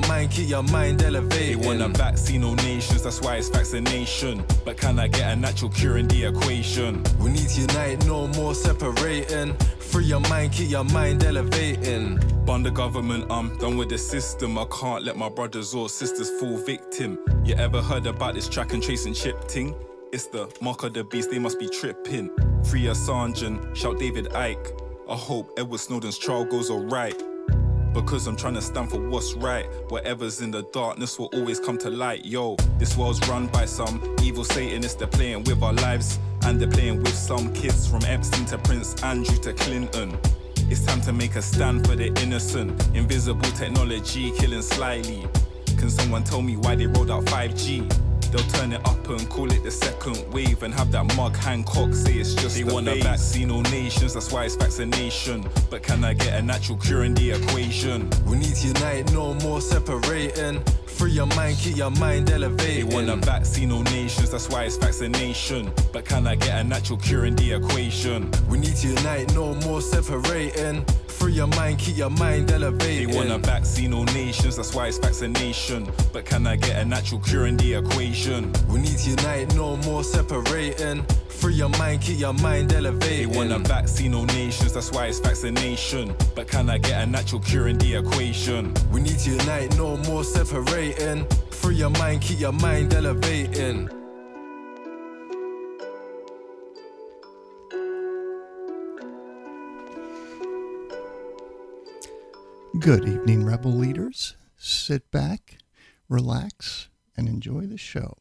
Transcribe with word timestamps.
your 0.00 0.08
mind, 0.08 0.30
keep 0.30 0.48
your 0.48 0.62
mind 0.64 1.02
elevated. 1.02 1.60
They 1.60 1.66
want 1.66 1.80
a 1.80 1.88
vaccine, 1.88 2.44
all 2.44 2.54
nations, 2.56 3.02
that's 3.02 3.20
why 3.20 3.36
it's 3.36 3.48
vaccination. 3.48 4.44
But 4.64 4.76
can 4.76 4.98
I 4.98 5.08
get 5.08 5.32
a 5.32 5.36
natural 5.36 5.70
cure 5.70 5.96
in 5.98 6.06
the 6.08 6.24
equation? 6.24 7.02
We 7.18 7.30
need 7.30 7.48
to 7.48 7.60
unite, 7.62 8.04
no 8.06 8.28
more 8.28 8.54
separating. 8.54 9.54
Free 9.78 10.04
your 10.04 10.20
mind, 10.20 10.52
keep 10.52 10.70
your 10.70 10.84
mind 10.84 11.24
elevating. 11.24 12.18
Bond 12.44 12.66
the 12.66 12.70
government, 12.70 13.26
I'm 13.30 13.56
done 13.58 13.76
with 13.76 13.88
the 13.88 13.98
system. 13.98 14.58
I 14.58 14.66
can't 14.66 15.04
let 15.04 15.16
my 15.16 15.28
brothers 15.28 15.74
or 15.74 15.88
sisters 15.88 16.30
fall 16.38 16.56
victim. 16.58 17.18
You 17.44 17.54
ever 17.54 17.80
heard 17.80 18.06
about 18.06 18.34
this 18.34 18.48
track 18.48 18.72
and 18.72 18.82
trace 18.82 19.06
and 19.06 19.14
chip 19.14 19.48
ting? 19.48 19.74
It's 20.12 20.26
the 20.26 20.52
mark 20.60 20.82
of 20.84 20.94
the 20.94 21.04
beast, 21.04 21.30
they 21.30 21.38
must 21.38 21.58
be 21.58 21.68
tripping. 21.68 22.30
Free 22.64 22.84
Assange 22.84 23.46
and 23.46 23.76
shout 23.76 23.98
David 23.98 24.26
Icke. 24.26 24.82
I 25.08 25.16
hope 25.16 25.52
Edward 25.56 25.80
Snowden's 25.80 26.18
trial 26.18 26.44
goes 26.44 26.70
alright. 26.70 27.20
Because 27.96 28.26
I'm 28.26 28.36
trying 28.36 28.54
to 28.54 28.60
stand 28.60 28.90
for 28.90 29.00
what's 29.00 29.32
right. 29.32 29.66
Whatever's 29.88 30.42
in 30.42 30.50
the 30.50 30.62
darkness 30.64 31.18
will 31.18 31.30
always 31.32 31.58
come 31.58 31.78
to 31.78 31.88
light. 31.88 32.26
Yo, 32.26 32.54
this 32.78 32.94
world's 32.94 33.26
run 33.26 33.46
by 33.46 33.64
some 33.64 34.00
evil 34.22 34.44
Satanists. 34.44 34.94
They're 34.96 35.08
playing 35.08 35.44
with 35.44 35.62
our 35.62 35.72
lives, 35.72 36.18
and 36.42 36.60
they're 36.60 36.70
playing 36.70 36.98
with 36.98 37.14
some 37.14 37.52
kids 37.54 37.88
from 37.88 38.04
Epstein 38.04 38.44
to 38.46 38.58
Prince 38.58 39.02
Andrew 39.02 39.38
to 39.38 39.54
Clinton. 39.54 40.16
It's 40.68 40.84
time 40.84 41.00
to 41.00 41.12
make 41.12 41.36
a 41.36 41.42
stand 41.42 41.86
for 41.86 41.96
the 41.96 42.08
innocent. 42.22 42.70
Invisible 42.94 43.50
technology 43.52 44.30
killing 44.32 44.62
slyly. 44.62 45.26
Can 45.78 45.88
someone 45.88 46.22
tell 46.22 46.42
me 46.42 46.56
why 46.58 46.76
they 46.76 46.86
rolled 46.86 47.10
out 47.10 47.24
5G? 47.24 47.90
They'll 48.30 48.46
turn 48.50 48.72
it 48.72 48.86
up 48.86 49.08
and 49.08 49.28
call 49.28 49.50
it 49.52 49.62
the 49.62 49.70
second 49.70 50.32
wave 50.32 50.62
and 50.62 50.74
have 50.74 50.90
that 50.92 51.16
mug 51.16 51.36
Hancock 51.36 51.94
say 51.94 52.14
it's 52.14 52.34
just 52.34 52.56
They 52.56 52.64
want 52.64 52.88
a 52.88 53.00
vaccine 53.00 53.50
all 53.50 53.62
nations, 53.62 54.14
that's 54.14 54.32
why 54.32 54.44
it's 54.44 54.56
vaccination. 54.56 55.48
But 55.70 55.82
can 55.82 56.04
I 56.04 56.14
get 56.14 56.38
a 56.38 56.42
natural 56.42 56.78
cure 56.78 57.04
in 57.04 57.14
the 57.14 57.30
equation? 57.32 58.10
We 58.26 58.36
need 58.36 58.54
to 58.56 58.66
unite, 58.68 59.12
no 59.12 59.34
more 59.34 59.60
separating. 59.60 60.62
Free 60.86 61.12
your 61.12 61.26
mind, 61.26 61.58
keep 61.58 61.76
your 61.76 61.90
mind 61.90 62.30
elevated. 62.30 62.90
They 62.90 62.94
want 62.94 63.10
a 63.10 63.16
vaccine 63.16 63.70
all 63.70 63.82
nations, 63.82 64.30
that's 64.30 64.48
why 64.48 64.64
it's 64.64 64.76
vaccination. 64.76 65.70
But 65.92 66.04
can 66.04 66.26
I 66.26 66.36
get 66.36 66.58
a 66.58 66.64
natural 66.64 66.98
cure 66.98 67.26
in 67.26 67.36
the 67.36 67.52
equation? 67.52 68.30
We 68.48 68.58
need 68.58 68.76
to 68.76 68.88
unite, 68.88 69.34
no 69.34 69.54
more 69.66 69.80
separating. 69.80 70.84
Free 71.18 71.32
your 71.32 71.46
mind, 71.46 71.78
keep 71.78 71.96
your 71.96 72.10
mind 72.10 72.50
elevated. 72.50 73.08
They 73.08 73.16
want 73.16 73.30
a 73.30 73.38
vaccine 73.38 73.94
all 73.94 74.04
nations, 74.04 74.56
that's 74.56 74.74
why 74.74 74.88
it's 74.88 74.98
vaccination. 74.98 75.90
But 76.12 76.26
can 76.26 76.46
I 76.46 76.56
get 76.56 76.80
a 76.80 76.84
natural 76.84 77.20
cure 77.20 77.46
in 77.46 77.56
the 77.56 77.74
equation? 77.74 78.52
We 78.68 78.80
need 78.80 78.98
to 78.98 79.10
unite, 79.10 79.54
no 79.54 79.76
more 79.78 80.04
separating. 80.04 81.04
Free 81.28 81.54
your 81.54 81.70
mind, 81.70 82.02
keep 82.02 82.18
your 82.18 82.34
mind 82.34 82.72
elevated. 82.74 83.30
They 83.30 83.36
want 83.36 83.50
a 83.50 83.58
vaccine 83.58 84.14
all 84.14 84.26
nations, 84.26 84.74
that's 84.74 84.92
why 84.92 85.06
it's 85.06 85.18
vaccination. 85.18 86.14
But 86.34 86.48
can 86.48 86.68
I 86.68 86.76
get 86.76 87.02
a 87.02 87.06
natural 87.06 87.40
cure 87.40 87.68
in 87.68 87.78
the 87.78 87.94
equation? 87.94 88.74
We 88.92 89.00
need 89.00 89.18
to 89.20 89.30
unite, 89.30 89.74
no 89.78 89.96
more 89.96 90.22
separating. 90.22 91.26
Free 91.50 91.76
your 91.76 91.90
mind, 91.90 92.20
keep 92.20 92.40
your 92.40 92.52
mind 92.52 92.92
elevating. 92.92 93.88
Good 102.80 103.08
evening, 103.08 103.44
Rebel 103.46 103.72
leaders. 103.72 104.34
Sit 104.56 105.10
back, 105.10 105.58
relax, 106.08 106.88
and 107.16 107.28
enjoy 107.28 107.62
the 107.62 107.78
show. 107.78 108.18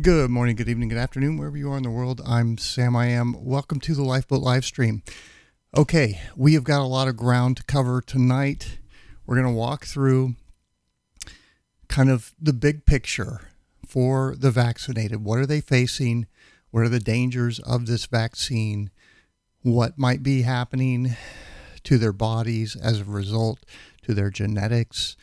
Good 0.00 0.30
morning, 0.30 0.56
good 0.56 0.68
evening, 0.68 0.88
good 0.88 0.98
afternoon, 0.98 1.36
wherever 1.36 1.56
you 1.56 1.70
are 1.72 1.76
in 1.76 1.82
the 1.82 1.90
world. 1.90 2.22
I'm 2.24 2.58
Sam 2.58 2.96
I 2.96 3.06
Am. 3.06 3.34
Welcome 3.44 3.80
to 3.80 3.94
the 3.94 4.02
Lifeboat 4.02 4.40
live 4.40 4.64
stream. 4.64 5.02
Okay, 5.76 6.20
we 6.36 6.54
have 6.54 6.64
got 6.64 6.80
a 6.80 6.84
lot 6.84 7.08
of 7.08 7.16
ground 7.16 7.58
to 7.58 7.64
cover 7.64 8.00
tonight. 8.00 8.78
We're 9.26 9.36
going 9.36 9.52
to 9.52 9.58
walk 9.58 9.84
through 9.84 10.36
kind 11.88 12.08
of 12.08 12.32
the 12.40 12.52
big 12.52 12.86
picture 12.86 13.45
for 13.86 14.34
the 14.36 14.50
vaccinated? 14.50 15.24
What 15.24 15.38
are 15.38 15.46
they 15.46 15.60
facing? 15.60 16.26
What 16.70 16.84
are 16.84 16.88
the 16.88 17.00
dangers 17.00 17.58
of 17.60 17.86
this 17.86 18.06
vaccine? 18.06 18.90
What 19.62 19.98
might 19.98 20.22
be 20.22 20.42
happening 20.42 21.16
to 21.84 21.98
their 21.98 22.12
bodies 22.12 22.76
as 22.76 23.00
a 23.00 23.04
result, 23.04 23.60
to 24.02 24.14
their 24.14 24.30
genetics, 24.30 25.16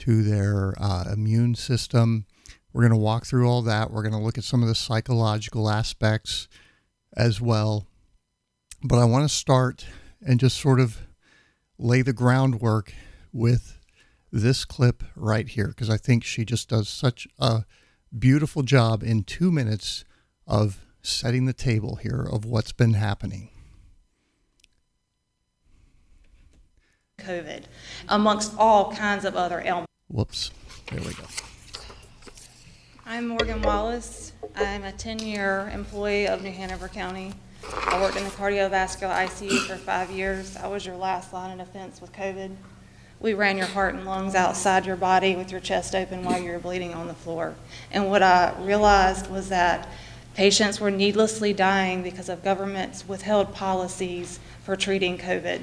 to 0.00 0.22
their 0.22 0.74
uh, 0.78 1.04
immune 1.12 1.54
system? 1.54 2.26
We're 2.72 2.82
going 2.82 2.98
to 2.98 3.04
walk 3.04 3.24
through 3.24 3.48
all 3.48 3.62
that. 3.62 3.90
We're 3.90 4.02
going 4.02 4.12
to 4.12 4.18
look 4.18 4.36
at 4.36 4.44
some 4.44 4.62
of 4.62 4.68
the 4.68 4.74
psychological 4.74 5.70
aspects 5.70 6.48
as 7.16 7.40
well. 7.40 7.86
But 8.82 8.98
I 8.98 9.04
want 9.04 9.28
to 9.28 9.34
start 9.34 9.86
and 10.24 10.38
just 10.38 10.58
sort 10.58 10.80
of 10.80 10.98
lay 11.78 12.02
the 12.02 12.12
groundwork 12.12 12.92
with 13.32 13.78
this 14.32 14.64
clip 14.64 15.02
right 15.14 15.48
here 15.48 15.68
because 15.68 15.88
I 15.88 15.96
think 15.96 16.24
she 16.24 16.44
just 16.44 16.68
does 16.68 16.88
such 16.88 17.26
a 17.38 17.64
beautiful 18.18 18.62
job 18.62 19.02
in 19.02 19.22
two 19.22 19.50
minutes 19.50 20.04
of 20.46 20.84
setting 21.02 21.44
the 21.44 21.52
table 21.52 21.96
here 21.96 22.26
of 22.30 22.44
what's 22.44 22.72
been 22.72 22.94
happening. 22.94 23.50
COVID, 27.18 27.64
amongst 28.08 28.54
all 28.58 28.92
kinds 28.92 29.24
of 29.24 29.34
other 29.36 29.60
ailments. 29.60 29.90
Whoops, 30.08 30.50
there 30.90 31.00
we 31.00 31.12
go. 31.14 31.24
I'm 33.04 33.28
Morgan 33.28 33.62
Wallace. 33.62 34.32
I'm 34.54 34.84
a 34.84 34.92
10 34.92 35.20
year 35.20 35.70
employee 35.72 36.28
of 36.28 36.42
New 36.42 36.52
Hanover 36.52 36.88
County. 36.88 37.32
I 37.72 38.00
worked 38.00 38.16
in 38.16 38.24
the 38.24 38.30
cardiovascular 38.30 39.12
ICU 39.26 39.66
for 39.66 39.76
five 39.76 40.10
years. 40.10 40.56
I 40.56 40.68
was 40.68 40.86
your 40.86 40.96
last 40.96 41.32
line 41.32 41.58
of 41.58 41.66
defense 41.66 42.00
with 42.00 42.12
COVID. 42.12 42.54
We 43.18 43.34
ran 43.34 43.56
your 43.56 43.66
heart 43.66 43.94
and 43.94 44.04
lungs 44.04 44.34
outside 44.34 44.84
your 44.84 44.96
body 44.96 45.36
with 45.36 45.50
your 45.50 45.60
chest 45.60 45.94
open 45.94 46.22
while 46.22 46.40
you 46.40 46.52
were 46.52 46.58
bleeding 46.58 46.94
on 46.94 47.08
the 47.08 47.14
floor. 47.14 47.54
And 47.90 48.10
what 48.10 48.22
I 48.22 48.54
realized 48.60 49.30
was 49.30 49.48
that 49.48 49.88
patients 50.34 50.80
were 50.80 50.90
needlessly 50.90 51.54
dying 51.54 52.02
because 52.02 52.28
of 52.28 52.44
government's 52.44 53.08
withheld 53.08 53.54
policies 53.54 54.38
for 54.62 54.76
treating 54.76 55.16
COVID. 55.16 55.62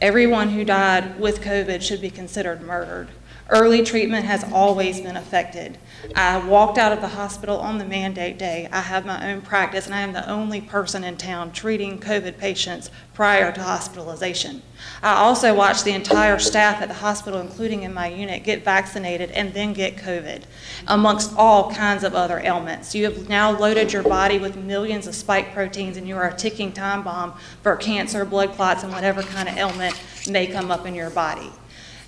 Everyone 0.00 0.50
who 0.50 0.64
died 0.64 1.20
with 1.20 1.42
COVID 1.42 1.80
should 1.82 2.00
be 2.00 2.10
considered 2.10 2.62
murdered. 2.62 3.08
Early 3.50 3.82
treatment 3.82 4.26
has 4.26 4.44
always 4.52 5.00
been 5.00 5.16
affected. 5.16 5.76
I 6.14 6.38
walked 6.38 6.78
out 6.78 6.92
of 6.92 7.00
the 7.00 7.08
hospital 7.08 7.58
on 7.58 7.78
the 7.78 7.84
mandate 7.84 8.38
day. 8.38 8.68
I 8.70 8.80
have 8.80 9.04
my 9.04 9.32
own 9.32 9.42
practice, 9.42 9.86
and 9.86 9.94
I 9.94 10.02
am 10.02 10.12
the 10.12 10.30
only 10.30 10.60
person 10.60 11.02
in 11.02 11.16
town 11.16 11.50
treating 11.50 11.98
COVID 11.98 12.38
patients 12.38 12.92
prior 13.12 13.50
to 13.50 13.60
hospitalization. 13.60 14.62
I 15.02 15.14
also 15.14 15.52
watched 15.52 15.84
the 15.84 15.94
entire 15.94 16.38
staff 16.38 16.80
at 16.80 16.86
the 16.86 16.94
hospital, 16.94 17.40
including 17.40 17.82
in 17.82 17.92
my 17.92 18.06
unit, 18.06 18.44
get 18.44 18.64
vaccinated 18.64 19.32
and 19.32 19.52
then 19.52 19.72
get 19.72 19.96
COVID, 19.96 20.44
amongst 20.86 21.34
all 21.36 21.72
kinds 21.72 22.04
of 22.04 22.14
other 22.14 22.38
ailments. 22.38 22.94
You 22.94 23.02
have 23.06 23.28
now 23.28 23.50
loaded 23.50 23.92
your 23.92 24.04
body 24.04 24.38
with 24.38 24.56
millions 24.56 25.08
of 25.08 25.14
spike 25.16 25.52
proteins, 25.52 25.96
and 25.96 26.06
you 26.06 26.16
are 26.16 26.28
a 26.28 26.36
ticking 26.36 26.70
time 26.72 27.02
bomb 27.02 27.34
for 27.64 27.74
cancer, 27.74 28.24
blood 28.24 28.52
clots, 28.52 28.84
and 28.84 28.92
whatever 28.92 29.22
kind 29.22 29.48
of 29.48 29.56
ailment 29.56 30.00
may 30.30 30.46
come 30.46 30.70
up 30.70 30.86
in 30.86 30.94
your 30.94 31.10
body. 31.10 31.50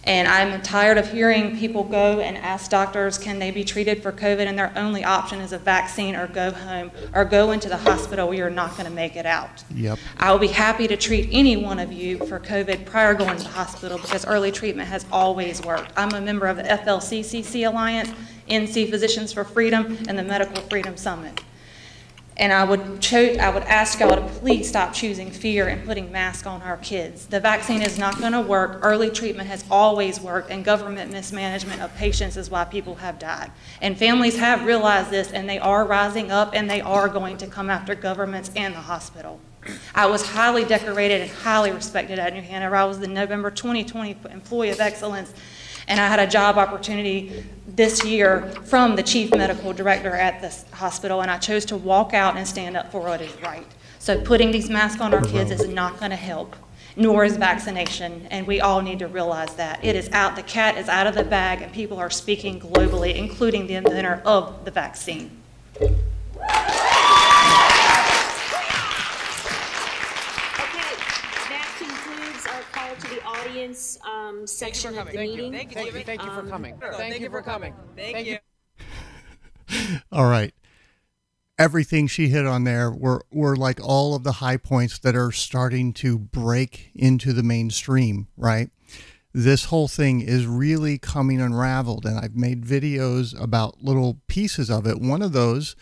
And 0.04 0.26
I'm 0.26 0.60
tired 0.62 0.98
of 0.98 1.12
hearing 1.12 1.56
people 1.56 1.84
go 1.84 2.18
and 2.18 2.36
ask 2.36 2.70
doctors, 2.70 3.18
can 3.18 3.38
they 3.38 3.52
be 3.52 3.62
treated 3.62 4.02
for 4.02 4.10
COVID? 4.10 4.46
And 4.46 4.58
their 4.58 4.72
only 4.74 5.04
option 5.04 5.40
is 5.40 5.52
a 5.52 5.58
vaccine 5.58 6.16
or 6.16 6.26
go 6.26 6.50
home 6.50 6.90
or 7.14 7.24
go 7.24 7.52
into 7.52 7.68
the 7.68 7.76
hospital 7.76 8.26
where 8.28 8.36
you're 8.36 8.50
not 8.50 8.72
going 8.72 8.86
to 8.86 8.90
make 8.90 9.14
it 9.14 9.26
out. 9.26 9.62
Yep. 9.74 9.98
I 10.18 10.32
will 10.32 10.40
be 10.40 10.48
happy 10.48 10.88
to 10.88 10.96
treat 10.96 11.28
any 11.30 11.56
one 11.56 11.78
of 11.78 11.92
you 11.92 12.18
for 12.18 12.40
COVID 12.40 12.84
prior 12.84 13.14
going 13.14 13.36
to 13.36 13.44
the 13.44 13.50
hospital 13.50 13.96
because 13.98 14.26
early 14.26 14.50
treatment 14.50 14.88
has 14.88 15.06
always 15.12 15.62
worked. 15.62 15.92
I'm 15.96 16.12
a 16.14 16.20
member 16.20 16.46
of 16.46 16.56
the 16.56 16.64
FLCCC 16.64 17.68
Alliance, 17.68 18.10
NC 18.48 18.90
Physicians 18.90 19.32
for 19.32 19.44
Freedom, 19.44 19.96
and 20.08 20.18
the 20.18 20.24
Medical 20.24 20.62
Freedom 20.64 20.96
Summit. 20.96 21.42
And 22.36 22.52
I 22.52 22.64
would, 22.64 23.00
cho- 23.00 23.36
I 23.38 23.50
would 23.50 23.64
ask 23.64 24.00
y'all 24.00 24.16
to 24.16 24.22
please 24.38 24.68
stop 24.68 24.94
choosing 24.94 25.30
fear 25.30 25.68
and 25.68 25.84
putting 25.84 26.10
masks 26.10 26.46
on 26.46 26.62
our 26.62 26.78
kids. 26.78 27.26
The 27.26 27.40
vaccine 27.40 27.82
is 27.82 27.98
not 27.98 28.18
going 28.18 28.32
to 28.32 28.40
work. 28.40 28.78
Early 28.82 29.10
treatment 29.10 29.48
has 29.48 29.64
always 29.70 30.18
worked, 30.20 30.50
and 30.50 30.64
government 30.64 31.12
mismanagement 31.12 31.82
of 31.82 31.94
patients 31.96 32.36
is 32.38 32.48
why 32.48 32.64
people 32.64 32.96
have 32.96 33.18
died. 33.18 33.50
And 33.82 33.98
families 33.98 34.38
have 34.38 34.64
realized 34.64 35.10
this, 35.10 35.30
and 35.30 35.48
they 35.48 35.58
are 35.58 35.84
rising 35.84 36.30
up, 36.30 36.54
and 36.54 36.70
they 36.70 36.80
are 36.80 37.08
going 37.08 37.36
to 37.38 37.46
come 37.46 37.68
after 37.68 37.94
governments 37.94 38.50
and 38.56 38.74
the 38.74 38.80
hospital. 38.80 39.38
I 39.94 40.06
was 40.06 40.26
highly 40.26 40.64
decorated 40.64 41.20
and 41.20 41.30
highly 41.30 41.70
respected 41.70 42.18
at 42.18 42.32
New 42.34 42.42
Hanover. 42.42 42.76
I 42.76 42.84
was 42.84 42.98
the 42.98 43.06
November 43.06 43.50
2020 43.50 44.16
Employee 44.30 44.70
of 44.70 44.80
Excellence 44.80 45.32
and 45.92 46.00
I 46.00 46.08
had 46.08 46.20
a 46.20 46.26
job 46.26 46.56
opportunity 46.56 47.44
this 47.68 48.02
year 48.02 48.50
from 48.64 48.96
the 48.96 49.02
chief 49.02 49.30
medical 49.30 49.74
director 49.74 50.12
at 50.14 50.40
this 50.40 50.64
hospital, 50.72 51.20
and 51.20 51.30
I 51.30 51.36
chose 51.36 51.66
to 51.66 51.76
walk 51.76 52.14
out 52.14 52.34
and 52.34 52.48
stand 52.48 52.78
up 52.78 52.90
for 52.90 53.02
what 53.02 53.20
is 53.20 53.30
right. 53.42 53.66
So 53.98 54.18
putting 54.18 54.52
these 54.52 54.70
masks 54.70 55.02
on 55.02 55.12
our 55.12 55.20
kids 55.20 55.50
is 55.50 55.68
not 55.68 55.98
going 55.98 56.10
to 56.10 56.16
help, 56.16 56.56
nor 56.96 57.26
is 57.26 57.36
vaccination, 57.36 58.26
and 58.30 58.46
we 58.46 58.58
all 58.62 58.80
need 58.80 59.00
to 59.00 59.06
realize 59.06 59.54
that. 59.56 59.84
It 59.84 59.94
is 59.94 60.08
out, 60.12 60.34
the 60.34 60.42
cat 60.42 60.78
is 60.78 60.88
out 60.88 61.06
of 61.06 61.14
the 61.14 61.24
bag, 61.24 61.60
and 61.60 61.70
people 61.70 61.98
are 61.98 62.08
speaking 62.08 62.58
globally, 62.58 63.14
including 63.14 63.66
the 63.66 63.74
inventor 63.74 64.22
of 64.24 64.64
the 64.64 64.70
vaccine. 64.70 65.42
Section 74.44 74.98
of 74.98 75.10
the 75.10 75.18
meeting. 75.18 75.52
Thank 75.52 75.70
you, 75.70 75.76
thank 75.76 75.94
you, 75.94 76.04
thank 76.04 76.22
you 76.22 76.30
for 76.30 76.40
Um, 76.40 76.48
coming. 76.48 76.80
Thank 76.96 77.20
you 77.20 77.30
for 77.30 77.42
coming. 77.42 77.74
Thank 77.96 78.26
you. 78.26 78.38
All 80.12 80.28
right. 80.28 80.54
Everything 81.58 82.06
she 82.06 82.28
hit 82.28 82.46
on 82.46 82.64
there 82.64 82.90
were, 82.90 83.24
were 83.30 83.54
like 83.56 83.78
all 83.82 84.14
of 84.14 84.24
the 84.24 84.32
high 84.32 84.56
points 84.56 84.98
that 84.98 85.14
are 85.14 85.30
starting 85.30 85.92
to 85.94 86.18
break 86.18 86.90
into 86.94 87.32
the 87.32 87.42
mainstream, 87.42 88.26
right? 88.36 88.70
This 89.34 89.66
whole 89.66 89.88
thing 89.88 90.20
is 90.20 90.46
really 90.46 90.98
coming 90.98 91.40
unraveled, 91.40 92.04
and 92.04 92.18
I've 92.18 92.34
made 92.34 92.64
videos 92.64 93.40
about 93.40 93.82
little 93.82 94.20
pieces 94.26 94.70
of 94.70 94.86
it. 94.86 95.00
One 95.00 95.22
of 95.22 95.32
those 95.32 95.76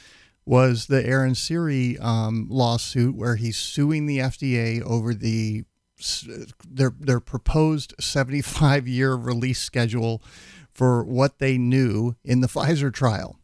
was 0.45 0.87
the 0.87 1.05
Aaron 1.05 1.35
Siri 1.35 1.99
um, 1.99 2.47
lawsuit, 2.51 3.17
where 3.17 3.37
he's 3.37 3.57
suing 3.57 4.07
the 4.07 4.19
FDA 4.19 4.83
over 4.83 5.15
the 5.15 5.65
their 6.69 6.95
their 6.99 7.21
proposed 7.21 7.95
75 8.01 8.89
year 8.89 9.15
release 9.15 9.61
schedule 9.61 10.23
for 10.73 11.03
what 11.05 11.39
they 11.39 11.59
knew 11.59 12.17
in 12.25 12.41
the 12.41 12.47
Pfizer 12.47 12.93
trial. 12.93 13.39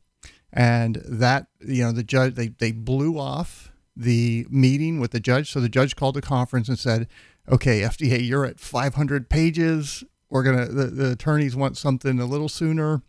And 0.52 1.02
that 1.04 1.48
you 1.60 1.84
know 1.84 1.92
the 1.92 2.02
judge 2.02 2.34
they, 2.34 2.48
they 2.48 2.72
blew 2.72 3.18
off 3.18 3.72
the 3.94 4.46
meeting 4.48 5.00
with 5.00 5.10
the 5.10 5.20
judge. 5.20 5.52
So 5.52 5.60
the 5.60 5.68
judge 5.68 5.96
called 5.96 6.16
a 6.16 6.22
conference 6.22 6.68
and 6.68 6.78
said 6.78 7.08
okay 7.48 7.82
fda 7.82 8.26
you're 8.26 8.46
at 8.46 8.58
500 8.60 9.28
pages. 9.28 10.02
We're 10.30 10.42
gonna 10.42 10.66
the, 10.66 10.86
the 10.86 11.12
attorneys 11.12 11.54
want 11.54 11.76
something 11.76 12.18
a 12.18 12.26
little 12.26 12.48
sooner. 12.48 13.02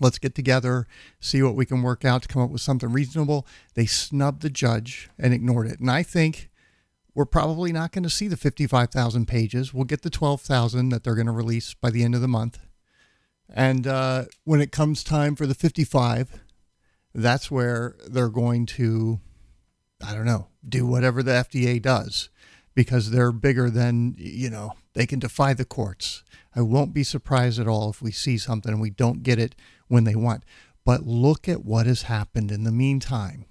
Let's 0.00 0.18
get 0.18 0.34
together 0.34 0.86
see 1.20 1.42
what 1.42 1.54
we 1.54 1.66
can 1.66 1.82
work 1.82 2.04
out 2.04 2.22
to 2.22 2.28
come 2.28 2.42
up 2.42 2.50
with 2.50 2.60
something 2.60 2.92
reasonable. 2.92 3.46
They 3.74 3.86
snubbed 3.86 4.42
the 4.42 4.50
judge 4.50 5.08
and 5.18 5.32
ignored 5.32 5.68
it. 5.68 5.78
And 5.78 5.90
i 5.90 6.02
think 6.02 6.50
we're 7.16 7.24
probably 7.24 7.72
not 7.72 7.92
going 7.92 8.02
to 8.02 8.10
see 8.10 8.28
the 8.28 8.36
55,000 8.36 9.26
pages. 9.26 9.72
We'll 9.72 9.84
get 9.84 10.02
the 10.02 10.10
12,000 10.10 10.90
that 10.90 11.02
they're 11.02 11.14
going 11.14 11.26
to 11.26 11.32
release 11.32 11.72
by 11.72 11.88
the 11.88 12.04
end 12.04 12.14
of 12.14 12.20
the 12.20 12.28
month. 12.28 12.58
And 13.48 13.86
uh, 13.86 14.26
when 14.44 14.60
it 14.60 14.70
comes 14.70 15.02
time 15.02 15.34
for 15.34 15.46
the 15.46 15.54
55, 15.54 16.40
that's 17.14 17.50
where 17.50 17.96
they're 18.06 18.28
going 18.28 18.66
to, 18.66 19.20
I 20.06 20.12
don't 20.12 20.26
know, 20.26 20.48
do 20.68 20.86
whatever 20.86 21.22
the 21.22 21.30
FDA 21.30 21.80
does 21.80 22.28
because 22.74 23.10
they're 23.10 23.32
bigger 23.32 23.70
than, 23.70 24.14
you 24.18 24.50
know, 24.50 24.74
they 24.92 25.06
can 25.06 25.18
defy 25.18 25.54
the 25.54 25.64
courts. 25.64 26.22
I 26.54 26.60
won't 26.60 26.92
be 26.92 27.02
surprised 27.02 27.58
at 27.58 27.66
all 27.66 27.88
if 27.88 28.02
we 28.02 28.12
see 28.12 28.36
something 28.36 28.70
and 28.70 28.80
we 28.80 28.90
don't 28.90 29.22
get 29.22 29.38
it 29.38 29.54
when 29.88 30.04
they 30.04 30.16
want. 30.16 30.44
But 30.84 31.06
look 31.06 31.48
at 31.48 31.64
what 31.64 31.86
has 31.86 32.02
happened 32.02 32.52
in 32.52 32.64
the 32.64 32.72
meantime. 32.72 33.46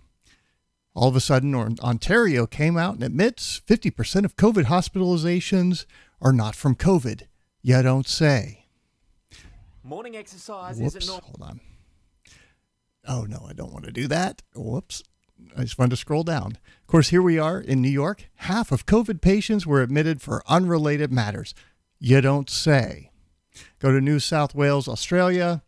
All 0.95 1.09
of 1.09 1.15
a 1.15 1.19
sudden, 1.19 1.53
Ontario 1.53 2.47
came 2.47 2.77
out 2.77 2.95
and 2.95 3.03
admits 3.03 3.61
50% 3.67 4.23
of 4.23 4.37
COVID 4.37 4.65
hospitalizations 4.65 5.85
are 6.21 6.31
not 6.31 6.55
from 6.55 6.73
COVID. 6.73 7.23
You 7.61 7.83
don't 7.83 8.07
say. 8.07 8.67
Morning 9.83 10.15
exercise 10.15 10.79
Whoops, 10.79 10.95
isn't 10.95 11.21
hold 11.21 11.41
on. 11.41 11.59
Oh, 13.07 13.23
no, 13.23 13.45
I 13.47 13.53
don't 13.53 13.73
want 13.73 13.85
to 13.85 13.91
do 13.91 14.07
that. 14.07 14.41
Whoops. 14.55 15.03
I 15.55 15.63
just 15.63 15.77
wanted 15.77 15.91
to 15.91 15.97
scroll 15.97 16.23
down. 16.23 16.57
Of 16.81 16.87
course, 16.87 17.09
here 17.09 17.21
we 17.21 17.37
are 17.37 17.59
in 17.59 17.81
New 17.81 17.89
York. 17.89 18.29
Half 18.35 18.71
of 18.71 18.85
COVID 18.85 19.19
patients 19.21 19.67
were 19.67 19.81
admitted 19.81 20.21
for 20.21 20.41
unrelated 20.47 21.11
matters. 21.11 21.53
You 21.99 22.21
don't 22.21 22.49
say. 22.49 23.11
Go 23.79 23.91
to 23.91 23.99
New 23.99 24.19
South 24.19 24.55
Wales, 24.55 24.87
Australia. 24.87 25.61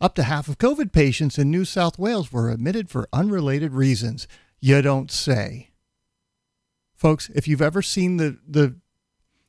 Up 0.00 0.14
to 0.14 0.22
half 0.22 0.48
of 0.48 0.56
COVID 0.56 0.90
patients 0.90 1.38
in 1.38 1.50
New 1.50 1.66
South 1.66 1.98
Wales 1.98 2.32
were 2.32 2.50
admitted 2.50 2.88
for 2.88 3.08
unrelated 3.12 3.74
reasons. 3.74 4.26
You 4.60 4.82
don't 4.82 5.10
say. 5.10 5.70
Folks, 6.94 7.30
if 7.34 7.48
you've 7.48 7.62
ever 7.62 7.80
seen 7.80 8.18
the, 8.18 8.38
the 8.46 8.76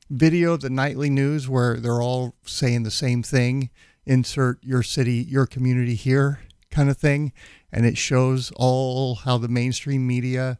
video 0.08 0.54
of 0.54 0.62
the 0.62 0.70
nightly 0.70 1.10
news 1.10 1.50
where 1.50 1.78
they're 1.78 2.00
all 2.00 2.34
saying 2.46 2.84
the 2.84 2.90
same 2.90 3.22
thing, 3.22 3.68
insert 4.06 4.58
your 4.62 4.82
city, 4.82 5.26
your 5.28 5.46
community 5.46 5.94
here 5.94 6.40
kind 6.70 6.88
of 6.88 6.96
thing, 6.96 7.32
and 7.70 7.84
it 7.84 7.98
shows 7.98 8.50
all 8.56 9.16
how 9.16 9.36
the 9.36 9.48
mainstream 9.48 10.06
media, 10.06 10.58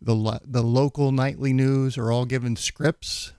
the 0.00 0.14
lo- 0.14 0.40
the 0.42 0.62
local 0.62 1.12
nightly 1.12 1.52
news 1.52 1.98
are 1.98 2.10
all 2.10 2.24
given 2.24 2.56
scripts 2.56 3.34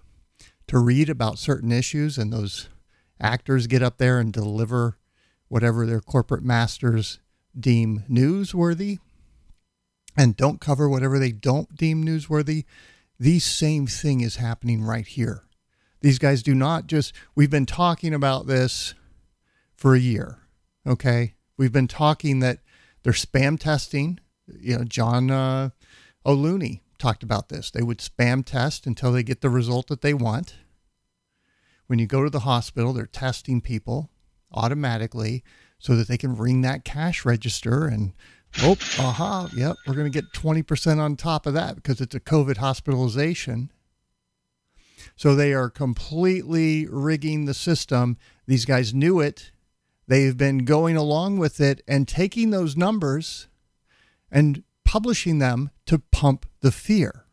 to 0.68 0.78
read 0.78 1.10
about 1.10 1.40
certain 1.40 1.72
issues 1.72 2.20
and 2.20 2.32
those 2.32 2.70
actors 3.20 3.66
get 3.66 3.82
up 3.82 3.98
there 3.98 4.20
and 4.20 4.32
deliver 4.32 5.00
whatever 5.48 5.88
their 5.88 6.00
corporate 6.00 6.44
masters 6.44 7.20
deem 7.60 8.04
newsworthy 8.10 9.00
and 10.16 10.36
don't 10.36 10.62
cover 10.62 10.88
whatever 10.88 11.20
they 11.20 11.32
don't 11.32 11.76
deem 11.76 12.04
newsworthy. 12.04 12.66
The 13.20 13.40
same 13.40 13.88
thing 13.88 14.22
is 14.22 14.38
happening 14.38 14.84
right 14.84 15.08
here. 15.08 15.44
These 16.02 16.20
guys 16.20 16.44
do 16.44 16.54
not 16.54 16.88
just, 16.88 17.14
we've 17.36 17.50
been 17.50 17.66
talking 17.66 18.14
about 18.14 18.46
this 18.46 18.94
for 19.76 19.96
a 19.96 20.00
year, 20.00 20.40
okay? 20.86 21.36
We've 21.58 21.72
been 21.72 21.88
talking 21.88 22.40
that 22.40 22.60
they're 23.04 23.14
spam 23.14 23.58
testing. 23.58 24.20
You 24.60 24.80
know, 24.80 24.84
John 24.84 25.32
uh, 25.32 25.70
O'Looney 26.26 26.82
talked 26.98 27.24
about 27.24 27.50
this. 27.50 27.72
They 27.72 27.84
would 27.84 28.00
spam 28.00 28.44
test 28.46 28.86
until 28.86 29.12
they 29.12 29.24
get 29.24 29.42
the 29.42 29.50
result 29.50 29.88
that 29.88 30.02
they 30.02 30.14
want. 30.14 30.56
When 31.88 32.00
you 32.00 32.08
go 32.08 32.24
to 32.24 32.30
the 32.30 32.40
hospital, 32.40 32.94
they're 32.94 33.06
testing 33.06 33.62
people 33.62 34.10
automatically 34.52 35.44
so 35.80 35.96
that 35.96 36.08
they 36.08 36.18
can 36.18 36.36
ring 36.36 36.62
that 36.62 36.86
cash 36.86 37.26
register 37.26 37.88
and 37.88 38.14
Oh, 38.62 38.78
aha. 39.00 39.50
Yep. 39.56 39.78
We're 39.88 39.96
going 39.96 40.12
to 40.12 40.22
get 40.22 40.32
20% 40.32 41.00
on 41.00 41.16
top 41.16 41.46
of 41.46 41.54
that 41.54 41.76
because 41.76 42.00
it's 42.00 42.16
a 42.16 42.20
COVID 42.20 42.58
hospitalization. 42.58 43.72
So 45.16 45.36
they 45.36 45.54
are 45.54 45.70
completely 45.70 46.88
rigging 46.88 47.46
the 47.46 47.54
system. 47.54 48.18
These 48.48 48.66
guys 48.66 48.94
knew 48.94 49.20
it. 49.20 49.52
They've 50.08 50.36
been 50.36 50.60
going 50.60 50.98
along 50.98 51.38
with 51.38 51.60
it 51.60 51.82
and 51.88 52.08
taking 52.08 52.50
those 52.50 52.76
numbers 52.78 53.48
and 54.32 54.64
publishing 54.86 55.40
them 55.40 55.72
to 55.86 56.00
pump 56.00 56.46
the 56.62 56.72
fear. 56.72 57.26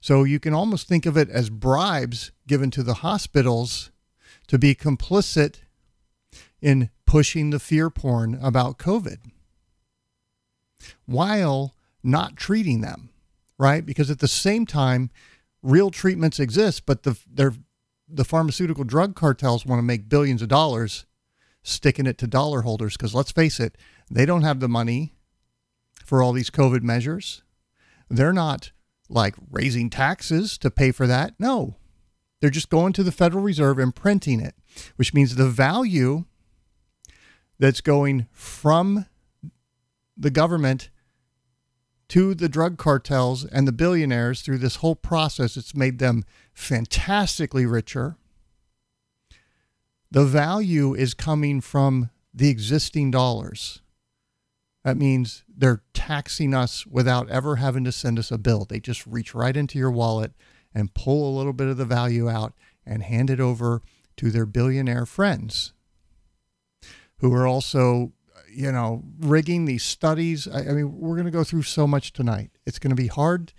So 0.00 0.24
you 0.24 0.38
can 0.38 0.52
almost 0.52 0.86
think 0.86 1.06
of 1.06 1.16
it 1.16 1.30
as 1.30 1.50
bribes 1.50 2.32
given 2.46 2.70
to 2.72 2.82
the 2.82 2.94
hospitals 2.94 3.90
to 4.48 4.58
be 4.58 4.74
complicit 4.74 5.60
in 6.60 6.90
pushing 7.06 7.50
the 7.50 7.60
fear 7.60 7.90
porn 7.90 8.38
about 8.42 8.78
COVID 8.78 9.18
while 11.06 11.74
not 12.02 12.36
treating 12.36 12.80
them, 12.80 13.10
right? 13.58 13.84
Because 13.84 14.10
at 14.10 14.18
the 14.18 14.28
same 14.28 14.66
time, 14.66 15.10
real 15.62 15.90
treatments 15.90 16.38
exist, 16.38 16.86
but 16.86 17.02
the 17.02 17.18
the 18.06 18.24
pharmaceutical 18.24 18.84
drug 18.84 19.14
cartels 19.14 19.64
want 19.64 19.78
to 19.78 19.82
make 19.82 20.08
billions 20.08 20.42
of 20.42 20.48
dollars 20.48 21.06
sticking 21.62 22.06
it 22.06 22.18
to 22.18 22.26
dollar 22.26 22.62
holders 22.62 22.96
because 22.96 23.14
let's 23.14 23.32
face 23.32 23.58
it, 23.58 23.76
they 24.10 24.26
don't 24.26 24.42
have 24.42 24.60
the 24.60 24.68
money 24.68 25.14
for 26.04 26.22
all 26.22 26.32
these 26.32 26.50
COVID 26.50 26.82
measures. 26.82 27.42
They're 28.10 28.32
not 28.32 28.72
like 29.08 29.34
raising 29.50 29.90
taxes 29.90 30.58
to 30.58 30.70
pay 30.70 30.92
for 30.92 31.06
that. 31.06 31.34
No, 31.38 31.76
they're 32.40 32.50
just 32.50 32.68
going 32.68 32.92
to 32.94 33.02
the 33.02 33.12
Federal 33.12 33.42
Reserve 33.42 33.78
and 33.78 33.94
printing 33.94 34.40
it, 34.40 34.54
which 34.96 35.14
means 35.14 35.34
the 35.34 35.48
value 35.48 36.24
that's 37.58 37.80
going 37.80 38.26
from 38.32 39.06
the 40.16 40.30
government 40.30 40.90
to 42.08 42.34
the 42.34 42.48
drug 42.48 42.78
cartels 42.78 43.44
and 43.44 43.66
the 43.66 43.72
billionaires 43.72 44.42
through 44.42 44.58
this 44.58 44.76
whole 44.76 44.94
process. 44.94 45.56
It's 45.56 45.74
made 45.74 45.98
them 45.98 46.24
fantastically 46.52 47.66
richer. 47.66 48.16
The 50.10 50.24
value 50.24 50.94
is 50.94 51.14
coming 51.14 51.60
from 51.60 52.10
the 52.32 52.50
existing 52.50 53.10
dollars. 53.10 53.80
That 54.84 54.96
means 54.96 55.44
they're 55.48 55.82
taxing 55.94 56.54
us 56.54 56.86
without 56.86 57.30
ever 57.30 57.56
having 57.56 57.84
to 57.84 57.92
send 57.92 58.18
us 58.18 58.30
a 58.30 58.38
bill. 58.38 58.66
They 58.68 58.80
just 58.80 59.06
reach 59.06 59.34
right 59.34 59.56
into 59.56 59.78
your 59.78 59.90
wallet 59.90 60.32
and 60.74 60.94
pull 60.94 61.28
a 61.28 61.36
little 61.36 61.54
bit 61.54 61.68
of 61.68 61.78
the 61.78 61.84
value 61.84 62.28
out 62.28 62.52
and 62.84 63.02
hand 63.02 63.30
it 63.30 63.40
over 63.40 63.82
to 64.18 64.30
their 64.30 64.46
billionaire 64.46 65.06
friends 65.06 65.72
who 67.18 67.32
are 67.32 67.46
also 67.46 68.12
you 68.54 68.72
know, 68.72 69.02
rigging 69.18 69.64
these 69.64 69.84
studies. 69.84 70.48
I, 70.48 70.60
I 70.60 70.72
mean, 70.72 70.98
we're 70.98 71.16
going 71.16 71.26
to 71.26 71.30
go 71.30 71.44
through 71.44 71.62
so 71.62 71.86
much 71.86 72.12
tonight. 72.12 72.50
It's 72.66 72.78
going 72.78 72.94
to 72.94 73.02
be 73.02 73.08
hard 73.08 73.52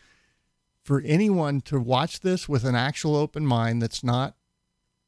for 0.84 1.02
anyone 1.06 1.62
to 1.62 1.80
watch 1.80 2.20
this 2.20 2.48
with 2.48 2.64
an 2.64 2.76
actual 2.76 3.16
open 3.16 3.46
mind 3.46 3.82
that's 3.82 4.04
not 4.04 4.36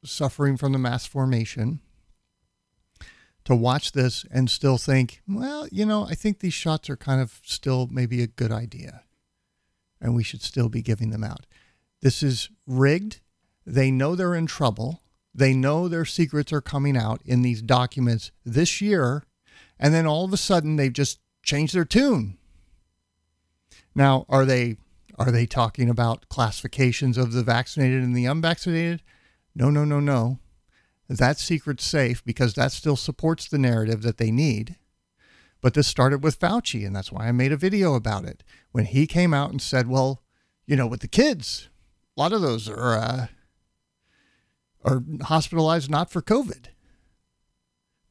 suffering 0.04 0.56
from 0.56 0.72
the 0.72 0.78
mass 0.78 1.06
formation 1.06 1.80
to 3.44 3.54
watch 3.54 3.92
this 3.92 4.26
and 4.30 4.50
still 4.50 4.76
think, 4.76 5.22
well, 5.26 5.66
you 5.70 5.86
know, 5.86 6.04
I 6.04 6.14
think 6.14 6.40
these 6.40 6.54
shots 6.54 6.90
are 6.90 6.96
kind 6.96 7.20
of 7.20 7.40
still 7.44 7.88
maybe 7.90 8.22
a 8.22 8.26
good 8.26 8.52
idea 8.52 9.04
and 10.00 10.14
we 10.14 10.22
should 10.22 10.42
still 10.42 10.68
be 10.68 10.82
giving 10.82 11.10
them 11.10 11.24
out. 11.24 11.46
This 12.02 12.22
is 12.22 12.50
rigged. 12.66 13.20
They 13.64 13.90
know 13.90 14.14
they're 14.14 14.34
in 14.34 14.46
trouble. 14.46 15.02
They 15.34 15.54
know 15.54 15.88
their 15.88 16.04
secrets 16.04 16.52
are 16.52 16.60
coming 16.60 16.96
out 16.96 17.20
in 17.24 17.42
these 17.42 17.62
documents 17.62 18.32
this 18.44 18.80
year 18.80 19.24
and 19.78 19.94
then 19.94 20.06
all 20.06 20.24
of 20.24 20.32
a 20.32 20.36
sudden 20.36 20.76
they've 20.76 20.92
just 20.92 21.20
changed 21.42 21.74
their 21.74 21.84
tune. 21.84 22.38
Now, 23.94 24.26
are 24.28 24.44
they 24.44 24.76
are 25.18 25.32
they 25.32 25.46
talking 25.46 25.90
about 25.90 26.28
classifications 26.28 27.18
of 27.18 27.32
the 27.32 27.42
vaccinated 27.42 28.02
and 28.02 28.16
the 28.16 28.26
unvaccinated? 28.26 29.02
No, 29.54 29.70
no, 29.70 29.84
no, 29.84 29.98
no. 29.98 30.38
That 31.08 31.38
secret's 31.38 31.84
safe 31.84 32.24
because 32.24 32.54
that 32.54 32.70
still 32.70 32.94
supports 32.94 33.48
the 33.48 33.58
narrative 33.58 34.02
that 34.02 34.18
they 34.18 34.30
need. 34.30 34.76
But 35.60 35.74
this 35.74 35.88
started 35.88 36.22
with 36.22 36.38
Fauci, 36.38 36.86
and 36.86 36.94
that's 36.94 37.10
why 37.10 37.26
I 37.26 37.32
made 37.32 37.50
a 37.50 37.56
video 37.56 37.94
about 37.94 38.24
it. 38.24 38.44
When 38.70 38.84
he 38.84 39.06
came 39.08 39.34
out 39.34 39.50
and 39.50 39.60
said, 39.60 39.88
well, 39.88 40.22
you 40.66 40.76
know, 40.76 40.86
with 40.86 41.00
the 41.00 41.08
kids, 41.08 41.68
a 42.16 42.20
lot 42.20 42.32
of 42.32 42.42
those 42.42 42.68
are 42.68 42.96
uh, 42.96 43.26
are 44.84 45.02
hospitalized 45.22 45.90
not 45.90 46.10
for 46.10 46.22
COVID. 46.22 46.66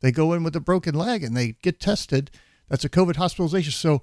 They 0.02 0.12
go 0.12 0.34
in 0.34 0.44
with 0.44 0.56
a 0.56 0.62
broken 0.62 0.96
leg 0.96 1.24
and 1.24 1.36
they 1.36 1.56
get 1.62 1.80
tested. 1.80 2.32
That's 2.70 2.86
a 2.86 2.90
COVID 2.90 3.16
hospitalization. 3.16 3.72
So, 3.72 4.02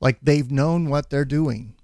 like, 0.00 0.18
they've 0.22 0.50
known 0.50 0.88
what 0.88 1.10
they're 1.10 1.24
doing. 1.24 1.74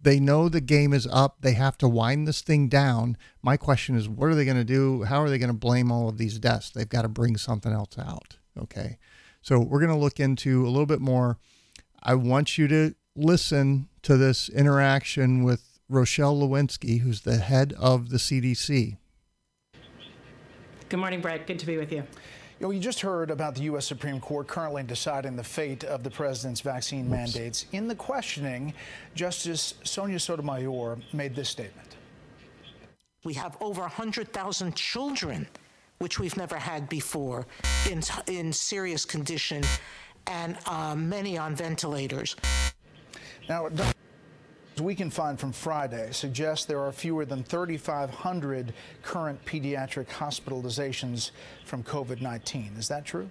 They 0.00 0.20
know 0.20 0.48
the 0.48 0.60
game 0.60 0.92
is 0.92 1.08
up. 1.10 1.38
They 1.40 1.52
have 1.54 1.76
to 1.78 1.88
wind 1.88 2.26
this 2.26 2.40
thing 2.40 2.68
down. 2.68 3.16
My 3.42 3.56
question 3.56 3.96
is, 3.96 4.08
what 4.08 4.26
are 4.26 4.34
they 4.34 4.44
going 4.44 4.56
to 4.56 4.64
do? 4.64 5.04
How 5.04 5.22
are 5.22 5.30
they 5.30 5.38
going 5.38 5.48
to 5.48 5.54
blame 5.54 5.90
all 5.90 6.08
of 6.08 6.18
these 6.18 6.38
deaths? 6.38 6.70
They've 6.70 6.88
got 6.88 7.02
to 7.02 7.08
bring 7.08 7.36
something 7.36 7.72
else 7.72 7.98
out. 7.98 8.36
Okay. 8.58 8.98
So, 9.40 9.58
we're 9.58 9.80
going 9.80 9.90
to 9.90 9.96
look 9.96 10.20
into 10.20 10.66
a 10.66 10.70
little 10.70 10.86
bit 10.86 11.00
more. 11.00 11.38
I 12.02 12.14
want 12.14 12.58
you 12.58 12.68
to 12.68 12.94
listen 13.14 13.88
to 14.02 14.16
this 14.16 14.48
interaction 14.48 15.44
with 15.44 15.78
Rochelle 15.88 16.36
Walensky, 16.36 17.00
who's 17.00 17.20
the 17.20 17.36
head 17.36 17.74
of 17.78 18.08
the 18.08 18.16
CDC. 18.16 18.96
Good 20.88 20.96
morning, 20.98 21.20
Brett. 21.20 21.46
Good 21.46 21.58
to 21.58 21.66
be 21.66 21.76
with 21.76 21.92
you. 21.92 22.04
You 22.62 22.68
know, 22.68 22.72
you 22.74 22.78
just 22.78 23.00
heard 23.00 23.32
about 23.32 23.56
the 23.56 23.62
U.S. 23.62 23.84
Supreme 23.84 24.20
Court 24.20 24.46
currently 24.46 24.84
deciding 24.84 25.34
the 25.34 25.42
fate 25.42 25.82
of 25.82 26.04
the 26.04 26.10
president's 26.10 26.60
vaccine 26.60 27.06
Oops. 27.06 27.10
mandates. 27.10 27.66
In 27.72 27.88
the 27.88 27.94
questioning, 27.96 28.72
Justice 29.16 29.74
Sonia 29.82 30.20
Sotomayor 30.20 30.96
made 31.12 31.34
this 31.34 31.48
statement. 31.48 31.96
We 33.24 33.34
have 33.34 33.56
over 33.60 33.80
100,000 33.80 34.76
children, 34.76 35.48
which 35.98 36.20
we've 36.20 36.36
never 36.36 36.54
had 36.56 36.88
before, 36.88 37.48
in, 37.90 38.00
in 38.28 38.52
serious 38.52 39.04
condition, 39.04 39.64
and 40.28 40.56
uh, 40.66 40.94
many 40.94 41.36
on 41.36 41.56
ventilators. 41.56 42.36
Now, 43.48 43.70
we 44.80 44.94
can 44.94 45.10
find 45.10 45.38
from 45.38 45.52
Friday 45.52 46.12
suggests 46.12 46.64
there 46.64 46.80
are 46.80 46.92
fewer 46.92 47.24
than 47.24 47.42
3,500 47.44 48.72
current 49.02 49.44
pediatric 49.44 50.06
hospitalizations 50.06 51.30
from 51.64 51.82
COVID 51.82 52.20
19. 52.20 52.74
Is 52.78 52.88
that 52.88 53.04
true? 53.04 53.28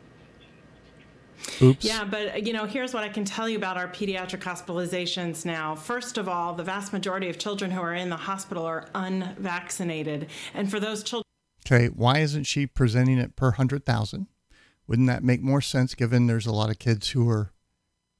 Oops. 1.61 1.83
Yeah, 1.83 2.03
but 2.03 2.35
uh, 2.35 2.37
you 2.37 2.53
know, 2.53 2.65
here's 2.65 2.93
what 2.93 3.03
I 3.03 3.09
can 3.09 3.25
tell 3.25 3.49
you 3.49 3.57
about 3.57 3.77
our 3.77 3.87
pediatric 3.87 4.41
hospitalizations 4.41 5.43
now. 5.45 5.75
First 5.75 6.17
of 6.17 6.29
all, 6.29 6.53
the 6.53 6.63
vast 6.63 6.93
majority 6.93 7.29
of 7.29 7.39
children 7.39 7.71
who 7.71 7.81
are 7.81 7.95
in 7.95 8.09
the 8.09 8.15
hospital 8.15 8.63
are 8.65 8.87
unvaccinated. 8.93 10.27
And 10.53 10.69
for 10.69 10.79
those 10.79 11.03
children 11.03 11.25
Okay, 11.65 11.87
why 11.87 12.19
isn't 12.19 12.43
she 12.43 12.67
presenting 12.67 13.17
it 13.17 13.35
per 13.35 13.47
100,000? 13.47 14.27
Wouldn't 14.87 15.07
that 15.07 15.23
make 15.23 15.41
more 15.41 15.61
sense 15.61 15.95
given 15.95 16.27
there's 16.27 16.47
a 16.47 16.51
lot 16.51 16.69
of 16.69 16.79
kids 16.79 17.11
who 17.11 17.29
are 17.29 17.53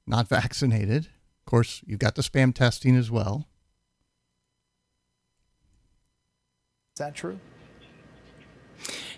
not 0.06 0.28
vaccinated? 0.30 1.08
Of 1.42 1.50
course, 1.50 1.82
you've 1.86 1.98
got 1.98 2.14
the 2.14 2.22
spam 2.22 2.54
testing 2.54 2.96
as 2.96 3.10
well. 3.10 3.48
Is 6.94 6.98
that 6.98 7.14
true? 7.14 7.38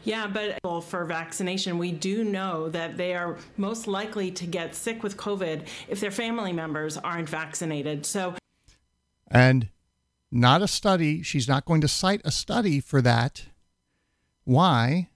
Yeah, 0.04 0.26
but 0.26 0.58
for 0.84 1.04
vaccination, 1.04 1.78
we 1.78 1.92
do 1.92 2.24
know 2.24 2.68
that 2.68 2.96
they 2.96 3.14
are 3.14 3.38
most 3.56 3.86
likely 3.86 4.30
to 4.32 4.46
get 4.46 4.74
sick 4.74 5.02
with 5.02 5.16
COVID 5.16 5.66
if 5.88 6.00
their 6.00 6.10
family 6.10 6.52
members 6.52 6.96
aren't 6.98 7.28
vaccinated. 7.28 8.04
So, 8.04 8.34
and 9.30 9.68
not 10.30 10.60
a 10.60 10.68
study, 10.68 11.22
she's 11.22 11.48
not 11.48 11.64
going 11.64 11.80
to 11.80 11.88
cite 11.88 12.20
a 12.24 12.30
study 12.30 12.80
for 12.80 13.00
that. 13.00 13.46
Why? 14.44 15.08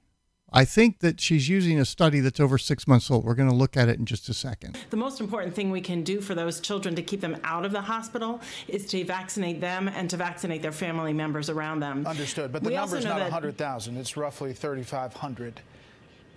I 0.52 0.64
think 0.64 1.00
that 1.00 1.20
she's 1.20 1.48
using 1.48 1.78
a 1.78 1.84
study 1.84 2.20
that's 2.20 2.40
over 2.40 2.56
six 2.56 2.86
months 2.86 3.10
old. 3.10 3.24
We're 3.24 3.34
going 3.34 3.50
to 3.50 3.54
look 3.54 3.76
at 3.76 3.88
it 3.88 3.98
in 3.98 4.06
just 4.06 4.28
a 4.28 4.34
second. 4.34 4.78
The 4.88 4.96
most 4.96 5.20
important 5.20 5.54
thing 5.54 5.70
we 5.70 5.82
can 5.82 6.02
do 6.02 6.20
for 6.22 6.34
those 6.34 6.60
children 6.60 6.94
to 6.94 7.02
keep 7.02 7.20
them 7.20 7.36
out 7.44 7.66
of 7.66 7.72
the 7.72 7.82
hospital 7.82 8.40
is 8.66 8.86
to 8.86 9.04
vaccinate 9.04 9.60
them 9.60 9.88
and 9.88 10.08
to 10.08 10.16
vaccinate 10.16 10.62
their 10.62 10.72
family 10.72 11.12
members 11.12 11.50
around 11.50 11.80
them. 11.80 12.06
Understood. 12.06 12.50
But 12.50 12.62
the 12.62 12.70
we 12.70 12.76
number's 12.76 13.04
not 13.04 13.20
100,000, 13.20 13.96
it's 13.98 14.16
roughly 14.16 14.54
3,500 14.54 15.60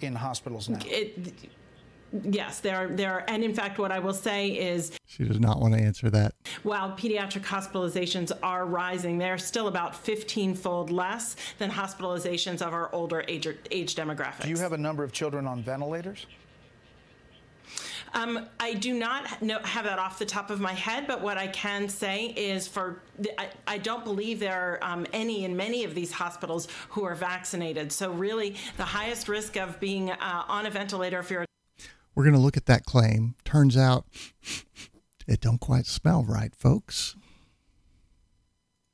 in 0.02 0.16
hospitals 0.16 0.68
now. 0.68 0.80
It, 0.86 1.34
Yes, 2.24 2.60
there, 2.60 2.76
are 2.76 2.88
there, 2.88 3.24
and 3.30 3.44
in 3.44 3.54
fact, 3.54 3.80
what 3.80 3.92
I 3.92 4.00
will 4.00 4.14
say 4.14 4.50
is 4.50 4.92
she 5.08 5.24
does 5.24 5.40
not 5.40 5.60
want 5.60 5.74
to 5.76 5.80
answer 5.80 6.10
that. 6.10 6.34
While 6.64 6.92
pediatric 6.92 7.44
hospitalizations 7.44 8.32
are 8.44 8.66
rising, 8.66 9.18
they're 9.18 9.38
still 9.38 9.68
about 9.68 9.94
15-fold 9.94 10.90
less 10.90 11.38
than 11.58 11.72
hospitalizations 11.72 12.62
of 12.62 12.74
our 12.74 12.94
older 12.94 13.24
age, 13.28 13.48
age 13.72 13.96
demographics. 13.96 14.44
Do 14.44 14.50
you 14.50 14.58
have 14.58 14.74
a 14.74 14.78
number 14.78 15.04
of 15.04 15.14
children 15.14 15.48
on 15.48 15.64
ventilators? 15.64 16.26
Um, 18.14 18.48
I 18.60 18.74
do 18.74 18.94
not 18.94 19.42
know, 19.42 19.60
have 19.60 19.86
that 19.86 19.98
off 19.98 20.20
the 20.20 20.26
top 20.26 20.50
of 20.50 20.60
my 20.60 20.74
head, 20.74 21.08
but 21.08 21.22
what 21.22 21.38
I 21.38 21.48
can 21.48 21.88
say 21.88 22.26
is 22.28 22.68
for 22.68 23.02
the, 23.18 23.40
I, 23.40 23.50
I, 23.66 23.78
don't 23.78 24.04
believe 24.04 24.40
there 24.40 24.80
are 24.82 24.92
um, 24.94 25.08
any 25.14 25.46
in 25.46 25.56
many 25.56 25.86
of 25.86 25.96
these 25.96 26.12
hospitals 26.12 26.68
who 26.90 27.06
are 27.06 27.16
vaccinated. 27.16 27.90
So 27.92 28.12
really, 28.12 28.58
the 28.76 28.84
highest 28.84 29.30
risk 29.30 29.56
of 29.56 29.80
being 29.80 30.12
uh, 30.12 30.44
on 30.48 30.66
a 30.66 30.70
ventilator 30.70 31.20
if 31.20 31.32
you're 31.32 31.46
we're 32.16 32.24
going 32.24 32.36
to 32.36 32.40
look 32.40 32.58
at 32.58 32.66
that 32.66 32.86
claim. 32.86 33.36
Turns 33.46 33.78
out 33.78 34.06
it 35.28 35.42
don't 35.42 35.62
quite 35.62 35.86
smell 35.86 36.24
right, 36.24 36.56
folks 36.56 37.16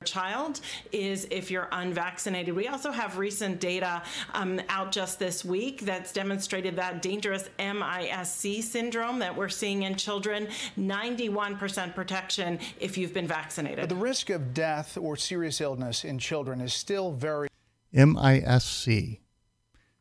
child 0.08 0.62
is 0.92 1.28
if 1.32 1.52
you're 1.52 1.68
unvaccinated. 1.72 2.56
We 2.56 2.68
also 2.68 2.92
have 2.92 3.18
recent 3.18 3.60
data 3.60 4.02
um, 4.34 4.62
out 4.70 4.92
just 4.92 5.20
this 5.20 5.44
week 5.44 5.82
that's 5.82 6.14
demonstrated 6.14 6.76
that 6.78 7.02
dangerous 7.02 7.50
MIS-C 7.60 8.62
syndrome 8.62 9.20
that 9.20 9.36
we're 9.36 9.50
seeing 9.50 9.84
in 9.84 9.96
children, 9.96 10.48
91% 10.78 11.94
protection 11.94 12.60
if 12.80 12.98
you've 12.98 13.14
been 13.14 13.28
vaccinated. 13.28 13.82
But 13.82 13.90
the 13.90 13.96
risk 13.96 14.30
of 14.30 14.54
death 14.54 14.98
or 14.98 15.18
serious 15.18 15.60
illness 15.62 16.06
in 16.06 16.20
children 16.20 16.62
is 16.62 16.74
still 16.74 17.12
very 17.12 17.50
MIS-C. 17.92 19.20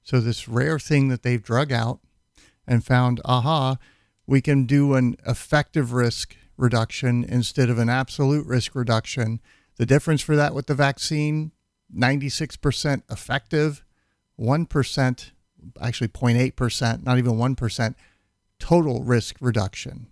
So 0.02 0.20
this 0.20 0.46
rare 0.46 0.78
thing 0.78 1.08
that 1.08 1.22
they've 1.22 1.42
drug 1.42 1.72
out 1.72 2.00
and 2.66 2.84
found, 2.84 3.20
aha, 3.24 3.76
we 4.26 4.40
can 4.40 4.64
do 4.64 4.94
an 4.94 5.16
effective 5.26 5.92
risk 5.92 6.36
reduction 6.56 7.24
instead 7.24 7.70
of 7.70 7.78
an 7.78 7.88
absolute 7.88 8.46
risk 8.46 8.74
reduction. 8.74 9.40
The 9.76 9.86
difference 9.86 10.22
for 10.22 10.36
that 10.36 10.54
with 10.54 10.66
the 10.66 10.74
vaccine 10.74 11.52
96% 11.94 13.02
effective, 13.10 13.84
1%, 14.40 15.30
actually 15.80 16.08
0.8%, 16.08 17.04
not 17.04 17.18
even 17.18 17.32
1%, 17.32 17.94
total 18.58 19.02
risk 19.02 19.36
reduction. 19.40 20.08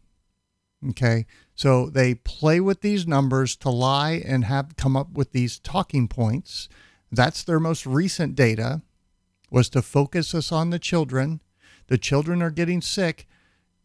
Okay. 0.90 1.26
So 1.54 1.88
they 1.88 2.14
play 2.14 2.60
with 2.60 2.80
these 2.80 3.06
numbers 3.06 3.56
to 3.56 3.70
lie 3.70 4.22
and 4.24 4.44
have 4.44 4.76
come 4.76 4.96
up 4.96 5.12
with 5.12 5.32
these 5.32 5.58
talking 5.58 6.08
points. 6.08 6.68
That's 7.10 7.42
their 7.42 7.60
most 7.60 7.86
recent 7.86 8.34
data 8.34 8.82
was 9.50 9.68
to 9.70 9.82
focus 9.82 10.34
us 10.34 10.50
on 10.52 10.70
the 10.70 10.78
children 10.78 11.40
the 11.88 11.98
children 11.98 12.42
are 12.42 12.50
getting 12.50 12.80
sick. 12.80 13.26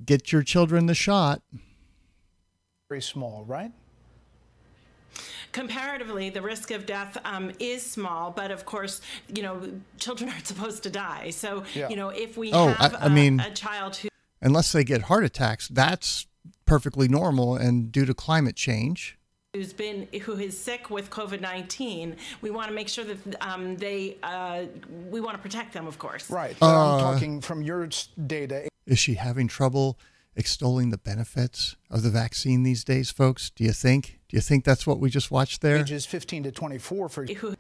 Get 0.04 0.32
your 0.32 0.44
children 0.44 0.86
the 0.86 0.96
shot. 0.96 1.42
Very 2.90 3.02
small, 3.02 3.44
right? 3.46 3.72
comparatively, 5.52 6.30
the 6.30 6.42
risk 6.42 6.72
of 6.72 6.86
death 6.86 7.18
um, 7.26 7.52
is 7.60 7.86
small, 7.86 8.32
but 8.32 8.52
of 8.52 8.66
course, 8.66 9.02
you 9.34 9.42
know, 9.42 9.62
children 9.98 10.30
aren't 10.30 10.48
supposed 10.48 10.84
to 10.84 10.90
die. 10.90 11.30
So, 11.32 11.64
yeah. 11.74 11.90
you 11.90 11.96
know, 11.96 12.10
if 12.10 12.38
we 12.38 12.52
oh, 12.54 12.70
have 12.74 12.96
I, 12.96 12.98
I 12.98 13.06
a, 13.06 13.10
mean, 13.10 13.40
a 13.40 13.52
child 13.52 13.96
who. 13.98 14.10
Unless 14.42 14.72
they 14.72 14.84
get 14.84 15.04
heart 15.04 15.26
attacks, 15.26 15.68
that's 15.68 16.28
perfectly 16.66 17.08
normal 17.08 17.56
and 17.56 17.92
due 17.92 18.06
to 18.06 18.14
climate 18.14 18.56
change 18.56 19.18
who's 19.60 19.74
been 19.74 20.08
who 20.22 20.38
is 20.38 20.58
sick 20.58 20.90
with 20.90 21.10
COVID-19, 21.10 22.16
we 22.42 22.50
want 22.50 22.70
to 22.70 22.74
make 22.74 22.88
sure 22.88 23.04
that 23.04 23.36
um, 23.42 23.76
they 23.76 24.18
uh, 24.24 24.64
we 25.10 25.20
want 25.20 25.36
to 25.36 25.42
protect 25.42 25.74
them, 25.74 25.86
of 25.86 26.00
course. 26.00 26.30
Right. 26.30 26.56
Uh, 26.62 26.96
I'm 26.96 27.02
talking 27.02 27.42
from 27.42 27.62
your 27.62 27.90
data. 28.26 28.70
Is 28.88 29.00
she 29.00 29.16
having 29.16 29.50
trouble 29.50 30.00
extolling 30.38 30.92
the 30.92 30.98
benefits 30.98 31.76
of 31.90 32.04
the 32.04 32.10
vaccine 32.10 32.64
these 32.64 32.86
days, 32.86 33.12
folks? 33.12 33.50
Do 33.50 33.66
you 33.66 33.74
think? 33.74 34.20
Do 34.30 34.38
you 34.38 34.42
think 34.42 34.64
that's 34.64 34.88
what 34.88 35.00
we 35.02 35.10
just 35.10 35.30
watched 35.30 35.60
there? 35.60 35.78
Ages 35.78 36.06
15 36.06 36.44
to 36.44 36.52
24 36.52 37.10
for. 37.10 37.26
Who 37.26 37.56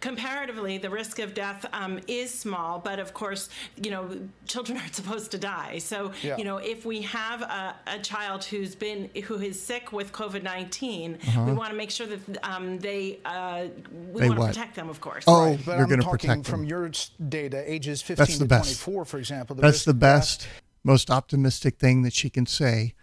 comparatively, 0.00 0.78
the 0.78 0.90
risk 0.90 1.18
of 1.18 1.34
death 1.34 1.66
um, 1.72 2.00
is 2.08 2.32
small, 2.32 2.78
but 2.78 2.98
of 2.98 3.14
course, 3.14 3.48
you 3.76 3.90
know, 3.90 4.10
children 4.46 4.78
aren't 4.80 4.94
supposed 4.94 5.30
to 5.32 5.38
die. 5.38 5.78
So, 5.78 6.12
yeah. 6.22 6.36
you 6.36 6.44
know, 6.44 6.56
if 6.56 6.84
we 6.84 7.02
have 7.02 7.42
a, 7.42 7.76
a, 7.86 7.98
child 8.00 8.44
who's 8.44 8.74
been 8.74 9.10
who 9.24 9.36
is 9.36 9.62
sick 9.62 9.92
with 9.92 10.10
COVID 10.12 10.42
19 10.42 11.18
uh-huh. 11.20 11.44
we 11.46 11.52
want 11.52 11.70
to 11.70 11.76
make 11.76 11.90
sure 11.90 12.06
that 12.06 12.38
um, 12.42 12.78
they 12.78 13.18
uh, 13.24 13.66
we 14.12 14.28
want 14.28 14.40
to 14.40 14.46
protect 14.46 14.74
them, 14.74 14.88
of 14.88 15.00
course. 15.00 15.24
Oh, 15.26 15.50
right. 15.50 15.66
you're 15.66 15.86
going 15.86 16.00
to 16.00 16.08
protect 16.08 16.44
them. 16.44 16.50
From 16.50 16.64
your 16.64 16.90
data, 17.28 17.70
ages 17.70 18.02
15 18.02 18.16
That's 18.16 18.38
the 18.38 18.44
to 18.44 18.48
best. 18.48 18.82
24, 18.82 19.04
for 19.04 19.18
example. 19.18 19.56
The 19.56 19.62
That's 19.62 19.84
the 19.84 19.94
best, 19.94 20.40
death. 20.40 20.62
most 20.82 21.10
optimistic 21.10 21.78
thing 21.78 22.02
that 22.02 22.14
she 22.14 22.30
can 22.30 22.46
say 22.46 22.94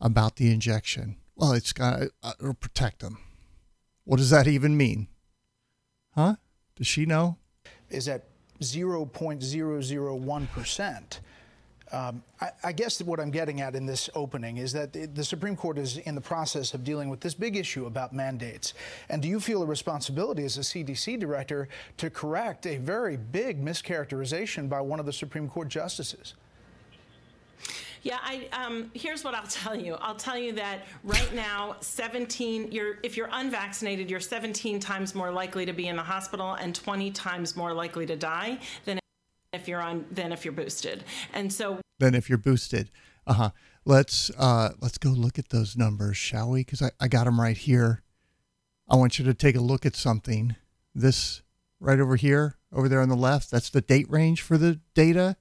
about 0.00 0.36
the 0.36 0.52
injection. 0.52 1.16
Well, 1.34 1.52
it's 1.52 1.72
got 1.72 1.98
to 1.98 2.10
uh, 2.22 2.52
protect 2.60 3.00
them. 3.00 3.18
What 4.04 4.18
does 4.18 4.30
that 4.30 4.46
even 4.46 4.76
mean? 4.76 5.08
Huh? 6.14 6.36
Does 6.76 6.86
she 6.86 7.06
know? 7.06 7.38
Is 7.90 8.06
that 8.06 8.24
0.001%. 8.62 11.18
Um, 11.90 12.22
I, 12.40 12.50
I, 12.64 12.72
guess 12.72 13.02
what 13.02 13.20
I'm 13.20 13.30
getting 13.30 13.60
at 13.60 13.74
in 13.74 13.84
this 13.84 14.08
opening 14.14 14.56
is 14.56 14.72
that 14.72 14.94
the, 14.94 15.04
the, 15.04 15.22
Supreme 15.22 15.54
Court 15.54 15.76
is 15.76 15.98
in 15.98 16.14
the 16.14 16.22
process 16.22 16.72
of 16.72 16.84
dealing 16.84 17.10
with 17.10 17.20
this 17.20 17.34
big 17.34 17.54
issue 17.54 17.84
about 17.84 18.14
mandates. 18.14 18.72
And 19.10 19.20
do 19.20 19.28
you 19.28 19.38
feel 19.38 19.62
a 19.62 19.66
responsibility 19.66 20.42
as 20.44 20.56
a 20.56 20.62
CDC 20.62 21.20
director 21.20 21.68
to 21.98 22.08
correct 22.08 22.66
a 22.66 22.78
very 22.78 23.18
big 23.18 23.62
mischaracterization 23.62 24.70
by 24.70 24.80
one 24.80 25.00
of 25.00 25.06
the 25.06 25.12
Supreme 25.12 25.50
Court 25.50 25.68
justices? 25.68 26.32
Yeah, 28.02 28.18
I, 28.20 28.48
um, 28.52 28.90
here's 28.94 29.22
what 29.22 29.34
I'll 29.34 29.46
tell 29.46 29.76
you. 29.76 29.94
I'll 29.94 30.16
tell 30.16 30.36
you 30.36 30.52
that 30.54 30.86
right 31.04 31.32
now, 31.34 31.76
17. 31.80 32.72
You're 32.72 32.98
if 33.02 33.16
you're 33.16 33.28
unvaccinated, 33.30 34.10
you're 34.10 34.20
17 34.20 34.80
times 34.80 35.14
more 35.14 35.30
likely 35.30 35.64
to 35.66 35.72
be 35.72 35.86
in 35.86 35.96
the 35.96 36.02
hospital 36.02 36.54
and 36.54 36.74
20 36.74 37.12
times 37.12 37.56
more 37.56 37.72
likely 37.72 38.04
to 38.06 38.16
die 38.16 38.58
than 38.84 38.98
if 39.52 39.68
you're 39.68 39.80
on 39.80 40.04
than 40.10 40.32
if 40.32 40.44
you're 40.44 40.52
boosted. 40.52 41.04
And 41.32 41.52
so 41.52 41.80
than 42.00 42.14
if 42.14 42.28
you're 42.28 42.38
boosted. 42.38 42.90
Uh 43.26 43.34
huh. 43.34 43.50
Let's 43.84 44.30
uh 44.36 44.70
let's 44.80 44.98
go 44.98 45.10
look 45.10 45.38
at 45.38 45.50
those 45.50 45.76
numbers, 45.76 46.16
shall 46.16 46.50
we? 46.50 46.60
Because 46.60 46.82
I, 46.82 46.90
I 47.00 47.06
got 47.06 47.24
them 47.24 47.40
right 47.40 47.56
here. 47.56 48.02
I 48.88 48.96
want 48.96 49.18
you 49.18 49.24
to 49.26 49.34
take 49.34 49.54
a 49.54 49.60
look 49.60 49.86
at 49.86 49.94
something. 49.94 50.56
This 50.94 51.42
right 51.78 52.00
over 52.00 52.16
here, 52.16 52.56
over 52.72 52.88
there 52.88 53.00
on 53.00 53.08
the 53.08 53.16
left, 53.16 53.50
that's 53.50 53.70
the 53.70 53.80
date 53.80 54.10
range 54.10 54.42
for 54.42 54.58
the 54.58 54.80
data 54.94 55.36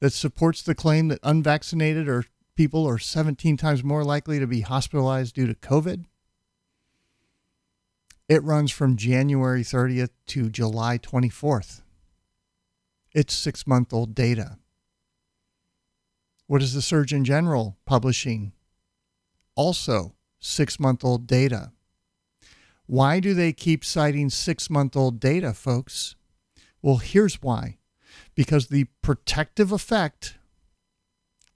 that 0.00 0.12
supports 0.12 0.62
the 0.62 0.74
claim 0.74 1.08
that 1.08 1.20
unvaccinated 1.22 2.08
or 2.08 2.24
people 2.54 2.86
are 2.86 2.98
17 2.98 3.56
times 3.56 3.82
more 3.82 4.04
likely 4.04 4.38
to 4.38 4.46
be 4.46 4.60
hospitalized 4.60 5.34
due 5.34 5.46
to 5.46 5.54
COVID. 5.54 6.04
It 8.28 8.42
runs 8.42 8.70
from 8.70 8.96
January 8.96 9.62
30th 9.62 10.10
to 10.26 10.50
July 10.50 10.98
24th. 10.98 11.82
It's 13.14 13.34
six 13.34 13.66
month 13.66 13.92
old 13.92 14.14
data. 14.14 14.58
What 16.46 16.62
is 16.62 16.74
the 16.74 16.82
Surgeon 16.82 17.24
General 17.24 17.78
publishing? 17.86 18.52
Also, 19.54 20.14
six 20.38 20.78
month 20.78 21.04
old 21.04 21.26
data. 21.26 21.72
Why 22.86 23.18
do 23.20 23.34
they 23.34 23.52
keep 23.52 23.84
citing 23.84 24.30
six 24.30 24.68
month 24.68 24.96
old 24.96 25.20
data, 25.20 25.52
folks? 25.52 26.16
Well, 26.80 26.98
here's 26.98 27.42
why 27.42 27.77
because 28.38 28.68
the 28.68 28.86
protective 29.02 29.72
effect, 29.72 30.38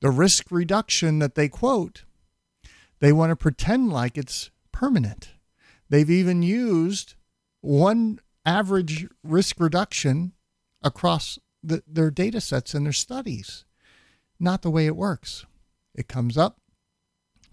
the 0.00 0.10
risk 0.10 0.46
reduction 0.50 1.20
that 1.20 1.36
they 1.36 1.48
quote, 1.48 2.02
they 2.98 3.12
want 3.12 3.30
to 3.30 3.36
pretend 3.36 3.92
like 3.92 4.18
it's 4.18 4.50
permanent. 4.72 5.30
They've 5.88 6.10
even 6.10 6.42
used 6.42 7.14
one 7.60 8.18
average 8.44 9.06
risk 9.22 9.60
reduction 9.60 10.32
across 10.82 11.38
the, 11.62 11.84
their 11.86 12.10
data 12.10 12.40
sets 12.40 12.74
and 12.74 12.84
their 12.84 12.92
studies. 12.92 13.64
Not 14.40 14.62
the 14.62 14.70
way 14.70 14.86
it 14.86 14.96
works. 14.96 15.46
It 15.94 16.08
comes 16.08 16.36
up, 16.36 16.58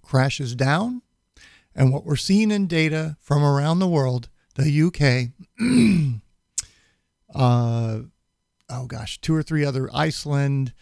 crashes 0.02 0.56
down, 0.56 1.04
and 1.76 1.94
what 1.94 2.04
we're 2.04 2.16
seeing 2.16 2.50
in 2.50 2.66
data 2.66 3.16
from 3.20 3.44
around 3.44 3.78
the 3.78 3.88
world, 3.88 4.30
the 4.56 4.82
UK, 4.82 6.20
uh, 7.36 8.00
oh 8.70 8.86
gosh, 8.86 9.20
two 9.22 9.36
or 9.36 9.44
three 9.44 9.66
other 9.66 9.90
Iceland, 9.94 10.74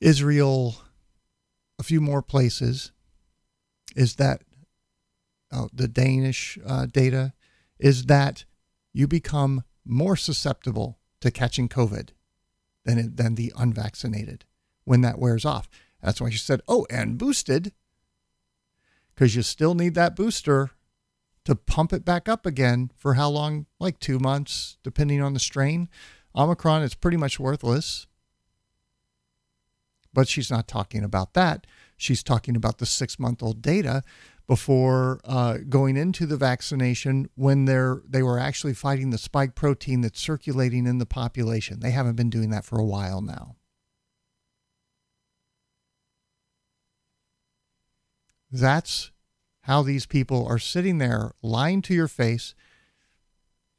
Israel, 0.00 0.76
a 1.78 1.82
few 1.82 2.00
more 2.00 2.22
places, 2.22 2.92
is 3.96 4.16
that 4.16 4.42
oh, 5.52 5.68
the 5.72 5.88
Danish 5.88 6.58
uh, 6.66 6.86
data 6.86 7.32
is 7.78 8.04
that 8.04 8.44
you 8.92 9.06
become 9.06 9.64
more 9.84 10.16
susceptible 10.16 10.98
to 11.20 11.30
catching 11.30 11.68
COVID 11.68 12.10
than, 12.84 13.14
than 13.14 13.34
the 13.34 13.52
unvaccinated 13.56 14.44
when 14.84 15.00
that 15.02 15.18
wears 15.18 15.44
off. 15.44 15.68
That's 16.02 16.20
why 16.20 16.30
she 16.30 16.38
said, 16.38 16.60
oh, 16.66 16.86
and 16.90 17.18
boosted, 17.18 17.72
because 19.14 19.36
you 19.36 19.42
still 19.42 19.74
need 19.74 19.94
that 19.94 20.16
booster 20.16 20.70
to 21.44 21.54
pump 21.54 21.92
it 21.92 22.04
back 22.04 22.28
up 22.28 22.46
again 22.46 22.90
for 22.96 23.14
how 23.14 23.28
long? 23.28 23.66
Like 23.78 23.98
two 23.98 24.18
months, 24.18 24.78
depending 24.82 25.22
on 25.22 25.34
the 25.34 25.40
strain. 25.40 25.88
Omicron 26.34 26.82
is 26.82 26.94
pretty 26.94 27.16
much 27.16 27.40
worthless. 27.40 28.06
But 30.12 30.28
she's 30.28 30.50
not 30.50 30.66
talking 30.66 31.04
about 31.04 31.34
that. 31.34 31.66
She's 31.96 32.22
talking 32.22 32.56
about 32.56 32.78
the 32.78 32.86
six 32.86 33.18
month 33.18 33.42
old 33.42 33.62
data 33.62 34.02
before 34.46 35.20
uh, 35.24 35.58
going 35.68 35.96
into 35.96 36.26
the 36.26 36.36
vaccination 36.36 37.28
when 37.36 37.66
they're 37.66 38.02
they 38.08 38.22
were 38.22 38.38
actually 38.38 38.74
fighting 38.74 39.10
the 39.10 39.18
spike 39.18 39.54
protein 39.54 40.00
that's 40.00 40.20
circulating 40.20 40.86
in 40.86 40.98
the 40.98 41.06
population. 41.06 41.78
They 41.78 41.92
haven't 41.92 42.16
been 42.16 42.30
doing 42.30 42.50
that 42.50 42.64
for 42.64 42.80
a 42.80 42.84
while 42.84 43.20
now. 43.20 43.54
That's 48.50 49.12
how 49.62 49.82
these 49.82 50.06
people 50.06 50.46
are 50.46 50.58
sitting 50.58 50.98
there 50.98 51.32
lying 51.42 51.82
to 51.82 51.94
your 51.94 52.08
face. 52.08 52.54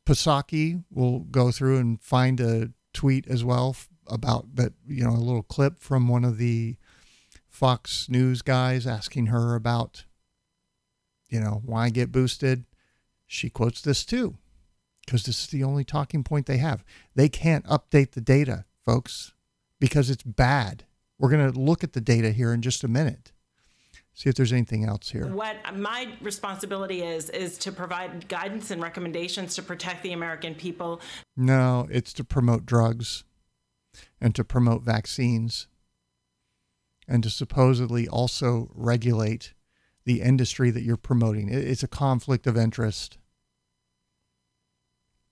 Psaki 0.05 0.83
will 0.89 1.19
go 1.19 1.51
through 1.51 1.77
and 1.77 2.01
find 2.01 2.39
a 2.39 2.71
tweet 2.93 3.27
as 3.27 3.43
well 3.43 3.75
about 4.07 4.55
that, 4.55 4.73
you 4.87 5.03
know, 5.03 5.11
a 5.11 5.17
little 5.17 5.43
clip 5.43 5.79
from 5.79 6.07
one 6.07 6.25
of 6.25 6.37
the 6.37 6.75
Fox 7.47 8.09
News 8.09 8.41
guys 8.41 8.87
asking 8.87 9.27
her 9.27 9.55
about 9.55 10.05
you 11.31 11.39
know, 11.39 11.61
why 11.65 11.89
get 11.89 12.11
boosted? 12.11 12.65
She 13.25 13.49
quotes 13.49 13.81
this 13.81 14.05
too, 14.05 14.37
because 15.05 15.23
this 15.23 15.39
is 15.39 15.47
the 15.47 15.63
only 15.63 15.85
talking 15.85 16.23
point 16.23 16.45
they 16.45 16.57
have. 16.57 16.83
They 17.15 17.29
can't 17.29 17.65
update 17.65 18.11
the 18.11 18.21
data, 18.21 18.65
folks, 18.85 19.33
because 19.79 20.09
it's 20.09 20.23
bad. 20.23 20.83
We're 21.17 21.29
going 21.29 21.51
to 21.51 21.59
look 21.59 21.83
at 21.83 21.93
the 21.93 22.01
data 22.01 22.31
here 22.31 22.53
in 22.53 22.61
just 22.61 22.83
a 22.83 22.89
minute. 22.89 23.31
See 24.13 24.29
if 24.29 24.35
there's 24.35 24.51
anything 24.51 24.85
else 24.85 25.09
here. 25.09 25.27
What 25.27 25.57
my 25.73 26.13
responsibility 26.21 27.01
is 27.01 27.29
is 27.29 27.57
to 27.59 27.71
provide 27.71 28.27
guidance 28.27 28.69
and 28.69 28.81
recommendations 28.81 29.55
to 29.55 29.63
protect 29.63 30.03
the 30.03 30.11
American 30.11 30.53
people. 30.53 31.01
No, 31.37 31.87
it's 31.89 32.13
to 32.13 32.23
promote 32.23 32.65
drugs 32.65 33.23
and 34.19 34.35
to 34.35 34.43
promote 34.43 34.83
vaccines 34.83 35.67
and 37.07 37.23
to 37.23 37.29
supposedly 37.29 38.07
also 38.07 38.69
regulate 38.73 39.53
the 40.05 40.21
industry 40.21 40.71
that 40.71 40.83
you're 40.83 40.97
promoting. 40.97 41.49
It's 41.49 41.83
a 41.83 41.87
conflict 41.87 42.47
of 42.47 42.57
interest. 42.57 43.17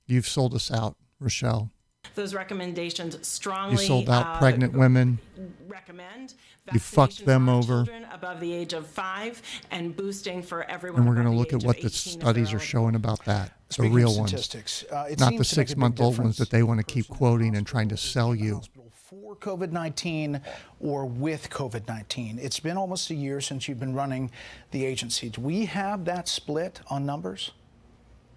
You've 0.05 0.27
sold 0.27 0.53
us 0.53 0.71
out, 0.71 0.95
Rochelle. 1.19 1.71
Those 2.15 2.33
recommendations 2.33 3.17
strongly. 3.25 3.83
You 3.83 3.87
sold 3.87 4.09
out 4.09 4.25
uh, 4.25 4.39
pregnant 4.39 4.73
women. 4.73 5.19
Recommend. 5.67 6.33
You 6.73 6.79
fucked 6.79 7.25
them 7.25 7.49
over. 7.49 7.85
Above 8.11 8.39
the 8.39 8.53
age 8.53 8.73
of 8.73 8.87
five 8.87 9.41
and 9.71 9.95
boosting 9.95 10.43
for 10.43 10.63
everyone. 10.63 11.01
And 11.01 11.09
we're 11.09 11.15
going 11.15 11.27
to 11.27 11.33
look 11.33 11.53
at 11.53 11.63
what 11.63 11.81
the 11.81 11.89
studies 11.89 12.53
are 12.53 12.59
showing 12.59 12.95
about 12.95 13.23
that. 13.25 13.53
Speaking 13.69 13.91
the 13.91 13.97
real 13.97 14.17
ones, 14.17 14.55
uh, 14.91 15.09
not 15.19 15.37
the 15.37 15.43
six-month-old 15.43 16.17
ones 16.17 16.37
that 16.37 16.49
they 16.49 16.63
want 16.63 16.79
to 16.79 16.83
keep 16.83 17.07
quoting 17.07 17.55
and 17.55 17.67
trying 17.67 17.87
to 17.89 17.97
sell 17.97 18.33
you 18.33 18.61
for 18.91 19.35
COVID 19.35 19.71
19 19.71 20.41
or 20.79 21.05
with 21.05 21.49
COVID 21.51 21.87
19? 21.87 22.39
It's 22.41 22.59
been 22.59 22.77
almost 22.77 23.11
a 23.11 23.15
year 23.15 23.41
since 23.41 23.67
you've 23.67 23.79
been 23.79 23.93
running 23.93 24.31
the 24.71 24.85
agency. 24.85 25.29
Do 25.29 25.41
we 25.41 25.65
have 25.65 26.05
that 26.05 26.27
split 26.27 26.81
on 26.87 27.05
numbers? 27.05 27.51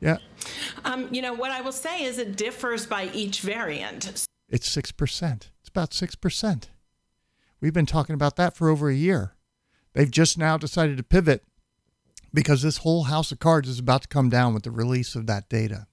Yeah. 0.03 0.19
Um, 0.85 1.07
you 1.13 1.23
know, 1.23 1.33
what 1.33 1.53
I 1.53 1.61
will 1.61 1.73
say 1.73 2.03
is 2.03 2.19
it 2.19 2.37
differs 2.37 2.87
by 2.87 3.09
each 3.15 3.41
variant. 3.41 4.27
It's 4.49 4.69
6%. 4.77 5.33
It's 5.61 5.69
about 5.69 5.91
6%. 5.93 6.65
We've 7.61 7.73
been 7.73 7.87
talking 7.87 8.15
about 8.15 8.35
that 8.37 8.57
for 8.57 8.69
over 8.69 8.91
a 8.91 8.95
year. 8.95 9.37
They've 9.95 10.11
just 10.11 10.37
now 10.37 10.59
decided 10.59 10.97
to 10.97 11.05
pivot 11.05 11.45
because 12.35 12.63
this 12.63 12.79
whole 12.79 13.05
house 13.05 13.31
of 13.31 13.39
cards 13.39 13.69
is 13.69 13.79
about 13.79 14.03
to 14.03 14.09
come 14.09 14.29
down 14.29 14.55
with 14.55 14.65
the 14.65 14.73
release 14.73 15.15
of 15.15 15.27
that 15.29 15.49
data. 15.49 15.87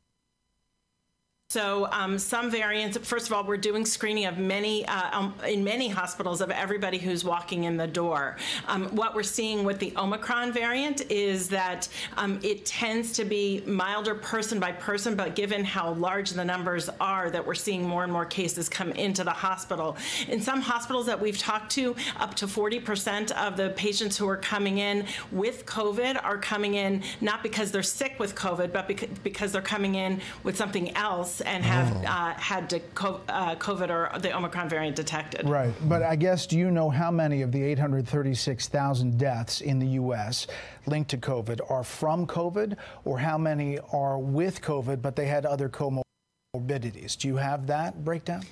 So 1.52 1.88
um, 1.92 2.20
some 2.20 2.52
variants. 2.52 2.96
First 3.00 3.26
of 3.26 3.34
all, 3.34 3.44
we're 3.44 3.58
doing 3.58 3.84
screening 3.84 4.28
of 4.28 4.38
many 4.38 4.86
uh, 4.86 5.18
um, 5.18 5.34
in 5.48 5.64
many 5.64 5.88
hospitals 5.88 6.42
of 6.42 6.52
everybody 6.52 7.00
who's 7.00 7.26
walking 7.26 7.64
in 7.64 7.76
the 7.76 7.88
door. 7.88 8.38
Um, 8.68 8.86
what 8.96 9.16
we're 9.16 9.24
seeing 9.24 9.64
with 9.64 9.80
the 9.80 9.92
Omicron 9.98 10.54
variant 10.54 11.10
is 11.10 11.50
that 11.50 11.90
um, 12.18 12.40
it 12.44 12.68
tends 12.68 13.14
to 13.14 13.26
be 13.26 13.64
milder 13.66 14.14
person 14.14 14.60
by 14.60 14.74
person, 14.74 15.16
but 15.16 15.34
given 15.34 15.64
how 15.64 15.94
large 15.94 16.30
the 16.30 16.46
numbers 16.46 16.88
are, 17.02 17.32
that 17.32 17.48
we're 17.48 17.56
seeing 17.56 17.82
more 17.82 18.04
and 18.04 18.14
more 18.14 18.26
cases 18.26 18.70
come 18.70 18.92
into 18.92 19.24
the 19.24 19.32
hospital. 19.32 19.98
In 20.28 20.40
some 20.40 20.62
hospitals 20.62 21.08
that 21.08 21.20
we've 21.20 21.40
talked 21.40 21.72
to, 21.72 21.96
up 22.20 22.36
to 22.36 22.46
40% 22.46 23.32
of 23.32 23.58
the 23.58 23.72
patients 23.72 24.16
who 24.16 24.30
are 24.30 24.38
coming 24.38 24.78
in 24.78 25.04
with 25.32 25.66
COVID 25.66 26.24
are 26.24 26.38
coming 26.38 26.76
in 26.76 27.02
not 27.22 27.42
because 27.42 27.72
they're 27.72 27.82
sick 27.82 28.20
with 28.20 28.36
COVID, 28.36 28.72
but 28.72 28.88
because 29.24 29.52
they're 29.52 29.64
coming 29.64 29.96
in 29.96 30.22
with 30.44 30.56
something 30.56 30.96
else 30.96 31.39
and 31.42 31.64
have 31.64 31.96
oh. 31.96 32.08
uh, 32.08 32.34
had 32.34 32.70
to 32.70 32.78
uh, 32.78 33.56
COVID 33.56 33.90
or 33.90 34.18
the 34.20 34.36
Omicron 34.36 34.70
variant 34.70 34.96
detected. 34.96 35.48
Right. 35.48 35.74
But 35.88 36.04
I 36.04 36.16
guess, 36.16 36.46
do 36.46 36.58
you 36.58 36.72
know 36.72 36.90
how 36.90 37.12
many 37.12 37.42
of 37.42 37.52
the 37.52 37.64
836,000 37.64 39.18
deaths 39.18 39.62
in 39.62 39.80
the 39.80 39.88
U.S. 39.88 40.48
linked 40.86 41.10
to 41.12 41.18
COVID 41.18 41.60
are 41.70 41.84
from 41.84 42.26
COVID, 42.28 42.78
or 43.06 43.20
how 43.20 43.38
many 43.38 43.80
are 43.92 44.18
with 44.18 44.62
COVID 44.62 45.02
but 45.02 45.16
they 45.16 45.28
had 45.28 45.46
other 45.46 45.70
comorbidities? 45.70 47.18
Do 47.18 47.28
you 47.28 47.38
have 47.38 47.68
that 47.68 48.04
breakdown? 48.04 48.44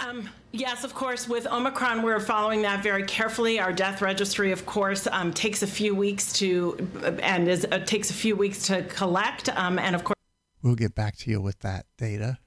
Um, 0.00 0.28
yes, 0.52 0.84
of 0.84 0.94
course. 0.94 1.28
With 1.28 1.46
Omicron, 1.46 2.02
we're 2.02 2.20
following 2.20 2.62
that 2.62 2.82
very 2.82 3.04
carefully. 3.04 3.58
Our 3.60 3.72
death 3.72 4.02
registry, 4.02 4.52
of 4.52 4.66
course, 4.66 5.06
um, 5.10 5.32
takes 5.32 5.62
a 5.62 5.66
few 5.66 5.94
weeks 5.94 6.32
to 6.34 6.88
and 7.22 7.48
is, 7.48 7.66
uh, 7.70 7.78
takes 7.80 8.10
a 8.10 8.14
few 8.14 8.36
weeks 8.36 8.66
to 8.66 8.82
collect. 8.84 9.48
Um, 9.50 9.78
and 9.78 9.94
of 9.94 10.04
course, 10.04 10.13
we'll 10.64 10.74
get 10.74 10.94
back 10.94 11.16
to 11.18 11.30
you 11.30 11.40
with 11.40 11.60
that 11.60 11.86
data. 11.98 12.38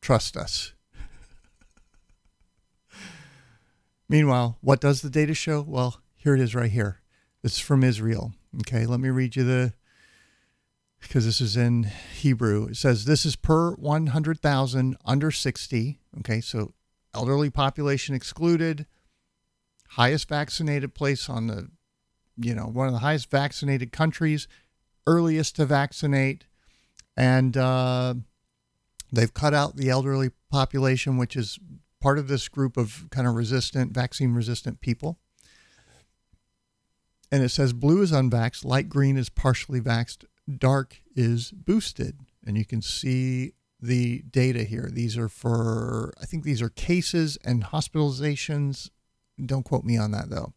Trust 0.00 0.36
us. 0.36 0.72
Meanwhile, 4.08 4.56
what 4.62 4.80
does 4.80 5.02
the 5.02 5.10
data 5.10 5.34
show? 5.34 5.60
Well, 5.60 6.00
here 6.14 6.34
it 6.34 6.40
is 6.40 6.54
right 6.54 6.70
here. 6.70 7.00
It's 7.42 7.58
from 7.58 7.82
Israel. 7.82 8.32
Okay, 8.60 8.86
let 8.86 9.00
me 9.00 9.10
read 9.10 9.36
you 9.36 9.44
the 9.44 9.74
because 11.00 11.24
this 11.24 11.40
is 11.40 11.56
in 11.56 11.90
Hebrew. 12.18 12.68
It 12.68 12.76
says 12.76 13.04
this 13.04 13.26
is 13.26 13.34
per 13.34 13.72
100,000 13.72 14.96
under 15.04 15.30
60. 15.30 15.98
Okay, 16.18 16.40
so 16.40 16.74
elderly 17.14 17.50
population 17.50 18.14
excluded, 18.14 18.86
highest 19.90 20.28
vaccinated 20.28 20.94
place 20.94 21.28
on 21.28 21.46
the, 21.46 21.70
you 22.36 22.54
know, 22.54 22.66
one 22.66 22.86
of 22.86 22.92
the 22.92 23.00
highest 23.00 23.30
vaccinated 23.30 23.92
countries, 23.92 24.46
earliest 25.06 25.56
to 25.56 25.64
vaccinate, 25.64 26.44
and 27.20 27.54
uh, 27.54 28.14
they've 29.12 29.34
cut 29.34 29.52
out 29.52 29.76
the 29.76 29.90
elderly 29.90 30.30
population, 30.50 31.18
which 31.18 31.36
is 31.36 31.58
part 32.00 32.18
of 32.18 32.28
this 32.28 32.48
group 32.48 32.78
of 32.78 33.08
kind 33.10 33.28
of 33.28 33.34
resistant, 33.34 33.92
vaccine 33.92 34.32
resistant 34.32 34.80
people. 34.80 35.18
And 37.30 37.42
it 37.42 37.50
says 37.50 37.74
blue 37.74 38.00
is 38.00 38.10
unvaxxed, 38.10 38.64
light 38.64 38.88
green 38.88 39.18
is 39.18 39.28
partially 39.28 39.82
vaxxed, 39.82 40.24
dark 40.56 41.02
is 41.14 41.50
boosted. 41.50 42.20
And 42.46 42.56
you 42.56 42.64
can 42.64 42.80
see 42.80 43.52
the 43.82 44.22
data 44.22 44.64
here. 44.64 44.88
These 44.90 45.18
are 45.18 45.28
for, 45.28 46.14
I 46.22 46.24
think 46.24 46.44
these 46.44 46.62
are 46.62 46.70
cases 46.70 47.36
and 47.44 47.64
hospitalizations. 47.64 48.88
Don't 49.44 49.64
quote 49.64 49.84
me 49.84 49.98
on 49.98 50.12
that 50.12 50.30
though. 50.30 50.54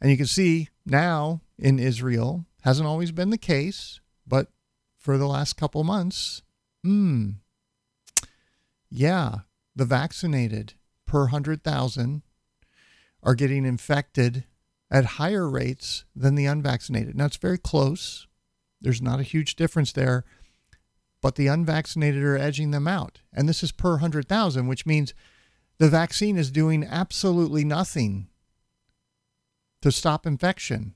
And 0.00 0.10
you 0.10 0.16
can 0.16 0.26
see 0.26 0.70
now 0.86 1.42
in 1.58 1.78
Israel, 1.78 2.46
hasn't 2.62 2.88
always 2.88 3.12
been 3.12 3.28
the 3.28 3.36
case, 3.36 4.00
but 4.26 4.48
for 5.04 5.18
the 5.18 5.26
last 5.26 5.58
couple 5.58 5.84
months, 5.84 6.40
hmm, 6.82 7.32
yeah, 8.88 9.40
the 9.76 9.84
vaccinated 9.84 10.72
per 11.06 11.24
100,000 11.24 12.22
are 13.22 13.34
getting 13.34 13.66
infected 13.66 14.44
at 14.90 15.04
higher 15.04 15.46
rates 15.46 16.06
than 16.16 16.36
the 16.36 16.46
unvaccinated. 16.46 17.14
Now, 17.14 17.26
it's 17.26 17.36
very 17.36 17.58
close. 17.58 18.26
There's 18.80 19.02
not 19.02 19.20
a 19.20 19.24
huge 19.24 19.56
difference 19.56 19.92
there, 19.92 20.24
but 21.20 21.34
the 21.34 21.48
unvaccinated 21.48 22.22
are 22.22 22.38
edging 22.38 22.70
them 22.70 22.88
out. 22.88 23.20
And 23.30 23.46
this 23.46 23.62
is 23.62 23.72
per 23.72 23.90
100,000, 23.90 24.66
which 24.66 24.86
means 24.86 25.12
the 25.76 25.90
vaccine 25.90 26.38
is 26.38 26.50
doing 26.50 26.82
absolutely 26.82 27.62
nothing 27.62 28.28
to 29.82 29.92
stop 29.92 30.26
infection. 30.26 30.94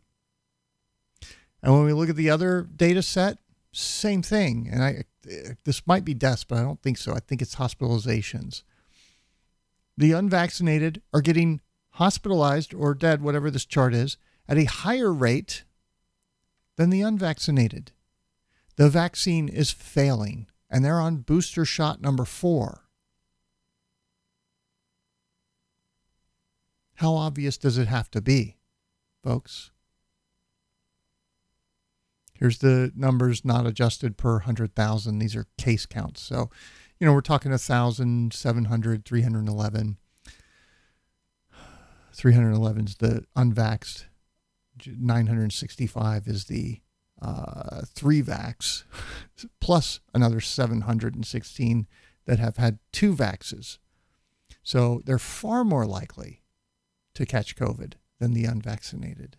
And 1.63 1.75
when 1.75 1.85
we 1.85 1.93
look 1.93 2.09
at 2.09 2.17
the 2.17 2.31
other 2.31 2.63
data 2.63 3.03
set, 3.03 3.37
same 3.73 4.23
thing. 4.23 4.69
And 4.71 4.83
I 4.83 5.05
this 5.65 5.87
might 5.87 6.05
be 6.05 6.15
deaths, 6.15 6.45
but 6.45 6.59
I 6.59 6.63
don't 6.63 6.83
think 6.83 6.99
so. 6.99 7.13
I 7.13 7.21
think 7.21 7.43
it's 7.43 7.57
hospitalizations. 7.57 8.63
The 9.97 10.13
unvaccinated 10.13 11.03
are 11.13 11.21
getting 11.21 11.61
hospitalized 11.93 12.73
or 12.73 12.95
dead, 12.95 13.21
whatever 13.21 13.51
this 13.51 13.67
chart 13.67 13.95
is, 13.95 14.17
at 14.49 14.57
a 14.57 14.65
higher 14.65 15.13
rate 15.13 15.65
than 16.77 16.91
the 16.91 17.03
unvaccinated. 17.03 17.93
The 18.77 18.89
vaccine 18.89 19.49
is 19.49 19.73
failing, 19.73 20.47
and 20.71 20.85
they're 20.85 21.01
on 21.01 21.17
booster 21.17 21.65
shot 21.65 22.01
number 22.01 22.25
four. 22.25 22.85
How 26.95 27.15
obvious 27.15 27.59
does 27.59 27.77
it 27.77 27.89
have 27.89 28.11
to 28.13 28.21
be, 28.21 28.57
folks? 29.23 29.73
Here's 32.39 32.59
the 32.59 32.93
numbers 32.95 33.45
not 33.45 33.67
adjusted 33.67 34.17
per 34.17 34.35
100,000. 34.35 35.19
These 35.19 35.35
are 35.35 35.47
case 35.59 35.87
counts. 35.87 36.23
So, 36.23 36.51
you 37.01 37.07
know, 37.07 37.13
we're 37.13 37.21
talking 37.21 37.51
1,700, 37.51 39.05
311. 39.05 39.97
311 42.13 42.85
is 42.85 42.97
the 42.97 43.25
unvaxxed. 43.37 44.05
965 44.87 46.29
is 46.29 46.45
the 46.45 46.81
uh, 47.21 47.83
three 47.87 48.23
vax, 48.23 48.85
plus 49.61 49.99
another 50.15 50.41
716 50.41 51.89
that 52.27 52.39
have 52.39 52.57
had 52.57 52.79
two 52.93 53.15
vaxes. 53.15 53.79
So 54.63 55.03
they're 55.05 55.19
far 55.19 55.65
more 55.65 55.87
likely 55.87 56.43
to 57.15 57.27
catch 57.27 57.57
COVID 57.57 57.95
than 58.21 58.35
the 58.35 58.45
unvaccinated. 58.45 59.37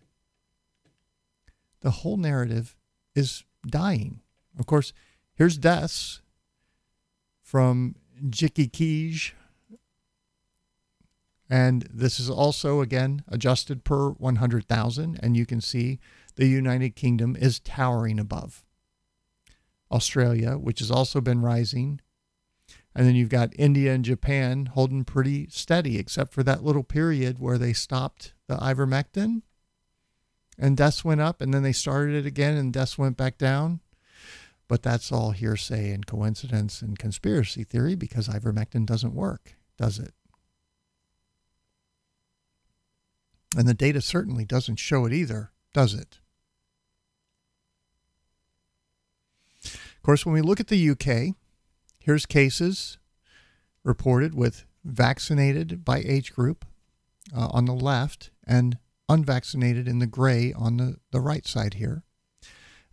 The 1.80 1.90
whole 1.90 2.18
narrative 2.18 2.76
is 3.20 3.44
dying. 3.66 4.20
Of 4.58 4.66
course, 4.66 4.92
here's 5.34 5.58
deaths 5.58 6.22
from 7.42 7.94
Jicky 8.24 8.70
Kij. 8.70 9.32
And 11.48 11.88
this 11.92 12.20
is 12.20 12.30
also, 12.30 12.80
again, 12.80 13.22
adjusted 13.28 13.84
per 13.84 14.10
100,000. 14.10 15.18
And 15.22 15.36
you 15.36 15.46
can 15.46 15.60
see 15.60 15.98
the 16.36 16.46
United 16.46 16.96
Kingdom 16.96 17.36
is 17.36 17.60
towering 17.60 18.18
above 18.18 18.64
Australia, 19.90 20.56
which 20.56 20.78
has 20.78 20.90
also 20.90 21.20
been 21.20 21.42
rising. 21.42 22.00
And 22.94 23.06
then 23.06 23.16
you've 23.16 23.28
got 23.28 23.52
India 23.58 23.92
and 23.92 24.04
Japan 24.04 24.66
holding 24.66 25.04
pretty 25.04 25.48
steady, 25.50 25.98
except 25.98 26.32
for 26.32 26.42
that 26.44 26.64
little 26.64 26.84
period 26.84 27.38
where 27.38 27.58
they 27.58 27.72
stopped 27.72 28.32
the 28.46 28.56
ivermectin 28.56 29.42
and 30.60 30.76
deaths 30.76 31.04
went 31.04 31.22
up 31.22 31.40
and 31.40 31.52
then 31.52 31.62
they 31.62 31.72
started 31.72 32.14
it 32.14 32.26
again 32.26 32.56
and 32.56 32.72
deaths 32.72 32.98
went 32.98 33.16
back 33.16 33.38
down. 33.38 33.80
But 34.68 34.84
that's 34.84 35.10
all 35.10 35.32
hearsay 35.32 35.90
and 35.90 36.06
coincidence 36.06 36.80
and 36.80 36.96
conspiracy 36.96 37.64
theory 37.64 37.96
because 37.96 38.28
ivermectin 38.28 38.86
doesn't 38.86 39.14
work, 39.14 39.56
does 39.76 39.98
it? 39.98 40.12
And 43.56 43.66
the 43.66 43.74
data 43.74 44.00
certainly 44.00 44.44
doesn't 44.44 44.76
show 44.76 45.06
it 45.06 45.12
either, 45.12 45.50
does 45.74 45.92
it? 45.94 46.18
Of 49.64 50.02
course, 50.04 50.24
when 50.24 50.34
we 50.34 50.40
look 50.40 50.60
at 50.60 50.68
the 50.68 50.90
UK, 50.90 51.34
here's 51.98 52.26
cases 52.26 52.98
reported 53.82 54.34
with 54.34 54.66
vaccinated 54.84 55.84
by 55.84 55.98
age 55.98 56.32
group 56.32 56.64
uh, 57.36 57.48
on 57.50 57.64
the 57.64 57.74
left 57.74 58.30
and 58.46 58.78
unvaccinated 59.10 59.88
in 59.88 59.98
the 59.98 60.06
gray 60.06 60.52
on 60.52 60.76
the, 60.76 60.96
the 61.10 61.20
right 61.20 61.46
side 61.46 61.74
here. 61.74 62.04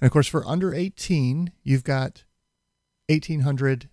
And 0.02 0.08
of 0.08 0.12
course, 0.12 0.28
for 0.28 0.46
under 0.46 0.74
18, 0.74 1.52
you've 1.64 1.84
got 1.84 2.24
1,800 3.08 3.90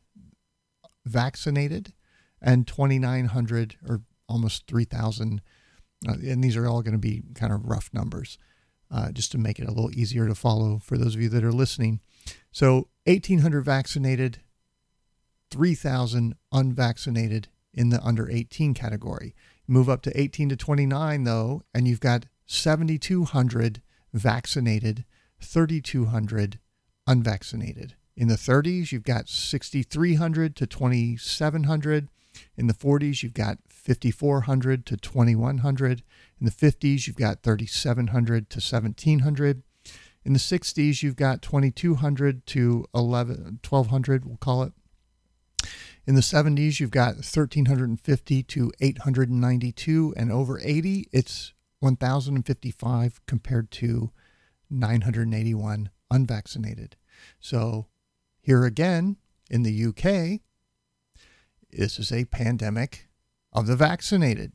vaccinated 1.04 1.92
and 2.40 2.66
2,900 2.66 3.76
or 3.86 4.02
almost 4.28 4.66
3,000. 4.66 5.42
Uh, 6.08 6.12
and 6.12 6.42
these 6.42 6.56
are 6.56 6.66
all 6.66 6.82
going 6.82 6.92
to 6.92 6.98
be 6.98 7.22
kind 7.34 7.52
of 7.52 7.66
rough 7.66 7.90
numbers 7.92 8.38
uh, 8.90 9.12
just 9.12 9.30
to 9.32 9.38
make 9.38 9.58
it 9.58 9.68
a 9.68 9.72
little 9.72 9.92
easier 9.92 10.26
to 10.26 10.34
follow 10.34 10.78
for 10.78 10.96
those 10.96 11.14
of 11.14 11.20
you 11.20 11.28
that 11.28 11.44
are 11.44 11.52
listening. 11.52 12.00
So 12.52 12.88
1,800 13.04 13.62
vaccinated, 13.62 14.40
3,000 15.50 16.34
unvaccinated 16.52 17.48
in 17.74 17.90
the 17.90 18.02
under 18.02 18.30
18 18.30 18.72
category. 18.72 19.34
Move 19.66 19.88
up 19.88 20.02
to 20.02 20.20
18 20.20 20.50
to 20.50 20.56
29, 20.56 21.24
though, 21.24 21.62
and 21.74 21.88
you've 21.88 22.00
got 22.00 22.26
7,200 22.46 23.80
vaccinated, 24.12 25.04
3,200 25.40 26.58
unvaccinated. 27.06 27.94
In 28.16 28.28
the 28.28 28.34
30s, 28.34 28.92
you've 28.92 29.04
got 29.04 29.28
6,300 29.28 30.54
to 30.56 30.66
2,700. 30.66 32.08
In 32.56 32.66
the 32.66 32.74
40s, 32.74 33.22
you've 33.22 33.34
got 33.34 33.58
5,400 33.68 34.86
to 34.86 34.96
2,100. 34.96 36.02
In 36.40 36.46
the 36.46 36.52
50s, 36.52 37.06
you've 37.06 37.16
got 37.16 37.42
3,700 37.42 38.50
to 38.50 38.56
1,700. 38.56 39.62
In 40.24 40.32
the 40.32 40.38
60s, 40.38 41.02
you've 41.02 41.16
got 41.16 41.42
2,200 41.42 42.46
to 42.46 42.86
11, 42.94 43.60
1,200, 43.68 44.24
we'll 44.24 44.36
call 44.36 44.62
it. 44.62 44.72
In 46.06 46.14
the 46.14 46.20
70s, 46.20 46.80
you've 46.80 46.90
got 46.90 47.14
1,350 47.16 48.42
to 48.42 48.72
892, 48.80 50.14
and 50.16 50.30
over 50.30 50.60
80, 50.60 51.08
it's 51.12 51.54
1,055 51.80 53.20
compared 53.26 53.70
to 53.70 54.10
981 54.68 55.90
unvaccinated. 56.10 56.96
So, 57.40 57.86
here 58.42 58.64
again 58.64 59.16
in 59.50 59.62
the 59.62 59.86
UK, 59.86 60.40
this 61.70 61.98
is 61.98 62.12
a 62.12 62.26
pandemic 62.26 63.08
of 63.52 63.66
the 63.66 63.76
vaccinated. 63.76 64.52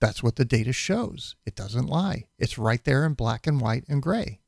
That's 0.00 0.22
what 0.22 0.36
the 0.36 0.44
data 0.44 0.72
shows. 0.72 1.34
It 1.44 1.56
doesn't 1.56 1.86
lie. 1.86 2.26
It's 2.38 2.58
right 2.58 2.82
there 2.84 3.04
in 3.04 3.14
black 3.14 3.46
and 3.46 3.60
white 3.60 3.84
and 3.88 4.00
gray. 4.00 4.40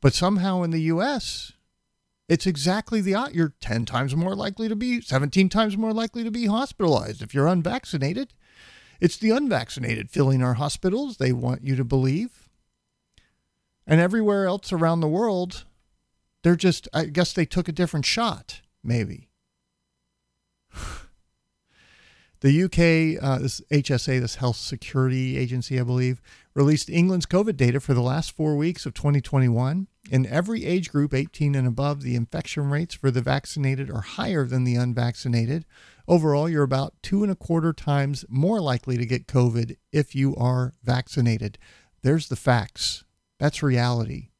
But 0.00 0.14
somehow 0.14 0.62
in 0.62 0.70
the 0.70 0.82
US, 0.82 1.52
It's 2.32 2.46
exactly 2.46 3.02
the 3.02 3.28
you're 3.34 3.52
10 3.60 3.84
times 3.84 4.16
more 4.16 4.34
likely 4.34 4.66
to 4.66 4.74
be 4.74 5.02
17 5.02 5.50
times 5.50 5.76
more 5.76 5.92
likely 5.92 6.24
to 6.24 6.30
be 6.30 6.46
hospitalized 6.46 7.20
if 7.20 7.34
you're 7.34 7.46
unvaccinated. 7.46 8.32
It's 9.02 9.18
the 9.18 9.28
unvaccinated 9.28 10.08
filling 10.08 10.42
our 10.42 10.54
hospitals, 10.54 11.18
they 11.18 11.34
want 11.34 11.62
you 11.62 11.76
to 11.76 11.84
believe. 11.84 12.48
And 13.86 14.00
everywhere 14.00 14.46
else 14.46 14.72
around 14.72 15.00
the 15.00 15.08
world, 15.08 15.66
they're 16.42 16.56
just 16.56 16.88
I 16.94 17.04
guess 17.04 17.34
they 17.34 17.44
took 17.44 17.68
a 17.68 17.72
different 17.72 18.06
shot, 18.06 18.62
maybe. 18.82 19.28
The 22.40 22.64
UK, 22.64 23.22
uh, 23.22 23.38
this 23.38 23.60
HSA, 23.70 24.20
this 24.20 24.34
Health 24.34 24.56
Security 24.56 25.38
Agency, 25.38 25.78
I 25.78 25.84
believe, 25.84 26.20
released 26.54 26.90
England's 26.90 27.26
COVID 27.26 27.56
data 27.56 27.80
for 27.80 27.94
the 27.94 28.02
last 28.02 28.32
four 28.32 28.56
weeks 28.56 28.84
of 28.86 28.94
2021. 28.94 29.86
In 30.10 30.26
every 30.26 30.64
age 30.64 30.90
group 30.90 31.14
18 31.14 31.54
and 31.54 31.66
above, 31.66 32.02
the 32.02 32.14
infection 32.14 32.70
rates 32.70 32.94
for 32.94 33.10
the 33.10 33.22
vaccinated 33.22 33.90
are 33.90 34.02
higher 34.02 34.44
than 34.46 34.64
the 34.64 34.74
unvaccinated. 34.74 35.64
Overall, 36.08 36.48
you're 36.48 36.62
about 36.62 36.94
two 37.02 37.22
and 37.22 37.32
a 37.32 37.36
quarter 37.36 37.72
times 37.72 38.24
more 38.28 38.60
likely 38.60 38.96
to 38.96 39.06
get 39.06 39.26
COVID 39.26 39.76
if 39.92 40.14
you 40.14 40.34
are 40.36 40.74
vaccinated. 40.82 41.58
There's 42.02 42.28
the 42.28 42.36
facts. 42.36 43.04
That's 43.38 43.62
reality. 43.62 44.30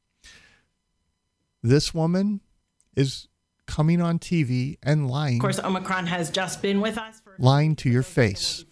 This 1.63 1.95
woman 1.95 2.41
is 2.97 3.29
coming 3.67 4.03
on 4.03 4.19
TV 4.19 4.79
and 4.83 5.09
lying. 5.09 5.37
Of 5.37 5.43
course, 5.43 5.61
Omicron 5.61 6.07
has 6.07 6.31
just 6.31 6.61
been 6.61 6.81
with 6.81 6.99
us. 6.99 7.21
For 7.21 7.37
lying 7.39 7.77
to 7.77 7.89
your 7.89 8.03
face. 8.03 8.65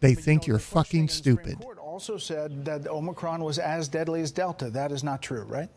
They 0.00 0.14
think 0.14 0.46
you're 0.46 0.58
fucking 0.58 1.08
stupid. 1.08 1.64
Court 1.94 2.02
also 2.02 2.18
said 2.18 2.64
that 2.64 2.88
Omicron 2.88 3.44
was 3.44 3.56
as 3.56 3.86
deadly 3.86 4.20
as 4.20 4.32
Delta. 4.32 4.68
That 4.68 4.90
is 4.90 5.04
not 5.04 5.22
true, 5.22 5.44
right? 5.44 5.68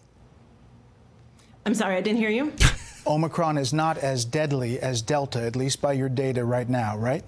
I'm 1.64 1.76
sorry, 1.76 1.96
I 1.96 2.02
didn't 2.02 2.18
hear 2.18 2.32
you. 2.32 2.54
Omicron 3.06 3.60
is 3.60 3.72
not 3.72 4.00
as 4.00 4.26
deadly 4.26 4.80
as 4.80 5.04
Delta, 5.04 5.40
at 5.40 5.56
least 5.56 5.80
by 5.80 5.94
your 5.94 6.10
data 6.10 6.44
right 6.44 6.68
now, 6.68 6.98
right? 6.98 7.24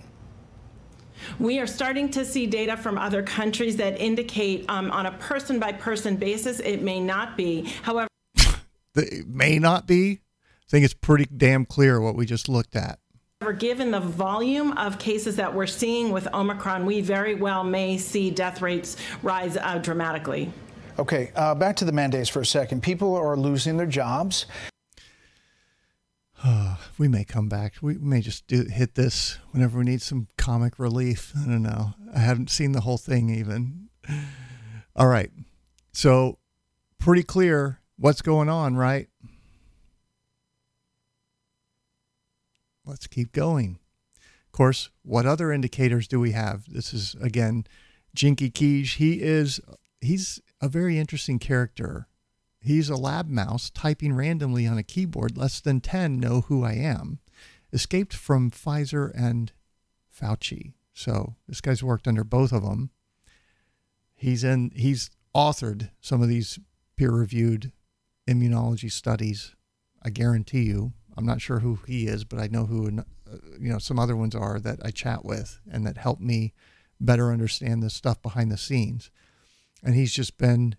We 1.37 1.59
are 1.59 1.67
starting 1.67 2.09
to 2.09 2.25
see 2.25 2.47
data 2.47 2.75
from 2.75 2.97
other 2.97 3.21
countries 3.21 3.77
that 3.77 4.01
indicate 4.01 4.65
um, 4.69 4.89
on 4.89 5.05
a 5.05 5.11
person 5.19 5.59
by 5.59 5.73
person 5.73 6.15
basis 6.15 6.59
it 6.59 6.81
may 6.81 6.99
not 6.99 7.37
be. 7.37 7.71
However, 7.83 8.07
it 8.95 9.27
may 9.27 9.59
not 9.59 9.85
be. 9.85 10.13
I 10.13 10.67
think 10.67 10.83
it's 10.83 10.95
pretty 10.95 11.25
damn 11.25 11.63
clear 11.63 12.01
what 12.01 12.15
we 12.15 12.25
just 12.25 12.49
looked 12.49 12.75
at. 12.75 12.97
Given 13.57 13.91
the 13.91 14.01
volume 14.01 14.73
of 14.73 14.99
cases 14.99 15.37
that 15.37 15.53
we're 15.53 15.65
seeing 15.65 16.11
with 16.11 16.27
Omicron, 16.33 16.85
we 16.85 16.99
very 16.99 17.35
well 17.35 17.63
may 17.63 17.97
see 17.97 18.31
death 18.31 18.61
rates 18.61 18.97
rise 19.23 19.55
uh, 19.55 19.77
dramatically. 19.77 20.51
Okay, 20.99 21.31
uh, 21.37 21.55
back 21.55 21.77
to 21.77 21.85
the 21.85 21.93
mandates 21.93 22.27
for 22.27 22.41
a 22.41 22.45
second. 22.45 22.83
People 22.83 23.15
are 23.15 23.37
losing 23.37 23.77
their 23.77 23.87
jobs. 23.87 24.45
we 26.97 27.07
may 27.07 27.23
come 27.23 27.47
back. 27.47 27.75
We 27.81 27.97
may 27.97 28.19
just 28.19 28.45
do, 28.45 28.65
hit 28.65 28.95
this 28.95 29.37
whenever 29.51 29.79
we 29.79 29.85
need 29.85 30.01
some 30.01 30.27
comic 30.37 30.77
relief. 30.77 31.31
I 31.41 31.45
don't 31.45 31.63
know. 31.63 31.93
I 32.13 32.19
haven't 32.19 32.49
seen 32.49 32.73
the 32.73 32.81
whole 32.81 32.97
thing 32.97 33.29
even. 33.29 33.87
All 34.97 35.07
right. 35.07 35.31
So, 35.93 36.39
pretty 36.97 37.23
clear 37.23 37.79
what's 37.97 38.21
going 38.21 38.49
on, 38.49 38.75
right? 38.75 39.07
Let's 42.89 43.07
keep 43.07 43.31
going. 43.31 43.79
Of 44.17 44.51
course, 44.51 44.89
what 45.03 45.25
other 45.25 45.51
indicators 45.51 46.07
do 46.07 46.19
we 46.19 46.31
have? 46.31 46.63
This 46.67 46.93
is 46.93 47.15
again 47.21 47.65
Jinky 48.15 48.49
Kij. 48.49 48.95
He 48.95 49.21
is 49.21 49.61
he's 50.01 50.41
a 50.59 50.67
very 50.67 50.97
interesting 50.97 51.39
character. 51.39 52.07
He's 52.59 52.89
a 52.89 52.95
lab 52.97 53.29
mouse 53.29 53.69
typing 53.69 54.13
randomly 54.13 54.67
on 54.67 54.77
a 54.77 54.83
keyboard. 54.83 55.37
Less 55.37 55.61
than 55.61 55.79
10 55.79 56.19
know 56.19 56.41
who 56.41 56.63
I 56.63 56.73
am. 56.73 57.19
Escaped 57.71 58.13
from 58.13 58.51
Pfizer 58.51 59.11
and 59.15 59.53
Fauci. 60.13 60.73
So 60.93 61.35
this 61.47 61.61
guy's 61.61 61.83
worked 61.83 62.07
under 62.07 62.23
both 62.23 62.51
of 62.51 62.63
them. 62.63 62.89
He's 64.15 64.43
in 64.43 64.71
he's 64.75 65.09
authored 65.35 65.91
some 66.01 66.21
of 66.21 66.27
these 66.27 66.59
peer-reviewed 66.97 67.71
immunology 68.27 68.91
studies. 68.91 69.55
I 70.03 70.09
guarantee 70.09 70.63
you. 70.63 70.93
I'm 71.19 71.25
not 71.25 71.41
sure 71.41 71.59
who 71.59 71.79
he 71.85 72.07
is, 72.07 72.23
but 72.23 72.39
I 72.39 72.47
know 72.47 72.65
who 72.65 72.87
uh, 72.87 73.35
you 73.59 73.69
know 73.69 73.77
some 73.77 73.99
other 73.99 74.15
ones 74.15 74.35
are 74.35 74.57
that 74.61 74.79
I 74.81 74.89
chat 74.89 75.25
with 75.25 75.59
and 75.69 75.85
that 75.85 75.97
help 75.97 76.21
me 76.21 76.53
better 76.97 77.33
understand 77.33 77.83
the 77.83 77.89
stuff 77.89 78.21
behind 78.21 78.49
the 78.49 78.57
scenes. 78.57 79.11
And 79.83 79.95
he's 79.95 80.13
just 80.13 80.37
been 80.37 80.77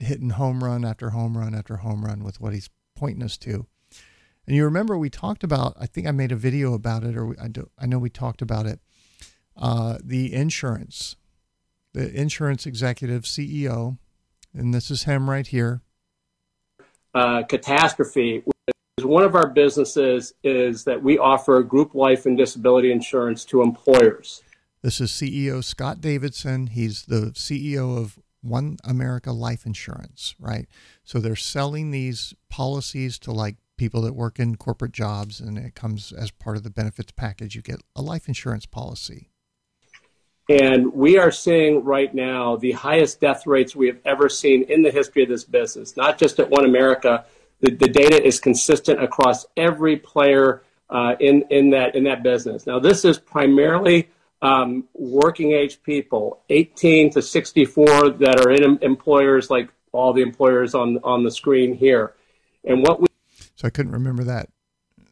hitting 0.00 0.30
home 0.30 0.64
run 0.64 0.84
after 0.84 1.10
home 1.10 1.38
run 1.38 1.54
after 1.54 1.76
home 1.76 2.04
run 2.04 2.24
with 2.24 2.40
what 2.40 2.52
he's 2.52 2.70
pointing 2.96 3.22
us 3.22 3.38
to. 3.38 3.66
And 4.48 4.56
you 4.56 4.64
remember 4.64 4.98
we 4.98 5.08
talked 5.08 5.44
about, 5.44 5.76
I 5.78 5.86
think 5.86 6.08
I 6.08 6.10
made 6.10 6.32
a 6.32 6.36
video 6.36 6.74
about 6.74 7.04
it, 7.04 7.16
or 7.16 7.36
I, 7.40 7.46
do, 7.46 7.70
I 7.78 7.86
know 7.86 8.00
we 8.00 8.10
talked 8.10 8.42
about 8.42 8.66
it, 8.66 8.80
uh, 9.56 9.98
the 10.02 10.34
insurance, 10.34 11.14
the 11.92 12.12
insurance 12.12 12.66
executive 12.66 13.22
CEO, 13.22 13.98
and 14.52 14.74
this 14.74 14.90
is 14.90 15.04
him 15.04 15.30
right 15.30 15.46
here. 15.46 15.82
Uh, 17.14 17.44
catastrophe 17.44 18.42
one 19.00 19.24
of 19.24 19.34
our 19.34 19.46
businesses 19.46 20.34
is 20.42 20.84
that 20.84 21.02
we 21.02 21.16
offer 21.18 21.62
group 21.62 21.94
life 21.94 22.26
and 22.26 22.36
disability 22.36 22.92
insurance 22.92 23.44
to 23.46 23.62
employers. 23.62 24.42
This 24.82 25.00
is 25.00 25.10
CEO 25.10 25.64
Scott 25.64 26.00
Davidson. 26.00 26.66
He's 26.68 27.04
the 27.06 27.32
CEO 27.32 27.96
of 27.96 28.18
One 28.42 28.76
America 28.84 29.32
Life 29.32 29.64
Insurance, 29.64 30.34
right? 30.38 30.66
So 31.04 31.20
they're 31.20 31.36
selling 31.36 31.90
these 31.90 32.34
policies 32.50 33.18
to 33.20 33.32
like 33.32 33.56
people 33.78 34.02
that 34.02 34.14
work 34.14 34.38
in 34.38 34.56
corporate 34.56 34.92
jobs, 34.92 35.40
and 35.40 35.56
it 35.56 35.74
comes 35.74 36.12
as 36.12 36.30
part 36.30 36.56
of 36.56 36.62
the 36.62 36.70
benefits 36.70 37.12
package. 37.12 37.54
You 37.54 37.62
get 37.62 37.80
a 37.96 38.02
life 38.02 38.28
insurance 38.28 38.66
policy. 38.66 39.30
And 40.50 40.92
we 40.92 41.16
are 41.16 41.30
seeing 41.30 41.82
right 41.82 42.12
now 42.12 42.56
the 42.56 42.72
highest 42.72 43.20
death 43.20 43.46
rates 43.46 43.74
we 43.74 43.86
have 43.86 44.00
ever 44.04 44.28
seen 44.28 44.64
in 44.64 44.82
the 44.82 44.90
history 44.90 45.22
of 45.22 45.30
this 45.30 45.44
business, 45.44 45.96
not 45.96 46.18
just 46.18 46.38
at 46.40 46.50
One 46.50 46.66
America, 46.66 47.24
the, 47.62 47.70
the 47.70 47.88
data 47.88 48.22
is 48.22 48.38
consistent 48.40 49.02
across 49.02 49.46
every 49.56 49.96
player 49.96 50.62
uh, 50.90 51.14
in, 51.20 51.44
in, 51.48 51.70
that, 51.70 51.94
in 51.94 52.04
that 52.04 52.22
business. 52.22 52.66
Now, 52.66 52.78
this 52.78 53.04
is 53.04 53.18
primarily 53.18 54.10
um, 54.42 54.84
working 54.92 55.52
age 55.52 55.82
people, 55.82 56.42
18 56.50 57.12
to 57.12 57.22
64, 57.22 58.10
that 58.10 58.44
are 58.44 58.50
in 58.50 58.78
employers 58.82 59.48
like 59.48 59.70
all 59.92 60.12
the 60.12 60.22
employers 60.22 60.74
on, 60.74 60.98
on 61.04 61.22
the 61.22 61.30
screen 61.30 61.74
here. 61.74 62.14
And 62.64 62.82
what 62.82 63.00
we 63.00 63.06
so 63.54 63.68
I 63.68 63.70
couldn't 63.70 63.92
remember 63.92 64.24
that 64.24 64.48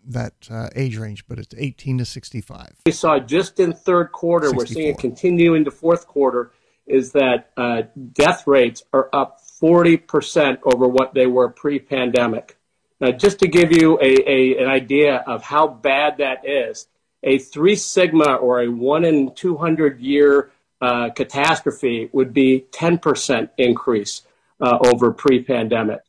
that 0.07 0.33
uh, 0.51 0.69
age 0.75 0.97
range, 0.97 1.27
but 1.29 1.39
it's 1.39 1.55
18 1.57 1.99
to 1.99 2.05
65. 2.05 2.73
We 2.87 2.93
saw 2.93 3.19
just 3.21 3.61
in 3.61 3.73
third 3.73 4.11
quarter, 4.11 4.49
64. 4.49 4.59
we're 4.59 4.67
seeing 4.67 4.95
it 4.95 4.99
continue 4.99 5.55
into 5.55 5.71
fourth 5.71 6.07
quarter, 6.07 6.51
is 6.87 7.13
that 7.13 7.51
uh, 7.57 7.83
death 8.13 8.47
rates 8.47 8.83
are 8.93 9.09
up 9.13 9.41
40% 9.61 10.59
over 10.65 10.89
what 10.89 11.15
they 11.15 11.27
were 11.27 11.51
pre-pandemic. 11.51 12.57
Now, 13.01 13.13
just 13.13 13.39
to 13.41 13.49
give 13.49 13.73
you 13.73 13.99
a, 14.01 14.31
a, 14.31 14.63
an 14.63 14.69
idea 14.69 15.17
of 15.27 15.43
how 15.43 15.69
bad 15.69 16.19
that 16.19 16.47
is, 16.49 16.87
a 17.23 17.39
three 17.39 17.77
sigma 17.77 18.35
or 18.35 18.63
a 18.63 18.69
one 18.69 19.05
in 19.05 19.35
200 19.35 20.01
year 20.01 20.51
uh, 20.81 21.11
catastrophe 21.11 22.09
would 22.13 22.33
be 22.33 22.65
10% 22.73 23.51
increase 23.59 24.23
uh, 24.61 24.79
over 24.85 25.13
pre-pandemic. 25.13 26.01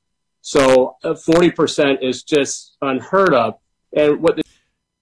So 0.42 0.96
uh, 1.04 1.10
40% 1.10 2.02
is 2.02 2.24
just 2.24 2.78
unheard 2.82 3.34
of. 3.34 3.56
And 3.96 4.22
what 4.22 4.38
the- 4.38 4.44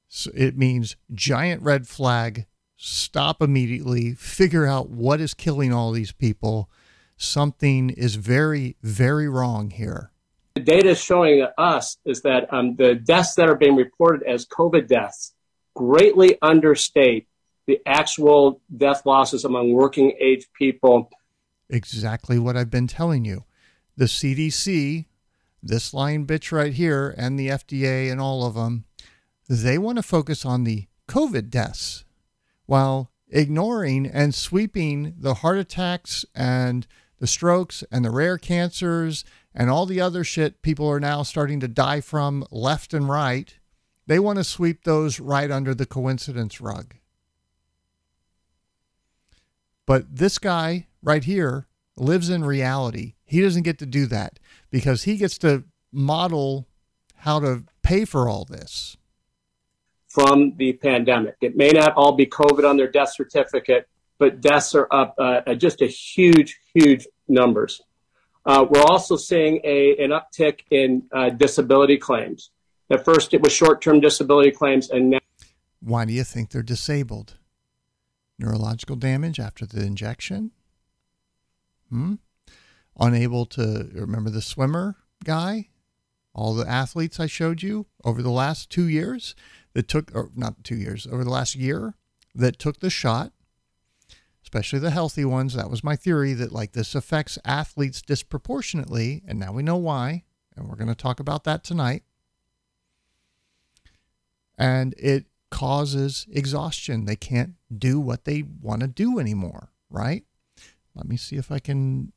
so 0.07 0.31
it 0.33 0.57
means 0.57 0.95
giant 1.13 1.61
red 1.61 1.87
flag, 1.87 2.47
stop 2.75 3.41
immediately, 3.41 4.13
figure 4.15 4.65
out 4.65 4.89
what 4.89 5.21
is 5.21 5.33
killing 5.33 5.71
all 5.71 5.91
these 5.91 6.11
people, 6.11 6.69
something 7.19 7.89
is 7.91 8.15
very, 8.15 8.77
very 8.81 9.29
wrong 9.29 9.69
here. 9.69 10.11
The 10.55 10.61
data 10.61 10.89
is 10.89 10.99
showing 10.99 11.45
us 11.57 11.97
is 12.05 12.21
that 12.23 12.51
um, 12.51 12.75
the 12.75 12.95
deaths 12.95 13.35
that 13.35 13.47
are 13.47 13.55
being 13.55 13.75
reported 13.75 14.27
as 14.27 14.45
COVID 14.47 14.87
deaths 14.87 15.33
greatly 15.75 16.37
understate 16.41 17.27
the 17.67 17.79
actual 17.85 18.61
death 18.75 19.05
losses 19.05 19.45
among 19.45 19.73
working 19.73 20.13
age 20.19 20.47
people. 20.57 21.11
Exactly 21.69 22.39
what 22.39 22.57
I've 22.57 22.71
been 22.71 22.87
telling 22.87 23.25
you. 23.25 23.43
The 23.95 24.05
CDC, 24.05 25.05
this 25.61 25.93
lying 25.93 26.25
bitch 26.25 26.51
right 26.51 26.73
here, 26.73 27.13
and 27.15 27.37
the 27.37 27.49
FDA 27.49 28.11
and 28.11 28.19
all 28.19 28.45
of 28.45 28.55
them, 28.55 28.85
they 29.47 29.77
want 29.77 29.97
to 29.97 30.03
focus 30.03 30.45
on 30.45 30.63
the 30.63 30.87
COVID 31.07 31.49
deaths 31.49 32.05
while 32.65 33.11
ignoring 33.29 34.07
and 34.07 34.33
sweeping 34.33 35.13
the 35.17 35.35
heart 35.35 35.57
attacks 35.57 36.25
and 36.33 36.87
the 37.19 37.27
strokes 37.27 37.83
and 37.91 38.03
the 38.03 38.11
rare 38.11 38.37
cancers 38.37 39.23
and 39.53 39.69
all 39.69 39.85
the 39.85 40.01
other 40.01 40.23
shit 40.23 40.61
people 40.61 40.87
are 40.89 40.99
now 40.99 41.23
starting 41.23 41.59
to 41.59 41.67
die 41.67 42.01
from 42.01 42.45
left 42.51 42.93
and 42.93 43.07
right, 43.07 43.57
they 44.07 44.19
want 44.19 44.37
to 44.37 44.43
sweep 44.43 44.83
those 44.83 45.19
right 45.19 45.51
under 45.51 45.73
the 45.73 45.85
coincidence 45.85 46.59
rug. 46.59 46.95
But 49.85 50.15
this 50.15 50.37
guy 50.37 50.87
right 51.01 51.23
here 51.23 51.67
lives 51.97 52.29
in 52.29 52.43
reality. 52.43 53.15
He 53.25 53.41
doesn't 53.41 53.63
get 53.63 53.79
to 53.79 53.85
do 53.85 54.05
that 54.07 54.39
because 54.71 55.03
he 55.03 55.17
gets 55.17 55.37
to 55.39 55.65
model 55.91 56.67
how 57.17 57.39
to 57.39 57.63
pay 57.81 58.05
for 58.05 58.29
all 58.29 58.45
this 58.45 58.97
from 60.07 60.53
the 60.57 60.73
pandemic. 60.73 61.35
It 61.41 61.55
may 61.55 61.69
not 61.69 61.93
all 61.95 62.13
be 62.13 62.25
COVID 62.25 62.67
on 62.67 62.77
their 62.77 62.89
death 62.89 63.13
certificate, 63.13 63.87
but 64.19 64.41
deaths 64.41 64.75
are 64.75 64.87
up 64.91 65.15
uh, 65.17 65.55
just 65.55 65.81
a 65.81 65.87
huge, 65.87 66.59
huge 66.73 67.07
numbers. 67.27 67.81
Uh, 68.45 68.65
we're 68.69 68.83
also 68.83 69.15
seeing 69.15 69.59
a, 69.63 69.95
an 70.03 70.11
uptick 70.11 70.59
in 70.69 71.03
uh, 71.11 71.29
disability 71.29 71.97
claims. 71.97 72.51
At 72.91 73.05
first, 73.05 73.33
it 73.33 73.41
was 73.41 73.53
short-term 73.53 73.99
disability 73.99 74.51
claims, 74.51 74.89
and 74.89 75.11
now. 75.11 75.19
Why 75.79 76.05
do 76.05 76.13
you 76.13 76.23
think 76.23 76.49
they're 76.49 76.63
disabled? 76.63 77.37
Neurological 78.37 78.95
damage 78.95 79.39
after 79.39 79.65
the 79.65 79.83
injection? 79.83 80.51
Hmm? 81.89 82.15
Unable 82.99 83.45
to 83.47 83.89
remember 83.93 84.29
the 84.29 84.41
swimmer 84.41 84.95
guy? 85.23 85.69
All 86.33 86.53
the 86.53 86.67
athletes 86.67 87.19
I 87.19 87.27
showed 87.27 87.61
you 87.61 87.87
over 88.03 88.21
the 88.21 88.29
last 88.29 88.69
two 88.69 88.87
years 88.87 89.35
that 89.73 89.87
took, 89.87 90.13
or 90.15 90.31
not 90.35 90.63
two 90.63 90.75
years, 90.75 91.07
over 91.07 91.23
the 91.23 91.29
last 91.29 91.55
year 91.55 91.95
that 92.33 92.59
took 92.59 92.79
the 92.79 92.89
shot, 92.89 93.31
especially 94.49 94.79
the 94.79 94.89
healthy 94.89 95.23
ones. 95.23 95.53
That 95.53 95.69
was 95.69 95.83
my 95.83 95.95
theory 95.95 96.33
that 96.33 96.51
like 96.51 96.71
this 96.71 96.95
affects 96.95 97.37
athletes 97.45 98.01
disproportionately. 98.01 99.21
And 99.27 99.37
now 99.37 99.51
we 99.51 99.61
know 99.61 99.77
why. 99.77 100.23
And 100.55 100.67
we're 100.67 100.75
going 100.75 100.87
to 100.87 100.95
talk 100.95 101.19
about 101.19 101.43
that 101.43 101.63
tonight. 101.63 102.01
And 104.57 104.95
it 104.97 105.27
causes 105.51 106.25
exhaustion. 106.31 107.05
They 107.05 107.15
can't 107.15 107.53
do 107.77 107.99
what 107.99 108.25
they 108.25 108.43
want 108.59 108.81
to 108.81 108.87
do 108.87 109.19
anymore, 109.19 109.69
right? 109.87 110.23
Let 110.95 111.07
me 111.07 111.15
see 111.15 111.35
if 111.35 111.51
I 111.51 111.59
can 111.59 112.11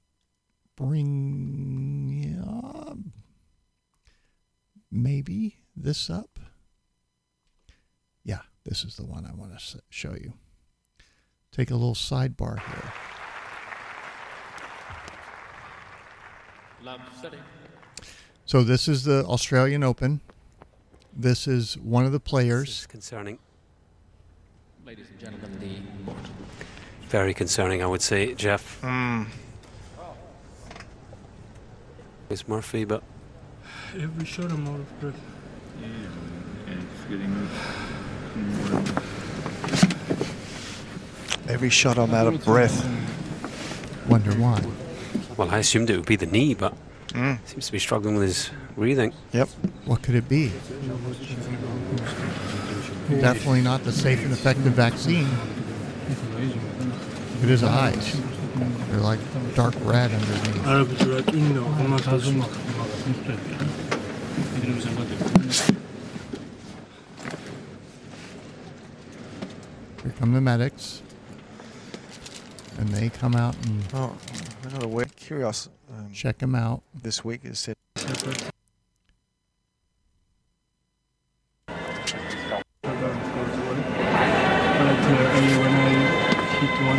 bring 0.75 2.43
uh, 2.43 2.95
maybe 4.91 5.59
this 5.77 6.09
up. 6.09 6.39
Yeah, 8.25 8.41
this 8.65 8.85
is 8.85 8.97
the 8.97 9.05
one 9.05 9.27
I 9.27 9.35
want 9.35 9.53
to 9.59 9.83
show 9.91 10.15
you. 10.15 10.33
Take 11.53 11.71
a 11.71 11.75
little 11.75 11.95
sidebar 11.95 12.61
here. 12.61 12.93
So 18.47 18.63
this 18.63 18.89
is 18.89 19.05
the 19.05 19.23
Australian 19.27 19.83
Open. 19.83 20.23
This 21.15 21.47
is 21.47 21.77
one 21.77 22.07
of 22.07 22.13
the 22.13 22.21
players. 22.21 22.87
concerning. 22.87 23.39
Ladies 24.87 25.11
and 25.11 25.21
gentlemen, 25.21 25.59
the 25.61 26.05
board. 26.05 26.17
Very 27.11 27.35
concerning, 27.35 27.83
I 27.83 27.87
would 27.87 28.01
say, 28.01 28.33
Jeff. 28.33 28.81
Mm. 28.81 29.27
It's 32.31 32.49
Murphy, 32.49 32.87
but 32.87 33.03
every 33.95 34.25
shot 34.25 34.51
I'm 34.51 34.67
out 34.67 34.81
of 34.81 35.01
breath. 35.01 35.21
Yeah, 35.79 35.87
it's 36.73 37.05
getting 37.11 37.49
Every 41.53 41.69
shot 41.69 41.99
I'm 41.99 42.15
out 42.15 42.27
of 42.27 42.43
breath. 42.47 42.83
Wonder 44.09 44.33
why. 44.33 44.65
Well, 45.37 45.51
I 45.51 45.59
assumed 45.59 45.91
it 45.91 45.97
would 45.97 46.07
be 46.07 46.17
the 46.17 46.25
knee, 46.25 46.55
but 46.55 46.75
mm. 47.09 47.39
seems 47.47 47.67
to 47.67 47.73
be 47.73 47.79
struggling 47.79 48.15
with 48.15 48.25
his 48.25 48.51
breathing. 48.75 49.13
Yep. 49.33 49.51
What 49.85 50.03
could 50.03 50.15
it 50.15 50.31
be? 50.31 50.51
Definitely 53.21 53.61
not 53.61 53.85
the 53.85 53.93
safe 53.93 54.25
and 54.25 54.33
effective 54.33 54.73
vaccine. 54.73 55.29
It 57.43 57.51
is 57.51 57.63
eyes. 57.63 58.19
They're 58.89 59.01
like 59.01 59.21
dark 59.55 59.75
red 59.83 60.11
underneath. 60.11 60.65
Here 70.03 70.13
come 70.19 70.33
the 70.33 70.41
medics. 70.41 71.03
And 72.83 72.91
they 72.91 73.09
come 73.11 73.37
out 73.37 73.55
and 73.65 73.85
oh, 73.95 74.17
another 74.65 74.89
week. 74.89 75.15
Curious. 75.15 75.69
Um, 75.89 76.11
check 76.13 76.43
him 76.43 76.57
out. 76.57 76.83
This 77.01 77.25
week 77.25 77.43
is 77.45 77.61
said. 77.61 77.77
one, 78.03 78.11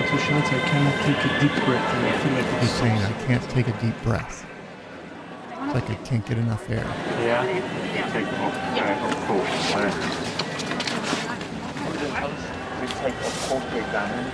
two 0.07 0.17
shots, 0.19 0.47
I 0.47 0.59
cannot 0.69 0.95
take 1.03 1.19
a 1.19 1.27
deep 1.41 1.51
breath. 1.65 1.93
And 1.95 2.07
I 2.07 2.09
feel 2.17 2.31
like 2.31 2.47
He's 2.61 2.71
saying 2.71 3.01
I 3.01 3.11
can't 3.25 3.43
take 3.49 3.67
a 3.67 3.73
deep 3.81 4.01
breath. 4.03 4.45
It's 5.65 5.73
like 5.73 5.89
I 5.89 5.95
can't 6.05 6.25
get 6.25 6.37
enough 6.37 6.69
air. 6.69 6.85
Yeah. 7.19 7.43
Take 8.13 8.27
off. 8.39 8.55
Uh, 8.55 9.09
of 9.09 9.15
course. 9.27 9.73
We 12.79 12.87
take 12.87 13.15
a 13.15 13.31
quarter 13.49 13.79
examine 13.79 14.31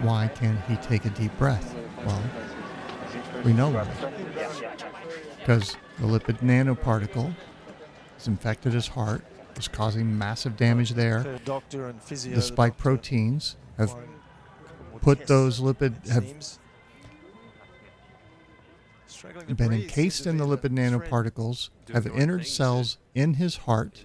why 0.00 0.28
can't 0.34 0.60
he 0.66 0.76
take 0.76 1.04
a 1.04 1.10
deep 1.10 1.36
breath? 1.38 1.74
Well, 2.04 2.22
we 3.44 3.52
know 3.52 3.70
why. 3.70 3.86
Because 5.38 5.76
the 5.98 6.06
lipid 6.06 6.40
nanoparticle 6.40 7.34
has 8.16 8.26
infected 8.26 8.72
his 8.72 8.88
heart, 8.88 9.24
is 9.56 9.68
causing 9.68 10.16
massive 10.16 10.56
damage 10.56 10.90
there. 10.90 11.38
The 11.44 12.42
spike 12.42 12.76
proteins 12.76 13.56
have 13.78 13.94
put 15.00 15.26
those 15.26 15.60
lipid 15.60 16.06
have 16.08 16.58
been 19.56 19.72
encased 19.72 20.26
in 20.26 20.36
the 20.36 20.46
lipid 20.46 20.70
nanoparticles, 20.70 21.70
have 21.92 22.06
entered 22.06 22.46
cells 22.46 22.98
in 23.14 23.34
his 23.34 23.56
heart, 23.58 24.04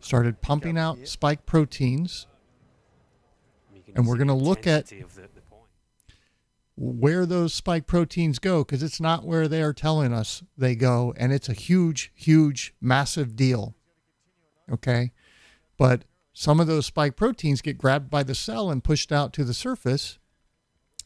started 0.00 0.40
pumping 0.40 0.76
out 0.76 1.06
spike 1.06 1.46
proteins 1.46 2.26
and 3.94 4.06
we're 4.06 4.16
going 4.16 4.28
to 4.28 4.34
look 4.34 4.66
at 4.66 4.92
where 6.76 7.24
those 7.24 7.54
spike 7.54 7.86
proteins 7.86 8.38
go 8.38 8.64
because 8.64 8.82
it's 8.82 9.00
not 9.00 9.24
where 9.24 9.46
they 9.46 9.62
are 9.62 9.72
telling 9.72 10.12
us 10.12 10.42
they 10.58 10.74
go. 10.74 11.14
And 11.16 11.32
it's 11.32 11.48
a 11.48 11.54
huge, 11.54 12.12
huge, 12.14 12.74
massive 12.80 13.36
deal. 13.36 13.74
Okay. 14.70 15.12
But 15.78 16.04
some 16.32 16.58
of 16.58 16.66
those 16.66 16.86
spike 16.86 17.16
proteins 17.16 17.62
get 17.62 17.78
grabbed 17.78 18.10
by 18.10 18.24
the 18.24 18.34
cell 18.34 18.70
and 18.70 18.82
pushed 18.82 19.12
out 19.12 19.32
to 19.34 19.44
the 19.44 19.54
surface. 19.54 20.18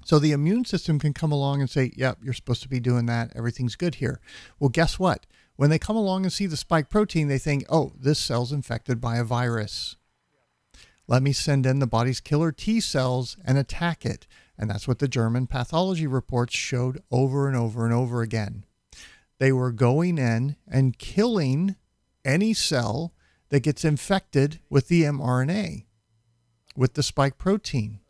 So 0.05 0.19
the 0.19 0.33
immune 0.33 0.65
system 0.65 0.99
can 0.99 1.13
come 1.13 1.33
along 1.33 1.61
and 1.61 1.69
say, 1.69 1.93
yep, 1.95 2.19
you're 2.23 2.33
supposed 2.33 2.63
to 2.63 2.69
be 2.69 2.81
doing 2.81 3.05
that. 3.07 3.33
Everything's 3.37 3.77
good 3.77 3.97
here. 3.97 4.21
Well, 4.59 4.71
guess 4.71 4.99
what? 4.99 5.27
When 5.57 5.69
they 5.69 5.79
come 5.79 5.97
along 5.97 6.23
and 6.23 6.33
see 6.33 6.47
the 6.47 6.57
spike 6.57 6.89
protein, 6.89 7.29
they 7.29 7.37
think, 7.37 7.65
oh, 7.69 7.93
this 7.99 8.19
cell's 8.19 8.53
infected 8.53 9.03
by 9.03 9.19
a 9.19 9.25
virus. 9.25 9.97
Let 11.09 11.23
me 11.23 11.33
send 11.33 11.65
in 11.65 11.79
the 11.79 11.87
body's 11.87 12.21
killer 12.21 12.53
T 12.53 12.81
cells 12.81 13.39
and 13.45 13.57
attack 13.57 14.05
it. 14.05 14.27
And 14.59 14.69
that's 14.69 14.87
what 14.87 14.99
the 14.99 15.09
German 15.09 15.47
pathology 15.47 16.07
reports 16.07 16.55
showed 16.55 17.03
over 17.11 17.49
and 17.49 17.57
over 17.57 17.87
and 17.87 17.95
over 17.95 18.21
again. 18.21 18.67
They 19.39 19.51
were 19.51 19.73
going 19.73 20.19
in 20.19 20.57
and 20.71 20.99
killing 20.99 21.77
any 22.25 22.53
cell 22.53 23.15
that 23.49 23.61
gets 23.61 23.85
infected 23.85 24.61
with 24.69 24.89
the 24.89 25.05
mRNA, 25.05 25.87
with 26.77 26.95
the 26.95 27.03
spike 27.03 27.39
protein. 27.39 28.01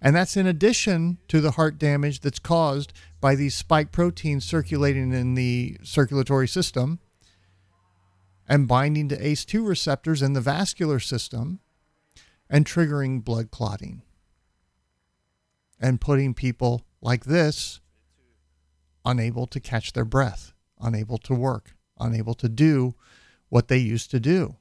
And 0.00 0.14
that's 0.14 0.36
in 0.36 0.46
addition 0.46 1.18
to 1.28 1.40
the 1.40 1.52
heart 1.52 1.78
damage 1.78 2.20
that's 2.20 2.38
caused 2.38 2.92
by 3.20 3.34
these 3.34 3.56
spike 3.56 3.90
proteins 3.90 4.44
circulating 4.44 5.12
in 5.12 5.34
the 5.34 5.78
circulatory 5.82 6.46
system 6.46 7.00
and 8.48 8.68
binding 8.68 9.08
to 9.08 9.18
ACE2 9.18 9.66
receptors 9.66 10.22
in 10.22 10.34
the 10.34 10.40
vascular 10.40 11.00
system 11.00 11.60
and 12.50 12.64
triggering 12.64 13.24
blood 13.24 13.50
clotting 13.50 14.02
and 15.80 16.00
putting 16.00 16.34
people 16.34 16.84
like 17.00 17.24
this 17.24 17.80
unable 19.04 19.46
to 19.46 19.60
catch 19.60 19.92
their 19.92 20.04
breath, 20.04 20.52
unable 20.80 21.18
to 21.18 21.34
work, 21.34 21.74
unable 21.98 22.34
to 22.34 22.48
do 22.48 22.94
what 23.48 23.68
they 23.68 23.78
used 23.78 24.10
to 24.10 24.20
do. 24.20 24.56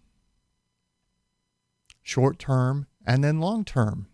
Short 2.02 2.40
term 2.40 2.88
and 3.06 3.24
then 3.24 3.40
long 3.40 3.66
term. 3.66 4.08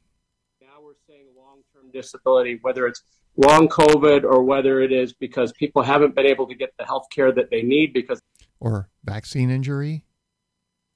Now 0.62 0.82
we're 0.82 0.94
seeing 1.08 1.28
long 1.38 1.62
term 1.74 1.92
disability, 1.92 2.60
whether 2.62 2.88
it's 2.88 3.04
long 3.38 3.68
COVID 3.68 4.24
or 4.24 4.44
whether 4.44 4.82
it 4.82 4.92
is 4.92 5.14
because 5.14 5.52
people 5.54 5.84
haven't 5.84 6.16
been 6.16 6.26
able 6.26 6.48
to 6.48 6.56
get 6.56 6.74
the 6.78 6.86
health 6.86 7.08
care 7.12 7.32
that 7.32 7.50
they 7.52 7.62
need 7.62 7.94
because 7.94 8.20
or 8.60 8.90
vaccine 9.04 9.50
injury. 9.50 10.06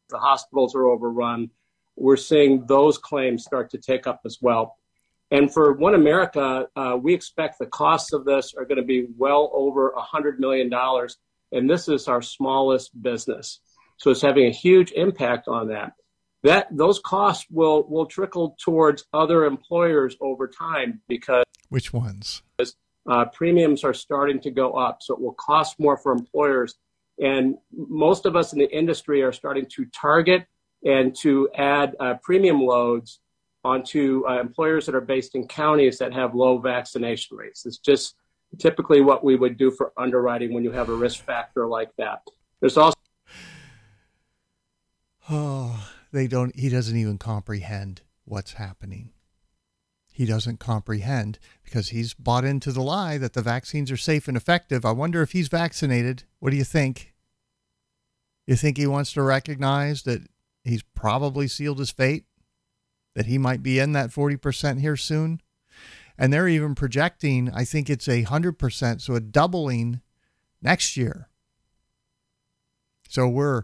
The 0.09 0.19
hospitals 0.19 0.73
are 0.73 0.86
overrun 0.86 1.49
we're 1.97 2.17
seeing 2.17 2.65
those 2.67 2.97
claims 2.97 3.43
start 3.43 3.71
to 3.71 3.77
take 3.77 4.07
up 4.07 4.21
as 4.25 4.37
well. 4.41 4.77
And 5.29 5.51
for 5.51 5.77
OneAmerica, 5.77 6.67
uh, 6.75 6.97
we 7.01 7.13
expect 7.13 7.59
the 7.59 7.65
costs 7.65 8.13
of 8.13 8.23
this 8.23 8.53
are 8.57 8.63
going 8.63 8.77
to 8.77 8.85
be 8.85 9.07
well 9.17 9.51
over 9.53 9.93
$100 9.97 10.39
million. 10.39 10.71
And 11.51 11.69
this 11.69 11.89
is 11.89 12.07
our 12.07 12.21
smallest 12.21 13.01
business. 13.01 13.59
So 13.97 14.11
it's 14.11 14.21
having 14.21 14.45
a 14.45 14.51
huge 14.51 14.91
impact 14.91 15.47
on 15.47 15.67
that. 15.69 15.93
That 16.43 16.67
those 16.71 16.99
costs 16.99 17.47
will 17.49 17.83
will 17.89 18.05
trickle 18.05 18.55
towards 18.63 19.05
other 19.11 19.43
employers 19.45 20.15
over 20.21 20.47
time 20.47 21.01
because 21.07 21.43
which 21.69 21.91
ones? 21.91 22.43
uh, 23.09 23.25
premiums 23.25 23.83
are 23.83 23.93
starting 23.93 24.39
to 24.41 24.51
go 24.51 24.73
up. 24.73 24.99
So 25.01 25.15
it 25.15 25.21
will 25.21 25.33
cost 25.33 25.79
more 25.79 25.97
for 25.97 26.11
employers. 26.11 26.75
And 27.19 27.55
most 27.73 28.25
of 28.25 28.35
us 28.35 28.53
in 28.53 28.59
the 28.59 28.69
industry 28.71 29.23
are 29.23 29.31
starting 29.31 29.65
to 29.75 29.85
target 29.85 30.45
and 30.84 31.15
to 31.17 31.49
add 31.55 31.95
uh, 31.99 32.15
premium 32.21 32.61
loads 32.61 33.19
onto 33.63 34.23
uh, 34.28 34.39
employers 34.39 34.86
that 34.86 34.95
are 34.95 35.01
based 35.01 35.36
in 35.36 35.47
counties 35.47 35.97
that 35.97 36.13
have 36.13 36.36
low 36.36 36.57
vaccination 36.57 37.36
rates. 37.36 37.65
It's 37.65 37.78
just 37.78 38.15
typically 38.57 39.01
what 39.01 39.23
we 39.23 39.36
would 39.36 39.57
do 39.57 39.71
for 39.71 39.91
underwriting 39.97 40.53
when 40.53 40.63
you 40.63 40.71
have 40.71 40.89
a 40.89 40.95
risk 40.95 41.23
factor 41.23 41.67
like 41.67 41.89
that. 41.97 42.21
There's 42.61 42.78
also 42.78 42.95
Oh, 45.30 45.89
they 46.11 46.28
don't 46.28 46.55
he 46.55 46.69
doesn't 46.69 46.95
even 46.95 47.17
comprehend 47.17 48.01
what's 48.23 48.53
happening. 48.53 49.11
He 50.11 50.25
doesn't 50.25 50.59
comprehend 50.59 51.38
because 51.63 51.89
he's 51.89 52.15
bought 52.15 52.43
into 52.43 52.71
the 52.71 52.82
lie 52.82 53.19
that 53.19 53.34
the 53.34 53.41
vaccines 53.43 53.91
are 53.91 53.97
safe 53.97 54.28
and 54.28 54.36
effective. 54.36 54.84
I 54.84 54.91
wonder 54.91 55.21
if 55.21 55.34
he's 55.34 55.47
vaccinated. 55.47 56.23
What 56.39 56.49
do 56.49 56.57
you 56.57 56.63
think? 56.63 57.13
You 58.47 58.55
think 58.55 58.78
he 58.78 58.88
wants 58.88 59.11
to 59.13 59.21
recognize 59.21 60.03
that 60.03 60.21
he's 60.70 60.84
probably 60.95 61.47
sealed 61.47 61.80
his 61.80 61.91
fate? 61.91 62.26
That 63.15 63.26
he 63.26 63.38
might 63.38 63.63
be 63.63 63.80
in 63.80 63.93
that 63.93 64.11
40% 64.11 64.80
here 64.80 64.95
soon? 64.95 65.41
And 66.18 66.32
they're 66.32 66.47
even 66.47 66.76
projecting, 66.76 67.49
I 67.51 67.63
think 67.63 67.89
it's 67.89 68.07
a 68.07 68.24
100%, 68.24 69.01
so 69.01 69.15
a 69.15 69.20
doubling 69.20 70.01
next 70.61 70.97
year. 70.97 71.30
So 73.09 73.28
we're, 73.28 73.63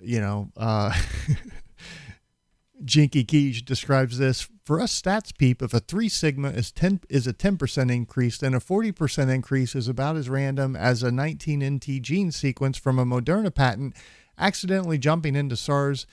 you 0.00 0.20
know, 0.20 0.50
uh, 0.56 0.98
Jinky 2.84 3.24
Key 3.24 3.60
describes 3.60 4.18
this 4.18 4.48
for 4.64 4.80
us 4.80 5.00
stats 5.00 5.36
peep. 5.36 5.62
If 5.62 5.74
a 5.74 5.80
three 5.80 6.08
sigma 6.08 6.50
is 6.50 6.72
ten 6.72 7.00
is 7.08 7.26
a 7.26 7.32
ten 7.32 7.58
percent 7.58 7.90
increase, 7.90 8.38
then 8.38 8.54
a 8.54 8.60
forty 8.60 8.92
percent 8.92 9.30
increase 9.30 9.74
is 9.74 9.88
about 9.88 10.16
as 10.16 10.28
random 10.28 10.76
as 10.76 11.02
a 11.02 11.12
19 11.12 11.76
NT 11.76 12.02
gene 12.02 12.32
sequence 12.32 12.78
from 12.78 12.98
a 12.98 13.04
Moderna 13.04 13.54
patent 13.54 13.94
accidentally 14.40 14.98
jumping 14.98 15.36
into 15.36 15.56
SARS 15.56 16.06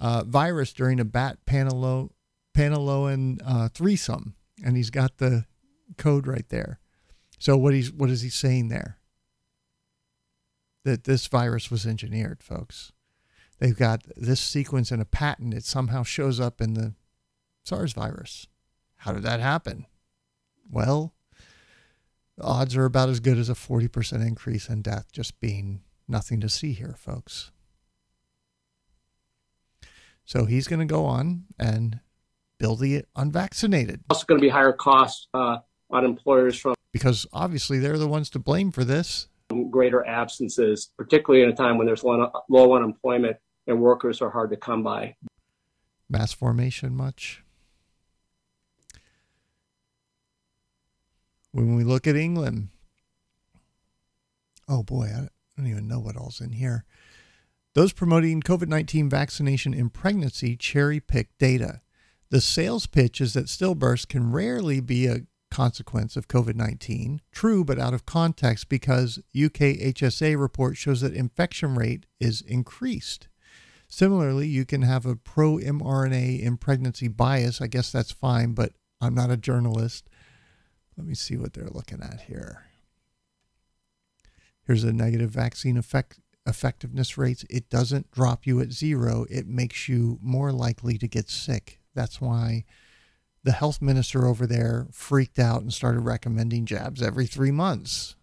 uh, 0.00 0.24
virus 0.24 0.72
during 0.72 0.98
a 0.98 1.04
bat 1.04 1.38
panelo, 1.46 2.10
Panelloan 2.56 3.40
uh, 3.44 3.68
threesome 3.68 4.34
and 4.62 4.76
he's 4.76 4.90
got 4.90 5.18
the 5.18 5.46
code 5.96 6.26
right 6.26 6.48
there. 6.48 6.78
So 7.38 7.56
what 7.56 7.74
he's 7.74 7.92
what 7.92 8.10
is 8.10 8.22
he 8.22 8.28
saying 8.28 8.68
there? 8.68 8.98
That 10.84 11.04
this 11.04 11.26
virus 11.26 11.70
was 11.70 11.86
engineered, 11.86 12.42
folks. 12.42 12.92
They've 13.58 13.76
got 13.76 14.02
this 14.16 14.40
sequence 14.40 14.90
in 14.90 15.00
a 15.00 15.06
patent. 15.06 15.54
It 15.54 15.64
somehow 15.64 16.02
shows 16.02 16.40
up 16.40 16.60
in 16.60 16.74
the 16.74 16.94
SARS 17.64 17.92
virus. 17.92 18.48
How 18.96 19.12
did 19.12 19.22
that 19.22 19.40
happen? 19.40 19.86
Well, 20.70 21.14
the 22.36 22.44
odds 22.44 22.76
are 22.76 22.84
about 22.84 23.08
as 23.08 23.20
good 23.20 23.38
as 23.38 23.48
a 23.48 23.54
40% 23.54 24.26
increase 24.26 24.68
in 24.68 24.82
death 24.82 25.12
just 25.12 25.40
being 25.40 25.82
nothing 26.08 26.40
to 26.40 26.48
see 26.48 26.72
here, 26.72 26.96
folks. 26.98 27.52
So 30.24 30.46
he's 30.46 30.66
going 30.66 30.80
to 30.80 30.86
go 30.86 31.04
on 31.04 31.44
and 31.58 32.00
bill 32.58 32.76
the 32.76 33.04
unvaccinated. 33.14 34.00
Also, 34.10 34.24
going 34.26 34.40
to 34.40 34.44
be 34.44 34.48
higher 34.48 34.72
costs 34.72 35.28
uh, 35.34 35.58
on 35.90 36.04
employers 36.04 36.58
from 36.58 36.74
because 36.92 37.26
obviously 37.32 37.78
they're 37.78 37.98
the 37.98 38.08
ones 38.08 38.30
to 38.30 38.38
blame 38.38 38.70
for 38.70 38.84
this. 38.84 39.28
Greater 39.70 40.06
absences, 40.06 40.90
particularly 40.96 41.44
in 41.44 41.50
a 41.50 41.54
time 41.54 41.76
when 41.76 41.86
there's 41.86 42.04
low, 42.04 42.30
low 42.48 42.74
unemployment 42.74 43.36
and 43.66 43.80
workers 43.80 44.22
are 44.22 44.30
hard 44.30 44.50
to 44.50 44.56
come 44.56 44.82
by. 44.82 45.16
Mass 46.08 46.32
formation, 46.32 46.94
much. 46.94 47.42
When 51.52 51.76
we 51.76 51.84
look 51.84 52.06
at 52.06 52.16
England, 52.16 52.68
oh 54.68 54.82
boy, 54.82 55.06
I 55.06 55.28
don't 55.56 55.66
even 55.66 55.86
know 55.86 56.00
what 56.00 56.16
all's 56.16 56.40
in 56.40 56.52
here. 56.52 56.84
Those 57.74 57.92
promoting 57.92 58.40
COVID 58.40 58.68
19 58.68 59.10
vaccination 59.10 59.74
in 59.74 59.90
pregnancy 59.90 60.56
cherry 60.56 61.00
pick 61.00 61.36
data. 61.38 61.80
The 62.30 62.40
sales 62.40 62.86
pitch 62.86 63.20
is 63.20 63.34
that 63.34 63.46
stillbirths 63.46 64.08
can 64.08 64.30
rarely 64.30 64.80
be 64.80 65.06
a 65.06 65.22
consequence 65.50 66.16
of 66.16 66.28
COVID 66.28 66.54
19. 66.54 67.20
True, 67.32 67.64
but 67.64 67.78
out 67.80 67.92
of 67.92 68.06
context 68.06 68.68
because 68.68 69.18
UK 69.36 69.74
HSA 69.94 70.38
report 70.38 70.76
shows 70.76 71.00
that 71.00 71.14
infection 71.14 71.74
rate 71.74 72.06
is 72.20 72.40
increased. 72.42 73.28
Similarly, 73.88 74.46
you 74.48 74.64
can 74.64 74.82
have 74.82 75.04
a 75.04 75.16
pro 75.16 75.58
mRNA 75.58 76.40
in 76.40 76.56
pregnancy 76.56 77.08
bias. 77.08 77.60
I 77.60 77.66
guess 77.66 77.90
that's 77.90 78.12
fine, 78.12 78.52
but 78.52 78.72
I'm 79.00 79.14
not 79.14 79.30
a 79.30 79.36
journalist. 79.36 80.08
Let 80.96 81.06
me 81.06 81.14
see 81.14 81.36
what 81.36 81.52
they're 81.52 81.68
looking 81.68 82.02
at 82.02 82.22
here. 82.22 82.66
Here's 84.64 84.84
a 84.84 84.92
negative 84.92 85.30
vaccine 85.30 85.76
effect 85.76 86.18
effectiveness 86.46 87.16
rates. 87.16 87.44
It 87.48 87.70
doesn't 87.70 88.10
drop 88.10 88.46
you 88.46 88.60
at 88.60 88.72
zero. 88.72 89.26
It 89.30 89.46
makes 89.46 89.88
you 89.88 90.18
more 90.22 90.52
likely 90.52 90.98
to 90.98 91.08
get 91.08 91.30
sick. 91.30 91.80
That's 91.94 92.20
why 92.20 92.64
the 93.44 93.52
health 93.52 93.80
minister 93.80 94.26
over 94.26 94.46
there 94.46 94.86
freaked 94.90 95.38
out 95.38 95.62
and 95.62 95.72
started 95.72 96.00
recommending 96.00 96.66
jabs 96.66 97.02
every 97.02 97.26
three 97.26 97.50
months 97.50 98.16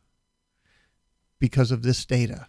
because 1.39 1.71
of 1.71 1.83
this 1.83 2.05
data. 2.05 2.47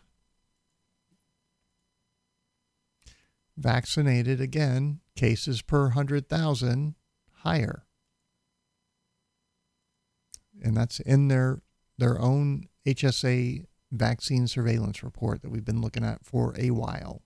Vaccinated, 3.56 4.40
again, 4.40 5.00
cases 5.14 5.60
per 5.60 5.82
100,000 5.84 6.94
higher. 7.40 7.84
And 10.62 10.76
that's 10.76 11.00
in 11.00 11.28
their, 11.28 11.60
their 11.98 12.18
own 12.18 12.68
HSA 12.86 13.66
vaccine 13.92 14.48
surveillance 14.48 15.02
report 15.02 15.42
that 15.42 15.50
we've 15.50 15.64
been 15.64 15.80
looking 15.80 16.04
at 16.04 16.24
for 16.24 16.54
a 16.58 16.70
while. 16.70 17.22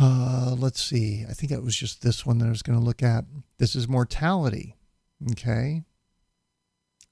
Uh, 0.00 0.54
let's 0.56 0.82
see. 0.82 1.24
I 1.28 1.32
think 1.32 1.50
it 1.50 1.62
was 1.62 1.76
just 1.76 2.02
this 2.02 2.24
one 2.24 2.38
that 2.38 2.46
I 2.46 2.50
was 2.50 2.62
going 2.62 2.78
to 2.78 2.84
look 2.84 3.02
at. 3.02 3.24
This 3.58 3.74
is 3.74 3.88
mortality. 3.88 4.76
Okay. 5.32 5.82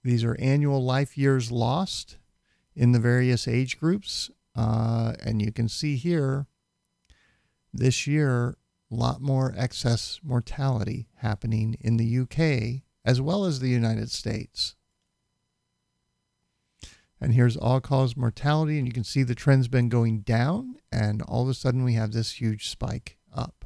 These 0.05 0.22
are 0.22 0.37
annual 0.41 0.85
life 0.85 1.18
years 1.18 1.51
lost 1.51 2.18
in 2.77 2.93
the 2.93 3.01
various 3.01 3.49
age 3.49 3.81
groups. 3.81 4.31
Uh, 4.55 5.14
and 5.24 5.43
you 5.43 5.51
can 5.51 5.68
see 5.68 5.97
here 5.97 6.47
this 7.74 8.07
year, 8.07 8.57
a 8.91 8.95
lot 8.95 9.20
more 9.20 9.53
excess 9.57 10.20
mortality 10.22 11.09
happening 11.16 11.77
in 11.81 11.97
the 11.97 12.18
UK 12.20 12.83
as 13.05 13.20
well 13.20 13.45
as 13.45 13.59
the 13.59 13.68
United 13.68 14.11
States. 14.11 14.76
And 17.21 17.33
here's 17.33 17.57
all 17.57 17.81
cause 17.81 18.17
mortality, 18.17 18.79
and 18.79 18.87
you 18.87 18.93
can 18.93 19.05
see 19.05 19.23
the 19.23 19.35
trend's 19.35 19.69
been 19.69 19.89
going 19.89 20.21
down, 20.21 20.77
and 20.93 21.23
all 21.23 21.43
of 21.43 21.49
a 21.49 21.55
sudden 21.55 21.83
we 21.83 21.95
have 21.95 22.12
this 22.12 22.41
huge 22.41 22.69
spike 22.69 23.17
up. 23.35 23.64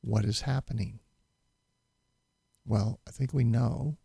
What 0.00 0.24
is 0.24 0.42
happening? 0.42 1.00
Well, 2.64 3.00
I 3.06 3.10
think 3.10 3.32
we 3.32 3.44
know. 3.44 3.98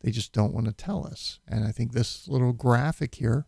They 0.00 0.10
just 0.10 0.32
don't 0.32 0.54
want 0.54 0.66
to 0.66 0.72
tell 0.72 1.06
us. 1.06 1.38
And 1.46 1.64
I 1.64 1.70
think 1.70 1.92
this 1.92 2.26
little 2.26 2.52
graphic 2.52 3.16
here 3.16 3.46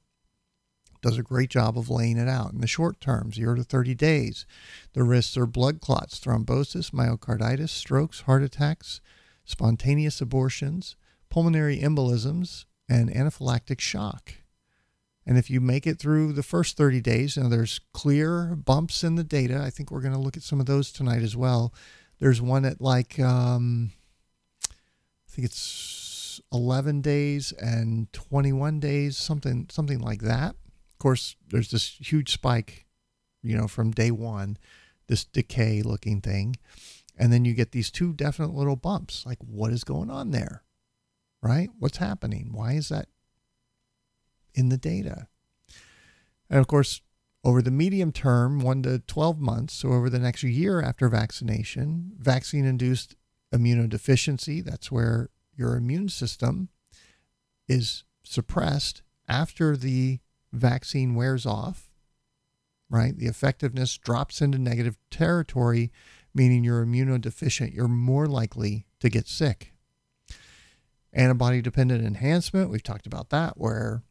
does 1.03 1.18
a 1.18 1.22
great 1.22 1.51
job 1.51 1.76
of 1.76 1.91
laying 1.91 2.16
it 2.16 2.28
out. 2.28 2.53
In 2.53 2.61
the 2.61 2.66
short 2.66 3.01
term, 3.01 3.32
0 3.32 3.57
to 3.57 3.64
30 3.64 3.95
days, 3.95 4.47
the 4.93 5.03
risks 5.03 5.37
are 5.37 5.47
blood 5.47 5.80
clots, 5.80 6.18
thrombosis, 6.18 6.93
myocarditis, 6.93 7.70
strokes, 7.70 8.20
heart 8.20 8.43
attacks, 8.43 9.01
spontaneous 9.45 10.20
abortions, 10.20 10.97
pulmonary 11.28 11.78
embolisms, 11.78 12.64
and 12.89 13.11
anaphylactic 13.11 13.80
shock. 13.80 14.35
And 15.26 15.39
if 15.39 15.49
you 15.49 15.61
make 15.61 15.87
it 15.87 15.99
through 15.99 16.35
the 16.35 16.43
first 16.43 16.76
30 16.76 17.01
days, 17.01 17.37
now 17.37 17.49
there's 17.49 17.80
clear 17.93 18.55
bumps 18.55 19.03
in 19.03 19.14
the 19.14 19.24
data. 19.24 19.62
I 19.62 19.70
think 19.70 19.91
we're 19.91 20.03
going 20.03 20.12
to 20.12 20.20
look 20.20 20.37
at 20.37 20.43
some 20.43 20.61
of 20.61 20.66
those 20.66 20.93
tonight 20.93 21.22
as 21.22 21.37
well. 21.37 21.72
There's 22.20 22.43
one 22.43 22.64
at 22.64 22.80
like, 22.80 23.18
um, 23.18 23.93
I 24.68 25.30
think 25.30 25.47
it's 25.47 26.41
11 26.53 27.01
days 27.01 27.53
and 27.53 28.12
21 28.12 28.80
days, 28.80 29.16
something, 29.16 29.66
something 29.70 29.99
like 29.99 30.20
that. 30.22 30.51
Of 30.51 30.99
course, 30.99 31.37
there's 31.49 31.70
this 31.70 31.97
huge 32.01 32.32
spike, 32.32 32.87
you 33.43 33.57
know, 33.57 33.66
from 33.66 33.93
day 33.93 34.11
one, 34.11 34.59
this 35.07 35.24
decay 35.24 35.82
looking 35.82 36.20
thing. 36.20 36.57
And 37.16 37.32
then 37.32 37.45
you 37.45 37.55
get 37.55 37.72
these 37.72 37.91
two 37.91 38.12
definite 38.12 38.53
little 38.53 38.76
bumps. 38.76 39.24
Like, 39.24 39.39
what 39.39 39.72
is 39.72 39.85
going 39.85 40.11
on 40.11 40.32
there? 40.32 40.64
Right? 41.45 41.68
What's 41.78 41.99
happening? 41.99 42.49
Why 42.53 42.72
is 42.72 42.88
that 42.88 43.09
in 44.55 44.70
the 44.70 44.78
data? 44.78 45.28
And 46.49 46.59
of 46.59 46.66
course, 46.66 47.03
over 47.45 47.61
the 47.61 47.70
medium 47.70 48.12
term, 48.12 48.61
1 48.61 48.82
to 48.84 48.99
12 49.01 49.38
months, 49.38 49.74
so 49.74 49.90
over 49.90 50.09
the 50.09 50.18
next 50.18 50.42
year 50.42 50.80
after 50.80 51.09
vaccination, 51.11 52.12
vaccine 52.18 52.64
induced 52.64 53.14
immunodeficiency, 53.53 54.64
that's 54.64 54.90
where 54.90 55.28
your 55.55 55.76
immune 55.76 56.09
system 56.09 56.70
is 57.68 58.05
suppressed 58.22 59.03
after 59.28 59.76
the 59.76 60.20
vaccine 60.51 61.14
wears 61.14 61.45
off, 61.45 61.90
right? 62.88 63.18
The 63.18 63.26
effectiveness 63.26 63.99
drops 63.99 64.40
into 64.40 64.57
negative 64.57 64.97
territory, 65.11 65.92
meaning 66.34 66.64
you're 66.64 66.86
immunodeficient. 66.86 67.74
You're 67.74 67.88
more 67.88 68.26
likely 68.26 68.86
to 69.01 69.11
get 69.11 69.28
sick 69.28 69.73
Antibody 71.14 71.62
dependent 71.62 72.04
enhancement, 72.04 72.70
we've 72.70 72.82
talked 72.82 73.06
about 73.06 73.30
that, 73.30 73.54
where 73.56 74.02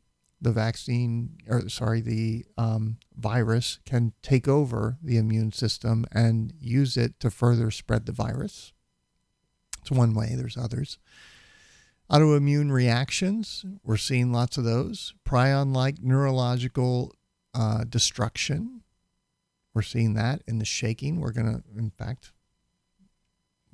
the 0.42 0.52
vaccine, 0.52 1.38
or 1.48 1.68
sorry, 1.70 2.02
the 2.02 2.46
um, 2.58 2.98
virus 3.18 3.80
can 3.86 4.14
take 4.22 4.48
over 4.48 4.98
the 5.02 5.18
immune 5.18 5.52
system 5.52 6.06
and 6.12 6.54
use 6.60 6.98
it 6.98 7.20
to 7.20 7.30
further 7.30 7.72
spread 7.72 8.06
the 8.06 8.12
virus. 8.12 8.74
It's 9.82 9.92
one 9.92 10.14
way, 10.14 10.34
there's 10.36 10.58
others. 10.58 10.98
Autoimmune 12.10 12.72
reactions, 12.72 13.66
we're 13.84 13.98
seeing 13.98 14.32
lots 14.32 14.58
of 14.58 14.64
those. 14.64 15.14
Prion 15.26 15.76
like 15.76 16.02
neurological 16.02 17.14
uh, 17.54 17.84
destruction, 17.84 18.82
we're 19.74 19.82
seeing 19.82 20.14
that 20.14 20.42
in 20.48 20.60
the 20.60 20.66
shaking. 20.66 21.20
We're 21.20 21.32
going 21.32 21.48
to, 21.48 21.64
in 21.78 21.90
fact, 21.90 22.32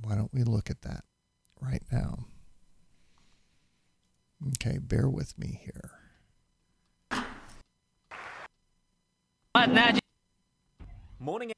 why 0.02 0.16
don't 0.16 0.34
we 0.34 0.44
look 0.44 0.70
at 0.70 0.82
that 0.84 1.04
right 1.60 1.84
now? 1.92 2.26
Okay, 4.48 4.78
bear 4.78 5.10
with 5.10 5.38
me 5.38 5.60
here. 5.64 5.92
Morning. 11.20 11.52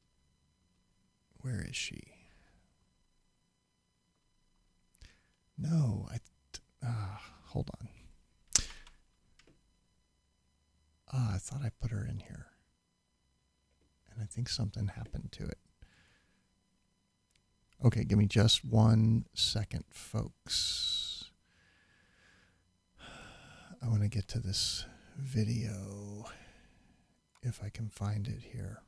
Where 1.41 1.63
is 1.69 1.75
she? 1.75 2.01
No, 5.57 6.07
I. 6.11 6.17
Uh, 6.83 7.17
hold 7.45 7.69
on. 7.79 7.87
Ah, 11.13 11.35
I 11.35 11.37
thought 11.37 11.61
I 11.63 11.69
put 11.79 11.91
her 11.91 12.03
in 12.09 12.19
here. 12.19 12.47
And 14.11 14.23
I 14.23 14.25
think 14.25 14.49
something 14.49 14.87
happened 14.87 15.31
to 15.33 15.43
it. 15.43 15.59
Okay, 17.85 18.03
give 18.03 18.17
me 18.17 18.25
just 18.25 18.65
one 18.65 19.25
second, 19.33 19.85
folks. 19.91 21.00
I 23.83 23.87
want 23.87 24.03
to 24.03 24.07
get 24.07 24.27
to 24.29 24.39
this 24.39 24.85
video 25.17 26.25
if 27.41 27.61
I 27.63 27.69
can 27.69 27.89
find 27.89 28.27
it 28.27 28.41
here. 28.53 28.83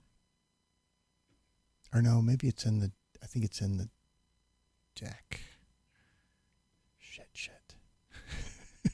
Or 1.93 2.01
no, 2.01 2.21
maybe 2.21 2.47
it's 2.47 2.65
in 2.65 2.79
the, 2.79 2.91
I 3.21 3.25
think 3.25 3.43
it's 3.43 3.61
in 3.61 3.77
the 3.77 3.89
deck. 4.95 5.41
Shit, 6.99 7.29
shit. 7.33 7.75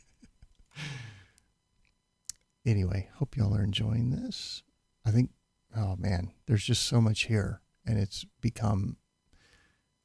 anyway, 2.66 3.10
hope 3.16 3.36
y'all 3.36 3.56
are 3.56 3.64
enjoying 3.64 4.12
this. 4.12 4.64
I 5.06 5.12
think, 5.12 5.32
oh 5.76 5.96
man, 5.98 6.32
there's 6.46 6.64
just 6.64 6.84
so 6.84 7.02
much 7.02 7.24
here, 7.24 7.62
and 7.86 7.98
it's 7.98 8.26
become 8.42 8.98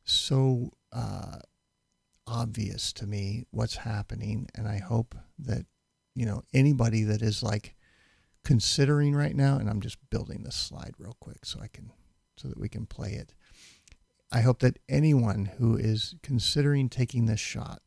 so 0.05 0.73
uh, 0.93 1.39
obvious 2.27 2.93
to 2.95 3.07
me 3.07 3.45
what's 3.51 3.77
happening. 3.77 4.49
And 4.55 4.67
I 4.69 4.79
hope 4.79 5.15
that, 5.39 5.67
you 6.15 6.27
know, 6.27 6.43
anybody 6.53 7.03
that 7.05 7.23
is 7.23 7.43
like 7.43 7.75
considering 8.45 9.15
right 9.15 9.35
now, 9.35 9.57
and 9.57 9.69
I'm 9.69 9.81
just 9.81 9.99
building 10.11 10.43
this 10.43 10.57
slide 10.57 10.95
real 10.99 11.17
quick 11.21 11.45
so 11.45 11.61
I 11.61 11.69
can, 11.69 11.91
so 12.37 12.49
that 12.49 12.59
we 12.59 12.69
can 12.69 12.87
play 12.87 13.13
it. 13.13 13.35
I 14.31 14.41
hope 14.41 14.61
that 14.61 14.79
anyone 14.89 15.47
who 15.59 15.77
is 15.77 16.15
considering 16.23 16.89
taking 16.89 17.27
this 17.27 17.41
shot 17.41 17.81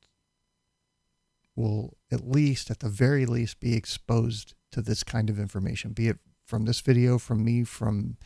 will 1.55 1.97
at 2.11 2.27
least, 2.27 2.71
at 2.71 2.79
the 2.79 2.89
very 2.89 3.25
least, 3.25 3.59
be 3.59 3.75
exposed 3.75 4.53
to 4.71 4.81
this 4.81 5.03
kind 5.03 5.29
of 5.29 5.39
information, 5.39 5.91
be 5.91 6.07
it 6.07 6.19
from 6.45 6.65
this 6.65 6.79
video, 6.81 7.17
from 7.17 7.43
me, 7.43 7.63
from 7.63 8.17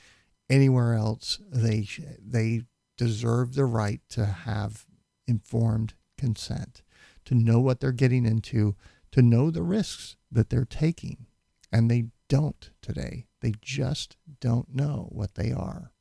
anywhere 0.49 0.93
else. 0.93 1.39
They 1.51 1.87
they 2.23 2.63
deserve 2.97 3.55
the 3.55 3.65
right 3.65 4.01
to 4.09 4.25
have 4.25 4.85
informed 5.27 5.93
consent, 6.17 6.83
to 7.25 7.33
know 7.33 7.59
what 7.59 7.79
they're 7.79 7.91
getting 7.91 8.25
into, 8.25 8.75
to 9.11 9.21
know 9.21 9.51
the 9.51 9.63
risks 9.63 10.15
that 10.31 10.49
they're 10.49 10.65
taking, 10.65 11.25
and 11.71 11.89
they 11.89 12.05
don't 12.27 12.69
today. 12.81 13.27
They 13.41 13.53
just 13.61 14.17
don't 14.39 14.73
know 14.73 15.09
what 15.11 15.35
they 15.35 15.51
are. 15.51 15.91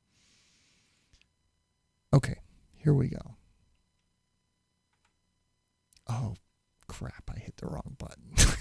Okay, 2.12 2.40
here 2.74 2.94
we 2.94 3.08
go. 3.08 3.36
Oh, 6.08 6.34
crap, 6.88 7.30
I 7.34 7.38
hit 7.38 7.56
the 7.56 7.66
wrong 7.66 7.96
button. 7.98 8.34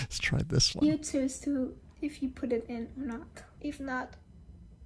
Let's 0.00 0.18
try 0.18 0.40
this 0.46 0.74
one. 0.74 0.86
You 0.86 0.98
choose 0.98 1.40
to 1.40 1.74
if 2.00 2.22
you 2.22 2.28
put 2.28 2.52
it 2.52 2.64
in 2.68 2.88
or 2.96 3.06
not. 3.06 3.42
If 3.60 3.80
not, 3.80 4.14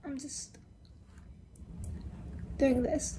I'm 0.05 0.19
just 0.19 0.59
doing 2.59 2.83
this. 2.83 3.19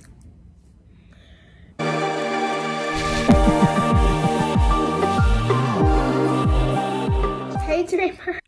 Hey 7.74 7.88
Dreamer. 7.88 8.40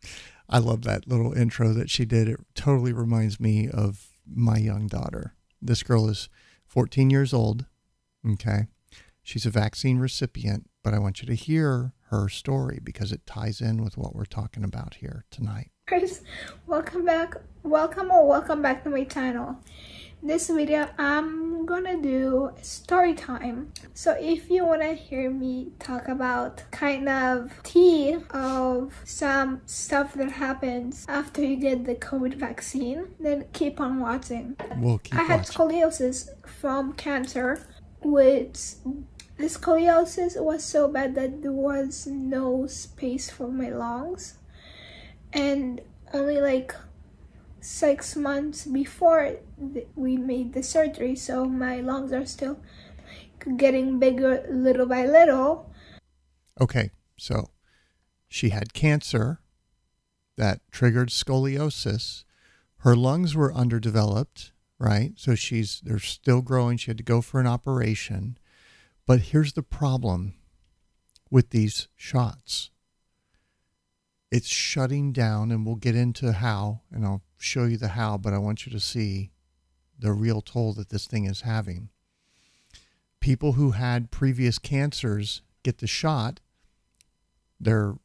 I 0.47 0.59
love 0.59 0.83
that 0.83 1.07
little 1.07 1.33
intro 1.33 1.73
that 1.73 1.89
she 1.89 2.05
did. 2.05 2.27
It 2.27 2.39
totally 2.53 2.93
reminds 2.93 3.39
me 3.39 3.67
of 3.67 4.09
my 4.23 4.57
young 4.57 4.85
daughter. 4.85 5.33
This 5.59 5.81
girl 5.81 6.07
is 6.07 6.29
14 6.67 7.09
years 7.09 7.33
old. 7.33 7.65
Okay. 8.33 8.67
She's 9.23 9.47
a 9.47 9.49
vaccine 9.49 9.97
recipient, 9.97 10.69
but 10.83 10.93
I 10.93 10.99
want 10.99 11.23
you 11.23 11.25
to 11.25 11.33
hear 11.33 11.93
her 12.11 12.29
story 12.29 12.79
because 12.83 13.11
it 13.11 13.25
ties 13.25 13.61
in 13.61 13.83
with 13.83 13.97
what 13.97 14.15
we're 14.15 14.25
talking 14.25 14.63
about 14.63 14.97
here 14.99 15.25
tonight. 15.31 15.71
Chris, 15.87 16.21
welcome 16.67 17.03
back. 17.03 17.33
Welcome 17.63 18.11
or 18.11 18.27
welcome 18.27 18.61
back 18.61 18.83
to 18.83 18.91
my 18.91 19.05
channel. 19.05 19.57
This 20.23 20.49
video 20.49 20.89
I'm 20.97 21.65
gonna 21.65 22.01
do 22.01 22.51
story 22.61 23.13
time. 23.13 23.71
So 23.93 24.15
if 24.19 24.49
you 24.49 24.65
wanna 24.65 24.93
hear 24.93 25.29
me 25.29 25.71
talk 25.79 26.07
about 26.07 26.63
kind 26.71 27.07
of 27.07 27.51
tea 27.63 28.17
of 28.31 28.93
some 29.03 29.61
stuff 29.65 30.13
that 30.15 30.31
happens 30.31 31.05
after 31.07 31.43
you 31.43 31.57
get 31.57 31.85
the 31.85 31.95
COVID 31.95 32.35
vaccine, 32.35 33.07
then 33.19 33.45
keep 33.53 33.79
on 33.79 33.99
watching. 33.99 34.55
We'll 34.77 34.97
keep 34.99 35.19
I 35.19 35.23
had 35.23 35.41
watching. 35.41 35.55
scoliosis 35.55 36.29
from 36.47 36.93
cancer, 36.93 37.67
which 38.01 38.75
the 39.37 39.45
scoliosis 39.45 40.41
was 40.41 40.63
so 40.63 40.87
bad 40.87 41.13
that 41.15 41.41
there 41.43 41.51
was 41.51 42.07
no 42.07 42.65
space 42.67 43.29
for 43.29 43.47
my 43.47 43.69
lungs. 43.69 44.37
And 45.33 45.81
only 46.13 46.39
like 46.39 46.73
six 47.65 48.15
months 48.15 48.65
before 48.65 49.37
we 49.95 50.17
made 50.17 50.53
the 50.53 50.61
surgery, 50.61 51.15
so 51.15 51.45
my 51.45 51.79
lungs 51.81 52.13
are 52.13 52.25
still 52.25 52.59
getting 53.57 53.99
bigger 53.99 54.45
little 54.49 54.85
by 54.85 55.05
little. 55.05 55.73
Okay, 56.61 56.91
so 57.17 57.49
she 58.27 58.49
had 58.49 58.73
cancer 58.73 59.39
that 60.37 60.61
triggered 60.71 61.09
scoliosis. 61.09 62.23
Her 62.77 62.95
lungs 62.95 63.35
were 63.35 63.53
underdeveloped, 63.53 64.51
right? 64.77 65.13
So 65.15 65.33
she's 65.33 65.81
they're 65.83 65.99
still 65.99 66.41
growing. 66.41 66.77
She 66.77 66.91
had 66.91 66.97
to 66.97 67.03
go 67.03 67.21
for 67.21 67.39
an 67.39 67.47
operation. 67.47 68.37
But 69.07 69.21
here's 69.31 69.53
the 69.53 69.63
problem 69.63 70.35
with 71.31 71.49
these 71.49 71.87
shots. 71.95 72.69
It's 74.35 74.49
shutting 74.49 75.13
down 75.13 75.49
and 75.49 75.65
we'll 75.65 75.77
get 75.77 75.95
into 75.95 76.33
how 76.33 76.81
and 76.91 77.05
I'll 77.05 77.21
show 77.37 77.63
you 77.63 77.77
the 77.77 77.87
how, 77.87 78.17
but 78.17 78.33
I 78.33 78.37
want 78.37 78.65
you 78.65 78.71
to 78.73 78.81
see 78.81 79.31
the 79.97 80.11
real 80.11 80.41
toll 80.41 80.73
that 80.73 80.89
this 80.89 81.07
thing 81.07 81.23
is 81.23 81.41
having. 81.41 81.87
People 83.21 83.53
who 83.53 83.71
had 83.71 84.11
previous 84.11 84.59
cancers 84.59 85.41
get 85.63 85.77
the 85.77 85.87
shot, 85.87 86.41
their 87.61 87.95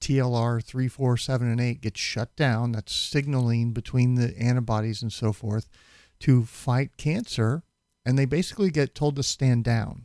TLR 0.00 0.64
3, 0.64 0.88
4, 0.88 1.16
7, 1.18 1.50
and 1.50 1.60
8 1.60 1.82
gets 1.82 2.00
shut 2.00 2.34
down. 2.34 2.72
That's 2.72 2.94
signaling 2.94 3.74
between 3.74 4.14
the 4.14 4.34
antibodies 4.38 5.02
and 5.02 5.12
so 5.12 5.34
forth 5.34 5.68
to 6.20 6.46
fight 6.46 6.96
cancer. 6.96 7.62
And 8.06 8.18
they 8.18 8.24
basically 8.24 8.70
get 8.70 8.94
told 8.94 9.16
to 9.16 9.22
stand 9.22 9.64
down. 9.64 10.04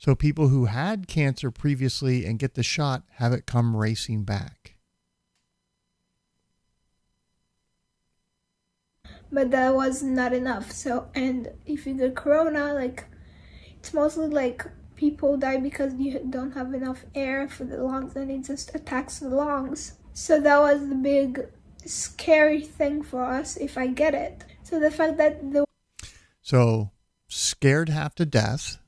So 0.00 0.16
people 0.16 0.48
who 0.48 0.64
had 0.64 1.06
cancer 1.06 1.52
previously 1.52 2.26
and 2.26 2.40
get 2.40 2.54
the 2.54 2.64
shot 2.64 3.04
have 3.16 3.32
it 3.32 3.46
come 3.46 3.76
racing 3.76 4.24
back. 4.24 4.74
but 9.32 9.50
that 9.50 9.74
was 9.74 10.02
not 10.02 10.32
enough. 10.32 10.72
So, 10.72 11.08
and 11.14 11.50
if 11.66 11.86
you 11.86 11.94
get 11.94 12.16
corona, 12.16 12.74
like 12.74 13.04
it's 13.78 13.94
mostly 13.94 14.28
like 14.28 14.66
people 14.96 15.36
die 15.36 15.58
because 15.58 15.94
you 15.94 16.20
don't 16.28 16.52
have 16.52 16.74
enough 16.74 17.04
air 17.14 17.48
for 17.48 17.64
the 17.64 17.82
lungs 17.82 18.16
and 18.16 18.30
it 18.30 18.44
just 18.44 18.74
attacks 18.74 19.20
the 19.20 19.28
lungs. 19.28 19.94
So 20.12 20.40
that 20.40 20.58
was 20.58 20.88
the 20.88 20.94
big 20.94 21.46
scary 21.86 22.62
thing 22.62 23.02
for 23.02 23.24
us 23.24 23.56
if 23.56 23.78
I 23.78 23.86
get 23.86 24.14
it. 24.14 24.44
So 24.62 24.78
the 24.78 24.90
fact 24.90 25.16
that 25.18 25.52
the 25.52 25.64
So 26.42 26.90
scared 27.28 27.88
half 27.88 28.14
to 28.16 28.26
death 28.26 28.79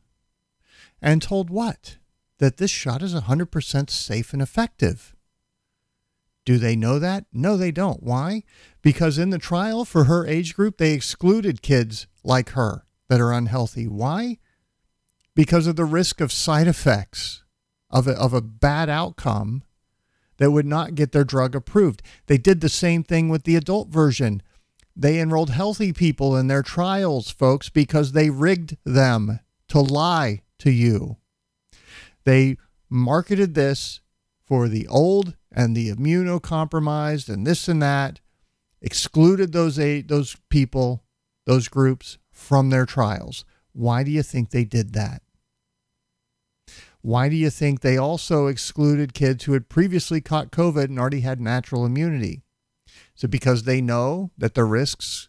and 1.03 1.21
told 1.21 1.51
what? 1.51 1.99
That 2.39 2.57
this 2.57 2.71
shot 2.71 3.03
is 3.03 3.15
100% 3.15 3.91
safe 3.91 4.33
and 4.33 4.41
effective. 4.41 5.15
Do 6.45 6.57
they 6.57 6.75
know 6.75 6.99
that? 6.99 7.27
No, 7.33 7.57
they 7.57 7.71
don't. 7.71 8.03
Why? 8.03 8.45
Because 8.81 9.19
in 9.19 9.31
the 9.31 9.39
trial 9.39 9.85
for 9.85 10.05
her 10.05 10.27
age 10.27 10.57
group, 10.57 10.79
they 10.79 10.93
excluded 10.93 11.63
kids 11.63 12.07
like 12.25 12.51
her 12.51 12.85
that 13.09 13.21
are 13.21 13.33
unhealthy. 13.33 13.87
Why? 13.87 14.39
because 15.35 15.67
of 15.67 15.77
the 15.77 15.85
risk 15.85 16.21
of 16.21 16.33
side 16.33 16.67
effects 16.67 17.43
of 17.91 18.07
a, 18.07 18.13
of 18.13 18.33
a 18.33 18.41
bad 18.41 18.89
outcome 18.89 19.63
that 20.39 20.51
would 20.51 20.67
not 20.67 20.95
get 20.95 21.13
their 21.13 21.25
drug 21.25 21.55
approved. 21.55 22.03
They 22.27 22.39
did 22.39 22.61
the 22.61 22.69
same 22.69 23.05
thing 23.05 23.29
with 23.29 23.45
the 23.45 23.57
adult 23.57 23.89
version. 23.89 24.43
They 24.97 25.21
enrolled 25.21 25.51
healthy 25.51 25.93
people 25.93 26.37
in 26.37 26.49
their 26.49 26.63
trials, 26.63 27.31
folks, 27.31 27.69
because 27.69 28.13
they 28.13 28.31
rigged 28.31 28.77
them 28.85 29.41
to 29.69 29.81
lie 29.81 30.42
to 30.63 30.71
you. 30.71 31.17
They 32.25 32.57
marketed 32.89 33.55
this 33.55 34.01
for 34.45 34.69
the 34.69 34.87
old 34.89 35.37
and 35.51 35.77
the 35.77 35.91
immunocompromised 35.91 37.29
and 37.29 37.47
this 37.47 37.69
and 37.69 37.83
that, 37.83 38.21
excluded 38.81 39.53
those 39.53 39.79
eight, 39.79 40.09
those 40.09 40.37
people, 40.51 41.05
those 41.47 41.69
groups 41.69 42.19
from 42.31 42.71
their 42.71 42.87
trials. 42.87 43.45
Why 43.73 44.03
do 44.03 44.11
you 44.11 44.23
think 44.23 44.51
they 44.51 44.65
did 44.65 44.93
that? 44.93 45.23
Why 47.01 47.29
do 47.29 47.35
you 47.35 47.51
think 47.51 47.81
they 47.81 47.97
also 47.97 48.47
excluded 48.47 49.15
kids 49.15 49.45
who 49.45 49.55
had 49.55 49.69
previously 49.69 50.21
caught 50.21 50.53
COVID 50.53 50.85
and 50.85 50.99
already 50.99 51.21
had 51.21 51.41
natural 51.41 51.85
immunity? 51.85 52.43
Is 53.17 53.25
it 53.25 53.29
because 53.29 53.65
they 53.65 53.81
know 53.81 54.31
that 54.39 54.55
the 54.55 54.65
risks 54.65 55.29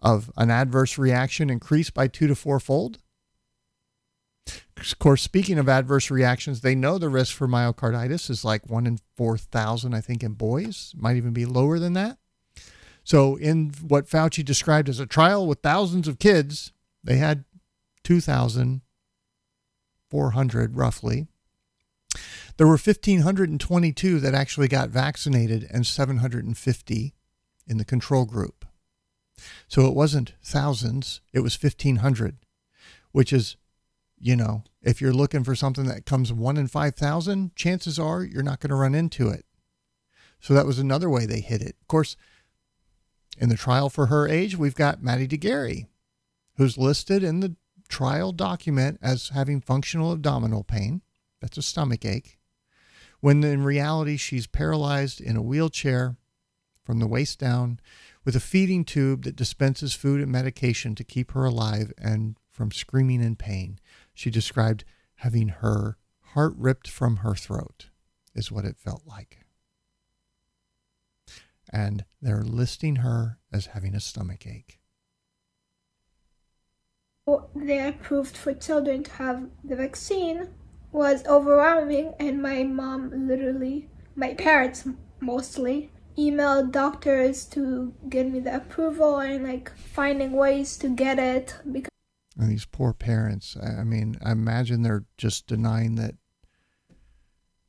of 0.00 0.30
an 0.36 0.50
adverse 0.50 0.98
reaction 0.98 1.48
increase 1.50 1.90
by 1.90 2.08
two 2.08 2.26
to 2.26 2.34
four 2.34 2.58
fold? 2.58 2.98
Of 4.46 4.98
course, 4.98 5.22
speaking 5.22 5.58
of 5.58 5.68
adverse 5.68 6.10
reactions, 6.10 6.60
they 6.60 6.74
know 6.74 6.98
the 6.98 7.08
risk 7.08 7.34
for 7.34 7.48
myocarditis 7.48 8.28
is 8.28 8.44
like 8.44 8.68
one 8.68 8.86
in 8.86 8.98
4,000, 9.16 9.94
I 9.94 10.00
think, 10.00 10.22
in 10.22 10.32
boys. 10.32 10.92
might 10.96 11.16
even 11.16 11.32
be 11.32 11.46
lower 11.46 11.78
than 11.78 11.94
that. 11.94 12.18
So, 13.02 13.36
in 13.36 13.70
what 13.86 14.08
Fauci 14.08 14.44
described 14.44 14.88
as 14.88 15.00
a 15.00 15.06
trial 15.06 15.46
with 15.46 15.60
thousands 15.60 16.08
of 16.08 16.18
kids, 16.18 16.72
they 17.02 17.16
had 17.16 17.44
2,400 18.02 20.76
roughly. 20.76 21.26
There 22.56 22.66
were 22.66 22.78
1,522 22.78 24.20
that 24.20 24.34
actually 24.34 24.68
got 24.68 24.90
vaccinated 24.90 25.66
and 25.70 25.86
750 25.86 27.14
in 27.66 27.78
the 27.78 27.84
control 27.84 28.24
group. 28.24 28.64
So 29.68 29.86
it 29.86 29.94
wasn't 29.94 30.34
thousands, 30.42 31.20
it 31.32 31.40
was 31.40 31.60
1,500, 31.60 32.36
which 33.12 33.32
is, 33.32 33.56
you 34.18 34.36
know, 34.36 34.64
if 34.82 35.00
you're 35.00 35.12
looking 35.12 35.44
for 35.44 35.54
something 35.54 35.86
that 35.86 36.06
comes 36.06 36.32
one 36.32 36.56
in 36.56 36.68
5,000, 36.68 37.54
chances 37.56 37.98
are 37.98 38.22
you're 38.22 38.42
not 38.42 38.60
going 38.60 38.70
to 38.70 38.76
run 38.76 38.94
into 38.94 39.28
it. 39.28 39.44
So 40.40 40.54
that 40.54 40.66
was 40.66 40.78
another 40.78 41.08
way 41.08 41.26
they 41.26 41.40
hit 41.40 41.62
it. 41.62 41.76
Of 41.80 41.88
course, 41.88 42.16
in 43.38 43.48
the 43.48 43.56
trial 43.56 43.88
for 43.90 44.06
her 44.06 44.28
age, 44.28 44.56
we've 44.56 44.74
got 44.74 45.02
Maddie 45.02 45.26
de 45.26 45.36
Garay, 45.36 45.86
who's 46.56 46.78
listed 46.78 47.22
in 47.22 47.40
the 47.40 47.56
trial 47.88 48.32
document 48.32 48.98
as 49.02 49.30
having 49.30 49.60
functional 49.60 50.12
abdominal 50.12 50.64
pain. 50.64 51.02
That's 51.40 51.58
a 51.58 51.62
stomach 51.62 52.04
ache 52.04 52.38
when 53.24 53.42
in 53.42 53.64
reality 53.64 54.18
she's 54.18 54.46
paralyzed 54.46 55.18
in 55.18 55.34
a 55.34 55.40
wheelchair 55.40 56.14
from 56.84 56.98
the 56.98 57.06
waist 57.06 57.38
down 57.38 57.80
with 58.22 58.36
a 58.36 58.40
feeding 58.40 58.84
tube 58.84 59.24
that 59.24 59.34
dispenses 59.34 59.94
food 59.94 60.20
and 60.20 60.30
medication 60.30 60.94
to 60.94 61.02
keep 61.02 61.32
her 61.32 61.46
alive 61.46 61.90
and 61.96 62.36
from 62.50 62.70
screaming 62.70 63.22
in 63.22 63.34
pain. 63.34 63.78
She 64.14 64.30
described 64.30 64.84
having 65.16 65.48
her 65.48 65.98
heart 66.32 66.54
ripped 66.56 66.88
from 66.88 67.16
her 67.16 67.34
throat, 67.34 67.90
is 68.34 68.50
what 68.50 68.64
it 68.64 68.78
felt 68.78 69.02
like. 69.06 69.40
And 71.72 72.04
they're 72.22 72.44
listing 72.44 72.96
her 72.96 73.38
as 73.52 73.66
having 73.66 73.94
a 73.94 74.00
stomach 74.00 74.46
ache. 74.46 74.80
They 77.56 77.86
approved 77.86 78.36
for 78.36 78.52
children 78.54 79.02
to 79.04 79.12
have 79.12 79.48
the 79.62 79.76
vaccine 79.76 80.48
was 80.92 81.26
overwhelming 81.26 82.14
and 82.20 82.40
my 82.40 82.62
mom 82.62 83.10
literally 83.26 83.88
my 84.14 84.32
parents 84.34 84.86
mostly 85.18 85.90
emailed 86.16 86.70
doctors 86.70 87.44
to 87.46 87.92
get 88.08 88.30
me 88.30 88.38
the 88.38 88.54
approval 88.54 89.18
and 89.18 89.42
like 89.42 89.76
finding 89.76 90.32
ways 90.32 90.76
to 90.76 90.88
get 90.88 91.18
it 91.18 91.56
because 91.72 91.93
and 92.36 92.50
these 92.50 92.64
poor 92.64 92.92
parents 92.92 93.56
i 93.62 93.84
mean 93.84 94.16
i 94.24 94.32
imagine 94.32 94.82
they're 94.82 95.04
just 95.16 95.46
denying 95.46 95.94
that 95.94 96.14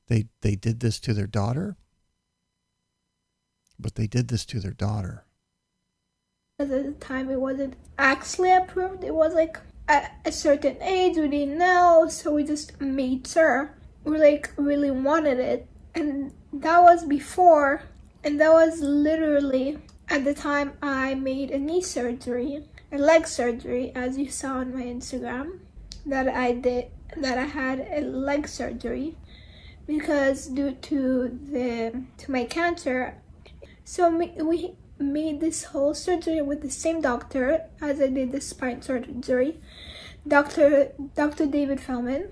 they 0.07 0.25
they 0.41 0.55
did 0.55 0.79
this 0.79 0.99
to 1.01 1.13
their 1.13 1.27
daughter. 1.27 1.77
But 3.79 3.95
they 3.95 4.07
did 4.07 4.27
this 4.27 4.45
to 4.45 4.59
their 4.59 4.71
daughter. 4.71 5.25
At 6.59 6.69
the 6.69 6.93
time 6.99 7.29
it 7.29 7.41
wasn't 7.41 7.75
actually 7.97 8.53
approved. 8.53 9.03
It 9.03 9.13
was 9.13 9.33
like 9.33 9.57
at 9.87 10.19
a 10.25 10.31
certain 10.31 10.81
age 10.81 11.17
we 11.17 11.27
didn't 11.27 11.57
know 11.59 12.07
so 12.09 12.33
we 12.33 12.43
just 12.43 12.81
made 12.81 13.27
sure 13.27 13.77
we 14.03 14.17
like 14.17 14.51
really 14.57 14.91
wanted 14.91 15.39
it. 15.39 15.67
And 15.93 16.33
that 16.53 16.81
was 16.81 17.03
before 17.03 17.83
and 18.23 18.39
that 18.39 18.53
was 18.53 18.79
literally 18.79 19.77
at 20.07 20.23
the 20.23 20.33
time 20.33 20.73
i 20.81 21.13
made 21.15 21.51
a 21.51 21.59
knee 21.59 21.81
surgery 21.81 22.63
a 22.91 22.97
leg 22.97 23.27
surgery 23.27 23.91
as 23.95 24.17
you 24.17 24.29
saw 24.29 24.57
on 24.57 24.73
my 24.73 24.83
instagram 24.83 25.59
that 26.05 26.27
i 26.27 26.51
did 26.51 26.85
that 27.17 27.37
i 27.37 27.45
had 27.45 27.79
a 27.91 28.01
leg 28.01 28.47
surgery 28.47 29.15
because 29.87 30.47
due 30.47 30.71
to 30.71 31.39
the 31.51 32.03
to 32.17 32.31
my 32.31 32.43
cancer 32.43 33.15
so 33.83 34.09
we 34.43 34.75
made 34.99 35.39
this 35.39 35.65
whole 35.65 35.93
surgery 35.93 36.41
with 36.41 36.61
the 36.61 36.71
same 36.71 37.01
doctor 37.01 37.65
as 37.81 38.01
I 38.01 38.07
did 38.07 38.31
the 38.31 38.41
spine 38.41 38.81
surgery, 38.81 39.59
Dr. 40.27 40.91
Dr. 41.15 41.45
David 41.45 41.79
Feldman. 41.79 42.31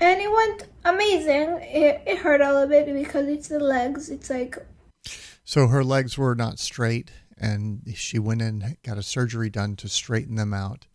And 0.00 0.20
it 0.20 0.30
went 0.30 0.68
amazing. 0.84 1.58
It, 1.62 2.02
it 2.06 2.18
hurt 2.18 2.40
a 2.40 2.52
little 2.52 2.68
bit 2.68 2.92
because 2.92 3.28
it's 3.28 3.48
the 3.48 3.60
legs. 3.60 4.10
It's 4.10 4.30
like. 4.30 4.58
So 5.44 5.68
her 5.68 5.84
legs 5.84 6.18
were 6.18 6.34
not 6.34 6.58
straight, 6.58 7.10
and 7.42 7.82
she 7.92 8.20
went 8.20 8.40
in, 8.40 8.76
got 8.84 8.96
a 8.96 9.02
surgery 9.02 9.50
done 9.50 9.74
to 9.76 9.88
straighten 9.88 10.36
them 10.36 10.54
out 10.54 10.86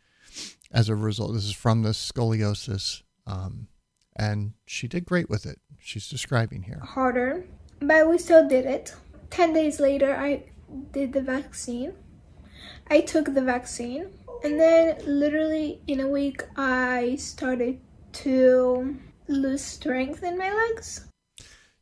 as 0.72 0.88
a 0.88 0.96
result. 0.96 1.34
This 1.34 1.44
is 1.44 1.52
from 1.52 1.84
the 1.84 1.90
scoliosis. 1.90 3.04
Um, 3.28 3.68
and 4.16 4.54
she 4.66 4.88
did 4.88 5.06
great 5.06 5.30
with 5.30 5.46
it. 5.46 5.60
She's 5.78 6.08
describing 6.08 6.64
here. 6.64 6.80
Harder, 6.82 7.46
but 7.82 8.10
we 8.10 8.18
still 8.18 8.48
did 8.48 8.66
it. 8.66 8.96
10 9.30 9.52
days 9.52 9.82
later, 9.82 10.16
I 10.16 10.46
did 10.94 11.12
the 11.12 11.22
vaccine. 11.22 11.94
I 12.90 13.02
took 13.02 13.34
the 13.34 13.42
vaccine, 13.42 14.08
and 14.44 14.58
then 14.58 14.98
literally 15.06 15.82
in 15.88 16.00
a 16.00 16.08
week, 16.08 16.44
I 16.56 17.18
started 17.20 17.82
to 18.14 18.98
lose 19.28 19.64
strength 19.64 20.24
in 20.24 20.38
my 20.38 20.54
legs. 20.54 21.06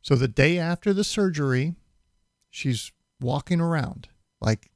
So 0.02 0.16
the 0.16 0.28
day 0.28 0.58
after 0.58 0.92
the 0.92 1.04
surgery, 1.04 1.76
she's 2.50 2.90
walking 3.20 3.60
around 3.60 4.08
like 4.40 4.70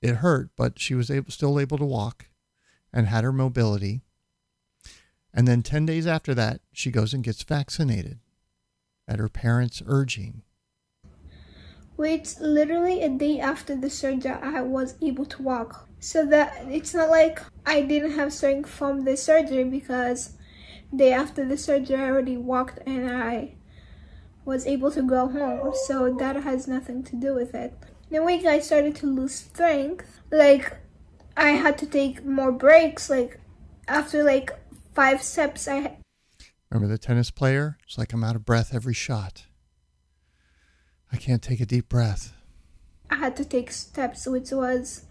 it 0.00 0.16
hurt, 0.16 0.50
but 0.56 0.78
she 0.78 0.94
was 0.94 1.10
able, 1.10 1.30
still 1.30 1.58
able 1.58 1.78
to 1.78 1.84
walk 1.84 2.26
and 2.92 3.06
had 3.06 3.24
her 3.24 3.32
mobility. 3.32 4.02
And 5.34 5.48
then 5.48 5.62
10 5.62 5.86
days 5.86 6.06
after 6.06 6.34
that, 6.34 6.60
she 6.72 6.90
goes 6.90 7.14
and 7.14 7.24
gets 7.24 7.42
vaccinated 7.42 8.18
at 9.08 9.18
her 9.18 9.28
parents' 9.28 9.82
urging 9.86 10.42
which 11.96 12.38
literally 12.40 13.02
a 13.02 13.08
day 13.08 13.38
after 13.38 13.76
the 13.76 13.90
surgery 13.90 14.32
I 14.32 14.62
was 14.62 14.96
able 15.00 15.26
to 15.26 15.42
walk. 15.42 15.88
So 16.00 16.26
that 16.26 16.66
it's 16.68 16.94
not 16.94 17.10
like 17.10 17.40
I 17.64 17.82
didn't 17.82 18.12
have 18.12 18.32
strength 18.32 18.68
from 18.68 19.04
the 19.04 19.16
surgery 19.16 19.64
because 19.64 20.36
day 20.94 21.12
after 21.12 21.46
the 21.46 21.56
surgery 21.56 21.96
I 21.96 22.10
already 22.10 22.36
walked 22.36 22.80
and 22.86 23.08
I 23.08 23.54
was 24.44 24.66
able 24.66 24.90
to 24.90 25.02
go 25.02 25.28
home. 25.28 25.72
So 25.86 26.12
that 26.18 26.36
has 26.42 26.66
nothing 26.66 27.04
to 27.04 27.16
do 27.16 27.34
with 27.34 27.54
it. 27.54 27.72
A 28.14 28.20
week 28.20 28.44
I 28.44 28.60
started 28.60 28.94
to 28.96 29.06
lose 29.06 29.34
strength. 29.34 30.20
Like 30.30 30.76
I 31.34 31.50
had 31.50 31.78
to 31.78 31.86
take 31.86 32.24
more 32.26 32.52
breaks. 32.52 33.08
Like 33.08 33.40
after 33.88 34.22
like 34.22 34.50
five 34.94 35.22
steps 35.22 35.66
I 35.66 35.96
Remember 36.70 36.88
the 36.88 36.98
tennis 36.98 37.30
player? 37.30 37.78
It's 37.86 37.96
like 37.96 38.12
I'm 38.12 38.24
out 38.24 38.36
of 38.36 38.44
breath 38.44 38.74
every 38.74 38.92
shot. 38.92 39.46
I 41.10 41.16
can't 41.16 41.42
take 41.42 41.60
a 41.60 41.66
deep 41.66 41.88
breath. 41.88 42.34
I 43.10 43.16
had 43.16 43.36
to 43.36 43.44
take 43.44 43.70
steps, 43.70 44.26
which 44.26 44.50
was 44.50 45.04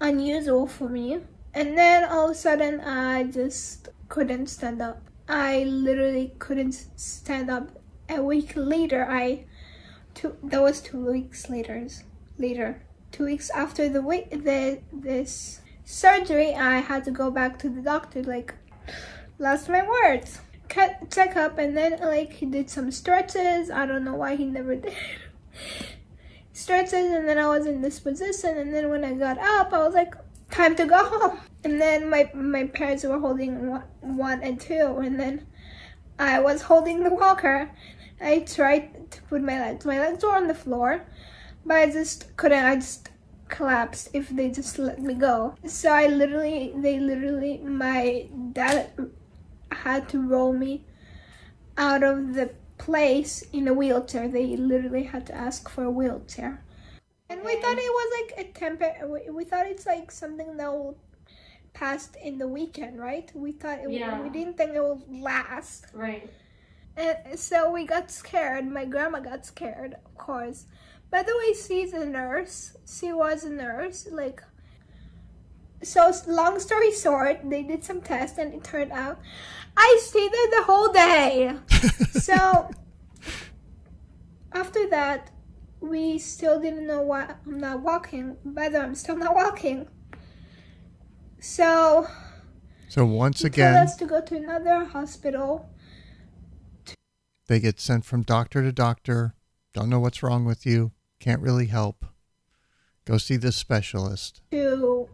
unusual 0.00 0.66
for 0.66 0.88
me. 0.88 1.20
And 1.54 1.76
then 1.76 2.04
all 2.04 2.26
of 2.26 2.32
a 2.32 2.34
sudden, 2.34 2.80
I 2.80 3.24
just 3.24 3.88
couldn't 4.08 4.48
stand 4.48 4.80
up. 4.82 5.02
I 5.28 5.64
literally 5.64 6.34
couldn't 6.38 6.86
stand 6.96 7.50
up. 7.50 7.70
A 8.08 8.22
week 8.22 8.52
later, 8.56 9.06
I 9.08 9.44
two 10.14 10.36
that 10.42 10.60
was 10.60 10.80
two 10.80 11.04
weeks 11.04 11.48
later. 11.48 11.86
Later, 12.40 12.82
two 13.12 13.24
weeks 13.24 13.50
after 13.50 13.88
the 13.88 14.00
the 14.00 14.80
this 14.92 15.60
surgery, 15.84 16.54
I 16.54 16.78
had 16.78 17.04
to 17.04 17.10
go 17.10 17.30
back 17.30 17.58
to 17.60 17.68
the 17.68 17.82
doctor. 17.82 18.22
Like, 18.22 18.54
lost 19.38 19.68
my 19.68 19.86
words. 19.86 20.40
Cut, 20.68 21.10
check 21.10 21.36
up, 21.36 21.58
and 21.58 21.76
then 21.76 22.00
like 22.00 22.32
he 22.32 22.46
did 22.46 22.70
some 22.70 22.90
stretches. 22.90 23.70
I 23.70 23.86
don't 23.86 24.04
know 24.04 24.14
why 24.14 24.36
he 24.36 24.46
never 24.46 24.74
did 24.84 24.94
stretches 26.52 27.10
and 27.10 27.26
then 27.26 27.38
I 27.38 27.46
was 27.46 27.64
in 27.64 27.80
this 27.80 27.98
position 28.00 28.58
and 28.58 28.74
then 28.74 28.90
when 28.90 29.02
I 29.02 29.14
got 29.14 29.38
up 29.38 29.72
I 29.72 29.78
was 29.78 29.94
like 29.94 30.14
time 30.50 30.76
to 30.76 30.84
go 30.84 31.02
home 31.02 31.40
And 31.62 31.80
then 31.80 32.08
my 32.08 32.30
my 32.34 32.64
parents 32.64 33.04
were 33.04 33.18
holding 33.18 33.80
one 34.00 34.42
and 34.42 34.58
two, 34.58 34.98
and 35.04 35.20
then 35.20 35.46
I 36.18 36.40
was 36.40 36.62
holding 36.62 37.04
the 37.04 37.10
walker. 37.10 37.70
I 38.20 38.40
tried 38.40 39.10
to 39.10 39.22
put 39.22 39.42
my 39.42 39.60
legs. 39.60 39.84
My 39.84 39.98
legs 39.98 40.24
were 40.24 40.34
on 40.34 40.48
the 40.48 40.54
floor, 40.54 41.06
but 41.64 41.76
I 41.76 41.90
just 41.90 42.36
couldn't. 42.36 42.64
I 42.64 42.76
just 42.76 43.08
collapsed 43.48 44.10
if 44.12 44.28
they 44.30 44.50
just 44.50 44.78
let 44.78 45.00
me 45.00 45.14
go. 45.14 45.54
So 45.66 45.90
I 45.92 46.06
literally, 46.06 46.72
they 46.76 46.98
literally, 46.98 47.58
my 47.58 48.28
dad 48.52 48.90
had 49.72 50.08
to 50.10 50.20
roll 50.20 50.52
me 50.52 50.84
out 51.76 52.02
of 52.02 52.34
the 52.34 52.50
place 52.78 53.42
in 53.52 53.68
a 53.68 53.74
wheelchair. 53.74 54.28
They 54.28 54.56
literally 54.56 55.04
had 55.04 55.26
to 55.26 55.34
ask 55.34 55.68
for 55.68 55.84
a 55.84 55.90
wheelchair. 55.90 56.62
And 57.28 57.42
we 57.44 57.54
thought 57.60 57.78
it 57.78 57.82
was 57.82 58.12
like 58.20 58.46
a 58.46 58.52
temper. 58.52 58.92
We 59.30 59.44
thought 59.44 59.66
it's 59.66 59.86
like 59.86 60.10
something 60.10 60.56
that 60.56 60.72
will 60.72 60.98
pass 61.72 62.10
in 62.22 62.38
the 62.38 62.48
weekend, 62.48 62.98
right? 62.98 63.30
We 63.34 63.52
thought 63.52 63.78
it, 63.80 63.90
yeah. 63.90 64.20
we 64.20 64.30
didn't 64.30 64.56
think 64.56 64.74
it 64.74 64.82
would 64.82 65.02
last. 65.08 65.86
Right. 65.94 66.28
And 66.96 67.38
so 67.38 67.70
we 67.70 67.86
got 67.86 68.10
scared. 68.10 68.66
My 68.66 68.84
grandma 68.84 69.20
got 69.20 69.46
scared, 69.46 69.94
of 69.94 70.14
course. 70.18 70.66
By 71.10 71.22
the 71.22 71.36
way, 71.36 71.54
she's 71.54 71.92
a 71.92 72.06
nurse. 72.06 72.76
She 72.86 73.12
was 73.12 73.44
a 73.44 73.50
nurse. 73.50 74.06
Like, 74.10 74.42
so 75.82 76.12
long 76.26 76.60
story 76.60 76.92
short, 76.92 77.40
they 77.48 77.62
did 77.62 77.84
some 77.84 78.00
tests 78.00 78.38
and 78.38 78.54
it 78.54 78.62
turned 78.62 78.92
out 78.92 79.18
I 79.76 79.98
stayed 80.02 80.32
there 80.32 80.50
the 80.50 80.64
whole 80.64 80.92
day. 80.92 81.56
so 82.20 82.70
after 84.52 84.88
that, 84.90 85.30
we 85.80 86.18
still 86.18 86.60
didn't 86.60 86.86
know 86.86 87.02
why 87.02 87.34
I'm 87.46 87.58
not 87.58 87.80
walking. 87.80 88.36
By 88.44 88.68
the 88.68 88.78
way, 88.78 88.84
I'm 88.84 88.94
still 88.94 89.16
not 89.16 89.34
walking. 89.34 89.88
So. 91.40 92.06
So 92.88 93.06
once 93.06 93.44
again, 93.44 93.74
told 93.74 93.86
us 93.86 93.96
to 93.96 94.04
go 94.06 94.20
to 94.20 94.36
another 94.36 94.84
hospital. 94.84 95.70
They 97.46 97.60
get 97.60 97.80
sent 97.80 98.04
from 98.04 98.22
doctor 98.22 98.62
to 98.62 98.72
doctor. 98.72 99.34
Don't 99.72 99.88
know 99.88 100.00
what's 100.00 100.22
wrong 100.22 100.44
with 100.44 100.66
you. 100.66 100.92
Can't 101.20 101.40
really 101.40 101.66
help. 101.66 102.04
Go 103.04 103.18
see 103.18 103.36
this 103.36 103.56
specialist. 103.56 104.40
To 104.50 105.08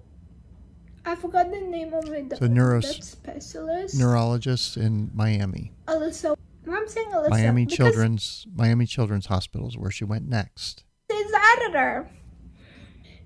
I 1.05 1.15
forgot 1.15 1.51
the 1.51 1.61
name 1.61 1.93
of 1.93 2.09
it. 2.13 2.37
So 2.37 2.47
neuro 2.47 2.81
specialist. 2.81 3.99
Neurologist 3.99 4.77
in 4.77 5.11
Miami. 5.15 5.73
Alyssa. 5.87 6.37
I'm 6.69 6.89
saying 6.89 7.11
Alyssa. 7.11 7.31
Miami 7.31 7.67
Children's 7.67 8.47
Miami 8.55 8.87
Children's 8.87 9.27
Hospital 9.27 9.69
is 9.69 9.77
where 9.77 9.91
she 9.91 10.05
went 10.05 10.29
next. 10.29 10.85
His 11.09 11.33
editor. 11.57 12.11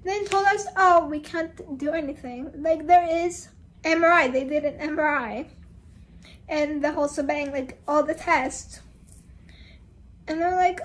Then 0.04 0.24
told 0.26 0.46
us, 0.46 0.66
oh, 0.76 1.06
we 1.06 1.20
can't 1.20 1.78
do 1.78 1.92
anything. 1.92 2.50
Like 2.54 2.86
there 2.86 3.06
is 3.08 3.48
MRI. 3.82 4.32
They 4.32 4.44
did 4.44 4.64
an 4.64 4.96
MRI, 4.96 5.46
and 6.48 6.82
the 6.82 6.92
whole 6.92 7.08
shebang, 7.08 7.52
like 7.52 7.80
all 7.88 8.02
the 8.02 8.14
tests. 8.14 8.80
And 10.28 10.40
they're 10.40 10.56
like, 10.56 10.80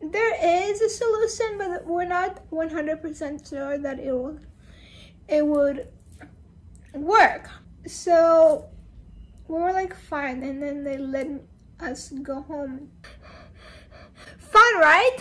there 0.00 0.70
is 0.70 0.80
a 0.80 0.88
solution, 0.88 1.58
but 1.58 1.86
we're 1.86 2.04
not 2.04 2.48
100% 2.50 3.48
sure 3.48 3.78
that 3.78 3.98
it 3.98 4.12
will, 4.12 4.38
it 5.28 5.46
would 5.46 5.88
work. 6.94 7.48
So 7.86 8.68
we 9.48 9.58
were 9.58 9.72
like, 9.72 9.94
fine. 9.94 10.42
And 10.42 10.62
then 10.62 10.84
they 10.84 10.98
let 10.98 11.28
us 11.80 12.10
go 12.22 12.42
home. 12.42 12.90
Fun, 14.38 14.78
right? 14.78 15.16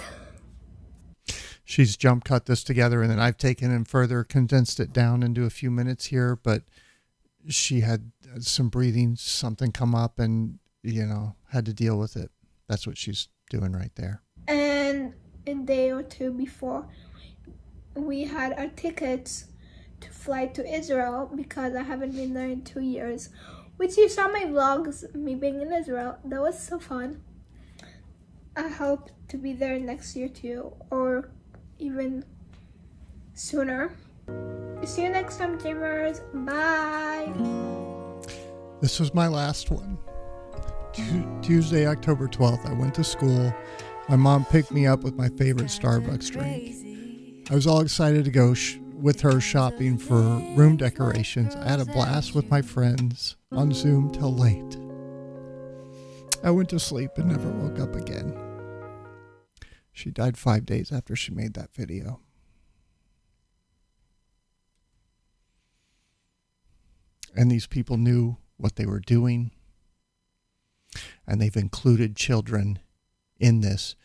She's 1.64 1.98
jump 1.98 2.24
cut 2.24 2.46
this 2.46 2.64
together, 2.64 3.02
and 3.02 3.12
then 3.12 3.20
I've 3.20 3.38
taken 3.38 3.72
and 3.72 3.88
further 3.88 4.24
condensed 4.24 4.80
it 4.80 4.94
down 4.94 5.22
into 5.22 5.44
a 5.44 5.50
few 5.50 5.70
minutes 5.70 6.06
here. 6.06 6.36
But 6.36 6.64
she 7.50 7.82
had 7.82 8.12
some 8.40 8.70
breathing, 8.70 9.16
something 9.16 9.72
come 9.72 9.94
up, 9.94 10.20
and, 10.20 10.60
you 10.84 11.06
know, 11.06 11.36
had 11.50 11.66
to 11.66 11.74
deal 11.74 11.98
with 11.98 12.16
it. 12.16 12.32
That's 12.68 12.88
what 12.88 12.98
she's 12.98 13.28
doing 13.50 13.74
right 13.74 13.92
there. 13.96 14.22
And 14.48 15.14
a 15.46 15.54
day 15.54 15.92
or 15.92 16.04
two 16.04 16.32
before, 16.32 16.88
we 17.96 18.24
had 18.24 18.54
our 18.54 18.68
tickets 18.68 19.46
to 20.02 20.10
fly 20.10 20.48
to 20.48 20.66
Israel 20.66 21.30
because 21.36 21.76
I 21.76 21.84
haven't 21.84 22.16
been 22.16 22.34
there 22.34 22.48
in 22.50 22.64
two 22.64 22.82
years. 22.82 23.30
Which 23.78 23.98
you 23.98 24.10
saw 24.10 24.28
my 24.28 24.46
vlogs, 24.46 25.14
me 25.14 25.36
being 25.36 25.62
in 25.62 25.72
Israel. 25.72 26.18
That 26.26 26.42
was 26.42 26.60
so 26.60 26.80
fun. 26.80 27.22
I 28.56 28.70
hope 28.70 29.12
to 29.28 29.38
be 29.38 29.54
there 29.54 29.78
next 29.80 30.16
year 30.16 30.30
too, 30.30 30.74
or 30.90 31.30
even 31.78 32.26
sooner. 33.34 33.96
See 34.84 35.04
you 35.04 35.10
next 35.10 35.38
time, 35.38 35.58
dreamers. 35.58 36.22
Bye. 36.34 37.32
This 38.82 39.00
was 39.00 39.14
my 39.14 39.28
last 39.28 39.70
one. 39.70 39.98
Tuesday, 41.44 41.86
October 41.86 42.28
12th, 42.28 42.66
I 42.66 42.74
went 42.74 42.96
to 42.96 43.04
school. 43.04 43.54
My 44.10 44.16
mom 44.16 44.46
picked 44.46 44.72
me 44.72 44.88
up 44.88 45.04
with 45.04 45.16
my 45.16 45.28
favorite 45.28 45.68
Starbucks 45.68 46.32
drink. 46.32 47.50
I 47.52 47.56
was 47.56 47.68
all 47.68 47.82
excited 47.82 48.24
to 48.24 48.32
go 48.32 48.54
sh- 48.54 48.78
with 48.94 49.20
her 49.20 49.42
shopping 49.42 49.98
for 49.98 50.22
room 50.56 50.78
decorations. 50.78 51.54
I 51.56 51.68
had 51.68 51.82
a 51.82 51.86
blast 51.86 52.34
with 52.34 52.50
my 52.50 52.62
friends 52.62 53.36
on 53.52 53.74
Zoom 53.74 54.10
till 54.14 54.34
late. 54.34 54.78
I 56.42 56.52
went 56.52 56.70
to 56.70 56.80
sleep 56.80 57.12
and 57.18 57.28
never 57.28 57.50
woke 57.50 57.80
up 57.80 57.96
again. 57.96 58.34
She 59.92 60.10
died 60.10 60.38
five 60.38 60.66
days 60.66 60.90
after 60.90 61.14
she 61.14 61.34
made 61.34 61.54
that 61.56 61.74
video. 61.74 62.22
And 67.36 67.52
these 67.52 67.68
people 67.68 67.98
knew 67.98 68.38
what 68.56 68.78
they 68.78 68.86
were 68.86 69.02
doing. 69.02 69.52
And 71.28 71.42
they've 71.42 71.58
included 71.58 72.16
children 72.16 72.80
in 73.40 73.62
this 73.62 73.96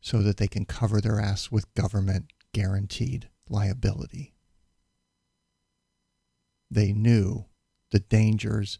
so 0.00 0.22
that 0.22 0.38
they 0.38 0.48
can 0.48 0.64
cover 0.64 1.00
their 1.00 1.20
ass 1.20 1.50
with 1.50 1.72
government 1.74 2.32
guaranteed 2.52 3.28
liability. 3.48 4.34
They 6.70 6.92
knew 6.92 7.46
the 7.90 8.00
dangers 8.00 8.78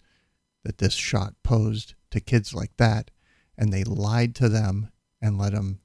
that 0.65 0.79
this 0.79 0.95
shot 0.95 1.35
posed 1.43 1.95
to 2.11 2.21
kids 2.21 2.55
like 2.55 2.77
that, 2.77 3.11
and 3.57 3.73
they 3.73 3.85
lied 3.85 4.35
to 4.37 4.49
them 4.49 4.91
and 5.21 5.39
let 5.39 5.53
them 5.53 5.81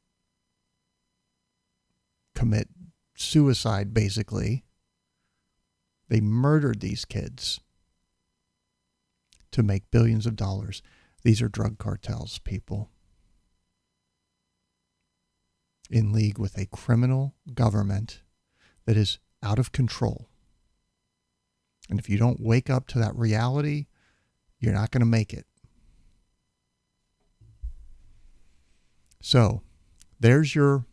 commit 2.36 2.70
suicide, 3.16 3.94
basically. 3.94 4.64
They 6.10 6.22
murdered 6.22 6.82
these 6.82 7.06
kids 7.06 7.60
to 9.52 9.64
make 9.64 9.90
billions 9.90 10.26
of 10.26 10.36
dollars. 10.36 10.82
These 11.24 11.42
are 11.42 11.50
drug 11.50 11.78
cartels, 11.80 12.40
people. 12.40 12.92
In 15.90 16.12
league 16.12 16.40
with 16.40 16.58
a 16.58 16.66
criminal 16.66 17.36
government 17.54 18.22
that 18.86 18.98
is 18.98 19.20
out 19.44 19.60
of 19.60 19.72
control. 19.72 20.30
And 21.90 22.00
if 22.00 22.10
you 22.10 22.18
don't 22.18 22.40
wake 22.40 22.70
up 22.70 22.88
to 22.88 23.00
that 23.00 23.16
reality, 23.16 23.86
you're 24.60 24.74
not 24.74 24.92
going 24.92 25.02
to 25.02 25.06
make 25.06 25.34
it. 25.34 25.46
So, 29.22 29.62
there's 30.20 30.56
your 30.56 30.86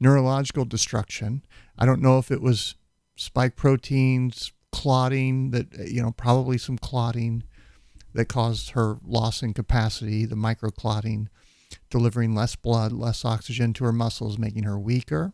neurological 0.00 0.64
destruction. 0.64 1.44
I 1.78 1.86
don't 1.86 2.02
know 2.02 2.18
if 2.18 2.30
it 2.30 2.40
was 2.40 2.74
spike 3.16 3.56
proteins, 3.56 4.52
clotting 4.72 5.50
that, 5.50 5.66
eh, 5.78 5.86
you 5.86 6.02
know, 6.02 6.12
probably 6.12 6.58
some 6.58 6.78
clotting 6.78 7.44
that 8.14 8.26
caused 8.26 8.70
her 8.70 8.98
loss 9.04 9.42
in 9.42 9.52
capacity, 9.52 10.24
the 10.24 10.36
microclotting, 10.36 11.28
delivering 11.90 12.34
less 12.34 12.56
blood, 12.56 12.92
less 12.92 13.24
oxygen 13.24 13.72
to 13.74 13.84
her 13.84 13.92
muscles, 13.92 14.38
making 14.38 14.64
her 14.64 14.78
weaker. 14.78 15.32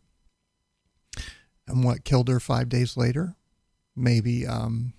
And 1.66 1.84
what 1.84 2.04
killed 2.04 2.28
her 2.28 2.40
five 2.40 2.68
days 2.68 2.96
later? 2.96 3.36
maybe 3.96 4.46
um, 4.46 4.92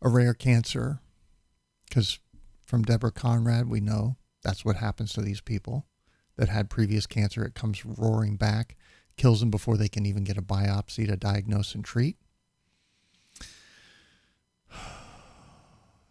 a 0.00 0.08
rare 0.08 0.34
cancer, 0.34 1.00
because 1.88 2.18
from 2.64 2.82
Deborah 2.82 3.12
Conrad, 3.12 3.68
we 3.68 3.80
know 3.80 4.16
that's 4.42 4.64
what 4.64 4.76
happens 4.76 5.12
to 5.12 5.20
these 5.20 5.40
people 5.40 5.86
that 6.36 6.48
had 6.48 6.70
previous 6.70 7.06
cancer. 7.06 7.44
It 7.44 7.54
comes 7.54 7.84
roaring 7.84 8.36
back, 8.36 8.76
kills 9.16 9.40
them 9.40 9.50
before 9.50 9.76
they 9.76 9.88
can 9.88 10.06
even 10.06 10.24
get 10.24 10.38
a 10.38 10.42
biopsy 10.42 11.06
to 11.06 11.16
diagnose 11.16 11.74
and 11.74 11.84
treat. 11.84 12.16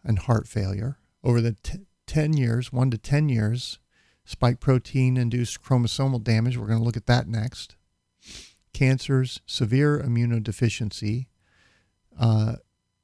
And 0.03 0.17
heart 0.17 0.47
failure. 0.47 0.97
Over 1.23 1.41
the 1.41 1.55
t- 1.61 1.81
10 2.07 2.33
years, 2.33 2.73
1 2.73 2.89
to 2.89 2.97
10 2.97 3.29
years, 3.29 3.77
spike 4.26 4.59
protein 4.59 5.17
induced 5.17 5.61
chromosomal 5.63 6.24
damage. 6.24 6.57
We're 6.57 6.67
going 6.67 6.80
to 6.80 6.86
look 6.86 6.97
at 6.97 7.07
that 7.07 7.28
next 7.28 7.76
cancers, 8.74 9.41
severe 9.45 9.99
immunodeficiency, 9.99 11.28
uh, 12.19 12.55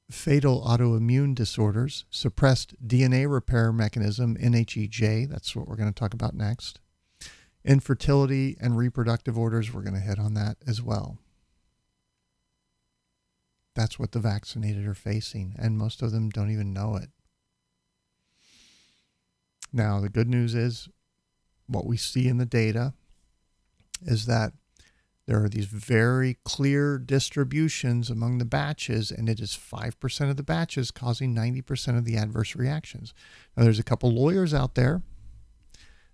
fatal 0.09 0.63
autoimmune 0.65 1.36
disorders, 1.36 2.05
suppressed 2.09 2.76
DNA 2.86 3.30
repair 3.30 3.72
mechanism, 3.72 4.38
NHEJ, 4.38 5.30
that's 5.30 5.55
what 5.55 5.68
we're 5.68 5.76
going 5.76 5.91
to 5.91 5.99
talk 5.99 6.13
about 6.13 6.34
next, 6.34 6.80
infertility 7.65 8.55
and 8.61 8.78
reproductive 8.78 9.38
orders, 9.38 9.74
we're 9.74 9.82
going 9.82 9.93
to 9.93 9.99
hit 9.99 10.20
on 10.20 10.34
that 10.36 10.57
as 10.65 10.82
well. 10.82 11.18
That's 13.76 13.99
what 13.99 14.11
the 14.11 14.20
vaccinated 14.20 14.88
are 14.88 14.93
facing, 14.93 15.55
and 15.59 15.78
most 15.78 16.01
of 16.01 16.11
them 16.11 16.30
don't 16.30 16.51
even 16.51 16.74
know 16.74 16.95
it. 16.95 17.09
Now, 19.74 19.99
the 19.99 20.09
good 20.09 20.30
news 20.30 20.55
is 20.55 20.88
what 21.68 21.86
we 21.86 21.97
see 21.97 22.28
in 22.28 22.38
the 22.38 22.45
data 22.45 22.93
is 24.05 24.26
that 24.26 24.53
there 25.28 25.43
are 25.43 25.49
these 25.49 25.65
very 25.65 26.38
clear 26.45 26.97
distributions 26.97 28.09
among 28.09 28.38
the 28.38 28.45
batches, 28.45 29.11
and 29.11 29.28
it 29.28 29.41
is 29.41 29.51
5% 29.51 30.30
of 30.30 30.38
the 30.38 30.43
batches 30.43 30.89
causing 30.89 31.36
90% 31.36 31.97
of 31.97 32.05
the 32.05 32.15
adverse 32.15 32.55
reactions. 32.55 33.13
Now, 33.55 33.63
there's 33.63 33.80
a 33.80 33.84
couple 33.84 34.09
lawyers 34.09 34.53
out 34.53 34.76
there 34.76 35.01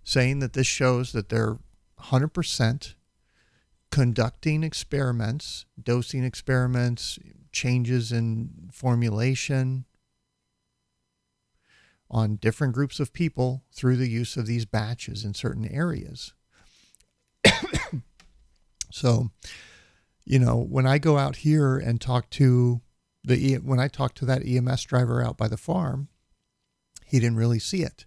saying 0.02 0.40
that 0.40 0.52
this 0.52 0.66
shows 0.66 1.12
that 1.12 1.28
they're 1.28 1.58
100% 2.00 2.94
conducting 3.92 4.64
experiments, 4.64 5.64
dosing 5.80 6.24
experiments, 6.24 7.18
changes 7.52 8.10
in 8.10 8.68
formulation 8.72 9.84
on 12.14 12.36
different 12.36 12.72
groups 12.72 13.00
of 13.00 13.12
people 13.12 13.64
through 13.72 13.96
the 13.96 14.08
use 14.08 14.36
of 14.36 14.46
these 14.46 14.64
batches 14.64 15.24
in 15.24 15.34
certain 15.34 15.66
areas. 15.66 16.32
so, 18.92 19.32
you 20.24 20.38
know, 20.38 20.56
when 20.56 20.86
I 20.86 20.98
go 20.98 21.18
out 21.18 21.36
here 21.36 21.76
and 21.76 22.00
talk 22.00 22.30
to 22.30 22.80
the 23.24 23.56
when 23.56 23.80
I 23.80 23.88
talk 23.88 24.14
to 24.14 24.24
that 24.26 24.46
EMS 24.46 24.84
driver 24.84 25.24
out 25.24 25.36
by 25.36 25.48
the 25.48 25.56
farm, 25.56 26.08
he 27.04 27.18
didn't 27.18 27.36
really 27.36 27.58
see 27.58 27.82
it. 27.82 28.06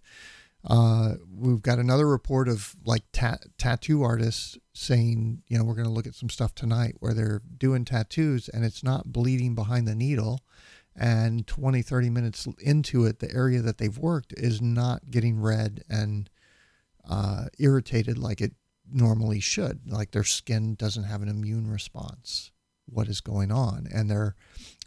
Uh, 0.65 1.15
we've 1.29 1.61
got 1.61 1.77
another 1.77 2.07
report 2.07 2.47
of 2.47 2.75
like 2.85 3.03
ta- 3.11 3.37
tattoo 3.57 4.03
artists 4.03 4.57
saying, 4.73 5.43
you 5.47 5.57
know, 5.57 5.65
we're 5.65 5.75
going 5.75 5.85
to 5.87 5.93
look 5.93 6.07
at 6.07 6.15
some 6.15 6.29
stuff 6.29 6.55
tonight 6.55 6.95
where 6.99 7.13
they're 7.13 7.41
doing 7.57 7.83
tattoos 7.83 8.47
and 8.47 8.63
it's 8.63 8.83
not 8.83 9.11
bleeding 9.11 9.53
behind 9.53 9.85
the 9.85 9.95
needle. 9.95 10.41
And 10.99 11.45
20, 11.45 11.83
30 11.83 12.09
minutes 12.09 12.47
into 12.59 13.05
it, 13.05 13.19
the 13.19 13.31
area 13.31 13.61
that 13.61 13.77
they've 13.77 13.97
worked 13.97 14.33
is 14.35 14.61
not 14.61 15.11
getting 15.11 15.39
red 15.39 15.83
and 15.87 16.29
uh, 17.07 17.45
irritated 17.59 18.17
like 18.17 18.41
it 18.41 18.53
normally 18.91 19.39
should. 19.39 19.81
Like 19.91 20.11
their 20.11 20.23
skin 20.23 20.75
doesn't 20.75 21.03
have 21.03 21.21
an 21.21 21.29
immune 21.29 21.69
response. 21.69 22.51
What 22.85 23.07
is 23.07 23.21
going 23.21 23.51
on? 23.51 23.87
And 23.93 24.09
their 24.09 24.35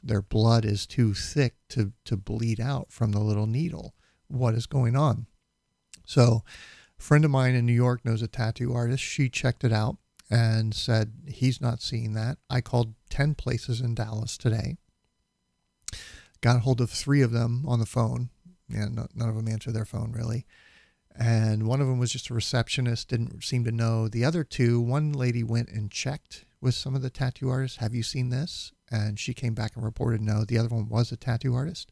their 0.02 0.22
blood 0.22 0.64
is 0.64 0.86
too 0.86 1.14
thick 1.14 1.54
to 1.70 1.92
to 2.06 2.16
bleed 2.16 2.60
out 2.60 2.90
from 2.90 3.12
the 3.12 3.20
little 3.20 3.46
needle. 3.46 3.94
What 4.28 4.54
is 4.54 4.66
going 4.66 4.96
on? 4.96 5.26
So, 6.06 6.42
a 6.98 7.02
friend 7.02 7.24
of 7.24 7.30
mine 7.30 7.54
in 7.54 7.66
New 7.66 7.74
York 7.74 8.04
knows 8.04 8.22
a 8.22 8.28
tattoo 8.28 8.72
artist. 8.72 9.02
She 9.02 9.28
checked 9.28 9.64
it 9.64 9.72
out 9.72 9.98
and 10.30 10.74
said 10.74 11.12
he's 11.28 11.60
not 11.60 11.82
seeing 11.82 12.14
that. 12.14 12.38
I 12.48 12.60
called 12.60 12.94
10 13.10 13.34
places 13.34 13.80
in 13.80 13.94
Dallas 13.94 14.38
today. 14.38 14.78
Got 16.40 16.60
hold 16.60 16.80
of 16.80 16.90
three 16.90 17.22
of 17.22 17.32
them 17.32 17.64
on 17.66 17.80
the 17.80 17.86
phone. 17.86 18.30
Yeah, 18.68 18.86
no, 18.90 19.06
none 19.14 19.28
of 19.28 19.36
them 19.36 19.48
answered 19.48 19.74
their 19.74 19.84
phone 19.84 20.12
really. 20.12 20.46
And 21.18 21.66
one 21.66 21.80
of 21.80 21.88
them 21.88 21.98
was 21.98 22.12
just 22.12 22.30
a 22.30 22.34
receptionist, 22.34 23.08
didn't 23.08 23.42
seem 23.42 23.64
to 23.64 23.72
know. 23.72 24.08
The 24.08 24.24
other 24.24 24.44
two, 24.44 24.80
one 24.80 25.12
lady 25.12 25.42
went 25.42 25.68
and 25.68 25.90
checked 25.90 26.44
with 26.60 26.74
some 26.74 26.94
of 26.94 27.02
the 27.02 27.10
tattoo 27.10 27.48
artists. 27.48 27.78
Have 27.78 27.94
you 27.94 28.02
seen 28.02 28.30
this? 28.30 28.72
And 28.90 29.18
she 29.18 29.34
came 29.34 29.54
back 29.54 29.74
and 29.74 29.84
reported 29.84 30.20
no. 30.20 30.44
The 30.44 30.58
other 30.58 30.68
one 30.68 30.88
was 30.88 31.10
a 31.10 31.16
tattoo 31.16 31.54
artist. 31.54 31.90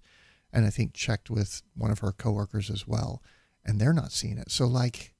And 0.52 0.64
I 0.64 0.70
think 0.70 0.94
checked 0.94 1.30
with 1.30 1.62
one 1.74 1.90
of 1.90 1.98
her 1.98 2.12
coworkers 2.12 2.70
as 2.70 2.86
well 2.86 3.22
and 3.68 3.78
they're 3.78 3.92
not 3.92 4.12
seeing 4.12 4.38
it. 4.38 4.50
So, 4.50 4.66
like, 4.66 5.14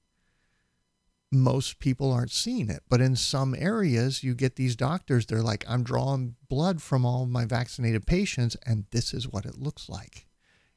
most 1.31 1.79
people 1.79 2.11
aren't 2.11 2.31
seeing 2.31 2.69
it. 2.69 2.83
But 2.89 3.01
in 3.01 3.15
some 3.15 3.55
areas, 3.57 4.23
you 4.23 4.33
get 4.33 4.55
these 4.55 4.75
doctors, 4.75 5.25
they're 5.25 5.41
like, 5.41 5.63
I'm 5.67 5.83
drawing 5.83 6.35
blood 6.49 6.81
from 6.81 7.05
all 7.05 7.25
my 7.25 7.45
vaccinated 7.45 8.07
patients, 8.07 8.57
and 8.65 8.85
this 8.91 9.13
is 9.13 9.27
what 9.27 9.45
it 9.45 9.59
looks 9.59 9.89
like. 9.89 10.27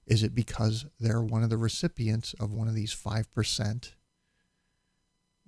Is 0.07 0.23
it 0.23 0.35
because 0.35 0.87
they're 1.01 1.23
one 1.23 1.43
of 1.43 1.51
the 1.51 1.57
recipients 1.57 2.35
of 2.35 2.53
one 2.53 2.69
of 2.69 2.75
these 2.75 2.95
5% 2.95 3.93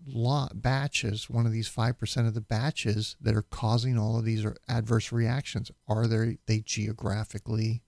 lot 0.07 0.63
batches, 0.63 1.29
one 1.31 1.47
of 1.47 1.53
these 1.53 1.69
5% 1.69 2.27
of 2.27 2.35
the 2.35 2.41
batches 2.41 3.17
that 3.21 3.35
are 3.35 3.43
causing 3.43 3.99
all 3.99 4.19
of 4.19 4.25
these 4.25 4.47
adverse 4.69 5.13
reactions? 5.13 5.71
Are 5.89 6.07
they, 6.07 6.39
they 6.47 6.61
geographically 6.61 7.83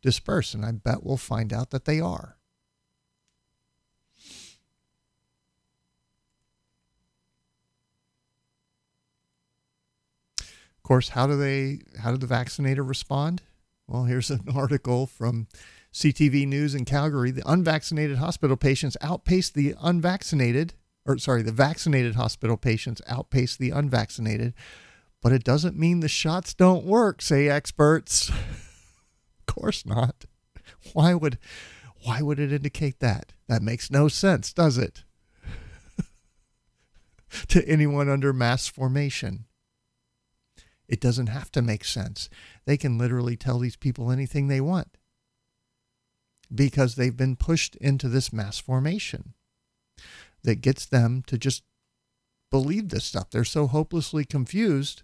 dispersed? 0.00 0.54
And 0.54 0.64
I 0.64 0.72
bet 0.72 1.02
we'll 1.02 1.16
find 1.16 1.52
out 1.52 1.70
that 1.70 1.86
they 1.86 2.00
are. 2.00 2.36
Of 10.82 10.88
course, 10.88 11.10
how 11.10 11.28
do 11.28 11.36
they 11.36 11.78
how 12.00 12.10
did 12.10 12.20
the 12.20 12.26
vaccinator 12.26 12.82
respond? 12.82 13.42
Well, 13.86 14.04
here's 14.04 14.30
an 14.30 14.46
article 14.54 15.06
from 15.06 15.46
CTV 15.92 16.44
News 16.44 16.74
in 16.74 16.84
Calgary. 16.84 17.30
The 17.30 17.48
unvaccinated 17.48 18.18
hospital 18.18 18.56
patients 18.56 18.96
outpaced 19.00 19.54
the 19.54 19.76
unvaccinated, 19.80 20.74
or 21.06 21.18
sorry, 21.18 21.42
the 21.42 21.52
vaccinated 21.52 22.16
hospital 22.16 22.56
patients 22.56 23.00
outpaced 23.06 23.60
the 23.60 23.70
unvaccinated, 23.70 24.54
but 25.22 25.30
it 25.30 25.44
doesn't 25.44 25.78
mean 25.78 26.00
the 26.00 26.08
shots 26.08 26.52
don't 26.52 26.84
work, 26.84 27.22
say 27.22 27.48
experts. 27.48 28.28
of 28.30 29.46
course 29.46 29.86
not. 29.86 30.24
Why 30.94 31.14
would 31.14 31.38
why 32.02 32.22
would 32.22 32.40
it 32.40 32.52
indicate 32.52 32.98
that? 32.98 33.34
That 33.46 33.62
makes 33.62 33.88
no 33.88 34.08
sense, 34.08 34.52
does 34.52 34.78
it? 34.78 35.04
to 37.46 37.64
anyone 37.68 38.08
under 38.08 38.32
mass 38.32 38.66
formation. 38.66 39.44
It 40.88 41.00
doesn't 41.00 41.28
have 41.28 41.50
to 41.52 41.62
make 41.62 41.84
sense. 41.84 42.28
They 42.66 42.76
can 42.76 42.98
literally 42.98 43.36
tell 43.36 43.58
these 43.58 43.76
people 43.76 44.10
anything 44.10 44.48
they 44.48 44.60
want 44.60 44.96
because 46.54 46.94
they've 46.94 47.16
been 47.16 47.36
pushed 47.36 47.76
into 47.76 48.08
this 48.08 48.32
mass 48.32 48.58
formation 48.58 49.34
that 50.42 50.60
gets 50.60 50.84
them 50.84 51.22
to 51.26 51.38
just 51.38 51.62
believe 52.50 52.90
this 52.90 53.04
stuff. 53.04 53.30
They're 53.30 53.44
so 53.44 53.66
hopelessly 53.66 54.24
confused 54.24 55.02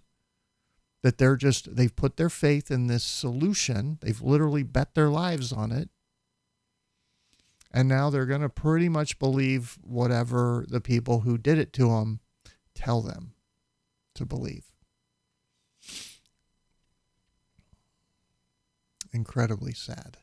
that 1.03 1.19
they're 1.19 1.37
just, 1.37 1.77
they've 1.77 1.95
put 1.95 2.17
their 2.17 2.29
faith 2.29 2.71
in 2.71 2.87
this 2.87 3.05
solution. 3.05 3.99
They've 4.01 4.21
literally 4.21 4.65
bet 4.65 4.95
their 4.95 5.09
lives 5.09 5.53
on 5.53 5.73
it. 5.73 5.89
And 7.73 7.89
now 7.89 8.11
they're 8.11 8.27
going 8.27 8.41
to 8.41 8.49
pretty 8.49 8.89
much 8.89 9.19
believe 9.19 9.79
whatever 9.83 10.65
the 10.69 10.81
people 10.81 11.21
who 11.21 11.39
did 11.39 11.59
it 11.59 11.73
to 11.75 11.89
them 11.89 12.21
tell 12.75 13.01
them 13.01 13.33
to 14.15 14.25
believe. 14.25 14.68
Incredibly 19.19 19.73
sad. 19.73 20.19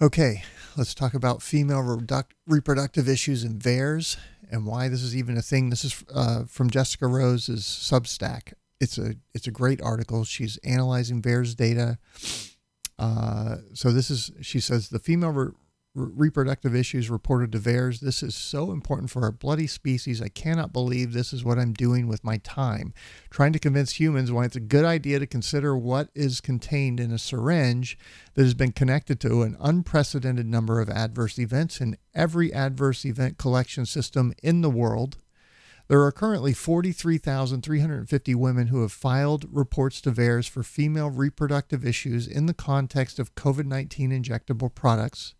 Okay, 0.00 0.42
let's 0.76 0.94
talk 0.94 1.12
about 1.12 1.42
female 1.42 1.82
reduct- 1.82 2.34
reproductive 2.46 3.08
issues 3.08 3.44
in 3.44 3.58
VAERS 3.58 4.16
and 4.50 4.64
why 4.64 4.88
this 4.88 5.02
is 5.02 5.14
even 5.14 5.36
a 5.36 5.42
thing. 5.42 5.70
This 5.70 5.84
is 5.84 6.04
uh, 6.14 6.44
from 6.44 6.70
Jessica 6.70 7.06
Rose's 7.06 7.64
Substack. 7.64 8.54
It's 8.80 8.96
a 8.96 9.16
it's 9.34 9.46
a 9.48 9.50
great 9.50 9.82
article. 9.82 10.24
She's 10.24 10.56
analyzing 10.58 11.20
VAERS 11.20 11.56
data. 11.56 11.98
Uh, 12.98 13.56
so 13.74 13.92
this 13.92 14.10
is 14.10 14.30
she 14.40 14.60
says 14.60 14.88
the 14.88 15.00
female 15.00 15.30
re- 15.30 15.52
reproductive 15.98 16.74
issues 16.74 17.10
reported 17.10 17.52
to 17.52 17.58
VAERS. 17.58 18.00
This 18.00 18.22
is 18.22 18.34
so 18.34 18.70
important 18.70 19.10
for 19.10 19.22
our 19.22 19.32
bloody 19.32 19.66
species. 19.66 20.22
I 20.22 20.28
cannot 20.28 20.72
believe 20.72 21.12
this 21.12 21.32
is 21.32 21.44
what 21.44 21.58
I'm 21.58 21.72
doing 21.72 22.06
with 22.06 22.24
my 22.24 22.38
time, 22.38 22.94
trying 23.30 23.52
to 23.52 23.58
convince 23.58 23.98
humans 23.98 24.30
why 24.30 24.44
it's 24.44 24.56
a 24.56 24.60
good 24.60 24.84
idea 24.84 25.18
to 25.18 25.26
consider 25.26 25.76
what 25.76 26.08
is 26.14 26.40
contained 26.40 27.00
in 27.00 27.10
a 27.10 27.18
syringe 27.18 27.98
that 28.34 28.42
has 28.42 28.54
been 28.54 28.72
connected 28.72 29.20
to 29.20 29.42
an 29.42 29.56
unprecedented 29.60 30.46
number 30.46 30.80
of 30.80 30.88
adverse 30.88 31.38
events 31.38 31.80
in 31.80 31.96
every 32.14 32.52
adverse 32.52 33.04
event 33.04 33.38
collection 33.38 33.84
system 33.84 34.32
in 34.42 34.60
the 34.60 34.70
world. 34.70 35.18
There 35.88 36.02
are 36.02 36.12
currently 36.12 36.52
43,350 36.52 38.34
women 38.34 38.66
who 38.66 38.82
have 38.82 38.92
filed 38.92 39.46
reports 39.50 40.02
to 40.02 40.12
VAERS 40.12 40.46
for 40.46 40.62
female 40.62 41.08
reproductive 41.08 41.84
issues 41.84 42.26
in 42.28 42.44
the 42.44 42.52
context 42.52 43.18
of 43.18 43.34
COVID 43.34 43.64
19 43.64 44.10
injectable 44.10 44.74
products 44.74 45.34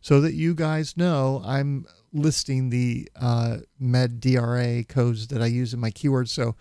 so 0.00 0.20
that 0.20 0.34
you 0.34 0.54
guys 0.54 0.96
know 0.96 1.42
I'm 1.44 1.86
listing 2.12 2.70
the 2.70 3.08
uh, 3.16 3.58
MedDRA 3.80 4.88
codes 4.88 5.28
that 5.28 5.42
I 5.42 5.46
use 5.46 5.74
in 5.74 5.80
my 5.80 5.90
keywords. 5.90 6.28
So 6.28 6.56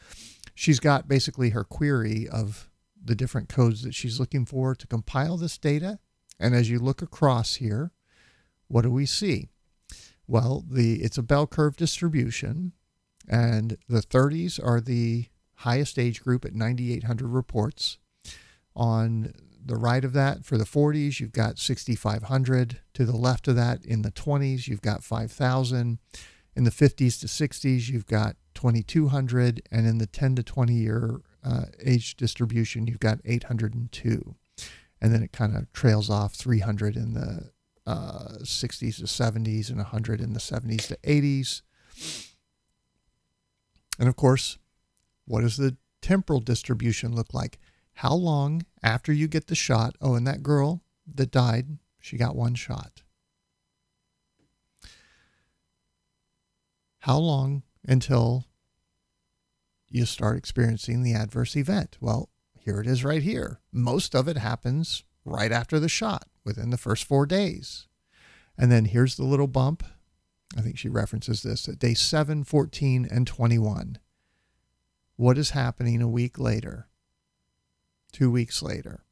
she's 0.55 0.79
got 0.79 1.07
basically 1.07 1.51
her 1.51 1.63
query 1.63 2.27
of 2.27 2.69
the 3.03 3.15
different 3.15 3.49
codes 3.49 3.83
that 3.83 3.95
she's 3.95 4.19
looking 4.19 4.45
for 4.45 4.75
to 4.75 4.87
compile 4.87 5.37
this 5.37 5.57
data. 5.57 5.99
And 6.39 6.53
as 6.53 6.69
you 6.69 6.79
look 6.79 7.01
across 7.01 7.55
here, 7.55 7.91
what 8.67 8.81
do 8.81 8.91
we 8.91 9.05
see? 9.05 9.49
Well, 10.27 10.65
the 10.69 11.01
it's 11.01 11.17
a 11.17 11.23
bell 11.23 11.47
curve 11.47 11.77
distribution, 11.77 12.73
and 13.29 13.77
the 13.87 14.01
30s 14.01 14.59
are 14.63 14.81
the 14.81 15.27
highest 15.55 15.97
age 15.97 16.21
group 16.21 16.43
at 16.43 16.53
9,800 16.53 17.27
reports. 17.27 17.97
On 18.75 19.33
the 19.67 19.75
right 19.75 20.03
of 20.03 20.13
that 20.13 20.45
for 20.45 20.57
the 20.57 20.65
40s, 20.65 21.19
you've 21.19 21.31
got 21.31 21.59
6,500. 21.59 22.79
To 22.93 23.05
the 23.05 23.15
left 23.15 23.47
of 23.47 23.55
that, 23.55 23.85
in 23.85 24.01
the 24.01 24.11
20s, 24.11 24.67
you've 24.67 24.81
got 24.81 25.03
5,000. 25.03 25.99
In 26.55 26.63
the 26.63 26.71
50s 26.71 27.19
to 27.19 27.27
60s, 27.27 27.89
you've 27.89 28.07
got 28.07 28.35
2,200. 28.55 29.61
And 29.71 29.85
in 29.85 29.97
the 29.97 30.07
10 30.07 30.35
to 30.35 30.43
20 30.43 30.73
year 30.73 31.21
uh, 31.43 31.65
age 31.83 32.15
distribution, 32.15 32.87
you've 32.87 32.99
got 32.99 33.19
802. 33.25 34.35
And 34.99 35.13
then 35.13 35.21
it 35.21 35.31
kind 35.31 35.55
of 35.55 35.71
trails 35.73 36.09
off 36.09 36.33
300 36.33 36.95
in 36.95 37.13
the 37.13 37.51
uh, 37.85 38.39
60s 38.41 38.97
to 38.97 39.03
70s 39.03 39.69
and 39.69 39.77
100 39.77 40.19
in 40.19 40.33
the 40.33 40.39
70s 40.39 40.87
to 40.87 40.97
80s. 40.97 41.61
And 43.99 44.09
of 44.09 44.15
course, 44.15 44.57
what 45.25 45.41
does 45.41 45.57
the 45.57 45.77
temporal 46.01 46.39
distribution 46.39 47.15
look 47.15 47.33
like? 47.33 47.59
How 47.97 48.13
long 48.13 48.63
after 48.83 49.11
you 49.11 49.27
get 49.27 49.47
the 49.47 49.55
shot? 49.55 49.95
Oh, 49.99 50.13
and 50.13 50.27
that 50.27 50.43
girl 50.43 50.83
that 51.15 51.31
died, 51.31 51.79
she 51.99 52.15
got 52.15 52.35
one 52.35 52.53
shot. 52.53 53.01
How 56.99 57.17
long 57.17 57.63
until 57.87 58.45
you 59.89 60.05
start 60.05 60.37
experiencing 60.37 61.01
the 61.01 61.15
adverse 61.15 61.55
event? 61.55 61.97
Well, 61.99 62.29
here 62.59 62.79
it 62.79 62.85
is 62.85 63.03
right 63.03 63.23
here. 63.23 63.61
Most 63.71 64.13
of 64.13 64.27
it 64.27 64.37
happens 64.37 65.03
right 65.25 65.51
after 65.51 65.79
the 65.79 65.89
shot, 65.89 66.27
within 66.45 66.69
the 66.69 66.77
first 66.77 67.03
four 67.03 67.25
days. 67.25 67.87
And 68.55 68.71
then 68.71 68.85
here's 68.85 69.15
the 69.15 69.25
little 69.25 69.47
bump. 69.47 69.83
I 70.55 70.61
think 70.61 70.77
she 70.77 70.87
references 70.87 71.41
this 71.41 71.67
at 71.67 71.79
day 71.79 71.95
7, 71.95 72.43
14, 72.43 73.07
and 73.09 73.25
21. 73.25 73.97
What 75.15 75.39
is 75.39 75.49
happening 75.49 76.03
a 76.03 76.07
week 76.07 76.37
later? 76.37 76.89
Two 78.11 78.31
weeks 78.31 78.61
later? 78.61 79.03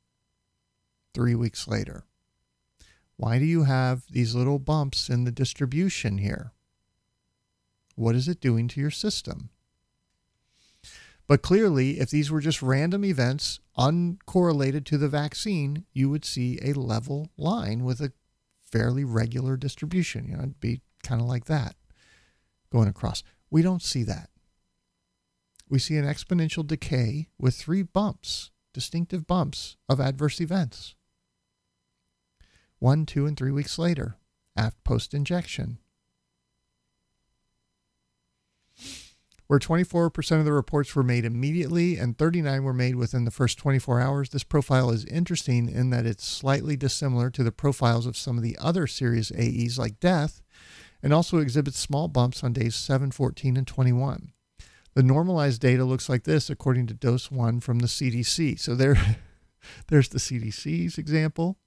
Three 1.13 1.35
weeks 1.35 1.67
later? 1.67 2.05
Why 3.17 3.39
do 3.39 3.45
you 3.45 3.63
have 3.63 4.03
these 4.09 4.35
little 4.35 4.59
bumps 4.59 5.09
in 5.09 5.23
the 5.23 5.31
distribution 5.31 6.17
here? 6.17 6.51
What 7.95 8.15
is 8.15 8.27
it 8.27 8.41
doing 8.41 8.67
to 8.69 8.81
your 8.81 8.91
system? 8.91 9.49
But 11.27 11.41
clearly, 11.41 11.99
if 11.99 12.09
these 12.09 12.29
were 12.29 12.41
just 12.41 12.61
random 12.61 13.03
events 13.03 13.59
uncorrelated 13.77 14.85
to 14.85 14.97
the 14.97 15.07
vaccine, 15.07 15.85
you 15.91 16.09
would 16.09 16.25
see 16.25 16.59
a 16.61 16.73
level 16.73 17.29
line 17.37 17.83
with 17.83 17.99
a 17.99 18.13
fairly 18.63 19.03
regular 19.03 19.57
distribution. 19.57 20.27
You 20.27 20.33
know, 20.33 20.43
it'd 20.43 20.59
be 20.59 20.81
kind 21.03 21.21
of 21.21 21.27
like 21.27 21.45
that 21.45 21.75
going 22.71 22.87
across. 22.87 23.23
We 23.49 23.61
don't 23.61 23.81
see 23.81 24.03
that. 24.03 24.29
We 25.69 25.79
see 25.79 25.97
an 25.97 26.05
exponential 26.05 26.65
decay 26.65 27.29
with 27.39 27.55
three 27.55 27.81
bumps, 27.81 28.51
distinctive 28.75 29.25
bumps 29.25 29.77
of 29.89 30.01
adverse 30.01 30.41
events. 30.41 30.93
One, 32.77 33.05
two, 33.05 33.25
and 33.25 33.37
three 33.37 33.51
weeks 33.51 33.79
later, 33.79 34.17
after 34.55 34.77
post 34.83 35.13
injection. 35.13 35.79
where 39.47 39.59
24% 39.59 40.39
of 40.39 40.45
the 40.45 40.51
reports 40.51 40.95
were 40.95 41.03
made 41.03 41.23
immediately 41.23 41.97
and 41.97 42.17
39 42.17 42.63
were 42.63 42.73
made 42.73 42.95
within 42.95 43.25
the 43.25 43.31
first 43.31 43.59
24 43.59 44.01
hours. 44.01 44.29
This 44.29 44.43
profile 44.43 44.89
is 44.89 45.05
interesting 45.05 45.69
in 45.69 45.91
that 45.91 46.05
it's 46.05 46.25
slightly 46.25 46.75
dissimilar 46.75 47.29
to 47.29 47.43
the 47.43 47.51
profiles 47.51 48.07
of 48.07 48.17
some 48.17 48.37
of 48.37 48.43
the 48.43 48.57
other 48.59 48.87
serious 48.87 49.31
AEs 49.31 49.77
like 49.77 49.99
death 49.99 50.41
and 51.03 51.13
also 51.13 51.37
exhibits 51.37 51.77
small 51.77 52.07
bumps 52.07 52.43
on 52.43 52.53
days 52.53 52.75
7, 52.75 53.11
14, 53.11 53.55
and 53.55 53.67
21. 53.67 54.31
The 54.95 55.03
normalized 55.03 55.61
data 55.61 55.83
looks 55.83 56.07
like 56.09 56.23
this 56.23 56.49
according 56.49 56.87
to 56.87 56.93
dose 56.93 57.29
1 57.29 57.59
from 57.59 57.79
the 57.79 57.87
CDC. 57.87 58.59
So 58.59 58.75
there 58.75 58.95
there's 59.87 60.09
the 60.09 60.19
CDC's 60.19 60.97
example. 60.97 61.57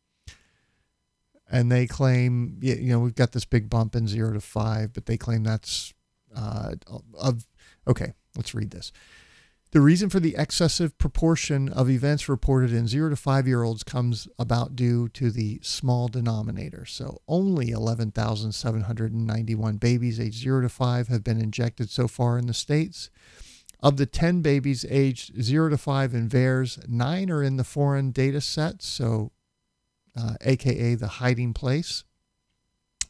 And 1.50 1.72
they 1.72 1.86
claim, 1.86 2.58
you 2.60 2.90
know, 2.90 2.98
we've 2.98 3.14
got 3.14 3.32
this 3.32 3.46
big 3.46 3.70
bump 3.70 3.94
in 3.94 4.06
0 4.06 4.34
to 4.34 4.40
5, 4.40 4.92
but 4.92 5.06
they 5.06 5.16
claim 5.16 5.44
that's 5.44 5.94
uh, 6.36 6.74
of 7.18 7.46
Okay, 7.86 8.12
let's 8.36 8.54
read 8.54 8.70
this. 8.70 8.92
The 9.70 9.82
reason 9.82 10.08
for 10.08 10.18
the 10.18 10.34
excessive 10.38 10.96
proportion 10.96 11.68
of 11.68 11.90
events 11.90 12.26
reported 12.26 12.72
in 12.72 12.88
0 12.88 13.10
to 13.10 13.16
5 13.16 13.46
year 13.46 13.62
olds 13.62 13.82
comes 13.82 14.26
about 14.38 14.74
due 14.74 15.10
to 15.10 15.30
the 15.30 15.60
small 15.62 16.08
denominator. 16.08 16.86
So, 16.86 17.20
only 17.28 17.68
11,791 17.70 19.76
babies 19.76 20.18
aged 20.18 20.38
0 20.38 20.62
to 20.62 20.70
5 20.70 21.08
have 21.08 21.22
been 21.22 21.38
injected 21.38 21.90
so 21.90 22.08
far 22.08 22.38
in 22.38 22.46
the 22.46 22.54
States. 22.54 23.10
Of 23.80 23.98
the 23.98 24.06
10 24.06 24.40
babies 24.40 24.86
aged 24.88 25.42
0 25.42 25.68
to 25.68 25.76
5 25.76 26.14
in 26.14 26.30
VAERS, 26.30 26.88
9 26.88 27.30
are 27.30 27.42
in 27.42 27.58
the 27.58 27.64
foreign 27.64 28.10
data 28.10 28.40
set, 28.40 28.80
so 28.82 29.32
uh, 30.16 30.36
aka 30.40 30.94
the 30.94 31.08
hiding 31.08 31.52
place. 31.52 32.04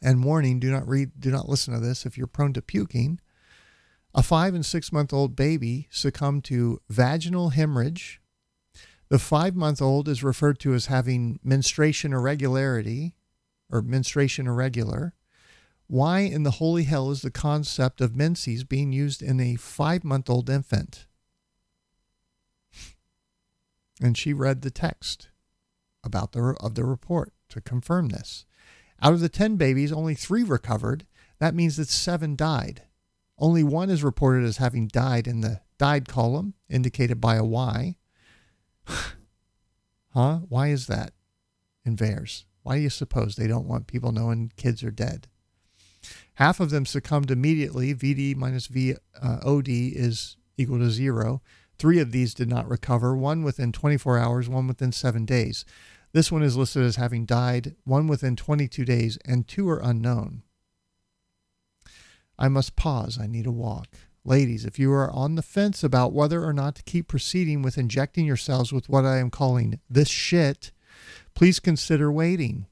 And 0.01 0.25
warning, 0.25 0.59
do 0.59 0.69
not 0.69 0.85
read 0.87 1.11
do 1.19 1.31
not 1.31 1.47
listen 1.47 1.73
to 1.73 1.79
this 1.79 2.05
if 2.05 2.17
you're 2.17 2.27
prone 2.27 2.51
to 2.53 2.61
puking. 2.61 3.21
A 4.19 4.21
five 4.21 4.53
and 4.53 4.65
six 4.65 4.91
month 4.91 5.13
old 5.13 5.37
baby 5.37 5.87
succumbed 5.89 6.43
to 6.43 6.81
vaginal 6.89 7.51
hemorrhage. 7.51 8.19
The 9.07 9.17
five 9.17 9.55
month 9.55 9.81
old 9.81 10.09
is 10.09 10.25
referred 10.25 10.59
to 10.59 10.73
as 10.73 10.87
having 10.87 11.39
menstruation 11.41 12.11
irregularity 12.11 13.15
or 13.71 13.81
menstruation 13.81 14.45
irregular. 14.45 15.13
Why 15.87 16.19
in 16.19 16.43
the 16.43 16.51
holy 16.51 16.83
hell 16.83 17.11
is 17.11 17.21
the 17.21 17.31
concept 17.31 18.01
of 18.01 18.13
menses 18.13 18.65
being 18.65 18.91
used 18.91 19.21
in 19.21 19.39
a 19.39 19.55
five 19.55 20.03
month 20.03 20.29
old 20.29 20.49
infant? 20.49 21.07
And 24.01 24.17
she 24.17 24.33
read 24.33 24.63
the 24.63 24.69
text 24.69 25.29
about 26.03 26.33
the 26.33 26.57
of 26.59 26.75
the 26.75 26.83
report 26.83 27.31
to 27.51 27.61
confirm 27.61 28.09
this. 28.09 28.45
Out 29.01 29.13
of 29.13 29.21
the 29.21 29.29
10 29.29 29.55
babies, 29.55 29.93
only 29.93 30.13
3 30.13 30.43
recovered. 30.43 31.05
That 31.39 31.55
means 31.55 31.77
that 31.77 31.87
7 31.87 32.35
died. 32.35 32.81
Only 33.39 33.63
one 33.63 33.89
is 33.89 34.03
reported 34.03 34.43
as 34.45 34.57
having 34.57 34.87
died 34.87 35.27
in 35.27 35.41
the 35.41 35.61
died 35.77 36.07
column, 36.07 36.53
indicated 36.69 37.21
by 37.21 37.35
a 37.35 37.43
Y. 37.43 37.95
huh? 40.13 40.39
Why 40.49 40.67
is 40.67 40.87
that 40.87 41.13
in 41.85 41.95
VAERS? 41.95 42.43
Why 42.63 42.75
do 42.75 42.81
you 42.81 42.89
suppose 42.89 43.35
they 43.35 43.47
don't 43.47 43.67
want 43.67 43.87
people 43.87 44.11
knowing 44.11 44.51
kids 44.57 44.83
are 44.83 44.91
dead? 44.91 45.27
Half 46.35 46.59
of 46.59 46.69
them 46.69 46.85
succumbed 46.85 47.31
immediately. 47.31 47.93
VD 47.93 48.35
minus 48.35 48.67
VOD 48.67 48.97
uh, 49.21 49.61
is 49.99 50.37
equal 50.57 50.79
to 50.79 50.89
zero. 50.89 51.41
Three 51.77 51.99
of 51.99 52.11
these 52.11 52.33
did 52.33 52.49
not 52.49 52.69
recover, 52.69 53.15
one 53.15 53.43
within 53.43 53.71
24 53.71 54.17
hours, 54.17 54.49
one 54.49 54.67
within 54.67 54.91
seven 54.91 55.25
days. 55.25 55.63
This 56.11 56.31
one 56.31 56.43
is 56.43 56.57
listed 56.57 56.83
as 56.83 56.97
having 56.97 57.25
died, 57.25 57.75
one 57.85 58.07
within 58.07 58.35
22 58.35 58.83
days, 58.83 59.17
and 59.25 59.47
two 59.47 59.69
are 59.69 59.79
unknown. 59.79 60.43
I 62.39 62.47
must 62.47 62.77
pause. 62.77 63.19
I 63.21 63.27
need 63.27 63.45
a 63.45 63.51
walk. 63.51 63.87
Ladies, 64.23 64.65
if 64.65 64.79
you 64.79 64.91
are 64.93 65.11
on 65.11 65.35
the 65.35 65.41
fence 65.41 65.83
about 65.83 66.13
whether 66.13 66.43
or 66.43 66.53
not 66.53 66.75
to 66.75 66.83
keep 66.83 67.07
proceeding 67.07 67.61
with 67.61 67.77
injecting 67.77 68.25
yourselves 68.25 68.71
with 68.71 68.87
what 68.87 69.05
I 69.05 69.17
am 69.17 69.29
calling 69.29 69.79
this 69.89 70.07
shit, 70.07 70.71
please 71.35 71.59
consider 71.59 72.11
waiting. 72.11 72.65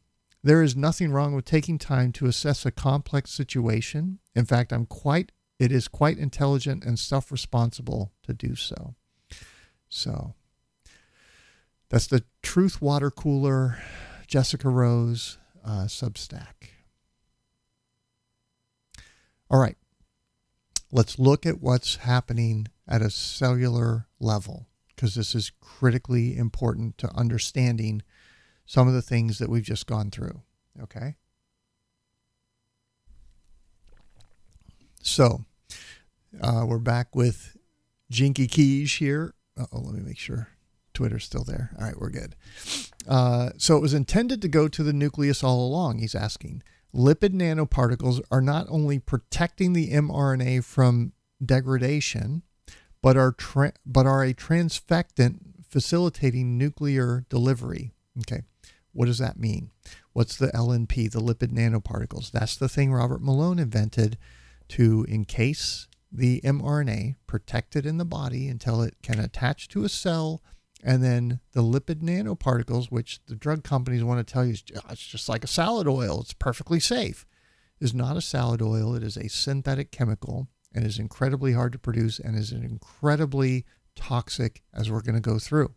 There 0.43 0.63
is 0.63 0.75
nothing 0.75 1.11
wrong 1.11 1.35
with 1.35 1.45
taking 1.45 1.77
time 1.77 2.13
to 2.13 2.27
assess 2.27 2.65
a 2.65 2.71
complex 2.71 3.31
situation. 3.31 4.19
In 4.33 4.45
fact, 4.45 4.71
I'm 4.71 4.85
quite 4.85 5.31
it 5.59 5.71
is 5.71 5.87
quite 5.87 6.19
intelligent 6.19 6.83
and 6.83 6.99
self-responsible 6.99 8.13
to 8.23 8.33
do 8.33 8.55
so. 8.55 8.93
So, 9.89 10.35
that's 11.89 12.07
the 12.07 12.23
Truth 12.43 12.79
Water 12.79 13.09
Cooler 13.09 13.81
Jessica 14.27 14.69
Rose 14.69 15.39
uh, 15.65 15.85
Substack. 15.85 16.76
All 19.49 19.59
right. 19.59 19.77
Let's 20.91 21.19
look 21.19 21.45
at 21.45 21.61
what's 21.61 21.97
happening 21.97 22.67
at 22.87 23.01
a 23.01 23.09
cellular 23.09 24.07
level 24.19 24.67
because 24.95 25.15
this 25.15 25.35
is 25.35 25.51
critically 25.61 26.37
important 26.37 26.97
to 26.97 27.09
understanding 27.15 28.01
some 28.65 28.87
of 28.87 28.93
the 28.93 29.01
things 29.01 29.37
that 29.39 29.49
we've 29.49 29.63
just 29.63 29.85
gone 29.85 30.11
through. 30.11 30.41
Okay. 30.81 31.15
So 35.01 35.45
uh, 36.41 36.65
we're 36.67 36.79
back 36.79 37.15
with 37.15 37.57
Jikkyleaks 38.11 38.97
here. 38.97 39.33
Oh, 39.57 39.79
let 39.79 39.93
me 39.93 40.01
make 40.01 40.17
sure 40.17 40.49
Twitter's 40.93 41.23
still 41.23 41.43
there. 41.43 41.71
All 41.79 41.85
right, 41.85 41.99
we're 41.99 42.09
good. 42.09 42.35
Uh, 43.07 43.51
so 43.57 43.77
it 43.77 43.81
was 43.81 43.93
intended 43.93 44.41
to 44.41 44.47
go 44.47 44.67
to 44.67 44.83
the 44.83 44.93
nucleus 44.93 45.43
all 45.43 45.65
along, 45.65 45.99
he's 45.99 46.15
asking 46.15 46.63
lipid 46.93 47.33
nanoparticles 47.33 48.21
are 48.31 48.41
not 48.41 48.65
only 48.69 48.99
protecting 48.99 49.73
the 49.73 49.91
mRNA 49.91 50.63
from 50.63 51.13
degradation, 51.43 52.43
but 53.01 53.17
are 53.17 53.31
tra- 53.31 53.73
but 53.85 54.05
are 54.05 54.23
a 54.23 54.33
transfectant 54.33 55.39
facilitating 55.69 56.57
nuclear 56.57 57.25
delivery. 57.29 57.91
Okay, 58.19 58.43
what 58.93 59.05
does 59.05 59.19
that 59.19 59.39
mean? 59.39 59.71
What's 60.13 60.35
the 60.35 60.47
LNP, 60.47 61.11
the 61.11 61.19
lipid 61.21 61.51
nanoparticles? 61.51 62.31
That's 62.31 62.55
the 62.55 62.69
thing 62.69 62.91
Robert 62.91 63.21
Malone 63.21 63.59
invented 63.59 64.17
to 64.69 65.05
encase 65.07 65.87
the 66.11 66.41
mRNA, 66.41 67.15
protect 67.27 67.75
it 67.75 67.85
in 67.85 67.97
the 67.97 68.05
body 68.05 68.47
until 68.47 68.81
it 68.81 68.95
can 69.03 69.19
attach 69.19 69.67
to 69.69 69.83
a 69.83 69.89
cell 69.89 70.41
and 70.83 71.03
then 71.03 71.39
the 71.53 71.63
lipid 71.63 72.01
nanoparticles, 72.01 72.91
which 72.91 73.19
the 73.25 73.35
drug 73.35 73.63
companies 73.63 74.03
want 74.03 74.25
to 74.25 74.31
tell 74.31 74.45
you 74.45 74.53
is 74.53 74.63
it's 74.89 75.07
just 75.07 75.27
like 75.27 75.43
a 75.43 75.47
salad 75.47 75.87
oil, 75.87 76.21
it's 76.21 76.33
perfectly 76.33 76.79
safe, 76.79 77.25
is 77.79 77.93
not 77.93 78.17
a 78.17 78.21
salad 78.21 78.61
oil. 78.61 78.95
It 78.95 79.03
is 79.03 79.17
a 79.17 79.29
synthetic 79.29 79.91
chemical 79.91 80.47
and 80.73 80.85
is 80.85 80.99
incredibly 80.99 81.53
hard 81.53 81.73
to 81.73 81.79
produce 81.79 82.19
and 82.19 82.37
is 82.37 82.51
incredibly 82.51 83.65
toxic 83.95 84.61
as 84.73 84.91
we're 84.91 85.01
going 85.01 85.15
to 85.15 85.21
go 85.21 85.39
through. 85.39 85.73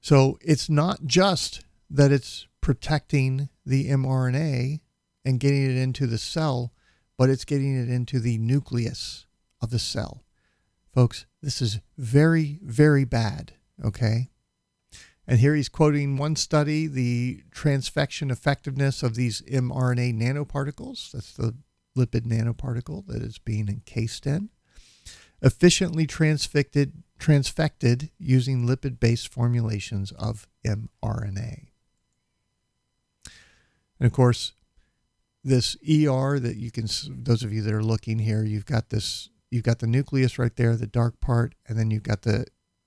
So 0.00 0.38
it's 0.40 0.68
not 0.68 1.04
just 1.06 1.64
that 1.88 2.12
it's 2.12 2.46
protecting 2.60 3.48
the 3.64 3.88
mRNA 3.90 4.80
and 5.24 5.40
getting 5.40 5.64
it 5.64 5.76
into 5.76 6.06
the 6.06 6.18
cell, 6.18 6.72
but 7.16 7.30
it's 7.30 7.44
getting 7.44 7.80
it 7.80 7.88
into 7.88 8.20
the 8.20 8.38
nucleus 8.38 9.26
of 9.62 9.70
the 9.70 9.78
cell. 9.78 10.24
Folks, 10.92 11.26
this 11.44 11.60
is 11.60 11.80
very, 11.98 12.58
very 12.62 13.04
bad, 13.04 13.52
okay? 13.84 14.30
And 15.26 15.38
here 15.38 15.54
he's 15.54 15.68
quoting 15.68 16.16
one 16.16 16.36
study 16.36 16.86
the 16.86 17.42
transfection 17.50 18.30
effectiveness 18.30 19.02
of 19.02 19.14
these 19.14 19.42
mRNA 19.42 20.20
nanoparticles. 20.20 21.12
That's 21.12 21.32
the 21.32 21.54
lipid 21.96 22.26
nanoparticle 22.26 23.06
that 23.06 23.22
is 23.22 23.38
being 23.38 23.68
encased 23.68 24.26
in. 24.26 24.50
Efficiently 25.40 26.06
transfected, 26.06 26.92
transfected 27.18 28.10
using 28.18 28.66
lipid 28.66 29.00
based 29.00 29.28
formulations 29.28 30.12
of 30.12 30.46
mRNA. 30.66 31.68
And 34.00 34.06
of 34.06 34.12
course, 34.12 34.52
this 35.42 35.76
ER 35.82 36.38
that 36.38 36.56
you 36.56 36.70
can, 36.70 36.86
those 37.08 37.42
of 37.42 37.52
you 37.52 37.62
that 37.62 37.74
are 37.74 37.82
looking 37.82 38.18
here, 38.18 38.42
you've 38.42 38.66
got 38.66 38.88
this, 38.88 39.28
you've 39.54 39.62
got 39.62 39.78
the 39.78 39.86
nucleus 39.86 40.36
right 40.36 40.56
there, 40.56 40.74
the 40.74 40.86
dark 40.86 41.20
part, 41.20 41.54
and 41.68 41.78
then 41.78 41.90
you've 41.92 42.02
got 42.02 42.22
the 42.22 42.44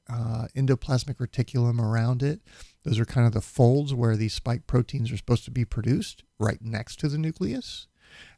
uh, 0.10 0.48
endoplasmic 0.54 1.16
reticulum 1.16 1.80
around 1.80 2.22
it. 2.22 2.42
Those 2.84 3.00
are 3.00 3.06
kind 3.06 3.26
of 3.26 3.32
the 3.32 3.42
folds 3.42 3.94
where 3.94 4.18
these 4.18 4.34
spike 4.34 4.68
proteins 4.68 5.10
are 5.10 5.18
supposed 5.18 5.46
to 5.46 5.52
be 5.52 5.64
produced 5.64 6.24
right 6.38 6.62
next 6.62 7.00
to 7.00 7.08
the 7.08 7.18
nucleus. 7.18 7.88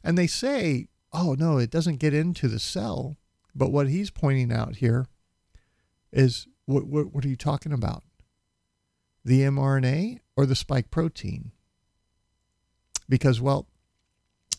And 0.04 0.16
they 0.16 0.28
say, 0.28 0.86
oh, 1.12 1.34
no, 1.36 1.58
it 1.58 1.70
doesn't 1.70 1.98
get 1.98 2.14
into 2.14 2.46
the 2.46 2.60
cell. 2.60 3.16
But 3.52 3.72
what 3.72 3.88
he's 3.88 4.10
pointing 4.10 4.52
out 4.52 4.76
here 4.76 5.06
is 6.12 6.46
what, 6.66 6.86
what, 6.86 7.12
what 7.12 7.24
are 7.24 7.28
you 7.28 7.36
talking 7.36 7.72
about? 7.72 8.04
The 9.24 9.40
mRNA 9.40 10.20
or 10.36 10.46
the 10.46 10.54
spike 10.54 10.92
protein? 10.92 11.50
Because, 13.08 13.40
well, 13.40 13.66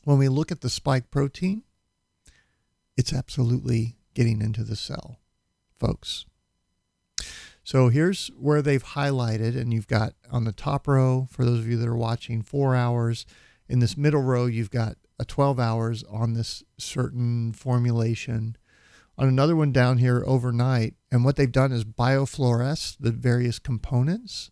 when 0.03 0.17
we 0.17 0.28
look 0.28 0.51
at 0.51 0.59
the 0.59 0.69
spike 0.69 1.09
protein, 1.09 1.63
it's 3.02 3.14
absolutely 3.14 3.95
getting 4.14 4.43
into 4.43 4.64
the 4.64 4.76
cell, 4.76 5.18
folks. 5.80 6.28
So 7.64 7.89
here's 7.89 8.28
where 8.38 8.62
they've 8.62 8.84
highlighted, 8.84 9.60
and 9.60 9.74
you've 9.74 9.88
got 9.88 10.14
on 10.30 10.43
the 10.43 10.52
top 10.52 10.88
row, 10.88 11.28
for 11.32 11.43
those 11.43 11.62
of 11.62 11.68
you 11.68 11.78
that 11.78 11.88
are 11.88 11.97
watching, 11.97 12.43
four 12.43 12.76
hours. 12.76 13.26
In 13.68 13.80
this 13.80 13.97
middle 13.97 14.22
row, 14.22 14.45
you've 14.45 14.70
got 14.70 14.97
a 15.18 15.26
12 15.26 15.60
hours 15.60 16.04
on 16.04 16.34
this 16.34 16.64
certain 16.78 17.54
formulation. 17.54 18.56
On 19.18 19.28
another 19.28 19.56
one 19.56 19.72
down 19.72 19.97
here 19.97 20.24
overnight, 20.28 20.93
and 21.12 21.26
what 21.26 21.38
they've 21.38 21.52
done 21.52 21.72
is 21.72 21.84
biofluoresce 21.84 22.97
the 22.99 23.12
various 23.12 23.58
components, 23.58 24.52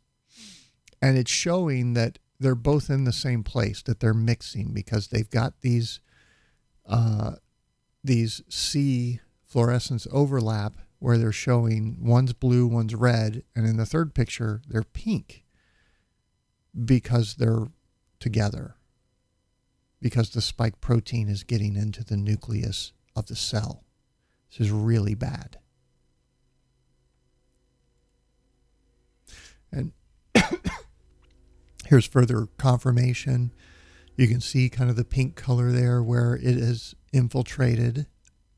and 0.99 1.19
it's 1.19 1.29
showing 1.29 1.93
that 1.93 2.17
they're 2.39 2.55
both 2.55 2.89
in 2.89 3.03
the 3.03 3.13
same 3.13 3.43
place, 3.43 3.83
that 3.83 3.99
they're 3.99 4.11
mixing 4.15 4.73
because 4.73 5.09
they've 5.09 5.29
got 5.29 5.61
these 5.61 5.99
uh, 6.87 7.33
these 8.03 8.41
C 8.49 9.19
fluorescence 9.45 10.07
overlap 10.11 10.79
where 10.99 11.17
they're 11.17 11.31
showing 11.31 11.97
one's 12.01 12.33
blue, 12.33 12.67
one's 12.67 12.93
red, 12.93 13.43
and 13.55 13.65
in 13.65 13.77
the 13.77 13.85
third 13.85 14.13
picture, 14.13 14.61
they're 14.67 14.83
pink 14.83 15.45
because 16.85 17.35
they're 17.35 17.67
together, 18.19 18.75
because 20.01 20.31
the 20.31 20.41
spike 20.41 20.81
protein 20.81 21.29
is 21.29 21.43
getting 21.43 21.75
into 21.75 22.03
the 22.03 22.17
nucleus 22.17 22.91
of 23.15 23.27
the 23.27 23.35
cell. 23.35 23.83
This 24.51 24.67
is 24.67 24.71
really 24.71 25.15
bad. 25.15 25.57
And 29.71 29.93
here's 31.85 32.07
further 32.07 32.47
confirmation. 32.57 33.53
You 34.19 34.27
can 34.27 34.41
see 34.41 34.67
kind 34.67 34.89
of 34.89 34.97
the 34.97 35.05
pink 35.05 35.37
color 35.37 35.71
there 35.71 36.03
where 36.03 36.35
it 36.35 36.43
is 36.43 36.93
infiltrated 37.13 38.05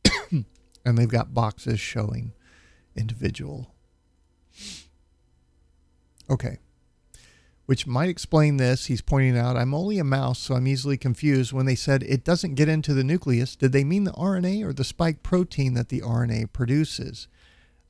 and 0.31 0.97
they've 0.97 1.07
got 1.07 1.35
boxes 1.35 1.79
showing 1.79 2.33
individual. 2.95 3.75
Okay. 6.27 6.57
Which 7.67 7.85
might 7.85 8.09
explain 8.09 8.57
this. 8.57 8.87
He's 8.87 9.03
pointing 9.03 9.37
out, 9.37 9.55
I'm 9.55 9.75
only 9.75 9.99
a 9.99 10.03
mouse, 10.03 10.39
so 10.39 10.55
I'm 10.55 10.67
easily 10.67 10.97
confused. 10.97 11.53
When 11.53 11.67
they 11.67 11.75
said 11.75 12.01
it 12.01 12.25
doesn't 12.25 12.55
get 12.55 12.67
into 12.67 12.95
the 12.95 13.03
nucleus, 13.03 13.55
did 13.55 13.71
they 13.71 13.83
mean 13.83 14.05
the 14.05 14.13
RNA 14.13 14.65
or 14.65 14.73
the 14.73 14.83
spike 14.83 15.21
protein 15.21 15.75
that 15.75 15.89
the 15.89 16.01
RNA 16.01 16.53
produces? 16.53 17.27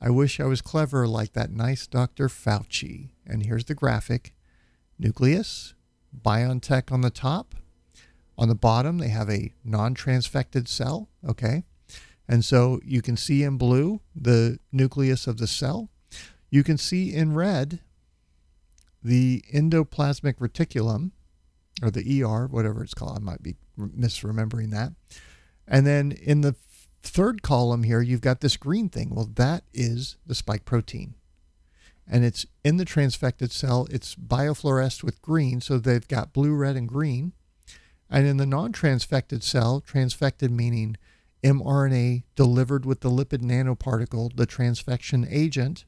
I 0.01 0.09
wish 0.09 0.41
I 0.41 0.45
was 0.45 0.61
clever 0.61 1.07
like 1.07 1.31
that 1.31 1.51
nice 1.51 1.87
Dr. 1.87 2.27
Fauci. 2.27 3.11
And 3.25 3.45
here's 3.45 3.63
the 3.63 3.75
graphic 3.75 4.33
nucleus, 4.99 5.73
BioNTech 6.19 6.91
on 6.91 7.01
the 7.01 7.09
top. 7.09 7.55
On 8.37 8.47
the 8.47 8.55
bottom, 8.55 8.97
they 8.97 9.09
have 9.09 9.29
a 9.29 9.53
non 9.63 9.93
transfected 9.93 10.67
cell. 10.67 11.09
Okay. 11.27 11.63
And 12.27 12.45
so 12.45 12.79
you 12.83 13.01
can 13.01 13.17
see 13.17 13.43
in 13.43 13.57
blue 13.57 14.01
the 14.15 14.59
nucleus 14.71 15.27
of 15.27 15.37
the 15.37 15.47
cell. 15.47 15.89
You 16.49 16.63
can 16.63 16.77
see 16.77 17.13
in 17.13 17.33
red 17.33 17.81
the 19.03 19.43
endoplasmic 19.53 20.35
reticulum, 20.35 21.11
or 21.81 21.91
the 21.91 22.23
ER, 22.23 22.47
whatever 22.47 22.83
it's 22.83 22.93
called. 22.93 23.17
I 23.17 23.19
might 23.19 23.41
be 23.41 23.55
misremembering 23.77 24.71
that. 24.71 24.93
And 25.67 25.85
then 25.85 26.11
in 26.11 26.41
the 26.41 26.55
third 27.03 27.41
column 27.41 27.83
here, 27.83 28.01
you've 28.01 28.21
got 28.21 28.41
this 28.41 28.57
green 28.57 28.89
thing. 28.89 29.09
Well, 29.13 29.29
that 29.35 29.63
is 29.73 30.17
the 30.25 30.35
spike 30.35 30.65
protein. 30.65 31.15
And 32.13 32.25
it's 32.25 32.45
in 32.65 32.75
the 32.75 32.83
transfected 32.83 33.51
cell. 33.51 33.87
It's 33.89 34.15
biofluoresced 34.15 35.01
with 35.01 35.21
green, 35.21 35.61
so 35.61 35.79
they've 35.79 36.07
got 36.07 36.33
blue, 36.33 36.53
red, 36.53 36.75
and 36.75 36.87
green. 36.87 37.31
And 38.09 38.27
in 38.27 38.35
the 38.35 38.45
non 38.45 38.73
transfected 38.73 39.41
cell, 39.41 39.81
transfected 39.81 40.49
meaning 40.49 40.97
mRNA 41.41 42.23
delivered 42.35 42.85
with 42.85 42.99
the 42.99 43.09
lipid 43.09 43.41
nanoparticle, 43.41 44.35
the 44.35 44.45
transfection 44.45 45.25
agent, 45.31 45.85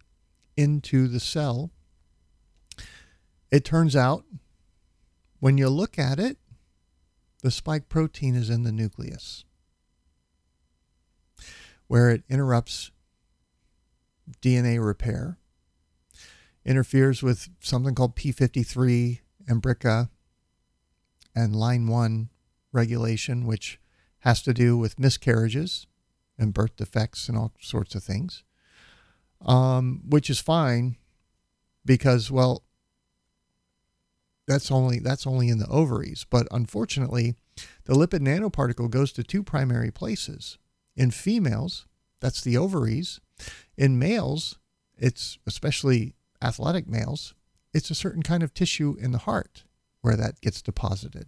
into 0.56 1.10
the 1.10 1.20
cell. 1.20 1.72
It 3.52 3.66
turns 3.66 3.94
out, 3.94 4.24
when 5.42 5.58
you 5.58 5.68
look 5.68 6.00
at 6.00 6.20
it, 6.20 6.38
the 7.42 7.52
spike 7.52 7.90
protein 7.90 8.36
is 8.36 8.50
in 8.50 8.64
the 8.64 8.72
nucleus, 8.72 9.44
where 11.88 12.10
it 12.10 12.24
interrupts 12.30 12.92
DNA 14.42 14.84
repair, 14.84 15.38
interferes 16.66 17.22
with 17.22 17.50
something 17.60 17.96
called 17.96 18.16
P53 18.16 19.20
and 19.48 19.62
BRCA 19.62 20.10
and 21.36 21.56
line 21.56 21.88
1 21.88 22.30
regulation, 22.72 23.46
which 23.46 23.80
has 24.20 24.42
to 24.42 24.54
do 24.54 24.78
with 24.78 25.00
miscarriages 25.00 25.88
and 26.38 26.54
birth 26.54 26.76
defects 26.78 27.28
and 27.28 27.38
all 27.38 27.54
sorts 27.60 27.96
of 27.96 28.04
things, 28.04 28.44
um, 29.42 30.02
which 30.08 30.30
is 30.30 30.40
fine 30.40 30.98
because, 31.86 32.32
well, 32.32 32.64
that's 34.48 34.72
only 34.72 35.00
that's 35.00 35.26
only 35.26 35.50
in 35.50 35.60
the 35.60 35.68
ovaries. 35.68 36.26
But 36.30 36.48
unfortunately, 36.52 37.36
the 37.86 37.94
lipid 37.94 38.20
nanoparticle 38.20 38.90
goes 38.90 39.12
to 39.14 39.24
two 39.24 39.44
primary 39.44 39.92
places. 39.92 40.58
In 40.96 41.12
females, 41.12 41.86
that's 42.20 42.42
the 42.42 42.58
ovaries. 42.58 43.20
In 43.78 44.00
males, 44.00 44.60
it's 44.98 45.38
especially 45.46 46.16
athletic 46.44 46.88
males, 46.88 47.34
it's 47.74 47.90
a 47.90 47.96
certain 47.96 48.22
kind 48.22 48.44
of 48.44 48.54
tissue 48.54 48.96
in 49.00 49.12
the 49.12 49.20
heart 49.20 49.64
where 50.02 50.16
that 50.16 50.42
gets 50.42 50.62
deposited. 50.62 51.28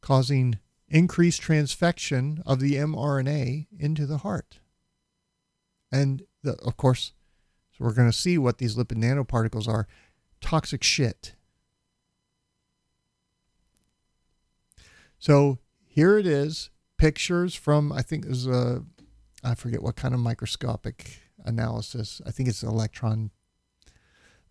causing 0.00 0.58
increased 0.88 1.42
transfection 1.42 2.40
of 2.46 2.60
the 2.60 2.74
mRNA 2.74 3.66
into 3.78 4.06
the 4.06 4.18
heart. 4.18 4.60
And 5.92 6.22
the, 6.42 6.52
of 6.64 6.76
course, 6.76 7.12
so 7.72 7.84
we're 7.84 7.94
going 7.94 8.10
to 8.10 8.16
see 8.16 8.38
what 8.38 8.58
these 8.58 8.76
lipid 8.76 8.96
nanoparticles 8.96 9.68
are 9.68 9.86
toxic 10.40 10.82
shit. 10.82 11.34
So 15.18 15.58
here 15.84 16.16
it 16.18 16.26
is 16.26 16.70
pictures 16.96 17.54
from, 17.54 17.92
I 17.92 18.02
think 18.02 18.26
is 18.26 18.46
a, 18.46 18.52
uh, 18.52 18.78
I 19.48 19.54
forget 19.54 19.82
what 19.82 19.96
kind 19.96 20.14
of 20.14 20.20
microscopic 20.20 21.20
analysis. 21.44 22.20
I 22.26 22.30
think 22.30 22.48
it's 22.48 22.62
electron 22.62 23.30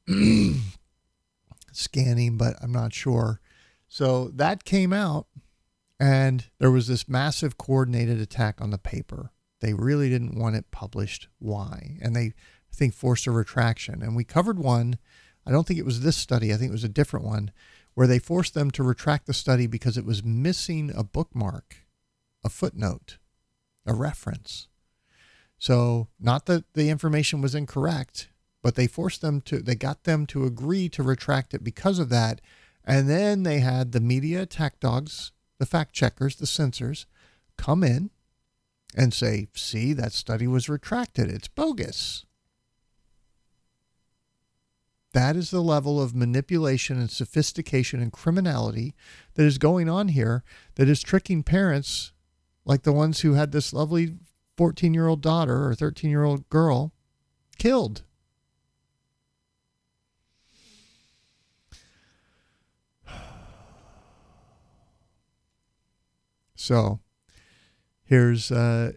scanning, 1.72 2.38
but 2.38 2.56
I'm 2.62 2.72
not 2.72 2.94
sure. 2.94 3.40
So 3.88 4.30
that 4.30 4.66
came 4.66 4.94
out, 4.94 5.28
and 6.00 6.46
there 6.60 6.72
was 6.72 6.88
this 6.88 7.08
massive 7.08 7.58
coordinated 7.58 8.20
attack 8.20 8.60
on 8.62 8.72
the 8.72 8.78
paper. 8.78 9.32
They 9.60 9.74
really 9.74 10.10
didn't 10.10 10.38
want 10.38 10.56
it 10.56 10.72
published. 10.72 11.28
Why? 11.40 11.98
And 12.02 12.16
they, 12.16 12.26
I 12.26 12.76
think, 12.76 12.94
forced 12.94 13.28
a 13.28 13.32
retraction. 13.32 14.02
And 14.02 14.16
we 14.16 14.24
covered 14.24 14.60
one. 14.60 14.98
I 15.46 15.52
don't 15.52 15.66
think 15.66 15.80
it 15.80 15.86
was 15.86 16.02
this 16.02 16.18
study. 16.18 16.54
I 16.54 16.58
think 16.58 16.70
it 16.70 16.74
was 16.74 16.84
a 16.84 16.90
different 16.90 17.26
one 17.26 17.52
where 17.94 18.08
they 18.08 18.20
forced 18.20 18.54
them 18.54 18.70
to 18.72 18.84
retract 18.84 19.26
the 19.26 19.34
study 19.34 19.66
because 19.66 19.98
it 19.98 20.06
was 20.06 20.24
missing 20.24 20.92
a 20.96 21.04
bookmark, 21.04 21.78
a 22.44 22.50
footnote 22.50 23.18
a 23.88 23.94
reference. 23.94 24.68
So, 25.58 26.08
not 26.20 26.46
that 26.46 26.74
the 26.74 26.90
information 26.90 27.42
was 27.42 27.56
incorrect, 27.56 28.30
but 28.62 28.76
they 28.76 28.88
forced 28.88 29.22
them 29.22 29.42
to, 29.42 29.60
they 29.60 29.76
got 29.76 30.04
them 30.04 30.26
to 30.28 30.46
agree 30.46 30.88
to 30.90 31.04
retract 31.04 31.54
it 31.54 31.64
because 31.64 32.00
of 32.00 32.10
that. 32.10 32.42
And 32.84 33.10
then 33.10 33.44
they 33.44 33.60
had 33.60 33.92
the 33.92 34.00
media 34.00 34.44
attack 34.44 34.80
dogs, 34.80 35.32
the 35.58 35.66
fact 35.66 35.94
checkers, 35.94 36.36
the 36.36 36.48
censors, 36.48 37.06
come 37.58 37.84
in 37.84 38.12
and 38.96 39.14
say, 39.14 39.48
see, 39.56 39.94
that 39.94 40.14
study 40.14 40.48
was 40.48 40.70
retracted. 40.70 41.30
It's 41.30 41.48
bogus. 41.48 42.26
That 45.14 45.36
is 45.36 45.50
the 45.50 45.62
level 45.62 46.02
of 46.02 46.14
manipulation 46.14 47.00
and 47.00 47.10
sophistication 47.10 48.02
and 48.02 48.12
criminality 48.12 48.94
that 49.34 49.46
is 49.46 49.58
going 49.58 49.90
on 49.90 50.10
here 50.10 50.44
that 50.76 50.88
is 50.88 51.02
tricking 51.02 51.42
parents 51.42 52.12
like 52.66 52.84
the 52.84 52.94
ones 52.94 53.22
who 53.22 53.34
had 53.34 53.52
this 53.52 53.74
lovely 53.74 54.16
14 54.58 54.94
year 54.94 55.08
old 55.08 55.22
daughter 55.22 55.68
or 55.68 55.76
13 55.76 56.10
year 56.10 56.24
old 56.24 56.50
girl 56.50 56.92
killed. 57.58 58.04
So 66.56 67.00
here's 68.04 68.52
uh, 68.52 68.94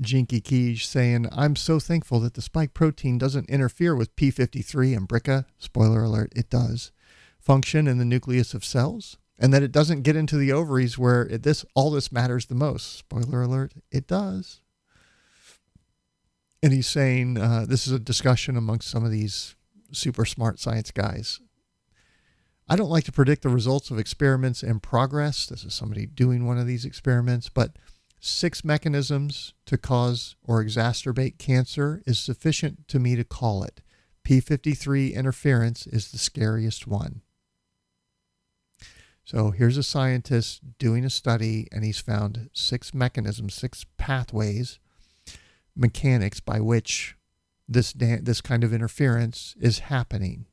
Jikkyleaks 0.00 0.82
saying, 0.82 1.28
I'm 1.32 1.56
so 1.56 1.80
thankful 1.80 2.20
that 2.20 2.34
the 2.34 2.42
spike 2.42 2.72
protein 2.74 3.18
doesn't 3.18 3.50
interfere 3.50 3.94
with 3.94 4.14
P53 4.16 4.96
and 4.96 5.08
BRCA, 5.08 5.44
spoiler 5.58 6.04
alert, 6.04 6.32
it 6.34 6.48
does, 6.48 6.92
function 7.38 7.86
in 7.86 7.98
the 7.98 8.04
nucleus 8.04 8.54
of 8.54 8.64
cells, 8.64 9.18
and 9.38 9.52
that 9.52 9.62
it 9.62 9.72
doesn't 9.72 10.02
get 10.02 10.16
into 10.16 10.36
the 10.36 10.52
ovaries 10.52 10.98
where 10.98 11.22
it, 11.22 11.42
this 11.42 11.64
all 11.74 11.90
this 11.90 12.12
matters 12.12 12.46
the 12.46 12.54
most. 12.54 12.98
Spoiler 12.98 13.42
alert, 13.42 13.72
it 13.90 14.06
does. 14.06 14.60
And 16.62 16.72
he's 16.72 16.86
saying 16.86 17.38
uh, 17.38 17.66
this 17.68 17.86
is 17.86 17.92
a 17.92 17.98
discussion 17.98 18.56
amongst 18.56 18.88
some 18.88 19.04
of 19.04 19.10
these 19.10 19.54
super 19.92 20.24
smart 20.24 20.58
science 20.58 20.90
guys. 20.90 21.40
I 22.68 22.76
don't 22.76 22.90
like 22.90 23.04
to 23.04 23.12
predict 23.12 23.42
the 23.42 23.50
results 23.50 23.90
of 23.90 23.98
experiments 23.98 24.62
in 24.62 24.80
progress. 24.80 25.46
This 25.46 25.64
is 25.64 25.74
somebody 25.74 26.06
doing 26.06 26.46
one 26.46 26.56
of 26.56 26.66
these 26.66 26.86
experiments, 26.86 27.50
but 27.50 27.76
six 28.20 28.64
mechanisms 28.64 29.52
to 29.66 29.76
cause 29.76 30.36
or 30.42 30.64
exacerbate 30.64 31.36
cancer 31.36 32.02
is 32.06 32.18
sufficient 32.18 32.88
to 32.88 32.98
me 32.98 33.16
to 33.16 33.24
call 33.24 33.62
it. 33.62 33.82
P53 34.26 35.12
interference 35.12 35.86
is 35.86 36.10
the 36.10 36.16
scariest 36.16 36.86
one. 36.86 37.20
So 39.24 39.50
here's 39.50 39.78
a 39.78 39.82
scientist 39.82 40.60
doing 40.78 41.04
a 41.04 41.10
study, 41.10 41.66
and 41.72 41.82
he's 41.82 41.98
found 41.98 42.50
six 42.52 42.92
mechanisms, 42.92 43.54
six 43.54 43.86
pathways, 43.96 44.78
mechanics 45.74 46.40
by 46.40 46.60
which 46.60 47.16
this 47.66 47.92
da- 47.92 48.20
this 48.20 48.42
kind 48.42 48.62
of 48.62 48.74
interference 48.74 49.54
is 49.58 49.80
happening 49.80 50.46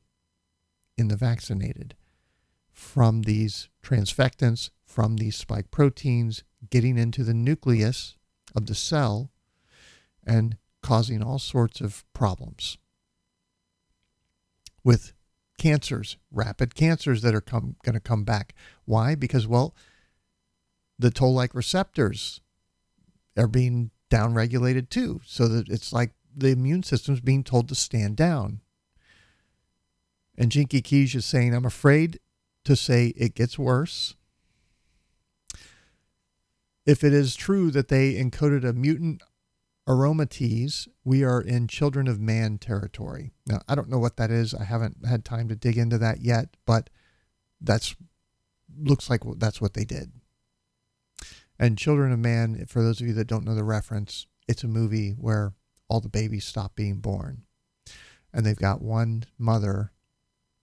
in 0.96 1.08
the 1.08 1.16
vaccinated. 1.16 1.94
From 2.72 3.22
these 3.22 3.68
transfectants, 3.82 4.70
from 4.86 5.16
these 5.16 5.36
spike 5.36 5.70
proteins, 5.70 6.42
getting 6.70 6.96
into 6.96 7.24
the 7.24 7.34
nucleus 7.34 8.16
of 8.56 8.66
the 8.66 8.74
cell 8.74 9.30
and 10.26 10.56
causing 10.82 11.22
all 11.22 11.38
sorts 11.38 11.80
of 11.82 12.04
problems. 12.14 12.78
With 14.82 15.12
cancers, 15.62 16.16
rapid 16.32 16.74
cancers 16.74 17.22
that 17.22 17.36
are 17.36 17.40
come, 17.40 17.76
going 17.84 17.94
to 17.94 18.00
come 18.00 18.24
back. 18.24 18.52
Why? 18.84 19.14
Because, 19.14 19.46
well, 19.46 19.76
the 20.98 21.12
toll 21.12 21.34
like 21.34 21.54
receptors 21.54 22.40
are 23.36 23.46
being 23.46 23.92
downregulated 24.10 24.88
too. 24.88 25.20
So 25.24 25.46
that 25.46 25.68
it's 25.68 25.92
like 25.92 26.14
the 26.36 26.50
immune 26.50 26.82
system's 26.82 27.20
being 27.20 27.44
told 27.44 27.68
to 27.68 27.76
stand 27.76 28.16
down. 28.16 28.60
And 30.36 30.50
Jikkyleaks 30.50 31.14
is 31.14 31.24
saying, 31.24 31.54
I'm 31.54 31.64
afraid 31.64 32.18
to 32.64 32.74
say 32.74 33.12
it 33.16 33.36
gets 33.36 33.56
worse 33.56 34.16
if 36.84 37.04
it 37.04 37.12
is 37.12 37.36
true 37.36 37.70
that 37.70 37.86
they 37.86 38.14
encoded 38.14 38.64
a 38.64 38.72
mutant 38.72 39.22
aromatase, 39.88 40.86
we 41.04 41.24
are 41.24 41.40
in 41.40 41.66
children 41.66 42.06
of 42.06 42.20
man 42.20 42.58
territory. 42.58 43.32
Now, 43.46 43.60
I 43.68 43.74
don't 43.74 43.88
know 43.88 43.98
what 43.98 44.16
that 44.16 44.30
is. 44.30 44.54
I 44.54 44.64
haven't 44.64 45.04
had 45.06 45.24
time 45.24 45.48
to 45.48 45.56
dig 45.56 45.76
into 45.76 45.98
that 45.98 46.20
yet, 46.20 46.56
but 46.66 46.90
that's 47.60 47.94
looks 48.78 49.10
like 49.10 49.20
that's 49.36 49.60
what 49.60 49.74
they 49.74 49.84
did. 49.84 50.12
And 51.58 51.78
Children 51.78 52.12
of 52.12 52.18
Man, 52.18 52.64
for 52.66 52.82
those 52.82 53.00
of 53.00 53.06
you 53.06 53.12
that 53.14 53.26
don't 53.26 53.44
know 53.44 53.54
the 53.54 53.64
reference, 53.64 54.26
it's 54.48 54.64
a 54.64 54.68
movie 54.68 55.10
where 55.10 55.54
all 55.88 56.00
the 56.00 56.08
babies 56.08 56.44
stop 56.44 56.74
being 56.74 56.96
born. 56.96 57.42
And 58.32 58.46
they've 58.46 58.56
got 58.56 58.82
one 58.82 59.24
mother 59.38 59.92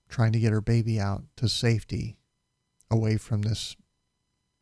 trying 0.10 0.32
to 0.32 0.40
get 0.40 0.52
her 0.52 0.62
baby 0.62 1.00
out 1.00 1.24
to 1.38 1.48
safety 1.48 2.18
away 2.90 3.18
from 3.18 3.44
this 3.44 3.76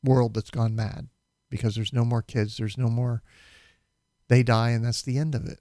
world 0.04 0.34
that's 0.34 0.52
gone 0.52 0.76
mad 0.76 1.08
because 1.50 1.76
there's 1.76 1.94
no 1.94 2.04
more 2.04 2.22
kids, 2.22 2.58
there's 2.58 2.78
no 2.78 2.90
more 2.90 3.24
they 4.28 4.44
die 4.44 4.72
and 4.72 4.84
that's 4.84 5.02
the 5.02 5.18
end 5.18 5.36
of 5.36 5.46
it 5.46 5.60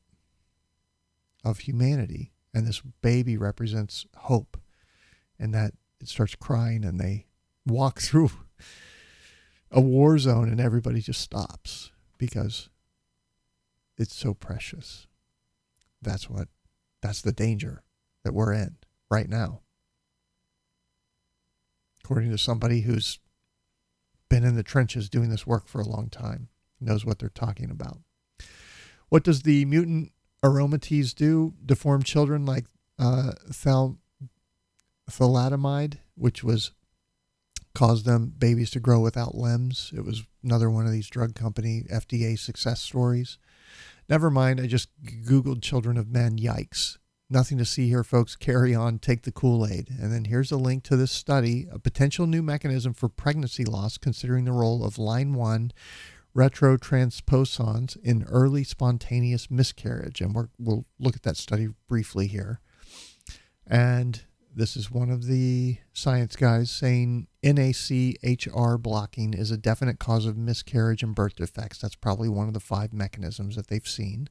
of 1.45 1.61
humanity. 1.61 2.33
And 2.53 2.67
this 2.67 2.81
baby 3.03 3.37
represents 3.37 4.07
hope 4.17 4.59
and 5.39 5.55
that 5.55 5.73
it 6.01 6.09
starts 6.09 6.35
crying 6.35 6.85
and 6.85 6.99
they 6.99 7.27
walk 7.65 8.01
through 8.01 8.31
a 9.71 9.81
war 9.81 10.19
zone 10.19 10.49
and 10.49 10.61
everybody 10.61 11.01
just 11.01 11.21
stops 11.21 11.93
because 12.19 12.69
it's 13.99 14.15
so 14.15 14.35
precious. 14.35 15.07
That's 16.03 16.29
what 16.29 16.49
that's 17.03 17.23
the 17.23 17.33
danger 17.33 17.83
that 18.25 18.35
we're 18.35 18.53
in 18.53 18.77
right 19.11 19.29
now. 19.29 19.61
According 22.03 22.31
to 22.31 22.39
somebody 22.39 22.83
who's 22.83 23.19
been 24.29 24.45
in 24.45 24.57
the 24.57 24.63
trenches 24.63 25.09
doing 25.09 25.31
this 25.31 25.47
work 25.47 25.69
for 25.69 25.81
a 25.81 25.89
long 25.89 26.09
time, 26.09 26.49
knows 26.81 27.05
what 27.05 27.19
they're 27.19 27.29
talking 27.29 27.71
about. 27.71 27.99
What 29.09 29.25
does 29.25 29.43
the 29.43 29.65
mutant 29.65 30.13
aromatase 30.45 31.15
do? 31.15 31.55
Deform 31.65 32.03
children 32.03 32.45
like 32.45 32.67
uh, 32.99 33.33
thal- 33.51 33.99
thalidomide, 35.11 35.99
which 36.15 36.43
was 36.43 36.73
caused 37.75 38.07
them 38.07 38.33
babies 38.39 38.71
to 38.71 38.81
grow 38.81 39.01
without 39.01 39.35
limbs. 39.35 39.93
It 39.95 40.05
was 40.05 40.25
another 40.43 40.71
one 40.71 40.87
of 40.87 40.93
these 40.93 41.09
drug 41.09 41.35
company 41.35 41.85
FDA 41.93 42.39
success 42.39 42.81
stories. 42.81 43.39
Never 44.09 44.31
mind, 44.31 44.61
I 44.61 44.67
just 44.67 44.89
googled 45.05 45.63
children 45.63 45.97
of 45.97 46.09
men. 46.09 46.39
Yikes. 46.39 46.97
Nothing 47.29 47.59
to 47.59 47.65
see 47.65 47.89
here, 47.89 48.05
folks. 48.05 48.37
Carry 48.37 48.73
on, 48.73 49.01
take 49.01 49.23
the 49.23 49.33
Kool 49.33 49.67
Aid. 49.67 49.91
And 49.91 50.13
then 50.13 50.27
here's 50.27 50.53
a 50.53 50.57
link 50.57 50.85
to 50.85 50.97
this 50.97 51.11
study 51.11 51.67
a 51.73 51.79
potential 51.79 52.27
new 52.27 52.43
mechanism 52.43 52.95
for 52.95 53.09
pregnancy 53.09 53.65
loss, 53.65 53.99
considering 53.99 54.45
the 54.45 54.53
role 54.53 54.85
of 54.85 54.97
line 54.97 55.35
1 55.35 55.73
retrotransposons 56.37 57.97
in 58.03 58.25
early 58.25 58.63
spontaneous 58.63 59.51
miscarriage. 59.51 60.21
And 60.21 60.35
we 60.35 60.45
will 60.59 60.85
look 60.99 61.17
at 61.17 61.23
that 61.23 61.37
study 61.37 61.69
briefly 61.89 62.27
here. 62.27 62.61
And 63.67 64.23
this 64.55 64.77
is 64.77 64.91
one 64.91 65.11
of 65.11 65.27
the 65.27 65.79
science 65.93 66.37
guys 66.37 66.71
saying 66.71 67.27
NACHR 67.43 68.81
blocking 68.81 69.35
is 69.35 69.51
a 69.51 69.57
definite 69.57 69.99
cause 69.99 70.27
of 70.27 70.37
miscarriage 70.37 71.03
and 71.03 71.15
birth 71.15 71.37
defects. 71.37 71.79
That's 71.79 71.97
probably 71.97 72.29
one 72.29 72.49
of 72.49 72.55
the 72.55 72.61
five 72.61 72.93
mechanisms 72.93 73.57
that 73.57 73.69
they've 73.69 73.87
seen 73.87 74.29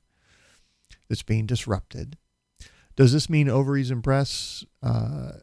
that's 1.09 1.23
being 1.23 1.45
disrupted. 1.45 2.17
Does 2.95 3.13
this 3.13 3.29
mean 3.29 3.49
ovaries 3.49 3.91
and 3.91 4.01
breasts? 4.01 4.63
Uh, 4.81 5.33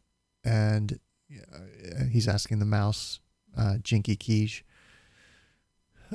and 0.44 0.98
uh, 1.30 2.04
he's 2.10 2.28
asking 2.28 2.58
the 2.58 2.64
mouse, 2.64 3.20
uh, 3.56 3.76
Jikkyleaks. 3.82 4.62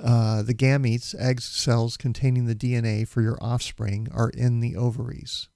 Uh, 0.04 0.42
the 0.42 0.54
gametes, 0.54 1.16
egg 1.20 1.42
cells 1.42 1.98
containing 1.98 2.46
the 2.46 2.56
DNA 2.56 3.08
for 3.08 3.22
your 3.22 3.38
offspring, 3.42 4.08
are 4.14 4.30
in 4.30 4.60
the 4.60 4.76
ovaries. 4.76 5.50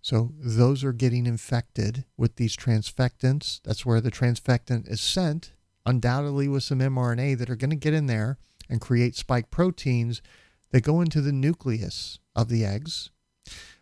So 0.00 0.32
those 0.38 0.84
are 0.84 0.92
getting 0.92 1.26
infected 1.26 2.04
with 2.16 2.36
these 2.36 2.56
transfectants. 2.56 3.60
That's 3.64 3.84
where 3.84 4.00
the 4.00 4.10
transfectant 4.10 4.88
is 4.90 5.00
sent, 5.00 5.52
undoubtedly 5.84 6.48
with 6.48 6.62
some 6.62 6.78
mRNA 6.78 7.38
that 7.38 7.50
are 7.50 7.56
going 7.56 7.70
to 7.70 7.76
get 7.76 7.94
in 7.94 8.06
there 8.06 8.38
and 8.68 8.80
create 8.80 9.16
spike 9.16 9.50
proteins 9.50 10.22
that 10.70 10.82
go 10.82 11.00
into 11.00 11.20
the 11.20 11.32
nucleus 11.32 12.18
of 12.36 12.48
the 12.48 12.64
eggs, 12.64 13.10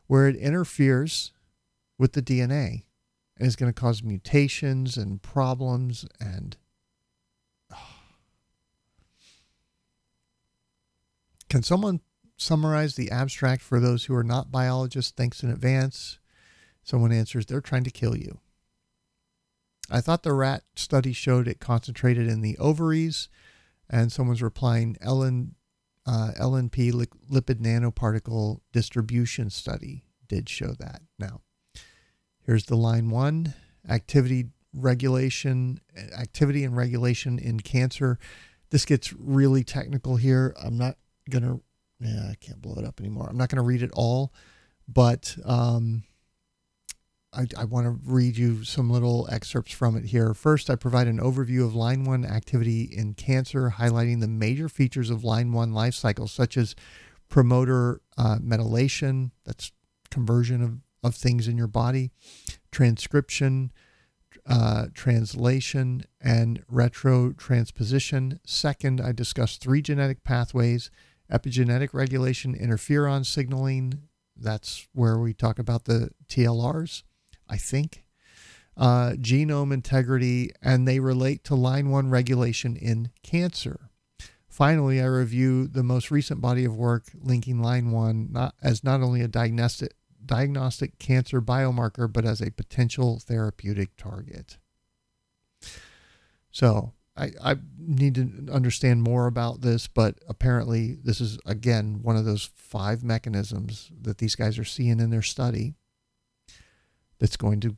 where 0.06 0.28
it 0.28 0.36
interferes 0.36 1.32
with 1.98 2.12
the 2.12 2.22
DNA 2.22 2.84
and 3.36 3.46
is 3.46 3.56
going 3.56 3.72
to 3.72 3.80
cause 3.80 4.02
mutations 4.02 4.96
and 4.96 5.22
problems 5.22 6.06
and 6.20 6.56
Can 11.48 11.62
someone 11.62 12.00
summarize 12.36 12.96
the 12.96 13.10
abstract 13.10 13.62
for 13.62 13.80
those 13.80 14.04
who 14.04 14.14
are 14.14 14.24
not 14.24 14.50
biologists? 14.50 15.12
Thanks 15.12 15.42
in 15.42 15.50
advance. 15.50 16.18
Someone 16.82 17.12
answers, 17.12 17.46
they're 17.46 17.60
trying 17.60 17.84
to 17.84 17.90
kill 17.90 18.16
you. 18.16 18.40
I 19.90 20.00
thought 20.00 20.22
the 20.22 20.32
rat 20.32 20.64
study 20.74 21.12
showed 21.12 21.46
it 21.46 21.60
concentrated 21.60 22.28
in 22.28 22.40
the 22.40 22.58
ovaries, 22.58 23.28
and 23.88 24.10
someone's 24.10 24.42
replying, 24.42 24.96
uh, 25.00 26.32
LNP 26.38 26.92
li- 26.92 27.06
lipid 27.30 27.60
nanoparticle 27.60 28.60
distribution 28.72 29.50
study 29.50 30.04
did 30.28 30.48
show 30.48 30.72
that. 30.78 31.02
Now, 31.18 31.42
here's 32.44 32.66
the 32.66 32.76
line 32.76 33.10
one 33.10 33.54
activity 33.88 34.46
regulation, 34.72 35.80
activity 36.16 36.64
and 36.64 36.76
regulation 36.76 37.38
in 37.38 37.60
cancer. 37.60 38.18
This 38.70 38.84
gets 38.84 39.12
really 39.12 39.64
technical 39.64 40.16
here. 40.16 40.54
I'm 40.62 40.76
not 40.76 40.96
to, 41.30 41.60
yeah, 42.00 42.30
I 42.30 42.34
can't 42.40 42.60
blow 42.60 42.74
it 42.74 42.84
up 42.84 43.00
anymore. 43.00 43.28
I'm 43.28 43.36
not 43.36 43.48
to 43.62 43.66
read 43.66 43.82
it 43.82 43.90
all, 43.94 44.32
but 44.88 45.36
um, 45.44 46.04
I, 47.32 47.46
I 47.56 47.64
want 47.64 47.86
to 47.86 48.10
read 48.10 48.36
you 48.36 48.64
some 48.64 48.90
little 48.90 49.28
excerpts 49.30 49.72
from 49.72 49.96
it 49.96 50.06
here. 50.06 50.32
First, 50.32 50.70
I 50.70 50.76
provide 50.76 51.06
an 51.06 51.20
overview 51.20 51.64
of 51.64 51.74
line 51.74 52.04
one 52.04 52.24
activity 52.24 52.82
in 52.82 53.14
cancer, 53.14 53.74
highlighting 53.76 54.20
the 54.20 54.28
major 54.28 54.68
features 54.68 55.10
of 55.10 55.24
line 55.24 55.52
one 55.52 55.72
life 55.72 55.94
cycle, 55.94 56.28
such 56.28 56.56
as 56.56 56.74
promoter 57.28 58.00
uh, 58.16 58.38
methylation, 58.38 59.32
that's 59.44 59.72
conversion 60.10 60.62
of, 60.62 60.78
of 61.02 61.14
things 61.14 61.48
in 61.48 61.58
your 61.58 61.66
body, 61.66 62.10
transcription, 62.70 63.72
uh, 64.48 64.86
translation, 64.94 66.04
and 66.20 66.64
retrotransposition. 66.68 68.38
Second, 68.46 69.00
I 69.00 69.12
discuss 69.12 69.56
three 69.56 69.82
genetic 69.82 70.24
pathways 70.24 70.90
epigenetic 71.32 71.92
regulation, 71.92 72.56
interferon 72.56 73.24
signaling. 73.24 74.02
That's 74.36 74.86
where 74.92 75.18
we 75.18 75.32
talk 75.32 75.58
about 75.58 75.84
the 75.84 76.10
TLRs, 76.28 77.02
I 77.48 77.56
think. 77.56 78.04
Uh, 78.76 79.12
genome 79.12 79.72
integrity, 79.72 80.50
and 80.60 80.86
they 80.86 81.00
relate 81.00 81.42
to 81.44 81.54
line 81.54 81.88
one 81.88 82.10
regulation 82.10 82.76
in 82.76 83.10
cancer. 83.22 83.90
Finally, 84.48 85.00
I 85.00 85.06
review 85.06 85.66
the 85.66 85.82
most 85.82 86.10
recent 86.10 86.40
body 86.40 86.64
of 86.64 86.76
work 86.76 87.04
linking 87.14 87.60
line 87.60 87.90
one 87.90 88.28
not, 88.32 88.54
as 88.62 88.84
not 88.84 89.02
only 89.02 89.22
a 89.22 89.28
diagnostic 89.28 89.92
diagnostic 90.24 90.98
cancer 90.98 91.40
biomarker, 91.40 92.12
but 92.12 92.24
as 92.24 92.40
a 92.40 92.50
potential 92.50 93.20
therapeutic 93.20 93.96
target. 93.96 94.58
So 96.50 96.92
I, 97.16 97.30
I 97.42 97.56
need 97.78 98.14
to 98.16 98.52
understand 98.52 99.02
more 99.02 99.26
about 99.26 99.62
this, 99.62 99.86
but 99.86 100.18
apparently 100.28 100.94
this 101.02 101.20
is 101.20 101.38
again 101.46 102.00
one 102.02 102.16
of 102.16 102.24
those 102.24 102.50
five 102.54 103.02
mechanisms 103.02 103.90
that 104.02 104.18
these 104.18 104.34
guys 104.34 104.58
are 104.58 104.64
seeing 104.64 105.00
in 105.00 105.10
their 105.10 105.22
study 105.22 105.74
that's 107.18 107.36
going 107.36 107.60
to 107.60 107.76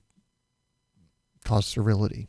cause 1.45 1.67
sterility. 1.67 2.29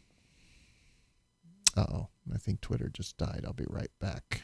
Uh 1.76 1.86
oh, 1.92 2.08
I 2.34 2.38
think 2.38 2.62
Twitter 2.62 2.90
just 2.90 3.18
died. 3.18 3.44
I'll 3.46 3.54
be 3.54 3.66
right 3.68 3.92
back. 4.00 4.44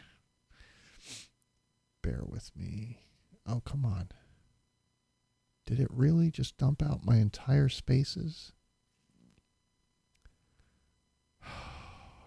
Bear 2.02 2.24
with 2.26 2.52
me. 2.56 3.00
Oh, 3.48 3.62
come 3.66 3.86
on. 3.86 4.10
Did 5.66 5.80
it 5.80 5.88
really 5.92 6.32
just 6.32 6.58
dump 6.58 6.84
out 6.84 7.06
my 7.06 7.18
entire 7.18 7.70
spaces? 7.70 8.54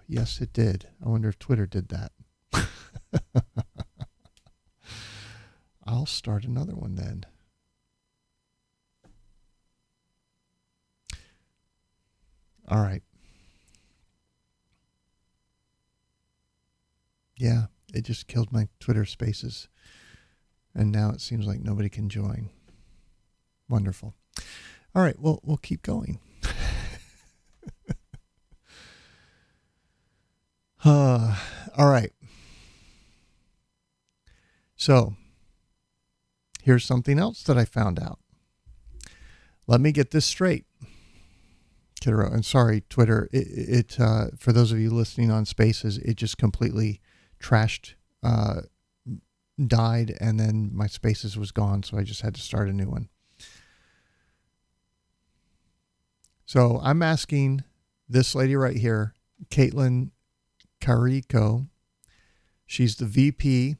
Yes, 0.09 0.41
it 0.41 0.53
did. 0.53 0.89
I 1.05 1.09
wonder 1.09 1.29
if 1.29 1.39
Twitter 1.39 1.67
did 1.67 1.89
that. 1.91 2.13
I'll 5.87 6.07
start 6.07 6.45
another 6.45 6.75
one 6.75 6.97
then. 6.97 7.25
All 12.69 12.83
right. 12.83 13.03
Yeah, 17.37 17.67
it 17.95 18.03
just 18.03 18.27
killed 18.27 18.53
my 18.53 18.69
Twitter 18.81 19.05
spaces. 19.05 19.69
And 20.75 20.93
now 20.93 21.11
it 21.11 21.21
seems 21.21 21.47
like 21.47 21.61
nobody 21.61 21.89
can 21.89 22.09
join. 22.09 22.51
Wonderful. 23.69 24.15
All 24.95 25.03
right, 25.03 25.19
well, 25.19 25.41
we'll 25.43 25.57
keep 25.57 25.83
going. 25.83 26.21
All 30.85 31.37
right. 31.79 32.13
So, 34.77 35.15
here's 36.63 36.85
something 36.85 37.19
else 37.19 37.43
that 37.45 37.59
I 37.59 37.65
found 37.65 37.99
out. 37.99 38.21
Let 39.67 39.81
me 39.81 39.93
get 39.93 40.13
this 40.13 40.25
straight. 40.25 40.67
And 42.07 42.45
sorry, 42.45 42.85
Twitter. 42.89 43.29
It, 43.33 43.47
it 43.49 44.01
uh, 44.01 44.27
for 44.39 44.53
those 44.53 44.73
of 44.73 44.79
you 44.79 44.91
listening 44.91 45.31
on 45.31 45.45
Spaces, 45.45 45.99
it 45.99 46.15
just 46.15 46.39
completely 46.39 47.01
trashed, 47.43 47.95
uh, 48.23 48.63
died, 49.67 50.17
and 50.21 50.39
then 50.39 50.71
my 50.73 50.87
Spaces 50.87 51.37
was 51.37 51.51
gone, 51.51 51.83
so 51.83 51.99
I 51.99 52.05
just 52.05 52.23
had 52.23 52.35
to 52.37 52.41
start 52.41 52.69
a 52.69 52.73
new 52.73 52.89
one. 52.89 53.09
So 56.47 56.81
I'm 56.83 57.03
asking 57.03 57.65
this 58.09 58.35
lady 58.35 58.57
right 58.57 58.77
here, 58.77 59.13
Katalin 59.51 60.13
Karikó. 60.81 61.69
She's 62.67 62.97
the 62.97 63.07
VP 63.07 63.77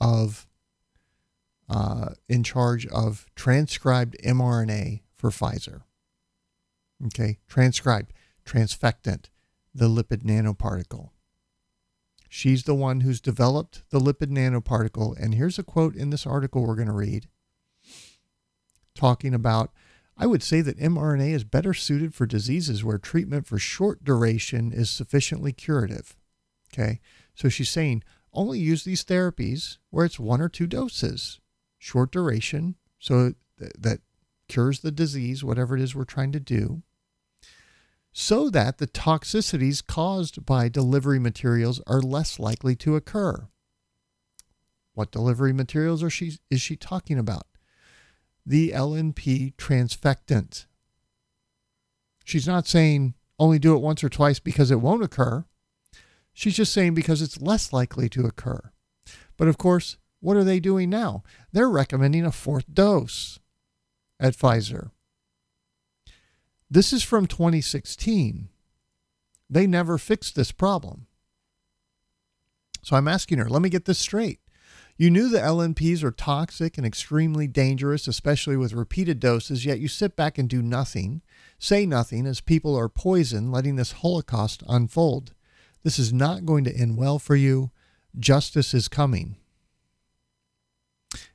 of 0.00 0.46
uh, 1.68 2.10
in 2.28 2.42
charge 2.42 2.86
of 2.86 3.26
transcribed 3.34 4.16
mRNA 4.22 5.00
for 5.16 5.30
Pfizer. 5.30 5.82
Okay, 7.06 7.38
transcribed, 7.48 8.12
transfectant, 8.44 9.26
the 9.74 9.88
lipid 9.88 10.22
nanoparticle. 10.22 11.10
She's 12.28 12.64
the 12.64 12.74
one 12.74 13.00
who's 13.00 13.20
developed 13.20 13.82
the 13.90 14.00
lipid 14.00 14.30
nanoparticle. 14.30 15.16
And 15.20 15.34
here's 15.34 15.58
a 15.58 15.62
quote 15.62 15.94
in 15.94 16.10
this 16.10 16.26
article 16.26 16.66
we're 16.66 16.74
going 16.74 16.88
to 16.88 16.92
read 16.92 17.28
talking 18.94 19.34
about 19.34 19.70
I 20.16 20.26
would 20.26 20.42
say 20.42 20.60
that 20.60 20.78
mRNA 20.78 21.30
is 21.30 21.44
better 21.44 21.74
suited 21.74 22.14
for 22.14 22.26
diseases 22.26 22.84
where 22.84 22.98
treatment 22.98 23.46
for 23.46 23.58
short 23.58 24.04
duration 24.04 24.72
is 24.72 24.90
sufficiently 24.90 25.52
curative. 25.52 26.16
Okay, 26.72 27.00
so 27.34 27.48
she's 27.48 27.70
saying 27.70 28.02
only 28.32 28.58
use 28.58 28.84
these 28.84 29.04
therapies 29.04 29.78
where 29.90 30.04
it's 30.04 30.18
one 30.18 30.40
or 30.40 30.48
two 30.48 30.66
doses, 30.66 31.40
short 31.78 32.10
duration, 32.10 32.76
so 32.98 33.34
th- 33.58 33.72
that 33.78 34.00
cures 34.48 34.80
the 34.80 34.90
disease, 34.90 35.44
whatever 35.44 35.76
it 35.76 35.82
is 35.82 35.94
we're 35.94 36.04
trying 36.04 36.32
to 36.32 36.40
do, 36.40 36.82
so 38.12 38.50
that 38.50 38.78
the 38.78 38.86
toxicities 38.86 39.84
caused 39.84 40.44
by 40.44 40.68
delivery 40.68 41.18
materials 41.18 41.80
are 41.86 42.00
less 42.00 42.38
likely 42.38 42.76
to 42.76 42.96
occur. 42.96 43.48
What 44.94 45.10
delivery 45.10 45.52
materials 45.52 46.02
are 46.02 46.10
she, 46.10 46.38
is 46.50 46.60
she 46.60 46.76
talking 46.76 47.18
about? 47.18 47.46
The 48.46 48.70
LNP 48.70 49.54
transfectant. 49.56 50.66
She's 52.24 52.46
not 52.46 52.66
saying 52.66 53.14
only 53.38 53.58
do 53.58 53.74
it 53.74 53.82
once 53.82 54.04
or 54.04 54.08
twice 54.08 54.38
because 54.38 54.70
it 54.70 54.80
won't 54.80 55.02
occur. 55.02 55.44
She's 56.32 56.56
just 56.56 56.72
saying 56.72 56.94
because 56.94 57.22
it's 57.22 57.40
less 57.40 57.72
likely 57.72 58.08
to 58.10 58.26
occur. 58.26 58.72
But 59.36 59.48
of 59.48 59.58
course, 59.58 59.96
what 60.20 60.36
are 60.36 60.44
they 60.44 60.60
doing 60.60 60.90
now? 60.90 61.22
They're 61.52 61.68
recommending 61.68 62.24
a 62.24 62.32
fourth 62.32 62.72
dose 62.72 63.38
at 64.18 64.36
Pfizer. 64.36 64.90
This 66.70 66.92
is 66.92 67.02
from 67.02 67.26
2016. 67.26 68.48
They 69.50 69.66
never 69.66 69.98
fixed 69.98 70.34
this 70.34 70.50
problem. 70.50 71.06
So 72.82 72.96
I'm 72.96 73.08
asking 73.08 73.38
her, 73.38 73.48
let 73.48 73.62
me 73.62 73.68
get 73.68 73.84
this 73.84 73.98
straight. 73.98 74.40
You 74.96 75.10
knew 75.10 75.28
the 75.28 75.40
LNPs 75.40 76.04
are 76.04 76.12
toxic 76.12 76.78
and 76.78 76.86
extremely 76.86 77.48
dangerous, 77.48 78.06
especially 78.06 78.56
with 78.56 78.72
repeated 78.72 79.18
doses, 79.18 79.66
yet 79.66 79.80
you 79.80 79.88
sit 79.88 80.14
back 80.14 80.38
and 80.38 80.48
do 80.48 80.62
nothing, 80.62 81.20
say 81.58 81.84
nothing 81.84 82.26
as 82.26 82.40
people 82.40 82.78
are 82.78 82.88
poisoned, 82.88 83.50
letting 83.50 83.74
this 83.74 83.92
Holocaust 83.92 84.62
unfold. 84.68 85.34
This 85.82 85.98
is 85.98 86.12
not 86.12 86.46
going 86.46 86.62
to 86.64 86.74
end 86.74 86.96
well 86.96 87.18
for 87.18 87.34
you. 87.34 87.72
Justice 88.18 88.72
is 88.72 88.86
coming. 88.86 89.36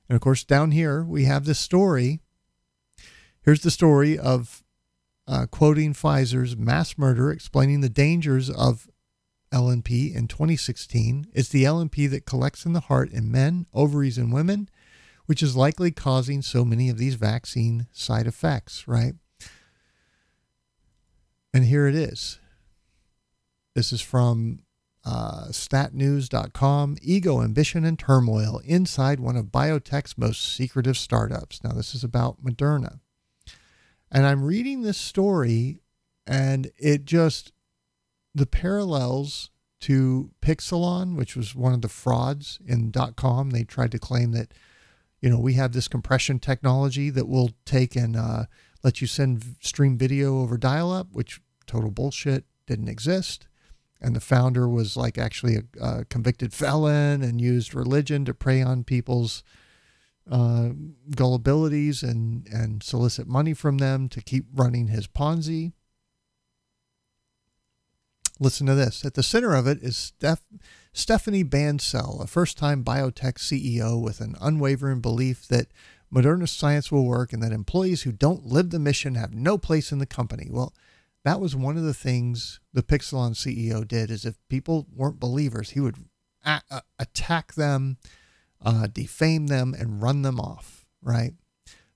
And 0.07 0.15
of 0.15 0.21
course, 0.21 0.45
down 0.45 0.71
here 0.71 1.03
we 1.03 1.25
have 1.25 1.43
this 1.43 1.59
story. 1.59 2.21
Here's 3.41 3.61
the 3.61 3.71
story 3.71 4.17
of 4.17 4.63
uh, 5.27 5.45
quoting 5.51 5.93
Pfizer's 5.93 6.55
mass 6.55 6.97
murder, 6.97 7.29
explaining 7.29 7.81
the 7.81 7.89
dangers 7.89 8.49
of 8.49 8.89
LNP 9.51 10.15
in 10.15 10.27
2016. 10.27 11.27
It's 11.33 11.49
the 11.49 11.63
LNP 11.63 12.09
that 12.11 12.25
collects 12.25 12.65
in 12.65 12.73
the 12.73 12.81
heart 12.81 13.11
in 13.11 13.31
men, 13.31 13.65
ovaries, 13.73 14.17
in 14.17 14.31
women, 14.31 14.69
which 15.25 15.43
is 15.43 15.55
likely 15.55 15.91
causing 15.91 16.41
so 16.41 16.63
many 16.65 16.89
of 16.89 16.97
these 16.97 17.15
vaccine 17.15 17.87
side 17.91 18.27
effects, 18.27 18.87
right? 18.87 19.13
And 21.53 21.65
here 21.65 21.87
it 21.87 21.95
is. 21.95 22.39
This 23.75 23.91
is 23.91 24.01
from 24.01 24.59
uh, 25.05 25.45
statnews.com 25.49 26.97
Ego, 27.01 27.41
Ambition, 27.41 27.85
and 27.85 27.97
Turmoil 27.97 28.61
inside 28.65 29.19
one 29.19 29.37
of 29.37 29.45
biotech's 29.45 30.17
most 30.17 30.55
secretive 30.55 30.97
startups. 30.97 31.63
Now, 31.63 31.71
this 31.71 31.95
is 31.95 32.03
about 32.03 32.43
Moderna. 32.43 32.99
And 34.11 34.25
I'm 34.25 34.43
reading 34.43 34.81
this 34.81 34.97
story, 34.97 35.81
and 36.25 36.71
it 36.77 37.05
just 37.05 37.51
the 38.33 38.45
parallels 38.45 39.49
to 39.81 40.31
Pixelon, 40.41 41.15
which 41.15 41.35
was 41.35 41.55
one 41.55 41.73
of 41.73 41.81
the 41.81 41.89
frauds 41.89 42.59
in 42.65 42.91
.com. 43.15 43.51
They 43.51 43.63
tried 43.63 43.91
to 43.91 43.99
claim 43.99 44.33
that, 44.33 44.53
you 45.21 45.29
know, 45.29 45.39
we 45.39 45.53
have 45.53 45.71
this 45.71 45.87
compression 45.87 46.39
technology 46.39 47.09
that 47.09 47.27
will 47.27 47.51
take 47.65 47.95
and 47.95 48.15
uh, 48.15 48.45
let 48.83 49.01
you 49.01 49.07
send 49.07 49.55
stream 49.61 49.97
video 49.97 50.41
over 50.41 50.57
dial-up, 50.57 51.07
which 51.11 51.41
total 51.65 51.91
bullshit 51.91 52.45
didn't 52.67 52.89
exist. 52.89 53.47
And 54.01 54.15
the 54.15 54.21
founder 54.21 54.67
was 54.67 54.95
like 54.95 55.17
actually 55.17 55.57
a, 55.57 55.63
a 55.81 56.05
convicted 56.05 56.53
felon 56.53 57.21
and 57.21 57.41
used 57.41 57.75
religion 57.75 58.25
to 58.25 58.33
prey 58.33 58.61
on 58.61 58.83
people's 58.83 59.43
uh, 60.31 60.69
gullibilities 61.15 62.03
and 62.03 62.47
and 62.47 62.83
solicit 62.83 63.27
money 63.27 63.53
from 63.53 63.79
them 63.79 64.07
to 64.09 64.21
keep 64.21 64.45
running 64.53 64.87
his 64.87 65.07
Ponzi. 65.07 65.73
Listen 68.39 68.67
to 68.67 68.75
this. 68.75 69.03
At 69.03 69.15
the 69.15 69.23
center 69.23 69.53
of 69.53 69.67
it 69.67 69.83
is 69.83 69.97
Steph, 69.97 70.41
Stephanie 70.93 71.43
Bancel, 71.43 72.23
a 72.23 72.27
first 72.27 72.57
time 72.57 72.83
biotech 72.83 73.35
CEO 73.35 74.01
with 74.01 74.21
an 74.21 74.35
unwavering 74.39 75.01
belief 75.01 75.47
that 75.47 75.67
Moderna 76.13 76.47
science 76.47 76.91
will 76.91 77.05
work 77.05 77.33
and 77.33 77.43
that 77.43 77.51
employees 77.51 78.03
who 78.03 78.11
don't 78.11 78.45
live 78.45 78.69
the 78.69 78.79
mission 78.79 79.15
have 79.15 79.33
no 79.33 79.57
place 79.57 79.91
in 79.91 79.99
the 79.99 80.05
company. 80.05 80.47
Well, 80.49 80.73
that 81.25 81.41
was 81.41 81.55
one 81.55 81.77
of 81.77 81.83
the 81.83 81.93
things 81.93 82.61
the 82.73 82.81
Pixelon 82.81 83.31
CEO 83.31 83.85
did 83.85 84.09
is 84.09 84.25
if 84.25 84.35
people 84.47 84.87
weren't 84.95 85.19
believers, 85.19 85.71
he 85.71 85.81
would 85.81 85.97
a- 86.45 86.61
a- 86.71 86.83
attack 86.97 87.55
them, 87.55 87.97
uh, 88.61 88.87
defame 88.87 89.47
them, 89.47 89.75
and 89.77 90.01
run 90.01 90.21
them 90.21 90.39
off, 90.39 90.85
right? 91.01 91.33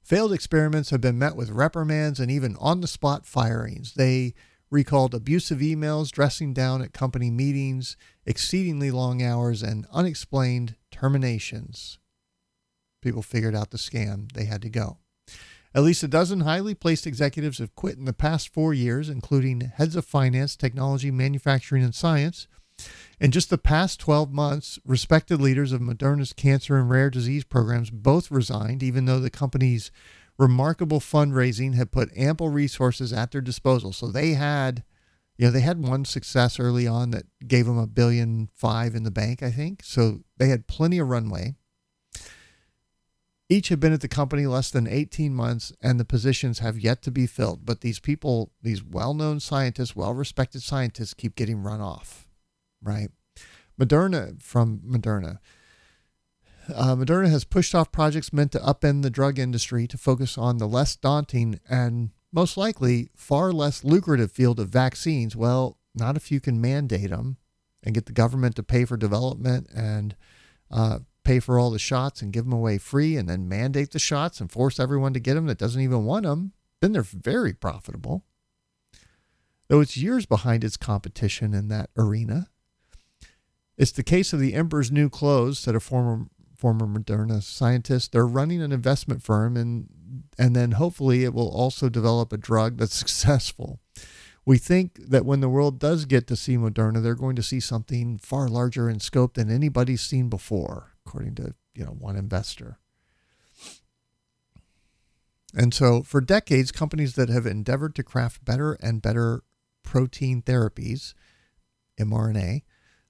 Failed 0.03 0.33
experiments 0.33 0.89
have 0.89 0.99
been 0.99 1.17
met 1.17 1.37
with 1.37 1.49
reprimands 1.49 2.19
and 2.19 2.29
even 2.29 2.57
on 2.57 2.81
the 2.81 2.87
spot 2.87 3.25
firings. 3.25 3.93
They 3.93 4.33
recalled 4.73 5.13
abusive 5.13 5.59
emails, 5.59 6.11
dressing 6.11 6.51
down 6.51 6.81
at 6.81 6.93
company 6.93 7.29
meetings, 7.29 7.95
exceedingly 8.25 8.89
long 8.89 9.21
hours, 9.21 9.61
and 9.61 9.85
unexplained 9.91 10.75
terminations. 10.91 11.99
People 13.01 13.21
figured 13.21 13.55
out 13.55 13.69
the 13.69 13.77
scam. 13.77 14.31
They 14.31 14.45
had 14.45 14.63
to 14.63 14.69
go. 14.69 14.97
At 15.75 15.83
least 15.83 16.03
a 16.03 16.07
dozen 16.07 16.41
highly 16.41 16.73
placed 16.73 17.05
executives 17.05 17.59
have 17.59 17.75
quit 17.75 17.97
in 17.97 18.05
the 18.05 18.13
past 18.13 18.49
four 18.49 18.73
years, 18.73 19.09
including 19.09 19.61
heads 19.61 19.95
of 19.95 20.05
finance, 20.05 20.55
technology, 20.55 21.11
manufacturing, 21.11 21.83
and 21.83 21.93
science. 21.93 22.47
In 23.19 23.29
just 23.29 23.51
the 23.51 23.59
past 23.59 23.99
12 23.99 24.31
months, 24.31 24.79
respected 24.83 25.39
leaders 25.39 25.71
of 25.71 25.81
Moderna's 25.81 26.33
cancer 26.33 26.77
and 26.77 26.89
rare 26.89 27.11
disease 27.11 27.43
programs 27.43 27.91
both 27.91 28.31
resigned, 28.31 28.81
even 28.81 29.05
though 29.05 29.19
the 29.19 29.29
company's 29.29 29.91
remarkable 30.37 30.99
fundraising 30.99 31.75
had 31.75 31.91
put 31.91 32.15
ample 32.15 32.49
resources 32.49 33.13
at 33.13 33.31
their 33.31 33.41
disposal. 33.41 33.93
So 33.93 34.07
they 34.07 34.31
had, 34.31 34.83
you 35.37 35.45
know, 35.45 35.51
they 35.51 35.61
had 35.61 35.81
one 35.81 36.05
success 36.05 36.59
early 36.59 36.87
on 36.87 37.11
that 37.11 37.25
gave 37.47 37.65
them 37.65 37.77
a 37.77 37.87
billion 37.87 38.49
five 38.53 38.95
in 38.95 39.03
the 39.03 39.11
bank, 39.11 39.43
I 39.43 39.51
think. 39.51 39.81
So 39.83 40.21
they 40.37 40.49
had 40.49 40.67
plenty 40.67 40.99
of 40.99 41.07
runway. 41.07 41.55
Each 43.49 43.69
had 43.69 43.79
been 43.79 43.93
at 43.93 44.01
the 44.01 44.07
company 44.07 44.47
less 44.47 44.71
than 44.71 44.87
18 44.87 45.33
months, 45.35 45.73
and 45.81 45.99
the 45.99 46.05
positions 46.05 46.59
have 46.59 46.79
yet 46.79 47.03
to 47.03 47.11
be 47.11 47.27
filled. 47.27 47.65
But 47.65 47.81
these 47.81 47.99
people, 47.99 48.51
these 48.61 48.83
well 48.83 49.13
known 49.13 49.39
scientists, 49.39 49.95
well 49.95 50.13
respected 50.13 50.63
scientists, 50.63 51.13
keep 51.13 51.35
getting 51.35 51.61
run 51.61 51.81
off, 51.81 52.27
right? 52.81 53.09
Moderna, 53.79 54.41
from 54.41 54.79
Moderna, 54.79 55.39
uh, 56.73 56.95
Moderna 56.95 57.29
has 57.29 57.43
pushed 57.43 57.75
off 57.75 57.91
projects 57.91 58.33
meant 58.33 58.51
to 58.53 58.59
upend 58.59 59.01
the 59.01 59.09
drug 59.09 59.39
industry 59.39 59.87
to 59.87 59.97
focus 59.97 60.37
on 60.37 60.57
the 60.57 60.67
less 60.67 60.95
daunting 60.95 61.59
and 61.69 62.11
most 62.31 62.57
likely 62.57 63.09
far 63.15 63.51
less 63.51 63.83
lucrative 63.83 64.31
field 64.31 64.59
of 64.59 64.69
vaccines. 64.69 65.35
Well, 65.35 65.77
not 65.93 66.15
if 66.17 66.31
you 66.31 66.39
can 66.39 66.61
mandate 66.61 67.09
them 67.09 67.37
and 67.83 67.93
get 67.93 68.05
the 68.05 68.11
government 68.11 68.55
to 68.55 68.63
pay 68.63 68.85
for 68.85 68.97
development 68.97 69.67
and 69.75 70.15
uh, 70.71 70.99
pay 71.23 71.39
for 71.39 71.59
all 71.59 71.69
the 71.69 71.79
shots 71.79 72.21
and 72.21 72.33
give 72.33 72.45
them 72.45 72.53
away 72.53 72.77
free 72.77 73.15
and 73.17 73.29
then 73.29 73.47
mandate 73.47 73.91
the 73.91 73.99
shots 73.99 74.39
and 74.41 74.51
force 74.51 74.79
everyone 74.79 75.13
to 75.13 75.19
get 75.19 75.35
them 75.35 75.45
that 75.47 75.57
doesn't 75.57 75.81
even 75.81 76.05
want 76.05 76.25
them. 76.25 76.53
Then 76.81 76.91
they're 76.91 77.03
very 77.03 77.53
profitable. 77.53 78.25
Though 79.67 79.79
it's 79.79 79.97
years 79.97 80.25
behind 80.25 80.63
its 80.63 80.77
competition 80.77 81.53
in 81.53 81.67
that 81.69 81.89
arena. 81.97 82.49
It's 83.77 83.91
the 83.91 84.03
case 84.03 84.33
of 84.33 84.39
the 84.39 84.53
Emperor's 84.53 84.91
New 84.91 85.09
Clothes, 85.09 85.57
said 85.57 85.75
a 85.75 85.79
former 85.79 86.27
former 86.63 86.87
Moderna 86.87 87.43
scientist. 87.43 88.13
They're 88.13 88.25
running 88.25 88.61
an 88.61 88.71
investment 88.71 89.21
firm, 89.21 89.57
and 89.57 89.89
and 90.39 90.55
then 90.55 90.71
hopefully 90.71 91.25
it 91.25 91.33
will 91.33 91.49
also 91.49 91.89
develop 91.89 92.31
a 92.31 92.37
drug 92.37 92.77
that's 92.77 92.95
successful. 93.03 93.81
We 94.45 94.57
think 94.57 94.97
that 95.09 95.25
when 95.25 95.41
the 95.41 95.49
world 95.49 95.77
does 95.77 96.05
get 96.05 96.25
to 96.27 96.37
see 96.37 96.55
Moderna, 96.55 97.03
they're 97.03 97.15
going 97.15 97.35
to 97.35 97.43
see 97.43 97.59
something 97.59 98.17
far 98.17 98.47
larger 98.47 98.89
in 98.89 99.01
scope 99.01 99.33
than 99.33 99.51
anybody's 99.51 100.01
seen 100.01 100.29
before, 100.29 100.93
according 101.05 101.35
to 101.35 101.53
you 101.75 101.83
know 101.83 101.97
one 101.99 102.15
investor. 102.15 102.79
And 105.53 105.73
so, 105.73 106.01
for 106.01 106.21
decades, 106.21 106.71
companies 106.71 107.15
that 107.15 107.27
have 107.27 107.45
endeavored 107.45 107.93
to 107.95 108.03
craft 108.03 108.45
better 108.45 108.77
and 108.79 109.01
better 109.01 109.43
protein 109.83 110.41
therapies, 110.41 111.13
mRNA, 111.99 112.61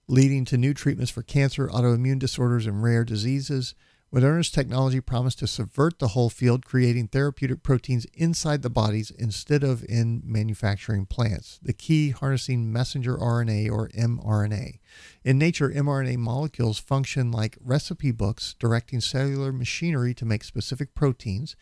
leading 0.08 0.46
to 0.46 0.58
new 0.58 0.74
treatments 0.74 1.12
for 1.12 1.24
cancer, 1.24 1.68
autoimmune 1.68 2.20
disorders, 2.20 2.66
and 2.66 2.84
rare 2.84 3.04
diseases. 3.04 3.76
Moderna's 4.14 4.52
technology 4.52 5.02
promised 5.02 5.40
to 5.40 5.48
subvert 5.48 5.98
the 5.98 6.10
whole 6.10 6.30
field, 6.30 6.66
creating 6.66 7.08
therapeutic 7.08 7.64
proteins 7.64 8.06
inside 8.14 8.62
the 8.62 8.70
bodies 8.70 9.10
instead 9.10 9.64
of 9.64 9.84
in 9.90 10.22
manufacturing 10.24 11.08
plants. 11.08 11.60
The 11.64 11.74
key 11.74 12.12
harnessing 12.12 12.72
messenger 12.72 13.18
RNA 13.18 13.72
or 13.72 13.90
mRNA. 13.90 14.80
In 15.24 15.40
nature, 15.40 15.72
mRNA 15.72 16.18
molecules 16.18 16.78
function 16.78 17.32
like 17.32 17.58
recipe 17.60 18.12
books 18.12 18.56
directing 18.60 19.02
cellular 19.02 19.52
machinery 19.52 20.14
to 20.14 20.26
make 20.26 20.44
specific 20.44 20.94
proteins. 20.94 21.56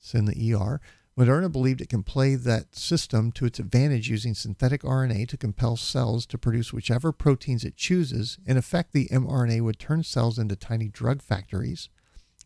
It's 0.00 0.14
in 0.14 0.24
the 0.24 0.54
ER 0.54 0.80
Moderna 1.16 1.50
believed 1.50 1.80
it 1.80 1.88
can 1.88 2.02
play 2.02 2.34
that 2.34 2.74
system 2.74 3.30
to 3.32 3.44
its 3.44 3.60
advantage 3.60 4.08
using 4.08 4.34
synthetic 4.34 4.82
RNA 4.82 5.28
to 5.28 5.36
compel 5.36 5.76
cells 5.76 6.26
to 6.26 6.38
produce 6.38 6.72
whichever 6.72 7.12
proteins 7.12 7.64
it 7.64 7.76
chooses. 7.76 8.38
In 8.46 8.56
effect, 8.56 8.92
the 8.92 9.06
mRNA 9.08 9.60
would 9.60 9.78
turn 9.78 10.02
cells 10.02 10.40
into 10.40 10.56
tiny 10.56 10.88
drug 10.88 11.22
factories. 11.22 11.88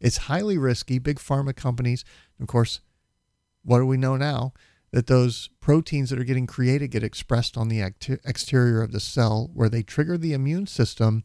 It's 0.00 0.18
highly 0.18 0.58
risky. 0.58 0.98
Big 0.98 1.18
pharma 1.18 1.56
companies, 1.56 2.04
of 2.38 2.46
course, 2.46 2.80
what 3.62 3.78
do 3.78 3.86
we 3.86 3.96
know 3.96 4.16
now? 4.16 4.52
That 4.90 5.06
those 5.06 5.48
proteins 5.60 6.10
that 6.10 6.18
are 6.18 6.24
getting 6.24 6.46
created 6.46 6.90
get 6.90 7.02
expressed 7.02 7.56
on 7.56 7.68
the 7.68 7.80
exterior 7.80 8.82
of 8.82 8.92
the 8.92 9.00
cell 9.00 9.50
where 9.54 9.68
they 9.68 9.82
trigger 9.82 10.18
the 10.18 10.34
immune 10.34 10.66
system 10.66 11.24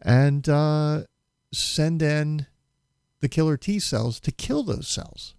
and 0.00 0.48
uh, 0.48 1.04
send 1.52 2.02
in 2.02 2.46
the 3.20 3.28
killer 3.28 3.56
T 3.56 3.80
cells 3.80 4.20
to 4.20 4.30
kill 4.30 4.62
those 4.62 4.86
cells. 4.86 5.34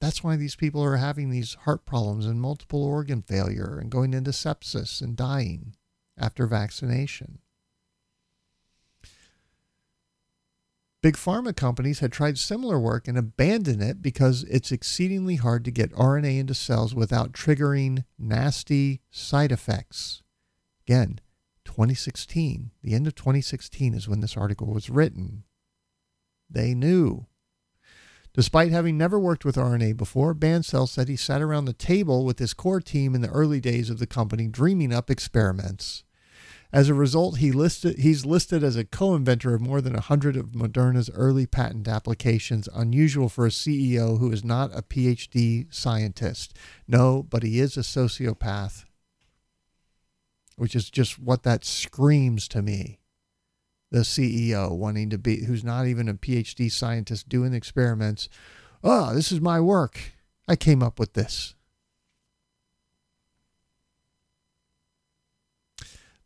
That's 0.00 0.22
why 0.22 0.36
these 0.36 0.56
people 0.56 0.82
are 0.84 0.96
having 0.96 1.30
these 1.30 1.54
heart 1.64 1.86
problems 1.86 2.26
and 2.26 2.40
multiple 2.40 2.84
organ 2.84 3.22
failure 3.22 3.78
and 3.80 3.90
going 3.90 4.12
into 4.12 4.30
sepsis 4.30 5.00
and 5.00 5.16
dying 5.16 5.74
after 6.18 6.46
vaccination. 6.46 7.38
Big 11.02 11.14
pharma 11.14 11.54
companies 11.54 12.00
had 12.00 12.10
tried 12.10 12.36
similar 12.36 12.80
work 12.80 13.06
and 13.06 13.16
abandoned 13.16 13.80
it 13.80 14.02
because 14.02 14.42
it's 14.44 14.72
exceedingly 14.72 15.36
hard 15.36 15.64
to 15.64 15.70
get 15.70 15.92
RNA 15.92 16.40
into 16.40 16.54
cells 16.54 16.94
without 16.94 17.32
triggering 17.32 18.04
nasty 18.18 19.02
side 19.10 19.52
effects. 19.52 20.22
Again, 20.84 21.20
2016, 21.64 22.72
the 22.82 22.94
end 22.94 23.06
of 23.06 23.14
2016 23.14 23.94
is 23.94 24.08
when 24.08 24.20
this 24.20 24.36
article 24.36 24.66
was 24.66 24.90
written. 24.90 25.44
They 26.50 26.74
knew. 26.74 27.26
Despite 28.36 28.70
having 28.70 28.98
never 28.98 29.18
worked 29.18 29.46
with 29.46 29.56
RNA 29.56 29.96
before, 29.96 30.34
Bancel 30.34 30.86
said 30.86 31.08
he 31.08 31.16
sat 31.16 31.40
around 31.40 31.64
the 31.64 31.72
table 31.72 32.22
with 32.26 32.38
his 32.38 32.52
core 32.52 32.82
team 32.82 33.14
in 33.14 33.22
the 33.22 33.30
early 33.30 33.60
days 33.60 33.88
of 33.88 33.98
the 33.98 34.06
company 34.06 34.46
dreaming 34.46 34.92
up 34.92 35.10
experiments. 35.10 36.04
As 36.70 36.90
a 36.90 36.94
result, 36.94 37.38
he 37.38 37.50
listed, 37.50 37.98
he's 37.98 38.26
listed 38.26 38.62
as 38.62 38.76
a 38.76 38.84
co 38.84 39.14
inventor 39.14 39.54
of 39.54 39.62
more 39.62 39.80
than 39.80 39.94
100 39.94 40.36
of 40.36 40.48
Moderna's 40.48 41.08
early 41.14 41.46
patent 41.46 41.88
applications, 41.88 42.68
unusual 42.74 43.30
for 43.30 43.46
a 43.46 43.50
CEO 43.50 44.18
who 44.18 44.30
is 44.30 44.44
not 44.44 44.70
a 44.76 44.82
PhD 44.82 45.72
scientist. 45.72 46.54
No, 46.86 47.22
but 47.22 47.42
he 47.42 47.58
is 47.58 47.78
a 47.78 47.80
sociopath, 47.80 48.84
which 50.56 50.76
is 50.76 50.90
just 50.90 51.18
what 51.18 51.42
that 51.44 51.64
screams 51.64 52.48
to 52.48 52.60
me 52.60 52.98
the 53.90 54.00
CEO 54.00 54.76
wanting 54.76 55.10
to 55.10 55.18
be, 55.18 55.44
who's 55.44 55.64
not 55.64 55.86
even 55.86 56.08
a 56.08 56.14
PhD 56.14 56.70
scientist 56.70 57.28
doing 57.28 57.54
experiments. 57.54 58.28
Oh, 58.82 59.14
this 59.14 59.30
is 59.32 59.40
my 59.40 59.60
work. 59.60 60.12
I 60.48 60.56
came 60.56 60.82
up 60.82 60.98
with 60.98 61.14
this. 61.14 61.54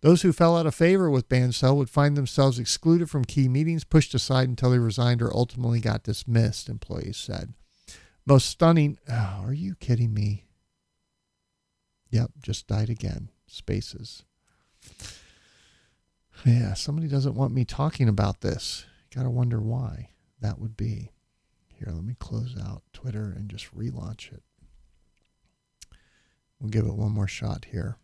Those 0.03 0.23
who 0.23 0.33
fell 0.33 0.57
out 0.57 0.65
of 0.65 0.75
favor 0.75 1.11
with 1.11 1.29
Bancel 1.29 1.77
would 1.77 1.91
find 1.91 2.17
themselves 2.17 2.59
excluded 2.59 3.11
from 3.11 3.25
key 3.25 3.49
meetings, 3.49 3.85
pushed 3.85 4.15
aside 4.15 4.49
until 4.49 4.71
they 4.71 4.79
resigned 4.79 5.21
or 5.21 5.35
ultimately 5.35 5.81
got 5.81 6.03
dismissed, 6.03 6.71
employees 6.71 7.19
said. 7.19 7.53
Most 8.25 8.47
stunning. 8.47 8.99
Oh, 9.11 9.43
are 9.45 9.53
you 9.53 9.75
kidding 9.75 10.15
me? 10.15 10.47
Yep, 12.11 12.31
just 12.43 12.67
died 12.67 12.89
again. 12.89 13.29
Spaces. 13.47 14.25
Yeah, 16.45 16.75
somebody 16.75 17.09
doesn't 17.09 17.35
want 17.35 17.53
me 17.53 17.65
talking 17.65 18.09
about 18.09 18.41
this. 18.41 18.87
Got 19.15 19.25
to 19.25 19.31
wonder 19.31 19.61
why 19.61 20.11
that 20.41 20.59
would 20.59 20.77
be. 20.77 21.13
Here, 21.69 21.93
let 21.93 22.05
me 22.05 22.15
close 22.19 22.57
out 22.61 22.83
Twitter 22.93 23.33
and 23.37 23.49
just 23.49 23.75
relaunch 23.75 24.33
it. 24.33 24.43
We'll 26.59 26.71
give 26.71 26.87
it 26.87 26.95
one 26.95 27.13
more 27.13 27.29
shot 27.29 27.67
here. 27.71 27.97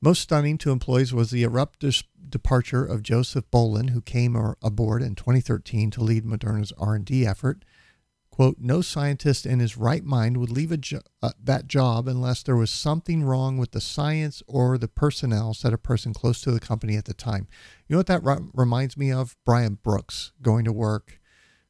Most 0.00 0.20
stunning 0.20 0.58
to 0.58 0.70
employees 0.70 1.12
was 1.12 1.30
the 1.30 1.42
abrupt 1.42 1.80
dis- 1.80 2.04
departure 2.28 2.84
of 2.84 3.02
Joseph 3.02 3.50
Bolen, 3.50 3.88
who 3.88 4.00
came 4.00 4.36
aboard 4.62 5.02
in 5.02 5.14
2013 5.14 5.90
to 5.92 6.02
lead 6.02 6.24
Moderna's 6.24 6.72
R&D 6.78 7.26
effort. 7.26 7.64
Quote, 8.36 8.58
no 8.58 8.82
scientist 8.82 9.46
in 9.46 9.60
his 9.60 9.78
right 9.78 10.04
mind 10.04 10.36
would 10.36 10.50
leave 10.50 10.78
jo- 10.82 11.00
uh, 11.22 11.30
that 11.42 11.66
job 11.66 12.06
unless 12.06 12.42
there 12.42 12.54
was 12.54 12.70
something 12.70 13.24
wrong 13.24 13.56
with 13.56 13.70
the 13.70 13.80
science 13.80 14.42
or 14.46 14.76
the 14.76 14.88
personnel, 14.88 15.54
said 15.54 15.72
a 15.72 15.78
person 15.78 16.12
close 16.12 16.42
to 16.42 16.50
the 16.50 16.60
company 16.60 16.98
at 16.98 17.06
the 17.06 17.14
time. 17.14 17.48
You 17.88 17.94
know 17.94 17.98
what 18.00 18.08
that 18.08 18.22
re- 18.22 18.46
reminds 18.52 18.94
me 18.94 19.10
of? 19.10 19.38
Brian 19.46 19.78
Brooks 19.82 20.32
going 20.42 20.66
to 20.66 20.72
work 20.72 21.18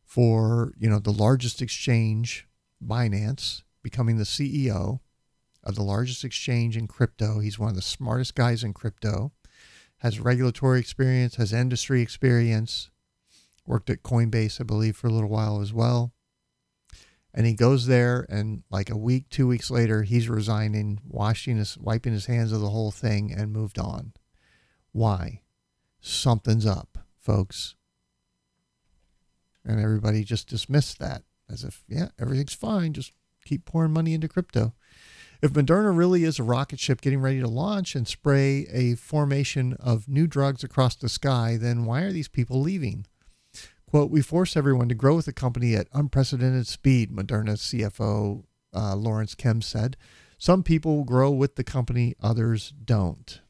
for, 0.02 0.72
you 0.76 0.90
know, 0.90 0.98
the 0.98 1.12
largest 1.12 1.62
exchange, 1.62 2.48
Binance, 2.84 3.62
becoming 3.80 4.16
the 4.18 4.24
CEO 4.24 4.98
of 5.62 5.76
the 5.76 5.84
largest 5.84 6.24
exchange 6.24 6.76
in 6.76 6.88
crypto. 6.88 7.38
He's 7.38 7.60
one 7.60 7.70
of 7.70 7.76
the 7.76 7.80
smartest 7.80 8.34
guys 8.34 8.64
in 8.64 8.72
crypto, 8.72 9.30
has 9.98 10.18
regulatory 10.18 10.80
experience, 10.80 11.36
has 11.36 11.52
industry 11.52 12.02
experience, 12.02 12.90
worked 13.64 13.88
at 13.88 14.02
Coinbase, 14.02 14.60
I 14.60 14.64
believe, 14.64 14.96
for 14.96 15.06
a 15.06 15.12
little 15.12 15.30
while 15.30 15.60
as 15.60 15.72
well. 15.72 16.12
And 17.36 17.44
he 17.44 17.52
goes 17.52 17.86
there, 17.86 18.24
and 18.30 18.62
like 18.70 18.88
a 18.88 18.96
week, 18.96 19.28
two 19.28 19.46
weeks 19.46 19.70
later, 19.70 20.04
he's 20.04 20.26
resigning, 20.26 21.00
washing 21.06 21.58
his, 21.58 21.76
wiping 21.76 22.14
his 22.14 22.24
hands 22.26 22.50
of 22.50 22.62
the 22.62 22.70
whole 22.70 22.90
thing, 22.90 23.30
and 23.30 23.52
moved 23.52 23.78
on. 23.78 24.14
Why? 24.92 25.42
Something's 26.00 26.64
up, 26.64 26.96
folks. 27.20 27.74
And 29.66 29.78
everybody 29.78 30.24
just 30.24 30.48
dismissed 30.48 30.98
that 30.98 31.24
as 31.52 31.62
if, 31.62 31.84
yeah, 31.86 32.08
everything's 32.18 32.54
fine. 32.54 32.94
Just 32.94 33.12
keep 33.44 33.66
pouring 33.66 33.92
money 33.92 34.14
into 34.14 34.28
crypto. 34.28 34.72
If 35.42 35.52
Moderna 35.52 35.94
really 35.94 36.24
is 36.24 36.38
a 36.38 36.42
rocket 36.42 36.80
ship 36.80 37.02
getting 37.02 37.20
ready 37.20 37.40
to 37.40 37.48
launch 37.48 37.94
and 37.94 38.08
spray 38.08 38.66
a 38.72 38.94
formation 38.94 39.76
of 39.78 40.08
new 40.08 40.26
drugs 40.26 40.64
across 40.64 40.96
the 40.96 41.10
sky, 41.10 41.58
then 41.60 41.84
why 41.84 42.00
are 42.00 42.12
these 42.12 42.28
people 42.28 42.62
leaving? 42.62 43.06
Quote, 43.96 44.10
we 44.10 44.20
force 44.20 44.58
everyone 44.58 44.90
to 44.90 44.94
grow 44.94 45.16
with 45.16 45.24
the 45.24 45.32
company 45.32 45.74
at 45.74 45.88
unprecedented 45.94 46.66
speed, 46.66 47.10
Moderna's 47.10 47.62
CFO 47.62 48.44
uh, 48.74 48.94
Lorence 48.94 49.34
Kim 49.34 49.62
said. 49.62 49.96
Some 50.36 50.62
people 50.62 51.02
grow 51.02 51.30
with 51.30 51.54
the 51.54 51.64
company, 51.64 52.14
others 52.20 52.74
don't. 52.84 53.40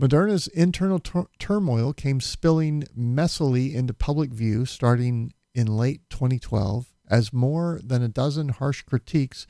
Moderna's 0.00 0.46
internal 0.46 1.00
tur- 1.00 1.26
turmoil 1.38 1.92
came 1.92 2.18
spilling 2.22 2.84
messily 2.98 3.74
into 3.74 3.92
public 3.92 4.30
view 4.30 4.64
starting 4.64 5.34
in 5.54 5.66
late 5.66 6.00
2012 6.08 6.94
as 7.10 7.30
more 7.30 7.78
than 7.84 8.02
a 8.02 8.08
dozen 8.08 8.48
harsh 8.48 8.80
critiques 8.80 9.46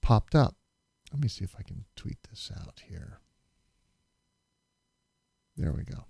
popped 0.00 0.36
up. 0.36 0.54
Let 1.12 1.20
me 1.22 1.26
see 1.26 1.42
if 1.42 1.56
I 1.58 1.64
can 1.64 1.86
tweet 1.96 2.18
this 2.30 2.52
out 2.56 2.82
here. 2.86 3.18
There 5.56 5.72
we 5.72 5.82
go. 5.82 6.04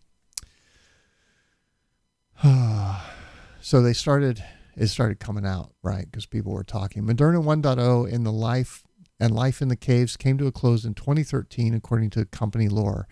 so 3.60 3.82
they 3.82 3.92
started 3.92 4.42
it 4.76 4.88
started 4.88 5.20
coming 5.20 5.46
out 5.46 5.72
right? 5.82 6.04
Because 6.04 6.26
people 6.26 6.52
were 6.52 6.64
talking. 6.64 7.04
Moderna 7.04 7.42
1.0 7.42 8.08
in 8.10 8.24
the 8.24 8.32
life 8.32 8.82
and 9.20 9.34
life 9.34 9.60
in 9.60 9.68
the 9.68 9.76
caves 9.76 10.16
came 10.16 10.38
to 10.38 10.46
a 10.46 10.52
close 10.52 10.84
in 10.84 10.94
2013 10.94 11.74
according 11.74 12.10
to 12.10 12.24
company 12.24 12.68
lore. 12.68 13.06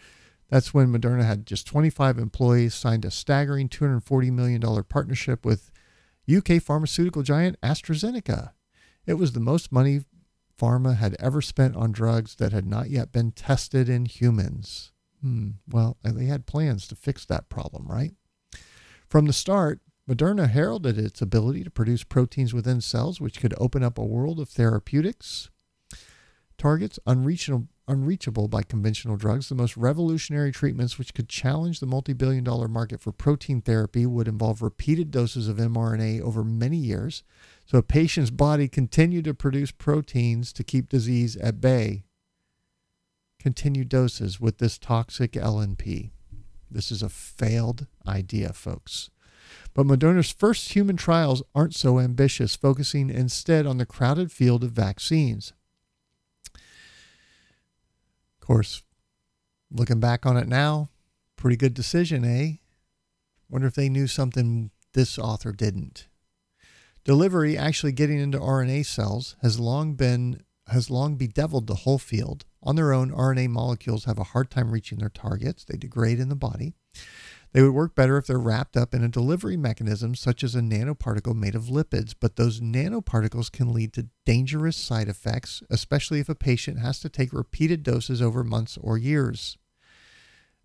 That's 0.48 0.74
when 0.74 0.88
moderna 0.88 1.24
had 1.24 1.46
just 1.46 1.66
25 1.66 2.18
employees 2.18 2.74
signed 2.74 3.04
a 3.04 3.10
staggering 3.10 3.68
$240 3.68 4.32
million 4.32 4.84
partnership 4.84 5.44
with 5.44 5.70
uk 6.34 6.48
pharmaceutical 6.62 7.22
giant 7.22 7.60
astrazeneca. 7.60 8.52
It 9.06 9.14
was 9.14 9.32
the 9.32 9.40
most 9.40 9.70
money 9.70 10.00
pharma 10.60 10.96
had 10.96 11.16
ever 11.18 11.40
spent 11.40 11.76
on 11.76 11.92
drugs 11.92 12.36
that 12.36 12.52
had 12.52 12.66
not 12.66 12.90
yet 12.90 13.12
been 13.12 13.32
tested 13.32 13.88
in 13.88 14.06
humans. 14.06 14.92
Hmm. 15.20 15.50
well 15.68 15.98
they 16.02 16.24
had 16.24 16.46
plans 16.46 16.88
to 16.88 16.96
fix 16.96 17.26
that 17.26 17.50
problem 17.50 17.86
right 17.86 18.12
from 19.10 19.26
the 19.26 19.34
start, 19.34 19.80
Moderna 20.08 20.48
heralded 20.48 20.96
its 20.96 21.20
ability 21.20 21.62
to 21.64 21.70
produce 21.70 22.02
proteins 22.02 22.54
within 22.54 22.80
cells, 22.80 23.20
which 23.20 23.40
could 23.40 23.54
open 23.58 23.82
up 23.82 23.98
a 23.98 24.04
world 24.04 24.40
of 24.40 24.48
therapeutics 24.48 25.50
targets 26.60 26.98
unreachable, 27.06 27.66
unreachable 27.88 28.46
by 28.46 28.62
conventional 28.62 29.16
drugs. 29.16 29.48
The 29.48 29.54
most 29.54 29.76
revolutionary 29.76 30.52
treatments, 30.52 30.98
which 30.98 31.14
could 31.14 31.28
challenge 31.28 31.80
the 31.80 31.86
multi 31.86 32.12
billion 32.12 32.44
dollar 32.44 32.68
market 32.68 33.00
for 33.00 33.12
protein 33.12 33.62
therapy, 33.62 34.06
would 34.06 34.28
involve 34.28 34.62
repeated 34.62 35.10
doses 35.10 35.48
of 35.48 35.56
mRNA 35.56 36.20
over 36.20 36.44
many 36.44 36.76
years. 36.76 37.24
So 37.64 37.78
a 37.78 37.82
patient's 37.82 38.30
body 38.30 38.68
continued 38.68 39.24
to 39.24 39.34
produce 39.34 39.72
proteins 39.72 40.52
to 40.52 40.62
keep 40.62 40.88
disease 40.88 41.36
at 41.36 41.60
bay. 41.60 42.04
Continued 43.38 43.88
doses 43.88 44.38
with 44.38 44.58
this 44.58 44.76
toxic 44.78 45.32
LNP. 45.32 46.10
This 46.70 46.90
is 46.92 47.02
a 47.02 47.08
failed 47.08 47.86
idea, 48.06 48.52
folks. 48.52 49.10
But 49.74 49.86
Moderna's 49.86 50.30
first 50.30 50.72
human 50.72 50.96
trials 50.96 51.42
aren't 51.54 51.74
so 51.74 51.98
ambitious, 51.98 52.54
focusing 52.56 53.10
instead 53.10 53.66
on 53.66 53.78
the 53.78 53.86
crowded 53.86 54.30
field 54.30 54.64
of 54.64 54.72
vaccines. 54.72 55.52
Of 56.54 58.46
course, 58.46 58.82
looking 59.70 60.00
back 60.00 60.26
on 60.26 60.36
it 60.36 60.48
now, 60.48 60.90
pretty 61.36 61.56
good 61.56 61.74
decision, 61.74 62.24
eh? 62.24 62.56
Wonder 63.48 63.66
if 63.66 63.74
they 63.74 63.88
knew 63.88 64.06
something 64.06 64.70
this 64.92 65.18
author 65.18 65.52
didn't. 65.52 66.08
Delivery, 67.04 67.56
actually 67.56 67.92
getting 67.92 68.20
into 68.20 68.38
RNA 68.38 68.86
cells, 68.86 69.36
has 69.42 69.58
long 69.58 69.94
been 69.94 70.42
has 70.68 70.90
long 70.90 71.16
bedeviled 71.16 71.66
the 71.66 71.74
whole 71.74 71.98
field. 71.98 72.44
On 72.62 72.76
their 72.76 72.92
own, 72.92 73.10
RNA 73.10 73.48
molecules 73.48 74.04
have 74.04 74.18
a 74.18 74.24
hard 74.24 74.50
time 74.50 74.70
reaching 74.70 74.98
their 74.98 75.08
targets. 75.08 75.64
They 75.64 75.76
degrade 75.76 76.20
in 76.20 76.28
the 76.28 76.36
body. 76.36 76.74
They 77.52 77.62
would 77.62 77.72
work 77.72 77.94
better 77.94 78.16
if 78.16 78.26
they're 78.26 78.38
wrapped 78.38 78.76
up 78.76 78.94
in 78.94 79.02
a 79.02 79.08
delivery 79.08 79.56
mechanism 79.56 80.14
such 80.14 80.44
as 80.44 80.54
a 80.54 80.60
nanoparticle 80.60 81.34
made 81.34 81.56
of 81.56 81.64
lipids, 81.64 82.14
but 82.18 82.36
those 82.36 82.60
nanoparticles 82.60 83.50
can 83.50 83.72
lead 83.72 83.92
to 83.94 84.08
dangerous 84.24 84.76
side 84.76 85.08
effects, 85.08 85.62
especially 85.68 86.20
if 86.20 86.28
a 86.28 86.34
patient 86.34 86.78
has 86.78 87.00
to 87.00 87.08
take 87.08 87.32
repeated 87.32 87.82
doses 87.82 88.22
over 88.22 88.44
months 88.44 88.78
or 88.80 88.96
years. 88.96 89.58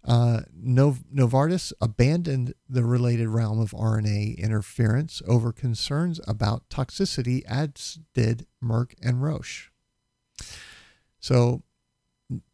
Uh, 0.08 0.42
Novartis 0.56 1.74
abandoned 1.82 2.54
the 2.70 2.84
related 2.84 3.30
realm 3.30 3.60
of 3.60 3.72
RNA 3.72 4.38
interference 4.38 5.24
over 5.28 5.52
concerns 5.52 6.22
about 6.28 6.70
toxicity, 6.70 7.44
as 7.46 7.98
did 8.14 8.46
Merck 8.64 8.94
and 9.02 9.24
Roche. 9.24 9.72
So 11.20 11.64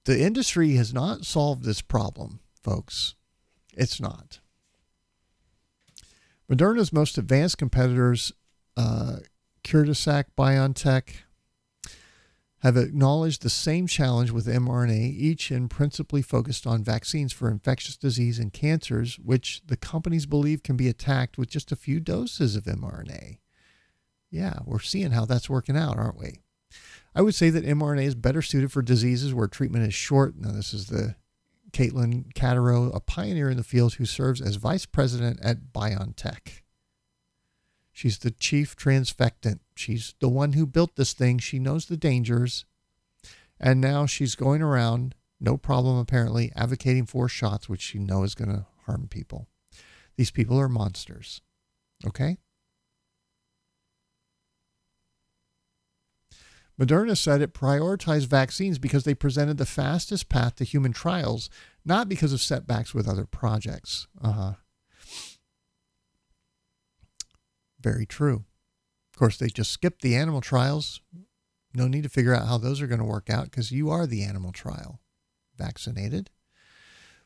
the 0.05 0.21
industry 0.21 0.73
has 0.73 0.93
not 0.93 1.25
solved 1.25 1.63
this 1.63 1.81
problem, 1.81 2.39
folks. 2.61 3.15
It's 3.73 3.99
not. 3.99 4.39
Moderna's 6.49 6.91
most 6.91 7.17
advanced 7.17 7.57
competitors, 7.57 8.33
uh, 8.75 9.17
CureVac, 9.63 10.25
BioNTech, 10.37 11.13
have 12.61 12.77
acknowledged 12.77 13.41
the 13.41 13.49
same 13.49 13.87
challenge 13.87 14.29
with 14.29 14.45
mRNA, 14.45 15.13
each 15.17 15.49
in 15.49 15.67
principally 15.67 16.21
focused 16.21 16.67
on 16.67 16.83
vaccines 16.83 17.33
for 17.33 17.49
infectious 17.49 17.97
disease 17.97 18.37
and 18.37 18.53
cancers, 18.53 19.17
which 19.17 19.61
the 19.65 19.77
companies 19.77 20.27
believe 20.27 20.61
can 20.61 20.77
be 20.77 20.87
attacked 20.87 21.37
with 21.37 21.49
just 21.49 21.71
a 21.71 21.75
few 21.75 21.99
doses 21.99 22.55
of 22.55 22.65
mRNA. 22.65 23.39
Yeah, 24.29 24.59
we're 24.65 24.79
seeing 24.79 25.11
how 25.11 25.25
that's 25.25 25.49
working 25.49 25.75
out, 25.75 25.97
aren't 25.97 26.19
we? 26.19 26.41
I 27.13 27.21
would 27.21 27.35
say 27.35 27.49
that 27.49 27.65
mRNA 27.65 28.03
is 28.03 28.15
better 28.15 28.41
suited 28.41 28.71
for 28.71 28.81
diseases 28.81 29.33
where 29.33 29.47
treatment 29.47 29.85
is 29.85 29.93
short. 29.93 30.35
Now, 30.37 30.51
this 30.51 30.73
is 30.73 30.87
the 30.87 31.15
Katalin 31.71 32.33
Karikó, 32.33 32.95
a 32.95 32.99
pioneer 32.99 33.49
in 33.49 33.57
the 33.57 33.63
field 33.63 33.95
who 33.95 34.05
serves 34.05 34.41
as 34.41 34.55
vice 34.55 34.85
president 34.85 35.39
at 35.41 35.73
BioNTech. 35.73 36.61
She's 37.91 38.19
the 38.19 38.31
chief 38.31 38.75
transfectant. 38.75 39.59
She's 39.75 40.15
the 40.19 40.29
one 40.29 40.53
who 40.53 40.65
built 40.65 40.95
this 40.95 41.13
thing. 41.13 41.39
She 41.39 41.59
knows 41.59 41.85
the 41.85 41.97
dangers. 41.97 42.65
And 43.59 43.81
now 43.81 44.05
she's 44.05 44.35
going 44.35 44.61
around, 44.61 45.13
no 45.39 45.57
problem 45.57 45.97
apparently, 45.97 46.51
advocating 46.55 47.05
for 47.05 47.27
shots, 47.27 47.67
which 47.67 47.81
she 47.81 47.99
knows 47.99 48.29
is 48.29 48.35
going 48.35 48.49
to 48.49 48.65
harm 48.85 49.07
people. 49.09 49.47
These 50.15 50.31
people 50.31 50.59
are 50.59 50.69
monsters. 50.69 51.41
Okay? 52.07 52.37
Moderna 56.79 57.15
said 57.15 57.41
it 57.41 57.53
prioritized 57.53 58.27
vaccines 58.27 58.79
because 58.79 59.03
they 59.03 59.13
presented 59.13 59.57
the 59.57 59.65
fastest 59.65 60.29
path 60.29 60.55
to 60.55 60.63
human 60.63 60.93
trials, 60.93 61.49
not 61.85 62.09
because 62.09 62.33
of 62.33 62.41
setbacks 62.41 62.93
with 62.93 63.07
other 63.07 63.25
projects. 63.25 64.07
Uh-huh. 64.21 64.53
Very 67.79 68.05
true. 68.05 68.45
Of 69.13 69.19
course, 69.19 69.37
they 69.37 69.47
just 69.47 69.71
skipped 69.71 70.01
the 70.01 70.15
animal 70.15 70.41
trials 70.41 71.01
No 71.73 71.87
need 71.87 72.03
to 72.03 72.09
figure 72.09 72.33
out 72.33 72.47
how 72.47 72.57
those 72.57 72.81
are 72.81 72.87
going 72.87 72.99
to 72.99 73.05
work 73.05 73.29
out 73.29 73.45
because 73.45 73.71
you 73.71 73.89
are 73.89 74.05
the 74.05 74.23
animal 74.23 74.51
trial, 74.51 74.99
vaccinated. 75.57 76.29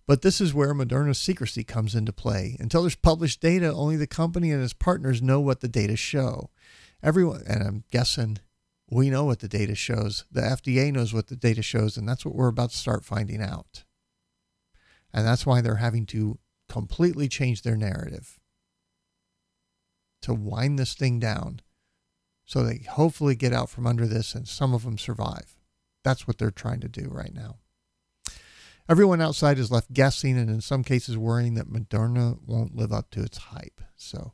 But 0.08 0.22
this 0.22 0.40
is 0.40 0.54
where 0.54 0.74
Moderna's 0.74 1.18
secrecy 1.18 1.64
comes 1.64 1.96
into 1.96 2.14
play. 2.14 2.58
Until 2.60 2.82
there's 2.82 2.96
published 2.96 3.42
data, 3.42 3.74
only 3.74 3.98
the 3.98 4.06
company 4.06 4.52
and 4.52 4.64
its 4.64 4.74
partners 4.74 5.22
know 5.22 5.40
what 5.40 5.62
the 5.62 5.68
data 5.68 5.96
show. 5.96 6.52
Everyone, 7.02 7.42
and 7.48 7.64
I'm 7.64 7.84
guessing 7.92 8.38
we 8.90 9.10
know 9.10 9.26
what 9.26 9.40
the 9.40 9.48
data 9.48 9.76
shows. 9.76 10.26
The 10.32 10.42
FDA 10.42 10.92
knows 10.92 11.14
what 11.14 11.28
the 11.28 11.36
data 11.36 11.62
shows, 11.62 11.98
and 11.98 12.08
that's 12.08 12.26
what 12.26 12.36
we're 12.36 12.48
about 12.48 12.72
to 12.72 12.78
start 12.78 13.04
finding 13.04 13.42
out. 13.42 13.84
And 15.14 15.26
that's 15.26 15.46
why 15.46 15.62
they're 15.62 15.78
having 15.78 16.06
to 16.08 16.40
completely 16.70 17.28
change 17.28 17.62
their 17.62 17.78
narrative 17.78 18.40
to 20.22 20.34
wind 20.34 20.78
this 20.78 20.94
thing 20.94 21.20
down 21.20 21.62
so 22.46 22.64
they 22.64 22.86
hopefully 22.90 23.36
get 23.36 23.54
out 23.54 23.70
from 23.70 23.88
under 23.88 24.06
this 24.06 24.36
and 24.36 24.48
some 24.48 24.74
of 24.74 24.84
them 24.84 24.98
survive. 24.98 25.56
That's 26.04 26.28
what 26.28 26.38
they're 26.38 26.52
trying 26.52 26.82
to 26.82 26.88
do 26.88 27.10
right 27.10 27.34
now. 27.34 27.58
Everyone 28.88 29.20
outside 29.20 29.58
is 29.58 29.72
left 29.72 29.94
guessing 29.94 30.38
and 30.38 30.50
in 30.50 30.62
some 30.62 30.84
cases 30.84 31.18
worrying 31.18 31.56
that 31.56 31.72
Moderna 31.72 32.38
won't 32.46 32.76
live 32.76 32.92
up 32.94 33.10
to 33.12 33.24
its 33.24 33.38
hype. 33.38 33.82
So 33.96 34.34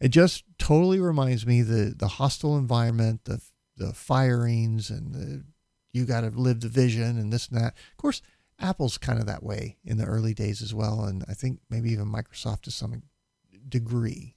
it 0.00 0.08
just 0.08 0.44
totally 0.58 1.00
reminds 1.00 1.46
me 1.46 1.62
the 1.62 1.94
the 1.96 2.08
hostile 2.08 2.58
environment, 2.58 3.24
the 3.24 3.40
the 3.76 3.92
firings 3.92 4.90
and 4.90 5.14
the 5.14 5.44
you 5.92 6.04
got 6.04 6.22
to 6.22 6.28
live 6.28 6.60
the 6.60 6.68
vision 6.68 7.18
and 7.18 7.32
this 7.32 7.48
and 7.48 7.58
that. 7.58 7.74
Of 7.92 7.96
course, 7.96 8.20
Apple's 8.58 8.98
kind 8.98 9.18
of 9.18 9.26
that 9.26 9.42
way 9.42 9.78
in 9.84 9.96
the 9.96 10.04
early 10.04 10.34
days 10.34 10.60
as 10.60 10.74
well 10.74 11.04
and 11.04 11.24
I 11.28 11.34
think 11.34 11.60
maybe 11.70 11.90
even 11.92 12.06
Microsoft 12.06 12.62
to 12.62 12.70
some 12.70 13.02
degree. 13.68 14.34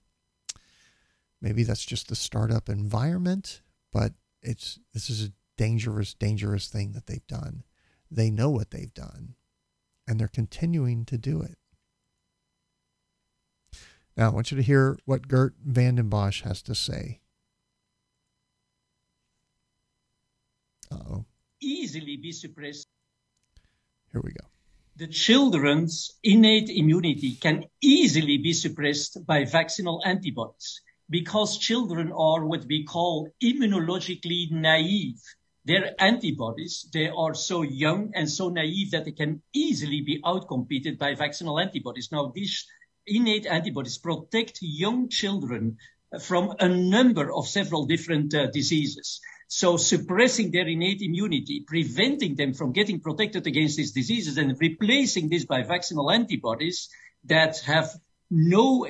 Maybe 1.41 1.63
that's 1.63 1.85
just 1.85 2.09
the 2.09 2.15
startup 2.15 2.69
environment, 2.69 3.61
but 3.91 4.13
it's 4.41 4.79
this 4.93 5.09
is 5.09 5.23
a 5.23 5.33
dangerous 5.57 6.13
dangerous 6.13 6.67
thing 6.67 6.93
that 6.93 7.07
they've 7.07 7.27
done. 7.27 7.63
They 8.11 8.29
know 8.29 8.49
what 8.49 8.71
they've 8.71 8.93
done 8.93 9.35
and 10.07 10.19
they're 10.19 10.27
continuing 10.27 11.05
to 11.05 11.17
do 11.17 11.41
it. 11.41 11.57
Now, 14.17 14.31
I 14.31 14.33
want 14.33 14.51
you 14.51 14.57
to 14.57 14.63
hear 14.63 14.97
what 15.05 15.27
Geert 15.29 15.55
Vanden 15.63 16.09
Bossche 16.09 16.41
has 16.41 16.61
to 16.63 16.75
say. 16.75 17.21
Oh. 20.91 21.25
Easily 21.61 22.17
be 22.17 22.31
suppressed. 22.31 22.87
Here 24.11 24.21
we 24.23 24.31
go. 24.31 24.47
The 24.95 25.07
children's 25.07 26.17
innate 26.23 26.69
immunity 26.69 27.35
can 27.35 27.65
easily 27.81 28.37
be 28.37 28.53
suppressed 28.53 29.25
by 29.25 29.45
vaccinal 29.45 30.01
antibodies 30.05 30.81
because 31.09 31.57
children 31.57 32.11
are 32.11 32.45
what 32.45 32.65
we 32.65 32.83
call 32.83 33.29
immunologically 33.41 34.51
naive 34.51 35.19
their 35.69 35.93
antibodies, 36.01 36.89
they 36.91 37.09
are 37.09 37.35
so 37.35 37.61
young 37.61 38.11
and 38.15 38.27
so 38.27 38.49
naive 38.49 38.89
that 38.91 39.05
they 39.05 39.11
can 39.11 39.41
easily 39.53 40.01
be 40.01 40.19
outcompeted 40.23 40.97
by 40.97 41.13
vaccinal 41.13 41.59
antibodies. 41.59 42.11
Now, 42.11 42.31
these 42.33 42.65
innate 43.05 43.45
antibodies 43.45 43.99
protect 43.99 44.59
young 44.61 45.09
children 45.09 45.77
from 46.21 46.55
a 46.59 46.67
number 46.67 47.31
of 47.31 47.47
several 47.47 47.85
different 47.85 48.33
uh, 48.33 48.47
diseases. 48.47 49.21
So 49.51 49.77
suppressing 49.77 50.51
their 50.51 50.67
innate 50.67 51.01
immunity, 51.01 51.63
preventing 51.65 52.35
them 52.35 52.53
from 52.53 52.71
getting 52.71 52.99
protected 52.99 53.47
against 53.47 53.77
these 53.77 53.91
diseases 53.91 54.38
and 54.38 54.55
replacing 54.59 55.27
this 55.27 55.43
by 55.43 55.63
vaccinal 55.63 56.11
antibodies 56.11 56.88
that 57.26 57.57
have 57.61 57.89
no, 58.30 58.88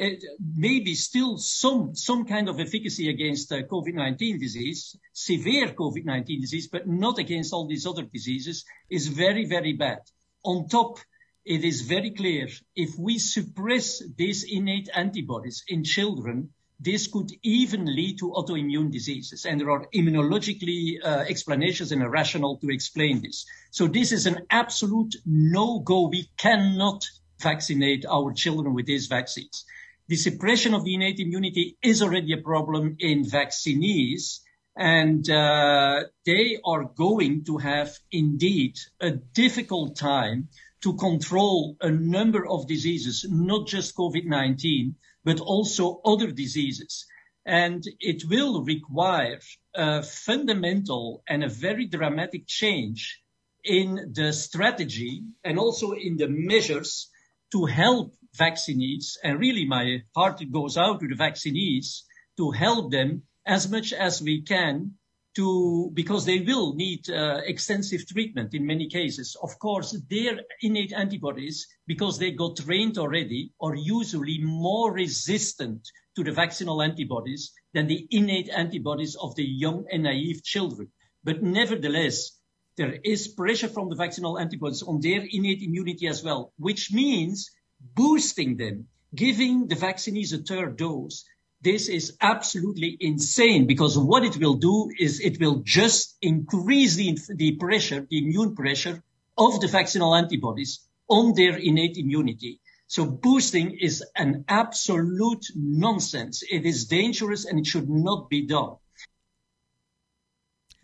maybe 0.57 0.95
still 0.95 1.37
some, 1.37 1.95
some 1.95 2.25
kind 2.25 2.49
of 2.49 2.59
efficacy 2.59 3.09
against 3.09 3.53
uh, 3.53 3.61
COVID-19 3.61 4.37
disease, 4.37 4.97
severe 5.13 5.69
COVID-19 5.69 6.41
disease, 6.41 6.67
but 6.67 6.85
not 6.85 7.19
against 7.19 7.53
all 7.53 7.65
these 7.65 7.87
other 7.87 8.03
diseases 8.03 8.65
is 8.89 9.07
very, 9.07 9.45
very 9.45 9.71
bad. 9.71 9.99
On 10.43 10.67
top, 10.67 10.99
it 11.45 11.63
is 11.63 11.83
very 11.83 12.11
clear 12.11 12.49
if 12.75 12.99
we 12.99 13.17
suppress 13.17 14.03
these 14.17 14.43
innate 14.43 14.89
antibodies 14.93 15.63
in 15.69 15.85
children, 15.85 16.49
this 16.79 17.07
could 17.07 17.31
even 17.43 17.85
lead 17.85 18.17
to 18.19 18.31
autoimmune 18.31 18.91
diseases. 18.91 19.45
And 19.45 19.59
there 19.59 19.69
are 19.69 19.85
immunologically 19.93 20.95
uh, 21.03 21.25
explanations 21.27 21.91
and 21.91 22.01
a 22.01 22.09
rationale 22.09 22.57
to 22.57 22.69
explain 22.69 23.21
this. 23.21 23.45
So 23.71 23.87
this 23.87 24.11
is 24.11 24.25
an 24.25 24.45
absolute 24.49 25.15
no-go. 25.25 26.07
We 26.07 26.29
cannot 26.37 27.05
vaccinate 27.41 28.05
our 28.05 28.31
children 28.33 28.73
with 28.73 28.85
these 28.85 29.07
vaccines. 29.07 29.65
The 30.07 30.15
suppression 30.15 30.73
of 30.73 30.85
the 30.85 30.95
innate 30.95 31.19
immunity 31.19 31.77
is 31.83 32.01
already 32.01 32.33
a 32.33 32.37
problem 32.37 32.95
in 32.99 33.29
vaccinees, 33.29 34.41
and 34.75 35.29
uh, 35.29 36.03
they 36.25 36.57
are 36.65 36.85
going 36.85 37.43
to 37.45 37.57
have 37.57 37.95
indeed 38.11 38.77
a 39.01 39.11
difficult 39.11 39.97
time 39.97 40.47
to 40.81 40.93
control 40.95 41.75
a 41.81 41.91
number 41.91 42.47
of 42.47 42.67
diseases, 42.67 43.25
not 43.29 43.67
just 43.67 43.95
COVID-19, 43.95 44.95
but 45.23 45.39
also 45.39 46.01
other 46.05 46.31
diseases. 46.31 47.05
And 47.45 47.83
it 47.99 48.23
will 48.29 48.63
require 48.63 49.39
a 49.73 50.03
fundamental 50.03 51.23
and 51.27 51.43
a 51.43 51.49
very 51.49 51.85
dramatic 51.85 52.47
change 52.47 53.21
in 53.63 54.13
the 54.13 54.31
strategy 54.33 55.23
and 55.43 55.57
also 55.57 55.91
in 55.91 56.17
the 56.17 56.27
measures 56.27 57.09
to 57.51 57.65
help 57.65 58.13
vaccinees, 58.35 59.17
and 59.23 59.39
really 59.39 59.65
my 59.65 60.03
heart 60.15 60.41
goes 60.51 60.77
out 60.77 60.99
to 60.99 61.07
the 61.07 61.15
vaccinees 61.15 62.03
to 62.37 62.51
help 62.51 62.91
them 62.91 63.23
as 63.45 63.69
much 63.69 63.91
as 63.91 64.21
we 64.21 64.43
can 64.43 64.93
to, 65.35 65.91
because 65.93 66.25
they 66.25 66.39
will 66.39 66.75
need 66.75 67.09
uh, 67.09 67.41
extensive 67.45 68.07
treatment 68.07 68.53
in 68.53 68.65
many 68.65 68.87
cases. 68.87 69.37
Of 69.41 69.57
course, 69.59 69.91
their 70.09 70.39
innate 70.61 70.93
antibodies, 70.93 71.67
because 71.87 72.17
they 72.17 72.31
got 72.31 72.57
trained 72.57 72.97
already, 72.97 73.51
are 73.61 73.75
usually 73.75 74.39
more 74.39 74.91
resistant 74.91 75.87
to 76.15 76.23
the 76.23 76.31
vaccinal 76.31 76.81
antibodies 76.81 77.51
than 77.73 77.87
the 77.87 78.07
innate 78.11 78.49
antibodies 78.49 79.15
of 79.15 79.35
the 79.35 79.45
young 79.45 79.85
and 79.91 80.03
naive 80.03 80.43
children. 80.43 80.89
But 81.23 81.43
nevertheless, 81.43 82.31
there 82.77 82.97
is 83.03 83.27
pressure 83.27 83.67
from 83.67 83.89
the 83.89 83.95
vaccinal 83.95 84.39
antibodies 84.39 84.83
on 84.83 85.01
their 85.01 85.21
innate 85.29 85.61
immunity 85.61 86.07
as 86.07 86.23
well, 86.23 86.53
which 86.57 86.91
means 86.91 87.51
boosting 87.95 88.57
them, 88.57 88.87
giving 89.13 89.67
the 89.67 89.75
vaccinees 89.75 90.33
a 90.33 90.37
third 90.37 90.77
dose. 90.77 91.23
This 91.61 91.89
is 91.89 92.15
absolutely 92.21 92.95
insane 92.99 93.67
because 93.67 93.97
what 93.97 94.23
it 94.23 94.37
will 94.37 94.55
do 94.55 94.89
is 94.97 95.19
it 95.19 95.39
will 95.41 95.61
just 95.65 96.17
increase 96.21 96.95
the, 96.95 97.17
the 97.35 97.57
pressure, 97.57 98.07
the 98.09 98.17
immune 98.19 98.55
pressure 98.55 99.03
of 99.37 99.59
the 99.59 99.67
vaccinal 99.67 100.15
antibodies 100.15 100.79
on 101.09 101.33
their 101.33 101.57
innate 101.57 101.97
immunity. 101.97 102.61
So 102.87 103.05
boosting 103.05 103.77
is 103.79 104.03
an 104.15 104.45
absolute 104.47 105.45
nonsense. 105.55 106.43
It 106.49 106.65
is 106.65 106.85
dangerous 106.85 107.45
and 107.45 107.59
it 107.59 107.67
should 107.67 107.89
not 107.89 108.29
be 108.29 108.47
done. 108.47 108.77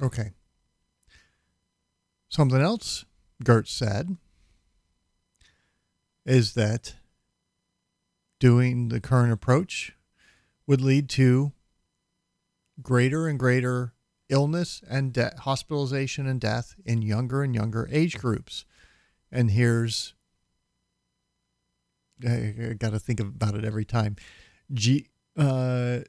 Okay. 0.01 0.33
Something 2.29 2.61
else 2.61 3.05
Geert 3.43 3.67
said 3.67 4.17
is 6.25 6.53
that 6.53 6.95
doing 8.39 8.89
the 8.89 8.99
current 8.99 9.31
approach 9.31 9.95
would 10.67 10.81
lead 10.81 11.09
to 11.09 11.53
greater 12.81 13.27
and 13.27 13.39
greater 13.39 13.93
illness 14.29 14.81
and 14.89 15.13
de- 15.13 15.33
hospitalization 15.39 16.27
and 16.27 16.41
death 16.41 16.75
in 16.85 17.01
younger 17.01 17.43
and 17.43 17.53
younger 17.53 17.87
age 17.91 18.17
groups. 18.17 18.65
And 19.31 19.51
here's, 19.51 20.13
I, 22.27 22.55
I 22.69 22.75
got 22.77 22.91
to 22.91 22.99
think 22.99 23.19
about 23.19 23.55
it 23.55 23.65
every 23.65 23.85
time. 23.85 24.15
G, 24.73 25.07
uh, 25.37 25.99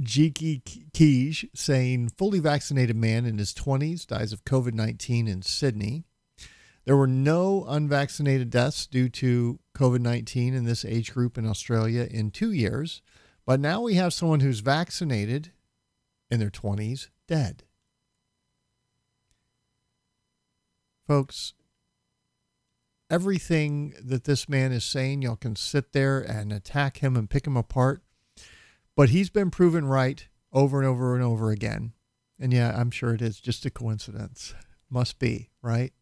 Jiki 0.00 0.62
Kij 0.92 1.48
saying 1.54 2.10
fully 2.16 2.40
vaccinated 2.40 2.96
man 2.96 3.24
in 3.24 3.38
his 3.38 3.54
20s 3.54 4.06
dies 4.06 4.32
of 4.32 4.44
COVID 4.44 4.74
19 4.74 5.28
in 5.28 5.42
Sydney. 5.42 6.04
There 6.84 6.96
were 6.96 7.06
no 7.06 7.64
unvaccinated 7.66 8.50
deaths 8.50 8.86
due 8.86 9.08
to 9.10 9.58
COVID 9.74 10.00
19 10.00 10.54
in 10.54 10.64
this 10.64 10.84
age 10.84 11.14
group 11.14 11.38
in 11.38 11.46
Australia 11.46 12.06
in 12.10 12.30
two 12.30 12.52
years, 12.52 13.00
but 13.46 13.60
now 13.60 13.80
we 13.80 13.94
have 13.94 14.12
someone 14.12 14.40
who's 14.40 14.60
vaccinated 14.60 15.52
in 16.30 16.40
their 16.40 16.50
20s 16.50 17.08
dead. 17.26 17.64
Folks, 21.06 21.52
everything 23.10 23.94
that 24.02 24.24
this 24.24 24.48
man 24.48 24.72
is 24.72 24.84
saying, 24.84 25.22
y'all 25.22 25.36
can 25.36 25.56
sit 25.56 25.92
there 25.92 26.20
and 26.20 26.52
attack 26.52 26.98
him 26.98 27.16
and 27.16 27.28
pick 27.28 27.46
him 27.46 27.56
apart. 27.56 28.02
But 28.96 29.10
he's 29.10 29.28
been 29.28 29.50
proven 29.50 29.84
right 29.84 30.26
over 30.52 30.78
and 30.78 30.88
over 30.88 31.14
and 31.14 31.22
over 31.22 31.50
again. 31.50 31.92
And 32.38 32.52
yeah, 32.52 32.74
I'm 32.76 32.90
sure 32.90 33.14
it 33.14 33.22
is 33.22 33.40
just 33.40 33.66
a 33.66 33.70
coincidence. 33.70 34.54
Must 34.88 35.18
be, 35.18 35.50
right? 35.62 35.92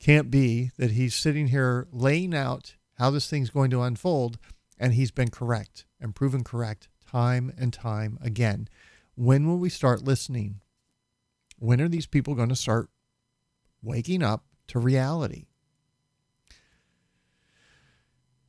Can't 0.00 0.30
be 0.30 0.70
that 0.78 0.92
he's 0.92 1.14
sitting 1.14 1.48
here 1.48 1.88
laying 1.92 2.34
out 2.34 2.76
how 2.94 3.10
this 3.10 3.28
thing's 3.28 3.50
going 3.50 3.70
to 3.70 3.82
unfold 3.82 4.38
and 4.78 4.94
he's 4.94 5.10
been 5.10 5.30
correct 5.30 5.86
and 6.00 6.14
proven 6.14 6.44
correct 6.44 6.88
time 7.10 7.52
and 7.58 7.72
time 7.72 8.18
again. 8.22 8.68
When 9.14 9.46
will 9.46 9.58
we 9.58 9.68
start 9.68 10.02
listening? 10.04 10.60
When 11.58 11.80
are 11.80 11.88
these 11.88 12.06
people 12.06 12.34
going 12.34 12.50
to 12.50 12.56
start 12.56 12.88
waking 13.82 14.22
up 14.22 14.44
to 14.68 14.78
reality? 14.78 15.46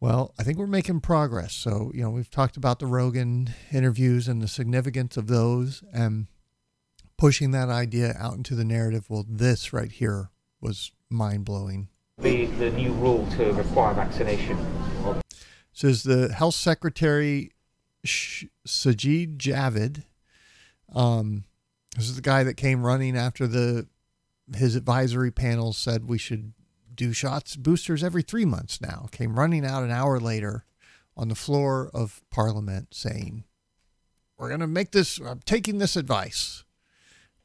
Well, 0.01 0.34
I 0.39 0.43
think 0.43 0.57
we're 0.57 0.68
making 0.68 1.01
progress. 1.01 1.53
So, 1.53 1.91
you 1.93 2.01
know, 2.01 2.10
we've 2.10 2.30
talked 2.30 2.56
about 2.56 2.80
the 2.80 2.85
Rogan 2.85 3.53
interviews 3.72 4.27
and 4.27 4.41
the 4.41 4.47
significance 4.47 5.18
of 5.18 5.27
those 5.27 5.84
and 5.93 6.27
pushing 7.18 7.51
that 7.51 7.69
idea 7.69 8.15
out 8.18 8.35
into 8.35 8.56
the 8.56 8.64
narrative. 8.64 9.07
Well, 9.10 9.26
this 9.27 9.73
right 9.73 9.91
here 9.91 10.30
was 10.61 10.91
mind 11.10 11.43
blowing. 11.43 11.89
The, 12.19 12.45
the 12.45 12.69
new 12.72 12.93
rule 12.93 13.27
to 13.38 13.51
require 13.51 13.93
vaccination. 13.93 14.57
Says 15.80 16.03
the 16.03 16.34
health 16.34 16.56
secretary 16.56 17.53
Sajid 18.06 19.38
Javid. 19.38 20.03
Um, 20.93 21.45
this 21.95 22.10
is 22.10 22.18
the 22.18 22.22
guy 22.22 22.43
that 22.43 22.56
came 22.56 22.85
running 22.85 23.15
after 23.15 23.47
the 23.47 23.88
his 24.53 24.76
advisory 24.76 25.31
panel 25.31 25.72
said 25.72 26.10
we 26.10 26.18
should 26.18 26.51
do 26.93 27.14
shots 27.14 27.56
boosters 27.56 28.03
every 28.03 28.23
three 28.23 28.43
months 28.43 28.81
now. 28.81 29.07
Came 29.14 29.39
running 29.39 29.65
out 29.65 29.84
an 29.84 29.89
hour 29.89 30.19
later 30.19 30.65
on 31.15 31.30
the 31.30 31.34
floor 31.34 31.89
of 31.93 32.23
Parliament 32.30 32.89
saying, 32.93 33.45
"We're 34.38 34.49
going 34.49 34.60
to 34.60 34.68
make 34.68 34.91
this. 34.91 35.18
I'm 35.19 35.39
taking 35.45 35.77
this 35.77 35.95
advice." 35.95 36.65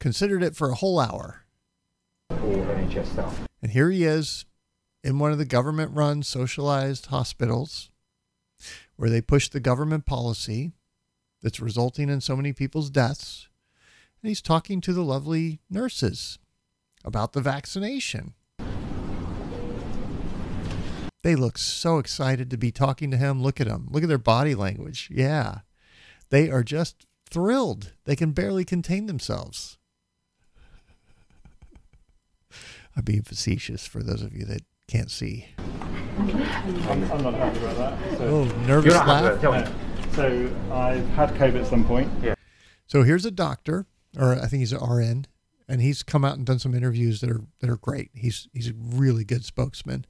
Considered 0.01 0.43
it 0.43 0.56
for 0.56 0.70
a 0.70 0.74
whole 0.74 0.98
hour. 0.98 1.44
And 3.62 3.70
here 3.70 3.93
he 3.93 4.02
is 4.02 4.44
in 5.05 5.20
one 5.20 5.31
of 5.31 5.39
the 5.39 5.44
government-run 5.44 6.24
socialized 6.24 7.06
hospitals 7.06 7.90
where 8.97 9.11
they 9.11 9.21
push 9.21 9.49
the 9.49 9.61
government 9.61 10.07
policy 10.07 10.73
that's 11.43 11.61
resulting 11.61 12.09
in 12.09 12.21
so 12.21 12.37
many 12.37 12.53
people's 12.53 12.91
deaths. 12.91 13.49
And 14.23 14.29
he's 14.29 14.43
talking 14.43 14.81
to 14.81 14.93
the 14.93 15.03
lovely 15.05 15.61
nurses 15.69 16.39
about 17.05 17.33
the 17.33 17.41
vaccination. 17.41 18.35
They 21.23 21.35
look 21.35 21.59
so 21.59 21.99
excited 21.99 22.51
to 22.51 22.57
be 22.57 22.71
talking 22.71 23.11
to 23.11 23.16
him. 23.16 23.43
Look 23.43 23.61
at 23.61 23.66
them. 23.66 23.89
Look 23.91 24.03
at 24.03 24.09
their 24.09 24.19
body 24.19 24.55
language. 24.55 25.09
Yeah. 25.11 25.61
They 26.31 26.51
are 26.51 26.62
just 26.62 27.07
thrilled. 27.29 27.93
They 28.05 28.16
can 28.16 28.33
barely 28.33 28.65
contain 28.65 29.07
themselves. 29.07 29.79
I'm 32.97 33.05
being 33.05 33.23
facetious 33.23 33.87
for 33.87 34.03
those 34.03 34.23
of 34.23 34.35
you 34.35 34.45
that 34.45 34.65
can't 34.87 35.11
see. 35.11 35.49
I'm, 36.19 37.11
I'm 37.11 37.23
not 37.23 37.35
happy 37.35 37.59
about 37.59 37.77
that. 37.77 38.19
So. 38.19 38.24
Oh, 38.24 38.45
nervous 38.66 38.95
laugh. 38.95 39.43
No. 39.43 39.73
So 40.12 40.51
I've 40.73 41.07
had 41.11 41.31
COVID 41.31 41.62
at 41.62 41.66
some 41.66 41.85
point. 41.85 42.11
Yeah. 42.23 42.35
So 42.86 43.03
here's 43.03 43.24
a 43.24 43.31
doctor, 43.31 43.86
or 44.19 44.35
I 44.35 44.47
think 44.47 44.61
he's 44.61 44.73
an 44.73 44.81
RN, 44.81 45.27
and 45.69 45.81
he's 45.81 46.03
come 46.03 46.24
out 46.24 46.36
and 46.36 46.47
done 46.47 46.59
some 46.59 46.74
interviews 46.74 47.20
that 47.20 47.31
are 47.31 47.43
that 47.61 47.70
are 47.70 47.77
great. 47.77 48.11
He's 48.15 48.49
he's 48.53 48.69
a 48.69 48.74
really 48.74 49.24
good 49.24 49.45
spokesman 49.45 50.07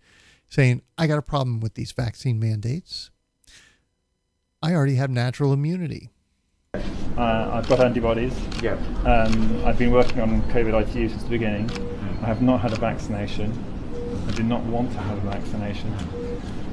saying, 0.48 0.82
I 0.96 1.06
got 1.06 1.18
a 1.18 1.22
problem 1.22 1.60
with 1.60 1.74
these 1.74 1.92
vaccine 1.92 2.38
mandates. 2.38 3.10
I 4.62 4.72
already 4.74 4.94
have 4.94 5.10
natural 5.10 5.52
immunity. 5.52 6.10
Uh, 6.74 7.50
I've 7.52 7.68
got 7.68 7.80
antibodies. 7.80 8.34
Yeah. 8.62 8.74
Um, 9.04 9.64
I've 9.64 9.78
been 9.78 9.90
working 9.90 10.20
on 10.20 10.42
COVID 10.50 10.88
ITU 10.88 11.08
since 11.08 11.22
the 11.22 11.28
beginning. 11.28 11.70
I 12.22 12.26
have 12.26 12.40
not 12.40 12.60
had 12.60 12.72
a 12.72 12.76
vaccination. 12.76 13.52
I 14.28 14.30
do 14.32 14.42
not 14.42 14.62
want 14.64 14.92
to 14.92 14.98
have 14.98 15.18
a 15.18 15.30
vaccination. 15.30 15.94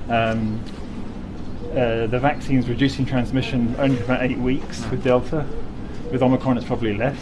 Um, 0.09 0.63
uh, 1.71 2.07
the 2.07 2.19
vaccine's 2.19 2.67
reducing 2.67 3.05
transmission 3.05 3.75
only 3.79 3.95
for 3.97 4.03
about 4.05 4.23
eight 4.23 4.37
weeks 4.37 4.85
with 4.89 5.03
Delta. 5.03 5.45
With 6.11 6.21
Omicron, 6.21 6.57
it's 6.57 6.65
probably 6.67 6.95
less. 6.95 7.17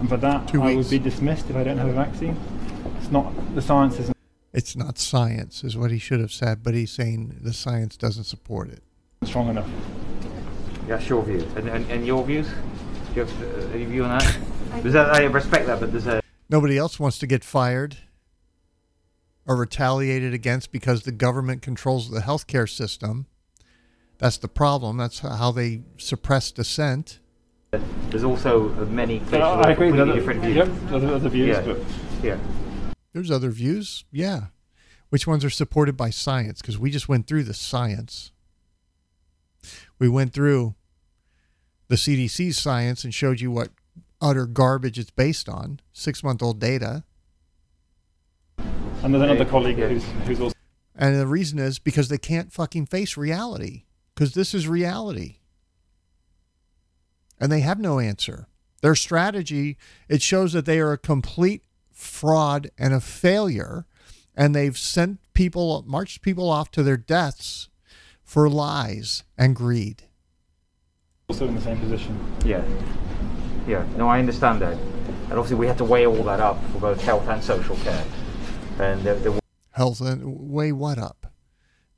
And 0.00 0.08
for 0.08 0.16
that, 0.18 0.46
Two 0.48 0.62
I 0.62 0.66
weeks. 0.66 0.76
would 0.76 0.90
be 0.90 0.98
dismissed 0.98 1.50
if 1.50 1.56
I 1.56 1.64
don't 1.64 1.78
have 1.78 1.88
a 1.88 1.92
vaccine. 1.92 2.36
It's 3.00 3.10
not 3.10 3.32
the 3.54 3.62
science 3.62 3.98
isn't 3.98 4.16
It's 4.52 4.76
not 4.76 4.98
science, 4.98 5.64
is 5.64 5.76
what 5.76 5.90
he 5.90 5.98
should 5.98 6.20
have 6.20 6.30
said, 6.32 6.62
but 6.62 6.74
he's 6.74 6.92
saying 6.92 7.38
the 7.42 7.52
science 7.52 7.96
doesn't 7.96 8.24
support 8.24 8.68
it. 8.70 8.82
strong 9.24 9.48
enough. 9.48 9.68
That's 10.86 11.08
your 11.08 11.22
view. 11.24 11.48
And, 11.56 11.68
and, 11.68 11.90
and 11.90 12.06
your 12.06 12.22
views? 12.24 12.46
Do 12.48 13.20
you 13.20 13.26
have 13.26 13.42
uh, 13.42 13.72
any 13.74 13.84
view 13.86 14.04
on 14.04 14.18
that? 14.18 14.38
There's 14.82 14.92
that? 14.92 15.14
I 15.14 15.24
respect 15.24 15.66
that, 15.66 15.80
but 15.80 15.90
there's 15.90 16.06
a. 16.06 16.20
Nobody 16.50 16.76
else 16.76 17.00
wants 17.00 17.18
to 17.18 17.26
get 17.26 17.42
fired 17.42 17.96
or 19.46 19.56
retaliated 19.56 20.32
against 20.32 20.72
because 20.72 21.02
the 21.02 21.12
government 21.12 21.62
controls 21.62 22.10
the 22.10 22.20
healthcare 22.20 22.68
system. 22.68 23.26
That's 24.18 24.38
the 24.38 24.48
problem. 24.48 24.96
That's 24.96 25.18
how 25.20 25.50
they 25.52 25.82
suppress 25.98 26.50
dissent. 26.52 27.18
There's 28.10 28.24
also 28.24 28.68
many 28.86 29.18
places 29.20 29.40
I 29.42 29.72
agree 29.72 29.88
completely 29.88 30.00
other- 30.00 30.14
different 30.14 30.42
views. 30.42 30.56
yep, 30.56 30.68
other- 30.92 31.14
other 31.14 31.28
views, 31.28 31.48
yeah. 31.48 31.60
but- 31.62 31.80
yeah. 32.22 32.38
There's 33.12 33.30
other 33.30 33.50
views, 33.50 34.04
yeah. 34.10 34.46
Which 35.10 35.26
ones 35.26 35.44
are 35.44 35.50
supported 35.50 35.96
by 35.96 36.10
science? 36.10 36.60
Because 36.60 36.78
we 36.78 36.90
just 36.90 37.08
went 37.08 37.26
through 37.26 37.44
the 37.44 37.54
science. 37.54 38.32
We 39.98 40.08
went 40.08 40.32
through 40.32 40.74
the 41.88 41.96
CDC's 41.96 42.58
science 42.58 43.04
and 43.04 43.12
showed 43.14 43.40
you 43.40 43.50
what 43.50 43.70
utter 44.20 44.46
garbage 44.46 44.98
it's 44.98 45.10
based 45.10 45.48
on. 45.48 45.80
Six 45.92 46.22
month 46.24 46.42
old 46.42 46.58
data. 46.58 47.04
And 49.04 49.14
there's 49.14 49.22
another 49.22 49.44
colleague 49.44 49.76
who's, 49.76 50.02
who's 50.26 50.40
also. 50.40 50.54
And 50.96 51.20
the 51.20 51.26
reason 51.26 51.58
is 51.58 51.78
because 51.78 52.08
they 52.08 52.18
can't 52.18 52.50
fucking 52.50 52.86
face 52.86 53.18
reality. 53.18 53.84
Because 54.14 54.32
this 54.32 54.54
is 54.54 54.66
reality. 54.66 55.40
And 57.38 57.52
they 57.52 57.60
have 57.60 57.78
no 57.78 57.98
answer. 57.98 58.46
Their 58.80 58.94
strategy, 58.94 59.76
it 60.08 60.22
shows 60.22 60.54
that 60.54 60.64
they 60.64 60.80
are 60.80 60.92
a 60.92 60.98
complete 60.98 61.64
fraud 61.92 62.70
and 62.78 62.94
a 62.94 63.00
failure. 63.00 63.86
And 64.34 64.54
they've 64.54 64.78
sent 64.78 65.18
people, 65.34 65.84
marched 65.86 66.22
people 66.22 66.48
off 66.48 66.70
to 66.70 66.82
their 66.82 66.96
deaths 66.96 67.68
for 68.22 68.48
lies 68.48 69.22
and 69.36 69.54
greed. 69.54 70.04
also 71.28 71.46
in 71.46 71.54
the 71.54 71.60
same 71.60 71.78
position. 71.78 72.18
Yeah. 72.44 72.64
Yeah. 73.66 73.84
No, 73.96 74.08
I 74.08 74.18
understand 74.18 74.62
that. 74.62 74.78
And 75.24 75.32
obviously, 75.32 75.56
we 75.56 75.66
had 75.66 75.78
to 75.78 75.84
weigh 75.84 76.06
all 76.06 76.22
that 76.24 76.40
up 76.40 76.62
for 76.72 76.78
both 76.78 77.02
health 77.02 77.28
and 77.28 77.42
social 77.42 77.76
care. 77.76 78.04
And 78.78 79.02
there, 79.02 79.14
there 79.16 79.38
Health 79.72 80.00
and 80.00 80.50
weigh 80.50 80.72
what 80.72 80.98
up? 80.98 81.32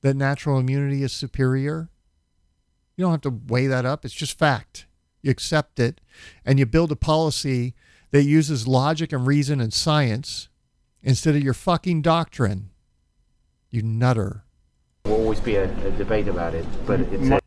That 0.03 0.15
natural 0.15 0.59
immunity 0.59 1.03
is 1.03 1.13
superior? 1.13 1.91
You 2.97 3.05
don't 3.05 3.13
have 3.13 3.21
to 3.23 3.41
weigh 3.49 3.67
that 3.67 3.85
up. 3.85 4.05
It's 4.05 4.15
just 4.15 4.39
fact. 4.39 4.87
You 5.23 5.31
accept 5.31 5.79
it 5.81 6.01
and 6.45 6.59
you 6.59 6.67
build 6.67 6.93
a 6.93 6.97
policy 6.97 7.75
that 8.13 8.23
uses 8.23 8.67
logic 8.67 9.13
and 9.13 9.27
reason 9.27 9.61
and 9.61 9.73
science 9.73 10.49
instead 11.03 11.37
of 11.37 11.43
your 11.43 11.55
fucking 11.55 12.03
doctrine. 12.03 12.71
You 13.71 13.83
nutter. 13.83 14.45
will 15.05 15.15
always 15.15 15.41
be 15.41 15.57
a, 15.57 15.65
a 15.87 15.91
debate 15.93 16.29
about 16.29 16.55
it, 16.55 16.65
but 16.87 17.01
it's 17.01 17.29
a, 17.29 17.41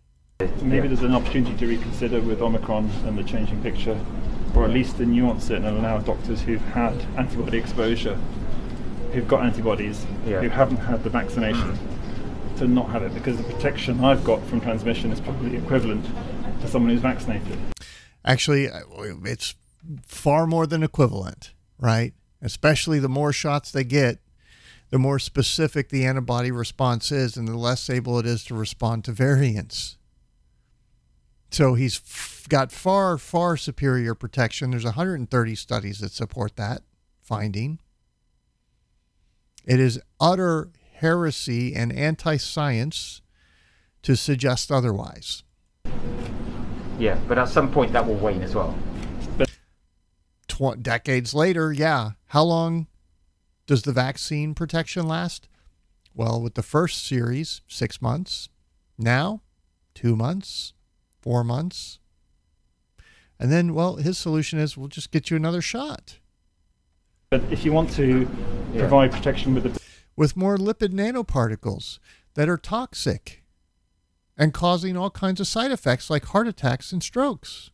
Maybe 0.61 0.75
yeah. 0.75 0.87
there's 0.87 1.01
an 1.01 1.15
opportunity 1.15 1.55
to 1.57 1.67
reconsider 1.67 2.21
with 2.21 2.41
Omicron 2.41 2.89
and 3.05 3.17
the 3.17 3.23
changing 3.23 3.61
picture, 3.61 3.99
or 4.55 4.65
at 4.65 4.71
least 4.71 4.97
to 4.97 5.05
nuance 5.05 5.49
it 5.49 5.57
and 5.57 5.65
allow 5.65 5.99
doctors 5.99 6.41
who've 6.41 6.61
had 6.61 6.93
antibody 7.17 7.57
exposure, 7.57 8.17
who've 9.11 9.27
got 9.27 9.43
antibodies, 9.45 10.05
Yeah. 10.25 10.41
who 10.41 10.49
haven't 10.49 10.77
had 10.77 11.03
the 11.03 11.09
vaccination, 11.09 11.77
to 12.57 12.67
not 12.67 12.89
have 12.89 13.03
it 13.03 13.13
because 13.13 13.37
the 13.37 13.43
protection 13.43 14.03
I've 14.03 14.23
got 14.23 14.43
from 14.47 14.59
transmission 14.61 15.11
is 15.11 15.19
probably 15.21 15.55
equivalent 15.57 16.05
to 16.61 16.67
someone 16.67 16.91
who's 16.91 17.01
vaccinated. 17.01 17.57
Actually, 18.25 18.69
uh, 18.69 18.81
it's 19.23 19.55
far 20.05 20.45
more 20.45 20.67
than 20.67 20.83
equivalent, 20.83 21.53
right? 21.79 22.13
Especially 22.41 22.99
the 22.99 23.07
more 23.09 23.31
shots 23.31 23.71
they 23.71 23.83
get, 23.85 24.19
the 24.89 24.99
more 24.99 25.19
specific 25.19 25.89
the 25.89 26.05
antibody 26.05 26.51
response 26.51 27.11
is, 27.11 27.37
and 27.37 27.47
the 27.47 27.55
less 27.57 27.89
able 27.89 28.19
it 28.19 28.25
is 28.25 28.43
to 28.45 28.55
respond 28.55 29.05
to 29.05 29.11
variants. 29.11 29.97
So 31.51 31.73
he's 31.75 31.97
f- 31.97 32.45
got 32.49 32.71
far, 32.71 33.17
far 33.17 33.57
superior 33.57 34.13
protection. 34.15 34.71
There's 34.71 34.85
130 34.85 35.55
studies 35.55 35.99
that 35.99 36.11
support 36.11 36.55
that 36.57 36.83
finding. 37.21 37.79
It 39.65 39.79
is 39.79 39.99
utter 40.19 40.71
heresy 40.95 41.75
and 41.75 41.91
anti 41.93 42.37
science 42.37 43.21
to 44.03 44.15
suggest 44.15 44.71
otherwise. 44.71 45.43
yeah, 46.97 47.19
but 47.27 47.37
at 47.37 47.49
some 47.49 47.71
point 47.71 47.93
that 47.93 48.05
will 48.05 48.15
wane 48.15 48.41
as 48.41 48.55
well. 48.55 48.77
Tw- 50.47 50.81
decades 50.81 51.33
later, 51.33 51.71
yeah. 51.71 52.11
How 52.27 52.43
long 52.43 52.87
does 53.65 53.83
the 53.83 53.93
vaccine 53.93 54.53
protection 54.53 55.07
last? 55.07 55.47
Well, 56.13 56.41
with 56.41 56.55
the 56.55 56.63
first 56.63 57.05
series, 57.05 57.61
six 57.67 58.01
months. 58.01 58.49
Now, 58.97 59.41
two 59.93 60.15
months, 60.15 60.73
four 61.21 61.43
months. 61.43 61.99
And 63.39 63.49
then, 63.51 63.73
well, 63.73 63.95
his 63.95 64.17
solution 64.17 64.59
is 64.59 64.75
we'll 64.75 64.89
just 64.89 65.11
get 65.11 65.29
you 65.29 65.37
another 65.37 65.61
shot 65.61 66.19
But 67.31 67.43
if 67.51 67.63
you 67.63 67.71
want 67.71 67.91
to 67.91 68.27
Yeah. 68.73 68.79
provide 68.81 69.11
protection 69.11 69.53
with 69.53 69.63
the 69.63 69.79
with 70.15 70.35
more 70.35 70.57
lipid 70.57 70.89
nanoparticles 70.89 71.99
that 72.33 72.49
are 72.49 72.57
toxic 72.57 73.43
and 74.35 74.51
causing 74.53 74.97
all 74.97 75.09
kinds 75.11 75.39
of 75.39 75.47
side 75.47 75.71
effects 75.71 76.09
like 76.09 76.25
heart 76.25 76.47
attacks 76.47 76.91
and 76.91 77.01
strokes. 77.03 77.69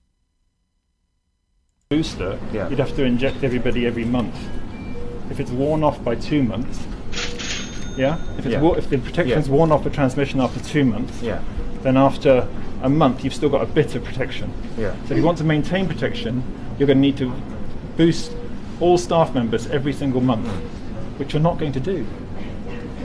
booster, 1.89 2.39
Yeah. 2.51 2.67
you'd 2.67 2.79
have 2.79 2.95
to 2.95 3.03
inject 3.03 3.43
everybody 3.43 3.85
every 3.85 4.03
month. 4.05 4.35
If 5.29 5.39
it's 5.39 5.51
worn 5.51 5.83
off 5.83 6.03
by 6.03 6.15
two 6.15 6.41
months, 6.43 6.79
yeah. 7.95 8.17
If 8.39 8.45
it's 8.47 8.53
Yeah. 8.53 8.61
wo- 8.61 8.73
if 8.73 8.89
the 8.89 8.97
protection's 8.97 9.47
Yeah. 9.47 9.53
worn 9.53 9.71
off 9.71 9.83
the 9.83 9.91
transmission 9.91 10.41
after 10.41 10.59
two 10.61 10.83
months, 10.83 11.21
Yeah. 11.21 11.41
then 11.83 11.95
after 11.95 12.47
a 12.81 12.89
month 12.89 13.23
you've 13.23 13.35
still 13.35 13.49
got 13.49 13.61
a 13.61 13.67
bit 13.67 13.93
of 13.95 14.03
protection. 14.03 14.51
Yeah. 14.77 14.95
So 15.05 15.11
if 15.13 15.17
you 15.17 15.23
want 15.23 15.37
to 15.37 15.43
maintain 15.43 15.87
protection, 15.87 16.43
you're 16.79 16.87
going 16.87 16.97
to 16.97 17.01
need 17.01 17.17
to 17.17 17.31
boost 17.97 18.31
all 18.79 18.97
staff 18.97 19.33
members 19.33 19.67
every 19.67 19.93
single 19.93 20.21
month, 20.21 20.47
which 21.17 21.33
you're 21.33 21.41
not 21.41 21.57
going 21.57 21.71
to 21.73 21.79
do. 21.79 22.05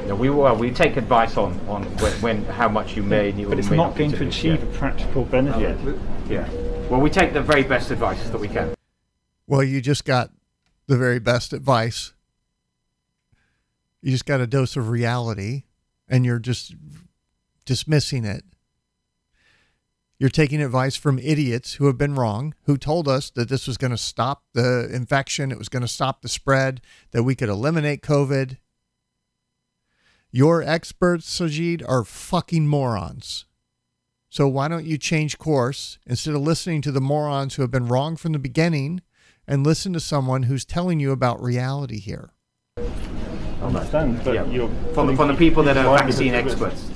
No, 0.06 0.16
we 0.16 0.28
well, 0.30 0.56
we 0.56 0.70
take 0.70 0.96
advice 0.96 1.36
on 1.36 1.58
on 1.68 1.84
when, 1.98 2.12
when 2.20 2.44
how 2.46 2.68
much 2.68 2.96
you 2.96 3.02
may 3.02 3.32
need. 3.32 3.48
But 3.48 3.58
it's 3.58 3.70
may 3.70 3.76
not 3.76 3.90
need 3.90 4.10
going 4.10 4.12
to 4.12 4.26
achieve 4.26 4.60
yeah. 4.62 4.68
a 4.68 4.72
practical 4.72 5.24
benefit. 5.24 5.78
Yeah. 6.28 6.46
yeah. 6.48 6.88
Well, 6.88 7.00
we 7.00 7.10
take 7.10 7.32
the 7.32 7.40
very 7.40 7.62
best 7.62 7.92
advice 7.92 8.28
that 8.28 8.40
we 8.40 8.48
can. 8.48 8.74
Well, 9.46 9.62
you 9.62 9.80
just 9.80 10.04
got 10.04 10.32
the 10.86 10.96
very 10.96 11.20
best 11.20 11.52
advice. 11.52 12.12
You 14.02 14.10
just 14.10 14.26
got 14.26 14.40
a 14.40 14.46
dose 14.46 14.76
of 14.76 14.88
reality 14.88 15.64
and 16.08 16.26
you're 16.26 16.40
just 16.40 16.74
dismissing 17.64 18.24
it. 18.24 18.44
You're 20.20 20.28
taking 20.28 20.60
advice 20.60 20.96
from 20.96 21.18
idiots 21.18 21.74
who 21.74 21.86
have 21.86 21.96
been 21.96 22.14
wrong, 22.14 22.54
who 22.64 22.76
told 22.76 23.08
us 23.08 23.30
that 23.30 23.48
this 23.48 23.66
was 23.66 23.78
going 23.78 23.92
to 23.92 23.96
stop 23.96 24.42
the 24.52 24.86
infection, 24.92 25.50
it 25.50 25.56
was 25.56 25.70
going 25.70 25.80
to 25.80 25.88
stop 25.88 26.20
the 26.20 26.28
spread, 26.28 26.82
that 27.12 27.22
we 27.22 27.34
could 27.34 27.48
eliminate 27.48 28.02
COVID. 28.02 28.58
Your 30.30 30.62
experts, 30.62 31.40
Sajid, 31.40 31.82
are 31.88 32.04
fucking 32.04 32.68
morons. 32.68 33.46
So 34.28 34.46
why 34.46 34.68
don't 34.68 34.84
you 34.84 34.98
change 34.98 35.38
course 35.38 35.98
instead 36.06 36.34
of 36.34 36.42
listening 36.42 36.82
to 36.82 36.92
the 36.92 37.00
morons 37.00 37.54
who 37.54 37.62
have 37.62 37.70
been 37.70 37.88
wrong 37.88 38.14
from 38.14 38.32
the 38.32 38.38
beginning 38.38 39.00
and 39.48 39.64
listen 39.64 39.94
to 39.94 40.00
someone 40.00 40.42
who's 40.42 40.66
telling 40.66 41.00
you 41.00 41.12
about 41.12 41.42
reality 41.42 41.98
here? 41.98 42.34
I 42.76 42.82
understand, 43.62 44.20
but 44.22 44.34
Yeah. 44.34 44.44
you're 44.50 44.68
From 44.92 45.06
the, 45.06 45.16
from 45.16 45.28
the 45.28 45.34
people 45.34 45.62
that 45.62 45.78
are 45.78 45.96
vaccine 45.96 46.34
over 46.34 46.50
experts. 46.50 46.90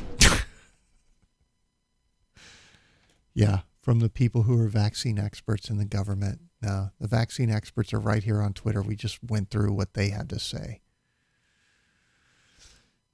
Yeah, 3.35 3.61
from 3.83 4.01
the 4.01 4.09
people 4.09 4.43
who 4.43 4.59
are 4.61 4.69
vaccine 4.69 5.19
experts 5.19 5.69
in 5.69 5.77
the 5.77 5.85
government. 5.85 6.41
No, 6.63 6.91
the 7.01 7.09
vaccine 7.09 7.51
experts 7.51 7.93
are 7.93 8.01
right 8.01 8.23
here 8.23 8.41
on 8.41 8.55
Twitter. 8.55 8.81
We 8.81 8.97
just 8.97 9.19
went 9.23 9.51
through 9.51 9.73
what 9.73 9.95
they 9.95 10.11
had 10.11 10.31
to 10.31 10.39
say. 10.39 10.81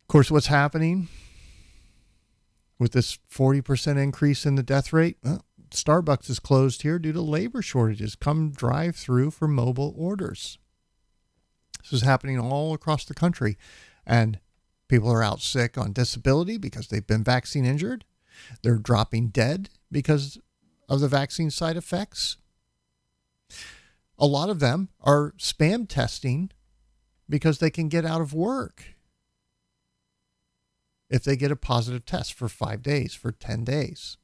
Of 0.02 0.08
course, 0.08 0.30
what's 0.30 0.46
happening 0.46 1.08
with 2.78 2.92
this 2.92 3.18
40% 3.32 3.96
increase 3.96 4.44
in 4.44 4.56
the 4.56 4.62
death 4.62 4.92
rate? 4.92 5.16
Well, 5.22 5.44
Starbucks 5.70 6.28
is 6.28 6.40
closed 6.40 6.82
here 6.82 6.98
due 6.98 7.12
to 7.12 7.20
labor 7.20 7.62
shortages. 7.62 8.16
Come 8.16 8.50
drive 8.50 8.96
through 8.96 9.30
for 9.30 9.48
mobile 9.48 9.94
orders. 9.96 10.58
This 11.82 11.92
is 11.92 12.02
happening 12.02 12.38
all 12.38 12.74
across 12.74 13.04
the 13.04 13.14
country. 13.14 13.56
And 14.06 14.40
people 14.88 15.10
are 15.10 15.22
out 15.22 15.40
sick 15.40 15.78
on 15.78 15.92
disability 15.92 16.58
because 16.58 16.88
they've 16.88 17.06
been 17.06 17.24
vaccine 17.24 17.64
injured. 17.64 18.04
They're 18.62 18.78
dropping 18.78 19.28
dead 19.28 19.70
because 19.90 20.38
of 20.88 21.00
the 21.00 21.08
vaccine 21.08 21.50
side 21.50 21.76
effects. 21.76 22.36
A 24.18 24.26
lot 24.26 24.50
of 24.50 24.60
them 24.60 24.88
are 25.00 25.32
spam 25.38 25.88
testing 25.88 26.50
because 27.28 27.58
they 27.58 27.70
can 27.70 27.88
get 27.88 28.04
out 28.04 28.20
of 28.20 28.34
work 28.34 28.96
if 31.08 31.24
they 31.24 31.36
get 31.36 31.50
a 31.50 31.56
positive 31.56 32.04
test 32.04 32.34
for 32.34 32.48
five 32.48 32.82
days, 32.82 33.14
for 33.14 33.32
10 33.32 33.64
days. 33.64 34.16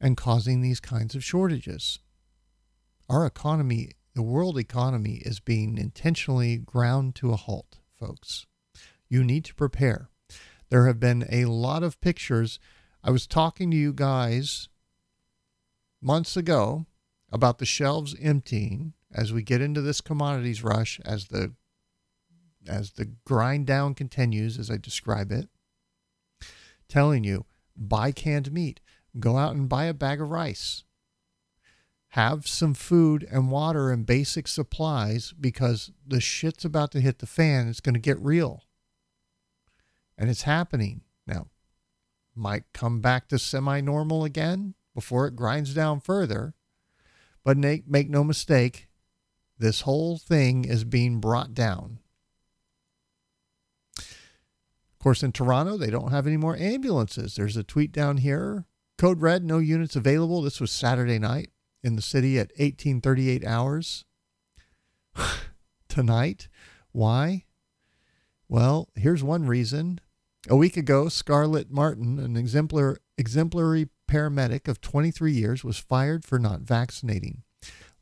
And 0.00 0.16
causing 0.16 0.60
these 0.60 0.80
kinds 0.80 1.14
of 1.14 1.24
shortages. 1.24 1.98
Our 3.08 3.24
economy, 3.24 3.92
the 4.14 4.22
world 4.22 4.58
economy, 4.58 5.22
is 5.24 5.40
being 5.40 5.78
intentionally 5.78 6.58
ground 6.58 7.14
to 7.16 7.32
a 7.32 7.36
halt, 7.36 7.78
folks. 7.98 8.46
You 9.08 9.22
need 9.24 9.44
to 9.46 9.54
prepare. 9.54 10.08
There 10.70 10.86
have 10.86 10.98
been 10.98 11.26
a 11.30 11.44
lot 11.44 11.82
of 11.82 12.00
pictures. 12.00 12.58
I 13.02 13.10
was 13.10 13.26
talking 13.26 13.70
to 13.70 13.76
you 13.76 13.92
guys 13.92 14.68
months 16.02 16.36
ago 16.36 16.86
about 17.30 17.58
the 17.58 17.66
shelves 17.66 18.16
emptying 18.20 18.94
as 19.12 19.32
we 19.32 19.42
get 19.42 19.60
into 19.60 19.80
this 19.80 20.00
commodities 20.00 20.64
rush 20.64 21.00
as 21.04 21.28
the 21.28 21.54
as 22.66 22.92
the 22.92 23.12
grind 23.24 23.66
down 23.66 23.94
continues 23.94 24.58
as 24.58 24.70
I 24.70 24.78
describe 24.78 25.30
it. 25.30 25.48
Telling 26.88 27.24
you 27.24 27.44
buy 27.76 28.10
canned 28.10 28.52
meat. 28.52 28.80
Go 29.20 29.36
out 29.36 29.54
and 29.54 29.68
buy 29.68 29.84
a 29.84 29.94
bag 29.94 30.20
of 30.20 30.30
rice. 30.30 30.82
Have 32.08 32.48
some 32.48 32.74
food 32.74 33.26
and 33.30 33.50
water 33.50 33.90
and 33.90 34.04
basic 34.04 34.48
supplies 34.48 35.32
because 35.38 35.92
the 36.04 36.20
shit's 36.20 36.64
about 36.64 36.90
to 36.92 37.00
hit 37.00 37.18
the 37.20 37.26
fan. 37.26 37.68
It's 37.68 37.80
going 37.80 37.94
to 37.94 38.00
get 38.00 38.18
real 38.18 38.63
and 40.16 40.30
it's 40.30 40.42
happening. 40.42 41.02
Now 41.26 41.48
might 42.34 42.64
come 42.72 43.00
back 43.00 43.28
to 43.28 43.38
semi-normal 43.38 44.24
again 44.24 44.74
before 44.94 45.26
it 45.26 45.36
grinds 45.36 45.72
down 45.72 46.00
further 46.00 46.54
but 47.44 47.58
make, 47.58 47.86
make 47.86 48.08
no 48.08 48.24
mistake 48.24 48.88
this 49.58 49.82
whole 49.82 50.18
thing 50.18 50.64
is 50.64 50.82
being 50.84 51.20
brought 51.20 51.54
down. 51.54 52.00
Of 53.98 54.98
course 54.98 55.22
in 55.22 55.32
toronto 55.32 55.76
they 55.76 55.90
don't 55.90 56.10
have 56.10 56.26
any 56.26 56.38
more 56.38 56.56
ambulances. 56.56 57.36
There's 57.36 57.56
a 57.56 57.62
tweet 57.62 57.92
down 57.92 58.16
here 58.16 58.64
code 58.96 59.20
red 59.20 59.44
no 59.44 59.58
units 59.58 59.94
available. 59.94 60.40
This 60.40 60.60
was 60.60 60.72
saturday 60.72 61.18
night 61.18 61.50
in 61.82 61.96
the 61.96 62.02
city 62.02 62.38
at 62.38 62.48
1838 62.56 63.44
hours. 63.44 64.06
Tonight? 65.88 66.48
Why? 66.92 67.44
Well, 68.48 68.88
here's 68.94 69.22
one 69.22 69.46
reason. 69.46 70.00
A 70.48 70.56
week 70.56 70.76
ago, 70.76 71.08
Scarlett 71.08 71.70
Martin, 71.70 72.18
an 72.18 72.36
exemplar, 72.36 72.98
exemplary 73.16 73.88
paramedic 74.06 74.68
of 74.68 74.80
23 74.82 75.32
years, 75.32 75.64
was 75.64 75.78
fired 75.78 76.22
for 76.24 76.38
not 76.38 76.60
vaccinating. 76.60 77.42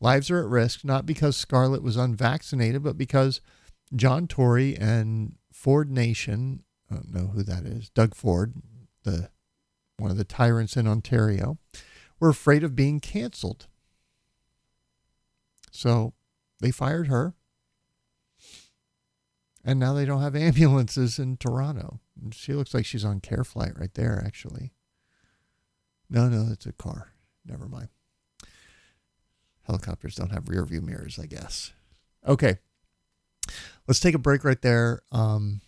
Lives 0.01 0.28
are 0.28 0.40
at 0.40 0.48
risk 0.48 0.85
not 0.85 1.06
because 1.06 1.36
Scarlett 1.36 1.85
was 1.85 1.97
unvaccinated, 1.97 2.82
but 2.82 2.98
because 2.98 3.40
John 3.94 4.27
Tory 4.27 4.77
and 4.77 5.36
Ford 5.52 5.89
Nation, 5.89 6.64
I 6.90 6.94
don't 6.97 7.14
know 7.14 7.28
who 7.28 7.44
that 7.44 7.64
is, 7.64 7.90
Doug 7.90 8.16
Ford, 8.16 8.55
the 9.05 9.31
one 9.98 10.10
of 10.10 10.16
the 10.16 10.24
tyrants 10.24 10.77
in 10.77 10.89
Ontario, 10.89 11.59
were 12.19 12.31
afraid 12.31 12.64
of 12.64 12.74
being 12.74 12.98
canceled. 12.98 13.69
So 15.70 16.14
they 16.60 16.73
fired 16.73 17.06
her 17.06 17.35
and 19.64 19.78
now 19.78 19.93
they 19.94 20.05
don't 20.05 20.22
have 20.22 20.36
ambulances 20.36 21.18
in 21.18 21.36
Toronto. 21.36 22.01
She 22.32 22.52
looks 22.52 22.74
like 22.74 22.86
she's 22.86 23.05
on 23.05 23.20
care 23.20 23.44
flight 23.44 23.72
right 23.78 23.94
there, 23.94 24.22
actually. 24.24 24.72
No, 26.10 26.28
no, 26.28 26.48
it's 26.52 26.66
a 26.66 26.72
car. 26.72 27.12
Never 27.44 27.68
mind. 27.68 27.89
Helicopters 29.62 30.16
don't 30.16 30.32
have 30.32 30.48
rear 30.48 30.64
view 30.64 30.80
mirrors, 30.80 31.18
I 31.18 31.26
guess. 31.26 31.72
Okay. 32.26 32.59
Let's 33.86 34.01
take 34.01 34.14
a 34.14 34.18
break 34.18 34.44
right 34.44 34.60
there. 34.60 35.02
Um, 35.10 35.60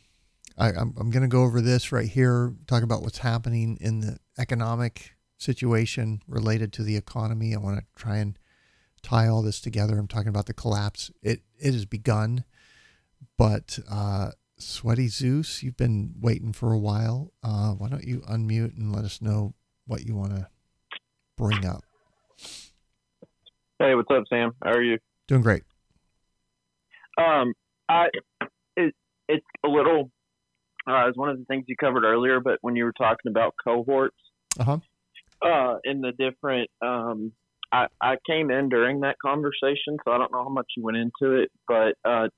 I, 0.56 0.68
I'm, 0.68 0.94
I'm 0.98 1.10
going 1.10 1.22
to 1.22 1.28
go 1.28 1.42
over 1.42 1.60
this 1.60 1.92
right 1.92 2.08
here, 2.08 2.54
talk 2.66 2.82
about 2.82 3.02
what's 3.02 3.18
happening 3.18 3.78
in 3.80 4.00
the 4.00 4.18
economic 4.38 5.12
situation 5.38 6.20
related 6.28 6.72
to 6.74 6.82
the 6.82 6.96
economy. 6.96 7.54
I 7.54 7.58
want 7.58 7.78
to 7.78 7.84
try 7.96 8.18
and 8.18 8.38
tie 9.02 9.28
all 9.28 9.42
this 9.42 9.60
together. 9.60 9.98
I'm 9.98 10.08
talking 10.08 10.28
about 10.28 10.46
the 10.46 10.54
collapse. 10.54 11.10
It, 11.22 11.42
it 11.58 11.72
has 11.72 11.86
begun. 11.86 12.44
But 13.36 13.78
uh, 13.90 14.30
Sweaty 14.58 15.08
Zeus, 15.08 15.62
you've 15.62 15.76
been 15.76 16.14
waiting 16.20 16.52
for 16.52 16.72
a 16.72 16.78
while. 16.78 17.32
Uh, 17.42 17.72
why 17.72 17.88
don't 17.88 18.04
you 18.04 18.20
unmute 18.20 18.76
and 18.76 18.94
let 18.94 19.04
us 19.04 19.20
know 19.20 19.54
what 19.86 20.06
you 20.06 20.14
want 20.14 20.36
to 20.36 20.48
bring 21.36 21.64
up? 21.64 21.84
Hey, 23.78 23.94
what's 23.94 24.10
up, 24.10 24.24
Sam? 24.28 24.52
How 24.62 24.70
are 24.70 24.82
you? 24.82 24.98
Doing 25.26 25.42
great. 25.42 25.62
Um, 27.18 27.54
I 27.88 28.06
it 28.76 28.94
it's 29.28 29.46
a 29.64 29.68
little. 29.68 30.10
Uh, 30.86 31.08
it's 31.08 31.16
one 31.16 31.30
of 31.30 31.38
the 31.38 31.44
things 31.46 31.64
you 31.66 31.76
covered 31.76 32.04
earlier, 32.04 32.40
but 32.40 32.58
when 32.60 32.76
you 32.76 32.84
were 32.84 32.92
talking 32.92 33.30
about 33.30 33.54
cohorts, 33.64 34.16
Uh 34.60 34.64
huh. 34.64 34.78
uh, 35.42 35.76
in 35.84 36.02
the 36.02 36.12
different, 36.12 36.70
um, 36.82 37.32
I 37.72 37.86
I 38.00 38.16
came 38.28 38.50
in 38.50 38.68
during 38.68 39.00
that 39.00 39.16
conversation, 39.24 39.96
so 40.04 40.12
I 40.12 40.18
don't 40.18 40.30
know 40.30 40.42
how 40.44 40.50
much 40.50 40.66
you 40.76 40.82
went 40.84 40.98
into 40.98 41.36
it, 41.36 41.50
but 41.66 41.94
uh, 42.04 42.28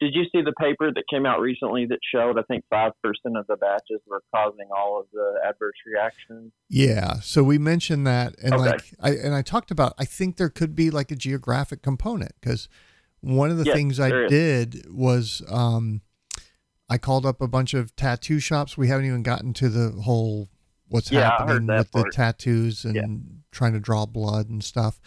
did 0.00 0.14
you 0.14 0.24
see 0.32 0.42
the 0.42 0.52
paper 0.60 0.90
that 0.92 1.04
came 1.10 1.24
out 1.26 1.40
recently 1.40 1.86
that 1.86 1.98
showed 2.12 2.38
I 2.38 2.42
think 2.42 2.64
five 2.70 2.92
percent 3.02 3.36
of 3.36 3.46
the 3.46 3.56
batches 3.56 4.00
were 4.06 4.22
causing 4.34 4.68
all 4.76 5.00
of 5.00 5.06
the 5.12 5.40
adverse 5.48 5.74
reactions? 5.86 6.52
Yeah. 6.68 7.20
So 7.20 7.42
we 7.42 7.58
mentioned 7.58 8.06
that, 8.06 8.34
and 8.42 8.54
Okay. 8.54 8.70
like, 8.70 8.94
I 9.00 9.10
and 9.10 9.34
I 9.34 9.42
talked 9.42 9.70
about. 9.70 9.94
I 9.98 10.04
think 10.04 10.36
there 10.36 10.48
could 10.48 10.74
be 10.74 10.90
like 10.90 11.10
a 11.10 11.16
geographic 11.16 11.82
component 11.82 12.32
because 12.40 12.68
one 13.20 13.50
of 13.50 13.56
the 13.58 13.64
Yes, 13.64 13.74
things 13.74 14.00
I 14.00 14.10
did 14.28 14.86
was 14.92 15.42
um, 15.48 16.02
I 16.88 16.98
called 16.98 17.24
up 17.24 17.40
a 17.40 17.48
bunch 17.48 17.72
of 17.74 17.94
tattoo 17.96 18.40
shops. 18.40 18.76
We 18.76 18.88
haven't 18.88 19.06
even 19.06 19.22
gotten 19.22 19.52
to 19.54 19.68
the 19.68 19.90
whole 20.02 20.48
what's 20.88 21.08
Yeah, 21.10 21.30
happening 21.30 21.66
with 21.66 21.92
the 21.92 22.10
tattoos 22.10 22.84
and 22.84 23.42
trying 23.50 23.72
to 23.72 23.80
draw 23.80 24.04
blood 24.06 24.48
and 24.50 24.62
stuff. 24.62 25.00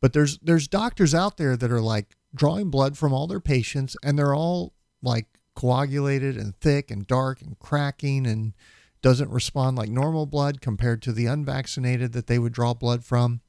But 0.00 0.12
there's 0.12 0.38
there's 0.40 0.68
doctors 0.68 1.14
out 1.14 1.36
there 1.36 1.56
that 1.56 1.70
are 1.70 1.80
like 1.80 2.16
drawing 2.34 2.70
blood 2.70 2.96
from 2.96 3.12
all 3.12 3.26
their 3.26 3.40
patients 3.40 3.96
and 4.02 4.18
they're 4.18 4.34
all 4.34 4.74
like 5.02 5.26
coagulated 5.54 6.36
and 6.36 6.56
thick 6.56 6.90
and 6.90 7.06
dark 7.06 7.42
and 7.42 7.58
cracking 7.58 8.26
and 8.26 8.54
doesn't 9.02 9.30
respond 9.30 9.76
like 9.76 9.90
normal 9.90 10.26
blood 10.26 10.60
compared 10.60 11.02
to 11.02 11.12
the 11.12 11.26
unvaccinated 11.26 12.12
that 12.12 12.26
they 12.26 12.38
would 12.38 12.52
draw 12.52 12.72
blood 12.72 13.04
from. 13.04 13.40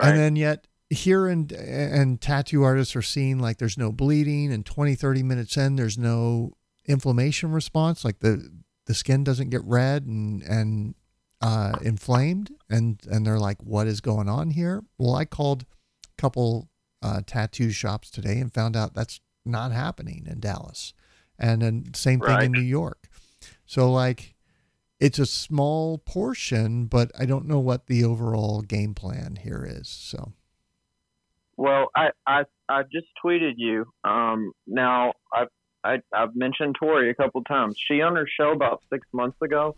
And 0.00 0.18
then 0.18 0.36
yet 0.36 0.66
here 0.88 1.26
and 1.26 1.52
and 1.52 2.20
tattoo 2.20 2.62
artists 2.62 2.96
are 2.96 3.02
seeing 3.02 3.38
like 3.38 3.58
there's 3.58 3.78
no 3.78 3.92
bleeding 3.92 4.52
and 4.52 4.66
20 4.66 4.94
30 4.94 5.22
minutes 5.22 5.56
in 5.56 5.76
there's 5.76 5.96
no 5.96 6.52
inflammation 6.86 7.50
response 7.50 8.04
like 8.04 8.18
the 8.18 8.50
the 8.86 8.94
skin 8.94 9.24
doesn't 9.24 9.48
get 9.48 9.64
red 9.64 10.04
and 10.04 10.42
and 10.42 10.94
uh, 11.40 11.72
inflamed 11.82 12.52
and 12.68 13.00
and 13.10 13.26
they're 13.26 13.38
like 13.38 13.62
what 13.62 13.86
is 13.86 14.00
going 14.00 14.28
on 14.28 14.50
here 14.50 14.82
well 14.98 15.14
i 15.14 15.24
called 15.24 15.62
a 15.62 16.20
couple 16.20 16.68
uh, 17.02 17.20
tattoo 17.26 17.70
shops 17.70 18.10
today 18.10 18.38
and 18.38 18.52
found 18.54 18.76
out 18.76 18.94
that's 18.94 19.20
not 19.44 19.72
happening 19.72 20.26
in 20.30 20.38
dallas 20.40 20.94
and 21.38 21.62
then 21.62 21.92
same 21.94 22.20
thing 22.20 22.28
Right. 22.28 22.44
in 22.44 22.52
new 22.52 22.60
york 22.60 23.08
so 23.66 23.90
like 23.90 24.34
it's 25.00 25.18
a 25.18 25.26
small 25.26 25.98
portion 25.98 26.86
but 26.86 27.10
i 27.18 27.24
don't 27.26 27.46
know 27.46 27.58
what 27.58 27.86
the 27.86 28.04
overall 28.04 28.62
game 28.62 28.94
plan 28.94 29.36
here 29.42 29.66
is 29.68 29.88
so 29.88 30.32
Well, 31.56 31.90
I, 31.94 32.10
I 32.26 32.44
I 32.68 32.82
just 32.84 33.06
tweeted 33.22 33.54
you. 33.56 33.84
Um, 34.04 34.52
now 34.66 35.12
I've 35.32 35.48
I, 35.84 36.00
I've 36.14 36.34
mentioned 36.34 36.76
Tori 36.78 37.10
a 37.10 37.14
couple 37.14 37.42
times. 37.44 37.76
She 37.78 38.00
on 38.00 38.16
her 38.16 38.26
show 38.26 38.52
about 38.52 38.82
six 38.90 39.06
months 39.12 39.36
ago 39.42 39.76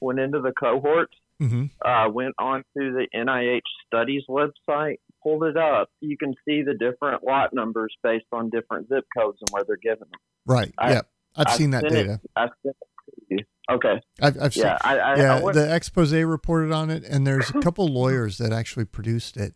went 0.00 0.18
into 0.20 0.40
the 0.40 0.52
cohorts. 0.52 1.16
Mhm. 1.42 1.70
Uh, 1.84 2.08
went 2.10 2.34
onto 2.38 2.64
the 2.98 3.06
NIH 3.14 3.60
studies 3.86 4.22
website, 4.28 4.98
pulled 5.24 5.42
it 5.44 5.56
up. 5.56 5.88
You 6.00 6.16
can 6.16 6.34
see 6.46 6.62
the 6.62 6.74
different 6.74 7.24
lot 7.24 7.52
numbers 7.52 7.92
based 8.04 8.26
on 8.32 8.50
different 8.50 8.88
zip 8.88 9.04
codes 9.16 9.38
and 9.40 9.48
where 9.50 9.64
they're 9.66 9.76
given 9.76 10.06
them. 10.10 10.20
Right. 10.46 10.72
I- 10.78 10.92
yeah. 10.92 11.00
I've 11.36 11.48
I 11.48 11.56
seen 11.56 11.70
that 11.70 11.82
data. 11.82 12.20
It, 12.22 12.30
I 12.36 12.42
sent 12.42 12.76
it 12.76 12.76
to 13.10 13.22
you. 13.30 13.38
Okay. 13.68 14.00
I've, 14.22 14.36
I've 14.40 14.54
yeah, 14.56 14.78
seen. 14.78 14.90
I, 14.90 14.98
I, 14.98 15.16
yeah, 15.16 15.44
I 15.44 15.52
the 15.52 15.74
expose 15.74 16.12
reported 16.12 16.70
on 16.70 16.90
it, 16.90 17.02
and 17.02 17.26
there's 17.26 17.50
a 17.50 17.52
couple 17.60 17.88
lawyers 17.88 18.38
that 18.38 18.52
actually 18.52 18.84
produced 18.84 19.36
it, 19.36 19.54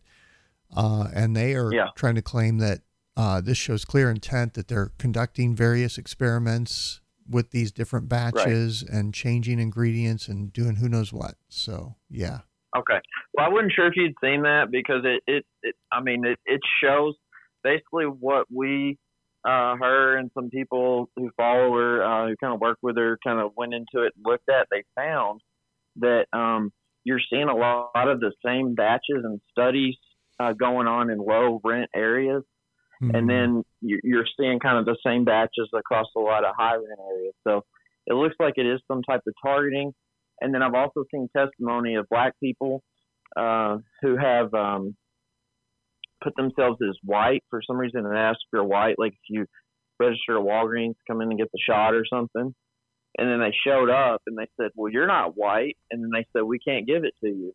uh, 0.75 1.07
and 1.13 1.37
they 1.37 1.55
are 1.55 1.73
Yeah. 1.73 1.87
trying 1.95 2.15
to 2.15 2.21
claim 2.21 2.57
that 2.57 2.79
uh, 3.15 3.39
this 3.39 3.57
shows 3.57 3.85
clear 3.85 4.09
intent 4.09 4.55
that 4.55 4.67
they're 4.67 4.91
conducting 4.97 5.55
various 5.55 5.97
experiments 5.97 6.99
with 7.29 7.51
these 7.51 7.71
different 7.71 8.09
batches 8.09 8.81
and 8.81 9.13
changing 9.13 9.59
ingredients 9.59 10.27
and 10.27 10.51
doing 10.51 10.77
who 10.77 10.89
knows 10.89 11.13
what. 11.13 11.35
So 11.47 11.95
yeah, 12.09 12.39
Okay. 12.77 12.99
Well, 13.33 13.45
I 13.45 13.49
wasn't 13.49 13.73
sure 13.73 13.87
if 13.87 13.93
you'd 13.95 14.13
seen 14.23 14.43
that 14.43 14.69
because 14.71 15.01
it, 15.03 15.23
it, 15.27 15.45
it 15.63 15.75
I 15.91 16.01
mean, 16.01 16.25
it, 16.25 16.37
it 16.45 16.61
shows 16.83 17.15
basically 17.63 18.05
what 18.05 18.45
we, 18.53 18.97
uh, 19.47 19.75
her 19.77 20.17
and 20.17 20.29
some 20.33 20.49
people 20.49 21.09
who 21.15 21.31
follow 21.35 21.73
her, 21.73 22.03
uh, 22.03 22.27
who 22.27 22.35
kind 22.37 22.53
of 22.53 22.59
work 22.61 22.77
with 22.81 22.97
her, 22.97 23.17
kind 23.25 23.39
of 23.39 23.51
went 23.55 23.73
into 23.73 24.05
it 24.05 24.13
and 24.15 24.25
looked 24.25 24.49
at. 24.49 24.67
They 24.69 24.83
found 24.95 25.41
that, 25.97 26.25
um, 26.33 26.71
you're 27.05 27.21
seeing 27.29 27.47
a 27.49 27.55
lot 27.55 28.07
of 28.07 28.19
the 28.19 28.31
same 28.45 28.75
batches 28.75 29.23
and 29.23 29.39
studies, 29.49 29.95
uh, 30.39 30.53
going 30.53 30.87
on 30.87 31.09
in 31.09 31.17
low 31.17 31.59
rent 31.63 31.89
areas. 31.95 32.43
And 33.15 33.29
then 33.29 33.63
you- 33.81 34.01
you're 34.03 34.27
seeing 34.37 34.59
kind 34.59 34.77
of 34.77 34.85
the 34.85 34.97
same 35.05 35.23
batches 35.23 35.69
across 35.73 36.07
a 36.15 36.19
lot 36.19 36.43
of 36.43 36.53
high 36.57 36.75
rent 36.75 36.99
areas. 37.11 37.33
So 37.47 37.63
it 38.05 38.13
looks 38.13 38.35
like 38.39 38.55
it 38.57 38.65
is 38.65 38.81
some 38.87 39.01
type 39.03 39.21
of 39.25 39.33
targeting. 39.41 39.93
And 40.41 40.53
then 40.53 40.61
I've 40.63 40.73
also 40.73 41.03
seen 41.11 41.29
testimony 41.35 41.95
of 41.95 42.07
black 42.09 42.33
people 42.41 42.81
uh, 43.35 43.77
who 44.01 44.17
have 44.17 44.53
um, 44.53 44.95
put 46.23 46.35
themselves 46.35 46.77
as 46.87 46.95
white 47.03 47.43
for 47.49 47.61
some 47.65 47.77
reason 47.77 48.05
and 48.05 48.17
asked 48.17 48.39
if 48.47 48.53
you're 48.53 48.63
white, 48.63 48.95
like 48.97 49.13
if 49.13 49.19
you 49.29 49.45
register 49.99 50.37
at 50.37 50.43
Walgreens, 50.43 50.95
come 51.07 51.21
in 51.21 51.29
and 51.29 51.37
get 51.39 51.51
the 51.51 51.59
shot 51.59 51.93
or 51.93 52.05
something. 52.11 52.53
And 53.17 53.29
then 53.29 53.39
they 53.39 53.53
showed 53.65 53.89
up 53.89 54.21
and 54.27 54.37
they 54.37 54.47
said, 54.59 54.71
"Well, 54.75 54.91
you're 54.91 55.07
not 55.07 55.35
white," 55.35 55.77
and 55.91 56.01
then 56.03 56.11
they 56.13 56.25
said, 56.31 56.43
"We 56.43 56.59
can't 56.59 56.85
give 56.87 57.03
it 57.03 57.13
to 57.23 57.27
you." 57.27 57.53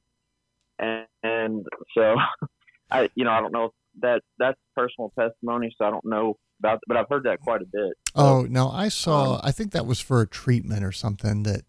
And, 0.78 1.06
and 1.22 1.64
so, 1.96 2.16
I, 2.90 3.08
you 3.14 3.24
know, 3.24 3.30
I 3.30 3.40
don't 3.40 3.52
know 3.52 3.66
if 3.66 3.72
that 4.00 4.22
that's 4.38 4.58
personal 4.76 5.12
testimony, 5.18 5.74
so 5.78 5.86
I 5.86 5.90
don't 5.90 6.04
know 6.04 6.36
about, 6.58 6.80
but 6.88 6.96
I've 6.96 7.08
heard 7.08 7.24
that 7.24 7.40
quite 7.40 7.62
a 7.62 7.66
bit. 7.66 7.92
Oh 8.14 8.42
no, 8.42 8.68
I 8.68 8.84
Um, 8.84 8.90
saw. 8.90 9.40
I 9.44 9.52
think 9.52 9.70
that 9.72 9.86
was 9.86 10.00
for 10.00 10.20
a 10.20 10.26
treatment 10.26 10.84
or 10.84 10.92
something 10.92 11.44
that 11.44 11.62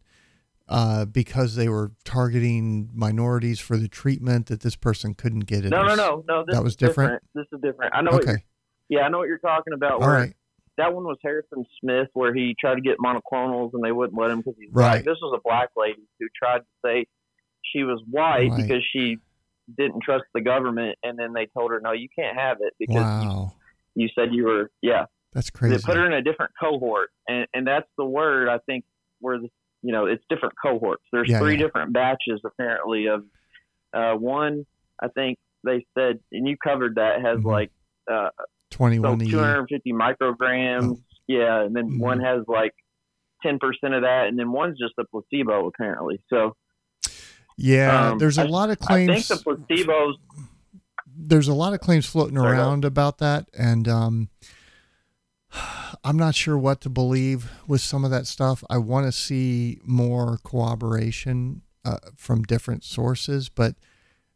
uh, 0.67 1.05
because 1.05 1.55
they 1.55 1.69
were 1.69 1.91
targeting 2.03 2.89
minorities 2.93 3.59
for 3.59 3.77
the 3.77 3.87
treatment 3.87 4.47
that 4.47 4.61
this 4.61 4.75
person 4.75 5.13
couldn't 5.13 5.41
get 5.41 5.65
it. 5.65 5.69
No, 5.69 5.83
no, 5.83 5.87
was- 5.87 5.97
no, 5.97 6.23
no. 6.27 6.43
This 6.45 6.55
that 6.55 6.63
was 6.63 6.73
is 6.73 6.77
different. 6.77 7.23
This 7.35 7.45
is 7.53 7.59
different. 7.61 7.93
I 7.95 8.01
know. 8.01 8.11
Okay. 8.11 8.43
yeah, 8.89 9.01
I 9.01 9.09
know 9.09 9.19
what 9.19 9.27
you're 9.27 9.37
talking 9.39 9.73
about. 9.73 10.01
All 10.01 10.09
right. 10.09 10.33
That 10.77 10.93
one 10.93 11.05
was 11.05 11.17
Harrison 11.23 11.63
Smith, 11.79 12.09
where 12.13 12.33
he 12.33 12.53
tried 12.59 12.75
to 12.75 12.81
get 12.81 12.97
monoclonals 12.97 13.69
and 13.73 13.81
they 13.83 13.93
wouldn't 13.93 14.19
let 14.19 14.29
him 14.31 14.39
because 14.39 14.55
he's 14.59 14.69
Right. 14.73 15.03
black. 15.03 15.05
This 15.05 15.17
was 15.21 15.33
a 15.37 15.41
black 15.47 15.69
lady 15.77 16.03
who 16.19 16.27
tried 16.37 16.59
to 16.59 16.65
say 16.85 17.05
she 17.63 17.83
was 17.83 18.01
white 18.09 18.49
Right. 18.51 18.61
because 18.61 18.83
she 18.91 19.17
didn't 19.77 20.01
trust 20.03 20.25
the 20.33 20.41
government, 20.41 20.97
and 21.01 21.17
then 21.17 21.33
they 21.33 21.45
told 21.57 21.71
her, 21.71 21.79
"No, 21.79 21.91
you 21.93 22.07
can't 22.17 22.37
have 22.37 22.57
it 22.59 22.73
because 22.77 22.95
Wow, 23.03 23.53
you, 23.95 24.03
you 24.03 24.09
said 24.13 24.33
you 24.33 24.43
were." 24.45 24.69
Yeah, 24.81 25.05
that's 25.33 25.49
crazy. 25.49 25.75
they 25.77 25.81
put 25.81 25.95
her 25.97 26.05
in 26.05 26.13
a 26.13 26.21
different 26.21 26.51
cohort, 26.59 27.09
and 27.27 27.47
and 27.53 27.65
that's 27.65 27.87
the 27.97 28.05
word 28.05 28.47
I 28.49 28.59
think 28.65 28.83
where 29.21 29.39
the, 29.39 29.49
you 29.85 29.91
know 29.93 30.05
it's 30.05 30.23
different 30.29 30.55
cohorts. 30.61 31.03
There's 31.11 31.29
Yeah, 31.29 31.39
three 31.39 31.53
yeah. 31.53 31.63
different 31.63 31.93
batches 31.93 32.41
apparently 32.45 33.07
of 33.07 33.23
uh, 33.93 34.13
one. 34.15 34.65
I 35.01 35.07
think 35.09 35.37
they 35.63 35.85
said, 35.97 36.19
and 36.31 36.47
you 36.47 36.57
covered 36.57 36.95
that 36.95 37.21
has 37.21 37.37
Mm-hmm. 37.39 37.47
like 37.47 37.71
uh, 38.11 38.29
so 38.37 38.77
21 38.77 39.21
a 39.21 39.23
year. 39.25 39.31
250 39.31 39.93
micrograms. 39.93 41.01
Yeah, 41.27 41.63
and 41.63 41.75
then 41.75 41.97
one 41.99 42.17
Mm-hmm. 42.19 42.25
has 42.39 42.45
like 42.47 42.73
10% 43.45 43.55
of 43.95 44.01
that, 44.03 44.27
and 44.27 44.37
then 44.39 44.51
one's 44.51 44.77
just 44.77 44.93
a 44.99 45.05
placebo 45.05 45.67
apparently. 45.67 46.19
So 46.29 46.55
Yeah, 47.57 48.11
um, 48.11 48.17
there's 48.19 48.37
a 48.37 48.41
I- 48.43 48.45
lot 48.47 48.69
of 48.69 48.79
claims. 48.79 49.09
I 49.31 49.35
think 49.35 49.45
the 49.45 49.83
placebos. 49.85 50.13
there's 51.17 51.47
a 51.47 51.53
lot 51.53 51.73
of 51.73 51.79
claims 51.79 52.05
floating 52.05 52.37
around 52.37 52.83
about 52.85 53.17
that, 53.19 53.47
and 53.57 53.87
um, 53.87 54.29
I'm 56.03 56.17
not 56.17 56.35
sure 56.35 56.57
what 56.57 56.81
to 56.81 56.89
believe 56.89 57.49
with 57.67 57.81
some 57.81 58.05
of 58.05 58.11
that 58.11 58.27
stuff. 58.27 58.63
I 58.69 58.77
want 58.77 59.05
to 59.05 59.11
see 59.11 59.79
more 59.83 60.39
cooperation 60.43 61.61
uh, 61.83 61.97
from 62.15 62.43
different 62.43 62.83
sources, 62.83 63.49
but 63.49 63.75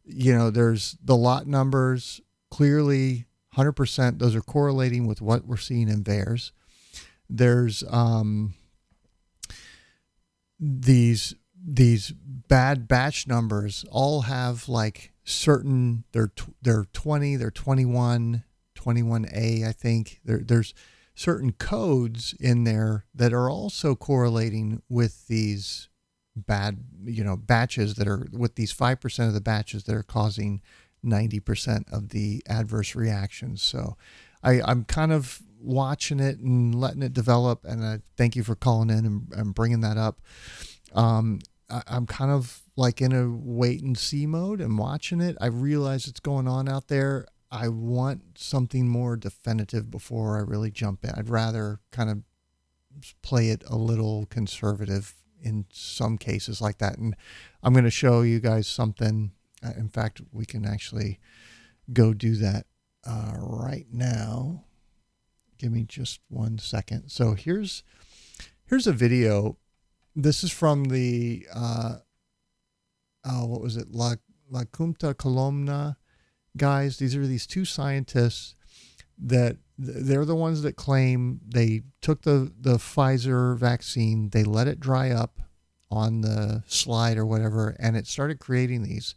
you 0.04 0.36
know, 0.36 0.50
there's 0.50 0.96
the 1.02 1.16
lot 1.16 1.46
numbers 1.46 2.20
clearly 2.50 3.26
100%. 3.56 4.18
Those 4.18 4.34
are 4.34 4.40
correlating 4.40 5.06
with 5.06 5.20
what 5.20 5.46
we're 5.46 5.56
seeing 5.56 5.88
in 5.88 6.02
VAERS. 6.02 6.52
There's 7.28 7.84
um, 7.88 8.54
these 10.58 11.34
these 11.62 12.12
bad 12.12 12.88
batch 12.88 13.26
numbers 13.26 13.84
all 13.90 14.22
have 14.22 14.68
like 14.68 15.12
certain 15.24 16.04
they're 16.12 16.28
tw- 16.28 16.54
they're 16.62 16.86
20 16.92 17.36
they're 17.36 17.50
21 17.50 18.42
21a 18.74 19.66
i 19.66 19.72
think 19.72 20.20
there, 20.24 20.38
there's 20.38 20.74
certain 21.14 21.52
codes 21.52 22.34
in 22.40 22.64
there 22.64 23.04
that 23.14 23.32
are 23.32 23.50
also 23.50 23.94
correlating 23.94 24.82
with 24.88 25.26
these 25.28 25.88
bad 26.36 26.84
you 27.04 27.24
know 27.24 27.36
batches 27.36 27.94
that 27.96 28.06
are 28.06 28.26
with 28.32 28.54
these 28.54 28.72
5% 28.72 29.26
of 29.26 29.34
the 29.34 29.40
batches 29.40 29.84
that 29.84 29.94
are 29.94 30.02
causing 30.02 30.62
90% 31.04 31.92
of 31.92 32.10
the 32.10 32.42
adverse 32.48 32.94
reactions 32.94 33.62
so 33.62 33.96
I, 34.42 34.62
i'm 34.62 34.84
kind 34.84 35.12
of 35.12 35.42
watching 35.60 36.20
it 36.20 36.38
and 36.38 36.74
letting 36.74 37.02
it 37.02 37.12
develop 37.12 37.64
and 37.64 37.84
I 37.84 38.00
thank 38.16 38.36
you 38.36 38.42
for 38.42 38.54
calling 38.54 38.88
in 38.90 39.04
and, 39.04 39.32
and 39.32 39.54
bringing 39.54 39.80
that 39.80 39.98
up 39.98 40.20
um, 40.94 41.40
I, 41.68 41.82
I'm 41.86 42.06
kind 42.06 42.30
of 42.30 42.62
like 42.76 43.00
in 43.00 43.12
a 43.12 43.28
wait 43.30 43.82
and 43.82 43.96
see 43.96 44.26
mode 44.26 44.60
and 44.60 44.78
watching 44.78 45.20
it. 45.20 45.36
I 45.40 45.46
realize 45.46 46.06
it's 46.06 46.20
going 46.20 46.48
on 46.48 46.68
out 46.68 46.88
there. 46.88 47.26
I 47.50 47.68
want 47.68 48.38
something 48.38 48.88
more 48.88 49.16
definitive 49.16 49.90
before 49.90 50.38
I 50.38 50.42
really 50.42 50.70
jump 50.70 51.04
in. 51.04 51.10
I'd 51.10 51.28
rather 51.28 51.80
kind 51.90 52.10
of 52.10 52.22
play 53.22 53.50
it 53.50 53.64
a 53.66 53.76
little 53.76 54.26
conservative 54.26 55.14
in 55.42 55.66
some 55.72 56.18
cases 56.18 56.60
like 56.60 56.78
that. 56.78 56.98
And 56.98 57.16
I'm 57.62 57.72
going 57.72 57.84
to 57.84 57.90
show 57.90 58.22
you 58.22 58.40
guys 58.40 58.66
something. 58.66 59.32
Uh, 59.64 59.72
In 59.76 59.88
fact, 59.88 60.20
we 60.32 60.44
can 60.44 60.64
actually 60.64 61.18
go 61.92 62.14
do 62.14 62.36
that 62.36 62.66
uh, 63.04 63.32
right 63.36 63.86
now. 63.90 64.64
Give 65.58 65.72
me 65.72 65.84
just 65.84 66.20
one 66.28 66.58
second. 66.58 67.10
So 67.10 67.34
here's 67.34 67.82
here's 68.66 68.86
a 68.86 68.92
video 68.92 69.58
this 70.16 70.42
is 70.42 70.50
from 70.50 70.84
the 70.84 71.46
uh, 71.54 71.96
oh, 73.24 73.46
what 73.46 73.60
was 73.60 73.76
it? 73.76 73.92
La 73.92 74.14
La 74.48 74.64
Quinta 74.64 75.14
Columna 75.14 75.96
guys. 76.56 76.98
These 76.98 77.16
are 77.16 77.26
these 77.26 77.46
two 77.46 77.64
scientists 77.64 78.54
that 79.18 79.56
they're 79.78 80.24
the 80.24 80.36
ones 80.36 80.62
that 80.62 80.76
claim 80.76 81.40
they 81.46 81.82
took 82.00 82.22
the 82.22 82.52
the 82.58 82.76
Pfizer 82.76 83.56
vaccine, 83.56 84.30
they 84.30 84.44
let 84.44 84.68
it 84.68 84.80
dry 84.80 85.10
up 85.10 85.40
on 85.90 86.20
the 86.20 86.62
slide 86.66 87.18
or 87.18 87.26
whatever, 87.26 87.76
and 87.78 87.96
it 87.96 88.06
started 88.06 88.38
creating 88.38 88.82
these 88.82 89.14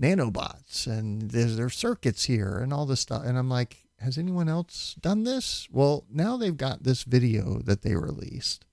nanobots 0.00 0.86
and 0.86 1.30
there's 1.30 1.56
there's 1.56 1.76
circuits 1.76 2.24
here 2.24 2.58
and 2.58 2.72
all 2.72 2.86
this 2.86 3.00
stuff. 3.00 3.22
And 3.24 3.38
I'm 3.38 3.48
like, 3.48 3.84
has 3.98 4.18
anyone 4.18 4.48
else 4.48 4.94
done 5.00 5.24
this? 5.24 5.68
Well, 5.70 6.04
now 6.10 6.36
they've 6.36 6.56
got 6.56 6.82
this 6.82 7.04
video 7.04 7.60
that 7.64 7.82
they 7.82 7.94
released. 7.94 8.64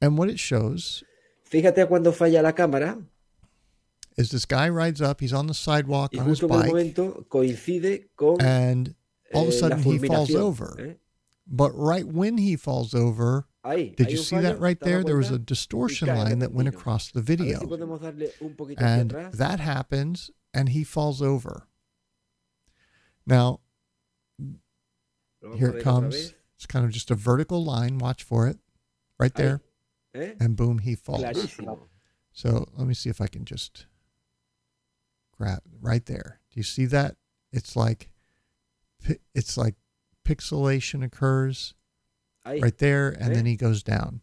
And 0.00 0.16
what 0.16 0.28
it 0.28 0.38
shows. 0.38 1.02
Fíjate 1.50 1.86
cuando 1.88 2.12
falla 2.12 2.42
la 2.42 2.52
cámara. 2.52 3.02
Is 4.18 4.30
this 4.32 4.44
guy 4.44 4.68
rides 4.68 5.00
up, 5.00 5.20
he's 5.20 5.32
on 5.32 5.46
the 5.46 5.54
sidewalk 5.54 6.12
on 6.18 6.26
his 6.26 6.40
bike. 6.40 6.72
Con, 6.96 8.40
and 8.40 8.94
all 9.32 9.42
of 9.42 9.48
a 9.48 9.52
eh, 9.52 9.58
sudden 9.58 9.82
he 9.82 9.98
falls 9.98 10.34
over. 10.34 10.76
Eh? 10.80 10.92
But 11.46 11.70
right 11.70 12.04
when 12.04 12.36
he 12.36 12.56
falls 12.56 12.94
over, 12.94 13.46
Ahí, 13.64 13.94
did 13.94 14.10
you 14.10 14.16
see 14.18 14.36
fallo, 14.36 14.42
that 14.42 14.60
right 14.60 14.80
there? 14.80 15.04
There 15.04 15.16
was 15.16 15.30
a 15.30 15.38
distortion 15.38 16.08
line 16.08 16.40
that 16.40 16.52
went 16.52 16.68
across 16.68 17.12
the 17.12 17.22
video. 17.22 17.60
si 17.60 17.66
podemos 17.66 18.00
darle 18.00 18.28
un 18.42 18.54
poquito 18.54 18.80
hacia 18.80 19.00
And 19.00 19.10
that 19.34 19.60
happens, 19.60 20.32
and 20.52 20.70
he 20.70 20.82
falls 20.82 21.22
over. 21.22 21.68
Now, 23.24 23.60
here 25.56 25.68
it 25.68 25.84
comes. 25.84 26.34
It's 26.56 26.66
kind 26.66 26.84
of 26.84 26.90
just 26.90 27.12
a 27.12 27.14
vertical 27.14 27.64
line. 27.64 27.98
Watch 27.98 28.24
for 28.24 28.48
it. 28.48 28.58
Right 29.18 29.34
there. 29.34 29.60
Eh? 30.12 30.32
And 30.40 30.56
boom, 30.56 30.78
he 30.78 30.96
falls. 30.96 31.22
Clarísimo. 31.22 31.78
So 32.32 32.66
let 32.76 32.86
me 32.86 32.94
see 32.94 33.10
if 33.10 33.20
I 33.20 33.26
can 33.26 33.44
just 33.44 33.86
grab 35.38 35.62
right 35.80 36.04
there. 36.06 36.40
Do 36.52 36.58
you 36.60 36.64
see 36.64 36.84
that? 36.86 37.16
It's 37.52 37.76
like 37.76 38.10
it's 39.34 39.56
like 39.56 39.76
pixelation 40.24 41.04
occurs 41.04 41.72
Ahí. 42.44 42.60
right 42.62 42.76
there, 42.78 43.08
and 43.08 43.30
Eh? 43.30 43.34
then 43.34 43.46
he 43.46 43.56
goes 43.56 43.82
down. 43.82 44.20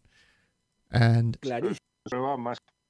And 0.90 1.36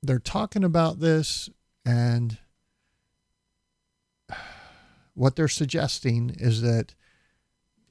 they're 0.03 0.19
talking 0.19 0.65
about 0.65 0.99
this, 1.01 1.49
and 1.85 2.39
what 5.15 5.37
they're 5.37 5.49
suggesting 5.49 6.31
is 6.31 6.61
that, 6.63 6.95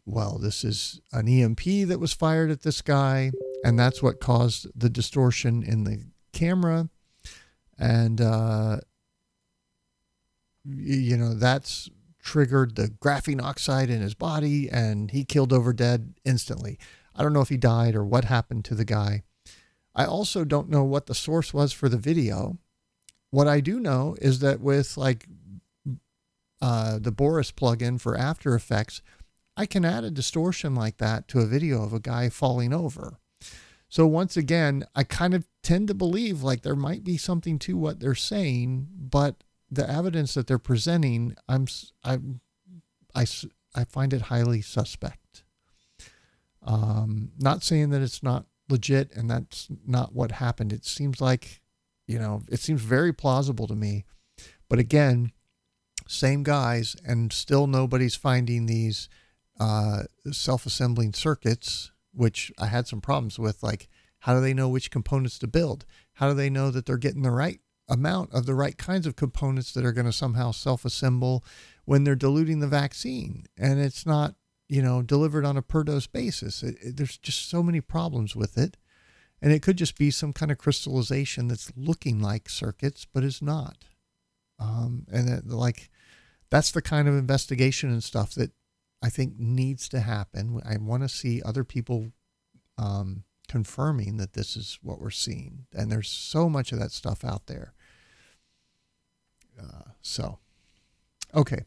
well, 0.05 0.37
this 0.37 0.63
is 0.63 1.01
an 1.11 1.27
EMP 1.27 1.63
that 1.87 1.99
was 1.99 2.13
fired 2.13 2.51
at 2.51 2.61
this 2.61 2.81
guy, 2.81 3.31
and 3.63 3.79
that's 3.79 4.03
what 4.03 4.19
caused 4.19 4.67
the 4.79 4.89
distortion 4.89 5.63
in 5.63 5.83
the 5.85 6.03
camera. 6.33 6.89
And, 7.79 8.21
uh, 8.21 8.77
y- 8.81 8.81
you 10.65 11.17
know, 11.17 11.33
that's 11.33 11.89
triggered 12.21 12.75
the 12.75 12.87
graphene 12.87 13.41
oxide 13.41 13.89
in 13.89 14.01
his 14.01 14.15
body, 14.15 14.69
and 14.69 15.11
he 15.11 15.23
killed 15.23 15.53
over 15.53 15.73
dead 15.73 16.15
instantly. 16.25 16.79
I 17.15 17.23
don't 17.23 17.33
know 17.33 17.41
if 17.41 17.49
he 17.49 17.57
died 17.57 17.95
or 17.95 18.03
what 18.03 18.25
happened 18.25 18.65
to 18.65 18.75
the 18.75 18.85
guy. 18.85 19.23
I 19.93 20.05
also 20.05 20.43
don't 20.43 20.69
know 20.69 20.83
what 20.83 21.05
the 21.05 21.15
source 21.15 21.53
was 21.53 21.71
for 21.71 21.87
the 21.87 21.97
video. 21.97 22.57
What 23.31 23.47
I 23.47 23.61
do 23.61 23.79
know 23.79 24.15
is 24.21 24.39
that 24.39 24.59
with 24.59 24.97
like 24.97 25.27
uh, 26.61 26.99
the 26.99 27.11
Boris 27.11 27.51
plugin 27.51 27.99
for 27.99 28.17
After 28.17 28.55
Effects, 28.55 29.01
I 29.55 29.65
can 29.65 29.85
add 29.85 30.03
a 30.03 30.11
distortion 30.11 30.75
like 30.75 30.97
that 30.97 31.27
to 31.29 31.39
a 31.39 31.45
video 31.45 31.83
of 31.83 31.93
a 31.93 31.99
guy 31.99 32.27
falling 32.29 32.73
over. 32.73 33.19
So 33.87 34.05
once 34.05 34.35
again, 34.35 34.85
I 34.95 35.03
kind 35.03 35.33
of 35.33 35.47
tend 35.63 35.87
to 35.87 35.93
believe 35.93 36.43
like 36.43 36.63
there 36.63 36.75
might 36.75 37.03
be 37.03 37.17
something 37.17 37.59
to 37.59 37.77
what 37.77 37.99
they're 37.99 38.15
saying, 38.15 38.87
but 38.91 39.43
the 39.69 39.89
evidence 39.89 40.33
that 40.33 40.47
they're 40.47 40.59
presenting, 40.59 41.35
I'm 41.47 41.67
I'm 42.03 42.41
I 43.13 43.25
I 43.73 43.83
find 43.83 44.13
it 44.13 44.23
highly 44.23 44.61
suspect. 44.61 45.43
Um, 46.63 47.31
not 47.37 47.63
saying 47.63 47.91
that 47.91 48.01
it's 48.01 48.23
not 48.23 48.45
legit 48.69 49.11
and 49.15 49.29
that's 49.29 49.67
not 49.85 50.13
what 50.13 50.31
happened. 50.31 50.73
It 50.73 50.85
seems 50.85 51.21
like, 51.21 51.61
you 52.07 52.17
know, 52.17 52.41
it 52.49 52.59
seems 52.59 52.81
very 52.81 53.13
plausible 53.13 53.67
to 53.67 53.75
me. 53.75 54.05
But 54.67 54.79
again, 54.79 55.31
same 56.07 56.43
guys, 56.43 56.95
and 57.05 57.31
still 57.31 57.67
nobody's 57.67 58.15
finding 58.15 58.65
these 58.65 59.09
uh, 59.59 60.03
self 60.31 60.65
assembling 60.65 61.13
circuits, 61.13 61.91
which 62.13 62.51
I 62.59 62.67
had 62.67 62.87
some 62.87 63.01
problems 63.01 63.39
with. 63.39 63.63
Like, 63.63 63.89
how 64.19 64.33
do 64.35 64.41
they 64.41 64.53
know 64.53 64.69
which 64.69 64.91
components 64.91 65.37
to 65.39 65.47
build? 65.47 65.85
How 66.13 66.29
do 66.29 66.35
they 66.35 66.49
know 66.49 66.71
that 66.71 66.85
they're 66.85 66.97
getting 66.97 67.21
the 67.21 67.31
right 67.31 67.59
amount 67.87 68.33
of 68.33 68.45
the 68.45 68.55
right 68.55 68.77
kinds 68.77 69.05
of 69.05 69.15
components 69.15 69.71
that 69.73 69.85
are 69.85 69.91
going 69.91 70.05
to 70.05 70.11
somehow 70.13 70.51
self 70.51 70.85
assemble 70.85 71.43
when 71.85 72.03
they're 72.03 72.15
diluting 72.15 72.59
the 72.59 72.67
vaccine? 72.67 73.45
And 73.57 73.79
it's 73.79 74.05
not 74.05 74.35
you 74.67 74.81
know, 74.81 75.01
delivered 75.01 75.45
on 75.45 75.57
a 75.57 75.61
per 75.61 75.83
dose 75.83 76.07
basis. 76.07 76.63
It, 76.63 76.75
it- 76.81 76.97
there's 76.97 77.17
just 77.17 77.49
so 77.49 77.61
many 77.61 77.81
problems 77.81 78.35
with 78.35 78.57
it. 78.57 78.77
And 79.41 79.51
it 79.51 79.61
could 79.61 79.77
just 79.77 79.97
be 79.97 80.09
some 80.11 80.33
kind 80.33 80.51
of 80.51 80.57
crystallization 80.57 81.47
that's 81.49 81.71
looking 81.75 82.19
like 82.19 82.49
circuits, 82.49 83.05
but 83.05 83.23
is 83.23 83.41
not. 83.41 83.83
Um, 84.57 85.05
and 85.11 85.29
it, 85.29 85.47
like, 85.47 85.91
that's 86.49 86.71
the 86.71 86.81
kind 86.81 87.07
of 87.07 87.15
investigation 87.15 87.91
and 87.91 88.03
stuff 88.03 88.33
that 88.35 88.51
I 89.03 89.09
think 89.09 89.33
needs 89.37 89.87
to 89.89 89.99
happen. 89.99 90.61
I 90.67 90.77
want 90.77 91.03
to 91.03 91.09
see 91.09 91.41
other 91.43 91.63
people 91.63 92.11
um, 92.77 93.23
confirming 93.47 94.17
that 94.17 94.33
this 94.33 94.55
is 94.55 94.79
what 94.81 94.99
we're 94.99 95.09
seeing. 95.09 95.65
And 95.73 95.91
there's 95.91 96.09
so 96.09 96.49
much 96.49 96.71
of 96.71 96.79
that 96.79 96.91
stuff 96.91 97.23
out 97.23 97.47
there. 97.47 97.73
Uh, 99.59 99.91
so, 100.01 100.39
okay. 101.33 101.65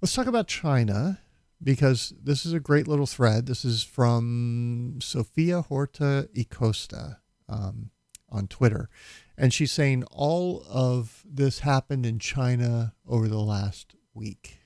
Let's 0.00 0.14
talk 0.14 0.26
about 0.26 0.46
China 0.46 1.20
because 1.62 2.12
this 2.22 2.46
is 2.46 2.52
a 2.52 2.60
great 2.60 2.86
little 2.86 3.06
thread. 3.06 3.46
This 3.46 3.64
is 3.64 3.82
from 3.82 4.98
Sofia 5.02 5.62
Horta 5.62 6.28
y 6.36 6.46
Costa 6.48 7.18
um, 7.48 7.90
on 8.28 8.46
Twitter. 8.46 8.88
And 9.36 9.52
she's 9.52 9.72
saying 9.72 10.04
all 10.10 10.64
of 10.68 11.24
this 11.28 11.60
happened 11.60 12.06
in 12.06 12.18
China 12.18 12.94
over 13.06 13.28
the 13.28 13.40
last 13.40 13.94
week. 14.14 14.57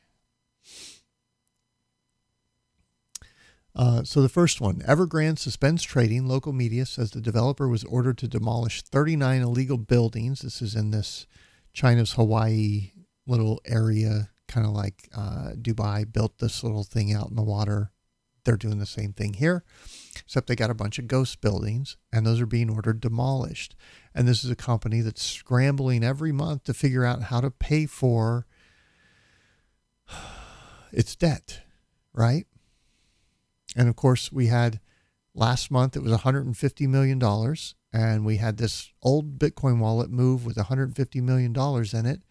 Uh, 3.75 4.03
so 4.03 4.21
the 4.21 4.29
first 4.29 4.61
one, 4.61 4.81
Evergrande 4.81 5.39
suspends 5.39 5.83
trading. 5.83 6.27
Local 6.27 6.53
media 6.53 6.85
says 6.85 7.11
the 7.11 7.21
developer 7.21 7.69
was 7.69 7.85
ordered 7.85 8.19
to 8.19 8.29
demolish 8.29 8.83
39 8.83 9.41
illegal 9.41 9.79
buildings. 9.79 10.41
This 10.41 10.61
is 10.61 10.75
in 10.75 10.91
this 10.91 11.27
China's 11.73 12.13
Hawaii 12.13 12.91
little 13.27 13.61
area, 13.65 14.29
kind 14.47 14.67
of 14.67 14.73
like 14.73 15.09
uh, 15.17 15.53
Dubai 15.55 16.11
built 16.11 16.39
this 16.39 16.63
little 16.63 16.85
thing 16.85 17.15
out 17.15 17.31
in 17.31 17.37
the 17.37 17.43
water. 17.43 17.93
They're 18.45 18.57
doing 18.57 18.79
the 18.79 18.87
same 18.87 19.13
thing 19.13 19.35
here, 19.35 19.63
except 20.17 20.49
they 20.49 20.57
got 20.57 20.71
a 20.71 20.75
bunch 20.75 20.99
of 20.99 21.07
ghost 21.07 21.41
buildings, 21.41 21.97
and 22.13 22.27
those 22.27 22.41
are 22.41 22.47
being 22.47 22.69
ordered 22.69 23.01
demolished. 23.01 23.77
And 24.15 24.27
this 24.27 24.43
is 24.43 24.51
a 24.51 24.57
company 24.57 25.01
that's 25.01 25.23
scrambling 25.23 26.03
every 26.03 26.33
month 26.33 26.65
to 26.65 26.75
figure 26.75 27.05
out 27.05 27.25
how 27.25 27.41
to 27.41 27.53
pay 27.53 27.87
for 27.87 28.47
its 30.93 31.15
debt, 31.15 31.61
right? 32.13 32.47
And 33.77 33.89
of 33.89 33.97
course, 33.97 34.33
we 34.33 34.47
had 34.47 34.81
last 35.35 35.71
month 35.71 35.97
it 35.97 36.03
was 36.03 36.13
150 36.13 36.87
million 36.87 37.19
dollars, 37.19 37.75
and 37.93 38.25
we 38.25 38.37
had 38.37 38.57
this 38.57 38.93
old 39.03 39.39
Bitcoin 39.39 39.79
wallet 39.79 40.11
move 40.11 40.45
with 40.45 40.57
150 40.57 41.21
million 41.21 41.53
dollars 41.53 41.95
in 41.95 42.07
it, 42.07 42.23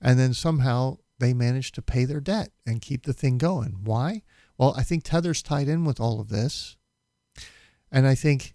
and 0.00 0.18
then 0.18 0.34
somehow 0.34 0.98
they 1.18 1.34
managed 1.34 1.74
to 1.74 1.82
pay 1.82 2.04
their 2.04 2.20
debt 2.20 2.50
and 2.66 2.80
keep 2.80 3.04
the 3.04 3.12
thing 3.12 3.38
going. 3.38 3.80
Why? 3.84 4.22
Well, 4.58 4.74
I 4.76 4.82
think 4.82 5.04
Tether's 5.04 5.42
tied 5.42 5.68
in 5.68 5.84
with 5.84 6.00
all 6.00 6.20
of 6.20 6.28
this, 6.28 6.76
and 7.90 8.06
I 8.06 8.14
think, 8.14 8.54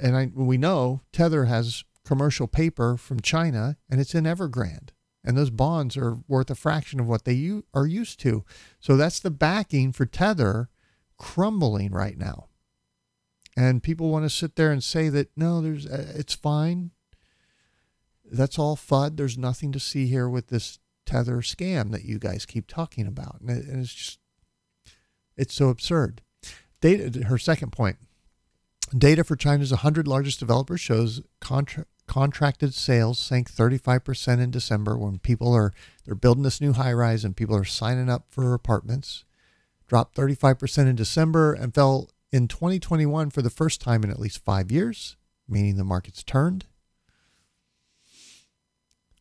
and 0.00 0.16
I 0.16 0.30
we 0.34 0.58
know 0.58 1.02
Tether 1.12 1.46
has 1.46 1.84
commercial 2.04 2.46
paper 2.46 2.96
from 2.96 3.20
China, 3.20 3.76
and 3.90 4.00
it's 4.00 4.14
in 4.14 4.24
Evergrande. 4.24 4.90
And 5.26 5.38
those 5.38 5.48
bonds 5.50 5.96
are 5.96 6.18
worth 6.28 6.50
a 6.50 6.54
fraction 6.54 7.00
of 7.00 7.06
what 7.06 7.24
they 7.24 7.32
u- 7.32 7.64
are 7.72 7.86
used 7.86 8.20
to. 8.20 8.44
So 8.78 8.94
that's 8.94 9.20
the 9.20 9.30
backing 9.30 9.90
for 9.90 10.04
Tether 10.04 10.68
crumbling 11.24 11.90
right 11.90 12.18
now. 12.18 12.48
And 13.56 13.82
people 13.82 14.10
want 14.10 14.26
to 14.26 14.30
sit 14.30 14.56
there 14.56 14.70
and 14.70 14.84
say 14.84 15.08
that 15.08 15.30
no, 15.36 15.62
there's 15.62 15.86
uh, 15.86 16.12
it's 16.14 16.34
fine. 16.34 16.90
That's 18.30 18.58
all 18.58 18.76
FUD. 18.76 19.16
There's 19.16 19.38
nothing 19.38 19.72
to 19.72 19.80
see 19.80 20.06
here 20.06 20.28
with 20.28 20.48
this 20.48 20.80
tether 21.06 21.38
scam 21.38 21.92
that 21.92 22.04
you 22.04 22.18
guys 22.18 22.44
keep 22.44 22.66
talking 22.66 23.06
about, 23.06 23.40
and, 23.40 23.50
it, 23.50 23.64
and 23.64 23.82
it's 23.82 23.94
just 23.94 24.18
it's 25.34 25.54
so 25.54 25.70
absurd. 25.70 26.20
Data. 26.82 27.24
Her 27.24 27.38
second 27.38 27.72
point. 27.72 27.96
Data 28.96 29.24
for 29.24 29.34
China's 29.34 29.70
100 29.70 30.06
largest 30.06 30.38
developers 30.38 30.82
shows 30.82 31.22
contra- 31.40 31.86
contracted 32.06 32.74
sales 32.74 33.18
sank 33.18 33.50
35% 33.50 34.40
in 34.40 34.50
December 34.50 34.98
when 34.98 35.18
people 35.18 35.54
are 35.54 35.72
they're 36.04 36.14
building 36.14 36.42
this 36.42 36.60
new 36.60 36.74
high 36.74 36.92
rise 36.92 37.24
and 37.24 37.34
people 37.34 37.56
are 37.56 37.64
signing 37.64 38.10
up 38.10 38.26
for 38.28 38.52
apartments 38.52 39.24
dropped 39.94 40.16
35% 40.16 40.88
in 40.88 40.96
December 40.96 41.52
and 41.52 41.72
fell 41.72 42.10
in 42.32 42.48
2021 42.48 43.30
for 43.30 43.42
the 43.42 43.48
first 43.48 43.80
time 43.80 44.02
in 44.02 44.10
at 44.10 44.18
least 44.18 44.44
five 44.44 44.72
years, 44.72 45.16
meaning 45.48 45.76
the 45.76 45.84
market's 45.84 46.24
turned. 46.24 46.66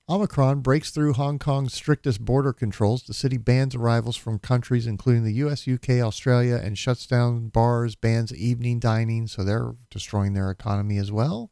Omicron 0.10 0.62
breaks 0.62 0.90
through 0.90 1.14
Hong 1.14 1.38
Kong's 1.38 1.76
strictest 1.76 2.26
border 2.26 2.54
controls. 2.54 3.04
The 3.04 3.14
city 3.14 3.38
bans 3.38 3.76
arrivals 3.76 4.18
from 4.18 4.40
countries 4.40 4.88
including 4.88 5.24
the 5.24 5.34
US, 5.46 5.68
UK, 5.68 6.02
Australia, 6.02 6.56
and 6.56 6.76
shuts 6.76 7.06
down 7.06 7.50
bars, 7.50 7.94
bans 7.94 8.34
evening 8.34 8.80
dining, 8.80 9.28
so 9.28 9.44
they're 9.44 9.76
destroying 9.92 10.34
their 10.34 10.50
economy 10.50 10.98
as 10.98 11.12
well. 11.12 11.52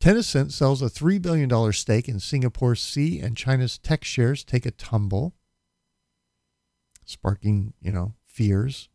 Tencent 0.00 0.50
sells 0.50 0.82
a 0.82 0.86
$3 0.86 1.22
billion 1.22 1.72
stake 1.72 2.08
in 2.08 2.18
Singapore 2.18 2.74
Sea 2.74 3.20
and 3.20 3.36
China's 3.36 3.78
tech 3.78 4.02
shares 4.02 4.42
take 4.42 4.66
a 4.66 4.72
tumble, 4.72 5.36
sparking, 7.06 7.72
you 7.80 7.92
know, 7.92 8.14
fears. 8.26 8.88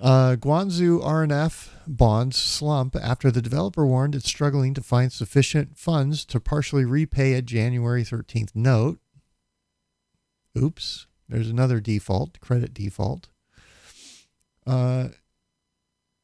Uh, 0.00 0.36
Guangzhou 0.36 1.04
R&F 1.04 1.74
bonds 1.88 2.36
slump 2.36 2.94
after 2.94 3.32
the 3.32 3.42
developer 3.42 3.84
warned 3.84 4.14
it's 4.14 4.28
struggling 4.28 4.72
to 4.74 4.80
find 4.80 5.12
sufficient 5.12 5.76
funds 5.76 6.24
to 6.26 6.38
partially 6.38 6.84
repay 6.84 7.32
a 7.32 7.42
January 7.42 8.04
13th 8.04 8.54
note. 8.54 9.00
Oops, 10.56 11.06
there's 11.28 11.50
another 11.50 11.80
default, 11.80 12.38
credit 12.38 12.72
default. 12.72 13.28
Uh, 14.64 15.08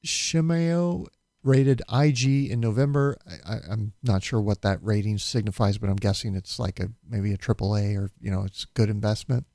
Shimao 0.06 1.06
rated 1.42 1.82
IG 1.92 2.50
in 2.50 2.60
November. 2.60 3.16
I, 3.46 3.72
am 3.72 3.92
not 4.02 4.22
sure 4.22 4.40
what 4.40 4.62
that 4.62 4.78
rating 4.82 5.18
signifies, 5.18 5.78
but 5.78 5.90
I'm 5.90 5.96
guessing 5.96 6.34
it's 6.34 6.58
like 6.58 6.80
a 6.80 6.90
maybe 7.08 7.32
a 7.32 7.36
triple 7.36 7.76
A 7.76 7.96
or 7.96 8.10
you 8.20 8.30
know 8.30 8.42
it's 8.44 8.64
good 8.64 8.88
investment. 8.88 9.46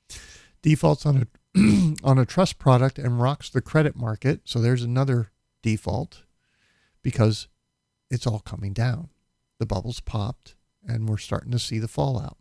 Defaults 0.61 1.05
on 1.05 1.17
a 1.17 1.27
on 2.03 2.19
a 2.19 2.25
trust 2.25 2.59
product 2.59 2.99
and 2.99 3.21
rocks 3.21 3.49
the 3.49 3.61
credit 3.61 3.95
market. 3.95 4.41
So 4.45 4.59
there's 4.59 4.83
another 4.83 5.31
default 5.63 6.23
because 7.01 7.47
it's 8.11 8.27
all 8.27 8.39
coming 8.39 8.73
down. 8.73 9.09
The 9.59 9.65
bubbles 9.65 9.99
popped 9.99 10.55
and 10.87 11.09
we're 11.09 11.17
starting 11.17 11.51
to 11.51 11.59
see 11.59 11.79
the 11.79 11.87
fallout. 11.87 12.37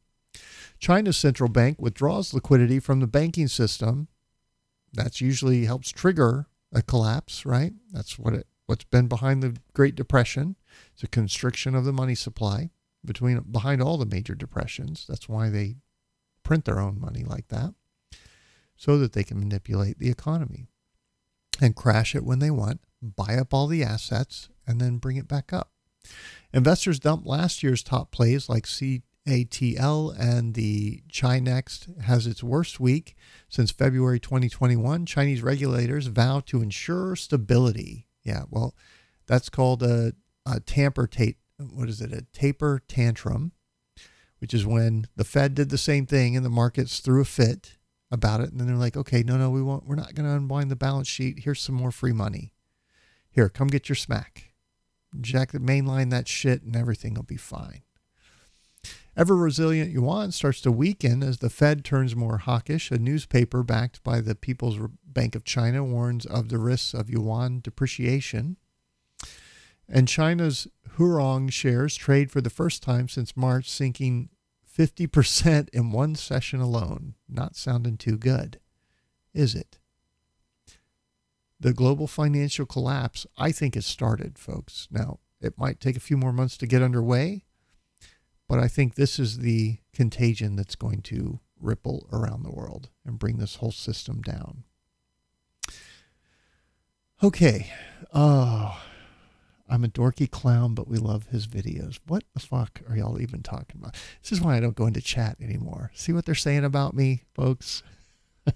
China's 0.78 1.16
central 1.16 1.48
bank 1.48 1.80
withdraws 1.80 2.34
liquidity 2.34 2.78
from 2.78 3.00
the 3.00 3.06
banking 3.06 3.48
system. 3.48 4.08
That's 4.92 5.20
usually 5.20 5.64
helps 5.64 5.90
trigger 5.90 6.46
a 6.72 6.82
collapse, 6.82 7.44
right? 7.44 7.72
That's 7.92 8.18
what 8.18 8.34
it 8.34 8.46
what's 8.66 8.84
been 8.84 9.08
behind 9.08 9.42
the 9.42 9.56
Great 9.72 9.94
Depression. 9.94 10.56
It's 10.92 11.02
a 11.02 11.08
constriction 11.08 11.74
of 11.74 11.86
the 11.86 11.92
money 11.92 12.14
supply 12.14 12.70
between 13.02 13.40
behind 13.50 13.80
all 13.80 13.96
the 13.96 14.04
major 14.04 14.34
depressions. 14.34 15.06
That's 15.08 15.28
why 15.28 15.48
they 15.48 15.76
print 16.42 16.66
their 16.66 16.78
own 16.78 17.00
money 17.00 17.24
like 17.24 17.48
that 17.48 17.74
so 18.78 18.96
that 18.96 19.12
they 19.12 19.24
can 19.24 19.38
manipulate 19.38 19.98
the 19.98 20.08
economy 20.08 20.68
and 21.60 21.76
crash 21.76 22.14
it 22.14 22.24
when 22.24 22.38
they 22.38 22.50
want, 22.50 22.80
buy 23.02 23.34
up 23.34 23.52
all 23.52 23.66
the 23.66 23.82
assets, 23.82 24.48
and 24.66 24.80
then 24.80 24.98
bring 24.98 25.16
it 25.16 25.26
back 25.26 25.52
up. 25.52 25.72
Investors 26.54 27.00
dumped 27.00 27.26
last 27.26 27.62
year's 27.62 27.82
top 27.82 28.12
plays 28.12 28.48
like 28.48 28.64
CATL 28.64 30.16
and 30.18 30.54
the 30.54 31.02
Chinext 31.10 32.00
has 32.02 32.26
its 32.26 32.42
worst 32.42 32.78
week 32.78 33.16
since 33.48 33.72
February 33.72 34.20
2021. 34.20 35.04
Chinese 35.04 35.42
regulators 35.42 36.06
vow 36.06 36.40
to 36.46 36.62
ensure 36.62 37.16
stability. 37.16 38.06
Yeah, 38.22 38.44
well, 38.48 38.76
that's 39.26 39.48
called 39.48 39.82
a, 39.82 40.12
a 40.46 40.60
tamper 40.60 41.08
tape. 41.08 41.38
What 41.58 41.88
is 41.88 42.00
it? 42.00 42.12
A 42.12 42.22
taper 42.32 42.80
tantrum, 42.86 43.50
which 44.38 44.54
is 44.54 44.64
when 44.64 45.08
the 45.16 45.24
Fed 45.24 45.54
did 45.54 45.70
the 45.70 45.78
same 45.78 46.06
thing 46.06 46.36
and 46.36 46.46
the 46.46 46.50
markets 46.50 47.00
threw 47.00 47.20
a 47.20 47.24
fit 47.24 47.77
about 48.10 48.40
it. 48.40 48.50
And 48.50 48.60
then 48.60 48.66
they're 48.66 48.76
like 48.76 48.96
okay 48.96 49.22
no 49.22 49.36
no 49.36 49.50
we 49.50 49.62
won't 49.62 49.86
we're 49.86 49.94
not 49.94 50.14
going 50.14 50.26
to 50.28 50.34
unwind 50.34 50.70
the 50.70 50.76
balance 50.76 51.08
sheet. 51.08 51.40
Here's 51.40 51.60
some 51.60 51.74
more 51.74 51.90
free 51.90 52.12
money. 52.12 52.52
Here 53.30 53.48
come 53.48 53.68
get 53.68 53.88
your 53.88 53.96
smack. 53.96 54.54
Jack 55.20 55.52
the 55.52 55.58
mainline 55.58 56.10
that 56.10 56.28
shit 56.28 56.62
and 56.62 56.76
everything 56.76 57.14
will 57.14 57.22
be 57.22 57.36
fine. 57.36 57.82
Ever 59.16 59.36
resilient 59.36 59.90
yuan 59.90 60.30
starts 60.30 60.60
to 60.60 60.70
weaken 60.70 61.22
as 61.22 61.38
the 61.38 61.50
fed 61.50 61.84
turns 61.84 62.14
more 62.14 62.38
hawkish. 62.38 62.90
A 62.90 62.98
newspaper 62.98 63.62
backed 63.62 64.02
by 64.04 64.20
the 64.20 64.34
people's 64.34 64.78
bank 65.04 65.34
of 65.34 65.44
china 65.44 65.82
warns 65.82 66.24
of 66.24 66.48
the 66.48 66.58
risks 66.58 66.94
of 66.94 67.10
yuan 67.10 67.60
depreciation. 67.60 68.56
And 69.88 70.06
china's 70.06 70.68
Huarong 70.98 71.52
shares 71.52 71.94
trade 71.94 72.30
for 72.30 72.40
the 72.40 72.50
first 72.50 72.82
time 72.82 73.08
since 73.08 73.36
march 73.36 73.70
sinking 73.70 74.30
50% 74.78 75.68
in 75.70 75.90
one 75.90 76.14
session 76.14 76.60
alone. 76.60 77.14
Not 77.28 77.56
sounding 77.56 77.96
too 77.96 78.16
good, 78.16 78.60
is 79.34 79.54
it? 79.54 79.78
The 81.58 81.72
global 81.72 82.06
financial 82.06 82.64
collapse, 82.64 83.26
I 83.36 83.50
think, 83.50 83.74
has 83.74 83.84
started, 83.84 84.38
folks. 84.38 84.86
Now, 84.90 85.18
it 85.40 85.58
might 85.58 85.80
take 85.80 85.96
a 85.96 86.00
few 86.00 86.16
more 86.16 86.32
months 86.32 86.56
to 86.58 86.66
get 86.68 86.82
underway, 86.82 87.44
but 88.48 88.60
I 88.60 88.68
think 88.68 88.94
this 88.94 89.18
is 89.18 89.38
the 89.38 89.78
contagion 89.92 90.54
that's 90.54 90.76
going 90.76 91.02
to 91.02 91.40
ripple 91.60 92.08
around 92.12 92.44
the 92.44 92.52
world 92.52 92.90
and 93.04 93.18
bring 93.18 93.38
this 93.38 93.56
whole 93.56 93.72
system 93.72 94.22
down. 94.22 94.62
Okay. 97.20 97.72
Oh, 98.14 98.80
I'm 99.68 99.84
a 99.84 99.88
dorky 99.88 100.30
clown, 100.30 100.74
but 100.74 100.88
we 100.88 100.96
love 100.96 101.26
his 101.26 101.46
videos. 101.46 101.98
What 102.06 102.24
the 102.32 102.40
fuck 102.40 102.80
are 102.88 102.96
y'all 102.96 103.20
even 103.20 103.42
talking 103.42 103.80
about? 103.80 103.94
This 104.22 104.32
is 104.32 104.40
why 104.40 104.56
I 104.56 104.60
don't 104.60 104.76
go 104.76 104.86
into 104.86 105.02
chat 105.02 105.36
anymore. 105.40 105.90
See 105.94 106.12
what 106.12 106.24
they're 106.24 106.34
saying 106.34 106.64
about 106.64 106.94
me, 106.94 107.24
folks? 107.34 107.82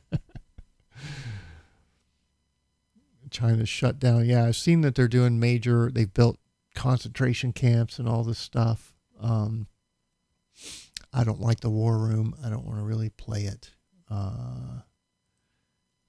China's 3.31 3.69
shut 3.69 3.99
down. 3.99 4.25
Yeah, 4.27 4.47
I've 4.47 4.57
seen 4.57 4.81
that 4.83 4.95
they're 4.95 5.09
doing 5.09 5.39
major, 5.39 5.91
they've 5.93 6.13
built 6.13 6.39
concentration 6.75 7.53
camps 7.53 7.99
and 7.99 8.09
all 8.09 8.25
this 8.25 8.39
stuff. 8.39 8.95
Um, 9.21 9.67
I 11.13 11.25
don't 11.25 11.41
like 11.41 11.61
the 11.61 11.71
war 11.71 11.99
room. 11.99 12.35
I 12.45 12.49
don't 12.49 12.65
want 12.65 12.79
to 12.79 12.85
really 12.85 13.11
play 13.11 13.43
it. 13.43 13.73
Uh, 14.11 14.81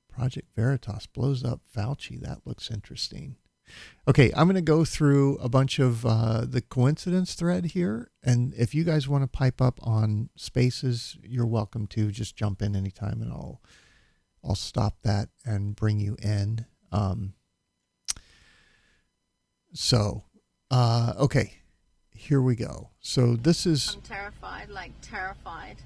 Project 0.09 0.49
Veritas 0.55 1.07
blows 1.07 1.43
up 1.43 1.61
Fauci. 1.75 2.21
That 2.21 2.39
looks 2.45 2.71
interesting. 2.71 3.35
Okay, 4.07 4.31
I'm 4.35 4.47
going 4.47 4.55
to 4.55 4.61
go 4.61 4.83
through 4.83 5.37
a 5.37 5.47
bunch 5.47 5.79
of 5.79 6.05
uh, 6.05 6.45
the 6.45 6.61
coincidence 6.61 7.35
thread 7.35 7.67
here. 7.67 8.11
And 8.21 8.53
if 8.55 8.75
you 8.75 8.83
guys 8.83 9.07
want 9.07 9.23
to 9.23 9.27
pipe 9.27 9.61
up 9.61 9.79
on 9.81 10.29
spaces, 10.35 11.17
you're 11.23 11.45
welcome 11.45 11.87
to. 11.87 12.11
Just 12.11 12.35
jump 12.35 12.61
in 12.61 12.75
anytime 12.75 13.21
and 13.21 13.31
I'll, 13.31 13.61
I'll 14.43 14.55
stop 14.55 14.97
that 15.03 15.29
and 15.45 15.75
bring 15.75 15.99
you 15.99 16.17
in. 16.21 16.65
Um, 16.91 17.33
so, 19.73 20.25
uh, 20.69 21.13
okay, 21.17 21.53
here 22.11 22.41
we 22.41 22.55
go. 22.55 22.89
So 22.99 23.35
this 23.35 23.65
is. 23.65 23.95
I'm 23.95 24.01
terrified, 24.01 24.69
like 24.69 24.91
terrified. 25.01 25.77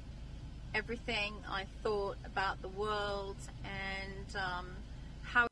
Everything 0.73 1.35
I 1.49 1.65
thought 1.83 2.17
about 2.25 2.61
the 2.61 2.67
world 2.69 3.37
and 3.63 4.35
um, 4.35 4.67
how 5.21 5.47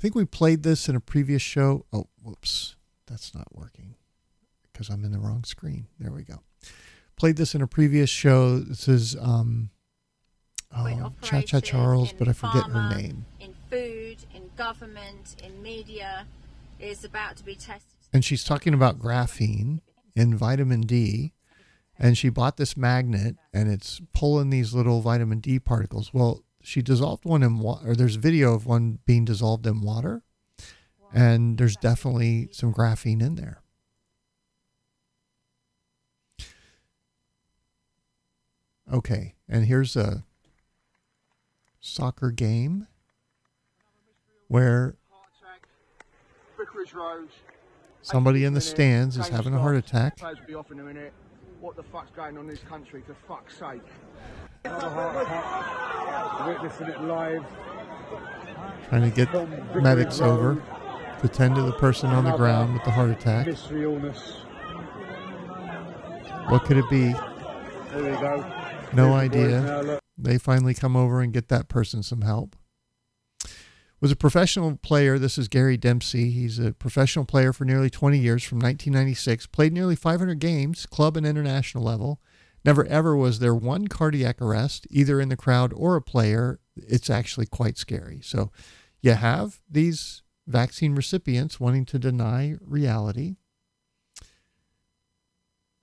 I 0.00 0.02
think 0.02 0.14
we 0.14 0.24
played 0.24 0.62
this 0.62 0.88
in 0.88 0.96
a 0.96 1.00
previous 1.00 1.42
show. 1.42 1.84
Oh, 1.92 2.06
whoops. 2.22 2.74
That's 3.06 3.34
not 3.34 3.54
working 3.54 3.96
because 4.72 4.88
I'm 4.88 5.04
in 5.04 5.12
the 5.12 5.18
wrong 5.18 5.44
screen. 5.44 5.88
There 5.98 6.10
we 6.10 6.22
go. 6.22 6.40
Played 7.16 7.36
this 7.36 7.54
in 7.54 7.60
a 7.60 7.66
previous 7.66 8.08
show. 8.08 8.60
This 8.60 8.88
is 8.88 9.14
um, 9.20 9.68
oh, 10.74 11.12
Cha 11.20 11.42
Cha 11.42 11.60
Charles, 11.60 12.14
but 12.14 12.28
I 12.28 12.32
forget 12.32 12.62
pharma, 12.62 12.90
her 12.90 12.96
name. 12.96 13.26
In 13.40 13.54
food, 13.68 14.24
in 14.34 14.44
government, 14.56 15.36
in 15.44 15.62
media, 15.62 16.24
is 16.78 17.04
about 17.04 17.36
to 17.36 17.44
be 17.44 17.54
tested. 17.54 17.98
And 18.10 18.24
she's 18.24 18.42
talking 18.42 18.72
about 18.72 18.98
graphene 18.98 19.80
in 20.16 20.34
vitamin 20.34 20.80
D. 20.80 21.34
And 21.98 22.16
she 22.16 22.30
bought 22.30 22.56
this 22.56 22.74
magnet 22.74 23.36
and 23.52 23.70
it's 23.70 24.00
pulling 24.14 24.48
these 24.48 24.72
little 24.72 25.02
vitamin 25.02 25.40
D 25.40 25.58
particles. 25.58 26.14
Well, 26.14 26.42
she 26.62 26.82
dissolved 26.82 27.24
one 27.24 27.42
in 27.42 27.58
water, 27.58 27.90
or 27.90 27.96
there's 27.96 28.16
video 28.16 28.54
of 28.54 28.66
one 28.66 28.98
being 29.06 29.24
dissolved 29.24 29.66
in 29.66 29.80
water, 29.80 30.22
and 31.12 31.58
there's 31.58 31.76
definitely 31.76 32.48
some 32.52 32.72
graphene 32.72 33.22
in 33.22 33.34
there. 33.34 33.62
Okay, 38.92 39.34
and 39.48 39.66
here's 39.66 39.94
a 39.96 40.24
soccer 41.80 42.30
game 42.30 42.88
where 44.48 44.96
somebody 48.02 48.44
in 48.44 48.52
the 48.54 48.60
stands 48.60 49.16
is 49.16 49.28
having 49.28 49.54
a 49.54 49.58
heart 49.60 49.76
attack. 49.76 50.18
What 51.60 51.76
the 51.76 51.82
fuck's 51.82 52.10
going 52.16 52.38
on 52.38 52.44
in 52.44 52.48
this 52.48 52.60
country, 52.60 53.02
for 53.06 53.14
fuck's 53.28 53.58
sake? 53.58 53.82
Witnessing 56.46 56.86
it 56.86 57.02
live. 57.02 57.44
Trying 58.88 59.02
to 59.02 59.10
get 59.10 59.30
medics 59.74 60.22
over 60.22 60.62
to 61.20 61.28
tend 61.28 61.56
to 61.56 61.62
the 61.62 61.72
person 61.72 62.10
on 62.10 62.24
the 62.24 62.32
ground 62.32 62.72
with 62.72 62.84
the 62.84 62.90
heart 62.90 63.10
attack. 63.10 63.46
illness. 63.46 64.38
What 66.48 66.64
could 66.64 66.78
it 66.78 66.88
be? 66.88 67.12
There 67.12 68.04
we 68.04 68.10
go. 68.20 68.52
No 68.94 69.12
idea. 69.12 70.00
They 70.16 70.38
finally 70.38 70.72
come 70.72 70.96
over 70.96 71.20
and 71.20 71.30
get 71.30 71.48
that 71.48 71.68
person 71.68 72.02
some 72.02 72.22
help. 72.22 72.56
Was 74.00 74.10
a 74.10 74.16
professional 74.16 74.76
player. 74.76 75.18
This 75.18 75.36
is 75.36 75.46
Gary 75.46 75.76
Dempsey. 75.76 76.30
He's 76.30 76.58
a 76.58 76.72
professional 76.72 77.26
player 77.26 77.52
for 77.52 77.66
nearly 77.66 77.90
20 77.90 78.16
years 78.16 78.42
from 78.42 78.58
1996. 78.58 79.46
Played 79.48 79.74
nearly 79.74 79.94
500 79.94 80.38
games, 80.38 80.86
club 80.86 81.18
and 81.18 81.26
international 81.26 81.84
level. 81.84 82.18
Never 82.64 82.86
ever 82.86 83.14
was 83.14 83.40
there 83.40 83.54
one 83.54 83.88
cardiac 83.88 84.40
arrest, 84.40 84.86
either 84.90 85.20
in 85.20 85.28
the 85.28 85.36
crowd 85.36 85.74
or 85.74 85.96
a 85.96 86.02
player. 86.02 86.60
It's 86.76 87.10
actually 87.10 87.44
quite 87.44 87.76
scary. 87.76 88.20
So 88.22 88.50
you 89.02 89.12
have 89.12 89.60
these 89.70 90.22
vaccine 90.46 90.94
recipients 90.94 91.60
wanting 91.60 91.84
to 91.86 91.98
deny 91.98 92.56
reality. 92.62 93.36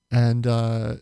And 0.09 0.47
uh, 0.47 0.95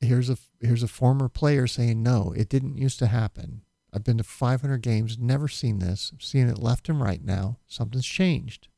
here's 0.00 0.30
a 0.30 0.38
here's 0.60 0.84
a 0.84 0.88
former 0.88 1.28
player 1.28 1.66
saying, 1.66 2.02
"No, 2.02 2.32
it 2.36 2.48
didn't 2.48 2.76
used 2.76 3.00
to 3.00 3.06
happen. 3.08 3.62
I've 3.96 4.04
been 4.04 4.18
to 4.18 4.24
500 4.24 4.82
games, 4.82 5.16
never 5.18 5.48
seen 5.48 5.78
this. 5.78 6.10
I'm 6.12 6.20
seeing 6.20 6.50
it 6.50 6.58
left 6.58 6.90
and 6.90 7.00
right 7.00 7.24
now. 7.24 7.56
Something's 7.66 8.04
changed." 8.04 8.68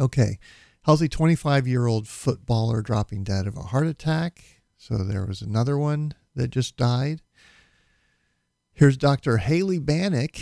Okay, 0.00 0.40
healthy 0.82 1.08
25 1.08 1.68
year 1.68 1.86
old 1.86 2.08
footballer 2.08 2.82
dropping 2.82 3.22
dead 3.22 3.46
of 3.46 3.56
a 3.56 3.62
heart 3.62 3.86
attack. 3.86 4.62
So 4.76 4.98
there 4.98 5.24
was 5.24 5.42
another 5.42 5.78
one 5.78 6.14
that 6.34 6.48
just 6.48 6.76
died. 6.76 7.22
Here's 8.72 8.96
Dr. 8.96 9.36
Haley 9.36 9.78
Bannock. 9.78 10.40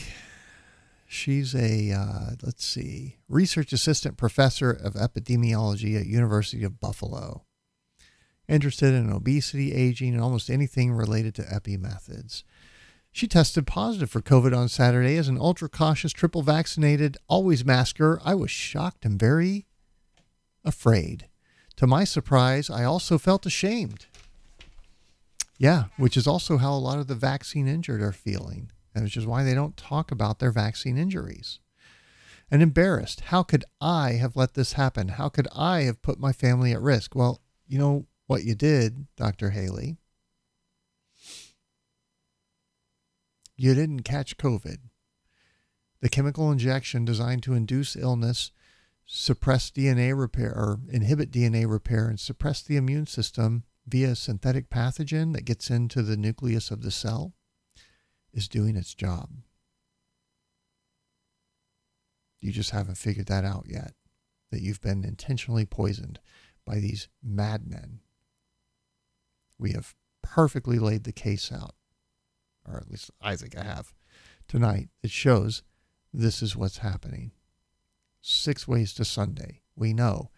She's 1.06 1.54
a 1.54 1.92
uh, 1.92 2.30
let's 2.42 2.64
see, 2.64 3.18
research 3.28 3.74
assistant 3.74 4.16
professor 4.16 4.70
of 4.70 4.94
epidemiology 4.94 6.00
at 6.00 6.06
University 6.06 6.64
of 6.64 6.80
Buffalo. 6.80 7.44
Interested 8.48 8.94
in 8.94 9.12
obesity, 9.12 9.74
aging, 9.74 10.14
and 10.14 10.22
almost 10.22 10.48
anything 10.48 10.92
related 10.92 11.34
to 11.34 11.52
epi 11.52 11.76
methods. 11.76 12.44
She 13.12 13.26
tested 13.26 13.66
positive 13.66 14.10
for 14.10 14.20
COVID 14.20 14.56
on 14.56 14.68
Saturday 14.68 15.16
as 15.16 15.28
an 15.28 15.38
ultra 15.38 15.68
cautious, 15.68 16.12
triple 16.12 16.42
vaccinated, 16.42 17.18
always 17.28 17.64
masker. 17.64 18.20
I 18.24 18.34
was 18.34 18.50
shocked 18.50 19.04
and 19.04 19.18
very 19.18 19.66
afraid. 20.64 21.28
To 21.76 21.86
my 21.86 22.04
surprise, 22.04 22.70
I 22.70 22.84
also 22.84 23.18
felt 23.18 23.46
ashamed. 23.46 24.06
Yeah, 25.58 25.84
which 25.96 26.16
is 26.16 26.26
also 26.26 26.58
how 26.58 26.72
a 26.72 26.78
lot 26.78 26.98
of 26.98 27.06
the 27.06 27.14
vaccine 27.14 27.66
injured 27.66 28.00
are 28.00 28.12
feeling, 28.12 28.70
and 28.94 29.04
which 29.04 29.16
is 29.16 29.26
why 29.26 29.42
they 29.42 29.54
don't 29.54 29.76
talk 29.76 30.10
about 30.10 30.38
their 30.38 30.52
vaccine 30.52 30.96
injuries. 30.96 31.58
And 32.50 32.62
embarrassed. 32.62 33.20
How 33.26 33.42
could 33.42 33.64
I 33.80 34.12
have 34.12 34.36
let 34.36 34.54
this 34.54 34.74
happen? 34.74 35.08
How 35.08 35.28
could 35.28 35.48
I 35.54 35.82
have 35.82 36.02
put 36.02 36.18
my 36.18 36.32
family 36.32 36.72
at 36.72 36.80
risk? 36.80 37.14
Well, 37.14 37.40
you 37.66 37.78
know 37.78 38.06
what 38.26 38.44
you 38.44 38.54
did, 38.54 39.06
Dr. 39.16 39.50
Haley? 39.50 39.98
You 43.62 43.74
didn't 43.74 44.04
catch 44.04 44.38
COVID. 44.38 44.78
The 46.00 46.08
chemical 46.08 46.50
injection 46.50 47.04
designed 47.04 47.42
to 47.42 47.52
induce 47.52 47.94
illness, 47.94 48.52
suppress 49.04 49.70
DNA 49.70 50.18
repair, 50.18 50.54
or 50.56 50.80
inhibit 50.88 51.30
DNA 51.30 51.70
repair, 51.70 52.08
and 52.08 52.18
suppress 52.18 52.62
the 52.62 52.78
immune 52.78 53.04
system 53.04 53.64
via 53.86 54.12
a 54.12 54.16
synthetic 54.16 54.70
pathogen 54.70 55.34
that 55.34 55.44
gets 55.44 55.68
into 55.68 56.00
the 56.00 56.16
nucleus 56.16 56.70
of 56.70 56.80
the 56.80 56.90
cell 56.90 57.34
is 58.32 58.48
doing 58.48 58.76
its 58.76 58.94
job. 58.94 59.28
You 62.40 62.52
just 62.52 62.70
haven't 62.70 62.96
figured 62.96 63.26
that 63.26 63.44
out 63.44 63.66
yet, 63.68 63.92
that 64.50 64.62
you've 64.62 64.80
been 64.80 65.04
intentionally 65.04 65.66
poisoned 65.66 66.18
by 66.64 66.76
these 66.76 67.08
madmen. 67.22 68.00
We 69.58 69.72
have 69.72 69.94
perfectly 70.22 70.78
laid 70.78 71.04
the 71.04 71.12
case 71.12 71.52
out, 71.52 71.74
or 72.72 72.78
at 72.78 72.90
least 72.90 73.10
I 73.20 73.36
think 73.36 73.56
I 73.56 73.64
have, 73.64 73.92
tonight. 74.48 74.88
It 75.02 75.10
shows 75.10 75.62
this 76.12 76.42
is 76.42 76.56
what's 76.56 76.78
happening. 76.78 77.32
Six 78.20 78.68
ways 78.68 78.92
to 78.94 79.04
Sunday. 79.04 79.62
We 79.76 79.92
know 79.92 80.30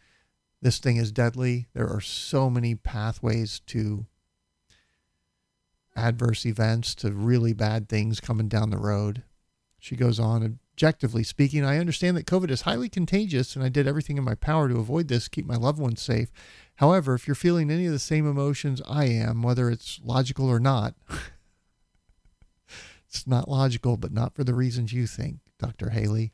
this 0.61 0.79
thing 0.79 0.97
is 0.97 1.11
deadly. 1.11 1.67
There 1.75 1.89
are 1.89 2.01
so 2.01 2.49
many 2.49 2.75
pathways 2.75 3.61
to 3.67 4.07
adverse 5.97 6.47
events, 6.47 6.95
to 6.97 7.13
really 7.13 7.53
bad 7.53 7.89
things 7.89 8.21
coming 8.21 8.49
down 8.49 8.71
the 8.71 8.79
road. 8.79 9.25
She 9.79 9.97
goes 9.97 10.21
on, 10.21 10.59
objectively 10.73 11.23
speaking, 11.23 11.65
I 11.65 11.79
understand 11.79 12.17
that 12.17 12.27
COVID 12.27 12.51
is 12.51 12.63
highly 12.63 12.89
contagious 12.89 13.55
and 13.55 13.65
I 13.65 13.69
did 13.69 13.87
everything 13.87 14.17
in 14.17 14.25
my 14.25 14.35
power 14.35 14.69
to 14.69 14.79
avoid 14.79 15.09
this, 15.09 15.29
keep 15.29 15.45
my 15.45 15.57
loved 15.57 15.79
ones 15.79 16.01
safe. 16.01 16.33
However, 16.77 17.15
if 17.15 17.27
you're 17.27 17.35
feeling 17.35 17.71
any 17.71 17.87
of 17.87 17.93
the 17.93 17.99
same 17.99 18.27
emotions 18.27 18.81
I 18.89 19.07
am, 19.07 19.43
whether 19.43 19.71
it's 19.71 20.01
logical 20.03 20.49
or 20.49 20.59
not, 20.59 20.95
it's 23.13 23.27
not 23.27 23.47
logical, 23.47 23.99
but 23.99 24.11
not 24.11 24.35
for 24.35 24.43
the 24.43 24.55
reasons 24.55 24.95
you 24.95 25.07
think, 25.07 25.41
Dr. 25.59 25.91
Haley. 25.91 26.33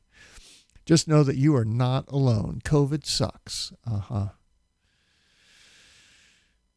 Just 0.87 1.09
know 1.09 1.25
that 1.25 1.37
you 1.37 1.57
are 1.57 1.65
not 1.65 2.05
alone. 2.09 2.61
COVID 2.65 3.05
sucks. 3.05 3.73
Uh 3.85 3.99
huh. 3.99 4.29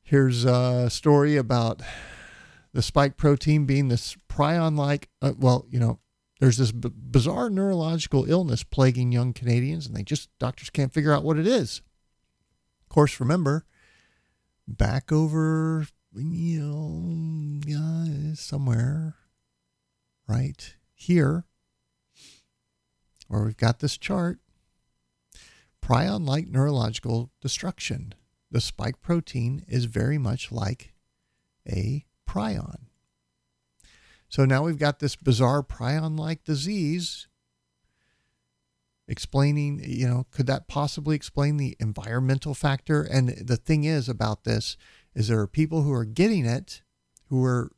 Here's 0.02 0.44
a 0.44 0.90
story 0.90 1.38
about 1.38 1.84
the 2.74 2.82
spike 2.82 3.16
protein 3.16 3.66
being 3.66 3.90
this 3.90 4.18
prion 4.28 4.76
like, 4.76 5.10
uh, 5.22 5.34
well, 5.38 5.68
you 5.70 5.80
know, 5.80 6.00
there's 6.40 6.58
this 6.58 6.72
b- 6.72 6.90
bizarre 6.94 7.52
neurological 7.52 8.30
illness 8.30 8.64
plaguing 8.64 9.12
young 9.12 9.34
Canadians, 9.34 9.86
and 9.86 9.96
they 9.96 10.04
just, 10.04 10.30
doctors 10.40 10.72
can't 10.72 10.92
figure 10.92 11.14
out 11.14 11.24
what 11.24 11.38
it 11.38 11.46
is. 11.46 11.82
Of 12.82 12.90
course, 12.90 13.20
remember, 13.20 13.66
back 14.68 15.12
over, 15.12 15.86
you 16.16 16.60
know, 16.60 17.62
yeah, 17.66 18.34
somewhere 18.34 19.16
right 20.28 20.76
here 20.94 21.46
where 23.28 23.44
we've 23.44 23.58
got 23.58 23.80
this 23.80 23.98
chart, 23.98 24.40
prion 25.84 26.28
like 26.28 26.48
neurological 26.48 27.32
destruction. 27.42 28.14
The 28.52 28.60
spike 28.60 29.02
protein 29.02 29.64
is 29.68 29.86
very 29.86 30.18
much 30.18 30.52
like 30.52 30.94
a 31.68 32.06
prion. 32.28 32.88
So 34.28 34.46
now 34.46 34.64
we've 34.64 34.78
got 34.78 35.00
this 35.00 35.16
bizarre 35.16 35.64
prion 35.64 36.20
like 36.20 36.44
disease 36.44 37.28
explaining, 39.08 39.82
you 39.86 40.08
know, 40.08 40.26
could 40.32 40.48
that 40.48 40.68
possibly 40.68 41.16
explain 41.16 41.58
the 41.58 41.76
environmental 41.80 42.54
factor? 42.54 43.02
And 43.02 43.30
the 43.30 43.58
thing 43.58 43.84
is 43.84 44.08
about 44.08 44.44
this 44.44 44.78
is 45.14 45.28
there 45.28 45.40
are 45.40 45.48
people 45.48 45.84
who 45.84 45.94
are 45.94 46.06
getting 46.06 46.46
it 46.46 46.82
who 47.28 47.44
are 47.44 47.72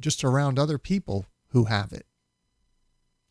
just 0.00 0.24
around 0.24 0.58
other 0.58 0.78
people 0.78 1.26
who 1.54 1.64
have 1.64 1.92
it. 1.92 2.04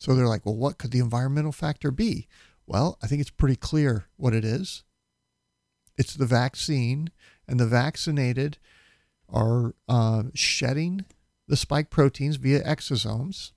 So 0.00 0.14
they're 0.14 0.26
like, 0.26 0.44
well, 0.44 0.56
what 0.56 0.78
could 0.78 0.90
the 0.90 0.98
environmental 0.98 1.52
factor 1.52 1.90
be? 1.90 2.26
Well, 2.66 2.98
I 3.02 3.06
think 3.06 3.20
it's 3.20 3.30
pretty 3.30 3.56
clear 3.56 4.06
what 4.16 4.34
it 4.34 4.44
is. 4.44 4.82
It's 5.96 6.14
the 6.14 6.26
vaccine, 6.26 7.10
and 7.46 7.60
the 7.60 7.66
vaccinated 7.66 8.58
are 9.28 9.74
uh, 9.88 10.24
shedding 10.34 11.04
the 11.46 11.56
spike 11.56 11.90
proteins 11.90 12.36
via 12.36 12.64
exosomes. 12.64 13.52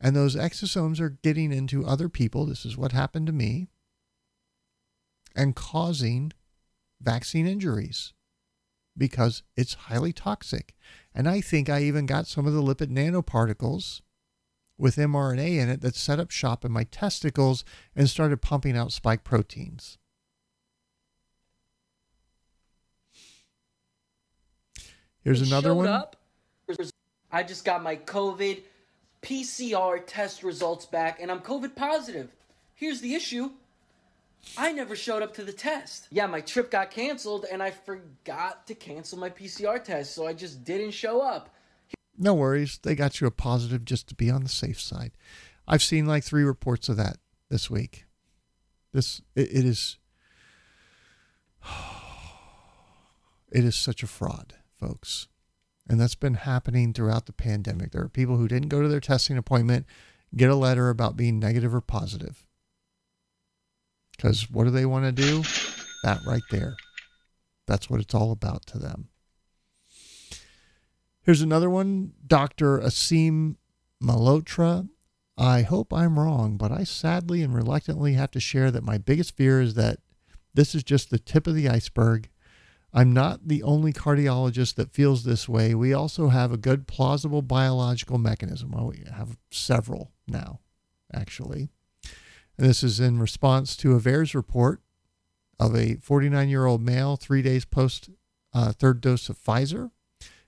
And 0.00 0.16
those 0.16 0.36
exosomes 0.36 1.00
are 1.00 1.18
getting 1.22 1.52
into 1.52 1.84
other 1.84 2.08
people. 2.08 2.46
This 2.46 2.64
is 2.64 2.76
what 2.76 2.92
happened 2.92 3.26
to 3.26 3.32
me. 3.32 3.68
And 5.34 5.56
causing 5.56 6.32
vaccine 7.00 7.46
injuries 7.46 8.12
because 8.96 9.42
it's 9.56 9.74
highly 9.74 10.12
toxic. 10.12 10.74
And 11.14 11.28
I 11.28 11.40
think 11.40 11.68
I 11.68 11.82
even 11.82 12.06
got 12.06 12.26
some 12.26 12.46
of 12.46 12.54
the 12.54 12.62
lipid 12.62 12.88
nanoparticles 12.88 14.00
with 14.78 14.96
mRNA 14.96 15.58
in 15.58 15.68
it 15.68 15.80
that 15.82 15.94
set 15.94 16.18
up 16.18 16.30
shop 16.30 16.64
in 16.64 16.72
my 16.72 16.84
testicles 16.84 17.64
and 17.94 18.08
started 18.08 18.40
pumping 18.40 18.76
out 18.76 18.92
spike 18.92 19.22
proteins. 19.22 19.98
Here's 25.22 25.42
It 25.42 25.48
another 25.48 25.74
one. 25.74 25.86
Up. 25.86 26.16
I 27.30 27.42
just 27.42 27.64
got 27.64 27.82
my 27.82 27.96
COVID 27.96 28.62
PCR 29.22 30.02
test 30.06 30.42
results 30.42 30.84
back 30.86 31.20
and 31.20 31.30
I'm 31.30 31.40
COVID 31.40 31.76
positive. 31.76 32.30
Here's 32.74 33.00
the 33.00 33.14
issue. 33.14 33.50
I 34.56 34.72
never 34.72 34.96
showed 34.96 35.22
up 35.22 35.34
to 35.34 35.44
the 35.44 35.52
test. 35.52 36.08
Yeah, 36.10 36.26
my 36.26 36.40
trip 36.40 36.70
got 36.70 36.90
canceled 36.90 37.46
and 37.50 37.62
I 37.62 37.70
forgot 37.70 38.66
to 38.66 38.74
cancel 38.74 39.18
my 39.18 39.30
PCR 39.30 39.82
test, 39.82 40.14
so 40.14 40.26
I 40.26 40.32
just 40.32 40.64
didn't 40.64 40.90
show 40.92 41.20
up. 41.20 41.54
No 42.18 42.34
worries. 42.34 42.78
They 42.82 42.94
got 42.94 43.20
you 43.20 43.26
a 43.26 43.30
positive 43.30 43.84
just 43.84 44.08
to 44.08 44.14
be 44.14 44.30
on 44.30 44.42
the 44.42 44.48
safe 44.48 44.80
side. 44.80 45.12
I've 45.66 45.82
seen 45.82 46.06
like 46.06 46.24
three 46.24 46.44
reports 46.44 46.88
of 46.88 46.96
that 46.96 47.18
this 47.48 47.70
week. 47.70 48.04
This 48.92 49.22
it, 49.34 49.48
it 49.50 49.64
is 49.64 49.98
it 53.52 53.64
is 53.64 53.76
such 53.76 54.02
a 54.02 54.06
fraud, 54.08 54.54
folks. 54.78 55.28
And 55.88 56.00
that's 56.00 56.14
been 56.14 56.34
happening 56.34 56.92
throughout 56.92 57.26
the 57.26 57.32
pandemic. 57.32 57.90
There 57.90 58.02
are 58.02 58.08
people 58.08 58.36
who 58.36 58.48
didn't 58.48 58.68
go 58.68 58.82
to 58.82 58.88
their 58.88 59.00
testing 59.00 59.36
appointment, 59.36 59.86
get 60.36 60.50
a 60.50 60.54
letter 60.54 60.90
about 60.90 61.16
being 61.16 61.38
negative 61.38 61.74
or 61.74 61.80
positive. 61.80 62.46
Because 64.16 64.50
what 64.50 64.64
do 64.64 64.70
they 64.70 64.86
want 64.86 65.04
to 65.04 65.12
do? 65.12 65.42
That 66.02 66.20
right 66.26 66.42
there. 66.50 66.76
That's 67.66 67.88
what 67.88 68.00
it's 68.00 68.14
all 68.14 68.32
about 68.32 68.66
to 68.66 68.78
them. 68.78 69.08
Here's 71.22 71.42
another 71.42 71.70
one 71.70 72.12
Dr. 72.26 72.78
Aseem 72.78 73.56
Malhotra. 74.02 74.88
I 75.38 75.62
hope 75.62 75.92
I'm 75.92 76.18
wrong, 76.18 76.56
but 76.56 76.72
I 76.72 76.84
sadly 76.84 77.42
and 77.42 77.54
reluctantly 77.54 78.14
have 78.14 78.30
to 78.32 78.40
share 78.40 78.70
that 78.70 78.84
my 78.84 78.98
biggest 78.98 79.36
fear 79.36 79.60
is 79.60 79.74
that 79.74 79.98
this 80.54 80.74
is 80.74 80.82
just 80.82 81.10
the 81.10 81.18
tip 81.18 81.46
of 81.46 81.54
the 81.54 81.68
iceberg. 81.68 82.28
I'm 82.92 83.14
not 83.14 83.48
the 83.48 83.62
only 83.62 83.92
cardiologist 83.92 84.74
that 84.74 84.92
feels 84.92 85.24
this 85.24 85.48
way. 85.48 85.74
We 85.74 85.94
also 85.94 86.28
have 86.28 86.52
a 86.52 86.58
good, 86.58 86.86
plausible 86.86 87.40
biological 87.40 88.18
mechanism. 88.18 88.72
Well, 88.72 88.88
we 88.88 89.04
have 89.10 89.38
several 89.50 90.12
now, 90.28 90.60
actually. 91.14 91.70
And 92.58 92.68
this 92.68 92.82
is 92.82 93.00
in 93.00 93.18
response 93.18 93.76
to 93.78 93.94
a 93.94 94.00
VAERS 94.00 94.34
report 94.34 94.82
of 95.58 95.74
a 95.74 95.96
49 95.96 96.48
year 96.48 96.66
old 96.66 96.82
male 96.82 97.16
three 97.16 97.42
days 97.42 97.64
post 97.64 98.10
uh, 98.52 98.72
third 98.72 99.00
dose 99.00 99.28
of 99.28 99.38
Pfizer. 99.38 99.90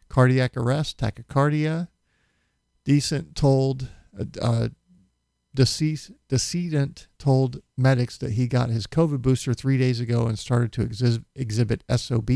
Cardiac 0.09 0.57
arrest, 0.57 0.99
tachycardia. 0.99 1.89
Decent 2.85 3.35
told, 3.35 3.89
uh, 4.19 4.25
uh, 4.41 4.69
deceased, 5.55 6.11
decedent 6.29 7.09
told 7.19 7.63
medics 7.77 8.19
that 8.19 8.33
he 8.33 8.47
got 8.47 8.69
his 8.69 8.87
COVID 8.87 9.23
booster 9.23 9.55
three 9.55 9.79
days 9.79 10.01
ago 10.01 10.27
and 10.27 10.39
started 10.39 10.73
to 10.73 10.87
exhi- 10.87 11.25
exhibit 11.35 11.83
SOB 11.91 12.31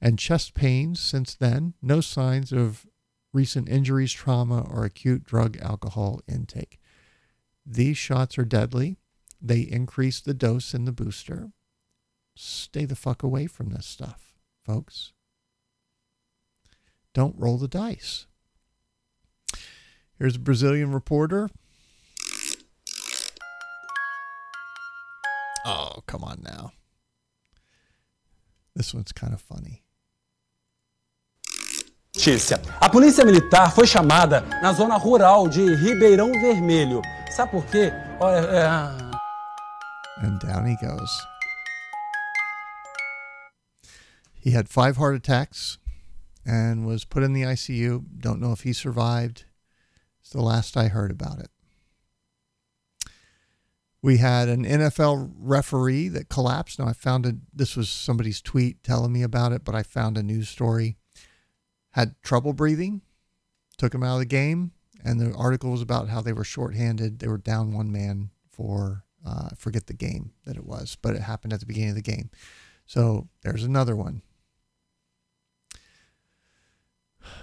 and 0.00 0.18
chest 0.18 0.54
pains 0.54 0.98
since 0.98 1.34
then. 1.34 1.74
No 1.80 2.00
signs 2.00 2.52
of 2.52 2.86
recent 3.32 3.68
injuries, 3.68 4.12
trauma, 4.12 4.66
or 4.68 4.84
acute 4.84 5.22
drug 5.22 5.56
alcohol 5.58 6.20
intake. 6.26 6.79
These 7.64 7.98
shots 7.98 8.38
are 8.38 8.44
deadly. 8.44 8.96
They 9.40 9.60
increase 9.60 10.20
the 10.20 10.34
dose 10.34 10.74
in 10.74 10.84
the 10.84 10.92
booster. 10.92 11.50
Stay 12.34 12.84
the 12.84 12.96
fuck 12.96 13.22
away 13.22 13.46
from 13.46 13.70
this 13.70 13.86
stuff, 13.86 14.34
folks. 14.64 15.12
Don't 17.12 17.38
roll 17.38 17.58
the 17.58 17.68
dice. 17.68 18.26
Here's 20.18 20.36
a 20.36 20.40
Brazilian 20.40 20.92
reporter. 20.92 21.50
Oh, 25.66 26.02
come 26.06 26.24
on 26.24 26.40
now. 26.42 26.72
This 28.74 28.94
one's 28.94 29.12
kind 29.12 29.32
of 29.32 29.40
funny. 29.40 29.82
Notícia. 32.16 32.60
A 32.80 32.88
polícia 32.88 33.24
militar 33.24 33.74
foi 33.74 33.86
chamada 33.86 34.42
na 34.62 34.72
zona 34.72 34.96
rural 34.98 35.48
de 35.48 35.74
Ribeirão 35.74 36.32
Vermelho. 36.32 37.00
Sabe 37.30 37.52
por 37.52 37.64
quê? 37.66 37.92
Olha, 38.18 38.40
é... 38.46 38.64
Ah. 38.66 39.10
And 40.18 40.40
down 40.40 40.66
he 40.66 40.76
goes. 40.84 41.26
He 44.34 44.50
had 44.50 44.68
five 44.68 44.96
heart 44.96 45.14
attacks 45.14 45.78
and 46.44 46.84
was 46.84 47.04
put 47.04 47.22
in 47.22 47.32
the 47.32 47.42
ICU. 47.42 48.04
Don't 48.18 48.40
know 48.40 48.52
if 48.52 48.62
he 48.62 48.72
survived. 48.72 49.44
It's 50.20 50.30
the 50.30 50.42
last 50.42 50.76
I 50.76 50.88
heard 50.88 51.12
about 51.12 51.38
it. 51.38 51.50
We 54.02 54.16
had 54.16 54.48
an 54.48 54.64
NFL 54.64 55.30
referee 55.38 56.08
that 56.08 56.28
collapsed. 56.28 56.78
Now, 56.78 56.86
I 56.86 56.94
found 56.94 57.26
a, 57.26 57.34
this 57.54 57.76
was 57.76 57.88
somebody's 57.88 58.40
tweet 58.40 58.82
telling 58.82 59.12
me 59.12 59.22
about 59.22 59.52
it, 59.52 59.64
but 59.64 59.74
I 59.74 59.82
found 59.84 60.18
a 60.18 60.22
news 60.22 60.48
story. 60.48 60.96
Had 61.90 62.20
trouble 62.22 62.54
breathing, 62.54 63.02
took 63.78 63.94
him 63.94 64.02
out 64.02 64.14
of 64.14 64.20
the 64.20 64.26
game, 64.26 64.72
and 65.04 65.20
the 65.20 65.34
article 65.34 65.70
was 65.70 65.82
about 65.82 66.08
how 66.08 66.20
they 66.20 66.32
were 66.32 66.44
shorthanded. 66.44 67.18
They 67.18 67.28
were 67.28 67.38
down 67.38 67.72
one 67.72 67.90
man 67.90 68.30
for, 68.50 69.04
uh, 69.24 69.50
forget 69.56 69.86
the 69.86 69.94
game 69.94 70.32
that 70.44 70.56
it 70.56 70.64
was, 70.64 70.96
but 71.00 71.14
it 71.14 71.22
happened 71.22 71.52
at 71.52 71.60
the 71.60 71.66
beginning 71.66 71.90
of 71.90 71.96
the 71.96 72.02
game. 72.02 72.30
So 72.86 73.28
there's 73.42 73.64
another 73.64 73.94
one. 73.94 74.22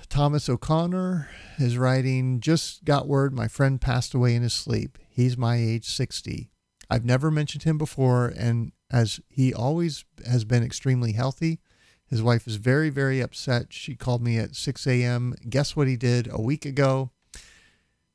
Thomas 0.09 0.49
O'Connor 0.49 1.29
is 1.57 1.77
writing, 1.77 2.39
just 2.39 2.83
got 2.83 3.07
word 3.07 3.33
my 3.33 3.47
friend 3.47 3.79
passed 3.79 4.13
away 4.13 4.35
in 4.35 4.41
his 4.41 4.53
sleep. 4.53 4.97
He's 5.09 5.37
my 5.37 5.57
age 5.57 5.85
60. 5.85 6.49
I've 6.89 7.05
never 7.05 7.29
mentioned 7.29 7.63
him 7.63 7.77
before, 7.77 8.27
and 8.37 8.71
as 8.89 9.19
he 9.29 9.53
always 9.53 10.05
has 10.25 10.45
been 10.45 10.63
extremely 10.63 11.11
healthy, 11.11 11.59
his 12.05 12.23
wife 12.23 12.47
is 12.47 12.55
very, 12.55 12.89
very 12.89 13.19
upset. 13.19 13.73
She 13.73 13.95
called 13.95 14.21
me 14.21 14.37
at 14.37 14.55
6 14.55 14.87
a.m. 14.87 15.35
Guess 15.49 15.75
what 15.75 15.87
he 15.87 15.97
did 15.97 16.29
a 16.31 16.41
week 16.41 16.65
ago? 16.65 17.11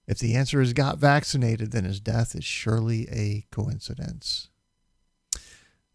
If 0.07 0.19
the 0.19 0.35
answer 0.35 0.61
is 0.61 0.73
got 0.73 0.99
vaccinated, 0.99 1.71
then 1.71 1.85
his 1.85 2.01
death 2.01 2.35
is 2.35 2.45
surely 2.45 3.09
a 3.09 3.47
coincidence. 3.51 4.49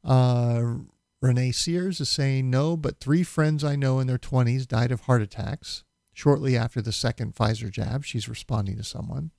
Uh, 0.03 0.75
Renee 1.21 1.51
Sears 1.51 1.99
is 1.99 2.09
saying 2.09 2.49
no, 2.49 2.77
but 2.77 2.99
three 2.99 3.23
friends 3.23 3.63
I 3.63 3.75
know 3.75 3.99
in 3.99 4.07
their 4.07 4.17
20s 4.17 4.67
died 4.67 4.91
of 4.91 5.01
heart 5.01 5.21
attacks 5.21 5.84
shortly 6.13 6.55
after 6.55 6.81
the 6.81 6.91
second 6.91 7.35
Pfizer 7.35 7.69
jab. 7.69 8.05
She's 8.05 8.29
responding 8.29 8.77
to 8.77 8.84
someone. 8.84 9.31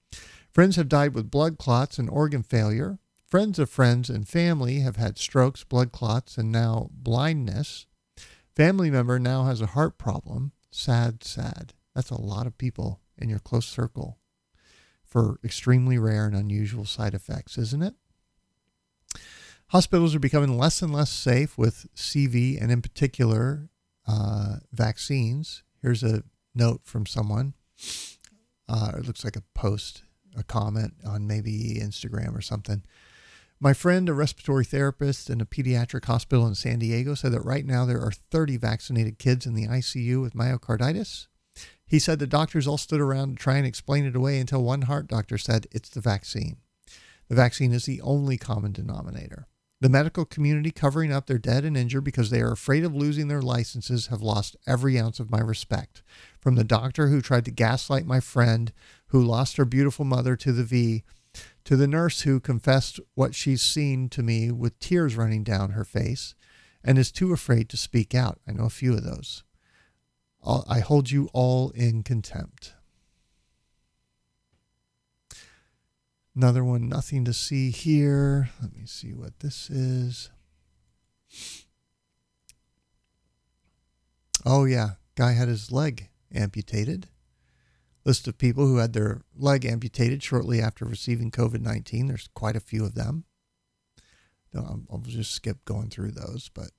Friends 0.53 0.77
have 0.77 0.89
died 0.89 1.15
with 1.15 1.31
blood 1.31 1.59
clots 1.59 1.99
and 1.99 2.11
organ 2.11 2.43
failure. 2.43 2.99
Friends 3.27 3.59
of 3.59 3.70
friends 3.70 4.11
and 4.11 4.28
family 4.28 4.81
have 4.81 4.97
had 4.97 5.19
strokes, 5.19 5.65
blood 5.65 5.93
clots, 5.93 6.36
and 6.36 6.53
now 6.53 6.90
blindness. 6.93 7.86
Family 8.55 8.90
member 8.90 9.19
now 9.19 9.45
has 9.45 9.61
a 9.61 9.66
heart 9.66 9.99
problem. 9.99 10.53
Sad, 10.70 11.23
sad. 11.23 11.74
That's 11.95 12.11
a 12.11 12.20
lot 12.20 12.47
of 12.47 12.59
people 12.59 13.01
in 13.16 13.28
your 13.28 13.39
close 13.39 13.66
circle 13.66 14.18
for 15.09 15.39
extremely 15.43 15.99
rare 15.99 16.27
and 16.27 16.37
unusual 16.37 16.85
side 16.85 17.15
effects, 17.15 17.57
isn't 17.59 17.83
it? 17.83 17.95
Hospitals 19.69 20.15
are 20.15 20.21
becoming 20.21 20.57
less 20.57 20.81
and 20.81 20.93
less 20.93 21.11
safe 21.11 21.59
with 21.59 21.87
CV 21.95 22.61
and, 22.61 22.71
in 22.71 22.81
particular, 22.81 23.69
uh, 24.07 24.57
vaccines. 24.73 25.63
Here's 25.83 26.03
a 26.03 26.23
note 26.55 26.81
from 26.85 27.07
someone. 27.07 27.55
Uh, 28.69 28.93
it 28.97 29.07
looks 29.07 29.25
like 29.25 29.37
a 29.37 29.43
post, 29.55 30.03
a 30.37 30.43
comment 30.43 30.95
on 31.07 31.27
maybe 31.27 31.79
Instagram 31.81 32.37
or 32.37 32.41
something. 32.41 32.83
My 33.61 33.73
friend, 33.73 34.09
a 34.09 34.15
respiratory 34.15 34.65
therapist 34.65 35.29
in 35.29 35.41
a 35.41 35.47
pediatric 35.47 36.05
hospital 36.05 36.47
in 36.47 36.55
San 36.55 36.79
Diego, 36.79 37.15
said 37.15 37.33
that 37.33 37.45
right 37.45 37.67
now 37.67 37.85
there 37.85 38.01
are 38.01 38.13
30 38.13 38.57
vaccinated 38.57 39.19
kids 39.19 39.47
in 39.47 39.55
the 39.55 39.67
ICU 39.67 40.23
with 40.23 40.35
myocarditis. 40.35 41.27
He 41.89 41.98
said 41.98 42.19
the 42.19 42.27
doctors 42.27 42.69
all 42.69 42.77
stood 42.77 43.01
around 43.01 43.31
to 43.31 43.43
try 43.43 43.56
and 43.56 43.66
explain 43.66 44.05
it 44.05 44.15
away 44.15 44.39
until 44.39 44.62
one 44.62 44.82
heart 44.82 45.09
doctor 45.09 45.39
said 45.39 45.66
it's 45.73 45.89
the 45.89 46.02
vaccine. 46.02 46.59
The 47.28 47.35
vaccine 47.35 47.73
is 47.73 47.86
the 47.86 48.01
only 48.02 48.36
common 48.36 48.73
denominator. 48.73 49.48
The 49.81 49.89
medical 49.89 50.24
community 50.24 50.70
covering 50.70 51.12
up 51.12 51.27
their 51.27 51.39
dead 51.39 51.65
and 51.65 51.77
injured 51.77 52.05
because 52.05 52.31
they 52.31 52.40
are 52.43 52.52
afraid 52.52 52.85
of 52.85 52.94
losing 52.94 53.28
their 53.28 53.40
licenses 53.40 54.09
have 54.09 54.20
lost 54.20 54.56
every 54.66 54.98
ounce 54.98 55.20
of 55.20 55.31
my 55.31 55.39
respect. 55.39 56.02
From 56.40 56.56
the 56.56 56.65
doctor 56.65 57.09
who 57.09 57.23
tried 57.23 57.44
to 57.47 57.51
gaslight 57.51 58.05
my 58.05 58.20
friend 58.20 58.73
who 59.09 59.23
lost 59.23 59.56
her 59.56 59.65
beautiful 59.65 60.05
mother 60.05 60.36
to 60.36 60.52
the 60.52 60.65
V, 60.65 61.05
to 61.65 61.77
the 61.77 61.86
nurse 61.86 62.23
who 62.23 62.40
confessed 62.40 62.98
what 63.15 63.35
she's 63.35 63.62
seen 63.62 64.09
to 64.10 64.23
me 64.23 64.51
with 64.51 64.78
tears 64.81 65.16
running 65.16 65.44
down 65.44 65.70
her 65.70 65.85
face 65.85 66.35
and 66.82 66.98
is 66.98 67.12
too 67.12 67.32
afraid 67.32 67.69
to 67.69 67.77
speak 67.77 68.15
out. 68.15 68.40
I 68.48 68.52
know 68.52 68.65
a 68.65 68.70
few 68.70 68.94
of 68.94 69.05
those. 69.05 69.44
I 70.44 70.81
hold 70.81 71.10
you 71.10 71.28
all 71.32 71.70
in 71.70 72.02
contempt. 72.02 72.74
Another 76.35 76.62
one, 76.62 76.89
nothing 76.89 77.24
to 77.24 77.32
see 77.32 77.70
here. 77.70 78.51
Let 78.62 78.74
me 78.74 78.86
see 78.86 79.12
what 79.12 79.40
this 79.40 79.69
is. 79.69 80.31
Oh, 84.47 84.65
yeah. 84.65 84.90
Guy 85.16 85.32
had 85.32 85.48
his 85.48 85.73
leg 85.73 86.10
amputated. 86.32 87.09
List 88.05 88.28
of 88.28 88.39
people 88.39 88.66
who 88.66 88.77
had 88.77 88.93
their 88.93 89.23
leg 89.36 89.65
amputated 89.65 90.23
shortly 90.23 90.62
after 90.62 90.85
receiving 90.85 91.32
COVID 91.32 91.60
19. 91.60 92.06
There's 92.06 92.28
quite 92.35 92.56
a 92.56 92.60
few 92.60 92.85
of 92.85 92.94
them. 92.94 93.24
I'll 94.55 95.02
just 95.05 95.32
skip 95.32 95.65
going 95.65 95.90
through 95.90 96.12
those, 96.12 96.51
but 96.55 96.70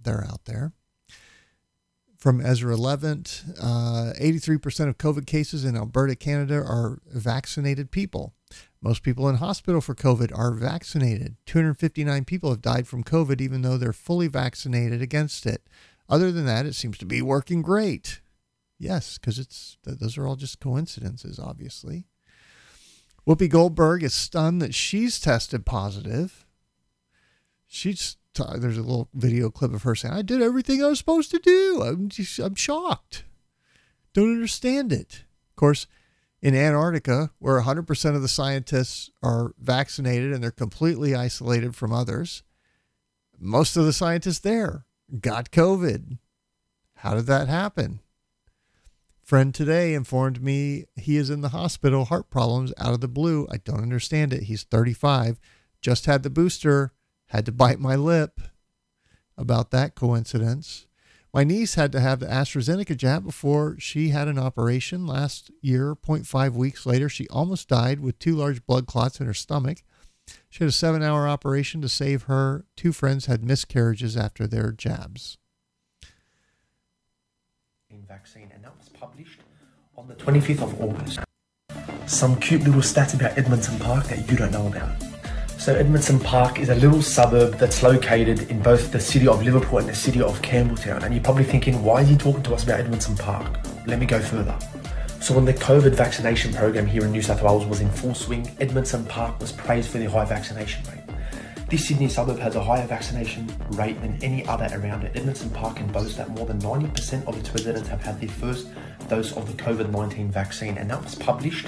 they're 0.00 0.24
out 0.24 0.44
there. 0.46 0.72
From 2.20 2.44
Ezra 2.44 2.76
Levant, 2.76 3.44
uh, 3.58 4.12
83% 4.20 4.90
of 4.90 4.98
COVID 4.98 5.26
cases 5.26 5.64
in 5.64 5.74
Alberta, 5.74 6.14
Canada 6.14 6.56
are 6.56 7.00
vaccinated 7.06 7.90
people. 7.90 8.34
Most 8.82 9.02
people 9.02 9.26
in 9.26 9.36
hospital 9.36 9.80
for 9.80 9.94
COVID 9.94 10.30
are 10.36 10.52
vaccinated. 10.52 11.36
259 11.46 12.26
people 12.26 12.50
have 12.50 12.60
died 12.60 12.86
from 12.86 13.02
COVID, 13.02 13.40
even 13.40 13.62
though 13.62 13.78
they're 13.78 13.94
fully 13.94 14.28
vaccinated 14.28 15.00
against 15.00 15.46
it. 15.46 15.66
Other 16.10 16.30
than 16.30 16.44
that, 16.44 16.66
it 16.66 16.74
seems 16.74 16.98
to 16.98 17.06
be 17.06 17.22
working 17.22 17.62
great. 17.62 18.20
Yes, 18.78 19.16
because 19.16 19.38
it's 19.38 19.78
those 19.84 20.18
are 20.18 20.26
all 20.26 20.36
just 20.36 20.60
coincidences, 20.60 21.38
obviously. 21.38 22.04
Whoopi 23.26 23.48
Goldberg 23.48 24.02
is 24.02 24.12
stunned 24.12 24.60
that 24.60 24.74
she's 24.74 25.20
tested 25.20 25.64
positive. 25.64 26.44
She's 27.66 28.18
there's 28.34 28.78
a 28.78 28.82
little 28.82 29.08
video 29.14 29.50
clip 29.50 29.74
of 29.74 29.82
her 29.82 29.94
saying, 29.94 30.14
"I 30.14 30.22
did 30.22 30.42
everything 30.42 30.82
I 30.82 30.88
was 30.88 30.98
supposed 30.98 31.30
to 31.32 31.38
do. 31.38 31.82
I'm 31.82 32.08
just, 32.08 32.38
I'm 32.38 32.54
shocked. 32.54 33.24
Don't 34.12 34.32
understand 34.32 34.92
it." 34.92 35.24
Of 35.50 35.56
course, 35.56 35.86
in 36.42 36.54
Antarctica, 36.54 37.32
where 37.38 37.60
100% 37.60 38.16
of 38.16 38.22
the 38.22 38.28
scientists 38.28 39.10
are 39.22 39.54
vaccinated 39.58 40.32
and 40.32 40.42
they're 40.42 40.50
completely 40.50 41.14
isolated 41.14 41.76
from 41.76 41.92
others, 41.92 42.42
most 43.38 43.76
of 43.76 43.84
the 43.84 43.92
scientists 43.92 44.38
there 44.38 44.86
got 45.20 45.50
COVID. 45.50 46.18
How 46.96 47.14
did 47.14 47.26
that 47.26 47.48
happen? 47.48 48.00
Friend 49.22 49.54
today 49.54 49.94
informed 49.94 50.42
me 50.42 50.86
he 50.96 51.16
is 51.16 51.30
in 51.30 51.40
the 51.40 51.50
hospital, 51.50 52.06
heart 52.06 52.30
problems 52.30 52.72
out 52.78 52.94
of 52.94 53.00
the 53.00 53.08
blue. 53.08 53.46
I 53.50 53.58
don't 53.58 53.82
understand 53.82 54.32
it. 54.32 54.44
He's 54.44 54.64
35, 54.64 55.38
just 55.80 56.06
had 56.06 56.22
the 56.22 56.30
booster, 56.30 56.92
had 57.30 57.46
to 57.46 57.52
bite 57.52 57.78
my 57.78 57.94
lip 57.96 58.40
about 59.36 59.70
that 59.70 59.94
coincidence. 59.94 60.86
My 61.32 61.44
niece 61.44 61.76
had 61.76 61.92
to 61.92 62.00
have 62.00 62.18
the 62.18 62.26
AstraZeneca 62.26 62.96
jab 62.96 63.24
before 63.24 63.76
she 63.78 64.08
had 64.08 64.26
an 64.26 64.38
operation 64.38 65.06
last 65.06 65.50
year. 65.62 65.94
0.5 65.94 66.52
weeks 66.54 66.86
later, 66.86 67.08
she 67.08 67.28
almost 67.28 67.68
died 67.68 68.00
with 68.00 68.18
two 68.18 68.34
large 68.34 68.66
blood 68.66 68.86
clots 68.86 69.20
in 69.20 69.26
her 69.26 69.34
stomach. 69.34 69.78
She 70.48 70.64
had 70.64 70.68
a 70.68 70.72
seven 70.72 71.04
hour 71.04 71.28
operation 71.28 71.80
to 71.82 71.88
save 71.88 72.24
her. 72.24 72.64
Two 72.76 72.92
friends 72.92 73.26
had 73.26 73.44
miscarriages 73.44 74.16
after 74.16 74.46
their 74.46 74.72
jabs. 74.72 75.38
Vaccine, 78.08 78.50
and 78.52 78.64
that 78.64 78.76
was 78.76 78.88
published 78.88 79.38
on 79.96 80.08
the 80.08 80.14
25th 80.14 80.62
of 80.62 80.80
August. 80.80 81.20
Some 82.06 82.40
cute 82.40 82.64
little 82.64 82.80
stats 82.80 83.14
about 83.14 83.38
Edmondson 83.38 83.78
Park 83.78 84.06
that 84.06 84.28
you 84.28 84.36
don't 84.36 84.50
know 84.50 84.66
about. 84.66 85.09
So, 85.60 85.74
Edmondson 85.74 86.18
Park 86.18 86.58
is 86.58 86.70
a 86.70 86.74
little 86.74 87.02
suburb 87.02 87.58
that's 87.58 87.82
located 87.82 88.50
in 88.50 88.62
both 88.62 88.92
the 88.92 88.98
city 88.98 89.28
of 89.28 89.42
Liverpool 89.42 89.76
and 89.76 89.86
the 89.86 89.94
city 89.94 90.22
of 90.22 90.40
Campbelltown. 90.40 91.02
And 91.02 91.12
you're 91.12 91.22
probably 91.22 91.44
thinking, 91.44 91.84
why 91.84 92.00
is 92.00 92.08
he 92.08 92.16
talking 92.16 92.42
to 92.44 92.54
us 92.54 92.64
about 92.64 92.80
Edmondson 92.80 93.14
Park? 93.14 93.58
Let 93.86 93.98
me 93.98 94.06
go 94.06 94.20
further. 94.20 94.58
So, 95.20 95.34
when 95.34 95.44
the 95.44 95.52
COVID 95.52 95.94
vaccination 95.94 96.54
program 96.54 96.86
here 96.86 97.04
in 97.04 97.12
New 97.12 97.20
South 97.20 97.42
Wales 97.42 97.66
was 97.66 97.82
in 97.82 97.90
full 97.90 98.14
swing, 98.14 98.50
Edmondson 98.58 99.04
Park 99.04 99.38
was 99.38 99.52
praised 99.52 99.90
for 99.90 99.98
the 99.98 100.06
high 100.06 100.24
vaccination 100.24 100.82
rate. 100.86 101.04
This 101.68 101.86
Sydney 101.86 102.08
suburb 102.08 102.38
has 102.38 102.56
a 102.56 102.64
higher 102.64 102.86
vaccination 102.86 103.46
rate 103.72 104.00
than 104.00 104.18
any 104.22 104.46
other 104.46 104.66
around 104.72 105.04
it. 105.04 105.14
Edmondson 105.14 105.50
Park 105.50 105.76
can 105.76 105.88
boast 105.88 106.16
that 106.16 106.30
more 106.30 106.46
than 106.46 106.58
90% 106.60 107.26
of 107.26 107.36
its 107.38 107.50
residents 107.50 107.86
have 107.90 108.00
had 108.00 108.18
their 108.18 108.30
first 108.30 108.68
dose 109.10 109.36
of 109.36 109.46
the 109.46 109.62
COVID 109.62 109.90
19 109.90 110.30
vaccine, 110.30 110.78
and 110.78 110.88
that 110.88 111.04
was 111.04 111.16
published 111.16 111.66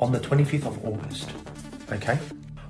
on 0.00 0.10
the 0.10 0.18
25th 0.18 0.66
of 0.66 0.84
August. 0.84 1.30
Okay? 1.92 2.18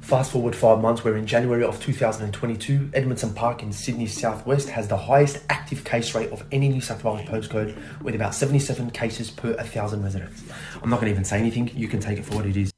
Fast 0.09 0.32
forward 0.32 0.56
five 0.56 0.80
months, 0.80 1.05
we're 1.05 1.18
in 1.18 1.26
January 1.26 1.62
of 1.62 1.78
2022. 1.82 2.93
Edmondson 2.94 3.35
Park 3.35 3.62
in 3.62 3.70
Sydney 3.70 4.06
Southwest 4.06 4.70
has 4.70 4.89
the 4.89 4.97
highest 4.97 5.44
active 5.51 5.85
case 5.85 6.14
rate 6.14 6.30
of 6.30 6.43
any 6.51 6.70
New 6.70 6.80
South 6.80 7.05
Wales 7.05 7.28
postcode, 7.28 7.76
with 8.01 8.14
about 8.14 8.35
77 8.35 8.90
cases 8.93 9.30
per 9.30 9.55
1,000 9.56 10.02
residents. 10.02 10.44
I'm 10.82 10.89
not 10.89 11.01
going 11.01 11.09
to 11.09 11.12
even 11.12 11.26
say 11.26 11.36
anything, 11.36 11.70
you 11.76 11.89
can 11.89 12.01
take 12.01 12.18
it 12.18 12.24
for 12.24 12.36
what 12.36 12.47
it 12.47 12.56
is. 12.56 12.72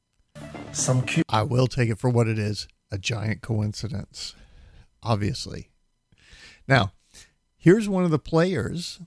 Some 0.72 1.02
cute. 1.02 1.24
I 1.28 1.44
will 1.44 1.68
take 1.68 1.88
it 1.88 2.00
for 2.00 2.10
what 2.10 2.26
it 2.26 2.36
is 2.36 2.66
a 2.90 2.98
giant 2.98 3.42
coincidence, 3.42 4.34
obviously. 5.00 5.70
Now, 6.66 6.94
here's 7.56 7.88
one 7.88 8.02
of 8.02 8.10
the 8.10 8.18
players, 8.18 8.98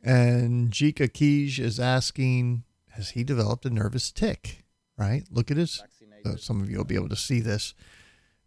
and 0.00 0.70
Jikkyleaks 0.70 1.58
is 1.58 1.80
asking 1.80 2.62
Has 2.90 3.10
he 3.10 3.24
developed 3.24 3.66
a 3.66 3.70
nervous 3.70 4.12
tick? 4.12 4.64
Right? 4.96 5.24
Look 5.28 5.50
at 5.50 5.56
his 5.56 5.82
uh, 6.24 6.36
some 6.36 6.60
of 6.60 6.70
you 6.70 6.78
will 6.78 6.84
be 6.84 6.94
able 6.94 7.08
to 7.08 7.16
see 7.16 7.40
this. 7.40 7.74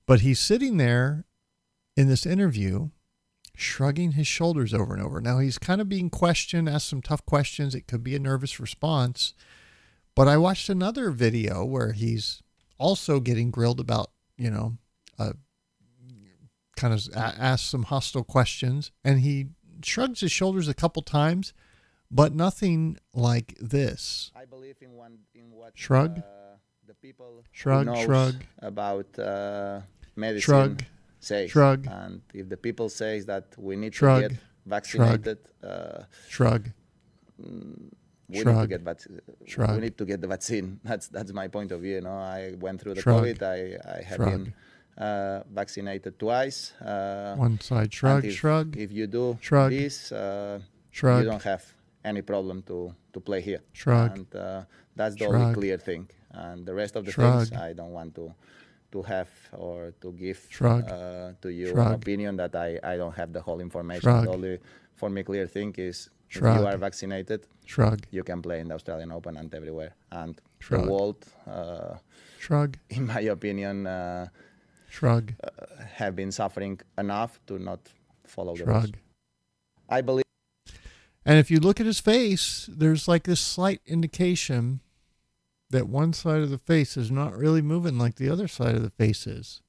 But 0.05 0.21
he's 0.21 0.39
sitting 0.39 0.77
there 0.77 1.25
in 1.97 2.07
this 2.07 2.25
interview, 2.25 2.89
shrugging 3.55 4.11
his 4.11 4.27
shoulders 4.27 4.73
over 4.73 4.93
and 4.93 5.03
over. 5.03 5.21
Now 5.21 5.39
he's 5.39 5.57
kind 5.57 5.81
of 5.81 5.89
being 5.89 6.09
questioned, 6.09 6.69
asked 6.69 6.89
some 6.89 7.01
tough 7.01 7.25
questions. 7.25 7.73
It 7.73 7.87
could 7.87 8.03
be 8.03 8.15
a 8.15 8.19
nervous 8.19 8.59
response. 8.59 9.33
But 10.15 10.27
I 10.27 10.37
watched 10.37 10.69
another 10.69 11.11
video 11.11 11.65
where 11.65 11.91
he's 11.91 12.41
also 12.77 13.19
getting 13.19 13.51
grilled 13.51 13.79
about, 13.79 14.11
you 14.37 14.49
know, 14.49 14.77
uh, 15.17 15.33
kind 16.75 16.93
of 16.93 17.01
asked 17.15 17.69
some 17.69 17.83
hostile 17.83 18.23
questions, 18.23 18.91
and 19.03 19.21
he 19.21 19.47
shrugs 19.83 20.19
his 20.19 20.31
shoulders 20.31 20.67
a 20.67 20.73
couple 20.73 21.01
times, 21.01 21.53
but 22.11 22.33
nothing 22.33 22.97
like 23.13 23.55
this. 23.59 24.31
I 24.35 24.45
believe 24.45 24.75
in 24.81 24.91
one 24.93 25.19
in 25.33 25.51
what 25.51 25.71
shrug. 25.75 26.19
Uh, 26.19 26.21
people 27.07 27.33
shrug, 27.59 27.85
shrug 28.05 28.35
about 28.71 29.09
uh, 29.19 29.79
medicine 30.23 30.45
Shrug, 30.47 30.73
say 31.29 31.41
shrug. 31.55 31.79
and 32.01 32.13
if 32.39 32.45
the 32.53 32.59
people 32.67 32.87
says 33.01 33.19
that 33.31 33.45
we 33.67 33.73
need 33.83 33.93
Shrug, 33.99 34.21
to 34.23 34.29
get 34.29 34.37
vaccinated 34.75 35.39
uh, 35.71 35.99
Shrug. 36.35 36.63
mm, 37.41 37.91
we 38.29 38.37
need 38.47 38.59
to 38.63 38.67
get 38.75 38.81
vac- 38.89 39.07
Shrug. 39.51 39.71
we 39.75 39.81
need 39.85 39.97
to 40.01 40.05
get 40.11 40.19
the 40.25 40.29
vaccine 40.35 40.67
that's 40.89 41.07
that's 41.15 41.31
my 41.41 41.47
point 41.55 41.69
of 41.75 41.79
view 41.85 41.95
you 41.99 42.03
know 42.07 42.17
i 42.39 42.41
went 42.65 42.77
through 42.81 42.95
the 42.97 43.01
Shrug. 43.05 43.17
covid 43.23 43.37
i 43.55 43.59
i 43.97 44.01
have 44.09 44.17
Shrug. 44.19 44.31
been 44.31 44.45
uh, 45.07 45.37
vaccinated 45.61 46.13
twice 46.25 46.59
uh, 46.91 47.35
One 47.47 47.55
side 47.69 47.91
shrug, 47.99 48.23
if, 48.29 48.33
shrug. 48.41 48.67
if 48.85 48.89
you 48.97 49.05
do 49.19 49.25
Shrug. 49.47 49.69
this 49.79 49.95
uh, 50.11 50.59
Shrug. 50.97 51.19
you 51.23 51.29
don't 51.31 51.43
have 51.53 51.65
any 52.11 52.21
problem 52.33 52.57
to 52.69 52.77
to 53.13 53.19
play 53.27 53.41
here 53.49 53.61
Shrug. 53.81 54.09
and 54.15 54.27
uh, 54.35 54.61
that's 54.99 55.15
the 55.19 55.25
Shrug. 55.25 55.35
only 55.41 55.53
clear 55.59 55.77
thing 55.89 56.03
and 56.35 56.65
the 56.65 56.73
rest 56.73 56.95
of 56.95 57.03
the 57.05 57.11
Shrug. 57.11 57.47
things 57.47 57.59
i 57.59 57.73
don't 57.73 57.91
want 57.99 58.13
to 58.15 58.33
to 58.91 59.01
have 59.01 59.29
or 59.53 59.93
to 60.01 60.11
give 60.13 60.39
Shrug. 60.49 60.83
uh, 60.89 61.31
to 61.41 61.49
you 61.49 61.67
Shrug. 61.69 61.87
an 61.87 61.93
opinion 61.93 62.35
that 62.37 62.55
I, 62.55 62.79
I 62.83 62.95
don't 62.97 63.15
have 63.15 63.33
the 63.33 63.41
whole 63.41 63.59
information. 63.59 64.01
Shrug. 64.01 64.23
The 64.25 64.31
only 64.31 64.59
for 64.95 65.09
me 65.09 65.21
clear 65.23 65.47
thing 65.47 65.73
is 65.77 66.09
if 66.29 66.37
Shrug. 66.37 66.59
you 66.59 66.65
are 66.67 66.77
vaccinated, 66.77 67.41
Shrug. 67.65 67.99
you 68.11 68.23
can 68.23 68.41
play 68.41 68.59
in 68.61 68.67
the 68.69 68.75
Australian 68.75 69.11
Open 69.11 69.35
and 69.37 69.53
everywhere. 69.53 69.95
And 70.11 70.39
Shrug. 70.59 70.83
the 70.85 70.91
world, 70.93 71.25
uh, 71.45 71.95
Shrug. 72.39 72.77
in 72.89 73.07
my 73.07 73.21
opinion, 73.21 73.85
uh, 73.87 74.27
Shrug. 74.89 75.33
uh, 75.43 75.49
have 75.95 76.15
been 76.15 76.31
suffering 76.31 76.79
enough 76.97 77.39
to 77.47 77.59
not 77.59 77.81
follow 78.25 78.55
the 78.55 78.65
rules. 78.65 78.83
Shrug. 78.85 78.95
I 79.89 80.01
believe. 80.01 80.23
And 81.25 81.37
if 81.39 81.49
you 81.51 81.59
look 81.59 81.79
at 81.81 81.85
his 81.85 81.99
face, 81.99 82.69
there's 82.71 83.07
like 83.07 83.23
this 83.23 83.41
slight 83.41 83.81
indication 83.85 84.79
that 85.75 85.87
one 85.87 86.13
side 86.13 86.41
of 86.41 86.49
the 86.49 86.57
face 86.57 86.97
is 86.97 87.11
not 87.11 87.37
really 87.37 87.61
moving 87.61 87.97
like 87.97 88.15
the 88.15 88.29
other 88.29 88.47
side 88.47 88.75
of 88.75 88.81
the 88.81 88.89
face 88.89 89.27
is. 89.27 89.61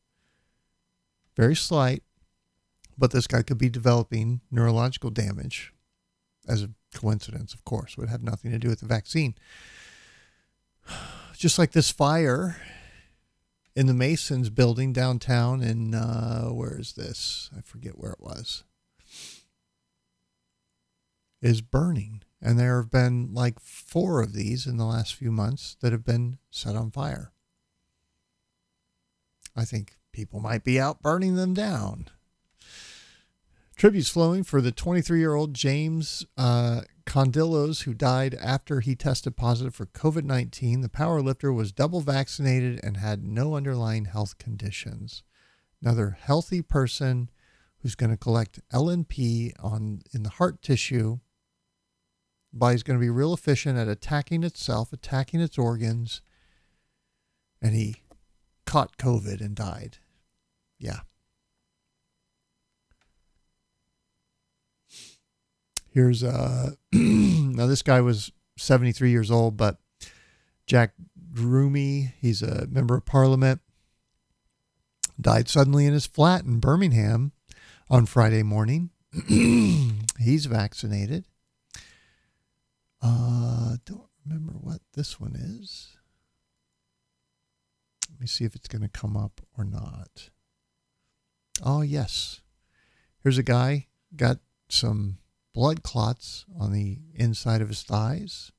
Very 1.37 1.57
slight, 1.57 2.03
but 2.97 3.11
this 3.11 3.27
guy 3.27 3.43
could 3.43 3.59
be 3.59 3.69
developing 3.69 4.41
neurological 4.51 5.11
damage 5.11 5.73
as 6.49 6.63
a 6.63 6.71
coincidence, 6.95 7.53
of 7.53 7.65
course, 7.65 7.97
would 7.97 8.09
have 8.09 8.23
nothing 8.23 8.51
to 8.53 8.59
do 8.59 8.69
with 8.69 8.81
the 8.81 8.87
vaccine. 8.87 9.35
Just 11.37 11.59
like 11.59 11.73
this 11.73 11.91
fire 11.91 12.57
in 13.75 13.87
the 13.87 13.93
Masons 13.93 14.49
building 14.49 14.93
downtown 14.93 15.61
in, 15.61 15.95
uh, 15.95 16.49
where 16.49 16.79
is 16.79 16.95
this? 16.95 17.51
I 17.57 17.61
forget 17.61 17.99
where 17.99 18.13
it 18.13 18.21
was 18.21 18.65
is 21.43 21.61
burning. 21.61 22.23
And 22.47 22.61
there 22.61 22.81
have 22.81 22.93
been 22.93 23.35
like 23.35 23.59
four 23.59 24.23
of 24.23 24.33
these 24.33 24.69
in 24.69 24.77
the 24.77 24.85
last 24.85 25.17
few 25.17 25.33
months 25.33 25.77
that 25.81 25.91
have 25.91 26.05
been 26.05 26.39
set 26.49 26.77
on 26.77 26.93
fire. 26.93 27.33
I 29.57 29.65
think 29.65 29.97
people 30.13 30.39
might 30.39 30.63
be 30.63 30.79
out 30.79 31.03
burning 31.03 31.35
them 31.35 31.55
down. 31.55 32.07
Tributes 33.75 34.11
flowing 34.11 34.45
for 34.45 34.61
the 34.61 34.71
23 34.71 35.19
year 35.19 35.35
old 35.35 35.55
James 35.55 36.25
uh, 36.39 36.83
Condillos, 37.05 37.83
who 37.83 37.93
died 37.93 38.35
after 38.35 38.79
he 38.79 38.95
tested 38.95 39.37
positive 39.37 39.75
for 39.75 39.87
COVID 39.87 40.23
19. 40.23 40.83
The 40.83 40.89
power 40.89 41.21
lifter 41.21 41.53
was 41.53 41.73
double 41.73 42.01
vaccinated 42.01 42.79
and 42.85 42.99
had 42.99 43.25
no 43.25 43.57
underlying 43.57 44.05
health 44.05 44.39
conditions. 44.39 45.25
Another 45.83 46.17
healthy 46.21 46.63
person 46.63 47.29
who's 47.81 47.97
going 47.97 48.11
to 48.11 48.17
collect 48.17 48.61
LNP 48.73 49.53
on 49.59 50.03
in 50.13 50.23
the 50.23 50.31
heart 50.31 50.63
tissue 50.63 51.19
body's 52.57 52.83
going 52.83 52.99
to 52.99 53.05
be 53.05 53.11
real 53.11 53.35
efficient 53.35 53.79
at 53.79 53.89
attacking 53.89 54.43
itself, 54.43 54.93
attacking 54.93 55.41
its 55.41 55.59
organs, 55.59 56.21
and 57.63 57.75
he 57.75 58.03
caught 58.65 58.97
COVID 58.97 59.41
and 59.41 59.55
died. 59.55 59.99
Yeah. 60.79 61.01
Here's 65.89 66.23
uh 66.23 66.73
now 66.93 67.67
this 67.67 67.83
guy 67.83 68.01
was 68.01 68.31
73 68.59 69.11
years 69.11 69.31
old, 69.31 69.57
but 69.57 69.79
Jack 70.67 70.93
Dromey, 71.33 72.13
he's 72.21 72.43
a 72.43 72.67
member 72.67 72.97
of 72.97 73.07
parliament, 73.07 73.61
died 75.21 75.49
suddenly 75.49 75.87
in 75.87 75.93
his 75.93 76.07
flat 76.07 76.45
in 76.45 76.59
Birmingham 76.59 77.33
on 77.89 78.07
Friday 78.07 78.43
morning. 78.43 78.91
he's 80.19 80.47
vaccinated. 80.47 81.27
Uh, 83.03 83.77
don't 83.85 84.09
remember 84.25 84.53
what 84.53 84.81
this 84.95 85.21
one 85.21 85.35
is. 85.37 85.97
Let 88.11 88.21
me 88.21 88.27
see 88.27 88.45
if 88.45 88.55
it's 88.55 88.69
going 88.69 88.83
to 88.83 88.89
come 88.89 89.17
up 89.17 89.41
or 89.59 89.65
not. 89.65 90.31
Oh, 91.63 91.83
yes. 91.83 92.41
Here's 93.23 93.39
a 93.39 93.43
guy 93.43 93.89
got 94.15 94.39
some 94.69 95.19
blood 95.53 95.83
clots 95.83 96.45
on 96.59 96.73
the 96.73 96.99
inside 97.15 97.61
of 97.61 97.69
his 97.69 97.83
thighs. 97.83 98.53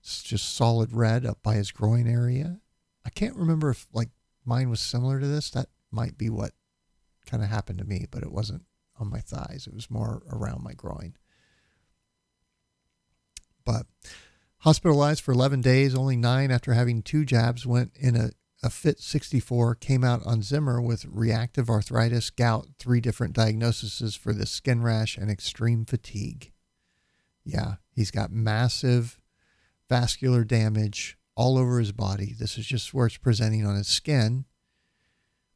It's 0.00 0.22
just 0.22 0.54
solid 0.54 0.92
red 0.92 1.26
up 1.26 1.42
by 1.42 1.54
his 1.54 1.70
groin 1.70 2.06
area. 2.08 2.60
I 3.04 3.10
can't 3.10 3.36
remember 3.36 3.70
if 3.70 3.86
like 3.92 4.10
mine 4.44 4.70
was 4.70 4.80
similar 4.80 5.20
to 5.20 5.26
this. 5.26 5.50
That 5.50 5.68
might 5.90 6.18
be 6.18 6.30
what 6.30 6.52
kind 7.26 7.42
of 7.42 7.50
happened 7.50 7.78
to 7.78 7.84
me, 7.84 8.06
but 8.10 8.22
it 8.22 8.32
wasn't 8.32 8.64
on 8.98 9.10
my 9.10 9.20
thighs. 9.20 9.66
It 9.66 9.74
was 9.74 9.90
more 9.90 10.22
around 10.30 10.62
my 10.62 10.72
groin. 10.72 11.14
But 13.70 13.86
hospitalized 14.58 15.22
for 15.22 15.30
11 15.30 15.60
days, 15.60 15.94
only 15.94 16.16
nine 16.16 16.50
after 16.50 16.74
having 16.74 17.02
two 17.02 17.24
jabs, 17.24 17.64
went 17.64 17.92
in 17.94 18.16
a, 18.16 18.30
a 18.64 18.70
fit 18.70 18.98
64, 18.98 19.76
came 19.76 20.02
out 20.02 20.26
on 20.26 20.42
Zimmer 20.42 20.82
with 20.82 21.04
reactive 21.04 21.70
arthritis, 21.70 22.30
gout, 22.30 22.66
three 22.80 23.00
different 23.00 23.32
diagnoses 23.32 24.16
for 24.16 24.32
the 24.32 24.44
skin 24.44 24.82
rash, 24.82 25.16
and 25.16 25.30
extreme 25.30 25.84
fatigue. 25.84 26.50
Yeah, 27.44 27.74
he's 27.92 28.10
got 28.10 28.32
massive 28.32 29.20
vascular 29.88 30.42
damage 30.42 31.16
all 31.36 31.56
over 31.56 31.78
his 31.78 31.92
body. 31.92 32.34
This 32.36 32.58
is 32.58 32.66
just 32.66 32.92
where 32.92 33.06
it's 33.06 33.18
presenting 33.18 33.64
on 33.64 33.76
his 33.76 33.86
skin. 33.88 34.46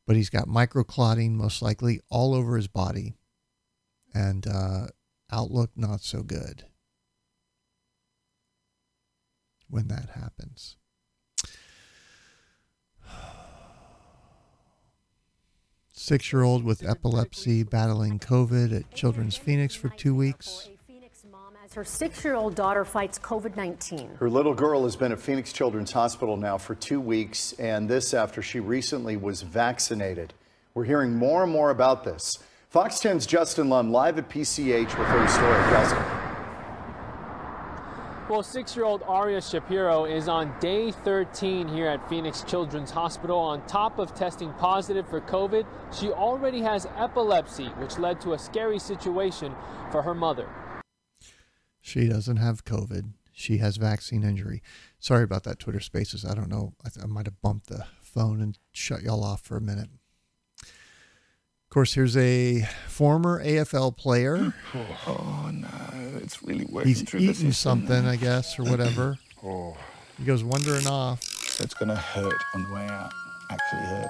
but 0.07 0.15
he's 0.17 0.31
got 0.31 0.47
microclotting 0.47 1.33
most 1.33 1.63
likely 1.63 2.01
all 2.11 2.35
over 2.35 2.57
his 2.57 2.69
body 2.69 3.15
and 4.15 4.47
uh, 4.47 4.87
outlook 5.33 5.71
not 5.75 6.03
so 6.03 6.23
good 6.23 6.67
when 9.69 9.89
that 9.89 10.11
happens. 10.11 10.77
Six 15.93 16.33
year 16.33 16.43
old 16.43 16.65
with 16.65 16.87
epilepsy 16.87 17.63
battling 17.63 18.19
COVID 18.19 18.77
at 18.77 18.93
Children's 18.93 19.37
Phoenix 19.37 19.75
for 19.75 19.89
two 19.89 20.15
weeks. 20.15 20.69
As 21.65 21.73
her 21.73 21.85
six 21.85 22.23
year 22.23 22.35
old 22.35 22.55
daughter 22.55 22.85
fights 22.85 23.19
COVID 23.19 23.57
19. 23.57 24.17
Her 24.17 24.29
little 24.29 24.53
girl 24.53 24.85
has 24.85 24.97
been 24.97 25.13
at 25.13 25.19
Phoenix 25.19 25.51
Children's 25.51 25.93
Hospital 25.93 26.37
now 26.37 26.59
for 26.59 26.75
two 26.75 27.01
weeks, 27.01 27.55
and 27.55 27.89
this 27.89 28.13
after 28.13 28.43
she 28.43 28.61
recently 28.61 29.17
was 29.17 29.41
vaccinated. 29.41 30.35
We're 30.75 30.85
hearing 30.85 31.17
more 31.17 31.43
and 31.43 31.51
more 31.51 31.71
about 31.71 32.05
this. 32.05 32.39
Fox 32.69 32.97
10's 32.97 33.25
Justin 33.25 33.71
Lum 33.71 33.91
live 33.91 34.19
at 34.19 34.29
PCH 34.29 34.99
with 34.99 35.09
her 35.09 35.29
story. 35.29 35.71
Justin. 35.71 36.14
Well, 38.35 38.43
six 38.43 38.75
year 38.75 38.85
old 38.85 39.05
Aria 39.07 39.41
Shapiro 39.41 40.07
is 40.07 40.27
on 40.27 40.59
day 40.59 40.91
13 40.91 41.69
here 41.69 41.87
at 41.87 42.09
Phoenix 42.09 42.43
Children's 42.43 42.91
Hospital. 42.91 43.39
On 43.39 43.65
top 43.69 44.01
of 44.01 44.13
testing 44.13 44.53
positive 44.55 45.09
for 45.09 45.21
COVID, 45.21 45.65
she 45.97 46.11
already 46.11 46.61
has 46.63 46.89
epilepsy, 46.97 47.67
which 47.79 47.97
led 47.97 48.21
to 48.23 48.33
a 48.33 48.39
scary 48.41 48.81
situation 48.81 49.55
for 49.93 50.03
her 50.03 50.15
mother. 50.15 50.49
She 51.81 52.09
doesn't 52.09 52.39
have 52.39 52.65
COVID. 52.65 53.13
She 53.33 53.59
has 53.59 53.77
vaccine 53.77 54.25
injury. 54.25 54.65
Sorry 54.99 55.23
about 55.23 55.45
that, 55.45 55.61
Twitter 55.61 55.79
Spaces. 55.79 56.25
I 56.25 56.35
don't 56.35 56.51
know. 56.51 56.75
I, 56.85 56.89
th- 56.89 57.05
I 57.05 57.07
might 57.07 57.27
have 57.27 57.41
bumped 57.41 57.69
the 57.69 57.87
phone 58.03 58.41
and 58.41 58.59
shut 58.73 59.03
y'all 59.03 59.23
off 59.23 59.43
for 59.43 59.57
a 59.57 59.61
minute. 59.61 59.91
Of 61.75 61.77
course, 61.77 61.95
here's 61.95 62.17
a 62.17 62.63
former 62.87 63.43
AFL 63.45 63.97
player. 63.97 64.55
Oh 65.09 65.51
no, 65.53 65.69
it's 66.23 66.41
really 66.41 66.67
working 66.67 66.89
He's 66.91 67.03
through 67.03 67.19
the 67.19 67.25
eating 67.25 67.51
system 67.51 67.81
something, 67.81 68.05
now. 68.05 68.11
I 68.13 68.15
guess, 68.15 68.57
or 68.61 68.63
whatever. 68.63 69.19
Oh, 69.45 69.77
He 70.17 70.25
goes 70.25 70.45
wandering 70.45 70.87
off. 70.87 71.21
it's 71.61 71.75
gonna 71.75 71.97
hurt 71.97 72.41
on 72.55 72.63
the 72.63 72.73
way 72.73 72.87
out. 72.87 73.13
Actually 73.51 73.81
hurt. 73.81 74.09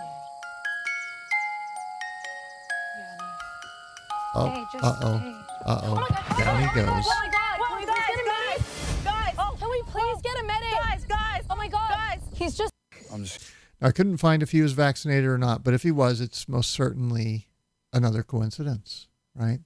Oh, 4.34 4.46
Hey, 4.50 4.64
just- 4.70 4.84
uh 4.84 4.96
oh, 5.02 5.16
hey. 5.18 5.36
uh 5.64 5.80
oh. 5.84 6.34
Down 6.44 6.60
he 6.60 6.74
goes. 6.74 6.86
Oh 6.86 7.20
my 7.22 7.30
god! 7.32 7.60
Can 7.64 7.80
we 7.80 7.86
please 7.86 7.96
get 7.96 8.20
a 8.20 8.26
medic? 8.26 9.04
Guys! 9.04 9.34
Oh, 9.38 9.56
can 9.58 9.70
we 9.70 9.82
please 9.86 10.20
get 10.22 10.36
a 10.38 10.44
medic? 10.44 10.84
Guys, 10.84 11.04
guys! 11.06 11.44
Oh 11.48 11.56
my 11.56 11.68
god! 11.68 11.90
Guys! 11.90 12.20
He's 12.34 12.54
just 12.58 12.72
I'm 13.10 13.24
just. 13.24 13.40
I 13.80 13.90
couldn't 13.90 14.18
find 14.18 14.42
if 14.42 14.50
he 14.50 14.60
was 14.60 14.72
vaccinated 14.72 15.24
or 15.24 15.38
not, 15.38 15.64
but 15.64 15.72
if 15.72 15.82
he 15.82 15.90
was, 15.90 16.20
it's 16.20 16.46
most 16.46 16.70
certainly 16.70 17.48
another 17.94 18.22
coincidence, 18.22 19.08
right? 19.34 19.60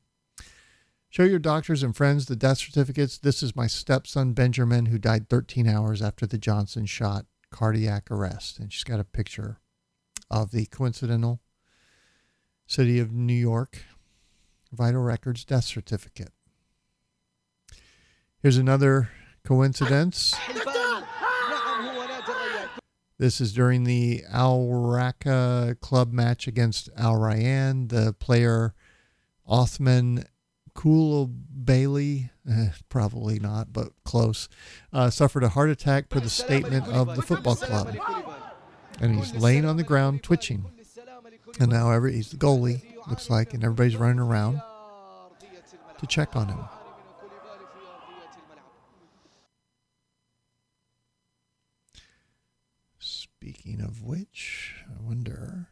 Show 1.08 1.24
your 1.24 1.38
doctors 1.38 1.82
and 1.82 1.96
friends 1.96 2.26
the 2.26 2.36
death 2.36 2.58
certificates. 2.58 3.16
This 3.18 3.42
is 3.42 3.56
my 3.56 3.66
stepson, 3.66 4.34
Benjamin, 4.34 4.86
who 4.86 4.98
died 4.98 5.28
13 5.28 5.66
hours 5.66 6.02
after 6.02 6.26
the 6.26 6.38
Johnson 6.38 6.84
shot, 6.84 7.24
cardiac 7.50 8.10
arrest. 8.10 8.58
And 8.58 8.70
she's 8.70 8.84
got 8.84 9.00
a 9.00 9.04
picture 9.04 9.58
of 10.30 10.50
the 10.50 10.66
coincidental 10.66 11.40
city 12.66 13.00
of 13.00 13.10
New 13.10 13.32
York 13.32 13.84
Vital 14.70 15.00
Records 15.00 15.46
death 15.46 15.64
certificate. 15.64 16.32
Here's 18.42 18.58
another 18.58 19.08
coincidence. 19.44 20.34
This 23.18 23.40
is 23.40 23.52
during 23.52 23.82
the 23.82 24.22
Al 24.30 24.60
Raqqa 24.60 25.80
club 25.80 26.12
match 26.12 26.46
against 26.46 26.88
Al 26.96 27.14
Rayyan. 27.14 27.88
The 27.88 28.12
player 28.12 28.74
Othman 29.48 30.24
Koulibaly, 30.74 32.30
eh, 32.48 32.68
probably 32.88 33.40
not, 33.40 33.72
but 33.72 33.88
close, 34.04 34.48
uh, 34.92 35.10
suffered 35.10 35.42
a 35.42 35.48
heart 35.48 35.68
attack 35.68 36.08
per 36.08 36.20
the 36.20 36.30
statement 36.30 36.86
of 36.86 37.16
the 37.16 37.22
football 37.22 37.56
club. 37.56 37.96
And 39.00 39.16
he's 39.16 39.34
laying 39.34 39.64
on 39.64 39.76
the 39.76 39.82
ground 39.82 40.22
twitching. 40.22 40.66
And 41.58 41.72
now 41.72 41.90
every, 41.90 42.12
he's 42.12 42.30
the 42.30 42.36
goalie, 42.36 42.82
looks 43.08 43.28
like, 43.28 43.52
and 43.52 43.64
everybody's 43.64 43.96
running 43.96 44.20
around 44.20 44.62
to 45.98 46.06
check 46.06 46.36
on 46.36 46.48
him. 46.48 46.60
Speaking 53.40 53.80
of 53.80 54.02
which, 54.02 54.74
I 54.88 55.00
wonder. 55.00 55.68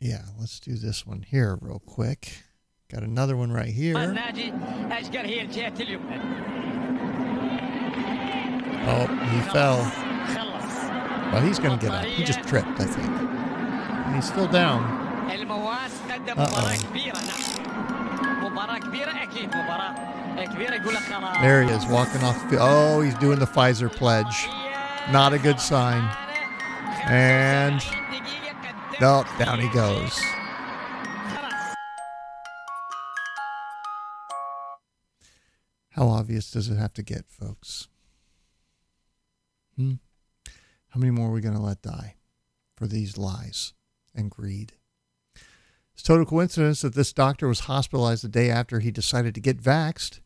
Yeah, 0.00 0.22
let's 0.40 0.58
do 0.58 0.76
this 0.76 1.06
one 1.06 1.20
here 1.20 1.58
real 1.60 1.78
quick. 1.78 2.42
Got 2.90 3.02
another 3.02 3.36
one 3.36 3.52
right 3.52 3.68
here. 3.68 3.96
Oh, 8.86 9.06
he 9.30 9.40
fell. 9.50 9.76
Well, 11.30 11.42
he's 11.42 11.58
going 11.58 11.78
to 11.78 11.84
get 11.84 11.94
up. 11.94 12.06
He 12.06 12.24
just 12.24 12.42
tripped, 12.48 12.80
I 12.80 12.86
think. 12.86 13.08
And 13.08 14.14
he's 14.14 14.26
still 14.26 14.48
down. 14.48 14.84
Uh-oh. 16.38 17.53
There 21.42 21.62
he 21.62 21.70
is, 21.70 21.86
walking 21.86 22.22
off 22.22 22.50
the. 22.50 22.58
Oh, 22.60 23.00
he's 23.00 23.14
doing 23.16 23.38
the 23.38 23.46
Pfizer 23.46 23.90
pledge. 23.90 24.46
Not 25.12 25.32
a 25.32 25.38
good 25.38 25.60
sign. 25.60 26.08
And 27.06 27.82
no, 29.00 29.24
down 29.38 29.60
he 29.60 29.68
goes. 29.68 30.18
How 35.90 36.08
obvious 36.08 36.50
does 36.50 36.68
it 36.68 36.76
have 36.76 36.92
to 36.94 37.02
get, 37.02 37.26
folks? 37.28 37.88
Hmm? 39.76 39.94
How 40.88 41.00
many 41.00 41.10
more 41.10 41.28
are 41.28 41.32
we 41.32 41.40
going 41.40 41.54
to 41.54 41.60
let 41.60 41.82
die 41.82 42.16
for 42.76 42.86
these 42.86 43.18
lies 43.18 43.74
and 44.14 44.30
greed? 44.30 44.72
It's 45.94 46.02
total 46.02 46.26
coincidence 46.26 46.82
that 46.82 46.94
this 46.94 47.12
doctor 47.12 47.46
was 47.46 47.60
hospitalized 47.60 48.24
the 48.24 48.28
day 48.28 48.50
after 48.50 48.80
he 48.80 48.90
decided 48.90 49.34
to 49.34 49.40
get 49.40 49.62
vaxxed. 49.62 50.20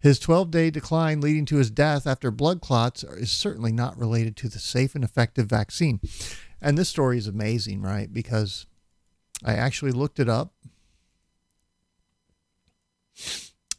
His 0.00 0.18
12 0.18 0.50
day 0.50 0.70
decline 0.70 1.20
leading 1.20 1.44
to 1.46 1.56
his 1.56 1.70
death 1.70 2.06
after 2.06 2.30
blood 2.30 2.60
clots 2.60 3.04
is 3.04 3.30
certainly 3.30 3.70
not 3.70 3.96
related 3.96 4.36
to 4.38 4.48
the 4.48 4.58
safe 4.58 4.94
and 4.94 5.04
effective 5.04 5.46
vaccine. 5.46 6.00
And 6.60 6.76
this 6.76 6.88
story 6.88 7.18
is 7.18 7.28
amazing, 7.28 7.82
right? 7.82 8.12
Because 8.12 8.66
I 9.44 9.54
actually 9.54 9.92
looked 9.92 10.18
it 10.18 10.28
up. 10.28 10.54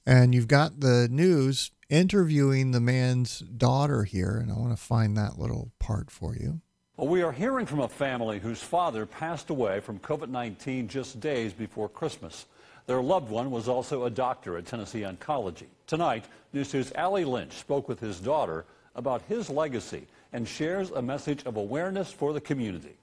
And 0.05 0.35
you've 0.35 0.47
got 0.47 0.81
the 0.81 1.07
news 1.09 1.71
interviewing 1.89 2.71
the 2.71 2.79
man's 2.79 3.39
daughter 3.39 4.03
here. 4.03 4.37
And 4.37 4.51
I 4.51 4.55
want 4.55 4.71
to 4.71 4.81
find 4.81 5.17
that 5.17 5.39
little 5.39 5.71
part 5.79 6.11
for 6.11 6.35
you. 6.35 6.61
Well, 6.95 7.07
we 7.07 7.23
are 7.23 7.31
hearing 7.31 7.65
from 7.65 7.79
a 7.79 7.87
family 7.87 8.37
whose 8.37 8.61
father 8.61 9.07
passed 9.07 9.49
away 9.49 9.79
from 9.79 9.97
COVID 9.97 10.29
19 10.29 10.87
just 10.87 11.19
days 11.19 11.51
before 11.51 11.89
Christmas. 11.89 12.45
Their 12.85 13.01
loved 13.01 13.31
one 13.31 13.49
was 13.49 13.67
also 13.67 14.03
a 14.03 14.11
doctor 14.11 14.57
at 14.57 14.67
Tennessee 14.67 15.01
Oncology. 15.01 15.65
Tonight, 15.87 16.25
News 16.53 16.71
2's 16.71 16.91
Allie 16.93 17.25
Lynch 17.25 17.53
spoke 17.53 17.89
with 17.89 17.99
his 17.99 18.19
daughter 18.19 18.65
about 18.93 19.23
his 19.23 19.49
legacy 19.49 20.05
and 20.33 20.47
shares 20.47 20.91
a 20.91 21.01
message 21.01 21.43
of 21.47 21.57
awareness 21.57 22.11
for 22.11 22.31
the 22.31 22.39
community. 22.39 22.93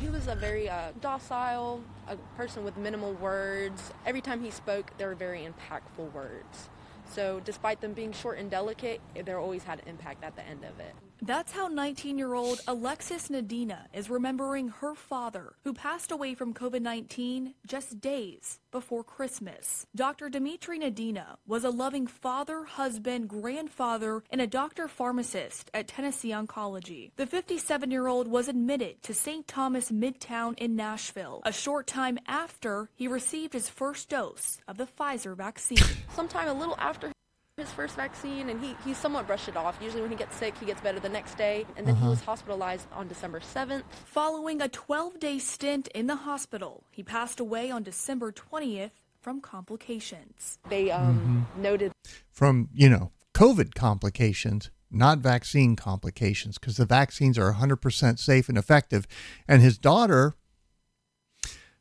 He 0.00 0.08
was 0.08 0.28
a 0.28 0.36
very 0.36 0.68
uh, 0.68 0.92
docile, 1.00 1.82
a 2.06 2.14
person 2.36 2.62
with 2.62 2.76
minimal 2.76 3.14
words. 3.14 3.90
Every 4.06 4.20
time 4.20 4.40
he 4.40 4.52
spoke, 4.52 4.96
they 4.98 5.04
were 5.04 5.16
very 5.16 5.40
impactful 5.40 6.12
words. 6.12 6.68
So 7.10 7.40
despite 7.44 7.80
them 7.80 7.92
being 7.92 8.12
short 8.12 8.38
and 8.38 8.48
delicate, 8.48 9.00
they 9.16 9.32
always 9.32 9.64
had 9.64 9.80
an 9.80 9.88
impact 9.88 10.22
at 10.22 10.36
the 10.36 10.46
end 10.46 10.62
of 10.62 10.78
it. 10.78 10.94
That's 11.20 11.52
how 11.52 11.68
19 11.68 12.16
year 12.16 12.34
old 12.34 12.60
Alexis 12.68 13.28
Nadina 13.28 13.86
is 13.92 14.08
remembering 14.08 14.68
her 14.68 14.94
father, 14.94 15.54
who 15.64 15.72
passed 15.74 16.12
away 16.12 16.34
from 16.34 16.54
COVID 16.54 16.80
19 16.80 17.54
just 17.66 18.00
days 18.00 18.60
before 18.70 19.02
Christmas. 19.02 19.86
Dr. 19.94 20.28
Dimitri 20.28 20.78
Nadina 20.78 21.36
was 21.46 21.64
a 21.64 21.70
loving 21.70 22.06
father, 22.06 22.64
husband, 22.64 23.28
grandfather, 23.28 24.22
and 24.30 24.40
a 24.40 24.46
doctor 24.46 24.86
pharmacist 24.86 25.70
at 25.74 25.88
Tennessee 25.88 26.30
Oncology. 26.30 27.10
The 27.16 27.26
57 27.26 27.90
year 27.90 28.06
old 28.06 28.28
was 28.28 28.48
admitted 28.48 29.02
to 29.02 29.14
St. 29.14 29.48
Thomas 29.48 29.90
Midtown 29.90 30.56
in 30.58 30.76
Nashville 30.76 31.42
a 31.44 31.52
short 31.52 31.86
time 31.86 32.18
after 32.26 32.90
he 32.94 33.08
received 33.08 33.52
his 33.52 33.68
first 33.68 34.08
dose 34.08 34.58
of 34.68 34.76
the 34.76 34.86
Pfizer 34.86 35.36
vaccine. 35.36 35.78
Sometime 36.14 36.48
a 36.48 36.52
little 36.52 36.76
after 36.78 37.10
his 37.58 37.70
first 37.70 37.96
vaccine, 37.96 38.48
and 38.48 38.60
he, 38.60 38.74
he 38.84 38.94
somewhat 38.94 39.26
brushed 39.26 39.48
it 39.48 39.56
off. 39.56 39.78
Usually 39.82 40.00
when 40.02 40.10
he 40.10 40.16
gets 40.16 40.36
sick, 40.36 40.56
he 40.58 40.66
gets 40.66 40.80
better 40.80 41.00
the 41.00 41.08
next 41.08 41.36
day. 41.36 41.66
And 41.76 41.86
then 41.86 41.94
he 41.96 42.00
Uh-huh. 42.02 42.10
was 42.10 42.20
hospitalized 42.20 42.86
on 42.92 43.08
December 43.08 43.40
7th. 43.40 43.82
Following 44.06 44.60
a 44.62 44.68
12 44.68 45.18
day 45.20 45.38
stint 45.38 45.88
in 45.88 46.06
the 46.06 46.16
hospital, 46.16 46.84
he 46.90 47.02
passed 47.02 47.40
away 47.40 47.70
on 47.70 47.82
December 47.82 48.32
20th 48.32 48.92
from 49.20 49.40
complications. 49.40 50.58
They 50.70 50.90
um, 50.90 51.46
noted 51.56 51.92
From, 52.30 52.68
you 52.72 52.88
know, 52.88 53.10
COVID 53.34 53.74
complications, 53.74 54.70
not 54.90 55.18
vaccine 55.18 55.76
complications, 55.76 56.58
because 56.58 56.76
the 56.76 56.86
vaccines 56.86 57.36
are 57.38 57.52
100% 57.52 58.18
safe 58.18 58.48
and 58.48 58.56
effective. 58.56 59.06
And 59.46 59.60
his 59.60 59.76
daughter, 59.76 60.34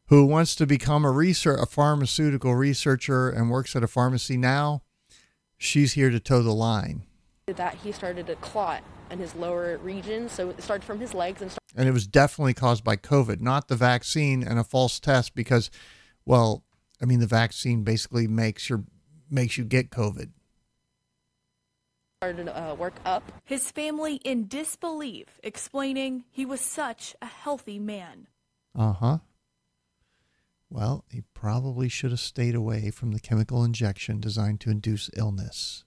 who 0.08 0.26
wants 0.26 0.56
to 0.56 0.66
become 0.66 1.06
a 1.06 1.12
research, 1.12 1.60
a 1.62 1.66
pharmaceutical 1.66 2.56
researcher 2.56 3.30
and 3.30 3.50
works 3.50 3.76
at 3.76 3.84
a 3.84 3.88
pharmacy 3.88 4.38
now, 4.38 4.82
she's 5.58 5.94
here 5.94 6.10
to 6.10 6.20
toe 6.20 6.42
the 6.42 6.54
line. 6.54 7.04
That 7.48 7.76
he 7.76 7.92
started 7.92 8.28
to 8.28 8.36
clot 8.36 8.84
in 9.10 9.20
his 9.20 9.36
lower 9.36 9.78
region, 9.78 10.30
so 10.30 10.50
it 10.50 10.62
started 10.62 10.86
from 10.86 11.00
his 11.00 11.14
legs 11.14 11.42
and. 11.42 11.52
Started- 11.52 11.78
and 11.78 11.88
it 11.88 11.92
was 11.92 12.08
definitely 12.08 12.54
caused 12.54 12.84
by 12.84 12.98
COVID, 12.98 13.40
not 13.40 13.68
the 13.68 13.76
vaccine 13.76 14.44
and 14.44 14.60
a 14.60 14.64
false 14.64 15.00
test. 15.00 15.36
Because, 15.36 15.70
well, 16.26 16.64
I 17.02 17.06
mean, 17.06 17.20
the 17.20 17.28
vaccine 17.28 17.84
basically 17.84 18.28
makes 18.28 18.70
your 18.70 18.84
makes 19.30 19.58
you 19.58 19.64
get 19.64 19.90
COVID. 19.90 20.32
Started 22.22 22.46
to 22.48 22.72
uh, 22.72 22.74
work 22.74 22.96
up. 23.06 23.32
His 23.46 23.70
family 23.70 24.16
in 24.16 24.48
disbelief, 24.48 25.40
explaining 25.44 26.24
he 26.32 26.46
was 26.46 26.62
such 26.62 27.16
a 27.22 27.28
healthy 27.28 27.78
man. 27.78 28.28
Uh 28.76 28.94
huh. 28.94 29.18
Well, 30.70 31.06
he 31.10 31.24
probably 31.34 31.88
should 31.88 32.12
have 32.12 32.20
stayed 32.20 32.56
away 32.56 32.92
from 32.92 33.12
the 33.12 33.20
chemical 33.20 33.64
injection 33.64 34.20
designed 34.20 34.60
to 34.62 34.70
induce 34.70 35.10
illness 35.16 35.86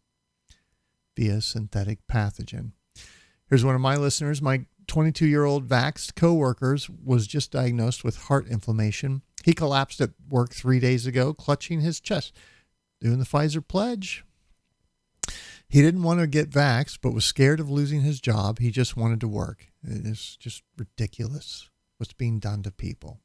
via 1.16 1.40
synthetic 1.40 2.06
pathogen. 2.10 2.72
Here's 3.46 3.64
one 3.64 3.74
of 3.74 3.80
my 3.80 3.96
listeners. 3.96 4.40
My 4.40 4.64
22 4.86 5.26
year 5.26 5.44
old 5.44 5.68
vaxxed 5.68 6.14
coworkers 6.14 6.88
was 6.88 7.26
just 7.26 7.50
diagnosed 7.50 8.04
with 8.04 8.24
heart 8.24 8.46
inflammation. 8.48 9.22
He 9.44 9.52
collapsed 9.52 10.00
at 10.00 10.10
work 10.28 10.54
three 10.54 10.80
days 10.80 11.06
ago, 11.06 11.34
clutching 11.34 11.80
his 11.80 12.00
chest, 12.00 12.34
doing 13.00 13.18
the 13.18 13.24
Pfizer 13.24 13.66
pledge. 13.66 14.24
He 15.68 15.82
didn't 15.82 16.02
want 16.02 16.20
to 16.20 16.26
get 16.26 16.50
vaxxed, 16.50 16.98
but 17.02 17.12
was 17.14 17.24
scared 17.24 17.60
of 17.60 17.70
losing 17.70 18.00
his 18.00 18.20
job. 18.20 18.58
He 18.58 18.70
just 18.70 18.96
wanted 18.96 19.20
to 19.20 19.28
work. 19.28 19.68
It's 19.84 20.36
just 20.36 20.62
ridiculous 20.76 21.70
what's 21.98 22.12
being 22.12 22.40
done 22.40 22.62
to 22.64 22.72
people. 22.72 23.20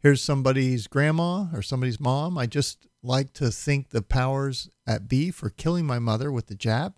Here's 0.00 0.22
somebody's 0.22 0.86
grandma 0.86 1.46
or 1.52 1.60
somebody's 1.60 1.98
mom. 1.98 2.38
I 2.38 2.46
just 2.46 2.86
like 3.02 3.32
to 3.34 3.50
thank 3.50 3.90
the 3.90 4.00
powers 4.00 4.70
at 4.86 5.08
B 5.08 5.32
for 5.32 5.50
killing 5.50 5.86
my 5.86 5.98
mother 5.98 6.30
with 6.30 6.46
the 6.46 6.54
jab. 6.54 6.94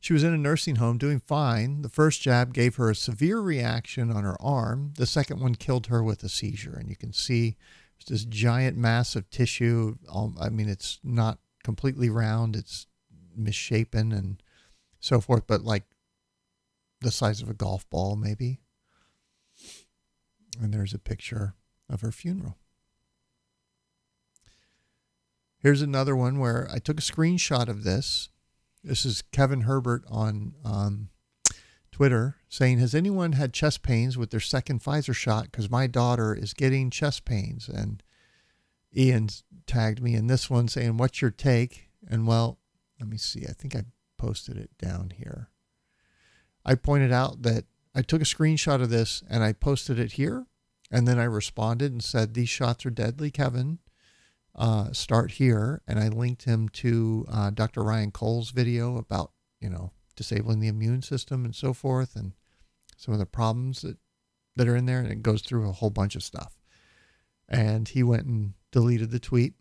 She 0.00 0.14
was 0.14 0.24
in 0.24 0.32
a 0.32 0.38
nursing 0.38 0.76
home 0.76 0.96
doing 0.96 1.20
fine. 1.20 1.82
The 1.82 1.90
first 1.90 2.22
jab 2.22 2.54
gave 2.54 2.76
her 2.76 2.88
a 2.88 2.94
severe 2.94 3.40
reaction 3.40 4.10
on 4.10 4.24
her 4.24 4.40
arm. 4.40 4.94
The 4.96 5.04
second 5.04 5.40
one 5.40 5.54
killed 5.54 5.88
her 5.88 6.02
with 6.02 6.22
a 6.22 6.30
seizure. 6.30 6.74
And 6.74 6.88
you 6.88 6.96
can 6.96 7.12
see 7.12 7.58
this 8.06 8.24
giant 8.24 8.78
mass 8.78 9.14
of 9.14 9.28
tissue. 9.28 9.96
I 10.40 10.48
mean, 10.48 10.70
it's 10.70 10.98
not 11.04 11.40
completely 11.62 12.08
round, 12.08 12.56
it's 12.56 12.86
misshapen 13.36 14.12
and 14.12 14.42
so 14.98 15.20
forth, 15.20 15.46
but 15.46 15.62
like 15.62 15.84
the 17.02 17.10
size 17.10 17.42
of 17.42 17.50
a 17.50 17.54
golf 17.54 17.88
ball, 17.90 18.16
maybe. 18.16 18.60
And 20.58 20.72
there's 20.72 20.94
a 20.94 20.98
picture 20.98 21.54
of 21.90 22.00
her 22.00 22.12
funeral. 22.12 22.56
Here's 25.58 25.82
another 25.82 26.16
one 26.16 26.38
where 26.38 26.68
I 26.72 26.78
took 26.78 26.98
a 26.98 27.02
screenshot 27.02 27.68
of 27.68 27.84
this. 27.84 28.30
This 28.82 29.04
is 29.04 29.22
Kevin 29.30 29.62
Herbert 29.62 30.04
on 30.08 30.54
um, 30.64 31.10
Twitter 31.92 32.36
saying, 32.48 32.78
Has 32.78 32.94
anyone 32.94 33.32
had 33.32 33.52
chest 33.52 33.82
pains 33.82 34.16
with 34.16 34.30
their 34.30 34.40
second 34.40 34.82
Pfizer 34.82 35.14
shot? 35.14 35.44
Because 35.44 35.70
my 35.70 35.86
daughter 35.86 36.34
is 36.34 36.54
getting 36.54 36.88
chest 36.88 37.26
pains. 37.26 37.68
And 37.68 38.02
Ian 38.96 39.28
tagged 39.66 40.02
me 40.02 40.14
in 40.14 40.28
this 40.28 40.48
one 40.48 40.66
saying, 40.66 40.96
What's 40.96 41.20
your 41.20 41.30
take? 41.30 41.90
And 42.08 42.26
well, 42.26 42.58
let 42.98 43.08
me 43.08 43.18
see. 43.18 43.44
I 43.46 43.52
think 43.52 43.76
I 43.76 43.84
posted 44.16 44.56
it 44.56 44.70
down 44.78 45.12
here. 45.14 45.50
I 46.64 46.74
pointed 46.74 47.12
out 47.12 47.42
that 47.42 47.64
I 47.94 48.00
took 48.00 48.22
a 48.22 48.24
screenshot 48.24 48.80
of 48.80 48.88
this 48.88 49.22
and 49.28 49.42
I 49.42 49.52
posted 49.52 49.98
it 49.98 50.12
here. 50.12 50.46
And 50.90 51.06
then 51.06 51.18
I 51.18 51.24
responded 51.24 51.92
and 51.92 52.02
said, 52.02 52.34
These 52.34 52.48
shots 52.48 52.84
are 52.84 52.90
deadly, 52.90 53.30
Kevin. 53.30 53.78
Uh, 54.54 54.92
start 54.92 55.32
here. 55.32 55.82
And 55.86 55.98
I 55.98 56.08
linked 56.08 56.44
him 56.44 56.68
to 56.70 57.26
uh, 57.30 57.50
Dr. 57.50 57.82
Ryan 57.82 58.10
Cole's 58.10 58.50
video 58.50 58.96
about, 58.96 59.32
you 59.60 59.70
know, 59.70 59.92
disabling 60.16 60.60
the 60.60 60.68
immune 60.68 61.02
system 61.02 61.44
and 61.44 61.54
so 61.54 61.72
forth 61.72 62.16
and 62.16 62.32
some 62.96 63.14
of 63.14 63.20
the 63.20 63.26
problems 63.26 63.82
that, 63.82 63.96
that 64.56 64.68
are 64.68 64.76
in 64.76 64.86
there. 64.86 64.98
And 64.98 65.10
it 65.12 65.22
goes 65.22 65.42
through 65.42 65.68
a 65.68 65.72
whole 65.72 65.90
bunch 65.90 66.16
of 66.16 66.24
stuff. 66.24 66.56
And 67.48 67.88
he 67.88 68.02
went 68.02 68.26
and 68.26 68.54
deleted 68.72 69.10
the 69.10 69.20
tweet. 69.20 69.54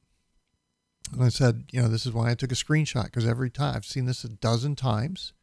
And 1.14 1.24
I 1.24 1.30
said, 1.30 1.66
you 1.72 1.82
know, 1.82 1.88
this 1.88 2.06
is 2.06 2.14
why 2.14 2.30
I 2.30 2.36
took 2.36 2.52
a 2.52 2.56
screenshot 2.56 3.06
because 3.06 3.28
every 3.28 3.50
time 3.50 3.76
I've 3.76 3.86
seen 3.86 4.06
this 4.06 4.24
a 4.24 4.30
dozen 4.30 4.76
times, 4.76 5.34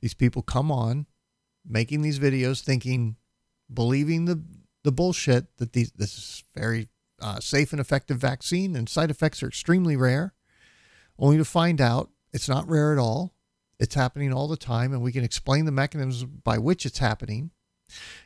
these 0.00 0.14
people 0.14 0.42
come 0.42 0.70
on 0.70 1.06
making 1.68 2.02
these 2.02 2.18
videos 2.18 2.62
thinking, 2.62 3.16
believing 3.72 4.24
the 4.24 4.42
the 4.86 4.92
bullshit 4.92 5.56
that 5.56 5.72
these 5.72 5.90
this 5.96 6.16
is 6.16 6.44
very 6.54 6.86
uh, 7.20 7.40
safe 7.40 7.72
and 7.72 7.80
effective 7.80 8.18
vaccine 8.18 8.76
and 8.76 8.88
side 8.88 9.10
effects 9.10 9.42
are 9.42 9.48
extremely 9.48 9.96
rare, 9.96 10.32
only 11.18 11.36
to 11.36 11.44
find 11.44 11.80
out 11.80 12.10
it's 12.32 12.48
not 12.48 12.68
rare 12.68 12.92
at 12.92 12.98
all. 12.98 13.34
It's 13.80 13.96
happening 13.96 14.32
all 14.32 14.46
the 14.46 14.56
time, 14.56 14.92
and 14.92 15.02
we 15.02 15.10
can 15.10 15.24
explain 15.24 15.64
the 15.64 15.72
mechanisms 15.72 16.22
by 16.22 16.58
which 16.58 16.86
it's 16.86 16.98
happening. 16.98 17.50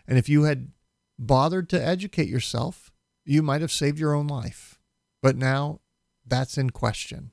And 0.06 0.18
if 0.18 0.28
you 0.28 0.42
had 0.42 0.72
bothered 1.18 1.70
to 1.70 1.82
educate 1.82 2.28
yourself, 2.28 2.92
you 3.24 3.42
might 3.42 3.62
have 3.62 3.72
saved 3.72 3.98
your 3.98 4.14
own 4.14 4.26
life. 4.26 4.78
But 5.22 5.38
now 5.38 5.80
that's 6.26 6.58
in 6.58 6.70
question 6.70 7.32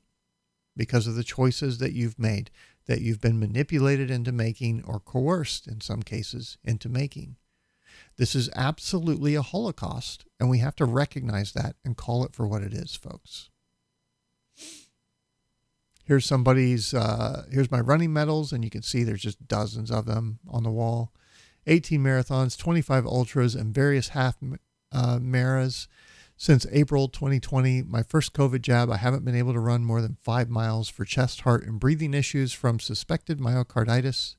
because 0.74 1.06
of 1.06 1.16
the 1.16 1.22
choices 1.22 1.78
that 1.78 1.92
you've 1.92 2.18
made, 2.18 2.50
that 2.86 3.02
you've 3.02 3.20
been 3.20 3.38
manipulated 3.38 4.10
into 4.10 4.32
making 4.32 4.84
or 4.86 4.98
coerced 4.98 5.66
in 5.66 5.82
some 5.82 6.02
cases 6.02 6.56
into 6.64 6.88
making. 6.88 7.36
This 8.18 8.34
is 8.34 8.50
absolutely 8.56 9.36
a 9.36 9.42
Holocaust, 9.42 10.24
and 10.40 10.50
we 10.50 10.58
have 10.58 10.74
to 10.76 10.84
recognize 10.84 11.52
that 11.52 11.76
and 11.84 11.96
call 11.96 12.24
it 12.24 12.34
for 12.34 12.48
what 12.48 12.62
it 12.62 12.74
is, 12.74 12.96
folks. 12.96 13.48
Here's 16.04 16.26
somebody's, 16.26 16.92
uh, 16.92 17.44
here's 17.52 17.70
my 17.70 17.80
running 17.80 18.12
medals, 18.12 18.52
and 18.52 18.64
you 18.64 18.70
can 18.70 18.82
see 18.82 19.04
there's 19.04 19.22
just 19.22 19.46
dozens 19.46 19.90
of 19.90 20.06
them 20.06 20.40
on 20.48 20.64
the 20.64 20.70
wall 20.70 21.12
18 21.68 22.02
marathons, 22.02 22.58
25 22.58 23.06
ultras, 23.06 23.54
and 23.54 23.74
various 23.74 24.08
half 24.08 24.36
uh, 24.90 25.18
maras. 25.20 25.86
Since 26.36 26.66
April 26.72 27.08
2020, 27.08 27.82
my 27.82 28.02
first 28.02 28.32
COVID 28.32 28.62
jab, 28.62 28.90
I 28.90 28.96
haven't 28.96 29.24
been 29.24 29.34
able 29.34 29.52
to 29.52 29.60
run 29.60 29.84
more 29.84 30.00
than 30.00 30.16
five 30.22 30.48
miles 30.48 30.88
for 30.88 31.04
chest, 31.04 31.42
heart, 31.42 31.64
and 31.66 31.78
breathing 31.78 32.14
issues 32.14 32.52
from 32.52 32.80
suspected 32.80 33.38
myocarditis. 33.38 34.36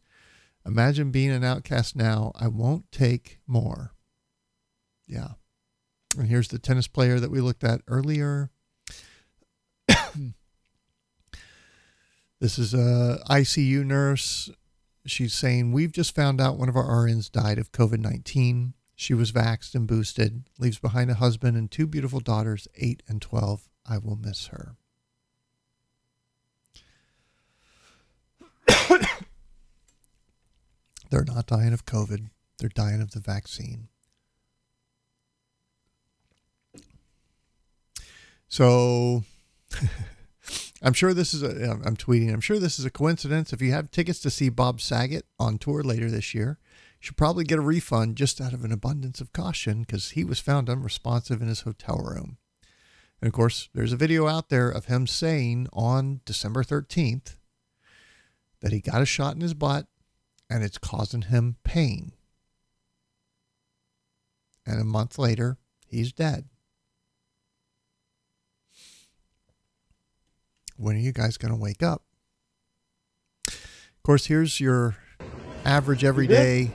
Imagine 0.69 1.09
being 1.09 1.31
an 1.31 1.43
outcast 1.43 1.95
now. 1.95 2.31
I 2.39 2.47
won't 2.47 2.91
take 2.91 3.39
more. 3.47 3.95
Yeah. 5.07 5.29
And 6.15 6.27
here's 6.27 6.49
the 6.49 6.59
tennis 6.59 6.87
player 6.87 7.19
that 7.19 7.31
we 7.31 7.41
looked 7.41 7.63
at 7.63 7.81
earlier. 7.87 8.51
this 12.39 12.59
is 12.59 12.75
a 12.75 13.19
ICU 13.27 13.83
nurse. 13.83 14.51
She's 15.07 15.33
saying, 15.33 15.71
We've 15.71 15.91
just 15.91 16.13
found 16.13 16.39
out 16.39 16.59
one 16.59 16.69
of 16.69 16.75
our 16.75 16.85
RNs 16.85 17.31
died 17.31 17.57
of 17.57 17.71
COVID 17.71 17.97
19. 17.99 18.75
She 18.95 19.15
was 19.15 19.31
vaxxed 19.31 19.73
and 19.73 19.87
boosted, 19.87 20.43
leaves 20.59 20.77
behind 20.77 21.09
a 21.09 21.15
husband 21.15 21.57
and 21.57 21.71
two 21.71 21.87
beautiful 21.87 22.19
daughters, 22.19 22.67
8 22.75 23.01
and 23.07 23.19
12. 23.19 23.67
I 23.87 23.97
will 23.97 24.17
miss 24.17 24.47
her. 24.47 24.75
They're 31.09 31.25
not 31.25 31.47
dying 31.47 31.73
of 31.73 31.85
COVID. 31.85 32.29
They're 32.59 32.69
dying 32.69 33.01
of 33.01 33.11
the 33.11 33.19
vaccine. 33.19 33.87
So 38.47 39.23
I'm 40.81 40.93
sure 40.93 41.13
this 41.13 41.33
is 41.33 41.43
a, 41.43 41.71
I'm 41.71 41.95
tweeting, 41.95 42.33
I'm 42.33 42.41
sure 42.41 42.59
this 42.59 42.79
is 42.79 42.85
a 42.85 42.89
coincidence. 42.89 43.53
If 43.53 43.61
you 43.61 43.71
have 43.71 43.91
tickets 43.91 44.19
to 44.21 44.29
see 44.29 44.49
Bob 44.49 44.81
Saget 44.81 45.25
on 45.39 45.57
tour 45.57 45.83
later 45.83 46.09
this 46.09 46.33
year, 46.33 46.57
you 46.99 47.05
should 47.05 47.17
probably 47.17 47.43
get 47.43 47.59
a 47.59 47.61
refund 47.61 48.15
just 48.15 48.41
out 48.41 48.53
of 48.53 48.63
an 48.63 48.71
abundance 48.71 49.21
of 49.21 49.33
caution 49.33 49.81
because 49.81 50.11
he 50.11 50.23
was 50.23 50.39
found 50.39 50.69
unresponsive 50.69 51.41
in 51.41 51.47
his 51.47 51.61
hotel 51.61 51.97
room. 51.97 52.37
And 53.21 53.27
of 53.27 53.33
course, 53.33 53.69
there's 53.73 53.93
a 53.93 53.97
video 53.97 54.27
out 54.27 54.49
there 54.49 54.69
of 54.69 54.85
him 54.85 55.05
saying 55.05 55.67
on 55.73 56.21
December 56.25 56.63
13th 56.63 57.35
that 58.61 58.71
he 58.71 58.81
got 58.81 59.01
a 59.01 59.05
shot 59.05 59.35
in 59.35 59.41
his 59.41 59.53
butt 59.53 59.87
and 60.49 60.63
it's 60.63 60.77
causing 60.77 61.23
him 61.23 61.57
pain. 61.63 62.13
And 64.65 64.81
a 64.81 64.85
month 64.85 65.17
later, 65.17 65.57
he's 65.87 66.11
dead. 66.11 66.45
When 70.75 70.95
are 70.95 70.99
you 70.99 71.11
guys 71.11 71.37
going 71.37 71.53
to 71.53 71.59
wake 71.59 71.83
up? 71.83 72.03
Of 73.47 74.03
course, 74.03 74.27
here's 74.27 74.59
your 74.59 74.95
average 75.65 76.03
everyday 76.03 76.71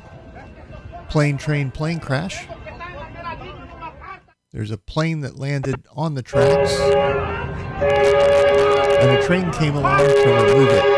plane, 1.09 1.39
train, 1.39 1.71
plane 1.71 2.01
crash. 2.01 2.47
There's 4.53 4.71
a 4.71 4.79
plane 4.79 5.21
that 5.21 5.39
landed 5.39 5.87
on 5.97 6.15
the 6.15 6.23
tracks, 6.23 6.79
and 9.01 9.11
a 9.11 9.23
train 9.27 9.51
came 9.53 9.75
along 9.75 9.99
to 9.99 10.45
remove 10.45 10.69
it. 10.69 10.94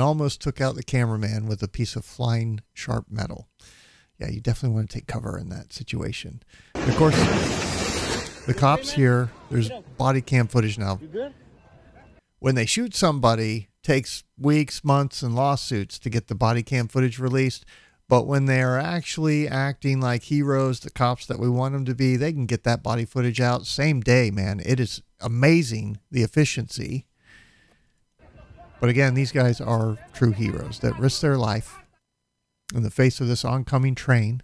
And 0.00 0.06
almost 0.06 0.40
took 0.40 0.62
out 0.62 0.76
the 0.76 0.82
cameraman 0.82 1.44
with 1.44 1.62
a 1.62 1.68
piece 1.68 1.94
of 1.94 2.06
flying 2.06 2.62
sharp 2.72 3.04
metal. 3.10 3.48
Yeah, 4.18 4.30
you 4.30 4.40
definitely 4.40 4.74
want 4.74 4.88
to 4.88 4.96
take 4.96 5.06
cover 5.06 5.38
in 5.38 5.50
that 5.50 5.74
situation. 5.74 6.42
Of 6.74 6.96
course, 6.96 7.14
the 8.46 8.54
cops 8.54 8.92
here, 8.92 9.30
there's 9.50 9.68
body 9.98 10.22
cam 10.22 10.46
footage 10.46 10.78
now. 10.78 10.98
When 12.38 12.54
they 12.54 12.64
shoot 12.64 12.94
somebody, 12.94 13.68
takes 13.82 14.24
weeks, 14.38 14.82
months, 14.82 15.22
and 15.22 15.34
lawsuits 15.34 15.98
to 15.98 16.08
get 16.08 16.28
the 16.28 16.34
body 16.34 16.62
cam 16.62 16.88
footage 16.88 17.18
released. 17.18 17.66
But 18.08 18.26
when 18.26 18.46
they 18.46 18.62
are 18.62 18.78
actually 18.78 19.46
acting 19.46 20.00
like 20.00 20.22
heroes, 20.22 20.80
the 20.80 20.88
cops 20.88 21.26
that 21.26 21.38
we 21.38 21.50
want 21.50 21.74
them 21.74 21.84
to 21.84 21.94
be, 21.94 22.16
they 22.16 22.32
can 22.32 22.46
get 22.46 22.64
that 22.64 22.82
body 22.82 23.04
footage 23.04 23.38
out 23.38 23.66
same 23.66 24.00
day, 24.00 24.30
man. 24.30 24.62
It 24.64 24.80
is 24.80 25.02
amazing 25.20 25.98
the 26.10 26.22
efficiency. 26.22 27.04
But 28.80 28.88
again, 28.88 29.12
these 29.12 29.30
guys 29.30 29.60
are 29.60 29.98
true 30.14 30.32
heroes 30.32 30.78
that 30.78 30.98
risk 30.98 31.20
their 31.20 31.36
life 31.36 31.80
in 32.74 32.82
the 32.82 32.90
face 32.90 33.20
of 33.20 33.28
this 33.28 33.44
oncoming 33.44 33.94
train 33.94 34.42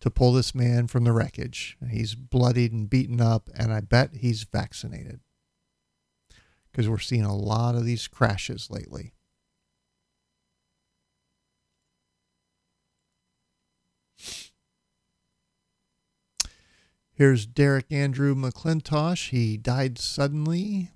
to 0.00 0.08
pull 0.08 0.32
this 0.32 0.54
man 0.54 0.86
from 0.86 1.02
the 1.02 1.12
wreckage. 1.12 1.76
He's 1.90 2.14
bloodied 2.14 2.72
and 2.72 2.88
beaten 2.88 3.20
up, 3.20 3.50
and 3.54 3.72
I 3.72 3.80
bet 3.80 4.16
he's 4.16 4.44
vaccinated 4.44 5.18
because 6.70 6.88
we're 6.88 6.98
seeing 6.98 7.24
a 7.24 7.36
lot 7.36 7.74
of 7.74 7.84
these 7.84 8.06
crashes 8.06 8.70
lately. 8.70 9.14
Here's 17.12 17.44
Derek 17.46 17.90
Andrew 17.90 18.34
McClintosh. 18.34 19.30
He 19.30 19.56
died 19.56 19.98
suddenly, 19.98 20.92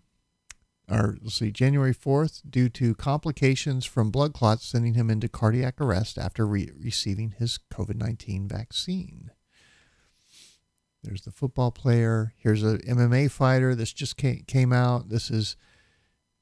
or 0.90 1.16
let's 1.22 1.36
see, 1.36 1.50
January 1.50 1.94
4th, 1.94 2.42
due 2.48 2.68
to 2.68 2.94
complications 2.94 3.86
from 3.86 4.10
blood 4.10 4.34
clots, 4.34 4.66
sending 4.66 4.94
him 4.94 5.08
into 5.08 5.28
cardiac 5.28 5.80
arrest 5.80 6.18
after 6.18 6.46
re- 6.46 6.70
receiving 6.78 7.34
his 7.38 7.58
COVID 7.72 7.96
19 7.96 8.48
vaccine. 8.48 9.30
There's 11.02 11.22
the 11.22 11.30
football 11.30 11.70
player. 11.70 12.32
Here's 12.36 12.62
a 12.62 12.78
MMA 12.78 13.30
fighter. 13.30 13.74
This 13.74 13.92
just 13.92 14.16
came, 14.16 14.44
came 14.46 14.72
out. 14.72 15.10
This 15.10 15.30
is 15.30 15.56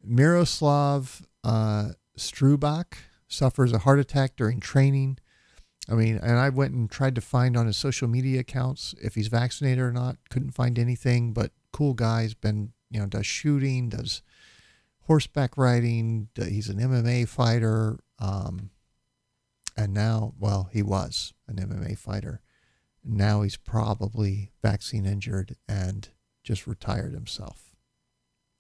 Miroslav 0.05 1.23
uh, 1.45 1.91
Strubak 2.17 2.95
suffers 3.29 3.73
a 3.73 3.79
heart 3.79 3.99
attack 3.99 4.37
during 4.37 4.61
training. 4.61 5.19
I 5.91 5.95
mean, 5.95 6.17
and 6.17 6.39
I 6.39 6.49
went 6.49 6.75
and 6.75 6.89
tried 6.91 7.17
to 7.17 7.21
find 7.21 7.57
on 7.57 7.67
his 7.67 7.77
social 7.77 8.07
media 8.07 8.41
accounts 8.41 8.95
if 9.03 9.17
he's 9.17 9.29
vaccinated 9.29 9.81
or 9.81 9.93
not. 9.93 10.17
Couldn't 10.31 10.53
find 10.53 10.79
anything, 10.79 11.33
but 11.33 11.51
cool 11.73 11.95
guy. 11.95 12.23
He's 12.23 12.35
been, 12.35 12.73
you 12.89 13.01
know, 13.01 13.07
does 13.07 13.27
shooting, 13.27 13.89
does 13.89 14.23
horseback 15.07 15.57
riding. 15.57 16.29
He's 16.37 16.69
an 16.69 16.79
MMA 16.79 17.29
fighter. 17.29 17.99
Um, 18.19 18.71
and 19.77 19.95
now, 19.95 20.35
well, 20.39 20.69
he 20.73 20.83
was 20.83 21.33
an 21.49 21.57
MMA 21.57 21.99
fighter. 21.99 22.41
Now 23.05 23.43
he's 23.43 23.57
probably 23.57 24.53
vaccine 24.63 25.07
injured 25.07 25.57
and 25.69 26.09
just 26.45 26.67
retired 26.67 27.15
himself. 27.15 27.75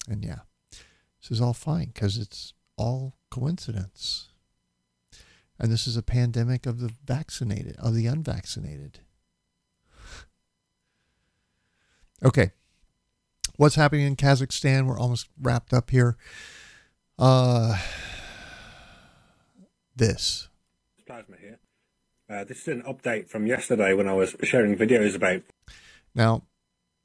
And 0.08 0.24
yeah, 0.24 0.40
this 0.70 1.30
is 1.30 1.40
all 1.40 1.52
fine 1.52 1.90
because 1.94 2.18
it's 2.18 2.54
all 2.76 3.14
coincidence. 3.30 4.28
And 5.58 5.70
this 5.70 5.86
is 5.86 5.96
a 5.96 6.02
pandemic 6.02 6.66
of 6.66 6.80
the 6.80 6.90
vaccinated, 7.04 7.76
of 7.78 7.94
the 7.94 8.06
unvaccinated. 8.06 9.00
Okay. 12.24 12.52
What's 13.56 13.74
happening 13.74 14.06
in 14.06 14.16
Kazakhstan? 14.16 14.86
We're 14.86 14.98
almost 14.98 15.28
wrapped 15.40 15.72
up 15.72 15.90
here. 15.90 16.16
Uh, 17.18 17.76
this. 19.94 20.48
Plasma 21.06 21.36
here. 21.40 21.58
Uh, 22.30 22.44
this 22.44 22.62
is 22.62 22.68
an 22.68 22.82
update 22.82 23.28
from 23.28 23.46
yesterday 23.46 23.92
when 23.92 24.08
I 24.08 24.14
was 24.14 24.34
sharing 24.42 24.76
videos 24.76 25.14
about. 25.14 25.42
Now, 26.14 26.44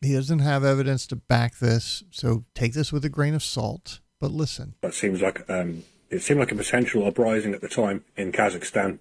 he 0.01 0.14
doesn't 0.14 0.40
have 0.40 0.64
evidence 0.64 1.06
to 1.08 1.16
back 1.16 1.58
this, 1.59 2.03
so 2.11 2.45
take 2.53 2.74
this 2.74 2.93
with 2.93 3.03
a 3.03 3.09
grain 3.09 3.34
of 3.34 3.43
salt. 3.43 4.00
But 4.19 4.32
listen. 4.32 4.76
It 4.84 4.93
seems 4.93 5.22
like 5.22 5.48
um, 5.50 5.84
it 6.09 6.22
seemed 6.22 6.40
like 6.40 6.51
a 6.51 6.56
potential 6.56 7.06
uprising 7.06 7.53
at 7.53 7.61
the 7.61 7.67
time 7.67 8.06
in 8.16 8.32
Kazakhstan. 8.32 9.00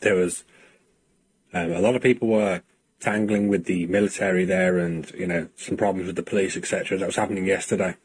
There 0.00 0.16
was 0.16 0.44
um, 1.52 1.70
a 1.72 1.80
lot 1.80 1.94
of 1.94 2.02
people 2.02 2.28
were 2.28 2.62
tangling 3.00 3.48
with 3.48 3.64
the 3.64 3.86
military 3.86 4.44
there, 4.44 4.78
and 4.78 5.10
you 5.12 5.26
know 5.26 5.48
some 5.56 5.76
problems 5.76 6.06
with 6.06 6.16
the 6.16 6.22
police, 6.22 6.56
etc. 6.56 6.98
That 6.98 7.06
was 7.06 7.16
happening 7.16 7.46
yesterday. 7.46 7.96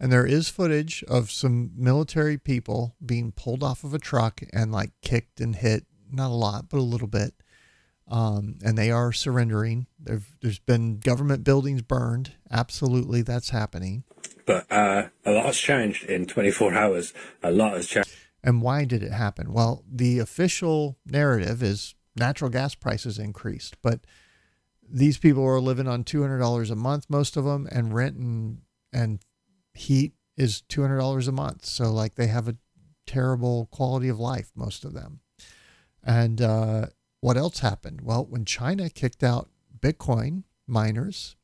And 0.00 0.12
there 0.12 0.26
is 0.26 0.48
footage 0.48 1.02
of 1.08 1.30
some 1.30 1.72
military 1.76 2.38
people 2.38 2.94
being 3.04 3.32
pulled 3.32 3.64
off 3.64 3.82
of 3.82 3.94
a 3.94 3.98
truck 3.98 4.42
and 4.52 4.70
like 4.70 4.90
kicked 5.02 5.40
and 5.40 5.56
hit. 5.56 5.86
Not 6.10 6.30
a 6.30 6.34
lot, 6.34 6.68
but 6.68 6.78
a 6.78 6.82
little 6.82 7.08
bit. 7.08 7.34
Um, 8.06 8.58
and 8.64 8.78
they 8.78 8.90
are 8.90 9.12
surrendering. 9.12 9.86
There've, 9.98 10.34
there's 10.40 10.60
been 10.60 10.98
government 10.98 11.44
buildings 11.44 11.82
burned. 11.82 12.32
Absolutely, 12.50 13.22
that's 13.22 13.50
happening. 13.50 14.04
But 14.46 14.70
uh, 14.70 15.08
a 15.26 15.32
lot 15.32 15.46
has 15.46 15.58
changed 15.58 16.04
in 16.04 16.26
24 16.26 16.74
hours. 16.74 17.12
A 17.42 17.50
lot 17.50 17.74
has 17.74 17.86
changed. 17.86 18.08
And 18.42 18.62
why 18.62 18.84
did 18.84 19.02
it 19.02 19.12
happen? 19.12 19.52
Well, 19.52 19.84
the 19.90 20.20
official 20.20 20.96
narrative 21.04 21.62
is 21.62 21.94
natural 22.18 22.50
gas 22.50 22.74
prices 22.74 23.18
increased, 23.18 23.76
but 23.82 24.00
these 24.90 25.18
people 25.18 25.44
are 25.44 25.60
living 25.60 25.86
on 25.86 26.04
$200 26.04 26.70
a 26.70 26.74
month, 26.74 27.06
most 27.08 27.36
of 27.36 27.44
them, 27.44 27.68
and 27.70 27.94
rent 27.94 28.16
and, 28.16 28.58
and 28.92 29.20
heat 29.74 30.14
is 30.36 30.62
$200 30.68 31.28
a 31.28 31.32
month. 31.32 31.64
So, 31.64 31.92
like, 31.92 32.14
they 32.14 32.28
have 32.28 32.48
a 32.48 32.56
terrible 33.06 33.66
quality 33.70 34.08
of 34.08 34.18
life, 34.18 34.50
most 34.54 34.84
of 34.84 34.94
them. 34.94 35.20
And 36.02 36.40
uh, 36.40 36.86
what 37.20 37.36
else 37.36 37.58
happened? 37.58 38.00
Well, 38.02 38.24
when 38.24 38.44
China 38.44 38.88
kicked 38.88 39.22
out 39.22 39.50
Bitcoin 39.78 40.44
miners, 40.66 41.36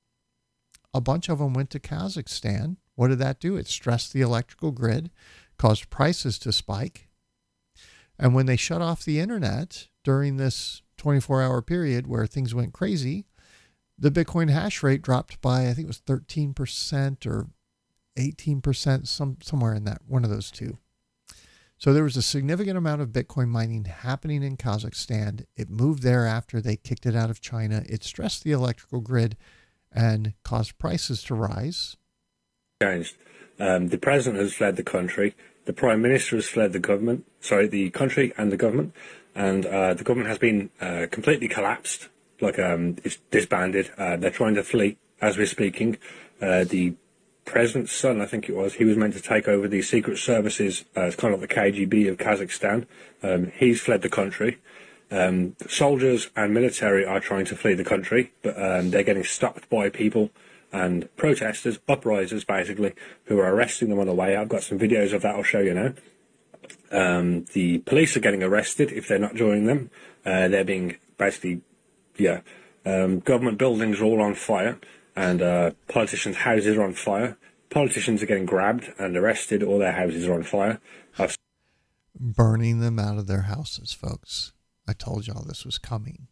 a 0.93 1.01
bunch 1.01 1.29
of 1.29 1.39
them 1.39 1.55
went 1.55 1.71
to 1.71 1.81
Kazakhstan. 1.81 2.77
What 2.95 3.09
did 3.09 3.19
that 3.19 3.41
do? 3.41 3.57
It 3.57 3.67
stressed 3.67 4.13
the 4.13 4.21
electrical 4.21 4.71
grid, 4.71 5.11
caused 5.59 5.91
prices 5.91 6.39
to 6.41 6.53
spike. 6.53 7.09
And 8.19 8.35
when 8.35 8.47
they 8.47 8.57
shut 8.57 8.81
off 8.81 9.05
the 9.05 9.19
internet 9.19 9.89
during 10.05 10.37
this 10.37 10.83
24 10.99 11.43
hour 11.43 11.61
period 11.63 12.07
where 12.07 12.27
things 12.27 12.55
went 12.55 12.73
crazy, 12.73 13.27
the 13.99 14.11
Bitcoin 14.11 14.51
hash 14.51 14.83
rate 14.83 15.03
dropped 15.03 15.41
by, 15.41 15.69
I 15.69 15.75
think 15.75 15.87
it 15.87 15.87
was 15.87 16.01
13% 16.01 17.27
or 17.27 17.49
18%, 18.19 19.07
some, 19.07 19.39
somewhere 19.43 19.75
in 19.75 19.85
that, 19.85 20.03
one 20.07 20.25
of 20.25 20.31
those 20.31 20.51
two. 20.51 20.79
So 21.79 21.93
there 21.93 22.05
was 22.05 22.17
a 22.17 22.23
significant 22.23 22.79
amount 22.79 23.03
of 23.03 23.09
Bitcoin 23.09 23.49
mining 23.49 23.85
happening 23.85 24.43
in 24.43 24.57
Kazakhstan. 24.57 25.45
It 25.57 25.69
moved 25.69 26.03
there 26.03 26.27
after 26.27 26.61
they 26.61 26.77
kicked 26.77 27.05
it 27.05 27.17
out 27.17 27.31
of 27.31 27.41
China. 27.41 27.83
It 27.87 28.05
stressed 28.05 28.45
the 28.45 28.53
electrical 28.53 29.01
grid 29.01 29.37
and 29.93 30.35
caused 30.45 30.79
prices 30.79 31.23
to 31.25 31.35
rise. 31.35 31.97
Changed. 32.83 33.17
Um, 33.59 33.89
the 33.89 33.99
president 33.99 34.43
has 34.43 34.55
fled 34.55 34.77
the 34.77 34.83
country. 34.83 35.35
The 35.67 35.73
prime 35.73 36.03
minister 36.03 36.37
has 36.37 36.49
fled 36.49 36.73
the 36.73 36.79
government. 36.79 37.27
Sorry, 37.41 37.67
the 37.67 37.91
country 37.91 38.33
and 38.37 38.51
the 38.51 38.57
government, 38.57 38.95
and 39.35 39.67
uh, 39.67 39.95
the 39.95 40.05
government 40.05 40.29
has 40.29 40.39
been 40.39 40.71
uh, 40.81 41.07
completely 41.11 41.49
collapsed. 41.49 42.09
Like 42.41 42.59
um, 42.59 42.97
it's 43.05 43.19
disbanded. 43.31 43.91
Uh, 43.97 44.17
they're 44.17 44.31
trying 44.31 44.55
to 44.55 44.63
flee 44.63 44.97
as 45.21 45.37
we're 45.37 45.47
speaking. 45.47 45.99
Uh, 46.41 46.65
the 46.65 46.95
president's 47.45 47.93
son, 47.93 48.21
I 48.21 48.27
think 48.27 48.49
it 48.49 48.57
was, 48.57 48.75
he 48.75 48.85
was 48.85 48.97
meant 48.97 49.15
to 49.15 49.23
take 49.23 49.49
over 49.49 49.69
the 49.69 49.83
secret 49.83 50.19
services. 50.19 50.85
Uh, 50.97 51.03
it's 51.03 51.17
kind 51.17 51.35
of 51.35 51.41
like 51.41 51.49
the 51.49 51.55
KGB 51.55 52.09
of 52.09 52.17
Kazakhstan. 52.17 52.87
Um, 53.23 53.53
he's 53.55 53.81
fled 53.81 54.03
the 54.03 54.09
country. 54.09 54.59
Um, 55.11 55.55
soldiers 55.69 56.31
and 56.35 56.55
military 56.55 57.05
are 57.05 57.21
trying 57.21 57.45
to 57.47 57.57
flee 57.57 57.75
the 57.75 57.85
country, 57.85 58.33
but 58.43 58.61
um, 58.61 58.91
they're 58.91 59.03
getting 59.03 59.25
stopped 59.25 59.69
by 59.69 59.91
people 59.91 60.31
and 60.73 61.15
protesters, 61.17 61.79
uprisers 61.89 62.45
basically, 62.45 62.95
who 63.27 63.39
are 63.39 63.55
arresting 63.55 63.91
them 63.91 64.01
on 64.01 64.07
the 64.07 64.15
way. 64.15 64.35
I've 64.35 64.49
got 64.49 64.65
some 64.65 64.79
videos 64.79 65.13
of 65.13 65.23
that 65.23 65.37
I'll 65.37 65.45
show 65.45 65.61
you 65.61 65.75
now. 65.75 65.93
Um, 66.95 67.45
the 67.53 67.79
police 67.79 68.17
are 68.17 68.21
getting 68.21 68.43
arrested 68.43 68.93
if 68.93 69.09
they're 69.09 69.19
not 69.19 69.35
joining 69.35 69.67
them. 69.67 69.91
Uh, 70.25 70.49
they're 70.49 70.65
being 70.65 70.97
basically, 71.19 71.61
yeah, 72.17 72.41
um, 72.87 73.19
government 73.19 73.59
buildings 73.59 74.01
are 74.01 74.05
all 74.05 74.23
on 74.23 74.35
fire 74.35 74.79
and 75.17 75.43
uh, 75.43 75.71
politicians' 75.89 76.37
houses 76.37 76.77
are 76.77 76.85
on 76.85 76.95
fire. 76.95 77.37
Politicians 77.71 78.23
are 78.23 78.27
getting 78.27 78.47
grabbed 78.47 78.93
and 78.99 79.17
arrested, 79.17 79.63
all 79.63 79.79
their 79.79 79.93
houses 79.93 80.27
are 80.29 80.35
on 80.35 80.45
fire. 80.45 80.81
I've 81.19 81.37
Burning 82.19 82.79
them 82.79 83.01
out 83.01 83.19
of 83.19 83.27
their 83.27 83.43
houses, 83.43 83.93
folks. 83.93 84.53
I 84.87 84.93
told 84.93 85.27
y'all 85.27 85.45
this 85.45 85.65
was 85.65 85.79
coming. 85.79 86.29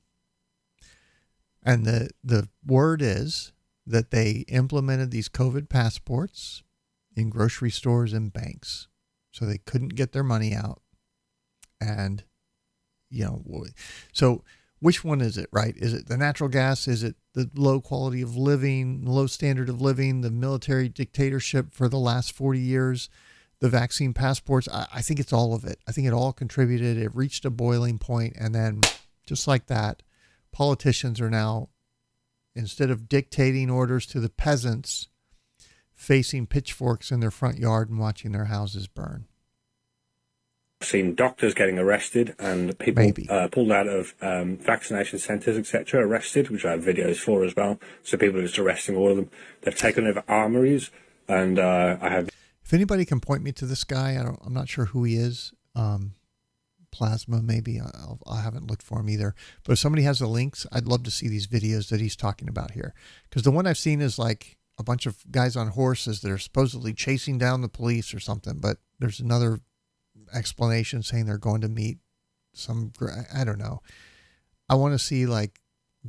And 1.64 1.84
the, 1.84 2.10
the 2.22 2.48
word 2.64 3.02
is 3.02 3.52
that 3.86 4.12
they 4.12 4.44
implemented 4.48 5.10
these 5.10 5.28
COVID 5.28 5.68
passports 5.68 6.62
in 7.16 7.30
grocery 7.30 7.70
stores 7.70 8.12
and 8.12 8.32
banks. 8.32 8.86
So 9.32 9.44
they 9.44 9.58
couldn't 9.58 9.96
get 9.96 10.12
their 10.12 10.22
money 10.22 10.54
out. 10.54 10.82
And, 11.80 12.22
you 13.10 13.24
know, 13.24 13.66
so 14.12 14.44
which 14.78 15.02
one 15.02 15.20
is 15.20 15.36
it, 15.36 15.48
right? 15.52 15.74
Is 15.76 15.92
it 15.92 16.06
the 16.06 16.16
natural 16.16 16.48
gas? 16.48 16.86
Is 16.86 17.02
it 17.02 17.16
the 17.34 17.50
low 17.54 17.80
quality 17.80 18.22
of 18.22 18.36
living, 18.36 19.04
low 19.04 19.26
standard 19.26 19.68
of 19.68 19.80
living, 19.80 20.20
the 20.20 20.30
military 20.30 20.88
dictatorship 20.88 21.72
for 21.72 21.88
the 21.88 21.98
last 21.98 22.32
40 22.32 22.60
years? 22.60 23.08
the 23.62 23.68
vaccine 23.68 24.12
passports. 24.12 24.68
I, 24.68 24.88
I 24.92 25.02
think 25.02 25.20
it's 25.20 25.32
all 25.32 25.54
of 25.54 25.64
it. 25.64 25.78
I 25.86 25.92
think 25.92 26.08
it 26.08 26.12
all 26.12 26.32
contributed. 26.32 26.98
It 26.98 27.14
reached 27.14 27.44
a 27.44 27.50
boiling 27.50 27.96
point, 27.96 28.34
and 28.36 28.52
then 28.52 28.80
just 29.24 29.46
like 29.46 29.66
that, 29.68 30.02
politicians 30.52 31.20
are 31.20 31.30
now 31.30 31.68
instead 32.56 32.90
of 32.90 33.08
dictating 33.08 33.70
orders 33.70 34.04
to 34.06 34.18
the 34.20 34.28
peasants, 34.28 35.06
facing 36.02 36.46
pitchforks 36.46 37.12
in 37.12 37.20
their 37.20 37.30
front 37.30 37.58
yard 37.58 37.88
and 37.88 37.98
watching 37.98 38.32
their 38.32 38.46
houses 38.46 38.88
burn. 38.88 39.26
I've 40.80 40.88
seen 40.88 41.14
doctors 41.14 41.54
getting 41.54 41.78
arrested 41.78 42.34
and 42.40 42.76
people 42.76 43.12
uh, 43.30 43.46
pulled 43.46 43.70
out 43.70 43.86
of 43.86 44.12
um, 44.20 44.56
vaccination 44.56 45.20
centres, 45.20 45.56
etc., 45.56 46.04
arrested, 46.04 46.50
which 46.50 46.64
I 46.64 46.72
have 46.72 46.80
videos 46.80 47.18
for 47.18 47.44
as 47.44 47.54
well. 47.54 47.78
So 48.02 48.18
people 48.18 48.40
are 48.40 48.42
just 48.42 48.58
arresting 48.58 48.96
all 48.96 49.10
of 49.10 49.16
them. 49.16 49.30
They've 49.60 49.76
taken 49.76 50.08
over 50.08 50.24
armories, 50.26 50.90
and 51.28 51.60
uh, 51.60 51.98
I 52.00 52.08
have. 52.08 52.30
If 52.64 52.74
anybody 52.74 53.04
can 53.04 53.20
point 53.20 53.44
me 53.44 53.52
to 53.52 53.64
this 53.64 53.84
guy, 53.84 54.18
I 54.20 54.24
don't, 54.24 54.40
I'm 54.44 54.52
not 54.52 54.68
sure 54.68 54.86
who 54.86 55.04
he 55.04 55.14
is. 55.14 55.52
Um, 55.76 56.14
Plasma, 56.90 57.40
maybe. 57.40 57.80
I'll, 57.80 58.18
I 58.26 58.40
haven't 58.40 58.66
looked 58.66 58.82
for 58.82 58.98
him 58.98 59.08
either. 59.08 59.36
But 59.64 59.74
if 59.74 59.78
somebody 59.78 60.02
has 60.02 60.18
the 60.18 60.26
links, 60.26 60.66
I'd 60.72 60.88
love 60.88 61.04
to 61.04 61.12
see 61.12 61.28
these 61.28 61.46
videos 61.46 61.90
that 61.90 62.00
he's 62.00 62.16
talking 62.16 62.48
about 62.48 62.72
here. 62.72 62.92
Because 63.30 63.44
the 63.44 63.52
one 63.52 63.68
I've 63.68 63.78
seen 63.78 64.00
is 64.00 64.18
like 64.18 64.58
a 64.78 64.82
bunch 64.82 65.06
of 65.06 65.18
guys 65.30 65.56
on 65.56 65.68
horses 65.68 66.20
that 66.20 66.30
are 66.30 66.38
supposedly 66.38 66.92
chasing 66.92 67.38
down 67.38 67.60
the 67.60 67.68
police 67.68 68.14
or 68.14 68.20
something. 68.20 68.58
But 68.58 68.78
there's 68.98 69.20
another 69.20 69.60
explanation 70.34 71.02
saying 71.02 71.26
they're 71.26 71.38
going 71.38 71.60
to 71.60 71.68
meet 71.68 71.98
some, 72.54 72.92
I 73.34 73.44
don't 73.44 73.58
know. 73.58 73.80
I 74.68 74.74
want 74.74 74.94
to 74.94 74.98
see 74.98 75.26
like 75.26 75.60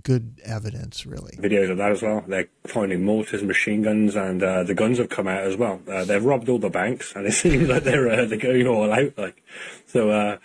good 0.02 0.42
evidence, 0.44 1.06
really. 1.06 1.38
Videos 1.38 1.70
of 1.70 1.78
that 1.78 1.92
as 1.92 2.02
well. 2.02 2.24
They're 2.28 2.48
finding 2.66 3.04
mortars, 3.04 3.44
machine 3.44 3.84
guns, 3.84 4.16
and 4.16 4.42
uh, 4.42 4.64
the 4.64 4.74
guns 4.74 4.98
have 4.98 5.10
come 5.10 5.28
out 5.28 5.44
as 5.44 5.58
well. 5.58 5.82
Uh, 5.88 6.06
they've 6.06 6.24
robbed 6.24 6.50
all 6.50 6.60
the 6.60 6.70
banks, 6.70 7.14
and 7.16 7.26
it 7.26 7.32
seems 7.34 7.68
like 7.70 7.84
they're 7.84 8.10
uh, 8.10 8.26
they're 8.26 8.38
going 8.38 8.68
all 8.68 8.92
out. 8.92 9.18
Like 9.18 9.44
so, 9.86 10.10
uh, 10.10 10.38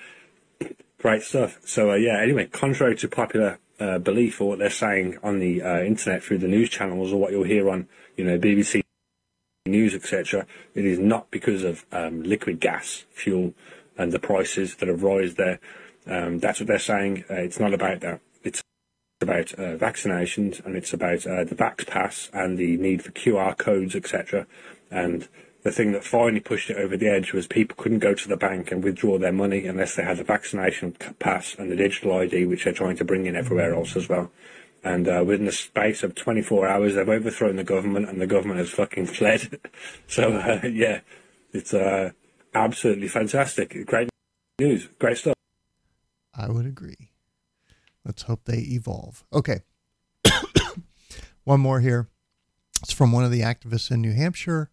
great 0.98 1.22
stuff. 1.22 1.58
So 1.64 1.92
uh, 1.92 1.94
yeah. 1.94 2.20
Anyway, 2.20 2.46
contrary 2.46 2.96
to 2.96 3.08
popular 3.08 3.58
uh, 3.80 3.98
belief 3.98 4.40
or 4.40 4.50
what 4.50 4.58
they're 4.58 4.70
saying 4.70 5.18
on 5.22 5.38
the 5.38 5.60
internet 5.86 6.22
through 6.22 6.38
the 6.38 6.48
news 6.48 6.68
channels 6.68 7.12
or 7.12 7.20
what 7.20 7.32
you'll 7.32 7.44
hear 7.44 7.70
on 7.70 7.88
you 8.18 8.24
know 8.24 8.38
BBC 8.38 8.82
news 9.66 9.94
etc. 9.94 10.46
It 10.74 10.84
is 10.84 10.98
not 10.98 11.30
because 11.30 11.62
of 11.62 11.86
um, 11.92 12.22
liquid 12.22 12.60
gas 12.60 13.04
fuel 13.10 13.54
and 13.96 14.12
the 14.12 14.18
prices 14.18 14.76
that 14.76 14.88
have 14.88 15.02
risen 15.02 15.36
there. 15.36 15.60
Um, 16.06 16.38
that's 16.38 16.60
what 16.60 16.66
they're 16.66 16.78
saying. 16.78 17.24
it's 17.28 17.60
not 17.60 17.74
about 17.74 18.00
that. 18.00 18.20
It's 18.42 18.62
about 19.20 19.52
uh, 19.54 19.76
vaccinations 19.76 20.64
and 20.64 20.76
it's 20.76 20.92
about 20.92 21.26
uh, 21.26 21.44
the 21.44 21.54
Vax 21.54 21.86
Pass 21.86 22.30
and 22.32 22.58
the 22.58 22.76
need 22.76 23.02
for 23.02 23.10
QR 23.10 23.56
codes, 23.56 23.94
etc. 23.94 24.46
And 24.90 25.28
the 25.64 25.72
thing 25.72 25.92
that 25.92 26.04
finally 26.04 26.40
pushed 26.40 26.70
it 26.70 26.76
over 26.76 26.96
the 26.96 27.08
edge 27.08 27.32
was 27.32 27.46
people 27.46 27.76
couldn't 27.76 27.98
go 27.98 28.14
to 28.14 28.28
the 28.28 28.36
bank 28.36 28.70
and 28.70 28.82
withdraw 28.82 29.18
their 29.18 29.32
money 29.32 29.66
unless 29.66 29.96
they 29.96 30.04
had 30.04 30.20
a 30.20 30.24
vaccination 30.24 30.96
pass 31.18 31.56
and 31.58 31.70
the 31.70 31.76
digital 31.76 32.16
ID, 32.16 32.46
which 32.46 32.64
they're 32.64 32.72
trying 32.72 32.96
to 32.96 33.04
bring 33.04 33.26
in 33.26 33.36
everywhere 33.36 33.74
else 33.74 33.96
as 33.96 34.08
well. 34.08 34.30
And 34.88 35.06
uh, 35.06 35.22
within 35.26 35.44
the 35.44 35.52
space 35.52 36.02
of 36.02 36.14
24 36.14 36.66
hours, 36.66 36.94
they've 36.94 37.06
overthrown 37.06 37.56
the 37.56 37.64
government, 37.64 38.08
and 38.08 38.18
the 38.18 38.26
government 38.26 38.58
has 38.58 38.70
fucking 38.70 39.06
fled. 39.18 39.60
so 40.06 40.32
uh, 40.32 40.66
yeah, 40.66 41.00
it's 41.52 41.74
uh, 41.74 42.12
absolutely 42.54 43.08
fantastic. 43.08 43.84
Great 43.84 44.08
news, 44.58 44.88
great 44.98 45.18
stuff. 45.18 45.34
I 46.34 46.48
would 46.48 46.64
agree. 46.64 47.10
Let's 48.02 48.22
hope 48.22 48.44
they 48.46 48.60
evolve. 48.60 49.24
Okay. 49.30 49.60
one 51.44 51.60
more 51.60 51.80
here. 51.80 52.08
It's 52.82 52.92
from 52.92 53.12
one 53.12 53.24
of 53.24 53.30
the 53.30 53.42
activists 53.42 53.90
in 53.90 54.00
New 54.00 54.14
Hampshire, 54.14 54.70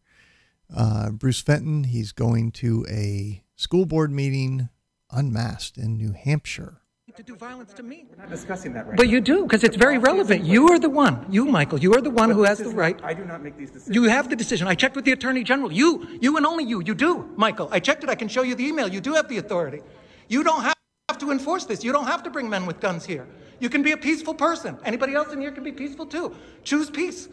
uh, 0.73 1.09
Bruce 1.09 1.41
Fenton. 1.41 1.85
He's 1.85 2.13
going 2.13 2.51
to 2.53 2.85
a 2.89 3.43
school 3.57 3.85
board 3.85 4.11
meeting 4.11 4.69
unmasked 5.11 5.77
in 5.77 5.97
New 5.97 6.13
Hampshire. 6.13 6.84
To 7.17 7.23
do 7.23 7.35
violence 7.37 7.71
to 7.75 7.83
me. 7.83 8.05
We're 8.09 8.17
not 8.23 8.29
discussing 8.29 8.73
that 8.73 8.87
right 8.87 8.97
But 8.97 9.05
now. 9.05 9.11
you 9.13 9.21
do, 9.21 9.43
because 9.43 9.63
it's 9.63 9.77
very 9.77 9.97
relevant. 9.97 10.43
You 10.43 10.67
are 10.71 10.79
the 10.79 10.89
one, 10.89 11.25
you, 11.29 11.45
Michael, 11.45 11.79
you 11.79 11.93
are 11.93 12.01
the 12.01 12.09
one 12.09 12.27
But 12.29 12.35
who 12.35 12.43
has 12.43 12.57
the 12.57 12.69
right. 12.69 12.99
I 13.03 13.13
do 13.13 13.23
not 13.23 13.41
make 13.41 13.57
these 13.57 13.71
decisions. 13.71 13.95
You 13.95 14.03
have 14.03 14.29
the 14.29 14.35
decision. 14.35 14.67
I 14.67 14.75
checked 14.75 14.97
with 14.97 15.05
the 15.05 15.13
Attorney 15.13 15.41
General. 15.45 15.71
You, 15.71 16.05
you 16.19 16.35
and 16.35 16.45
only 16.45 16.65
you, 16.65 16.81
you 16.85 16.93
do, 16.93 17.29
Michael. 17.37 17.69
I 17.71 17.79
checked 17.79 18.03
it. 18.03 18.09
I 18.09 18.15
can 18.15 18.27
show 18.27 18.41
you 18.41 18.53
the 18.53 18.65
email. 18.65 18.89
You 18.89 18.99
do 18.99 19.13
have 19.13 19.29
the 19.29 19.37
authority. 19.37 19.81
You 20.27 20.43
don't 20.43 20.61
have 20.63 20.75
to 21.19 21.31
enforce 21.31 21.63
this. 21.63 21.85
You 21.85 21.93
don't 21.93 22.07
have 22.07 22.21
to 22.23 22.29
bring 22.29 22.49
men 22.49 22.65
with 22.65 22.81
guns 22.81 23.05
here. 23.05 23.25
You 23.61 23.69
can 23.69 23.81
be 23.81 23.93
a 23.93 23.97
peaceful 23.97 24.33
person. 24.33 24.77
Anybody 24.83 25.13
else 25.13 25.31
in 25.31 25.39
here 25.39 25.51
can 25.51 25.63
be 25.63 25.71
peaceful 25.71 26.05
too. 26.05 26.35
Choose 26.65 26.89
peace. 26.89 27.29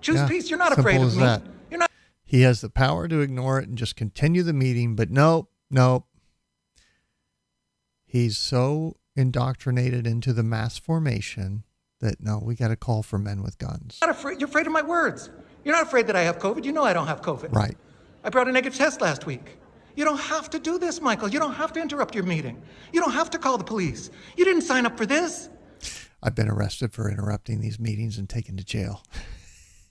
Choose 0.00 0.16
Yeah, 0.16 0.26
peace. 0.28 0.50
You're 0.50 0.58
not 0.58 0.76
afraid 0.76 1.00
of 1.00 1.14
me. 1.16 1.22
that. 1.22 1.42
You're 1.70 1.78
not. 1.78 1.90
He 2.24 2.42
has 2.42 2.60
the 2.60 2.70
power 2.70 3.06
to 3.06 3.20
ignore 3.20 3.60
it 3.60 3.68
and 3.68 3.78
just 3.78 3.94
continue 3.94 4.42
the 4.42 4.52
meeting, 4.52 4.96
but 4.96 5.10
nope, 5.12 5.48
nope. 5.70 6.06
He's 8.06 8.38
so 8.38 8.96
indoctrinated 9.16 10.06
into 10.06 10.32
the 10.32 10.42
mass 10.42 10.78
formation 10.78 11.64
that 12.00 12.20
no, 12.20 12.38
we 12.42 12.54
got 12.54 12.68
to 12.68 12.76
call 12.76 13.02
for 13.02 13.18
men 13.18 13.42
with 13.42 13.58
guns. 13.58 13.98
not 14.00 14.10
afraid. 14.10 14.40
You're 14.40 14.48
afraid 14.48 14.66
of 14.66 14.72
my 14.72 14.82
words. 14.82 15.30
You're 15.64 15.74
not 15.74 15.84
afraid 15.84 16.06
that 16.06 16.16
I 16.16 16.22
have 16.22 16.38
COVID. 16.38 16.64
You 16.64 16.72
know 16.72 16.84
I 16.84 16.92
don't 16.92 17.06
have 17.08 17.22
COVID. 17.22 17.52
Right. 17.54 17.76
I 18.22 18.30
brought 18.30 18.48
a 18.48 18.52
negative 18.52 18.78
test 18.78 19.00
last 19.00 19.26
week. 19.26 19.58
You 19.96 20.04
don't 20.04 20.20
have 20.20 20.50
to 20.50 20.58
do 20.58 20.78
this, 20.78 21.00
Michael. 21.00 21.28
You 21.28 21.38
don't 21.38 21.54
have 21.54 21.72
to 21.72 21.80
interrupt 21.80 22.14
your 22.14 22.24
meeting. 22.24 22.62
You 22.92 23.00
don't 23.00 23.12
have 23.12 23.30
to 23.30 23.38
call 23.38 23.56
the 23.56 23.64
police. 23.64 24.10
You 24.36 24.44
didn't 24.44 24.62
sign 24.62 24.84
up 24.84 24.96
for 24.96 25.06
this. 25.06 25.48
I've 26.22 26.34
been 26.34 26.48
arrested 26.48 26.92
for 26.92 27.10
interrupting 27.10 27.60
these 27.60 27.80
meetings 27.80 28.18
and 28.18 28.28
taken 28.28 28.56
to 28.58 28.64
jail. 28.64 29.02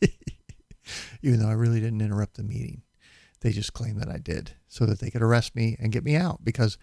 Even 1.22 1.40
though 1.40 1.50
I 1.50 1.53
really 1.53 1.80
didn't 1.80 2.02
interrupt 2.02 2.38
the 2.38 2.44
meeting. 2.44 2.84
They 3.42 3.52
just 3.52 3.74
claimed 3.74 4.00
that 4.02 4.10
I 4.10 4.18
did 4.18 4.52
so 4.68 4.85
that 4.85 5.00
they 5.00 5.10
could 5.10 5.22
arrest 5.22 5.56
me 5.56 5.76
and 5.80 5.92
get 5.92 6.03
me 6.03 6.16
out 6.16 6.44
because 6.44 6.77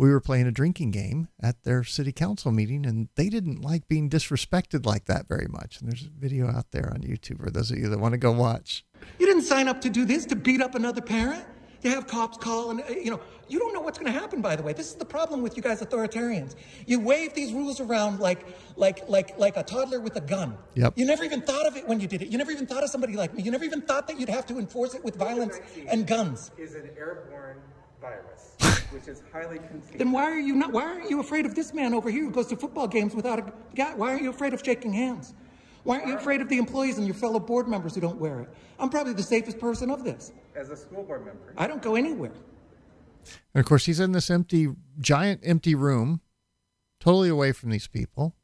we 0.00 0.10
were 0.10 0.20
playing 0.20 0.46
a 0.46 0.50
drinking 0.50 0.90
game 0.90 1.28
at 1.42 1.62
their 1.64 1.84
city 1.84 2.10
council 2.10 2.50
meeting 2.50 2.86
and 2.86 3.10
they 3.16 3.28
didn't 3.28 3.60
like 3.60 3.86
being 3.86 4.08
disrespected 4.08 4.86
like 4.86 5.04
that 5.04 5.28
very 5.28 5.46
much. 5.46 5.78
And 5.78 5.92
there's 5.92 6.06
a 6.06 6.08
video 6.18 6.48
out 6.48 6.70
there 6.70 6.90
on 6.90 7.02
YouTube 7.02 7.44
for 7.44 7.50
those 7.50 7.70
of 7.70 7.76
you 7.76 7.86
that 7.90 8.00
want 8.00 8.12
to 8.12 8.18
go 8.18 8.32
watch. 8.32 8.86
You 9.18 9.26
didn't 9.26 9.42
sign 9.42 9.68
up 9.68 9.82
to 9.82 9.90
do 9.90 10.06
this 10.06 10.24
to 10.26 10.36
beat 10.36 10.62
up 10.62 10.74
another 10.74 11.02
parent. 11.02 11.44
To 11.82 11.88
have 11.88 12.06
cops 12.06 12.36
call 12.36 12.72
and 12.72 12.82
uh, 12.82 12.88
you 12.90 13.10
know 13.10 13.20
you 13.48 13.58
don't 13.58 13.72
know 13.72 13.80
what's 13.80 13.98
going 13.98 14.12
to 14.12 14.18
happen. 14.18 14.42
By 14.42 14.54
the 14.54 14.62
way, 14.62 14.74
this 14.74 14.88
is 14.88 14.96
the 14.96 15.06
problem 15.06 15.40
with 15.40 15.56
you 15.56 15.62
guys 15.62 15.80
authoritarians. 15.80 16.54
You 16.86 17.00
wave 17.00 17.32
these 17.32 17.54
rules 17.54 17.80
around 17.80 18.20
like 18.20 18.46
like 18.76 19.08
like 19.08 19.38
like 19.38 19.56
a 19.56 19.62
toddler 19.62 19.98
with 19.98 20.14
a 20.16 20.20
gun. 20.20 20.58
Yep. 20.74 20.92
You 20.96 21.06
never 21.06 21.24
even 21.24 21.40
thought 21.40 21.64
of 21.64 21.78
it 21.78 21.88
when 21.88 21.98
you 21.98 22.06
did 22.06 22.20
it. 22.20 22.28
You 22.28 22.36
never 22.36 22.50
even 22.50 22.66
thought 22.66 22.84
of 22.84 22.90
somebody 22.90 23.14
like 23.14 23.32
me. 23.32 23.42
You 23.42 23.50
never 23.50 23.64
even 23.64 23.80
thought 23.80 24.08
that 24.08 24.20
you'd 24.20 24.28
have 24.28 24.44
to 24.48 24.58
enforce 24.58 24.92
it 24.92 25.02
with 25.02 25.16
violence 25.16 25.58
and 25.88 26.06
guns. 26.06 26.50
Is 26.58 26.74
an 26.74 26.90
airborne 26.98 27.56
virus, 27.98 28.39
which 28.90 29.08
is 29.08 29.22
highly 29.32 29.58
contagious. 29.58 29.98
Then 29.98 30.12
why 30.12 30.24
are 30.24 30.38
you 30.38 30.54
not? 30.54 30.72
Why 30.72 30.84
aren't 30.84 31.10
you 31.10 31.20
afraid 31.20 31.46
of 31.46 31.54
this 31.54 31.72
man 31.72 31.94
over 31.94 32.10
here 32.10 32.24
who 32.24 32.30
goes 32.30 32.46
to 32.48 32.56
football 32.56 32.86
games 32.88 33.14
without 33.14 33.38
a 33.38 33.52
guy? 33.74 33.94
Why 33.94 34.10
aren't 34.10 34.22
you 34.22 34.30
afraid 34.30 34.54
of 34.54 34.62
shaking 34.64 34.92
hands? 34.92 35.34
Why 35.84 35.96
aren't 35.96 36.08
you 36.08 36.16
afraid 36.16 36.40
of 36.42 36.48
the 36.48 36.58
employees 36.58 36.98
and 36.98 37.06
your 37.06 37.14
fellow 37.14 37.40
board 37.40 37.66
members 37.66 37.94
who 37.94 38.00
don't 38.02 38.18
wear 38.20 38.40
it? 38.40 38.48
I'm 38.78 38.90
probably 38.90 39.14
the 39.14 39.22
safest 39.22 39.58
person 39.58 39.90
of 39.90 40.04
this. 40.04 40.32
As 40.54 40.68
a 40.68 40.76
school 40.76 41.04
board 41.04 41.24
member, 41.24 41.54
I 41.56 41.66
don't 41.66 41.80
go 41.82 41.96
anywhere. 41.96 42.32
And 43.54 43.60
of 43.60 43.66
course, 43.66 43.86
he's 43.86 44.00
in 44.00 44.12
this 44.12 44.30
empty, 44.30 44.68
giant 44.98 45.40
empty 45.42 45.74
room, 45.74 46.20
totally 46.98 47.28
away 47.28 47.52
from 47.52 47.70
these 47.70 47.86
people. 47.86 48.34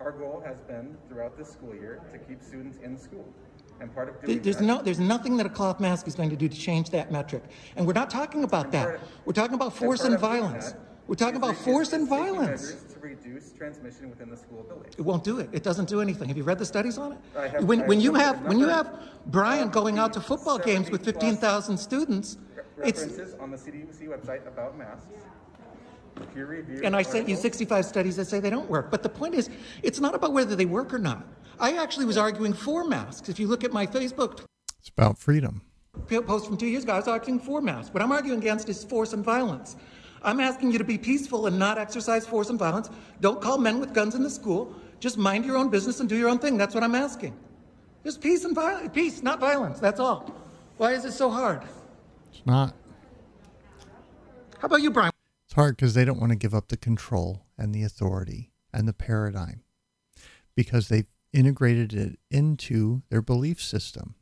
our 0.00 0.12
goal 0.12 0.42
has 0.44 0.60
been 0.62 0.96
throughout 1.08 1.36
this 1.36 1.50
school 1.50 1.74
year 1.74 2.00
to 2.12 2.18
keep 2.18 2.42
students 2.42 2.78
in 2.82 2.98
school. 2.98 3.26
And 3.80 3.92
part 3.94 4.08
of 4.10 4.20
doing 4.20 4.42
There's 4.42 4.58
that, 4.58 4.64
no, 4.64 4.82
there's 4.82 5.00
nothing 5.00 5.36
that 5.38 5.46
a 5.46 5.48
cloth 5.48 5.80
mask 5.80 6.06
is 6.06 6.14
going 6.14 6.30
to 6.30 6.36
do 6.36 6.48
to 6.48 6.56
change 6.56 6.90
that 6.90 7.10
metric. 7.10 7.42
And 7.76 7.86
we're 7.86 7.94
not 7.94 8.10
talking 8.10 8.44
about 8.44 8.70
that. 8.72 9.00
We're 9.24 9.32
talking 9.32 9.54
about 9.54 9.74
force 9.74 10.00
part 10.00 10.12
and 10.12 10.20
violence. 10.20 10.74
We're 11.06 11.14
talking 11.16 11.36
about 11.36 11.56
force 11.56 11.92
and 11.92 12.08
violence. 12.08 12.74
To 12.92 13.00
reduce 13.00 13.52
transmission 13.52 14.10
within 14.10 14.30
the 14.30 14.36
school 14.36 14.62
building. 14.62 14.92
It 14.96 15.02
won't 15.02 15.24
do 15.24 15.38
it. 15.40 15.48
It 15.52 15.62
doesn't 15.62 15.88
do 15.88 16.00
anything. 16.00 16.28
Have 16.28 16.36
you 16.36 16.44
read 16.44 16.58
the 16.58 16.66
studies 16.66 16.98
on 16.98 17.12
it? 17.12 17.18
I 17.36 17.48
have- 17.48 17.64
when 17.64 17.82
I 17.82 17.86
when 17.86 18.00
you 18.00 18.14
have 18.14 18.42
when 18.42 18.58
you 18.58 18.68
have 18.68 18.92
Brian 19.26 19.70
going 19.70 19.98
out 19.98 20.12
to 20.12 20.20
football 20.20 20.58
games 20.58 20.90
with 20.90 21.02
plus 21.02 21.14
15,000 21.14 21.78
students, 21.78 22.36
it's 22.84 23.00
References 23.02 23.34
on 23.40 23.50
the 23.50 23.56
CDC 23.56 24.06
website 24.08 24.46
about 24.46 24.76
masks. 24.76 25.06
Peer 26.34 26.46
review. 26.46 26.82
and 26.84 26.94
I 26.94 27.02
sent 27.02 27.28
you 27.28 27.34
65 27.36 27.84
studies 27.86 28.16
that 28.16 28.26
say 28.26 28.40
they 28.40 28.50
don't 28.50 28.68
work. 28.68 28.90
But 28.90 29.02
the 29.02 29.08
point 29.08 29.34
is, 29.34 29.48
it's 29.82 30.00
not 30.00 30.14
about 30.14 30.32
whether 30.34 30.54
they 30.54 30.66
work 30.66 30.92
or 30.92 30.98
not. 30.98 31.26
I 31.60 31.76
actually 31.76 32.06
was 32.06 32.16
arguing 32.16 32.54
for 32.54 32.84
masks. 32.84 33.28
If 33.28 33.38
you 33.38 33.46
look 33.46 33.64
at 33.64 33.72
my 33.72 33.86
Facebook 33.86 34.46
It's 34.78 34.88
about 34.88 35.18
freedom. 35.18 35.60
post 36.08 36.46
from 36.46 36.56
two 36.56 36.66
years 36.66 36.84
ago, 36.84 36.94
I 36.94 36.96
was 36.96 37.06
arguing 37.06 37.38
for 37.38 37.60
masks. 37.60 37.92
What 37.92 38.02
I'm 38.02 38.10
arguing 38.12 38.38
against 38.38 38.70
is 38.70 38.82
force 38.82 39.12
and 39.12 39.22
violence. 39.22 39.76
I'm 40.22 40.40
asking 40.40 40.72
you 40.72 40.78
to 40.78 40.84
be 40.84 40.96
peaceful 40.96 41.46
and 41.46 41.58
not 41.58 41.76
exercise 41.76 42.26
force 42.26 42.48
and 42.48 42.58
violence. 42.58 42.88
Don't 43.20 43.42
call 43.42 43.58
men 43.58 43.78
with 43.78 43.92
guns 43.92 44.14
in 44.14 44.22
the 44.22 44.30
school. 44.30 44.74
Just 45.00 45.18
mind 45.18 45.44
your 45.44 45.58
own 45.58 45.68
business 45.68 46.00
and 46.00 46.08
do 46.08 46.16
your 46.16 46.30
own 46.30 46.38
thing. 46.38 46.56
That's 46.56 46.74
what 46.74 46.82
I'm 46.82 46.94
asking. 46.94 47.36
Just 48.04 48.22
peace 48.22 48.44
and 48.44 48.54
violence. 48.54 48.90
Peace, 48.94 49.22
not 49.22 49.38
violence. 49.38 49.80
That's 49.80 50.00
all. 50.00 50.34
Why 50.78 50.92
is 50.92 51.04
it 51.04 51.12
so 51.12 51.30
hard? 51.30 51.62
It's 52.32 52.44
not. 52.46 52.74
How 54.58 54.66
about 54.66 54.80
you, 54.80 54.90
Brian? 54.90 55.12
It's 55.44 55.54
hard 55.54 55.76
because 55.76 55.92
they 55.92 56.06
don't 56.06 56.20
want 56.20 56.30
to 56.32 56.36
give 56.36 56.54
up 56.54 56.68
the 56.68 56.78
control 56.78 57.44
and 57.58 57.74
the 57.74 57.82
authority 57.82 58.50
and 58.72 58.88
the 58.88 58.94
paradigm 58.94 59.62
because 60.54 60.88
they've 60.88 61.06
integrated 61.32 61.92
it 61.92 62.18
into 62.30 63.02
their 63.10 63.22
belief 63.22 63.62
system. 63.62 64.14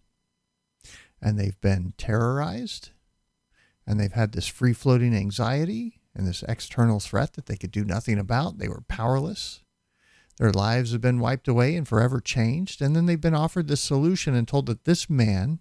And 1.20 1.38
they've 1.38 1.60
been 1.60 1.94
terrorized 1.96 2.90
and 3.86 3.98
they've 3.98 4.12
had 4.12 4.32
this 4.32 4.46
free 4.46 4.72
floating 4.72 5.14
anxiety 5.14 6.00
and 6.14 6.26
this 6.26 6.42
external 6.48 7.00
threat 7.00 7.32
that 7.34 7.46
they 7.46 7.56
could 7.56 7.70
do 7.70 7.84
nothing 7.84 8.18
about. 8.18 8.58
They 8.58 8.68
were 8.68 8.82
powerless. 8.86 9.62
Their 10.36 10.52
lives 10.52 10.92
have 10.92 11.00
been 11.00 11.18
wiped 11.18 11.48
away 11.48 11.74
and 11.74 11.88
forever 11.88 12.20
changed. 12.20 12.82
And 12.82 12.94
then 12.94 13.06
they've 13.06 13.20
been 13.20 13.34
offered 13.34 13.66
this 13.66 13.80
solution 13.80 14.34
and 14.34 14.46
told 14.46 14.66
that 14.66 14.84
this 14.84 15.08
man, 15.08 15.60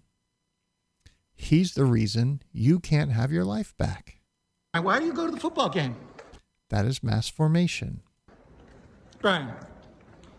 he's 1.34 1.74
the 1.74 1.84
reason 1.84 2.42
you 2.52 2.78
can't 2.78 3.12
have 3.12 3.32
your 3.32 3.44
life 3.44 3.76
back. 3.76 4.20
And 4.74 4.84
why 4.84 5.00
do 5.00 5.06
you 5.06 5.12
go 5.12 5.26
to 5.26 5.32
the 5.32 5.40
football 5.40 5.68
game? 5.68 5.96
That 6.68 6.84
is 6.84 7.02
mass 7.02 7.28
formation. 7.28 8.02
Brian, 9.20 9.52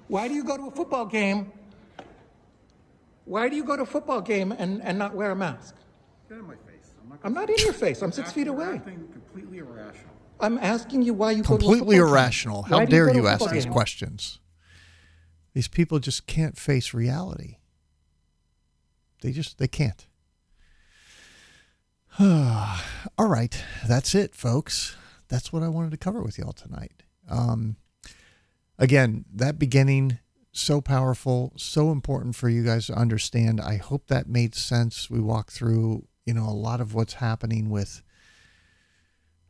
why 0.10 0.28
do 0.28 0.34
you 0.34 0.44
go 0.44 0.58
to 0.58 0.68
a 0.68 0.72
football 0.72 1.06
game? 1.06 1.52
Why 3.26 3.48
do 3.48 3.56
you 3.56 3.64
go 3.64 3.78
to 3.78 3.84
a 3.84 3.86
football 3.86 4.22
game 4.22 4.52
and, 4.52 4.82
and 4.82 4.98
not 4.98 5.14
wear 5.16 5.32
a 5.32 5.36
mask? 5.36 5.76
Get 6.28 6.40
in 6.40 6.46
my 6.46 6.56
face. 6.56 6.92
I'm 7.02 7.10
not, 7.10 7.20
I'm 7.24 7.34
not 7.34 7.50
in 7.50 7.56
your 7.60 7.74
face. 7.74 8.02
I'm 8.02 8.12
six 8.12 8.32
feet 8.32 8.48
away. 8.48 8.76
acting 8.76 9.08
completely 9.14 9.60
irrational. 9.60 10.10
I'm 10.40 10.58
asking 10.58 11.04
you 11.04 11.14
why 11.14 11.32
you 11.32 11.44
go 11.44 11.50
to 11.50 11.54
a 11.54 11.58
Completely 11.58 11.98
football 11.98 12.08
game. 12.08 12.14
irrational. 12.14 12.62
How 12.64 12.78
Why 12.80 12.86
dare 12.86 13.06
go 13.08 13.14
to 13.14 13.20
you 13.20 13.28
ask 13.28 13.40
football 13.40 13.54
these 13.54 13.66
questions? 13.66 14.40
These 15.54 15.68
people 15.68 16.00
just 16.00 16.26
can't 16.28 16.58
face 16.58 16.94
reality. 16.94 17.58
They 19.22 19.32
just 19.32 19.58
they 19.58 19.68
can't. 19.68 20.08
All 22.20 23.28
right, 23.28 23.64
that's 23.88 24.16
it, 24.16 24.34
folks. 24.36 24.96
That's 25.28 25.54
what 25.54 25.62
I 25.62 25.68
wanted 25.68 25.92
to 25.92 25.98
cover 25.98 26.22
with 26.22 26.38
y'all 26.40 26.54
tonight. 26.54 27.04
Um, 27.30 27.76
again, 28.80 29.26
that 29.32 29.60
beginning 29.60 30.18
so 30.52 30.82
powerful, 30.82 31.54
so 31.58 31.92
important 31.92 32.36
for 32.36 32.50
you 32.50 32.64
guys 32.64 32.88
to 32.88 32.94
understand. 32.94 33.62
I 33.62 33.78
hope 33.78 34.08
that 34.08 34.28
made 34.28 34.56
sense. 34.56 35.10
We 35.10 35.20
walked 35.20 35.52
through, 35.52 36.08
you 36.26 36.34
know, 36.34 36.46
a 36.46 36.52
lot 36.52 36.82
of 36.82 36.94
what's 36.94 37.14
happening 37.14 37.70
with 37.70 38.02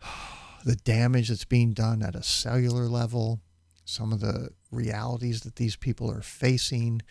the 0.65 0.75
damage 0.75 1.29
that's 1.29 1.45
being 1.45 1.73
done 1.73 2.03
at 2.03 2.15
a 2.15 2.23
cellular 2.23 2.87
level, 2.87 3.39
some 3.85 4.11
of 4.11 4.19
the 4.19 4.49
realities 4.71 5.41
that 5.41 5.55
these 5.55 5.75
people 5.75 6.11
are 6.11 6.21
facing. 6.21 7.01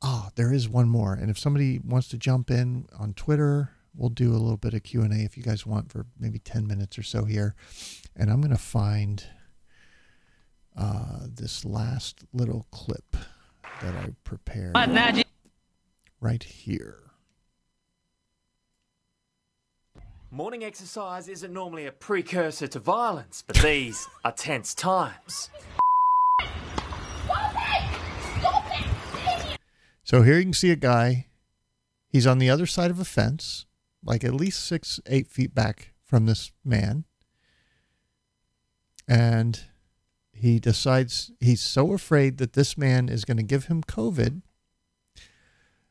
Ah, 0.00 0.30
there 0.36 0.52
is 0.52 0.68
one 0.68 0.88
more. 0.88 1.12
And 1.12 1.30
if 1.30 1.38
somebody 1.38 1.78
wants 1.78 2.08
to 2.08 2.18
jump 2.18 2.50
in 2.50 2.86
on 2.98 3.14
Twitter, 3.14 3.72
we'll 3.94 4.10
do 4.10 4.30
a 4.30 4.38
little 4.38 4.56
bit 4.56 4.74
of 4.74 4.84
Q&A 4.84 5.24
if 5.24 5.36
you 5.36 5.42
guys 5.42 5.66
want 5.66 5.92
for 5.92 6.06
maybe 6.18 6.38
10 6.38 6.66
minutes 6.66 6.98
or 6.98 7.02
so 7.02 7.24
here. 7.24 7.54
And 8.16 8.30
I'm 8.30 8.40
going 8.40 8.52
to 8.52 8.62
find 8.62 9.24
uh, 10.78 11.26
this 11.34 11.64
last 11.64 12.24
little 12.32 12.66
clip 12.70 13.16
that 13.82 13.94
I 13.94 14.14
prepared 14.24 14.74
What, 14.74 14.88
Najee? 14.90 15.24
right 16.20 16.42
here. 16.42 17.00
Morning 20.30 20.62
exercise 20.62 21.26
isn't 21.28 21.52
normally 21.52 21.86
a 21.86 21.92
precursor 21.92 22.68
to 22.68 22.78
violence, 22.78 23.42
but 23.46 23.56
these 23.56 24.06
are 24.24 24.32
tense 24.32 24.74
times. 24.74 25.50
So 30.04 30.22
here 30.22 30.36
you 30.36 30.44
can 30.44 30.52
see 30.52 30.70
a 30.70 30.76
guy. 30.76 31.26
He's 32.08 32.26
on 32.26 32.38
the 32.38 32.48
other 32.50 32.66
side 32.66 32.90
of 32.90 33.00
a 33.00 33.04
fence, 33.04 33.66
like 34.04 34.22
at 34.24 34.34
least 34.34 34.64
six, 34.64 35.00
eight 35.06 35.28
feet 35.28 35.54
back 35.54 35.92
from 36.04 36.26
this 36.26 36.52
man. 36.64 37.04
And 39.06 39.60
he 40.38 40.58
decides 40.58 41.30
he's 41.40 41.60
so 41.60 41.92
afraid 41.92 42.38
that 42.38 42.54
this 42.54 42.76
man 42.76 43.08
is 43.08 43.24
going 43.24 43.36
to 43.36 43.42
give 43.42 43.66
him 43.66 43.82
COVID 43.82 44.42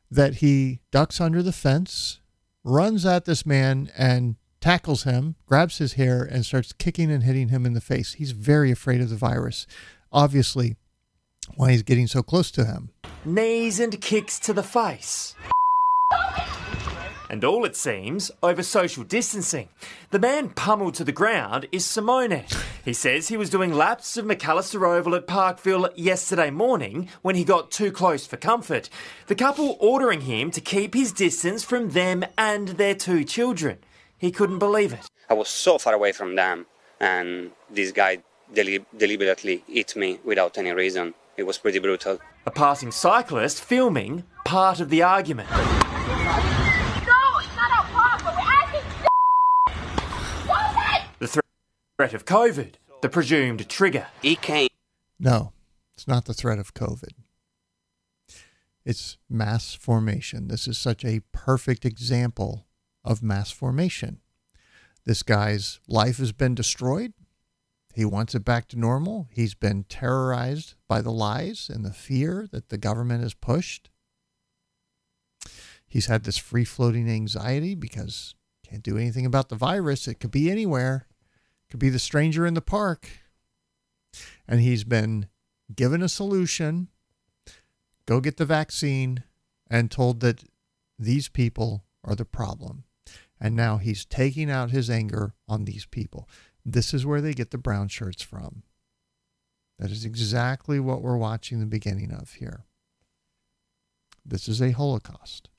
that 0.10 0.36
he 0.36 0.80
ducks 0.92 1.20
under 1.20 1.44
the 1.44 1.52
fence, 1.52 2.20
runs 2.64 3.06
at 3.06 3.26
this 3.26 3.46
man, 3.46 3.92
and 3.98 4.36
tackles 4.62 5.04
him, 5.04 5.36
grabs 5.46 5.78
his 5.78 5.94
hair, 5.94 6.24
and 6.24 6.46
starts 6.46 6.74
kicking 6.74 7.12
and 7.12 7.24
hitting 7.24 7.50
him 7.50 7.66
in 7.66 7.74
the 7.74 7.82
face. 7.82 8.14
He's 8.14 8.32
very 8.32 8.72
afraid 8.72 9.02
of 9.02 9.10
the 9.10 9.16
virus. 9.16 9.68
Obviously, 10.12 10.76
why 11.56 11.72
he's 11.72 11.84
getting 11.84 12.08
so 12.08 12.24
close 12.24 12.52
to 12.52 12.66
him. 12.66 12.92
Knees 13.26 13.80
and 13.80 14.00
kicks 14.02 14.40
to 14.40 14.54
the 14.54 14.64
face. 14.64 15.36
And 17.30 17.44
all 17.44 17.66
it 17.66 17.76
seems 17.76 18.32
over 18.42 18.64
social 18.64 19.04
distancing. 19.04 19.68
The 20.12 20.20
man 20.20 20.50
pummeled 20.50 20.96
to 20.96 21.04
the 21.04 21.12
ground 21.12 21.68
is 21.72 21.86
Simone. 21.86 22.46
He 22.86 22.94
says 22.94 23.28
he 23.28 23.36
was 23.36 23.50
doing 23.50 23.74
laps 23.74 24.16
of 24.16 24.26
McAllister 24.26 24.88
Oval 24.88 25.14
at 25.16 25.28
Parkville 25.28 25.90
yesterday 25.96 26.50
morning 26.50 27.10
when 27.22 27.36
he 27.36 27.44
got 27.44 27.70
too 27.70 27.92
close 27.92 28.26
for 28.26 28.38
comfort. 28.38 28.90
The 29.28 29.36
couple 29.36 29.76
ordering 29.82 30.22
him 30.22 30.52
to 30.52 30.62
keep 30.62 30.94
his 30.94 31.12
distance 31.12 31.64
from 31.64 31.90
them 31.90 32.24
and 32.38 32.70
their 32.70 32.96
two 32.96 33.26
children. 33.26 33.80
He 34.18 34.32
couldn't 34.32 34.60
believe 34.60 34.94
it. 34.94 35.10
I 35.30 35.34
was 35.34 35.50
so 35.50 35.78
far 35.78 35.94
away 35.94 36.14
from 36.14 36.36
them, 36.36 36.66
and 37.02 37.52
this 37.70 37.92
guy 37.92 38.20
deli- 38.54 38.86
deliberately 38.98 39.64
hit 39.68 39.98
me 39.98 40.20
without 40.24 40.58
any 40.58 40.72
reason. 40.72 41.14
It 41.36 41.44
was 41.44 41.58
pretty 41.58 41.80
brutal. 41.80 42.20
A 42.46 42.52
passing 42.52 42.92
cyclist 42.92 43.62
filming 43.62 44.24
part 44.46 44.80
of 44.80 44.90
the 44.90 45.04
argument. 45.04 45.50
The 51.20 51.28
thre- 51.28 51.40
threat 51.98 52.14
of 52.14 52.26
COVID, 52.26 52.76
the 53.02 53.10
presumed 53.10 53.68
trigger. 53.70 54.08
He 54.22 54.36
came. 54.36 54.70
No, 55.20 55.54
it's 55.96 56.08
not 56.08 56.26
the 56.26 56.34
threat 56.34 56.60
of 56.60 56.74
COVID. 56.74 57.14
It's 58.86 59.18
mass 59.30 59.74
formation. 59.74 60.48
This 60.48 60.68
is 60.68 60.78
such 60.78 61.04
a 61.04 61.22
perfect 61.32 61.86
example 61.86 62.68
of 63.04 63.24
mass 63.24 63.52
formation. 63.52 64.22
This 65.06 65.24
guy's 65.24 65.80
life 65.88 66.18
has 66.18 66.32
been 66.32 66.56
destroyed. 66.56 67.14
He 67.94 68.06
wants 68.06 68.36
it 68.36 68.46
back 68.46 68.68
to 68.70 68.80
normal. 68.80 69.28
He's 69.32 69.56
been 69.56 69.86
terrorized 69.86 70.76
by 70.88 71.02
the 71.02 71.12
lies 71.12 71.70
and 71.74 71.84
the 71.84 71.94
fear 71.94 72.48
that 72.52 72.70
the 72.70 72.78
government 72.78 73.24
has 73.24 73.34
pushed. 73.34 73.90
He's 75.88 76.06
had 76.06 76.24
this 76.24 76.38
free 76.38 76.66
floating 76.66 77.10
anxiety 77.10 77.74
because 77.74 78.36
can't 78.70 78.84
do 78.84 78.98
anything 78.98 79.26
about 79.26 79.50
the 79.50 79.56
virus. 79.56 80.08
It 80.08 80.16
could 80.20 80.32
be 80.32 80.52
anywhere. 80.52 81.08
Could 81.70 81.80
be 81.80 81.90
the 81.90 82.00
stranger 82.00 82.46
in 82.46 82.54
the 82.54 82.62
park. 82.62 83.10
And 84.48 84.62
he's 84.62 84.84
been 84.84 85.28
given 85.74 86.02
a 86.02 86.10
solution. 86.10 86.88
Go 88.06 88.20
get 88.20 88.38
the 88.38 88.46
vaccine 88.46 89.24
and 89.70 89.92
told 89.92 90.22
that 90.22 90.44
these 90.98 91.30
people 91.30 91.84
are 92.04 92.16
the 92.16 92.26
problem. 92.26 92.86
And 93.40 93.56
now 93.56 93.78
he's 93.78 94.06
taking 94.06 94.50
out 94.50 94.72
his 94.72 94.90
anger 94.90 95.34
on 95.48 95.66
these 95.66 95.86
people. 95.86 96.28
This 96.66 96.94
is 96.94 97.06
where 97.06 97.22
they 97.22 97.34
get 97.34 97.52
the 97.52 97.58
brown 97.58 97.88
shirts 97.88 98.24
from. 98.24 98.64
That 99.78 99.92
is 99.92 100.06
exactly 100.06 100.80
what 100.80 101.02
we're 101.02 101.18
watching 101.18 101.60
the 101.60 101.66
beginning 101.66 102.12
of 102.12 102.34
here. 102.34 102.66
This 104.26 104.48
is 104.50 104.62
a 104.62 104.72
Holocaust. 104.72 105.50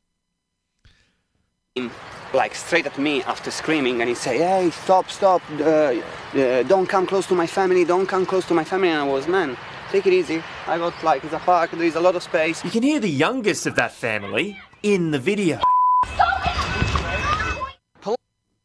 Him, 1.79 1.91
Like 2.35 2.55
straight 2.55 2.85
at 2.85 2.99
me 2.99 3.23
after 3.23 3.51
screaming, 3.51 4.01
and 4.03 4.09
he 4.09 4.15
say, 4.15 4.37
"Hey, 4.37 4.71
stop, 4.71 5.09
stop! 5.09 5.41
Uh, 5.51 5.65
uh, 5.65 6.63
don't 6.65 6.87
come 6.87 7.07
close 7.07 7.27
to 7.29 7.35
my 7.35 7.47
family! 7.47 7.85
Don't 7.87 8.07
come 8.07 8.27
close 8.27 8.47
to 8.49 8.55
my 8.55 8.65
family!" 8.65 8.91
And 8.91 9.01
I 9.01 9.13
was, 9.17 9.27
"Man, 9.27 9.57
take 9.91 10.07
it 10.07 10.13
easy. 10.13 10.43
I 10.67 10.77
got 10.77 10.93
like 11.03 11.25
it's 11.25 11.33
a 11.33 11.39
park. 11.39 11.71
There 11.71 11.89
is 11.93 11.97
a 11.97 12.01
lot 12.01 12.15
of 12.17 12.23
space." 12.23 12.63
You 12.67 12.71
can 12.71 12.83
hear 12.83 13.01
the 13.01 13.09
youngest 13.27 13.67
of 13.67 13.75
that 13.77 13.93
family 13.93 14.59
in 14.83 15.11
the 15.11 15.19
video. 15.19 15.59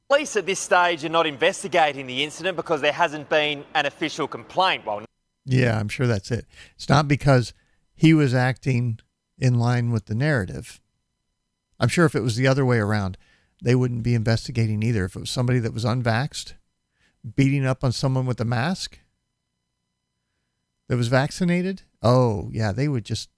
Police 0.10 0.36
at 0.36 0.46
this 0.46 0.60
stage 0.60 1.04
are 1.06 1.10
not 1.20 1.26
investigating 1.26 2.06
the 2.06 2.22
incident 2.24 2.56
because 2.58 2.82
there 2.82 2.92
hasn't 2.92 3.30
been 3.30 3.64
an 3.74 3.86
official 3.86 4.28
complaint. 4.28 4.86
Well, 4.86 5.06
Yeah, 5.46 5.80
I'm 5.80 5.90
sure 5.90 6.06
that's 6.06 6.32
it. 6.32 6.46
It's 6.76 6.90
not 6.90 7.08
because 7.08 7.54
he 7.96 8.14
was 8.14 8.34
acting 8.34 9.00
in 9.40 9.58
line 9.58 9.92
with 9.92 10.06
the 10.06 10.16
narrative. 10.16 10.80
I'm 11.80 11.90
sure 11.90 12.06
if 12.06 12.16
it 12.16 12.22
was 12.22 12.36
the 12.36 12.48
other 12.48 12.66
way 12.66 12.78
around, 12.78 13.18
they 13.62 13.76
wouldn't 13.76 14.04
be 14.04 14.16
investigating 14.16 14.84
either. 14.84 15.06
If 15.06 15.16
it 15.16 15.20
was 15.20 15.30
somebody 15.30 15.60
that 15.60 15.74
was 15.74 15.86
unvaxxed 15.86 16.54
beating 17.36 17.66
up 17.66 17.84
on 17.84 17.92
someone 17.92 18.26
with 18.26 18.40
a 18.42 18.46
mask 18.46 19.00
that 20.90 20.98
was 20.98 21.08
vaccinated, 21.08 21.84
oh, 22.02 22.50
yeah, 22.52 22.72
they 22.72 22.88
would 22.88 23.06
just 23.06 23.30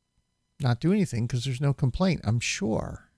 not 0.60 0.80
do 0.80 0.92
anything 0.92 1.28
because 1.28 1.46
there's 1.46 1.62
no 1.62 1.74
complaint, 1.74 2.22
I'm 2.24 2.40
sure. 2.40 3.10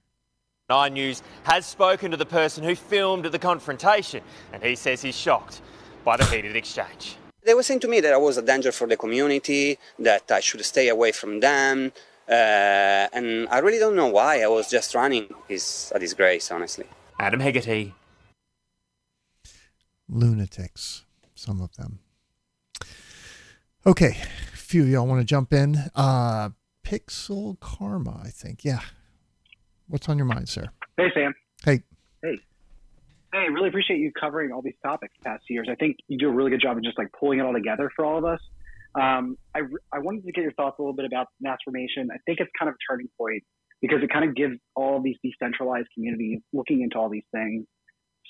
Nine 0.69 0.95
News 0.95 1.23
has 1.43 1.65
spoken 1.65 2.11
to 2.11 2.17
the 2.17 2.25
person 2.25 2.63
who 2.63 2.75
filmed 2.75 3.25
the 3.25 3.39
confrontation, 3.39 4.21
and 4.51 4.61
he 4.61 4.75
says 4.75 5.01
he's 5.01 5.15
shocked 5.15 5.61
by 6.03 6.17
the 6.17 6.25
heated 6.25 6.57
exchange. 6.57 7.15
They 7.45 7.53
were 7.53 7.63
saying 7.63 7.79
to 7.81 7.87
me 7.87 8.01
that 8.01 8.13
I 8.13 8.17
was 8.17 8.37
a 8.37 8.41
danger 8.41 8.73
for 8.73 8.85
the 8.85 8.97
community, 8.97 9.79
that 9.99 10.29
I 10.29 10.41
should 10.41 10.65
stay 10.65 10.89
away 10.89 11.13
from 11.13 11.39
them, 11.39 11.93
uh, 12.29 13.07
and 13.13 13.47
I 13.49 13.59
really 13.59 13.79
don't 13.79 13.95
know 13.95 14.07
why. 14.07 14.41
I 14.41 14.47
was 14.47 14.69
just 14.69 14.93
running. 14.95 15.27
It's 15.49 15.91
a 15.93 15.99
disgrace, 15.99 16.51
honestly. 16.51 16.85
Adam 17.19 17.39
Hegarty. 17.39 17.93
Lunatics, 20.09 21.03
some 21.35 21.61
of 21.61 21.75
them. 21.75 21.99
Okay, 23.85 24.17
a 24.53 24.57
few 24.57 24.83
of 24.83 24.89
y'all 24.89 25.07
want 25.07 25.21
to 25.21 25.25
jump 25.25 25.53
in. 25.53 25.77
Uh, 25.95 26.49
Pixel 26.83 27.59
Karma, 27.59 28.21
I 28.23 28.29
think. 28.29 28.63
Yeah. 28.63 28.81
What's 29.87 30.07
on 30.09 30.17
your 30.17 30.25
mind, 30.25 30.49
sir? 30.49 30.69
Hey, 30.97 31.07
Sam. 31.13 31.33
Hey. 31.63 31.83
Hey. 32.21 32.39
Hey, 33.33 33.49
really 33.49 33.67
appreciate 33.69 33.99
you 33.99 34.11
covering 34.17 34.51
all 34.51 34.61
these 34.61 34.77
topics 34.83 35.13
the 35.19 35.25
past 35.25 35.43
years. 35.49 35.67
I 35.69 35.75
think 35.75 35.97
you 36.07 36.17
do 36.17 36.29
a 36.29 36.31
really 36.31 36.49
good 36.49 36.61
job 36.61 36.77
of 36.77 36.83
just 36.83 36.97
like 36.97 37.11
pulling 37.17 37.39
it 37.39 37.43
all 37.43 37.53
together 37.53 37.91
for 37.95 38.05
all 38.05 38.17
of 38.17 38.25
us. 38.25 38.39
Um, 38.99 39.37
I, 39.55 39.59
I 39.93 39.99
wanted 39.99 40.25
to 40.25 40.31
get 40.31 40.41
your 40.41 40.53
thoughts 40.53 40.77
a 40.79 40.81
little 40.81 40.95
bit 40.95 41.05
about 41.05 41.27
mass 41.39 41.57
formation. 41.63 42.09
I 42.11 42.17
think 42.25 42.39
it's 42.39 42.49
kind 42.57 42.67
of 42.69 42.75
a 42.75 42.91
turning 42.91 43.09
point 43.19 43.43
because 43.81 43.99
it 44.01 44.09
kind 44.11 44.27
of 44.27 44.35
gives 44.35 44.55
all 44.75 45.01
these 45.01 45.15
decentralized 45.23 45.87
communities 45.93 46.39
looking 46.51 46.81
into 46.81 46.97
all 46.97 47.09
these 47.09 47.25
things 47.31 47.65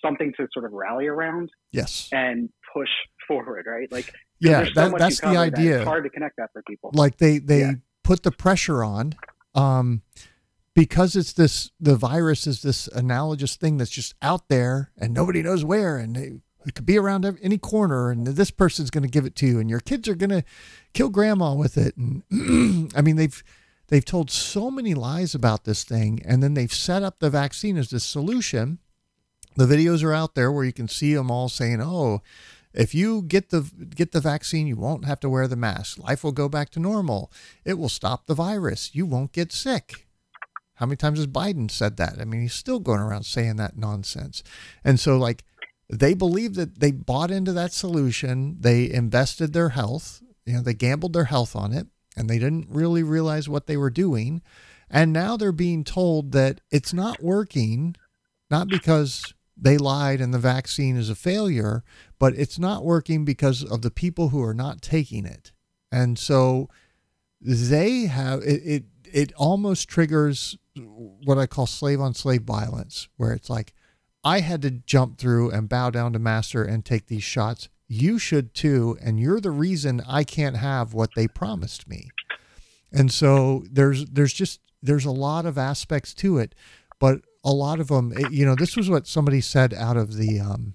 something 0.04 0.32
to 0.38 0.48
sort 0.54 0.66
of 0.66 0.72
rally 0.74 1.08
around. 1.08 1.50
Yes. 1.72 2.10
And 2.12 2.50
push 2.74 2.90
forward, 3.28 3.66
right? 3.68 3.92
Like, 3.92 4.14
yeah, 4.40 4.66
so 4.66 4.70
that, 4.76 4.98
that's 5.00 5.16
the 5.18 5.22
cover 5.24 5.36
that 5.36 5.54
idea. 5.58 5.78
It's 5.78 5.88
hard 5.88 6.04
to 6.04 6.10
connect 6.10 6.36
that 6.38 6.50
for 6.54 6.62
people. 6.68 6.92
Like 6.94 7.18
they 7.18 7.40
they 7.40 7.62
Yeah. 7.62 7.72
put 8.04 8.24
the 8.24 8.32
pressure 8.32 8.84
on, 8.84 9.14
um, 9.56 10.02
because 10.76 11.16
it's 11.16 11.34
this 11.34 11.72
the 11.80 11.96
virus 11.96 12.46
is 12.46 12.62
this 12.62 12.88
analogous 12.90 13.56
thing 13.56 13.78
that's 13.78 13.90
just 13.90 14.14
out 14.22 14.48
there 14.50 14.92
and 14.98 15.14
nobody 15.14 15.42
knows 15.42 15.66
where 15.66 15.98
and 15.98 16.16
they, 16.16 16.34
it 16.68 16.76
could 16.76 16.86
be 16.86 16.98
around 16.98 17.26
any 17.42 17.58
corner 17.58 18.12
and 18.12 18.28
this 18.28 18.52
person's 18.52 18.90
going 18.90 19.04
to 19.04 19.10
give 19.10 19.26
it 19.26 19.36
to 19.36 19.48
you 19.48 19.60
and 19.60 19.70
your 19.70 19.80
kids 19.80 20.08
are 20.08 20.16
going 20.16 20.30
to 20.30 20.44
kill 20.94 21.10
grandma 21.10 21.54
with 21.54 21.78
it 21.78 21.96
and 21.98 22.24
I 22.96 23.02
mean 23.02 23.16
they've 23.16 23.44
they've 23.88 24.06
told 24.06 24.30
so 24.30 24.70
many 24.70 24.94
lies 24.94 25.34
about 25.34 25.64
this 25.64 25.84
thing 25.84 26.22
and 26.26 26.44
then 26.44 26.54
they've 26.54 26.74
set 26.74 27.04
up 27.04 27.20
the 27.20 27.30
vaccine 27.30 27.78
as 27.78 27.90
this 27.90 28.04
solution 28.04 28.80
the 29.58 29.66
videos 29.66 30.04
are 30.04 30.14
out 30.14 30.36
there 30.36 30.52
where 30.52 30.64
you 30.64 30.72
can 30.72 30.88
see 30.88 31.16
them 31.16 31.32
all 31.32 31.50
saying, 31.50 31.82
"Oh, 31.82 32.22
if 32.74 32.94
you 32.94 33.24
get 33.24 33.50
the 33.50 33.62
get 33.96 34.12
the 34.12 34.22
vaccine, 34.22 34.68
you 34.68 34.78
won't 34.78 35.06
have 35.06 35.20
to 35.22 35.30
wear 35.30 35.48
the 35.48 35.56
mask. 35.56 35.98
Life 35.98 36.24
will 36.24 36.32
go 36.32 36.48
back 36.48 36.70
to 36.72 36.80
normal. 36.80 37.32
It 37.66 37.80
will 37.80 37.90
stop 37.90 38.28
the 38.28 38.36
virus. 38.36 38.92
You 38.94 39.06
won't 39.08 39.34
get 39.34 39.52
sick." 39.52 40.08
How 40.76 40.86
many 40.86 40.98
times 40.98 41.18
has 41.18 41.26
Biden 41.26 41.72
said 41.72 41.98
that? 41.98 42.22
I 42.22 42.24
mean, 42.26 42.42
he's 42.42 42.54
still 42.54 42.80
going 42.80 43.00
around 43.00 43.24
saying 43.24 43.56
that 43.56 43.78
nonsense. 43.78 44.44
And 44.84 45.00
so 45.00 45.18
like 45.18 45.44
they 45.90 46.14
believe 46.14 46.56
that 46.56 46.80
they 46.80 46.91
bought 46.91 47.32
into 47.32 47.53
that 47.53 47.72
solution, 47.72 48.57
they 48.59 48.90
invested 48.90 49.53
their 49.53 49.69
health, 49.69 50.22
you 50.45 50.53
know, 50.53 50.61
they 50.61 50.74
gambled 50.74 51.14
their 51.14 51.25
health 51.25 51.56
on 51.56 51.74
it 51.74 51.88
and 52.16 52.30
they 52.30 52.40
didn't 52.40 52.67
really 52.69 53.03
realize 53.03 53.48
what 53.48 53.67
they 53.67 53.77
were 53.77 53.90
doing. 53.90 54.41
And 54.90 55.11
now 55.11 55.38
they're 55.38 55.51
being 55.51 55.83
told 55.83 56.32
that 56.32 56.61
it's 56.72 56.93
not 56.93 57.22
working 57.22 57.95
not 58.49 58.69
because 58.69 59.33
they 59.57 59.77
lied 59.77 60.22
and 60.22 60.33
the 60.33 60.40
vaccine 60.40 60.95
is 60.98 61.09
a 61.09 61.16
failure, 61.16 61.83
but 62.19 62.33
it's 62.35 62.59
not 62.59 62.85
working 62.85 63.25
because 63.25 63.64
of 63.64 63.82
the 63.82 63.91
people 63.91 64.30
who 64.30 64.41
are 64.41 64.53
not 64.53 64.82
taking 64.82 65.25
it. 65.25 65.51
And 65.91 66.17
so 66.17 66.69
they 67.41 68.01
have 68.06 68.41
it 68.41 68.61
it, 68.64 68.83
it 69.11 69.33
almost 69.33 69.90
triggers 69.90 70.57
what 70.75 71.38
I 71.38 71.48
call 71.48 71.66
slave 71.66 71.99
on 71.99 72.14
slave 72.14 72.43
violence, 72.43 73.07
where 73.17 73.33
it's 73.33 73.49
like, 73.49 73.74
I 74.27 74.39
had 74.41 74.61
to 74.64 74.72
jump 74.72 75.17
through 75.17 75.51
and 75.51 75.69
bow 75.69 75.89
down 75.89 76.14
to 76.14 76.19
master 76.19 76.64
and 76.64 76.83
take 76.83 77.07
these 77.07 77.23
shots. 77.23 77.69
You 77.88 78.19
should 78.19 78.53
too, 78.53 78.97
and 79.01 79.19
you're 79.19 79.39
the 79.39 79.51
reason 79.51 80.01
I 80.07 80.23
can't 80.25 80.57
have 80.57 80.93
what 80.93 81.11
they 81.15 81.27
promised 81.27 81.88
me. 81.88 82.09
And 82.91 83.11
so 83.11 83.64
there's 83.72 84.06
there's 84.06 84.33
just 84.33 84.59
there's 84.83 85.06
a 85.06 85.11
lot 85.11 85.45
of 85.45 85.57
aspects 85.57 86.14
to 86.15 86.38
it, 86.39 86.53
but 86.99 87.22
a 87.45 87.51
lot 87.53 87.80
of 87.80 87.88
them, 87.88 88.11
it- 88.15 88.31
you 88.31 88.45
know, 88.45 88.56
this 88.56 88.75
was 88.75 88.89
what 88.89 89.07
somebody 89.07 89.39
said 89.41 89.73
out 89.73 89.95
of 89.97 90.15
the 90.17 90.39
um, 90.41 90.73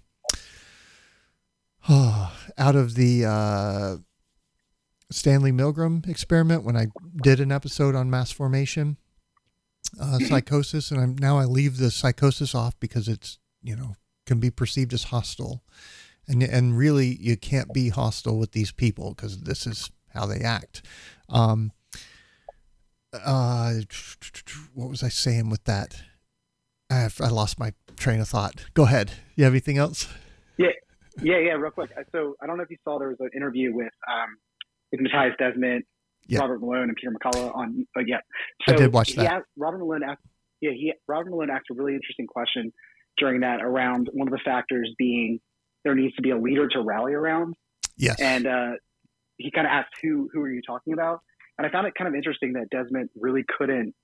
out 1.89 2.77
of 2.77 2.95
the 2.95 3.25
uh, 3.27 3.97
Stanley 5.11 5.53
Milgram 5.53 6.09
experiment 6.09 6.65
when 6.65 6.77
I 6.77 6.87
did 7.23 7.41
an 7.41 7.53
episode 7.53 7.95
on 7.95 8.09
mass 8.11 8.31
formation, 8.31 8.97
uh, 10.01 10.19
psychosis, 10.21 10.91
and 10.91 11.01
I'm 11.01 11.17
now 11.19 11.39
I 11.39 11.45
leave 11.45 11.77
the 11.79 11.91
psychosis 11.91 12.55
off 12.55 12.79
because 12.81 13.09
it's 13.09 13.39
you 13.63 13.77
know 13.77 13.95
can 14.27 14.39
be 14.41 14.51
perceived 14.51 14.93
as 14.93 15.05
hostile, 15.05 15.63
and 16.29 16.43
and 16.43 16.77
really 16.77 17.17
you 17.21 17.37
can't 17.37 17.73
be 17.73 17.89
hostile 17.91 18.39
with 18.39 18.53
these 18.53 18.73
people 18.73 19.15
because 19.15 19.43
this 19.43 19.67
is 19.67 19.91
how 20.15 20.27
they 20.27 20.41
act. 20.41 20.83
Um, 21.29 21.73
uh, 23.13 23.75
what 24.75 24.89
was 24.89 25.03
I 25.03 25.09
saying 25.09 25.51
with 25.51 25.65
that? 25.65 26.03
I, 26.91 27.09
I 27.21 27.29
lost 27.29 27.59
my 27.59 27.73
train 27.97 28.21
of 28.21 28.29
thought. 28.29 28.67
Go 28.75 28.85
ahead. 28.85 29.13
You 29.37 29.45
have 29.45 29.53
anything 29.53 29.79
else? 29.79 30.09
Yeah, 30.59 30.69
yeah, 31.23 31.39
yeah. 31.39 31.53
Real 31.53 31.71
quick. 31.71 31.91
So 32.13 32.37
I 32.43 32.47
don't 32.47 32.57
know 32.57 32.63
if 32.63 32.71
you 32.71 32.77
saw 32.85 32.99
there 32.99 33.09
was 33.09 33.19
an 33.21 33.31
interview 33.35 33.75
with 33.75 33.93
um, 34.09 34.37
with 34.91 35.01
Mattias 35.01 35.37
Desmet, 35.41 35.81
Yeah. 36.27 36.41
Robert 36.41 36.61
Malone, 36.61 36.85
and 36.89 36.97
Peter 36.97 37.11
McCullough 37.13 37.55
on. 37.55 37.87
Uh, 37.97 38.01
yeah, 38.07 38.19
I 38.67 38.73
did 38.73 38.93
watch 38.93 39.15
that. 39.15 39.27
asked- 39.27 39.47
Robert 39.57 39.79
Malone 39.79 40.03
asked. 40.03 40.23
Yeah, 40.61 40.71
he 40.73 40.93
Robert 41.09 41.31
Malone 41.31 41.51
asked 41.51 41.67
a 41.71 41.75
really 41.75 41.95
interesting 41.95 42.27
question 42.27 42.73
during 43.19 43.41
that 43.41 43.63
around 43.63 44.09
one 44.13 44.29
of 44.29 44.33
the 44.33 44.41
factors 44.45 44.93
being 44.99 45.41
there 45.85 45.95
needs 45.95 46.15
to 46.15 46.23
be 46.23 46.31
a 46.31 46.39
leader 46.39 46.69
to 46.69 46.81
rally 46.81 47.13
around. 47.13 47.55
Yes. 47.97 48.21
And 48.21 48.47
uh, 48.47 48.73
he 49.37 49.51
kind 49.51 49.67
of 49.67 49.73
asked 49.73 49.95
who 50.03 50.29
who 50.33 50.41
are 50.41 50.51
you 50.51 50.63
talking 50.67 50.93
about? 50.93 51.21
And 51.59 51.67
I 51.67 51.71
found 51.71 51.87
it 51.87 51.95
kind 51.97 52.09
of 52.09 52.15
interesting 52.15 52.55
that 52.55 52.69
Desmet 52.75 53.09
really 53.21 53.45
couldn't 53.59 53.95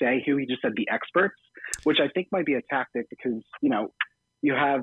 say 0.00 0.22
who. 0.26 0.36
He 0.36 0.46
just 0.46 0.62
said 0.62 0.72
the 0.76 0.88
experts, 0.92 1.36
which 1.84 1.98
I 2.02 2.08
think 2.12 2.28
might 2.32 2.46
be 2.46 2.54
a 2.54 2.62
tactic 2.68 3.06
because 3.08 3.42
you 3.62 3.70
know 3.70 3.92
you 4.42 4.54
have 4.54 4.82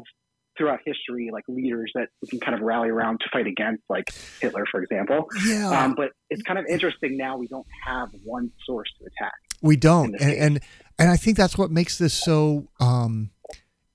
throughout 0.57 0.79
history 0.85 1.29
like 1.31 1.43
leaders 1.47 1.91
that 1.93 2.07
we 2.21 2.27
can 2.27 2.39
kind 2.39 2.55
of 2.55 2.61
rally 2.61 2.89
around 2.89 3.19
to 3.19 3.25
fight 3.31 3.45
against, 3.45 3.83
like 3.89 4.11
Hitler, 4.41 4.65
for 4.71 4.81
example. 4.81 5.27
Yeah. 5.45 5.69
Um, 5.69 5.93
but 5.95 6.11
it's 6.29 6.41
kind 6.41 6.57
of 6.57 6.65
interesting 6.65 7.15
now 7.15 7.37
we 7.37 7.47
don't 7.47 7.67
have 7.85 8.09
one 8.23 8.51
source 8.65 8.89
to 8.99 9.05
attack. 9.05 9.35
We 9.61 9.75
don't, 9.75 10.15
and, 10.19 10.33
and 10.33 10.59
and 10.99 11.09
I 11.09 11.17
think 11.17 11.37
that's 11.37 11.57
what 11.57 11.71
makes 11.71 11.97
this 11.97 12.13
so 12.13 12.67
um, 12.79 13.31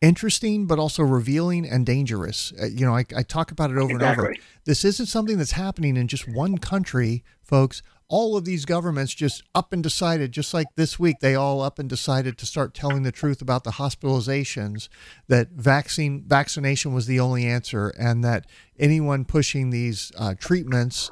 interesting, 0.03 0.67
but 0.67 0.79
also 0.79 1.03
revealing 1.03 1.65
and 1.65 1.87
dangerous. 1.87 2.53
Uh, 2.61 2.67
you 2.67 2.85
know, 2.85 2.95
I, 2.95 3.07
I 3.17 3.23
talk 3.23 3.51
about 3.51 3.71
it 3.71 3.79
over 3.79 3.93
and 3.93 4.03
over. 4.03 4.35
This 4.67 4.85
isn't 4.85 5.07
something 5.07 5.39
that's 5.39 5.53
happening 5.53 5.97
in 5.97 6.09
just 6.09 6.29
one 6.29 6.59
country, 6.59 7.25
folks. 7.43 7.83
All 8.09 8.37
of 8.37 8.45
these 8.45 8.67
governments 8.67 9.15
just 9.15 9.43
up 9.55 9.73
and 9.73 9.83
decided, 9.83 10.33
just 10.33 10.53
like 10.53 10.67
this 10.77 10.99
week, 10.99 11.21
they 11.21 11.35
all 11.35 11.63
up 11.63 11.79
and 11.79 11.89
decided 11.89 12.37
to 12.39 12.47
start 12.47 12.75
telling 12.75 13.05
the 13.05 13.13
truth 13.13 13.41
about 13.41 13.65
the 13.65 13.73
hospitalizations, 13.73 14.89
that 15.29 15.53
vaccine 15.53 16.25
vaccination 16.27 16.93
was 16.93 17.07
the 17.07 17.21
only 17.21 17.47
answer, 17.47 17.89
and 17.99 18.23
that 18.23 18.47
anyone 18.79 19.25
pushing 19.25 19.71
these 19.71 20.13
uh, 20.19 20.35
treatments 20.39 21.11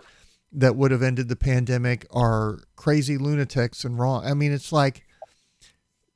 that 0.53 0.77
would 0.77 0.91
have 0.91 1.03
ended 1.03 1.29
the 1.29 1.37
pandemic 1.37 2.07
are 2.11 2.59
crazy 2.77 3.17
lunatics 3.17 3.85
and 3.85 3.99
wrong. 3.99 4.27
I 4.27 4.35
mean, 4.35 4.53
it's 4.53 4.73
like 4.73 5.07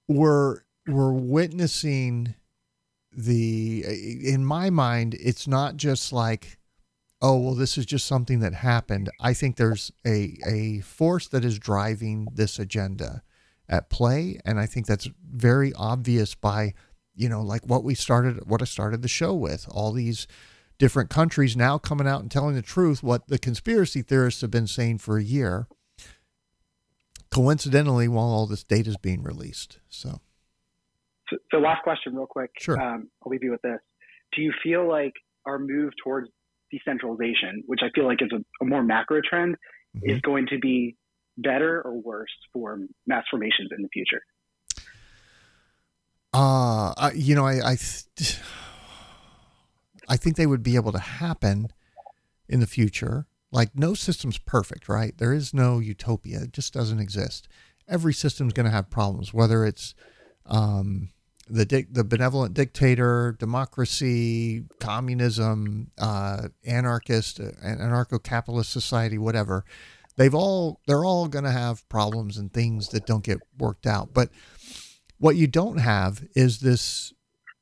we're 0.06 0.58
we're 0.86 1.12
witnessing 1.12 2.34
the 3.16 3.84
in 4.24 4.44
my 4.44 4.70
mind 4.70 5.14
it's 5.20 5.46
not 5.46 5.76
just 5.76 6.12
like 6.12 6.58
oh 7.22 7.38
well 7.38 7.54
this 7.54 7.78
is 7.78 7.86
just 7.86 8.06
something 8.06 8.40
that 8.40 8.54
happened. 8.54 9.10
I 9.20 9.34
think 9.34 9.56
there's 9.56 9.92
a 10.06 10.36
a 10.46 10.80
force 10.80 11.28
that 11.28 11.44
is 11.44 11.58
driving 11.58 12.28
this 12.32 12.58
agenda 12.58 13.22
at 13.68 13.90
play. 13.90 14.38
And 14.44 14.60
i 14.60 14.66
think 14.66 14.86
that's 14.86 15.08
very 15.30 15.72
obvious 15.74 16.34
by 16.34 16.74
you 17.14 17.28
know 17.28 17.42
like 17.42 17.64
what 17.66 17.84
we 17.84 17.94
started 17.94 18.48
what 18.48 18.60
i 18.60 18.64
started 18.64 19.02
the 19.02 19.08
show 19.08 19.34
with 19.34 19.66
all 19.70 19.92
these 19.92 20.26
different 20.78 21.08
countries 21.08 21.56
now 21.56 21.78
coming 21.78 22.06
out 22.06 22.20
and 22.20 22.30
telling 22.30 22.54
the 22.54 22.62
truth 22.62 23.02
what 23.02 23.28
the 23.28 23.38
conspiracy 23.38 24.02
theorists 24.02 24.40
have 24.40 24.50
been 24.50 24.66
saying 24.66 24.98
for 24.98 25.16
a 25.16 25.22
year. 25.22 25.68
Coincidentally 27.30 28.06
while 28.06 28.26
all 28.26 28.46
this 28.46 28.64
data 28.64 28.90
is 28.90 28.96
being 28.96 29.22
released 29.22 29.78
so 29.88 30.20
So, 31.30 31.36
so 31.50 31.58
last 31.58 31.82
question, 31.82 32.14
real 32.14 32.26
quick. 32.26 32.50
Sure. 32.58 32.80
Um, 32.80 33.08
I'll 33.24 33.30
leave 33.30 33.42
you 33.42 33.50
with 33.50 33.62
this. 33.62 33.78
Do 34.36 34.42
you 34.42 34.52
feel 34.62 34.88
like 34.88 35.12
our 35.46 35.58
move 35.58 35.92
towards 36.02 36.28
decentralization, 36.70 37.62
which 37.66 37.80
I 37.82 37.88
feel 37.94 38.06
like 38.06 38.20
is 38.22 38.30
a, 38.32 38.64
a 38.64 38.66
more 38.66 38.82
macro 38.82 39.20
trend, 39.28 39.56
Mm-hmm. 39.96 40.10
is 40.10 40.20
going 40.22 40.48
to 40.48 40.58
be 40.58 40.96
better 41.38 41.80
or 41.82 41.94
worse 41.94 42.32
for 42.52 42.80
mass 43.06 43.22
formations 43.30 43.70
in 43.76 43.80
the 43.80 43.88
future? 43.92 44.22
Uh, 46.32 46.92
I, 46.96 47.12
you 47.14 47.36
know, 47.36 47.46
I, 47.46 47.60
I, 47.72 47.76
th- 47.76 48.40
I 50.08 50.16
think 50.16 50.34
they 50.34 50.46
would 50.46 50.64
be 50.64 50.74
able 50.74 50.90
to 50.90 50.98
happen 50.98 51.68
in 52.48 52.58
the 52.58 52.66
future. 52.66 53.26
Like 53.52 53.76
no 53.76 53.94
system's 53.94 54.36
perfect, 54.36 54.88
right? 54.88 55.16
There 55.16 55.32
is 55.32 55.54
no 55.54 55.78
utopia. 55.78 56.40
It 56.42 56.52
just 56.52 56.72
doesn't 56.74 56.98
exist. 56.98 57.46
Every 57.88 58.12
system's 58.12 58.52
going 58.52 58.66
to 58.66 58.72
have 58.72 58.90
problems, 58.90 59.32
whether 59.32 59.64
it's 59.64 59.94
um, 60.46 61.10
the 61.48 61.64
dic- 61.64 61.92
the 61.92 62.04
benevolent 62.04 62.54
dictator, 62.54 63.36
democracy, 63.38 64.64
communism, 64.80 65.90
uh, 65.98 66.48
anarchist, 66.64 67.40
uh, 67.40 67.50
anarcho-capitalist 67.62 68.70
society, 68.70 69.18
whatever. 69.18 69.64
They've 70.16 70.34
all 70.34 70.80
they're 70.86 71.04
all 71.04 71.28
going 71.28 71.44
to 71.44 71.50
have 71.50 71.88
problems 71.88 72.36
and 72.38 72.52
things 72.52 72.88
that 72.88 73.06
don't 73.06 73.24
get 73.24 73.40
worked 73.58 73.86
out. 73.86 74.14
But 74.14 74.30
what 75.18 75.36
you 75.36 75.46
don't 75.46 75.78
have 75.78 76.24
is 76.34 76.60
this 76.60 77.12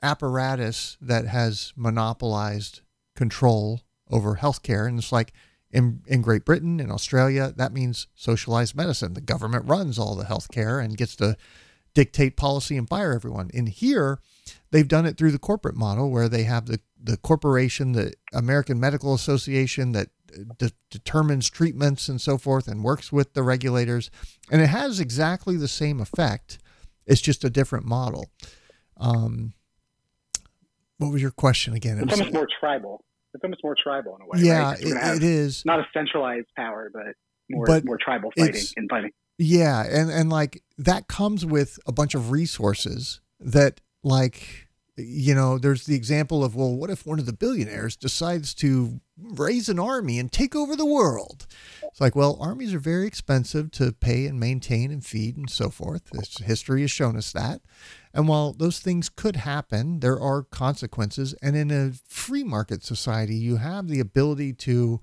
apparatus 0.03 0.97
that 1.01 1.27
has 1.27 1.73
monopolized 1.77 2.81
control 3.17 3.83
over 4.11 4.37
healthcare. 4.37 4.87
And 4.87 4.99
it's 4.99 5.13
like 5.13 5.33
in, 5.71 6.03
in 6.07 6.23
Great 6.23 6.45
Britain 6.45 6.81
and 6.81 6.93
Australia, 6.93 7.53
that 7.57 7.73
means 7.73 8.09
socialized 8.15 8.77
medicine. 8.77 9.15
The 9.15 9.21
government 9.21 9.67
runs 9.67 9.99
all 9.99 10.15
the 10.15 10.25
healthcare 10.25 10.85
and 10.85 10.97
gets 10.97 11.17
to 11.17 11.37
dictate 11.95 12.37
policy 12.37 12.77
and 12.77 12.89
fire 12.89 13.13
everyone. 13.13 13.51
In 13.53 13.67
here, 13.67 14.19
they've 14.71 14.89
done 14.89 15.07
it 15.07 15.17
through 15.17 15.33
the 15.33 15.39
corporate 15.39 15.77
model 15.77 16.11
where 16.11 16.29
they 16.29 16.45
have 16.45 16.67
the, 16.67 16.81
the 17.03 17.17
corporation, 17.17 17.93
the 17.93 18.13
American 18.33 18.81
Medical 18.81 19.15
Association 19.15 19.93
that 19.93 20.09
de- 20.59 20.73
determines 20.91 21.51
treatments 21.51 22.09
and 22.09 22.21
so 22.21 22.39
forth 22.39 22.67
and 22.69 22.83
works 22.83 23.13
with 23.13 23.35
the 23.35 23.43
regulators. 23.43 24.11
And 24.51 24.63
it 24.63 24.69
has 24.69 25.01
exactly 25.01 25.57
the 25.57 25.69
same 25.69 26.01
effect. 26.01 26.59
It's 27.07 27.21
just 27.21 27.45
a 27.45 27.51
different 27.51 27.85
model. 27.85 28.31
Um, 28.97 29.53
what 30.99 31.13
was 31.13 31.21
your 31.21 31.33
question 31.33 31.75
again? 31.75 31.99
It 31.99 32.05
It's 32.05 32.13
almost 32.15 32.33
more 32.33 32.49
tribal. 32.61 33.05
It's 33.35 33.43
almost 33.43 33.63
more 33.65 33.75
tribal 33.83 34.15
in 34.17 34.23
a 34.23 34.27
way. 34.27 34.47
Yeah, 34.47 34.71
right? 34.71 34.81
it- 34.81 35.17
it 35.17 35.23
is. 35.23 35.65
Not 35.65 35.81
a 35.81 35.87
centralized 35.93 36.47
power, 36.57 36.91
but 36.93 37.15
more 37.51 37.67
But 37.67 37.85
more 37.85 37.99
tribal 37.99 38.31
fighting 38.39 38.63
and 38.77 38.89
fighting. 38.89 39.11
Yeah, 39.39 39.85
and 39.85 40.11
and 40.11 40.31
like 40.31 40.63
that 40.79 41.09
comes 41.09 41.45
with 41.45 41.79
a 41.87 41.93
bunch 41.93 42.15
of 42.15 42.31
resources 42.31 43.21
that 43.41 43.81
like 44.03 44.69
you 44.97 45.35
know, 45.35 45.59
there's 45.59 45.87
the 45.87 45.95
example 45.95 46.45
of 46.45 46.55
well, 46.55 46.75
what 46.75 46.91
if 46.91 47.07
one 47.07 47.19
of 47.19 47.27
the 47.27 47.33
billionaires 47.33 47.97
decides 47.97 48.55
to 48.55 49.01
raise 49.17 49.69
an 49.69 49.79
army 49.79 50.19
and 50.19 50.31
take 50.31 50.55
over 50.55 50.77
the 50.77 50.87
world? 50.87 51.47
It's 51.85 52.01
like, 52.01 52.15
well, 52.15 52.37
armies 52.41 52.75
are 52.75 52.79
very 52.79 53.07
expensive 53.07 53.71
to 53.73 53.93
pay 53.93 54.27
and 54.27 54.39
maintain 54.39 54.91
and 54.91 55.05
feed 55.05 55.37
and 55.37 55.49
so 55.49 55.71
forth. 55.71 56.11
History 56.43 56.83
has 56.83 56.91
shown 56.91 57.17
us 57.17 57.33
that. 57.33 57.63
And 58.15 58.29
while 58.29 58.53
those 58.53 58.81
things 58.81 59.09
could 59.09 59.37
happen, 59.37 60.01
there 60.01 60.21
are 60.21 60.43
consequences. 60.43 61.35
And 61.43 61.57
in 61.57 61.71
a 61.71 61.93
free 62.07 62.45
market 62.45 62.85
society, 62.85 63.35
you 63.37 63.57
have 63.57 63.89
the 63.89 64.01
ability 64.01 64.53
to 64.55 65.01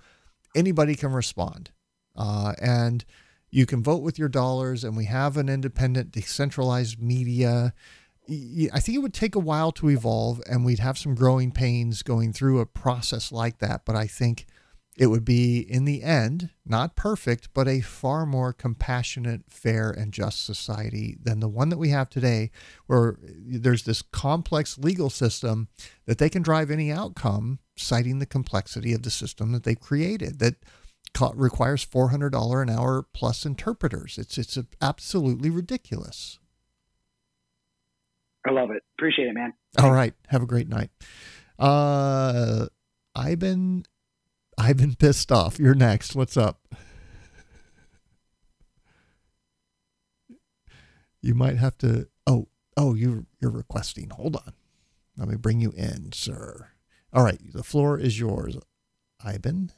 anybody 0.56 0.95
can 0.95 1.14
respond. 1.14 1.72
Uh, 2.16 2.53
and 2.61 3.06
you 3.52 3.66
can 3.66 3.84
vote 3.84 4.03
with 4.03 4.19
your 4.19 4.30
dollars, 4.30 4.84
and 4.84 4.95
we 4.95 5.06
have 5.06 5.38
an 5.38 5.50
independent, 5.50 6.11
decentralized 6.11 7.02
media. 7.02 7.74
I 8.30 8.80
think 8.80 8.95
it 8.95 9.02
would 9.02 9.14
take 9.14 9.36
a 9.36 9.40
while 9.40 9.72
to 9.74 9.90
evolve, 9.90 10.42
and 10.50 10.64
we'd 10.64 10.80
have 10.80 10.98
some 10.98 11.16
growing 11.16 11.52
pains 11.52 12.03
going 12.03 12.32
through 12.34 12.60
a 12.60 12.66
process 12.66 13.32
like 13.32 13.60
that. 13.60 13.86
But 13.86 13.95
I 13.95 14.06
think 14.06 14.45
it 14.95 15.08
would 15.08 15.24
be, 15.24 15.60
in 15.60 15.86
the 15.86 16.03
end, 16.03 16.50
not 16.66 16.95
perfect, 16.95 17.50
but 17.53 17.68
a 17.68 17.80
far 17.80 18.26
more 18.26 18.52
compassionate, 18.52 19.44
fair, 19.50 19.90
and 19.90 20.11
just 20.11 20.45
society 20.45 21.18
than 21.24 21.40
the 21.40 21.48
one 21.48 21.69
that 21.69 21.80
we 21.80 21.90
have 21.90 22.10
today, 22.10 22.52
where 22.86 23.18
there's 23.22 23.84
this 23.84 24.02
complex 24.02 24.78
legal 24.78 25.10
system 25.10 25.69
that 26.06 26.18
they 26.18 26.30
can 26.30 26.42
drive 26.42 26.69
any 26.69 26.92
outcome, 26.92 27.60
citing 27.78 28.19
the 28.19 28.26
complexity 28.26 28.94
of 28.94 29.03
the 29.03 29.10
system 29.10 29.53
that 29.53 29.64
they've 29.64 29.80
created 29.80 30.40
that 30.40 30.56
requires 31.36 31.86
$400 31.86 32.62
an 32.62 32.70
hour 32.70 33.06
plus 33.14 33.46
interpreters. 33.46 34.18
It's 34.18 34.38
it's 34.38 34.58
absolutely 34.82 35.50
ridiculous. 35.50 36.40
I 38.48 38.52
love 38.52 38.72
it. 38.72 38.84
Appreciate 38.98 39.28
it, 39.28 39.34
man. 39.34 39.54
All 39.78 39.92
right. 39.92 40.14
Have 40.28 40.42
a 40.42 40.48
great 40.48 40.68
night. 40.68 40.90
Uh, 41.58 42.68
I've 43.16 43.40
been, 43.40 43.84
I've 44.58 44.78
been 44.78 44.96
pissed 44.96 45.32
off. 45.32 45.60
You're 45.60 45.76
next. 45.76 46.16
What's 46.16 46.38
up? 46.38 46.62
You 51.22 51.36
might 51.36 51.58
have 51.58 51.78
to. 51.80 52.08
Oh, 52.26 52.48
oh, 52.78 52.94
you 52.94 53.26
you're 53.42 53.52
requesting. 53.52 54.10
Hold 54.12 54.38
on. 54.38 54.54
Let 55.18 55.28
me 55.28 55.36
bring 55.36 55.60
you 55.60 55.72
in, 55.76 56.14
sir. 56.14 56.70
All 57.12 57.24
right. 57.24 57.40
The 57.54 57.64
floor 57.64 58.00
is 58.00 58.20
yours, 58.20 58.58
Ivan. 59.24 59.74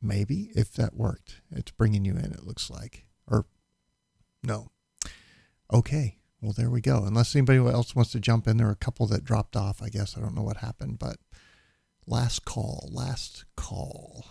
Maybe 0.00 0.50
if 0.54 0.72
that 0.74 0.94
worked, 0.94 1.40
it's 1.50 1.72
bringing 1.72 2.04
you 2.04 2.12
in. 2.12 2.32
It 2.32 2.44
looks 2.44 2.70
like, 2.70 3.06
or 3.26 3.46
no. 4.42 4.70
Okay. 5.72 6.18
Well, 6.40 6.54
there 6.56 6.70
we 6.70 6.80
go. 6.80 7.02
Unless 7.04 7.34
anybody 7.34 7.58
else 7.58 7.96
wants 7.96 8.12
to 8.12 8.20
jump 8.20 8.46
in, 8.46 8.58
there 8.58 8.68
are 8.68 8.72
a 8.72 8.76
couple 8.76 9.06
that 9.08 9.24
dropped 9.24 9.56
off. 9.56 9.82
I 9.82 9.88
guess 9.88 10.16
I 10.16 10.20
don't 10.20 10.36
know 10.36 10.42
what 10.42 10.58
happened, 10.58 11.00
but 11.00 11.16
last 12.06 12.44
call, 12.44 12.88
last 12.92 13.44
call. 13.56 14.24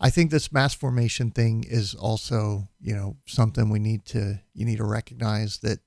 I 0.00 0.10
think 0.10 0.30
this 0.30 0.52
mass 0.52 0.74
formation 0.74 1.30
thing 1.30 1.64
is 1.64 1.94
also, 1.94 2.68
you 2.80 2.94
know, 2.94 3.16
something 3.26 3.68
we 3.68 3.78
need 3.78 4.04
to 4.06 4.40
you 4.54 4.64
need 4.64 4.78
to 4.78 4.84
recognize 4.84 5.58
that 5.58 5.80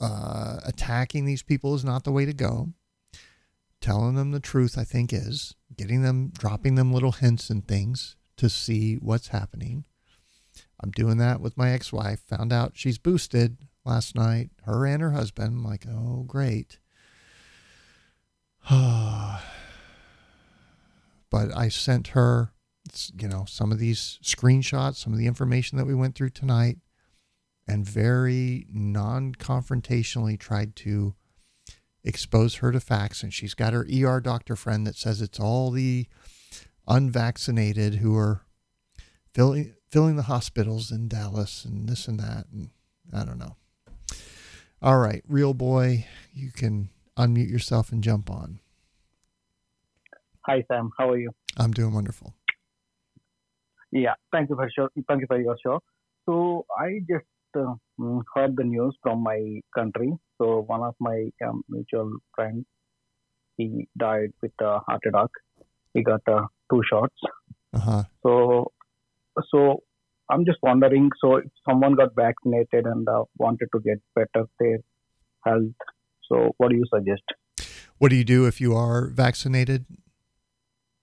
uh, 0.00 0.58
attacking 0.64 1.24
these 1.24 1.42
people 1.42 1.74
is 1.74 1.84
not 1.84 2.04
the 2.04 2.12
way 2.12 2.24
to 2.24 2.32
go. 2.32 2.68
Telling 3.82 4.14
them 4.14 4.30
the 4.30 4.40
truth, 4.40 4.78
I 4.78 4.84
think, 4.84 5.12
is 5.12 5.56
getting 5.76 6.02
them, 6.02 6.30
dropping 6.38 6.76
them 6.76 6.92
little 6.92 7.10
hints 7.10 7.50
and 7.50 7.66
things 7.66 8.14
to 8.36 8.48
see 8.48 8.94
what's 8.94 9.28
happening. 9.28 9.84
I'm 10.80 10.92
doing 10.92 11.18
that 11.18 11.40
with 11.40 11.58
my 11.58 11.70
ex-wife. 11.70 12.20
Found 12.28 12.52
out 12.52 12.72
she's 12.76 12.98
boosted 12.98 13.58
last 13.84 14.14
night. 14.14 14.50
Her 14.66 14.86
and 14.86 15.02
her 15.02 15.10
husband. 15.10 15.58
I'm 15.58 15.64
like, 15.64 15.84
oh, 15.88 16.22
great. 16.28 16.78
but 18.70 19.42
I 21.32 21.68
sent 21.68 22.08
her, 22.08 22.52
you 23.18 23.26
know, 23.26 23.46
some 23.48 23.72
of 23.72 23.80
these 23.80 24.20
screenshots, 24.22 24.96
some 24.96 25.12
of 25.12 25.18
the 25.18 25.26
information 25.26 25.76
that 25.78 25.86
we 25.86 25.94
went 25.94 26.14
through 26.14 26.30
tonight, 26.30 26.78
and 27.66 27.84
very 27.84 28.66
non-confrontationally 28.72 30.38
tried 30.38 30.76
to 30.76 31.16
expose 32.04 32.56
her 32.56 32.72
to 32.72 32.80
facts. 32.80 33.22
And 33.22 33.32
she's 33.32 33.54
got 33.54 33.72
her 33.72 33.86
ER 33.92 34.20
doctor 34.20 34.56
friend 34.56 34.86
that 34.86 34.96
says 34.96 35.20
it's 35.20 35.40
all 35.40 35.70
the 35.70 36.06
unvaccinated 36.88 37.96
who 37.96 38.16
are 38.16 38.42
filling 39.32 39.74
filling 39.90 40.16
the 40.16 40.22
hospitals 40.22 40.90
in 40.90 41.06
Dallas 41.08 41.64
and 41.64 41.88
this 41.88 42.08
and 42.08 42.18
that 42.18 42.46
and 42.52 42.70
I 43.12 43.24
don't 43.24 43.38
know. 43.38 43.56
All 44.80 44.98
right, 44.98 45.22
real 45.28 45.54
boy, 45.54 46.06
you 46.34 46.50
can 46.50 46.88
unmute 47.16 47.50
yourself 47.50 47.92
and 47.92 48.02
jump 48.02 48.30
on. 48.30 48.58
Hi 50.46 50.64
Sam, 50.66 50.90
how 50.98 51.10
are 51.10 51.18
you? 51.18 51.30
I'm 51.56 51.72
doing 51.72 51.94
wonderful. 51.94 52.34
Yeah, 53.92 54.14
thank 54.32 54.48
you 54.48 54.56
for 54.56 54.68
show. 54.74 54.88
Thank 55.06 55.20
you 55.20 55.26
for 55.26 55.40
your 55.40 55.56
show. 55.62 55.80
So 56.26 56.66
I 56.76 57.00
just 57.08 57.26
uh, 57.56 57.74
mm, 58.00 58.22
heard 58.34 58.56
the 58.56 58.64
news 58.64 58.96
from 59.02 59.22
my 59.22 59.60
country. 59.74 60.12
So 60.42 60.64
one 60.66 60.82
of 60.82 60.94
my 60.98 61.28
um, 61.46 61.62
mutual 61.68 62.16
friends, 62.34 62.64
he 63.56 63.86
died 63.96 64.30
with 64.42 64.52
a 64.60 64.80
heart 64.80 65.02
attack. 65.06 65.28
He 65.94 66.02
got 66.02 66.22
uh, 66.26 66.46
two 66.70 66.82
shots. 66.90 67.14
Uh-huh. 67.72 68.02
So, 68.24 68.72
so 69.52 69.82
I'm 70.28 70.44
just 70.44 70.58
wondering. 70.62 71.10
So 71.22 71.36
if 71.36 71.44
someone 71.68 71.94
got 71.94 72.16
vaccinated 72.16 72.86
and 72.86 73.08
uh, 73.08 73.24
wanted 73.38 73.68
to 73.72 73.80
get 73.80 74.00
better 74.16 74.46
their 74.58 74.78
health, 75.44 75.76
so 76.28 76.54
what 76.56 76.70
do 76.70 76.76
you 76.76 76.84
suggest? 76.92 77.22
What 77.98 78.08
do 78.08 78.16
you 78.16 78.24
do 78.24 78.46
if 78.46 78.60
you 78.60 78.74
are 78.74 79.06
vaccinated? 79.08 79.86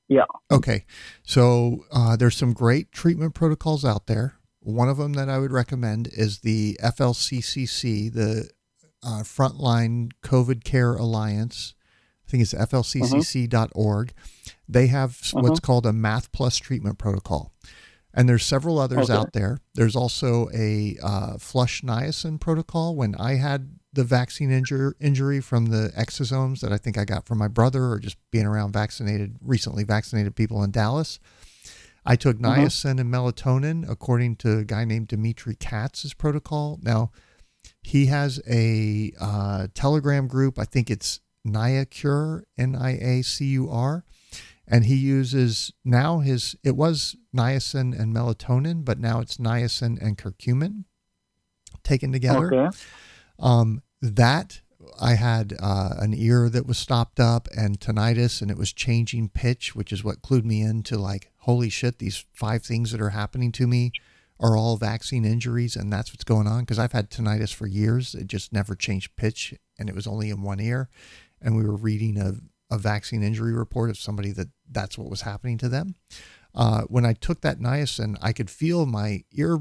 Yeah. 0.09 0.25
Okay. 0.51 0.85
So 1.23 1.85
uh, 1.93 2.17
there's 2.17 2.35
some 2.35 2.51
great 2.51 2.91
treatment 2.91 3.35
protocols 3.35 3.85
out 3.85 4.07
there. 4.07 4.35
One 4.59 4.89
of 4.89 4.97
them 4.97 5.13
that 5.13 5.29
I 5.29 5.37
would 5.37 5.53
recommend 5.53 6.09
is 6.11 6.39
the 6.39 6.77
FLCCC, 6.83 8.11
the 8.13 8.49
uh, 9.03 9.23
Frontline 9.23 10.11
COVID 10.23 10.63
Care 10.63 10.93
Alliance. 10.95 11.73
I 12.27 12.31
think 12.31 12.43
it's 12.43 12.53
flccc.org. 12.53 14.13
They 14.67 14.87
have 14.87 15.17
what's 15.33 15.59
Mhm. 15.59 15.63
called 15.63 15.85
a 15.85 15.93
Math 15.93 16.31
Plus 16.31 16.57
treatment 16.57 16.97
protocol. 16.97 17.51
And 18.13 18.27
there's 18.27 18.43
several 18.45 18.79
others 18.79 19.09
Okay. 19.09 19.13
out 19.19 19.33
there. 19.33 19.59
There's 19.75 19.95
also 19.95 20.49
a 20.53 20.97
uh, 21.01 21.37
flush 21.37 21.81
niacin 21.81 22.39
protocol. 22.39 22.95
When 22.95 23.15
I 23.15 23.35
had 23.35 23.75
the 23.93 24.03
vaccine 24.03 24.49
injur- 24.49 24.93
injury 24.99 25.41
from 25.41 25.67
the 25.67 25.91
exosomes 25.97 26.59
that 26.59 26.71
I 26.71 26.77
think 26.77 26.97
I 26.97 27.05
got 27.05 27.25
from 27.25 27.37
my 27.39 27.47
brother 27.47 27.85
or 27.91 27.99
just 27.99 28.17
being 28.31 28.45
around 28.45 28.71
vaccinated, 28.73 29.37
recently 29.41 29.83
vaccinated 29.83 30.35
people 30.35 30.63
in 30.63 30.71
Dallas, 30.71 31.19
I 32.05 32.15
took 32.15 32.37
Mhm. 32.37 32.55
niacin 32.57 32.99
and 32.99 33.11
melatonin 33.13 33.87
according 33.89 34.35
to 34.37 34.57
a 34.59 34.63
guy 34.65 34.85
named 34.85 35.07
Dimitri 35.07 35.55
Katz's 35.55 36.13
protocol. 36.13 36.79
Now, 36.81 37.11
he 37.81 38.07
has 38.07 38.41
a 38.47 39.11
uh, 39.19 39.67
Telegram 39.73 40.27
group. 40.27 40.59
I 40.59 40.65
think 40.65 40.89
it's 40.89 41.21
NiaCure, 41.47 42.43
N 42.57 42.75
I 42.75 42.91
A 42.91 43.21
C 43.23 43.45
U 43.45 43.69
R. 43.69 44.03
And 44.71 44.85
he 44.85 44.95
uses 44.95 45.73
now 45.83 46.19
his, 46.19 46.55
it 46.63 46.75
was 46.75 47.15
niacin 47.35 47.99
and 47.99 48.15
melatonin, 48.15 48.85
but 48.85 48.99
now 48.99 49.19
it's 49.19 49.37
niacin 49.37 49.99
and 49.99 50.15
curcumin 50.15 50.83
taken 51.83 52.11
together. 52.11 52.53
Okay. 52.53 52.77
Um, 53.39 53.81
that 53.99 54.61
I 55.01 55.15
had 55.15 55.55
uh, 55.59 55.95
an 55.97 56.13
ear 56.13 56.49
that 56.49 56.67
was 56.67 56.77
stopped 56.77 57.19
up 57.19 57.47
and 57.57 57.79
tinnitus, 57.79 58.41
and 58.41 58.51
it 58.51 58.57
was 58.57 58.71
changing 58.71 59.29
pitch, 59.29 59.75
which 59.75 59.91
is 59.91 60.03
what 60.03 60.21
clued 60.21 60.45
me 60.45 60.61
into 60.61 60.97
like, 60.97 61.31
holy 61.39 61.69
shit, 61.69 61.97
these 61.97 62.25
five 62.33 62.63
things 62.63 62.91
that 62.91 63.01
are 63.01 63.09
happening 63.09 63.51
to 63.53 63.65
me 63.65 63.91
are 64.39 64.55
all 64.55 64.77
vaccine 64.77 65.25
injuries, 65.25 65.75
and 65.75 65.91
that's 65.91 66.11
what's 66.11 66.23
going 66.23 66.47
on. 66.47 66.61
Because 66.61 66.79
I've 66.79 66.93
had 66.93 67.09
tinnitus 67.09 67.53
for 67.53 67.67
years, 67.67 68.15
it 68.15 68.27
just 68.27 68.53
never 68.53 68.75
changed 68.75 69.15
pitch, 69.15 69.53
and 69.77 69.89
it 69.89 69.95
was 69.95 70.07
only 70.07 70.29
in 70.29 70.41
one 70.41 70.59
ear. 70.59 70.89
And 71.41 71.55
we 71.55 71.63
were 71.63 71.75
reading 71.75 72.17
a, 72.17 72.33
a 72.73 72.77
vaccine 72.77 73.23
injury 73.23 73.53
report 73.53 73.89
of 73.89 73.97
somebody 73.97 74.31
that 74.31 74.47
that's 74.69 74.97
what 74.97 75.09
was 75.09 75.21
happening 75.21 75.57
to 75.59 75.69
them. 75.69 75.95
Uh, 76.55 76.81
when 76.83 77.05
I 77.05 77.13
took 77.13 77.41
that 77.41 77.59
niacin, 77.59 78.17
I 78.21 78.33
could 78.33 78.49
feel 78.49 78.85
my 78.85 79.23
ear 79.33 79.59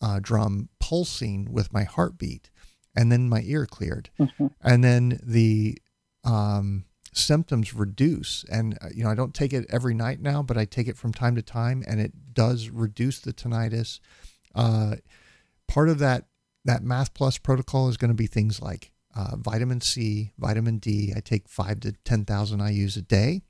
uh, 0.00 0.20
drum 0.22 0.68
pulsing 0.78 1.52
with 1.52 1.72
my 1.72 1.84
heartbeat, 1.84 2.50
and 2.96 3.10
then 3.12 3.28
my 3.28 3.42
ear 3.44 3.66
cleared, 3.66 4.10
and 4.62 4.82
then 4.82 5.20
the 5.22 5.78
um, 6.24 6.84
symptoms 7.12 7.74
reduce. 7.74 8.44
And 8.50 8.78
uh, 8.80 8.88
you 8.94 9.04
know, 9.04 9.10
I 9.10 9.14
don't 9.14 9.34
take 9.34 9.52
it 9.52 9.66
every 9.70 9.94
night 9.94 10.20
now, 10.20 10.42
but 10.42 10.56
I 10.56 10.64
take 10.64 10.88
it 10.88 10.96
from 10.96 11.12
time 11.12 11.36
to 11.36 11.42
time, 11.42 11.84
and 11.86 12.00
it 12.00 12.34
does 12.34 12.68
reduce 12.68 13.20
the 13.20 13.32
tinnitus. 13.32 14.00
Uh, 14.54 14.96
part 15.68 15.88
of 15.88 15.98
that 15.98 16.26
that 16.64 16.82
Math 16.82 17.14
Plus 17.14 17.38
protocol 17.38 17.88
is 17.88 17.96
going 17.96 18.10
to 18.10 18.14
be 18.14 18.26
things 18.26 18.60
like 18.60 18.92
uh, 19.14 19.36
vitamin 19.36 19.80
C, 19.80 20.32
vitamin 20.38 20.78
D. 20.78 21.12
I 21.16 21.20
take 21.20 21.48
five 21.48 21.80
to 21.80 21.92
10,000 21.92 22.60
IUs 22.60 22.96
a 22.96 23.02
day. 23.02 23.42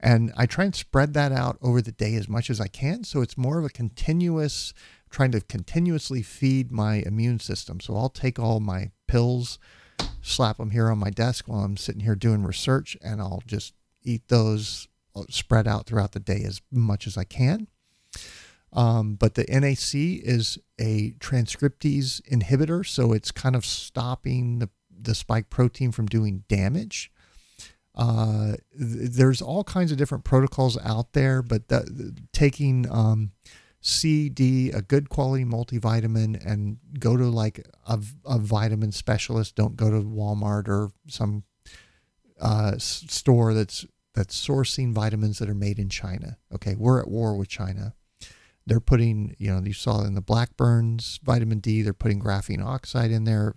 And 0.00 0.32
I 0.36 0.46
try 0.46 0.64
and 0.64 0.74
spread 0.74 1.14
that 1.14 1.32
out 1.32 1.58
over 1.60 1.82
the 1.82 1.92
day 1.92 2.14
as 2.14 2.28
much 2.28 2.50
as 2.50 2.60
I 2.60 2.68
can. 2.68 3.04
So 3.04 3.20
it's 3.20 3.36
more 3.36 3.58
of 3.58 3.64
a 3.64 3.70
continuous, 3.70 4.72
trying 5.10 5.32
to 5.32 5.40
continuously 5.40 6.22
feed 6.22 6.70
my 6.70 7.02
immune 7.04 7.40
system. 7.40 7.80
So 7.80 7.96
I'll 7.96 8.08
take 8.08 8.38
all 8.38 8.60
my 8.60 8.90
pills, 9.08 9.58
slap 10.22 10.58
them 10.58 10.70
here 10.70 10.90
on 10.90 10.98
my 10.98 11.10
desk 11.10 11.48
while 11.48 11.60
I'm 11.60 11.76
sitting 11.76 12.02
here 12.02 12.14
doing 12.14 12.42
research, 12.44 12.96
and 13.02 13.20
I'll 13.20 13.42
just 13.46 13.74
eat 14.02 14.28
those 14.28 14.88
uh, 15.14 15.24
spread 15.30 15.66
out 15.66 15.86
throughout 15.86 16.12
the 16.12 16.20
day 16.20 16.42
as 16.44 16.60
much 16.70 17.06
as 17.06 17.16
I 17.16 17.24
can. 17.24 17.68
Um, 18.72 19.14
but 19.14 19.34
the 19.34 19.44
NAC 19.48 19.94
is 19.94 20.58
a 20.78 21.12
transcriptase 21.12 22.20
inhibitor, 22.30 22.86
so 22.86 23.12
it's 23.12 23.30
kind 23.30 23.56
of 23.56 23.64
stopping 23.64 24.58
the, 24.58 24.68
the 24.90 25.14
spike 25.14 25.48
protein 25.48 25.90
from 25.90 26.06
doing 26.06 26.44
damage. 26.48 27.10
Uh, 27.94 28.52
th- 28.78 29.10
there's 29.10 29.40
all 29.40 29.64
kinds 29.64 29.90
of 29.90 29.98
different 29.98 30.24
protocols 30.24 30.78
out 30.84 31.14
there, 31.14 31.42
but 31.42 31.62
taking 32.32 32.86
um, 32.90 33.32
C, 33.80 34.28
D, 34.28 34.70
a 34.70 34.82
good 34.82 35.08
quality 35.08 35.44
multivitamin, 35.44 36.44
and 36.44 36.78
go 36.98 37.16
to 37.16 37.26
like 37.26 37.66
a, 37.86 38.00
a 38.24 38.38
vitamin 38.38 38.92
specialist. 38.92 39.54
Don't 39.54 39.76
go 39.76 39.90
to 39.90 40.00
Walmart 40.02 40.68
or 40.68 40.90
some 41.06 41.44
uh, 42.40 42.74
store 42.78 43.54
that's 43.54 43.86
that's 44.14 44.46
sourcing 44.46 44.92
vitamins 44.92 45.38
that 45.38 45.48
are 45.48 45.54
made 45.54 45.78
in 45.78 45.88
China. 45.88 46.38
Okay, 46.52 46.74
we're 46.76 47.00
at 47.00 47.08
war 47.08 47.36
with 47.36 47.48
China. 47.48 47.94
They're 48.66 48.80
putting, 48.80 49.34
you 49.38 49.54
know, 49.54 49.62
you 49.64 49.72
saw 49.72 50.02
in 50.02 50.14
the 50.14 50.20
Blackburns 50.20 51.20
vitamin 51.22 51.60
D, 51.60 51.82
they're 51.82 51.94
putting 51.94 52.20
graphene 52.20 52.64
oxide 52.64 53.10
in 53.10 53.24
there, 53.24 53.54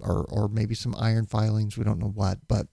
or 0.00 0.24
or 0.30 0.48
maybe 0.48 0.74
some 0.74 0.94
iron 0.98 1.26
filings. 1.26 1.76
We 1.76 1.84
don't 1.84 1.98
know 1.98 2.12
what, 2.14 2.38
but 2.48 2.68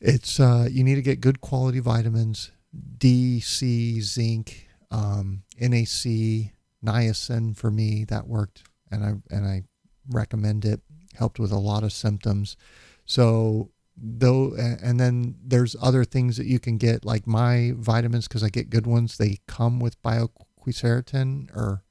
it's 0.00 0.40
uh, 0.40 0.68
you 0.70 0.82
need 0.82 0.96
to 0.96 1.02
get 1.02 1.20
good 1.20 1.40
quality 1.40 1.78
vitamins, 1.78 2.52
D, 2.98 3.40
C, 3.40 4.00
zinc, 4.00 4.65
um, 4.90 5.42
NAC, 5.60 6.52
niacin 6.84 7.56
for 7.56 7.70
me 7.70 8.04
that 8.04 8.26
worked, 8.26 8.64
and 8.90 9.04
I 9.04 9.34
and 9.34 9.46
I 9.46 9.62
recommend 10.10 10.64
it. 10.64 10.80
Helped 11.14 11.38
with 11.38 11.50
a 11.50 11.58
lot 11.58 11.82
of 11.82 11.92
symptoms. 11.92 12.56
So 13.06 13.70
though, 13.96 14.54
and 14.54 15.00
then 15.00 15.36
there's 15.42 15.74
other 15.80 16.04
things 16.04 16.36
that 16.36 16.46
you 16.46 16.58
can 16.58 16.76
get, 16.76 17.04
like 17.04 17.26
my 17.26 17.72
vitamins, 17.76 18.28
because 18.28 18.42
I 18.42 18.48
get 18.48 18.70
good 18.70 18.86
ones. 18.86 19.16
They 19.16 19.38
come 19.46 19.80
with 19.80 20.00
bioquercetin 20.02 21.50
or 21.56 21.82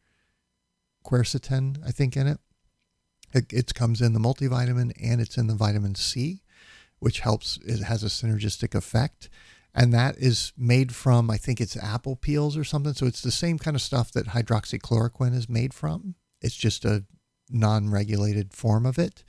quercetin, 1.06 1.78
I 1.86 1.92
think, 1.92 2.16
in 2.16 2.28
it. 2.28 2.40
It, 3.34 3.52
it 3.52 3.74
comes 3.74 4.02
in 4.02 4.14
the 4.14 4.20
multivitamin 4.20 4.94
and 5.02 5.20
it's 5.20 5.38
in 5.38 5.48
the 5.48 5.56
vitamin 5.56 5.96
C, 5.96 6.44
which 7.00 7.22
helps. 7.22 7.58
It 7.66 7.84
has 7.84 8.04
a 8.04 8.08
synergistic 8.08 8.76
effect. 8.76 9.30
And 9.78 9.94
that 9.94 10.18
is 10.18 10.54
made 10.58 10.96
from, 10.96 11.30
I 11.30 11.36
think 11.36 11.60
it's 11.60 11.76
apple 11.76 12.16
peels 12.16 12.56
or 12.56 12.64
something. 12.64 12.94
So 12.94 13.06
it's 13.06 13.22
the 13.22 13.32
same 13.32 13.60
kind 13.60 13.76
of 13.76 13.82
stuff 13.82 14.12
that 14.14 14.28
hydroxychloroquine 14.28 15.36
is 15.36 15.50
made 15.50 15.74
from. 15.74 16.16
It's 16.42 16.56
just 16.56 16.86
a 16.86 17.04
non 17.50 17.90
regulated 17.90 18.54
form 18.54 18.86
of 18.86 18.98
it. 18.98 19.26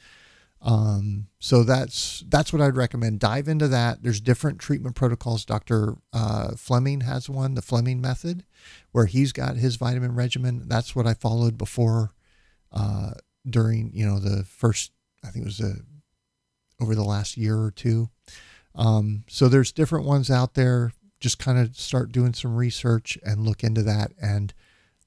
Um, 0.63 1.29
so 1.39 1.65
that's 1.65 2.25
that's 2.29 2.53
what 2.53 2.63
I'd 2.63 2.77
recommend. 2.77 3.21
Dive 3.21 3.49
into 3.49 3.69
that. 3.69 4.03
There's 4.03 4.21
different 4.21 4.59
treatment 4.59 4.95
protocols. 4.97 5.45
Dr. 5.45 5.97
Uh, 6.13 6.55
Fleming 6.57 7.03
has 7.03 7.29
one, 7.29 7.55
the 7.55 7.63
Fleming 7.63 8.01
method, 8.01 8.45
where 8.93 9.07
he's 9.07 9.33
got 9.33 9.57
his 9.57 9.77
vitamin 9.77 10.15
regimen. 10.15 10.63
That's 10.67 10.97
what 10.97 11.07
I 11.07 11.15
followed 11.15 11.59
before, 11.59 12.13
uh, 12.73 13.13
during 13.49 13.91
you 13.93 14.07
know 14.07 14.19
the 14.19 14.45
first. 14.45 14.93
I 15.25 15.29
think 15.29 15.45
it 15.45 15.49
was 15.49 15.61
a, 15.61 15.75
over 16.81 16.95
the 16.95 17.05
last 17.05 17.37
year 17.37 17.59
or 17.59 17.71
two. 17.71 18.11
Um, 18.77 19.25
so 19.29 19.49
there's 19.49 19.73
different 19.73 20.05
ones 20.05 20.31
out 20.31 20.55
there. 20.55 20.93
Just 21.19 21.39
kind 21.39 21.59
of 21.59 21.77
start 21.77 22.13
doing 22.13 22.35
some 22.35 22.55
research 22.55 23.19
and 23.25 23.45
look 23.45 23.65
into 23.65 23.83
that. 23.83 24.13
And 24.21 24.53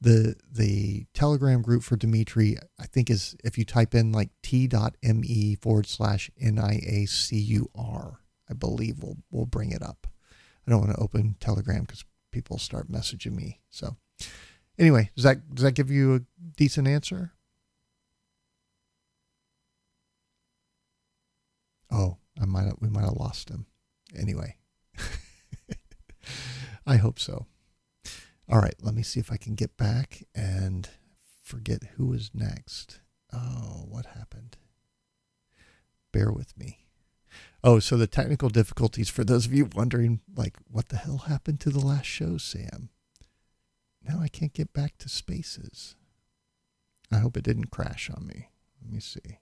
the 0.01 0.35
the 0.51 1.05
Telegram 1.13 1.61
group 1.61 1.83
for 1.83 1.95
Dimitri, 1.95 2.57
I 2.79 2.85
think 2.85 3.09
is 3.09 3.35
if 3.43 3.57
you 3.57 3.65
type 3.65 3.93
in 3.93 4.11
like 4.11 4.29
t.me 4.41 5.55
forward 5.55 5.87
slash 5.87 6.31
NIACUR, 6.41 8.15
I 8.49 8.53
believe 8.53 9.03
we'll 9.03 9.17
we'll 9.29 9.45
bring 9.45 9.71
it 9.71 9.83
up. 9.83 10.07
I 10.67 10.71
don't 10.71 10.81
want 10.81 10.93
to 10.93 11.01
open 11.01 11.35
Telegram 11.39 11.81
because 11.81 12.05
people 12.31 12.57
start 12.57 12.91
messaging 12.91 13.35
me. 13.35 13.59
So 13.69 13.97
anyway, 14.77 15.11
does 15.15 15.23
that 15.23 15.53
does 15.53 15.63
that 15.63 15.75
give 15.75 15.91
you 15.91 16.15
a 16.15 16.21
decent 16.55 16.87
answer? 16.87 17.33
Oh, 21.91 22.18
I 22.41 22.45
might 22.45 22.65
have, 22.65 22.77
we 22.79 22.89
might 22.89 23.03
have 23.03 23.13
lost 23.13 23.49
him. 23.49 23.65
Anyway, 24.17 24.57
I 26.87 26.97
hope 26.97 27.19
so. 27.19 27.45
All 28.49 28.59
right, 28.59 28.75
let 28.81 28.95
me 28.95 29.03
see 29.03 29.19
if 29.19 29.31
I 29.31 29.37
can 29.37 29.55
get 29.55 29.77
back 29.77 30.23
and 30.33 30.89
forget 31.43 31.83
who 31.95 32.07
was 32.07 32.31
next. 32.33 33.01
Oh, 33.31 33.85
what 33.87 34.07
happened? 34.07 34.57
Bear 36.11 36.31
with 36.31 36.57
me. 36.57 36.85
Oh, 37.63 37.79
so 37.79 37.97
the 37.97 38.07
technical 38.07 38.49
difficulties 38.49 39.09
for 39.09 39.23
those 39.23 39.45
of 39.45 39.53
you 39.53 39.69
wondering, 39.75 40.21
like, 40.35 40.57
what 40.69 40.89
the 40.89 40.97
hell 40.97 41.19
happened 41.27 41.59
to 41.61 41.69
the 41.69 41.85
last 41.85 42.05
show, 42.05 42.37
Sam? 42.37 42.89
Now 44.01 44.19
I 44.21 44.27
can't 44.27 44.53
get 44.53 44.73
back 44.73 44.97
to 44.99 45.09
spaces. 45.09 45.95
I 47.11 47.17
hope 47.17 47.37
it 47.37 47.43
didn't 47.43 47.71
crash 47.71 48.09
on 48.09 48.25
me. 48.25 48.49
Let 48.81 48.91
me 48.91 48.99
see. 48.99 49.39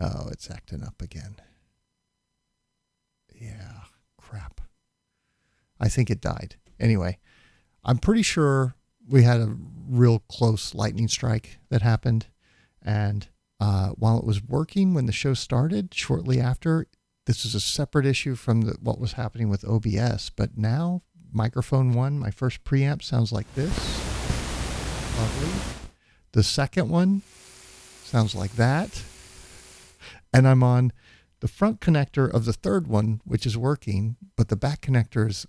Oh, 0.00 0.28
it's 0.30 0.50
acting 0.50 0.82
up 0.82 1.00
again. 1.00 1.36
Yeah, 3.42 3.80
crap. 4.16 4.60
I 5.80 5.88
think 5.88 6.10
it 6.10 6.20
died. 6.20 6.54
Anyway, 6.78 7.18
I'm 7.84 7.98
pretty 7.98 8.22
sure 8.22 8.76
we 9.08 9.24
had 9.24 9.40
a 9.40 9.56
real 9.88 10.20
close 10.30 10.74
lightning 10.74 11.08
strike 11.08 11.58
that 11.68 11.82
happened. 11.82 12.26
And 12.80 13.26
uh, 13.58 13.88
while 13.90 14.16
it 14.18 14.24
was 14.24 14.44
working 14.44 14.94
when 14.94 15.06
the 15.06 15.12
show 15.12 15.34
started, 15.34 15.92
shortly 15.92 16.40
after, 16.40 16.86
this 17.26 17.44
is 17.44 17.56
a 17.56 17.60
separate 17.60 18.06
issue 18.06 18.36
from 18.36 18.60
the, 18.62 18.76
what 18.80 19.00
was 19.00 19.14
happening 19.14 19.48
with 19.48 19.64
OBS. 19.64 20.30
But 20.30 20.56
now, 20.56 21.02
microphone 21.32 21.94
one, 21.94 22.20
my 22.20 22.30
first 22.30 22.62
preamp 22.62 23.02
sounds 23.02 23.32
like 23.32 23.52
this. 23.54 23.76
Lovely. 25.18 25.50
The 26.30 26.44
second 26.44 26.90
one 26.90 27.22
sounds 28.04 28.36
like 28.36 28.52
that. 28.52 29.02
And 30.32 30.46
I'm 30.46 30.62
on 30.62 30.92
the 31.42 31.48
front 31.48 31.80
connector 31.80 32.32
of 32.32 32.44
the 32.44 32.52
third 32.52 32.86
one, 32.86 33.20
which 33.24 33.46
is 33.46 33.58
working, 33.58 34.14
but 34.36 34.46
the 34.46 34.54
back 34.54 34.80
connector 34.80 35.26
has 35.26 35.44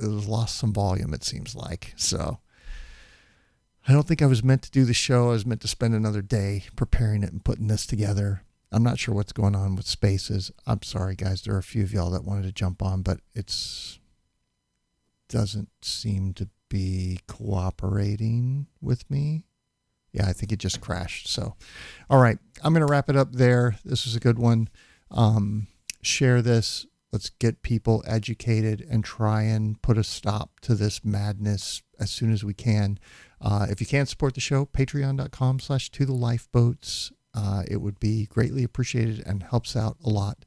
lost 0.00 0.56
some 0.56 0.72
volume, 0.72 1.12
it 1.12 1.22
seems 1.22 1.54
like. 1.54 1.92
So 1.96 2.38
I 3.86 3.92
don't 3.92 4.08
think 4.08 4.22
I 4.22 4.26
was 4.26 4.42
meant 4.42 4.62
to 4.62 4.70
do 4.70 4.86
the 4.86 4.94
show. 4.94 5.28
I 5.28 5.32
was 5.32 5.44
meant 5.44 5.60
to 5.60 5.68
spend 5.68 5.94
another 5.94 6.22
day 6.22 6.64
preparing 6.76 7.22
it 7.22 7.30
and 7.30 7.44
putting 7.44 7.66
this 7.66 7.84
together. 7.84 8.40
I'm 8.72 8.82
not 8.82 8.98
sure 8.98 9.14
what's 9.14 9.34
going 9.34 9.54
on 9.54 9.76
with 9.76 9.86
spaces. 9.86 10.50
I'm 10.66 10.82
sorry, 10.82 11.14
guys. 11.14 11.42
There 11.42 11.54
are 11.54 11.58
a 11.58 11.62
few 11.62 11.82
of 11.82 11.92
y'all 11.92 12.10
that 12.12 12.24
wanted 12.24 12.44
to 12.44 12.52
jump 12.52 12.82
on, 12.82 13.02
but 13.02 13.20
it's 13.34 13.98
doesn't 15.28 15.68
seem 15.82 16.32
to 16.32 16.48
be 16.70 17.20
cooperating 17.26 18.66
with 18.80 19.10
me. 19.10 19.44
Yeah, 20.10 20.26
I 20.26 20.32
think 20.32 20.52
it 20.52 20.58
just 20.58 20.80
crashed. 20.80 21.28
So, 21.28 21.54
all 22.08 22.18
right, 22.18 22.38
I'm 22.64 22.72
going 22.72 22.86
to 22.86 22.90
wrap 22.90 23.10
it 23.10 23.16
up 23.16 23.34
there. 23.34 23.78
This 23.84 24.06
was 24.06 24.16
a 24.16 24.20
good 24.20 24.38
one. 24.38 24.70
Um, 25.10 25.68
share 26.02 26.42
this 26.42 26.86
let's 27.12 27.30
get 27.30 27.62
people 27.62 28.04
educated 28.06 28.86
and 28.90 29.04
try 29.04 29.42
and 29.42 29.80
put 29.82 29.98
a 29.98 30.04
stop 30.04 30.60
to 30.60 30.74
this 30.74 31.04
madness 31.04 31.82
as 31.98 32.10
soon 32.10 32.32
as 32.32 32.44
we 32.44 32.54
can. 32.54 32.98
Uh, 33.40 33.66
if 33.70 33.80
you 33.80 33.86
can't 33.86 34.08
support 34.08 34.34
the 34.34 34.40
show, 34.40 34.66
patreon.com 34.66 35.60
slash 35.60 35.90
to 35.90 36.04
the 36.04 36.12
lifeboats. 36.12 37.12
Uh, 37.34 37.62
it 37.70 37.78
would 37.78 38.00
be 38.00 38.26
greatly 38.26 38.64
appreciated 38.64 39.22
and 39.26 39.44
helps 39.44 39.76
out 39.76 39.96
a 40.04 40.08
lot. 40.08 40.44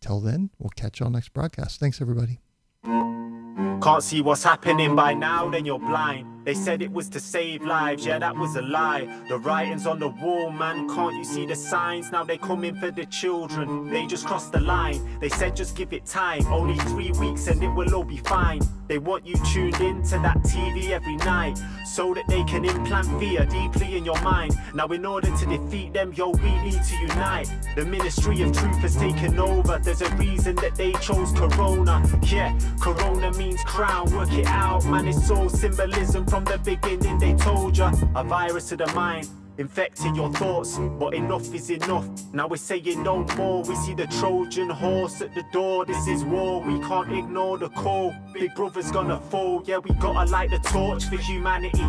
Till 0.00 0.20
then, 0.20 0.50
we'll 0.58 0.70
catch 0.70 1.00
y'all 1.00 1.10
next 1.10 1.32
broadcast. 1.32 1.80
Thanks, 1.80 2.00
everybody. 2.00 2.40
Can't 2.84 4.02
see 4.02 4.20
what's 4.20 4.42
happening 4.42 4.96
by 4.96 5.14
now, 5.14 5.48
then 5.50 5.64
you're 5.64 5.78
blind. 5.78 6.35
They 6.46 6.54
said 6.54 6.80
it 6.80 6.92
was 6.92 7.08
to 7.08 7.18
save 7.18 7.62
lives, 7.62 8.06
yeah, 8.06 8.20
that 8.20 8.36
was 8.36 8.54
a 8.54 8.62
lie. 8.62 9.08
The 9.28 9.36
writing's 9.36 9.84
on 9.84 9.98
the 9.98 10.10
wall, 10.10 10.52
man, 10.52 10.88
can't 10.88 11.16
you 11.16 11.24
see 11.24 11.44
the 11.44 11.56
signs? 11.56 12.12
Now 12.12 12.22
they 12.22 12.38
coming 12.38 12.76
for 12.76 12.92
the 12.92 13.04
children, 13.06 13.90
they 13.90 14.06
just 14.06 14.26
crossed 14.26 14.52
the 14.52 14.60
line. 14.60 15.18
They 15.18 15.28
said 15.28 15.56
just 15.56 15.74
give 15.74 15.92
it 15.92 16.06
time, 16.06 16.46
only 16.46 16.78
three 16.90 17.10
weeks 17.18 17.48
and 17.48 17.60
it 17.64 17.70
will 17.70 17.92
all 17.92 18.04
be 18.04 18.18
fine. 18.18 18.60
They 18.88 18.98
want 18.98 19.26
you 19.26 19.34
tuned 19.52 19.80
in 19.80 20.02
to 20.04 20.18
that 20.20 20.38
TV 20.44 20.90
every 20.90 21.16
night 21.16 21.58
so 21.84 22.14
that 22.14 22.28
they 22.28 22.44
can 22.44 22.64
implant 22.64 23.08
fear 23.18 23.44
deeply 23.46 23.96
in 23.96 24.04
your 24.04 24.20
mind. 24.22 24.54
Now, 24.74 24.86
in 24.86 25.04
order 25.04 25.34
to 25.36 25.46
defeat 25.46 25.92
them, 25.92 26.12
yo, 26.12 26.30
we 26.30 26.58
need 26.60 26.80
to 26.80 26.96
unite. 27.00 27.50
The 27.74 27.84
ministry 27.84 28.42
of 28.42 28.52
truth 28.52 28.76
has 28.76 28.94
taken 28.94 29.38
over. 29.40 29.78
There's 29.78 30.02
a 30.02 30.10
reason 30.16 30.54
that 30.56 30.76
they 30.76 30.92
chose 30.94 31.32
Corona. 31.32 32.00
Yeah, 32.22 32.56
Corona 32.80 33.32
means 33.32 33.60
crown. 33.64 34.14
Work 34.14 34.32
it 34.32 34.46
out, 34.46 34.84
man. 34.84 35.08
It's 35.08 35.30
all 35.30 35.48
symbolism 35.48 36.24
from 36.36 36.44
the 36.44 36.58
beginning. 36.58 37.18
They 37.18 37.32
told 37.32 37.78
ya 37.78 37.90
a 38.14 38.22
virus 38.22 38.68
to 38.68 38.76
the 38.76 38.86
mind 38.88 39.26
infecting 39.58 40.14
your 40.14 40.32
thoughts. 40.32 40.78
But 40.98 41.14
enough 41.14 41.52
is 41.54 41.70
enough. 41.70 42.08
Now 42.32 42.46
we're 42.46 42.56
saying 42.56 43.02
no 43.02 43.24
more. 43.36 43.62
We 43.62 43.74
see 43.76 43.94
the 43.94 44.06
Trojan 44.06 44.70
horse 44.70 45.20
at 45.20 45.34
the 45.34 45.44
door. 45.52 45.84
This 45.84 46.06
is 46.06 46.24
war. 46.24 46.62
We 46.62 46.78
can't 46.80 47.12
ignore 47.12 47.58
the 47.58 47.68
call. 47.70 48.14
Big 48.32 48.54
brother's 48.54 48.90
gonna 48.90 49.18
fall. 49.18 49.62
Yeah, 49.64 49.78
we 49.78 49.94
gotta 49.94 50.30
light 50.30 50.50
the 50.50 50.58
torch 50.58 51.04
for 51.04 51.16
humanity. 51.16 51.82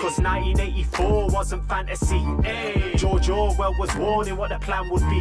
Cause 0.00 0.18
1984 0.18 1.28
wasn't 1.30 1.68
fantasy. 1.68 2.24
George 2.96 3.28
Orwell 3.30 3.74
was 3.78 3.94
warning 3.96 4.36
what 4.36 4.50
the 4.50 4.58
plan 4.58 4.88
would 4.90 5.08
be. 5.08 5.20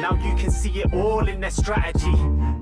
Now 0.00 0.14
you 0.22 0.34
can 0.36 0.50
see 0.50 0.80
it 0.80 0.92
all 0.92 1.26
in 1.28 1.40
their 1.40 1.50
strategy. 1.50 2.14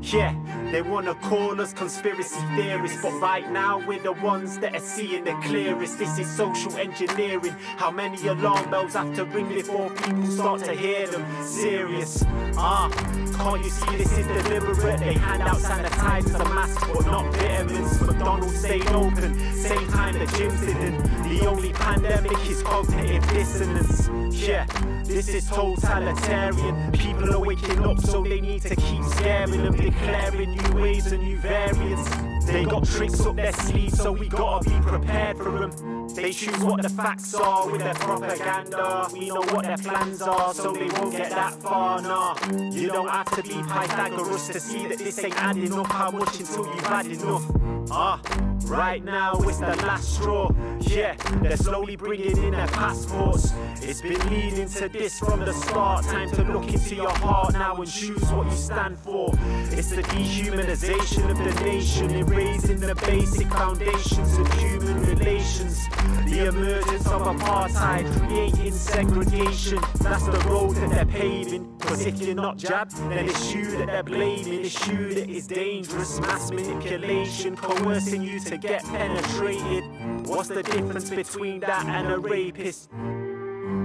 Yeah, 0.03 0.35
they 0.73 0.83
wanna 0.83 1.15
call 1.15 1.61
us 1.61 1.73
conspiracy 1.73 2.41
theorists, 2.57 3.01
but 3.03 3.13
right 3.21 3.49
now 3.53 3.79
we're 3.87 4.03
the 4.03 4.13
ones 4.13 4.59
that 4.59 4.75
are 4.75 4.81
seeing 4.81 5.23
the 5.25 5.35
clearest. 5.45 5.99
This 5.99 6.19
is 6.19 6.29
social 6.29 6.77
engineering. 6.77 7.55
How 7.77 7.91
many 7.91 8.22
alarm 8.29 8.71
bells 8.71 8.95
have 8.95 9.15
to 9.17 9.25
ring 9.25 9.49
before 9.49 9.91
people 9.91 10.27
start 10.27 10.65
to 10.65 10.73
hear 10.73 11.07
them? 11.07 11.25
Serious. 11.43 12.25
Ah, 12.57 12.89
can't 13.37 13.65
you 13.65 13.71
see 13.71 13.97
this 13.97 14.19
is 14.19 14.27
deliberate? 14.27 15.01
They 15.01 15.15
hand 15.15 15.43
out 15.43 15.57
sanitizers 15.57 16.39
and 16.39 16.55
masks, 16.55 16.85
but 16.93 17.07
not 17.07 17.35
vitamins. 17.35 18.01
McDonald's 18.01 18.59
stayed 18.59 18.89
open, 18.89 19.35
same 19.55 19.89
time 19.89 20.19
the 20.19 20.27
gyms 20.27 20.61
didn't. 20.61 21.23
The 21.29 21.47
only 21.47 21.73
pandemic 21.73 22.39
is 22.49 22.63
cognitive 22.63 23.27
dissonance. 23.31 24.09
Yeah, 24.31 24.67
this 25.05 25.29
is 25.29 25.47
totalitarian. 25.49 26.93
People 26.93 27.35
are 27.35 27.41
waking 27.41 27.81
up, 27.81 28.01
so 28.01 28.23
they 28.23 28.41
need 28.41 28.63
to 28.63 28.77
keep 28.77 29.05
scaring 29.05 29.63
them, 29.63 29.77
declaring 29.77 30.51
new 30.51 30.83
waves 30.83 31.13
and 31.13 31.23
new 31.23 31.39
variants. 31.39 32.09
They 32.47 32.65
got 32.65 32.85
tricks 32.85 33.21
up 33.21 33.37
their 33.37 33.53
sleeves, 33.53 33.99
so 33.99 34.13
we 34.13 34.29
gotta 34.29 34.69
be 34.69 34.79
prepared 34.81 35.39
for 35.39 35.51
them. 35.51 36.09
They 36.15 36.33
choose 36.33 36.59
what 36.59 36.83
the 36.83 36.91
facts 36.91 37.35
are 37.35 37.71
with 37.71 37.81
their 37.81 37.95
propaganda. 37.95 39.09
We 39.13 39.29
know 39.29 39.41
what 39.41 39.65
their 39.65 39.79
plans 39.79 40.21
are, 40.21 40.53
so 40.53 40.73
they 40.73 40.89
won't 40.89 41.13
get 41.13 41.31
that 41.31 41.55
far. 41.55 42.03
Nah, 42.03 42.37
you 42.71 42.89
don't 42.89 43.09
have 43.09 43.31
to 43.37 43.43
be 43.43 43.63
Pythagoras 43.63 44.49
to 44.49 44.61
see 44.61 44.87
that 44.89 44.99
this 44.99 45.23
ain't 45.25 45.43
adding 45.43 45.73
up. 45.73 45.87
How 45.87 46.11
much 46.11 46.39
until 46.39 46.67
you've 46.67 46.87
had 46.87 47.07
enough? 47.07 47.45
Ah, 47.91 48.21
right 48.67 49.03
now 49.03 49.41
it's 49.43 49.59
the 49.59 49.75
last 49.87 50.15
straw. 50.15 50.51
Yeah, 50.81 51.15
they're 51.41 51.57
slowly 51.57 51.97
bringing 51.97 52.37
in 52.37 52.51
their 52.53 52.67
passports. 52.67 53.53
It's 53.81 54.03
been 54.03 54.21
leading 54.31 54.69
to 54.69 54.89
this 54.89 55.19
from 55.19 55.41
the 55.41 55.53
start. 55.53 56.05
Time 56.05 56.31
to 56.33 56.43
look 56.45 56.73
into 56.73 56.95
your 56.95 57.11
heart 57.11 57.55
now 57.55 57.77
and 57.77 57.91
choose 57.91 58.23
what 58.33 58.47
you 58.47 58.57
stand 58.57 58.99
for. 58.99 59.33
It's 59.71 59.91
the 59.91 60.03
dehumanization 60.03 61.31
of 61.31 61.39
the 61.39 61.65
nation, 61.65 62.15
erasing 62.33 62.81
the 62.81 62.95
basic 62.95 63.49
foundations 63.49 64.39
of 64.39 64.53
human 64.55 65.05
relations. 65.07 65.89
The 66.27 66.49
emergence 66.49 67.07
of 67.07 67.23
apartheid, 67.23 68.07
creating 68.27 68.73
segregation. 68.73 69.79
That's 70.01 70.27
the 70.27 70.39
road 70.49 70.77
that 70.77 70.91
they're 70.91 71.05
paving. 71.05 71.77
Cause 71.81 72.07
if 72.07 72.21
you're 72.21 72.35
not 72.35 72.57
jabbed, 72.57 72.97
then 73.11 73.29
it's 73.29 73.55
you 73.55 73.71
that 73.73 73.87
they're 73.87 74.03
blaming. 74.03 74.65
It's 74.65 74.87
you 74.89 75.15
that 75.15 75.29
is 75.29 75.47
dangerous. 75.47 76.21
Mass 76.21 76.51
manipulation, 76.51 77.57
coercing 77.57 78.23
you 78.23 78.41
to 78.41 78.57
get 78.57 78.83
penetrated. 78.85 79.85
What's 80.27 80.49
the 80.49 80.63
difference 80.63 81.11
between 81.11 81.61
that 81.61 81.85
and 81.87 82.13
a 82.13 82.19
rapist? 82.19 82.91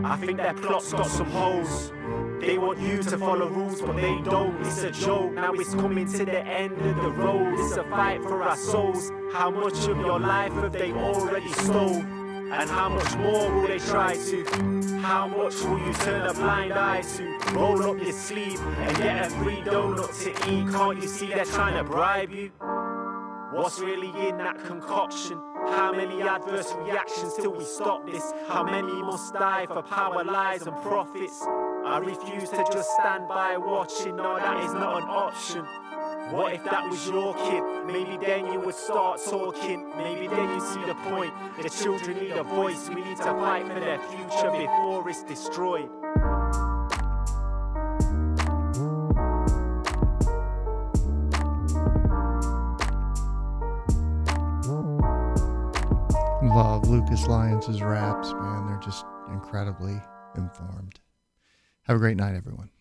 I 0.05 0.15
think 0.17 0.37
their 0.37 0.53
plot's 0.53 0.93
got 0.93 1.07
some 1.07 1.29
holes. 1.31 1.91
They 2.39 2.57
want 2.57 2.79
you 2.79 3.01
to 3.03 3.17
follow 3.17 3.47
rules, 3.47 3.81
but 3.81 3.95
they 3.95 4.21
don't. 4.21 4.59
It's 4.65 4.83
a 4.83 4.91
joke. 4.91 5.33
Now 5.33 5.53
it's 5.53 5.73
coming 5.73 6.11
to 6.13 6.25
the 6.25 6.39
end 6.45 6.77
of 6.79 6.95
the 6.97 7.09
road. 7.09 7.59
It's 7.59 7.77
a 7.77 7.83
fight 7.83 8.21
for 8.21 8.43
our 8.43 8.55
souls. 8.55 9.11
How 9.33 9.49
much 9.49 9.87
of 9.87 9.97
your 9.97 10.19
life 10.19 10.53
have 10.53 10.71
they 10.71 10.91
already 10.91 11.51
stole? 11.53 12.03
And 12.49 12.69
how 12.69 12.89
much 12.89 13.15
more 13.17 13.51
will 13.51 13.67
they 13.67 13.79
try 13.79 14.15
to? 14.15 14.45
How 15.01 15.27
much 15.27 15.61
will 15.63 15.79
you 15.79 15.93
turn 15.95 16.27
a 16.27 16.33
blind 16.33 16.73
eye 16.73 17.01
to? 17.01 17.37
Roll 17.53 17.83
up 17.83 18.01
your 18.01 18.13
sleeve 18.13 18.61
and 18.61 18.97
get 18.97 19.25
a 19.25 19.29
free 19.31 19.61
donut 19.63 20.23
to 20.23 20.29
eat. 20.49 20.71
Can't 20.71 21.01
you 21.01 21.07
see 21.07 21.27
they're 21.27 21.43
trying 21.43 21.75
to 21.75 21.83
bribe 21.83 22.31
you? 22.31 22.51
What's 23.57 23.79
really 23.79 24.13
in 24.27 24.37
that 24.37 24.63
concoction? 24.65 25.41
How 25.55 25.91
many 25.91 26.21
adverse 26.21 26.75
reactions 26.77 27.33
till 27.33 27.53
we 27.53 27.63
stop 27.63 28.05
this? 28.05 28.31
How 28.47 28.63
many 28.63 29.01
must 29.01 29.33
die 29.33 29.65
for 29.65 29.81
power, 29.81 30.23
lies, 30.23 30.67
and 30.67 30.79
profits? 30.83 31.41
I 31.43 31.97
refuse 31.97 32.51
to 32.51 32.63
just 32.71 32.91
stand 32.91 33.27
by 33.27 33.57
watching. 33.57 34.15
No, 34.15 34.37
that 34.37 34.63
is 34.63 34.73
not 34.73 35.01
an 35.01 35.09
option. 35.09 35.65
What 36.29 36.53
if 36.53 36.63
that 36.65 36.87
was 36.87 37.07
your 37.07 37.33
kid? 37.33 37.63
Maybe 37.87 38.23
then 38.23 38.45
you 38.53 38.59
would 38.59 38.75
start 38.75 39.19
talking. 39.27 39.89
Maybe 39.97 40.27
then 40.27 40.49
you'd 40.49 40.61
see 40.61 40.85
the 40.85 40.95
point. 41.09 41.33
The 41.59 41.69
children 41.69 42.19
need 42.19 42.33
a 42.33 42.43
voice. 42.43 42.89
We 42.89 43.03
need 43.03 43.17
to 43.17 43.23
fight 43.23 43.65
for 43.65 43.79
their 43.79 43.97
future 43.97 44.51
before 44.51 45.09
it's 45.09 45.23
destroyed. 45.23 45.89
Love 56.57 56.89
Lucas 56.89 57.27
Lyons' 57.27 57.83
raps, 57.83 58.33
man. 58.33 58.65
They're 58.65 58.79
just 58.79 59.05
incredibly 59.31 60.01
informed. 60.35 60.99
Have 61.83 61.97
a 61.97 61.99
great 61.99 62.17
night, 62.17 62.33
everyone. 62.33 62.71